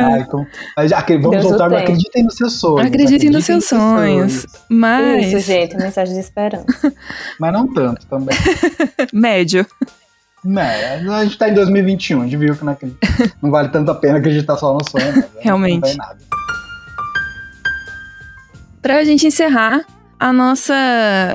Ai, 0.00 0.20
então- 0.20 0.46
mas, 0.76 0.92
aqui, 0.92 1.16
vamos 1.16 1.30
Deus 1.32 1.44
voltar 1.44 1.68
tem. 1.68 1.78
Acreditem 1.78 2.24
nos 2.24 2.34
seus 2.36 2.52
sonhos. 2.58 2.86
Acreditem 2.86 3.30
nos 3.30 3.44
seus 3.44 3.64
sonhos. 3.66 4.46
Mas. 4.68 5.26
Isso, 5.32 5.40
gente, 5.40 5.76
mensagem 5.76 6.14
de 6.14 6.20
esperança. 6.20 6.64
Mas 7.38 7.52
não 7.52 7.72
tanto 7.72 8.06
também. 8.06 8.36
Médio. 9.12 9.66
Né, 10.44 10.96
a 11.10 11.24
gente 11.24 11.38
tá 11.38 11.48
em 11.48 11.54
2021, 11.54 12.20
a 12.20 12.24
gente 12.24 12.36
viu 12.36 12.54
que 12.54 12.64
não, 12.64 12.72
acredita- 12.74 12.98
não 13.42 13.50
vale 13.50 13.68
tanto 13.70 13.90
a 13.90 13.94
pena 13.94 14.18
acreditar 14.18 14.56
só 14.56 14.74
no 14.74 14.80
sonho. 14.88 15.10
né? 15.16 15.24
Realmente. 15.40 15.96
Não. 15.96 16.06
Pra 18.82 19.02
gente 19.04 19.26
encerrar 19.26 19.84
a 20.20 20.32
nossa, 20.32 20.74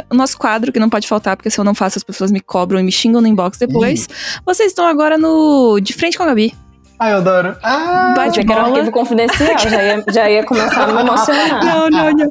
o 0.10 0.14
nosso 0.16 0.38
quadro, 0.38 0.72
que 0.72 0.80
não 0.80 0.90
pode 0.90 1.08
faltar, 1.08 1.36
porque 1.36 1.50
se 1.50 1.60
eu 1.60 1.64
não 1.64 1.74
faço, 1.74 1.98
as 1.98 2.04
pessoas 2.04 2.32
me 2.32 2.40
cobram 2.40 2.80
e 2.80 2.84
me 2.84 2.92
xingam 2.92 3.20
no 3.22 3.28
inbox 3.28 3.58
depois. 3.58 4.08
Vocês 4.46 4.70
estão 4.72 4.86
agora 4.86 5.18
no 5.18 5.80
De 5.82 5.92
Frente 5.94 6.16
com 6.18 6.24
a 6.24 6.28
Gabi. 6.28 6.54
Ai, 7.00 7.14
eu 7.14 7.18
adoro. 7.18 7.56
Ah, 7.64 8.14
Bate 8.16 8.40
era 8.42 8.52
um 8.52 8.56
bola. 8.56 8.68
arquivo 8.76 8.92
confidencial, 8.92 9.58
já 9.58 9.84
ia, 9.84 10.04
já 10.12 10.30
ia 10.30 10.44
começar 10.46 10.84
a 10.84 10.94
me 10.94 11.00
emocionar. 11.02 11.64
Não, 11.66 11.90
não, 11.90 12.12
não. 12.12 12.30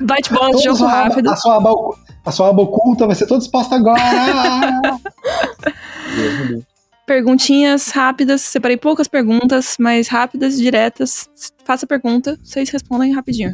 Bate 0.00 0.32
bola, 0.32 0.50
toda 0.52 0.62
jogo 0.62 0.84
rápido. 0.86 1.28
A 1.30 1.36
sua, 1.36 1.56
aba, 1.56 1.70
a 2.24 2.30
sua 2.32 2.48
aba 2.50 2.62
oculta 2.62 3.04
vai 3.06 3.16
ser 3.16 3.26
toda 3.26 3.42
exposta 3.42 3.74
agora. 3.74 4.00
Perguntinhas 7.06 7.90
rápidas. 7.90 8.40
Separei 8.42 8.76
poucas 8.76 9.06
perguntas, 9.06 9.76
mas 9.78 10.08
rápidas, 10.08 10.56
diretas. 10.56 11.28
Faça 11.64 11.84
a 11.86 11.88
pergunta, 11.88 12.38
vocês 12.42 12.68
respondem 12.70 13.14
rapidinho. 13.14 13.52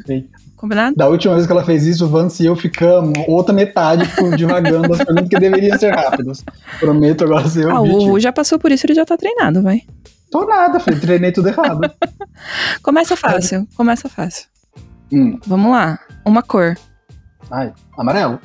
Combinado? 0.57 0.95
da 0.95 1.09
última 1.09 1.35
vez 1.35 1.45
que 1.45 1.53
ela 1.53 1.65
fez 1.65 1.85
isso, 1.85 2.05
o 2.05 2.09
Vance 2.09 2.41
e 2.41 2.47
eu 2.47 2.55
ficamos 2.55 3.13
outra 3.27 3.53
metade 3.53 4.09
divagando 4.37 4.93
as 4.93 4.99
perguntas 5.05 5.29
que 5.29 5.37
deveriam 5.41 5.77
ser 5.77 5.93
rápidas. 5.93 6.45
Prometo 6.79 7.25
agora 7.25 7.49
ser 7.49 7.69
Ah, 7.69 7.81
o 7.81 7.83
objetivo. 7.83 8.05
Hugo 8.11 8.21
já 8.21 8.33
passou 8.33 8.61
por 8.61 8.71
isso, 8.71 8.87
ele 8.87 8.95
já 8.95 9.05
tá 9.05 9.17
treinado, 9.17 9.61
vai. 9.61 9.83
Tô 10.31 10.47
nada, 10.47 10.79
filho. 10.79 11.01
Treinei 11.01 11.33
tudo 11.33 11.49
errado. 11.49 11.81
Começa 12.81 13.17
fácil, 13.17 13.67
começa 13.77 14.09
fácil. 14.09 14.47
Hum. 15.13 15.39
Vamos 15.47 15.73
lá. 15.73 15.99
Uma 16.25 16.43
cor. 16.43 16.79
Ai, 17.51 17.73
amarelo. 17.99 18.39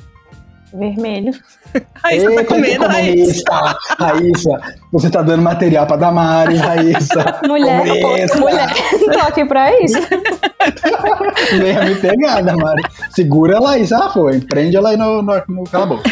Vermelho. 0.72 1.32
Raíssa 2.02 2.26
tá 2.26 2.30
Eita, 2.30 2.44
com 2.44 2.58
medo, 2.58 2.80
que 2.80 2.86
Raíssa. 2.92 3.76
Raíssa, 3.98 4.50
você 4.92 5.10
tá 5.10 5.22
dando 5.22 5.42
material 5.42 5.86
pra 5.86 5.96
Damari, 5.96 6.56
Raíssa. 6.56 7.40
Mulher, 7.46 7.86
Comunista. 8.00 8.38
mulher, 8.38 8.68
tô 9.12 9.18
aqui 9.20 9.44
pra 9.44 9.80
isso. 9.82 9.98
Venha 11.58 11.84
me 11.84 11.94
pegar, 11.96 12.42
Damari. 12.42 12.82
Segura 13.14 13.56
ela 13.56 13.72
aí, 13.72 13.86
ela 13.90 14.10
for. 14.12 14.38
Prende 14.46 14.76
ela 14.76 14.90
aí 14.90 14.96
no, 14.96 15.22
no, 15.22 15.42
no 15.48 15.64
calabouço. 15.64 16.02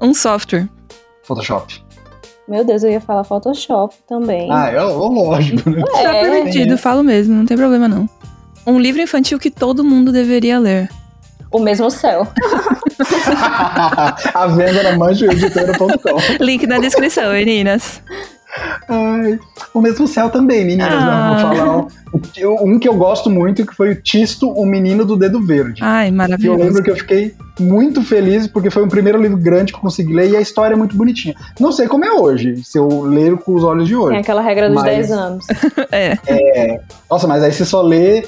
Um 0.00 0.14
software. 0.14 0.68
Photoshop. 1.24 1.84
Meu 2.48 2.64
Deus, 2.64 2.84
eu 2.84 2.90
ia 2.92 3.00
falar 3.00 3.24
Photoshop 3.24 3.94
também. 4.08 4.48
Ah, 4.52 4.70
é 4.70 4.80
ó, 4.80 5.08
lógico, 5.08 5.68
né? 5.68 5.82
Tá 5.84 6.14
É. 6.14 6.22
permitido, 6.22 6.78
falo 6.78 7.02
mesmo, 7.02 7.34
não 7.34 7.44
tem 7.44 7.56
problema 7.56 7.88
não. 7.88 8.08
Um 8.64 8.78
livro 8.78 9.02
infantil 9.02 9.38
que 9.38 9.50
todo 9.50 9.82
mundo 9.84 10.12
deveria 10.12 10.58
ler. 10.58 10.88
O 11.56 11.58
mesmo 11.62 11.90
céu. 11.90 12.26
A 14.34 14.46
venda 14.48 14.82
na 14.82 14.96
manchoeditora.com. 14.98 16.44
Link 16.44 16.66
na 16.66 16.78
descrição, 16.78 17.32
meninas. 17.32 18.02
Ai, 18.88 19.38
o 19.74 19.80
mesmo 19.82 20.06
céu 20.06 20.30
também, 20.30 20.64
meninas. 20.64 20.88
né? 20.90 20.96
Ah. 20.98 21.30
Vou 21.30 21.54
falar 21.56 21.76
um, 21.76 22.72
um 22.74 22.78
que 22.78 22.88
eu 22.88 22.94
gosto 22.94 23.28
muito, 23.30 23.66
que 23.66 23.74
foi 23.74 23.90
o 23.92 24.02
Tisto, 24.02 24.50
o 24.50 24.64
Menino 24.64 25.04
do 25.04 25.14
Dedo 25.16 25.44
Verde. 25.44 25.82
Ai, 25.84 26.06
E 26.06 26.08
eu 26.10 26.14
maravilhoso. 26.14 26.62
lembro 26.62 26.82
que 26.82 26.90
eu 26.90 26.96
fiquei 26.96 27.34
muito 27.60 28.02
feliz 28.02 28.46
porque 28.46 28.70
foi 28.70 28.82
o 28.82 28.88
primeiro 28.88 29.20
livro 29.20 29.36
grande 29.36 29.72
que 29.72 29.78
eu 29.78 29.82
consegui 29.82 30.14
ler 30.14 30.30
e 30.30 30.36
a 30.36 30.40
história 30.40 30.74
é 30.74 30.76
muito 30.76 30.96
bonitinha. 30.96 31.34
Não 31.60 31.70
sei 31.72 31.86
como 31.86 32.04
é 32.06 32.12
hoje, 32.12 32.62
se 32.64 32.78
eu 32.78 33.02
ler 33.02 33.36
com 33.38 33.54
os 33.54 33.62
olhos 33.64 33.84
de 33.86 33.92
Tem 33.94 34.02
hoje. 34.02 34.16
aquela 34.18 34.40
regra 34.42 34.68
dos 34.68 34.76
Mas- 34.76 34.84
10 34.84 35.10
anos. 35.10 35.46
É. 35.92 36.80
Nossa, 37.10 37.26
mas 37.26 37.42
aí 37.42 37.52
você 37.52 37.64
só 37.64 37.82
lê 37.82 38.18
é 38.18 38.24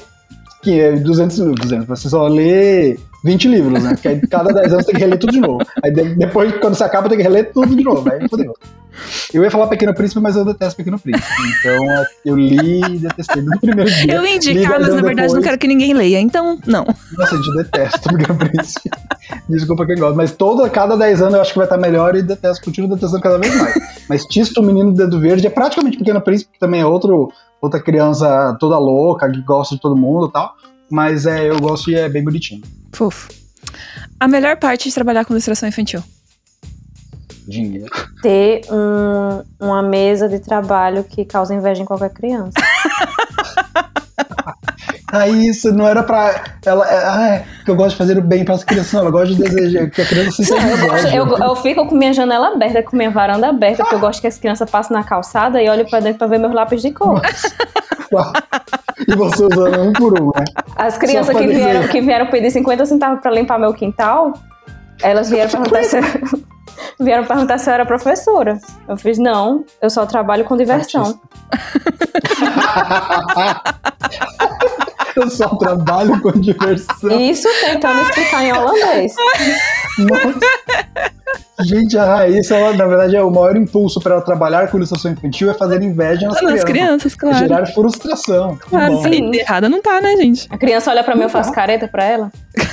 200 0.63 1.37
livros, 1.39 1.59
200, 1.61 1.87
você 1.87 2.09
só 2.09 2.27
lê 2.27 2.97
20 3.23 3.47
livros, 3.47 3.81
né? 3.83 3.91
Porque 3.93 4.07
aí 4.07 4.21
cada 4.27 4.53
10 4.53 4.73
anos 4.73 4.85
tem 4.85 4.95
que 4.95 5.01
reler 5.01 5.17
tudo 5.19 5.31
de 5.33 5.39
novo. 5.39 5.65
Aí 5.83 5.91
de- 5.91 6.15
depois, 6.15 6.53
quando 6.59 6.75
você 6.75 6.83
acaba, 6.83 7.07
tem 7.09 7.17
que 7.17 7.23
reler 7.23 7.51
tudo 7.53 7.75
de 7.75 7.83
novo. 7.83 8.09
Aí 8.11 8.27
fodeu. 8.29 8.53
Eu 9.33 9.43
ia 9.43 9.51
falar 9.51 9.67
Pequeno 9.67 9.93
Príncipe, 9.93 10.19
mas 10.19 10.35
eu 10.35 10.43
detesto 10.43 10.75
Pequeno 10.75 10.99
Príncipe. 10.99 11.25
Então 11.59 11.91
é, 11.91 12.05
eu 12.25 12.35
li 12.35 12.81
e 12.81 12.97
detestei 12.99 13.41
do 13.41 13.51
primeiro 13.61 13.89
dia. 13.89 14.13
Eu 14.15 14.25
indicar, 14.25 14.79
mas 14.79 14.93
na 14.93 15.01
verdade 15.01 15.33
não 15.33 15.41
quero 15.41 15.57
que 15.57 15.67
ninguém 15.67 15.93
leia, 15.93 16.19
então 16.19 16.59
não. 16.67 16.85
Nossa, 17.17 17.35
gente, 17.37 17.47
eu 17.47 17.55
detesto 17.63 18.09
Pequeno 18.09 18.37
Príncipe. 18.37 18.89
Desculpa 19.47 19.85
quem 19.85 19.95
gosta. 19.95 20.15
Mas 20.17 20.31
todo, 20.33 20.69
cada 20.69 20.97
10 20.97 21.21
anos 21.21 21.35
eu 21.35 21.41
acho 21.41 21.51
que 21.53 21.57
vai 21.59 21.65
estar 21.67 21.77
melhor 21.77 22.13
e 22.15 22.21
detesto, 22.21 22.65
continuo 22.65 22.89
detestando 22.93 23.23
cada 23.23 23.37
vez 23.37 23.55
mais. 23.55 23.73
Mas 24.09 24.25
Tisto, 24.25 24.59
o 24.59 24.63
Menino 24.63 24.91
do 24.91 24.97
Dedo 24.97 25.19
Verde, 25.19 25.47
é 25.47 25.49
praticamente 25.49 25.97
Pequeno 25.97 26.19
Príncipe, 26.19 26.51
que 26.53 26.59
também 26.59 26.81
é 26.81 26.85
outro, 26.85 27.31
outra 27.61 27.81
criança 27.81 28.55
toda 28.59 28.77
louca, 28.77 29.29
que 29.31 29.41
gosta 29.41 29.75
de 29.75 29.81
todo 29.81 29.95
mundo 29.95 30.27
e 30.27 30.31
tal. 30.31 30.53
Mas 30.89 31.25
é, 31.25 31.49
eu 31.49 31.59
gosto 31.59 31.91
e 31.91 31.95
é 31.95 32.09
bem 32.09 32.23
bonitinho. 32.23 32.61
Fofo. 32.93 33.29
A 34.19 34.27
melhor 34.27 34.57
parte 34.57 34.89
de 34.89 34.95
trabalhar 34.95 35.23
com 35.25 35.33
ilustração 35.33 35.69
infantil. 35.69 36.01
Dinheiro. 37.47 37.89
Ter 38.21 38.61
um- 38.71 39.43
uma 39.59 39.81
mesa 39.81 40.27
de 40.29 40.39
trabalho 40.39 41.03
que 41.03 41.25
causa 41.25 41.53
inveja 41.53 41.81
em 41.81 41.85
qualquer 41.85 42.11
criança. 42.11 42.53
Ah, 45.11 45.27
isso 45.27 45.71
não 45.73 45.87
era 45.87 46.03
pra. 46.03 46.35
Ela, 46.65 46.87
é, 46.87 47.03
ah, 47.05 47.27
é, 47.35 47.45
que 47.65 47.71
eu 47.71 47.75
gosto 47.75 47.91
de 47.91 47.97
fazer 47.97 48.17
o 48.17 48.21
bem 48.21 48.45
para 48.45 48.55
as 48.55 48.63
crianças, 48.63 48.93
não. 48.93 49.01
Ela 49.01 49.11
gosta 49.11 49.33
de 49.33 49.41
desejar 49.41 49.89
que 49.89 50.01
a 50.01 50.05
criança 50.05 50.31
se 50.31 50.45
sinta 50.45 50.61
Eu, 50.61 50.87
gosto- 50.87 51.07
eu, 51.07 51.37
eu 51.49 51.55
fico 51.55 51.87
com 51.87 51.95
minha 51.95 52.13
janela 52.13 52.49
aberta, 52.53 52.83
com 52.83 52.95
minha 52.95 53.09
varanda 53.09 53.47
aberta, 53.49 53.83
porque 53.83 53.95
eu 53.95 53.99
gosto 53.99 54.21
que 54.21 54.27
as 54.27 54.37
crianças 54.37 54.69
passem 54.69 54.95
na 54.95 55.03
calçada 55.03 55.61
e 55.61 55.69
olhem 55.69 55.85
pra 55.89 55.99
dentro 55.99 56.19
pra 56.19 56.27
ver 56.27 56.37
meus 56.37 56.53
lápis 56.53 56.81
de 56.81 56.91
cor. 56.91 57.21
E 59.07 59.15
você 59.15 59.43
usando 59.45 59.81
um 59.81 59.93
por 59.93 60.19
um, 60.21 60.27
né? 60.27 60.45
As 60.75 60.97
crianças 60.97 61.35
que 61.35 61.47
vieram, 61.47 61.87
que 61.87 62.01
vieram 62.01 62.27
pedir 62.27 62.51
50 62.51 62.85
centavos 62.85 63.21
pra 63.21 63.31
limpar 63.31 63.57
meu 63.59 63.73
quintal, 63.73 64.33
elas 65.01 65.29
vieram 65.29 65.49
perguntar 65.49 65.83
se, 65.85 65.97
vieram 66.99 67.23
perguntar 67.23 67.57
se 67.57 67.69
eu 67.69 67.73
era 67.73 67.85
professora. 67.85 68.57
Eu 68.87 68.97
fiz, 68.97 69.17
não, 69.17 69.63
eu 69.81 69.89
só 69.89 70.05
trabalho 70.05 70.43
com 70.43 70.57
diversão. 70.57 71.19
eu 75.15 75.29
só 75.29 75.47
trabalho 75.55 76.19
com 76.21 76.31
diversão. 76.31 77.19
Isso 77.19 77.47
tentando 77.61 78.01
explicar 78.01 78.43
em 78.43 78.51
holandês. 78.53 79.13
Nossa. 79.97 80.39
Gente, 81.61 81.97
a 81.97 82.05
Raíssa, 82.05 82.55
ela, 82.55 82.73
na 82.73 82.85
verdade, 82.87 83.17
é 83.17 83.21
o 83.21 83.29
maior 83.29 83.57
impulso 83.57 83.99
para 83.99 84.13
ela 84.15 84.21
trabalhar 84.23 84.69
com 84.69 84.77
ilustração 84.77 85.11
infantil 85.11 85.51
é 85.51 85.53
fazer 85.53 85.81
inveja 85.81 86.27
nas 86.27 86.41
Nas 86.41 86.63
crianças. 86.63 86.63
crianças, 86.63 87.13
É 87.13 87.17
claro. 87.17 87.37
gerar 87.37 87.65
frustração. 87.67 88.57
Claro, 88.69 88.93
bom. 88.93 89.03
sim. 89.03 89.31
errada 89.35 89.67
não 89.67 89.81
tá, 89.81 89.99
né, 89.99 90.15
gente? 90.15 90.47
A 90.49 90.57
criança 90.57 90.89
olha 90.89 91.03
pra 91.03 91.15
mim, 91.15 91.23
eu 91.23 91.29
faço 91.29 91.51
careta 91.51 91.87
pra 91.87 92.03
ela. 92.05 92.31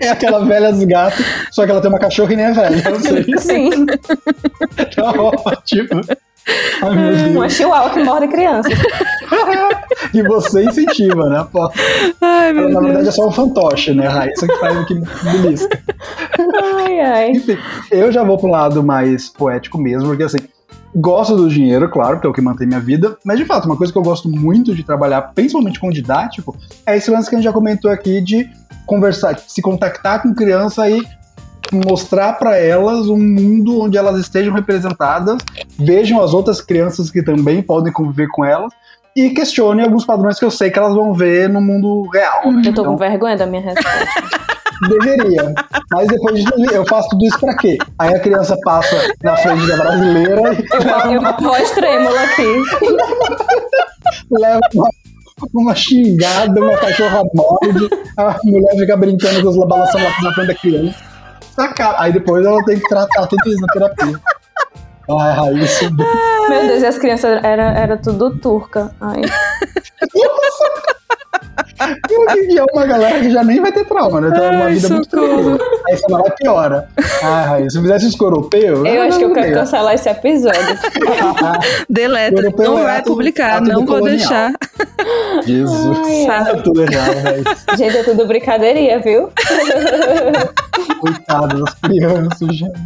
É 0.00 0.08
aquela 0.10 0.44
velha 0.44 0.72
dos 0.72 0.84
gatos, 0.84 1.24
só 1.50 1.64
que 1.64 1.70
ela 1.70 1.80
tem 1.80 1.88
uma 1.88 1.98
cachorra 1.98 2.32
e 2.32 2.36
nem 2.36 2.46
é 2.46 2.52
velha. 2.52 2.82
Eu 2.86 3.00
sei. 3.00 3.38
Sim, 3.38 3.86
Tá 4.94 5.10
ótimo. 5.22 6.00
Ai, 6.82 6.94
meu 6.94 7.16
Deus. 7.16 7.30
uma 7.36 7.48
chihuahua 7.48 7.90
que 7.90 8.02
morde 8.02 8.28
criança. 8.28 8.68
E 10.12 10.22
você 10.22 10.64
incentiva, 10.64 11.28
né? 11.28 11.46
Pô, 11.50 11.70
Ai, 12.20 12.50
ela, 12.50 12.68
na 12.68 12.80
Deus. 12.80 12.84
verdade 12.84 13.08
é 13.08 13.12
só 13.12 13.28
um 13.28 13.32
fantoche, 13.32 13.92
né? 13.94 14.06
Raíssa 14.06 14.46
que 14.46 14.56
faz 14.58 14.78
o 14.78 14.86
que 14.86 14.94
belisca. 14.94 15.82
Ai, 16.62 17.00
ai. 17.00 17.30
Enfim, 17.30 17.56
eu 17.90 18.10
já 18.12 18.22
vou 18.22 18.38
pro 18.38 18.48
lado 18.48 18.82
mais 18.82 19.28
poético 19.28 19.78
mesmo, 19.78 20.08
porque 20.08 20.22
assim, 20.22 20.38
gosto 20.94 21.36
do 21.36 21.48
dinheiro, 21.48 21.88
claro, 21.90 22.20
que 22.20 22.26
é 22.26 22.30
o 22.30 22.32
que 22.32 22.40
mantém 22.40 22.66
minha 22.66 22.80
vida, 22.80 23.16
mas 23.24 23.38
de 23.38 23.44
fato, 23.44 23.66
uma 23.66 23.76
coisa 23.76 23.92
que 23.92 23.98
eu 23.98 24.02
gosto 24.02 24.28
muito 24.28 24.74
de 24.74 24.82
trabalhar, 24.82 25.22
principalmente 25.34 25.78
com 25.78 25.90
didático, 25.90 26.56
é 26.86 26.96
esse 26.96 27.10
lance 27.10 27.28
que 27.28 27.36
a 27.36 27.38
gente 27.38 27.44
já 27.44 27.52
comentou 27.52 27.90
aqui 27.90 28.20
de 28.20 28.48
conversar, 28.86 29.38
se 29.38 29.60
contactar 29.60 30.22
com 30.22 30.34
criança 30.34 30.88
e 30.88 31.02
mostrar 31.72 32.34
para 32.34 32.56
elas 32.56 33.08
um 33.08 33.18
mundo 33.18 33.80
onde 33.80 33.98
elas 33.98 34.18
estejam 34.20 34.54
representadas, 34.54 35.36
vejam 35.78 36.22
as 36.22 36.32
outras 36.32 36.60
crianças 36.60 37.10
que 37.10 37.22
também 37.22 37.60
podem 37.60 37.92
conviver 37.92 38.28
com 38.28 38.44
elas 38.44 38.72
e 39.16 39.30
questionem 39.30 39.82
alguns 39.82 40.04
padrões 40.04 40.38
que 40.38 40.44
eu 40.44 40.50
sei 40.50 40.70
que 40.70 40.78
elas 40.78 40.94
vão 40.94 41.14
ver 41.14 41.48
no 41.48 41.60
mundo 41.60 42.06
real. 42.12 42.42
Eu 42.62 42.74
tô 42.74 42.84
com 42.84 42.96
vergonha 42.98 43.36
da 43.36 43.46
minha 43.46 43.62
resposta. 43.62 44.06
Deveria. 44.88 45.54
Mas 45.90 46.06
depois 46.08 46.44
eu 46.70 46.84
faço 46.86 47.08
tudo 47.08 47.24
isso 47.24 47.40
pra 47.40 47.56
quê? 47.56 47.78
Aí 47.98 48.14
a 48.14 48.20
criança 48.20 48.54
passa 48.62 48.94
na 49.22 49.34
frente 49.38 49.66
da 49.66 49.76
brasileira 49.76 50.52
e 50.52 51.14
Eu, 51.14 51.22
eu 51.22 51.36
voz 51.40 51.70
trêmula 51.70 52.20
aqui. 52.20 52.62
leva 54.30 54.60
uma, 54.74 54.88
uma 55.54 55.74
xingada, 55.74 56.60
uma 56.60 56.76
cachorra 56.76 57.22
morde, 57.34 57.88
a 58.18 58.36
mulher 58.44 58.76
fica 58.76 58.96
brincando 58.98 59.42
com 59.42 59.48
os 59.48 59.56
balançando 59.66 60.04
na 60.22 60.32
frente 60.34 60.48
da 60.48 60.54
criança. 60.54 60.94
Aí 61.96 62.12
depois 62.12 62.44
ela 62.44 62.62
tem 62.66 62.78
que 62.78 62.86
tratar 62.86 63.26
tudo 63.28 63.48
isso 63.48 63.60
na 63.62 63.68
terapia. 63.68 64.20
Ai, 65.08 65.32
Raíssa. 65.34 65.90
Meu 65.90 66.66
Deus, 66.66 66.82
e 66.82 66.86
as 66.86 66.98
crianças 66.98 67.42
era, 67.44 67.72
era 67.72 67.96
tudo 67.96 68.38
turca. 68.38 68.94
Ai. 69.00 69.22
E 71.78 72.58
é 72.58 72.64
uma 72.72 72.86
galera 72.86 73.20
que 73.20 73.30
já 73.30 73.44
nem 73.44 73.60
vai 73.60 73.70
ter 73.72 73.84
trauma, 73.84 74.20
né? 74.20 74.30
Tem 74.30 74.40
uma 74.50 74.64
Ai, 74.64 74.74
vida 74.74 74.88
muito 74.88 75.10
socorro. 75.10 75.58
tranquila. 75.58 75.80
Aí 75.88 75.96
você 75.96 76.12
vai 76.12 76.30
piora. 76.36 76.88
Raíssa, 77.22 77.70
se 77.70 77.76
eu 77.78 77.82
fizesse 77.82 78.08
isso 78.08 78.18
com 78.18 78.24
o 78.24 78.28
europeu. 78.28 78.86
Eu 78.86 79.02
acho 79.02 79.18
que 79.18 79.24
eu 79.24 79.32
quero 79.32 79.52
cancelar 79.54 79.94
esse 79.94 80.08
episódio. 80.08 80.78
Deleta, 81.88 82.42
não 82.58 82.78
é 82.78 82.82
vai 82.84 83.02
publicar, 83.02 83.60
não 83.60 83.84
vou 83.84 83.98
colonial. 83.98 84.16
deixar. 84.16 84.52
Jesus. 85.44 85.98
Ai. 86.28 86.50
É 86.50 86.56
tudo 86.62 86.82
errado, 86.82 87.16
Raíssa. 87.22 87.76
Gente, 87.76 87.96
é 87.98 88.02
tudo 88.02 88.26
brincadeirinha, 88.26 88.98
viu? 89.00 89.28
Coitada 91.00 91.56
das 91.62 91.74
crianças, 91.74 92.56
gente. 92.56 92.80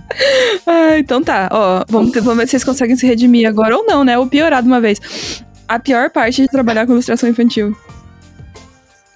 Ah, 0.66 0.98
então 0.98 1.22
tá, 1.22 1.48
ó, 1.52 1.84
vamos, 1.88 2.10
ter- 2.12 2.20
vamos 2.20 2.38
ver 2.38 2.46
se 2.46 2.50
vocês 2.52 2.64
conseguem 2.64 2.96
se 2.96 3.06
redimir 3.06 3.48
agora 3.48 3.76
ou 3.76 3.84
não, 3.84 4.04
né? 4.04 4.18
Ou 4.18 4.26
piorar 4.26 4.62
de 4.62 4.68
uma 4.68 4.80
vez. 4.80 5.42
A 5.68 5.78
pior 5.78 6.10
parte 6.10 6.42
de 6.42 6.48
trabalhar 6.48 6.86
com 6.86 6.92
ilustração 6.92 7.28
infantil. 7.28 7.74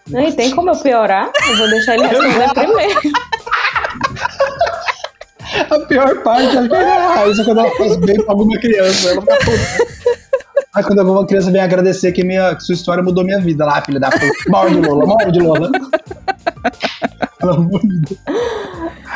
E 0.09 0.33
tem 0.33 0.51
como 0.51 0.71
eu 0.71 0.77
piorar? 0.77 1.31
Eu 1.49 1.57
vou 1.57 1.69
deixar 1.71 1.95
ele 1.95 2.07
responder 2.07 2.53
primeiro. 2.55 3.01
A 5.71 5.79
pior 5.87 6.23
parte 6.23 6.57
é 6.57 6.69
que 6.69 6.75
a 6.75 7.15
Raíssa, 7.15 7.45
quando 7.45 7.61
ela 7.61 7.77
faz 7.77 7.97
bem 7.97 8.17
pra 8.17 8.33
alguma 8.33 8.59
criança, 8.59 9.11
ela 9.11 9.23
puta. 9.23 9.39
Aí 10.75 10.83
quando 10.83 10.99
alguma 10.99 11.27
criança 11.27 11.51
vem 11.51 11.61
agradecer 11.61 12.13
que, 12.13 12.25
minha, 12.25 12.55
que 12.55 12.63
sua 12.65 12.75
história 12.75 13.03
mudou 13.03 13.25
minha 13.25 13.41
vida 13.41 13.65
lá, 13.65 13.81
filha 13.81 14.01
da 14.01 14.11
puta. 14.11 14.27
Morde 14.49 14.75
Lola, 14.75 15.07
morde 15.07 15.39
Lola. 15.39 15.71
Pelo 17.45 17.55
amor 17.57 17.81
de 17.81 18.01
Deus. 18.01 18.21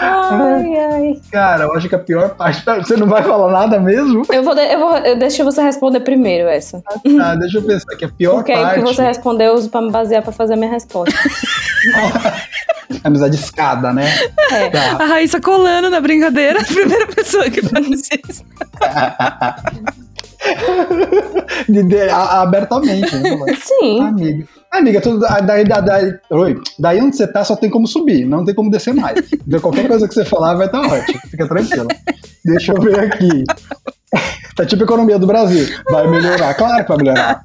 Ai, 0.01 0.77
ai. 0.79 1.21
Cara, 1.33 1.65
eu 1.65 1.75
acho 1.75 1.89
que 1.89 1.95
a 1.95 1.99
pior 1.99 2.31
parte. 2.37 2.63
Você 2.65 2.97
não 2.97 3.09
vai 3.09 3.23
falar 3.23 3.51
nada 3.51 3.81
mesmo? 3.81 4.23
Eu 4.33 4.43
vou, 4.45 4.55
de- 4.55 4.73
eu 4.73 4.79
vou 4.79 4.97
eu 4.99 5.19
deixo 5.19 5.43
você 5.45 5.61
responder 5.63 6.01
primeiro 6.01 6.49
essa. 6.49 6.83
Ah, 7.21 7.35
deixa 7.35 7.59
eu 7.59 7.63
pensar 7.63 7.97
que 7.97 8.05
a 8.05 8.09
pior 8.09 8.35
Porque 8.37 8.53
aí 8.53 8.59
o 8.59 8.63
parte. 8.67 8.81
que 8.81 8.87
você 8.95 9.03
respondeu 9.03 9.49
eu 9.49 9.55
uso 9.55 9.71
pra 9.71 9.81
me 9.81 9.91
basear 9.91 10.23
pra 10.23 10.33
fazer 10.33 10.55
a 10.55 10.57
minha 10.57 10.71
resposta. 10.71 11.15
Amizade 13.05 13.37
escada, 13.37 13.93
né? 13.93 14.07
É. 14.51 14.71
Tá. 14.71 15.03
A 15.03 15.07
Raíssa 15.07 15.41
colando 15.41 15.91
na 15.91 16.01
brincadeira, 16.01 16.59
a 16.61 16.65
primeira 16.65 17.07
pessoa 17.07 17.49
que 17.51 17.63
faz 17.63 17.87
isso. 17.89 18.45
De- 21.69 21.83
de- 21.83 22.09
a- 22.09 22.43
abertamente, 22.43 23.15
né? 23.17 23.37
Sim. 23.61 24.01
Amiga. 24.07 24.47
Amiga, 24.71 25.01
tudo, 25.01 25.21
daí, 25.21 25.65
daí, 25.65 25.83
daí, 25.83 26.15
oi, 26.31 26.61
daí 26.79 27.01
onde 27.01 27.17
você 27.17 27.27
tá 27.27 27.43
só 27.43 27.57
tem 27.57 27.71
como 27.71 27.87
subir, 27.87 28.27
não 28.27 28.45
tem 28.45 28.55
como 28.55 28.71
descer 28.71 28.95
mais. 28.95 29.19
Então 29.33 29.61
qualquer 29.61 29.89
coisa 29.89 30.07
que 30.07 30.15
você 30.15 30.25
falar 30.25 30.55
vai 30.55 30.67
estar 30.67 30.81
ótimo, 30.81 31.21
fica 31.31 31.49
tranquilo. 31.49 31.89
Deixa 32.45 32.73
eu 32.73 32.81
ver 32.81 33.01
aqui. 33.01 33.45
Tá 34.57 34.67
tipo 34.67 34.83
a 34.83 34.87
economia 34.87 35.21
do 35.21 35.27
Brasil. 35.27 35.69
Vai 35.89 36.09
melhorar, 36.09 36.53
claro 36.55 36.83
que 36.83 36.89
vai 36.89 36.99
melhorar. 36.99 37.43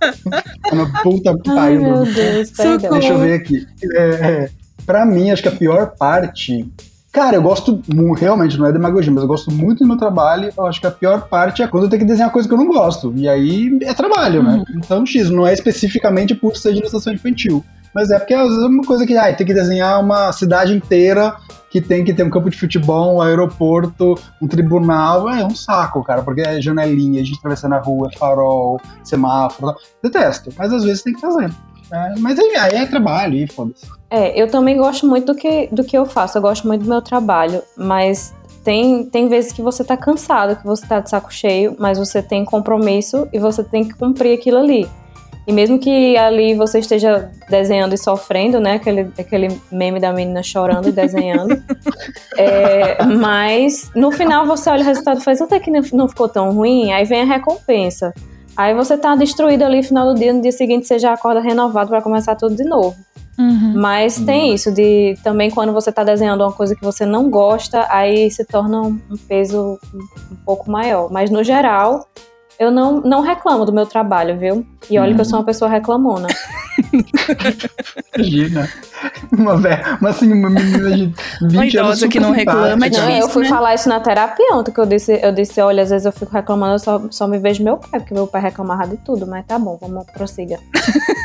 Uma 0.72 1.04
puta 1.04 1.38
que 1.38 1.54
pariu. 1.54 1.82
meu 1.82 2.06
Deus. 2.06 2.50
Deixa 2.50 3.10
eu 3.10 3.20
ver 3.20 3.34
aqui. 3.34 3.68
É, 3.94 4.04
é, 4.10 4.50
pra 4.84 5.06
mim, 5.06 5.30
acho 5.30 5.44
que 5.44 5.48
a 5.48 5.52
pior 5.52 5.94
parte. 5.96 6.68
Cara, 7.14 7.36
eu 7.36 7.44
gosto 7.44 7.80
realmente, 8.18 8.58
não 8.58 8.66
é 8.66 8.72
demagogia, 8.72 9.12
mas 9.12 9.22
eu 9.22 9.28
gosto 9.28 9.52
muito 9.52 9.84
do 9.84 9.88
meu 9.88 9.98
trabalho. 9.98 10.52
Eu 10.58 10.66
acho 10.66 10.82
que 10.82 10.88
a 10.88 10.92
pior 10.92 11.28
parte 11.28 11.62
é 11.62 11.68
quando 11.68 11.84
eu 11.84 11.90
tenho 11.90 12.02
que 12.02 12.08
desenhar 12.08 12.32
coisa 12.32 12.48
que 12.48 12.54
eu 12.56 12.58
não 12.58 12.66
gosto. 12.66 13.14
E 13.16 13.30
aí 13.30 13.78
é 13.84 13.94
trabalho, 13.94 14.42
né? 14.42 14.64
Então, 14.76 15.06
X, 15.06 15.30
não 15.30 15.46
é 15.46 15.54
especificamente 15.54 16.34
por 16.34 16.58
ser 16.58 16.74
de 16.74 16.80
ilustração 16.80 17.14
infantil. 17.14 17.64
Mas 17.94 18.10
é 18.10 18.18
porque 18.18 18.34
às 18.34 18.48
vezes 18.50 18.64
é 18.64 18.66
uma 18.66 18.84
coisa 18.84 19.06
que, 19.06 19.16
ai, 19.16 19.36
tem 19.36 19.46
que 19.46 19.54
desenhar 19.54 20.02
uma 20.02 20.32
cidade 20.32 20.74
inteira 20.74 21.36
que 21.70 21.80
tem 21.80 22.04
que 22.04 22.16
ter 22.16 22.24
um 22.24 22.32
campo 22.32 22.50
de 22.50 22.58
futebol, 22.58 23.18
um 23.18 23.22
aeroporto, 23.22 24.16
um 24.42 24.48
tribunal. 24.48 25.30
É 25.30 25.46
um 25.46 25.54
saco, 25.54 26.04
cara, 26.04 26.24
porque 26.24 26.42
é 26.42 26.60
janelinha, 26.60 27.22
a 27.22 27.24
gente 27.24 27.38
atravessando 27.38 27.74
a 27.74 27.80
rua, 27.80 28.10
farol, 28.18 28.82
semáforo. 29.04 29.76
Detesto, 30.02 30.50
mas 30.58 30.74
às 30.74 30.84
vezes 30.84 31.04
tem 31.04 31.14
que 31.14 31.22
fazer. 31.22 31.52
É, 31.92 32.20
mas 32.20 32.40
aí, 32.40 32.56
aí 32.56 32.76
é 32.78 32.86
trabalho, 32.88 33.36
e 33.36 33.48
foda-se. 33.48 33.86
É, 34.14 34.40
eu 34.40 34.48
também 34.48 34.78
gosto 34.78 35.08
muito 35.08 35.34
do 35.34 35.36
que, 35.36 35.68
do 35.72 35.84
que 35.84 35.98
eu 35.98 36.06
faço, 36.06 36.38
eu 36.38 36.42
gosto 36.44 36.68
muito 36.68 36.84
do 36.84 36.88
meu 36.88 37.02
trabalho, 37.02 37.64
mas 37.76 38.32
tem, 38.64 39.04
tem 39.06 39.28
vezes 39.28 39.52
que 39.52 39.60
você 39.60 39.84
tá 39.84 39.98
cansado, 39.98 40.56
que 40.56 40.64
você 40.64 40.86
tá 40.86 41.00
de 41.00 41.10
saco 41.10 41.34
cheio, 41.34 41.76
mas 41.80 41.98
você 41.98 42.22
tem 42.22 42.46
compromisso 42.46 43.28
e 43.34 43.40
você 43.40 43.64
tem 43.64 43.84
que 43.84 43.96
cumprir 43.96 44.38
aquilo 44.38 44.60
ali. 44.60 44.88
E 45.48 45.52
mesmo 45.52 45.80
que 45.80 46.16
ali 46.16 46.54
você 46.54 46.78
esteja 46.78 47.32
desenhando 47.50 47.96
e 47.96 47.98
sofrendo, 47.98 48.60
né? 48.60 48.74
Aquele, 48.76 49.12
aquele 49.18 49.60
meme 49.72 50.00
da 50.00 50.14
menina 50.14 50.44
chorando 50.44 50.90
e 50.90 50.92
desenhando. 50.94 51.60
É, 52.38 53.04
mas 53.04 53.90
no 53.96 54.12
final 54.12 54.46
você 54.46 54.70
olha 54.70 54.84
o 54.84 54.86
resultado 54.86 55.22
e 55.22 55.24
faz, 55.24 55.42
até 55.42 55.60
que 55.60 55.72
não 55.72 56.08
ficou 56.08 56.30
tão 56.30 56.54
ruim, 56.54 56.94
aí 56.94 57.04
vem 57.04 57.22
a 57.22 57.26
recompensa. 57.26 58.14
Aí 58.56 58.76
você 58.76 58.96
tá 58.96 59.16
destruído 59.16 59.64
ali 59.64 59.78
no 59.78 59.84
final 59.84 60.14
do 60.14 60.20
dia, 60.20 60.32
no 60.32 60.40
dia 60.40 60.52
seguinte 60.52 60.86
você 60.86 61.00
já 61.00 61.14
acorda 61.14 61.42
renovado 61.42 61.90
para 61.90 62.00
começar 62.00 62.36
tudo 62.36 62.56
de 62.56 62.64
novo. 62.64 62.96
Uhum. 63.38 63.74
Mas 63.76 64.18
tem 64.18 64.54
isso 64.54 64.72
de 64.72 65.18
também 65.24 65.50
quando 65.50 65.74
você 65.74 65.92
tá 65.92 66.04
desenhando 66.04 66.42
uma 66.42 66.52
coisa 66.52 66.76
que 66.76 66.84
você 66.84 67.06
não 67.06 67.30
gosta, 67.30 67.88
aí 67.90 68.30
se 68.30 68.46
torna 68.46 68.82
um, 68.82 69.00
um 69.10 69.18
peso 69.18 69.80
um, 69.94 69.98
um 70.32 70.36
pouco 70.46 70.70
maior. 70.70 71.12
Mas 71.12 71.30
no 71.30 71.44
geral, 71.44 72.08
eu 72.60 72.72
não, 72.72 73.02
não 73.02 73.22
reclamo 73.22 73.66
do 73.66 73.74
meu 73.74 73.86
trabalho, 73.86 74.38
viu? 74.38 74.66
E 74.90 75.00
olha 75.00 75.14
que 75.16 75.22
eu 75.22 75.26
sou 75.26 75.40
uma 75.40 75.46
pessoa 75.46 75.70
reclamona. 75.70 76.28
Imagina. 78.16 78.70
Uma, 79.32 79.58
velha, 79.58 79.98
uma, 80.00 80.10
assim, 80.10 80.32
uma 80.32 80.50
menina 80.50 80.92
de 80.92 81.06
20 81.06 81.14
Uma 81.42 81.62
anos. 81.62 81.74
idosa 81.74 82.08
que 82.08 82.20
não 82.20 82.32
reclama, 82.32 82.68
é 82.68 82.72
simpática. 82.74 82.98
não, 82.98 83.08
difícil, 83.08 83.22
eu 83.22 83.30
fui 83.30 83.44
né? 83.44 83.50
falar 83.50 83.76
isso 83.76 83.90
na 83.90 84.00
terapia 84.00 84.54
ontem, 84.54 84.72
que 84.72 84.80
eu 84.80 84.86
disse, 84.86 85.20
eu 85.22 85.32
disse, 85.32 85.60
olha, 85.62 85.84
às 85.84 85.90
vezes 85.90 86.06
eu 86.06 86.12
fico 86.12 86.32
reclamando, 86.32 86.76
eu 86.76 86.80
só, 86.80 87.02
só 87.10 87.28
me 87.28 87.38
vejo 87.38 87.64
meu 87.64 87.78
pai, 87.78 88.00
porque 88.00 88.14
meu 88.14 88.28
pai 88.28 88.42
reclamava 88.42 88.88
de 88.88 88.98
tudo, 88.98 89.28
mas 89.28 89.46
tá 89.46 89.60
bom, 89.60 89.78
vamos 89.80 90.06
prossiga. 90.08 90.60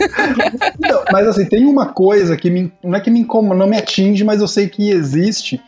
Não, 0.78 1.02
mas 1.12 1.26
assim, 1.26 1.44
tem 1.44 1.66
uma 1.66 1.86
coisa 1.92 2.36
que 2.36 2.50
me, 2.50 2.72
não 2.82 2.96
é 2.96 3.00
que 3.00 3.10
me 3.10 3.20
incomoda, 3.20 3.59
não 3.59 3.66
me 3.66 3.76
atinge, 3.76 4.24
mas 4.24 4.40
eu 4.40 4.48
sei 4.48 4.68
que 4.68 4.90
existe, 4.90 5.60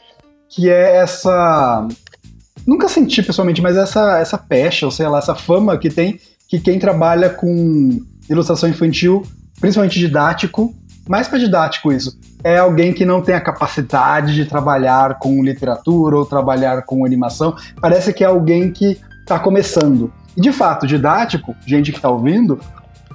que 0.48 0.68
é 0.68 0.96
essa. 0.96 1.86
Nunca 2.66 2.88
senti 2.88 3.22
pessoalmente, 3.22 3.62
mas 3.62 3.76
essa, 3.76 4.18
essa 4.18 4.38
pecha, 4.38 4.86
ou 4.86 4.92
sei 4.92 5.08
lá, 5.08 5.18
essa 5.18 5.34
fama 5.34 5.78
que 5.78 5.88
tem 5.88 6.20
que 6.48 6.58
quem 6.58 6.78
trabalha 6.80 7.30
com 7.30 8.00
ilustração 8.28 8.68
infantil, 8.68 9.22
principalmente 9.60 9.98
didático, 9.98 10.74
mais 11.08 11.28
para 11.28 11.38
didático 11.38 11.92
isso, 11.92 12.18
é 12.42 12.58
alguém 12.58 12.92
que 12.92 13.04
não 13.04 13.22
tem 13.22 13.34
a 13.34 13.40
capacidade 13.40 14.34
de 14.34 14.44
trabalhar 14.44 15.18
com 15.18 15.42
literatura 15.44 16.16
ou 16.16 16.26
trabalhar 16.26 16.82
com 16.82 17.04
animação. 17.04 17.54
Parece 17.80 18.12
que 18.12 18.24
é 18.24 18.26
alguém 18.26 18.72
que 18.72 18.98
está 19.20 19.38
começando. 19.38 20.12
E 20.36 20.40
de 20.40 20.52
fato, 20.52 20.86
didático, 20.86 21.54
gente 21.66 21.92
que 21.92 21.98
está 21.98 22.08
ouvindo, 22.08 22.60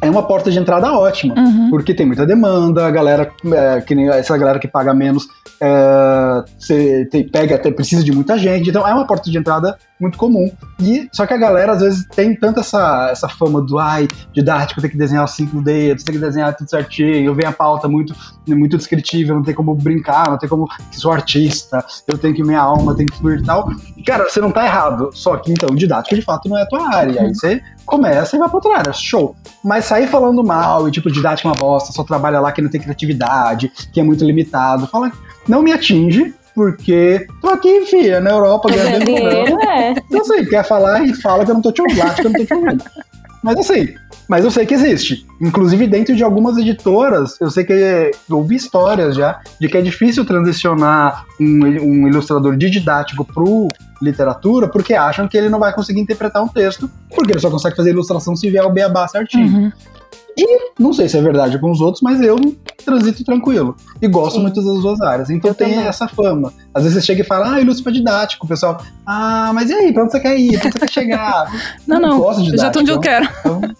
é 0.07 0.10
uma 0.11 0.23
porta 0.23 0.49
de 0.52 0.57
entrada 0.60 0.91
ótima. 0.94 1.34
Uhum. 1.38 1.69
Porque 1.69 1.94
tem 1.94 2.06
muita 2.06 2.26
demanda, 2.26 2.86
a 2.86 2.91
galera, 2.91 3.32
é, 3.53 3.82
que 3.82 3.94
nem 3.95 4.07
essa 4.10 4.38
galera 4.38 4.60
que 4.60 4.68
paga 4.68 4.94
menos, 4.94 5.27
é, 5.61 6.44
cê 6.60 7.06
tem- 7.11 7.27
pega, 7.27 7.57
tem- 7.57 7.72
precisa 7.73 8.03
de 8.03 8.11
muita 8.11 8.38
gente, 8.38 8.69
então 8.69 8.88
é 8.88 8.94
uma 8.94 9.06
porta 9.07 9.30
de 9.30 9.38
entrada 9.38 9.77
muito 9.99 10.17
comum. 10.17 10.51
E 10.80 11.07
só 11.11 11.26
que 11.26 11.34
a 11.34 11.38
galera 11.38 11.73
às 11.73 11.81
vezes 11.81 12.05
tem 12.07 12.35
tanto 12.35 12.59
essa, 12.59 13.09
essa 13.11 13.30
fama 13.30 13.61
do 13.61 13.80
ai, 13.80 14.07
didático, 14.34 14.81
tem 14.81 14.89
que 14.89 14.97
desenhar 14.97 15.23
os 15.23 15.31
cinco 15.31 15.61
dedos, 15.61 16.03
tem 16.03 16.15
que 16.15 16.22
desenhar 16.22 16.55
tudo 16.55 16.69
certinho, 16.69 17.34
vem 17.34 17.47
a 17.47 17.51
pauta 17.51 17.88
muito, 17.88 18.13
muito 18.47 18.77
descritível, 18.77 19.35
não 19.35 19.43
tem 19.43 19.55
como 19.55 19.73
brincar, 19.73 20.30
não 20.30 20.38
tem 20.38 20.49
como 20.49 20.67
que 20.67 20.99
sou 20.99 21.11
artista, 21.11 21.84
eu 22.07 22.17
tenho 22.17 22.34
que 22.34 22.43
minha 22.43 22.59
alma 22.59 22.95
tem 22.95 23.05
que 23.05 23.17
fluir 23.17 23.39
e 23.39 23.43
tal. 23.43 23.69
Cara, 24.05 24.30
você 24.30 24.41
não 24.41 24.51
tá 24.51 24.65
errado, 24.65 25.09
só 25.13 25.38
que 25.38 25.51
então 25.51 25.73
didático 25.73 26.15
de 26.15 26.22
fato 26.22 26.49
não 26.49 26.57
é 26.57 26.63
a 26.63 26.67
tua 26.67 26.93
área. 26.93 27.22
Aí 27.22 27.34
você 27.34 27.61
começa 27.85 28.35
e 28.35 28.39
vai 28.39 28.49
pra 28.49 28.57
outra 28.57 28.77
área, 28.77 28.93
show. 28.93 29.35
Mas 29.63 29.85
sair 29.85 30.07
falando 30.07 30.43
mal 30.43 30.88
e 30.88 30.91
tipo, 30.91 31.09
didática 31.09 31.47
é 31.47 31.51
uma 31.51 31.57
bosta, 31.57 31.93
só 31.93 32.03
trabalha 32.03 32.39
lá 32.39 32.51
que 32.51 32.61
não 32.61 32.69
tem 32.69 32.81
criatividade, 32.81 33.72
que 33.91 33.99
é 33.99 34.03
muito 34.03 34.26
limitado, 34.26 34.88
fala, 34.88 35.11
não 35.47 35.61
me 35.61 35.72
atinge, 35.72 36.34
porque 36.56 37.27
tô 37.41 37.49
aqui, 37.49 37.86
filha, 37.86 38.22
na 38.22 38.32
Europa 38.32 38.69
Ganhar 38.69 38.86
ganhando 38.86 39.06
dinheiro, 39.06 39.61
é. 39.61 39.91
Então, 39.91 40.22
assim, 40.22 40.45
quer 40.45 40.65
falar 40.65 41.03
e 41.06 41.14
fala 41.14 41.44
que 41.44 41.52
eu 41.52 41.56
não 41.56 41.61
tô 41.61 41.72
te 41.72 41.82
ouvindo, 41.82 42.02
acho 42.02 42.15
que 42.15 42.22
eu 42.22 42.32
não 42.32 42.40
tô 42.40 42.45
te 42.45 42.53
ouvindo. 42.53 42.84
Mas 43.44 43.60
assim, 43.60 43.94
mas 44.27 44.44
eu 44.44 44.49
sei 44.49 44.65
que 44.65 44.73
existe. 44.73 45.23
Inclusive, 45.40 45.86
dentro 45.86 46.15
de 46.15 46.23
algumas 46.23 46.57
editoras, 46.57 47.40
eu 47.40 47.52
sei 47.52 47.64
que 47.64 48.11
eu 48.27 48.38
ouvi 48.38 48.56
histórias 48.56 49.15
já 49.15 49.40
de 49.61 49.68
que 49.68 49.77
é 49.77 49.82
difícil 49.82 50.26
transicionar 50.26 51.26
um, 51.40 51.45
um 51.45 52.07
ilustrador 52.07 52.57
de 52.57 52.69
didático 52.72 53.23
pro 53.23 53.68
literatura, 54.02 54.68
porque 54.68 54.95
acham 54.95 55.27
que 55.27 55.38
ele 55.38 55.49
não 55.49 55.60
vai 55.60 55.73
conseguir 55.73 55.99
interpretar 55.99 56.44
um 56.44 56.48
texto, 56.48 56.90
porque 57.15 57.34
ele 57.34 57.40
só 57.40 57.52
consegue 57.52 57.76
fazer 57.76 57.91
ilustração 57.91 58.36
se 58.36 58.49
vier 58.49 58.65
o 58.65 58.72
beabá 58.72 59.07
certinho. 59.07 59.48
Uhum. 59.48 59.72
Não 60.78 60.92
sei 60.94 61.08
se 61.08 61.18
é 61.18 61.22
verdade 61.22 61.58
com 61.60 61.72
os 61.72 61.80
outros, 61.80 62.02
mas 62.02 62.20
eu 62.22 62.36
transito 62.84 63.24
tranquilo. 63.24 63.76
E 64.02 64.08
gosto 64.08 64.36
Sim. 64.36 64.42
muito 64.42 64.56
das 64.62 64.82
duas 64.82 65.00
áreas. 65.02 65.30
Então 65.30 65.52
Eu 65.52 65.56
tem 65.56 65.70
também. 65.72 65.88
essa 65.88 66.08
fama. 66.08 66.52
Às 66.74 66.84
vezes 66.84 67.00
você 67.00 67.06
chega 67.06 67.22
e 67.22 67.26
fala, 67.26 67.54
ah, 67.56 67.62
ilustra 67.62 67.92
didático. 67.92 68.46
O 68.46 68.50
pessoal, 68.50 68.82
ah, 69.06 69.52
mas 69.54 69.70
e 69.70 69.74
aí, 69.74 69.94
pra 69.94 70.04
onde 70.04 70.12
você 70.12 70.20
quer 70.20 70.38
ir? 70.38 70.60
Pra 70.60 70.68
onde 70.68 70.74
você 70.74 70.86
quer 70.86 70.92
chegar? 70.92 71.52
Não, 71.88 72.00
não. 72.00 72.20
gosto 72.20 72.44
de 72.44 72.52
Eu 72.52 72.58
já 72.58 72.70
tô 72.70 72.80
onde 72.82 72.92
eu 72.92 73.00
didático, 73.00 73.34
quero. 73.42 73.60
Então, 73.60 73.76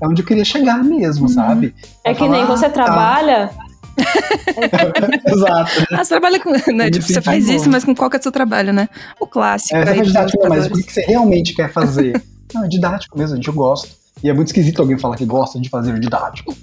é 0.00 0.06
onde 0.06 0.22
eu 0.22 0.26
queria 0.26 0.44
chegar 0.44 0.84
mesmo, 0.84 1.28
sabe? 1.28 1.74
É 2.04 2.14
que 2.14 2.28
nem 2.28 2.42
falar, 2.44 2.56
você 2.56 2.66
ah, 2.66 2.70
trabalha. 2.70 3.48
tá. 3.48 3.66
Exato. 5.32 5.86
Ah, 5.92 6.04
você 6.04 6.08
trabalha 6.10 6.38
com. 6.40 6.50
Né, 6.72 6.86
Eu 6.86 6.90
tipo, 6.90 7.06
você 7.06 7.20
faz 7.22 7.48
isso, 7.48 7.68
mas 7.70 7.82
com 7.84 7.94
qual 7.94 8.10
que 8.10 8.16
é 8.16 8.20
o 8.20 8.22
seu 8.22 8.30
trabalho, 8.32 8.72
né? 8.72 8.88
O 9.18 9.26
clássico. 9.26 9.74
É, 9.74 9.84
você 9.84 9.90
aí 9.90 10.02
didático, 10.02 10.42
não, 10.42 10.50
mas 10.50 10.66
o 10.66 10.70
que 10.70 10.92
você 10.92 11.00
realmente 11.02 11.54
quer 11.54 11.72
fazer? 11.72 12.22
Não, 12.54 12.64
é 12.64 12.68
didático 12.68 13.18
mesmo, 13.18 13.34
gente, 13.34 13.48
eu 13.48 13.54
gosto. 13.54 13.88
E 14.22 14.30
é 14.30 14.32
muito 14.32 14.48
esquisito 14.48 14.80
alguém 14.80 14.98
falar 14.98 15.16
que 15.16 15.26
gosta 15.26 15.60
de 15.60 15.68
fazer 15.68 15.98
didático. 15.98 16.54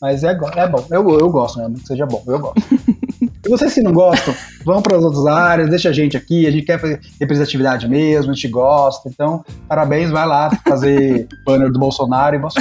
Mas 0.00 0.24
é, 0.24 0.30
é 0.30 0.68
bom, 0.68 0.86
eu, 0.90 1.18
eu 1.18 1.28
gosto, 1.28 1.58
né? 1.58 1.70
Que 1.78 1.86
seja 1.86 2.06
bom, 2.06 2.22
eu 2.26 2.38
gosto. 2.38 2.62
e 3.44 3.48
vocês 3.48 3.74
que 3.74 3.82
não 3.82 3.92
gostam, 3.92 4.34
vão 4.64 4.80
para 4.80 4.96
as 4.96 5.04
outras 5.04 5.26
áreas, 5.26 5.68
deixa 5.68 5.90
a 5.90 5.92
gente 5.92 6.16
aqui, 6.16 6.46
a 6.46 6.50
gente 6.50 6.64
quer 6.64 6.80
fazer 6.80 7.00
representatividade 7.20 7.86
mesmo, 7.86 8.30
a 8.30 8.34
gente 8.34 8.48
gosta. 8.48 9.10
Então, 9.10 9.44
parabéns, 9.68 10.10
vai 10.10 10.26
lá 10.26 10.50
fazer 10.66 11.28
banner 11.44 11.70
do 11.70 11.78
Bolsonaro 11.78 12.36
e 12.36 12.40
sorte. 12.40 12.60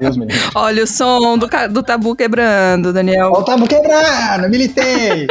Deus 0.00 0.16
me 0.16 0.24
livre. 0.24 0.40
Olha 0.54 0.84
o 0.84 0.86
som 0.86 1.36
do, 1.36 1.46
do 1.70 1.82
tabu 1.82 2.16
quebrando, 2.16 2.90
Daniel. 2.90 3.32
Ó, 3.34 3.40
o 3.40 3.44
tabu 3.44 3.66
quebrando, 3.66 4.48
militei! 4.48 5.26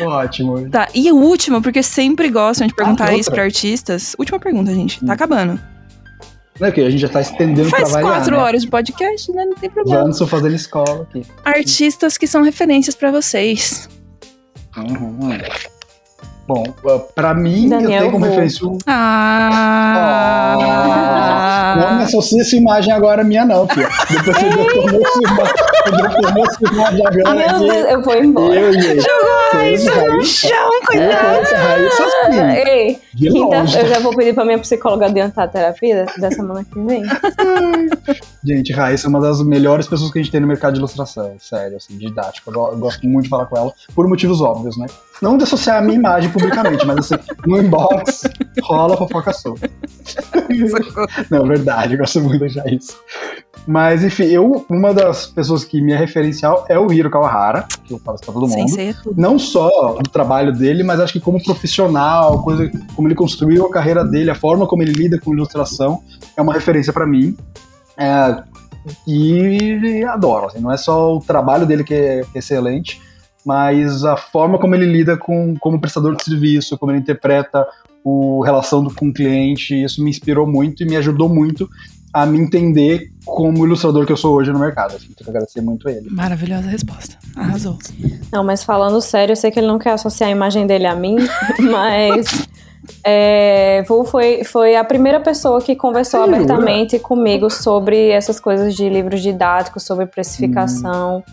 Ótimo. 0.00 0.68
Tá, 0.68 0.88
e 0.92 1.12
o 1.12 1.16
último, 1.16 1.62
porque 1.62 1.80
sempre 1.80 2.28
gostam 2.28 2.66
de 2.66 2.74
perguntar 2.74 3.10
Ah, 3.10 3.16
isso 3.16 3.30
pra 3.30 3.44
artistas. 3.44 4.16
Última 4.18 4.40
pergunta, 4.40 4.74
gente. 4.74 5.04
Tá 5.04 5.12
acabando. 5.12 5.60
Não 6.60 6.68
é 6.68 6.72
que 6.72 6.80
a 6.80 6.88
gente 6.88 7.00
já 7.00 7.08
tá 7.08 7.20
estendendo 7.20 7.68
Faz 7.68 7.90
pra 7.90 7.92
variar, 7.92 8.12
quatro 8.12 8.36
né? 8.36 8.42
horas 8.42 8.62
de 8.62 8.68
podcast, 8.68 9.32
né? 9.32 9.44
Não 9.44 9.54
tem 9.54 9.68
problema. 9.68 10.00
Janderson 10.00 10.26
fazendo 10.26 10.54
escola 10.54 11.02
aqui. 11.02 11.26
Artistas 11.44 12.16
que 12.16 12.26
são 12.26 12.42
referências 12.42 12.94
pra 12.94 13.10
vocês. 13.10 13.88
Uhum. 14.76 15.38
Bom, 16.46 16.62
uh, 16.84 17.00
pra 17.14 17.32
mim, 17.32 17.68
Daniel 17.68 17.90
eu 17.90 17.98
tenho 18.00 18.12
como 18.12 18.24
referência 18.26 18.66
o. 18.66 18.78
Ah! 18.86 20.54
Não 21.80 21.96
me 21.96 22.04
associa 22.04 22.42
essa 22.42 22.54
imagem 22.54 22.92
agora 22.92 23.24
minha, 23.24 23.44
não, 23.44 23.66
filho. 23.68 23.88
Depois 24.10 24.36
você 24.36 24.48
deformou 24.48 25.00
essa 25.06 25.18
imagem. 25.22 25.54
Você 25.84 25.90
deformou 26.02 26.46
essa 26.46 26.58
imagem 26.72 27.06
agora 27.06 27.34
Meu 27.34 27.48
aqui. 27.48 27.58
Deus, 27.58 27.90
eu 27.90 28.02
vou 28.02 28.16
embora. 28.16 28.54
Eu, 28.54 28.72
gente. 28.72 29.00
Jogou 29.00 29.34
a 29.52 29.56
Raíssa 29.56 30.06
no 30.06 30.22
chão, 30.24 30.70
Eu 30.72 30.86
coitada. 30.86 31.56
Raíssa 31.56 32.04
assim. 32.04 32.40
Ei, 32.68 32.98
quinta, 33.16 33.56
eu 33.56 33.88
já 33.88 33.98
vou 34.00 34.14
pedir 34.14 34.34
pra 34.34 34.44
minha 34.44 34.58
psicóloga 34.58 35.06
adiantar 35.06 35.46
a 35.46 35.48
terapia 35.48 36.06
da 36.18 36.30
semana 36.30 36.64
que 36.64 36.78
vem. 36.78 37.02
Gente, 38.44 38.72
Raíssa 38.72 39.06
é 39.06 39.10
uma 39.10 39.20
das 39.20 39.42
melhores 39.42 39.86
pessoas 39.88 40.12
que 40.12 40.18
a 40.18 40.22
gente 40.22 40.30
tem 40.30 40.40
no 40.40 40.46
mercado 40.46 40.74
de 40.74 40.78
ilustração. 40.78 41.34
Sério, 41.40 41.76
assim, 41.78 41.96
didático. 41.96 42.52
Eu 42.52 42.74
eu 42.74 42.78
gosto 42.78 43.06
muito 43.06 43.24
de 43.24 43.30
falar 43.30 43.46
com 43.46 43.56
ela, 43.56 43.72
por 43.94 44.06
motivos 44.08 44.40
óbvios, 44.40 44.76
né? 44.76 44.86
Não 45.22 45.36
de 45.36 45.44
associar 45.44 45.78
a 45.78 45.80
minha 45.80 45.96
imagem 45.96 46.30
publicamente, 46.34 46.84
mas 46.86 46.98
assim, 46.98 47.14
no 47.46 47.62
inbox 47.62 48.24
rola 48.62 48.96
fofoca 48.96 49.32
solta. 49.32 49.70
Não, 51.30 51.46
verdade, 51.46 51.94
eu 51.94 51.98
gosto 51.98 52.20
muito 52.20 52.38
de 52.38 52.58
achar 52.58 52.72
isso. 52.72 52.96
Mas, 53.66 54.04
enfim, 54.04 54.24
eu, 54.24 54.66
uma 54.68 54.92
das 54.92 55.26
pessoas 55.26 55.64
que 55.64 55.80
me 55.80 55.92
é 55.92 55.96
referencial 55.96 56.66
é 56.68 56.78
o 56.78 56.92
Hiro 56.92 57.08
Kawahara, 57.08 57.66
que 57.84 57.94
eu 57.94 57.98
falo 57.98 58.16
isso 58.16 58.24
pra 58.24 58.34
todo 58.34 58.46
mundo. 58.46 58.68
tudo. 59.02 59.20
Não 59.20 59.38
só 59.38 59.94
do 60.02 60.10
trabalho 60.10 60.52
dele, 60.52 60.82
mas 60.82 61.00
acho 61.00 61.14
que 61.14 61.20
como 61.20 61.42
profissional, 61.42 62.42
coisa, 62.42 62.70
como 62.94 63.08
ele 63.08 63.14
construiu 63.14 63.64
a 63.64 63.70
carreira 63.70 64.04
dele, 64.04 64.30
a 64.30 64.34
forma 64.34 64.66
como 64.66 64.82
ele 64.82 64.92
lida 64.92 65.18
com 65.18 65.32
ilustração, 65.32 66.02
é 66.36 66.42
uma 66.42 66.52
referência 66.52 66.92
pra 66.92 67.06
mim. 67.06 67.34
É, 67.96 68.42
e 69.06 70.04
adoro, 70.04 70.46
assim, 70.46 70.60
não 70.60 70.70
é 70.70 70.76
só 70.76 71.16
o 71.16 71.20
trabalho 71.20 71.64
dele 71.64 71.84
que 71.84 71.94
é, 71.94 72.20
que 72.20 72.36
é 72.36 72.38
excelente, 72.38 73.00
mas 73.44 74.04
a 74.04 74.16
forma 74.16 74.58
como 74.58 74.74
ele 74.74 74.86
lida 74.86 75.16
com 75.16 75.54
como 75.58 75.80
prestador 75.80 76.16
de 76.16 76.24
serviço, 76.24 76.78
como 76.78 76.92
ele 76.92 77.00
interpreta 77.00 77.66
o 78.02 78.42
relação 78.42 78.82
do, 78.82 78.94
com 78.94 79.08
o 79.08 79.12
cliente, 79.12 79.82
isso 79.82 80.02
me 80.02 80.10
inspirou 80.10 80.46
muito 80.46 80.82
e 80.82 80.86
me 80.86 80.96
ajudou 80.96 81.28
muito 81.28 81.68
a 82.12 82.24
me 82.24 82.38
entender 82.38 83.10
como 83.24 83.66
ilustrador 83.66 84.06
que 84.06 84.12
eu 84.12 84.16
sou 84.16 84.36
hoje 84.36 84.52
no 84.52 84.58
mercado. 84.58 84.94
Assim, 84.94 85.06
tenho 85.06 85.16
que 85.16 85.30
agradecer 85.30 85.60
muito 85.60 85.88
a 85.88 85.92
ele. 85.92 86.08
Maravilhosa 86.10 86.68
resposta. 86.68 87.18
Arrasou. 87.34 87.76
Não, 88.32 88.44
mas 88.44 88.62
falando 88.62 89.00
sério, 89.00 89.32
eu 89.32 89.36
sei 89.36 89.50
que 89.50 89.58
ele 89.58 89.66
não 89.66 89.80
quer 89.80 89.90
associar 89.90 90.28
a 90.28 90.32
imagem 90.32 90.64
dele 90.64 90.86
a 90.86 90.94
mim, 90.94 91.16
mas 91.58 92.46
é, 93.02 93.82
Vu 93.88 94.04
foi, 94.04 94.44
foi 94.44 94.76
a 94.76 94.84
primeira 94.84 95.18
pessoa 95.18 95.60
que 95.60 95.74
conversou 95.74 96.22
abertamente 96.22 96.98
comigo 97.00 97.50
sobre 97.50 98.10
essas 98.10 98.38
coisas 98.38 98.76
de 98.76 98.88
livros 98.88 99.20
didáticos, 99.20 99.82
sobre 99.82 100.06
precificação. 100.06 101.24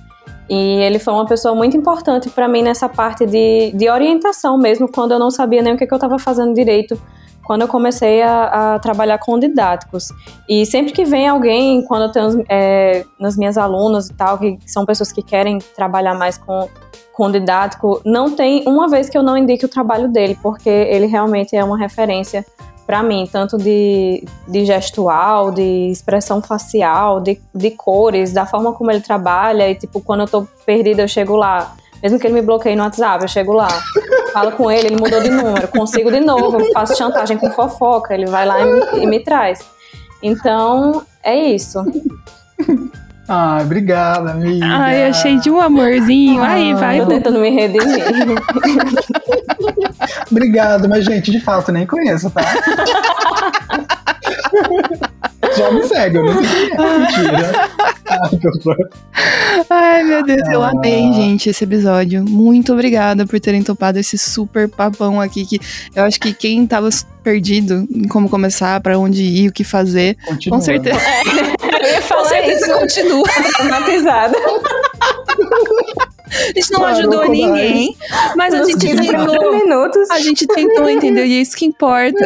E 0.52 0.82
ele 0.82 1.00
foi 1.00 1.14
uma 1.14 1.26
pessoa 1.26 1.56
muito 1.56 1.78
importante 1.78 2.30
para 2.30 2.46
mim 2.46 2.62
nessa 2.62 2.90
parte 2.90 3.26
de, 3.26 3.72
de 3.74 3.90
orientação 3.90 4.58
mesmo, 4.58 4.92
quando 4.92 5.14
eu 5.14 5.20
não 5.20 5.32
sabia 5.32 5.62
nem 5.62 5.76
o 5.76 5.78
que, 5.78 5.88
que 5.88 5.94
eu 5.94 5.96
estava 5.96 6.20
fazendo 6.20 6.54
direito, 6.54 7.02
quando 7.42 7.62
eu 7.62 7.70
comecei 7.70 8.22
a, 8.22 8.74
a 8.76 8.80
trabalhar 8.80 9.18
com 9.18 9.40
didáticos. 9.40 10.10
E 10.50 10.66
sempre 10.66 10.92
que 10.92 11.06
vem 11.06 11.26
alguém, 11.26 11.82
quando 11.86 12.02
eu 12.04 12.12
tenho 12.12 12.46
é, 12.50 13.06
nas 13.18 13.38
minhas 13.38 13.58
alunas 13.58 14.10
e 14.10 14.14
tal, 14.14 14.38
que 14.38 14.60
são 14.66 14.86
pessoas 14.86 15.14
que 15.14 15.24
querem 15.24 15.58
trabalhar 15.74 16.16
mais 16.16 16.38
com, 16.38 16.68
com 17.14 17.32
didático, 17.32 18.02
não 18.04 18.36
tem 18.36 18.66
uma 18.68 18.90
vez 18.90 19.10
que 19.10 19.18
eu 19.18 19.24
não 19.24 19.38
indique 19.38 19.64
o 19.64 19.70
trabalho 19.70 20.10
dele, 20.10 20.38
porque 20.44 20.70
ele 20.70 21.06
realmente 21.06 21.56
é 21.56 21.64
uma 21.64 21.78
referência 21.78 22.46
para 22.92 23.02
mim, 23.02 23.26
tanto 23.32 23.58
de, 23.58 24.22
de 24.50 24.66
gestual, 24.66 25.50
de 25.50 25.90
expressão 25.90 26.42
facial, 26.42 27.22
de, 27.22 27.40
de 27.56 27.72
cores, 27.72 28.34
da 28.34 28.46
forma 28.46 28.74
como 28.74 28.92
ele 28.92 29.00
trabalha. 29.00 29.70
E, 29.72 29.76
tipo, 29.76 30.02
quando 30.02 30.24
eu 30.24 30.28
tô 30.28 30.46
perdida, 30.66 31.02
eu 31.02 31.08
chego 31.08 31.38
lá. 31.38 31.74
Mesmo 32.04 32.20
que 32.20 32.28
ele 32.28 32.34
me 32.34 32.42
bloqueie 32.42 32.76
no 32.76 32.84
WhatsApp, 32.84 33.24
eu 33.24 33.30
chego 33.30 33.54
lá, 33.54 33.70
falo 34.34 34.52
com 34.52 34.70
ele, 34.70 34.88
ele 34.88 34.98
mudou 34.98 35.22
de 35.22 35.30
número, 35.30 35.70
consigo 35.70 36.12
de 36.12 36.20
novo, 36.20 36.60
eu 36.60 36.74
faço 36.74 36.98
chantagem 36.98 37.38
com 37.38 37.50
fofoca, 37.52 38.14
ele 38.14 38.26
vai 38.26 38.46
lá 38.46 38.60
e 38.60 38.66
me, 38.66 39.04
e 39.04 39.08
me 39.08 39.20
traz. 39.22 39.62
Então, 40.22 41.02
é 41.24 41.34
isso. 41.34 41.80
Ai, 43.30 43.64
obrigada, 43.64 44.32
amiga. 44.32 44.66
Ai, 44.66 45.06
achei 45.06 45.40
de 45.40 45.50
um 45.50 45.62
amorzinho. 45.62 46.44
Aí, 46.44 46.74
Ah, 46.74 46.76
vai, 46.76 47.00
Tô 47.00 47.06
tentando 47.06 47.40
me 47.40 47.52
redimir. 47.52 48.04
Obrigado, 50.30 50.88
mas 50.90 51.06
gente, 51.06 51.32
de 51.32 51.40
fato, 51.42 51.72
nem 51.72 51.86
conheço, 51.86 52.30
tá? 52.30 52.42
Já 55.58 55.72
me 55.72 55.84
segue, 55.84 56.18
eu 56.18 56.24
nem 56.26 56.44
sei 56.46 56.70
quem 56.70 56.86
é. 56.86 56.98
Mentira. 56.98 57.70
Ai, 59.70 60.04
meu 60.04 60.24
Deus, 60.24 60.48
eu 60.50 60.62
Ah. 60.64 60.70
amei, 60.72 61.12
gente, 61.14 61.50
esse 61.50 61.64
episódio. 61.64 62.24
Muito 62.28 62.74
obrigada 62.74 63.26
por 63.26 63.40
terem 63.40 63.62
topado 63.64 64.00
esse 64.00 64.18
super 64.18 64.68
papão 64.70 65.20
aqui. 65.20 65.46
Que 65.46 65.60
eu 65.96 66.04
acho 66.04 66.20
que 66.20 66.34
quem 66.34 66.66
tava 66.66 66.90
perdido 67.24 67.86
em 67.92 68.08
como 68.08 68.30
começar, 68.30 68.80
pra 68.82 68.98
onde 68.98 69.22
ir, 69.24 69.50
o 69.50 69.52
que 69.54 69.64
fazer, 69.64 70.18
Continua. 70.26 70.58
com 70.58 70.64
certeza. 70.64 71.00
Eu 71.62 71.88
ia 71.90 72.02
Com 72.02 72.08
falar 72.08 72.26
certeza 72.26 72.66
isso, 72.66 72.80
continua. 72.80 73.24
traumatizada. 73.58 74.38
A 76.32 76.60
gente 76.60 76.72
não 76.72 76.80
Parou 76.82 76.98
ajudou 76.98 77.30
ninguém, 77.30 77.96
mas 78.36 78.54
a 78.54 78.64
gente 78.64 78.78
15 78.88 79.08
tentou. 79.08 79.52
minutos. 79.54 80.10
A 80.10 80.20
gente 80.20 80.48
tentou, 80.48 80.90
entendeu? 80.90 81.26
E 81.26 81.38
é 81.38 81.42
isso 81.42 81.56
que 81.56 81.66
importa. 81.66 82.26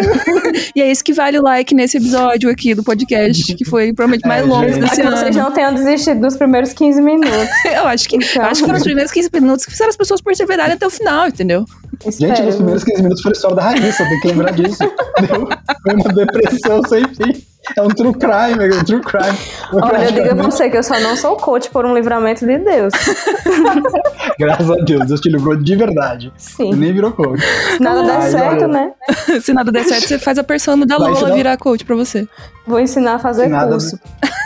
e 0.75 0.81
é 0.81 0.91
isso 0.91 1.03
que 1.03 1.11
vale 1.13 1.39
o 1.39 1.43
like 1.43 1.73
nesse 1.73 1.97
episódio 1.97 2.49
aqui 2.49 2.73
do 2.75 2.83
podcast, 2.83 3.55
que 3.55 3.65
foi 3.65 3.93
provavelmente 3.93 4.27
mais 4.27 4.43
É, 4.43 4.45
longo 4.45 4.67
gente. 4.69 4.79
desse 4.81 5.01
que 5.01 5.07
vocês 5.09 5.35
ano. 5.35 5.45
não 5.45 5.51
tenham 5.51 5.73
desistido 5.73 6.19
nos 6.21 6.35
primeiros 6.37 6.73
15 6.73 7.01
minutos. 7.01 7.35
Eu 7.65 7.87
acho 7.87 8.07
que, 8.07 8.15
Então. 8.17 8.43
acho 8.43 8.61
que 8.61 8.65
foram 8.65 8.77
os 8.77 8.83
primeiros 8.83 9.11
15 9.11 9.29
minutos 9.33 9.65
que 9.65 9.71
fizeram 9.71 9.89
as 9.89 9.97
pessoas 9.97 10.21
perseverarem 10.21 10.73
até 10.75 10.85
o 10.85 10.89
final, 10.89 11.27
entendeu? 11.27 11.65
Gente, 12.03 12.21
Espero. 12.23 12.45
nos 12.45 12.55
primeiros 12.55 12.83
15 12.83 13.01
minutos 13.01 13.21
foi 13.23 13.31
a 13.31 13.33
história 13.33 13.55
da 13.55 13.61
Raíssa, 13.63 14.05
tem 14.05 14.19
que 14.19 14.27
lembrar 14.27 14.51
disso. 14.51 14.77
Deu- 14.79 15.47
Foi 15.83 15.93
uma 15.93 16.13
depressão 16.13 16.81
sem 16.87 17.03
fim. 17.07 17.43
É 17.75 17.81
um 17.81 17.87
true 17.87 18.13
crime, 18.13 18.63
é 18.75 18.79
um 18.79 18.83
true 18.83 19.01
crime. 19.01 19.35
Olha, 19.73 20.03
eu 20.05 20.11
digo 20.11 20.29
a 20.29 20.43
você 20.43 20.69
que 20.69 20.77
eu 20.77 20.83
só 20.83 20.99
não 20.99 21.15
sou 21.15 21.35
coach 21.35 21.67
por 21.71 21.83
um 21.83 21.95
livramento 21.95 22.45
de 22.45 22.59
Deus. 22.59 22.93
Graças 24.39 24.69
a 24.69 24.75
Deus, 24.75 25.05
Deus 25.07 25.21
te 25.21 25.29
livrou 25.29 25.55
de 25.55 25.75
verdade. 25.75 26.31
Sim. 26.37 26.73
nem 26.75 26.91
virou 26.93 27.11
coach. 27.11 27.41
Se 27.77 27.81
nada 27.81 28.03
der 28.03 28.15
Ai, 28.17 28.31
certo, 28.31 28.67
né? 28.67 28.91
Se 29.41 29.53
nada 29.53 29.71
der 29.71 29.83
certo, 29.85 30.07
você 30.07 30.19
faz 30.19 30.37
a 30.37 30.43
persona 30.43 30.85
da 30.85 30.97
Vai 30.97 31.07
Lola 31.09 31.19
ensinar- 31.21 31.35
virar 31.35 31.57
coach 31.57 31.85
pra 31.85 31.95
você. 31.95 32.27
Vou 32.67 32.79
ensinar 32.79 33.15
a 33.15 33.19
fazer 33.19 33.47
Nada- 33.47 33.71
curso. 33.71 33.99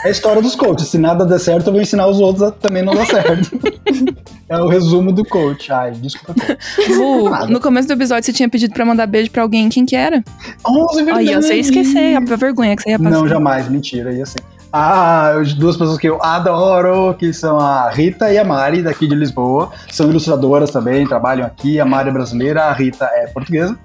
É 0.04 0.08
a 0.08 0.10
história 0.10 0.40
dos 0.40 0.54
coaches. 0.54 0.88
Se 0.88 0.96
nada 0.98 1.24
der 1.26 1.38
certo, 1.38 1.66
eu 1.68 1.72
vou 1.72 1.82
ensinar 1.82 2.06
os 2.06 2.20
outros 2.20 2.42
a 2.42 2.50
também 2.50 2.82
não 2.82 2.94
dar 2.94 3.06
certo. 3.06 3.50
é 4.48 4.58
o 4.58 4.66
resumo 4.68 5.12
do 5.12 5.24
coach. 5.24 5.70
Ai, 5.72 5.92
desculpa. 5.92 6.34
Coach. 6.34 6.92
Lu, 6.96 7.46
no 7.48 7.60
começo 7.60 7.88
do 7.88 7.94
episódio 7.94 8.24
você 8.24 8.32
tinha 8.32 8.48
pedido 8.48 8.72
pra 8.74 8.84
mandar 8.84 9.06
beijo 9.06 9.30
pra 9.30 9.42
alguém. 9.42 9.68
Quem 9.68 9.84
que 9.84 9.94
era? 9.96 10.22
11 10.66 11.10
Aí 11.10 11.34
você 11.34 11.54
esqueceu 11.54 12.16
a 12.16 12.36
vergonha 12.36 12.76
que 12.76 12.82
você 12.82 12.90
ia 12.90 12.98
passar. 12.98 13.10
Não, 13.10 13.28
jamais. 13.28 13.68
Mentira. 13.68 14.12
Ia 14.12 14.24
ser. 14.26 14.40
Ah, 14.72 15.32
duas 15.56 15.76
pessoas 15.76 15.98
que 15.98 16.08
eu 16.08 16.22
adoro, 16.22 17.14
que 17.14 17.32
são 17.32 17.58
a 17.58 17.90
Rita 17.90 18.32
e 18.32 18.38
a 18.38 18.44
Mari, 18.44 18.82
daqui 18.82 19.06
de 19.06 19.14
Lisboa. 19.14 19.70
São 19.90 20.08
ilustradoras 20.08 20.70
também, 20.70 21.06
trabalham 21.06 21.46
aqui. 21.46 21.80
A 21.80 21.84
Mari 21.84 22.08
é 22.08 22.12
brasileira, 22.12 22.64
a 22.64 22.72
Rita 22.72 23.04
é 23.06 23.26
portuguesa. 23.26 23.76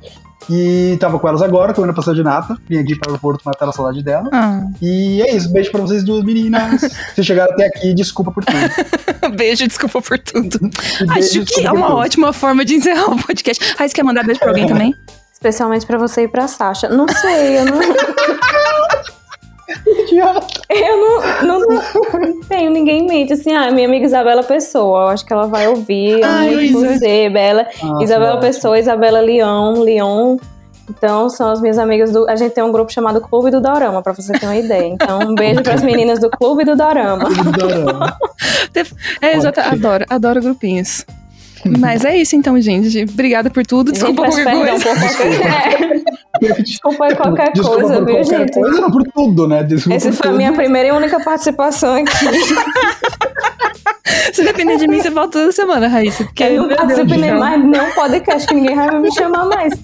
E 0.49 0.95
tava 0.99 1.17
com 1.17 1.27
elas 1.27 1.41
agora, 1.41 1.73
comendo 1.73 1.93
pastel 1.93 2.13
de 2.13 2.23
nata. 2.23 2.55
Vim 2.69 2.77
aqui 2.77 2.95
para 2.95 3.09
o 3.09 3.11
aeroporto 3.13 3.43
matar 3.43 3.67
a 3.67 3.71
saudade 3.71 4.03
dela. 4.03 4.29
Ah. 4.31 4.61
E 4.81 5.21
é 5.21 5.35
isso. 5.35 5.51
Beijo 5.51 5.71
pra 5.71 5.81
vocês 5.81 6.03
duas 6.03 6.23
meninas. 6.23 6.81
Se 7.15 7.23
chegaram 7.23 7.51
até 7.53 7.65
aqui, 7.65 7.93
desculpa 7.93 8.31
por 8.31 8.45
tudo. 8.45 9.33
beijo, 9.35 9.67
desculpa 9.67 10.01
por 10.01 10.19
tudo. 10.19 10.59
E 10.61 11.03
Acho 11.03 11.13
beijo, 11.13 11.45
que 11.45 11.65
é 11.65 11.71
uma 11.71 11.95
ótima 11.95 12.31
forma 12.31 12.63
de 12.63 12.75
encerrar 12.75 13.11
o 13.11 13.23
podcast. 13.23 13.73
Raiz, 13.75 13.91
quer 13.91 14.03
mandar 14.03 14.23
beijo 14.23 14.39
pra 14.39 14.49
alguém 14.49 14.67
também? 14.67 14.93
Especialmente 15.33 15.85
pra 15.85 15.97
você 15.97 16.23
e 16.23 16.27
pra 16.27 16.47
Sasha. 16.47 16.89
Não 16.89 17.07
sei, 17.07 17.59
eu 17.59 17.65
não. 17.65 17.79
Idiota. 19.85 20.47
Eu 20.69 20.97
não, 20.97 21.59
não, 21.59 21.59
não 22.19 22.41
tenho 22.41 22.71
ninguém 22.71 23.03
em 23.03 23.07
mente. 23.07 23.33
Assim, 23.33 23.53
ah, 23.53 23.71
minha 23.71 23.87
amiga 23.87 24.05
Isabela 24.05 24.43
Pessoa. 24.43 25.01
Eu 25.01 25.07
acho 25.07 25.25
que 25.25 25.33
ela 25.33 25.47
vai 25.47 25.67
ouvir. 25.67 26.19
Eu 26.19 26.25
Ai, 26.25 26.49
muito 26.49 26.85
Isa. 26.85 26.97
você, 26.97 27.29
Bela. 27.29 27.67
Ah, 27.81 28.03
Isabela. 28.03 28.39
Pessoa, 28.39 28.79
Isabela 28.79 29.19
Leão, 29.19 29.81
Leon. 29.81 30.37
Então, 30.89 31.29
são 31.29 31.51
as 31.51 31.61
minhas 31.61 31.79
amigas 31.79 32.11
do. 32.11 32.29
A 32.29 32.35
gente 32.35 32.53
tem 32.53 32.63
um 32.63 32.71
grupo 32.71 32.91
chamado 32.91 33.19
Clube 33.19 33.49
do 33.49 33.59
Dorama, 33.59 34.03
pra 34.03 34.13
você 34.13 34.33
ter 34.33 34.45
uma 34.45 34.55
ideia. 34.55 34.87
Então, 34.87 35.19
um 35.19 35.33
beijo 35.33 35.63
pras 35.63 35.81
meninas 35.81 36.19
do 36.19 36.29
Clube 36.29 36.63
do 36.63 36.75
Dorama. 36.75 37.27
Adorando. 37.27 38.15
É, 39.21 39.37
exato. 39.37 39.61
Adoro, 39.61 40.05
adoro 40.09 40.41
grupinhos. 40.41 41.05
Mas 41.79 42.03
é 42.03 42.17
isso 42.17 42.35
então, 42.35 42.59
gente. 42.59 43.03
Obrigada 43.09 43.49
por 43.49 43.65
tudo. 43.65 43.91
Desculpa 43.91 44.23
qualquer 44.23 44.43
coisa. 44.43 44.85
por 44.85 44.99
qualquer... 44.99 45.81
É, 45.81 45.94
desculpa 46.63 47.05
aí 47.05 47.15
qualquer 47.15 47.51
Desculpa 47.53 47.79
coisa, 47.81 47.95
por 47.97 48.05
viu, 48.05 48.15
qualquer 48.15 48.39
gente? 48.39 48.53
coisa, 48.53 48.81
não 48.81 48.91
por 48.91 49.03
tudo, 49.13 49.47
né? 49.47 49.63
Desculpa 49.63 49.95
Essa 49.95 50.11
foi 50.11 50.29
a 50.29 50.33
minha 50.33 50.53
primeira 50.53 50.89
e 50.89 50.91
única 50.91 51.19
participação 51.23 51.95
aqui. 51.95 52.11
Se 54.33 54.43
depender 54.43 54.77
de 54.77 54.87
mim, 54.87 55.01
você 55.01 55.09
volta 55.09 55.39
toda 55.39 55.51
semana, 55.51 55.87
Raíssa. 55.87 56.23
Porque 56.25 56.43
Eu 56.43 56.67
não 56.67 56.75
participo 56.75 57.09
nem 57.15 57.29
céu. 57.29 57.39
mais 57.39 57.63
nenhum 57.63 57.91
podcast 57.91 58.47
que 58.47 58.53
ninguém 58.53 58.75
vai 58.75 58.99
me 58.99 59.11
chamar 59.13 59.45
mais. 59.45 59.73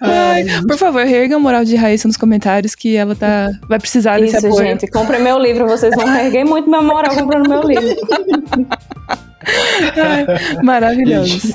Ai, 0.00 0.44
por 0.66 0.78
favor, 0.78 1.04
reerga 1.04 1.36
a 1.36 1.38
moral 1.38 1.62
de 1.64 1.76
Raíssa 1.76 2.08
nos 2.08 2.16
comentários 2.16 2.74
que 2.74 2.96
ela 2.96 3.14
tá, 3.14 3.50
vai 3.68 3.78
precisar 3.78 4.18
desse 4.18 4.36
Isso, 4.38 4.46
apoio. 4.46 4.64
gente. 4.66 4.86
Comprei 4.90 5.20
meu 5.20 5.38
livro, 5.38 5.66
vocês 5.66 5.94
vão 5.94 6.08
erguer 6.16 6.44
muito 6.44 6.68
minha 6.70 6.80
moral 6.80 7.14
comprando 7.14 7.46
meu 7.48 7.62
livro. 7.62 7.94
Ai, 9.96 10.24
maravilhosos. 10.62 11.52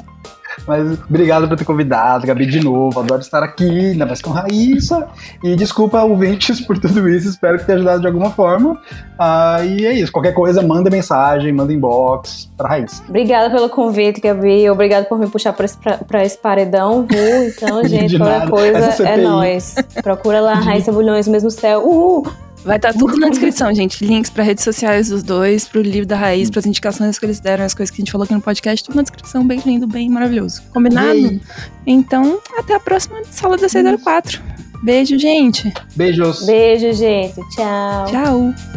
Mas 0.65 0.99
obrigado 1.07 1.47
por 1.47 1.57
ter 1.57 1.65
convidado, 1.65 2.25
Gabi, 2.25 2.45
de 2.45 2.63
novo. 2.63 2.99
Adoro 2.99 3.21
estar 3.21 3.43
aqui, 3.43 3.91
ainda 3.91 4.05
mais 4.05 4.21
com 4.21 4.31
Raíssa. 4.31 5.07
E 5.43 5.55
desculpa, 5.55 6.01
ouvintes, 6.03 6.61
por 6.61 6.77
tudo 6.77 7.07
isso. 7.09 7.29
Espero 7.29 7.57
que 7.57 7.65
tenha 7.65 7.77
ajudado 7.77 8.01
de 8.01 8.07
alguma 8.07 8.31
forma. 8.31 8.79
Ah, 9.19 9.63
e 9.63 9.85
é 9.85 9.93
isso. 9.93 10.11
Qualquer 10.11 10.33
coisa, 10.33 10.61
manda 10.61 10.89
mensagem, 10.89 11.51
manda 11.53 11.71
inbox 11.73 12.49
pra 12.57 12.69
Raíssa. 12.69 13.03
Obrigada 13.07 13.49
pelo 13.53 13.69
convite, 13.69 14.19
Gabi. 14.21 14.69
Obrigado 14.69 15.05
por 15.05 15.19
me 15.19 15.27
puxar 15.27 15.53
pra 15.53 15.65
esse, 15.65 15.77
pra, 15.77 15.97
pra 15.97 16.23
esse 16.23 16.37
paredão. 16.37 17.01
Uh, 17.01 17.43
então, 17.47 17.83
gente, 17.87 18.17
qualquer 18.17 18.49
coisa 18.49 18.77
é 18.77 18.91
CPI. 18.91 19.21
nóis. 19.21 19.75
Procura 20.01 20.41
lá, 20.41 20.53
Raíssa 20.55 20.91
Bulhões, 20.91 21.27
mesmo 21.27 21.51
céu. 21.51 21.85
Uhul! 21.85 22.46
Vai 22.67 22.75
estar 22.75 22.93
tudo 22.93 23.15
na 23.17 23.29
descrição, 23.29 23.73
gente. 23.73 24.05
Links 24.05 24.29
para 24.29 24.43
redes 24.43 24.61
sociais 24.61 25.07
dos 25.07 25.23
dois, 25.23 25.65
pro 25.65 25.81
livro 25.81 26.05
da 26.05 26.17
Raiz, 26.17 26.49
pras 26.49 26.65
indicações 26.65 27.17
que 27.17 27.25
eles 27.25 27.39
deram, 27.39 27.63
as 27.63 27.73
coisas 27.73 27.89
que 27.89 28.01
a 28.01 28.03
gente 28.03 28.11
falou 28.11 28.25
aqui 28.25 28.33
no 28.33 28.41
podcast, 28.41 28.83
tudo 28.83 28.97
na 28.97 29.03
descrição, 29.03 29.47
bem 29.47 29.61
lindo, 29.65 29.87
bem 29.87 30.09
maravilhoso. 30.09 30.61
Combinado? 30.73 31.39
Então, 31.85 32.41
até 32.57 32.75
a 32.75 32.79
próxima 32.79 33.19
sala 33.31 33.55
da 33.55 33.69
604. 33.69 34.41
Beijo, 34.83 35.17
gente. 35.17 35.73
Beijos. 35.95 36.45
Beijo, 36.45 36.91
gente. 36.91 37.35
Tchau. 37.55 38.05
Tchau. 38.11 38.76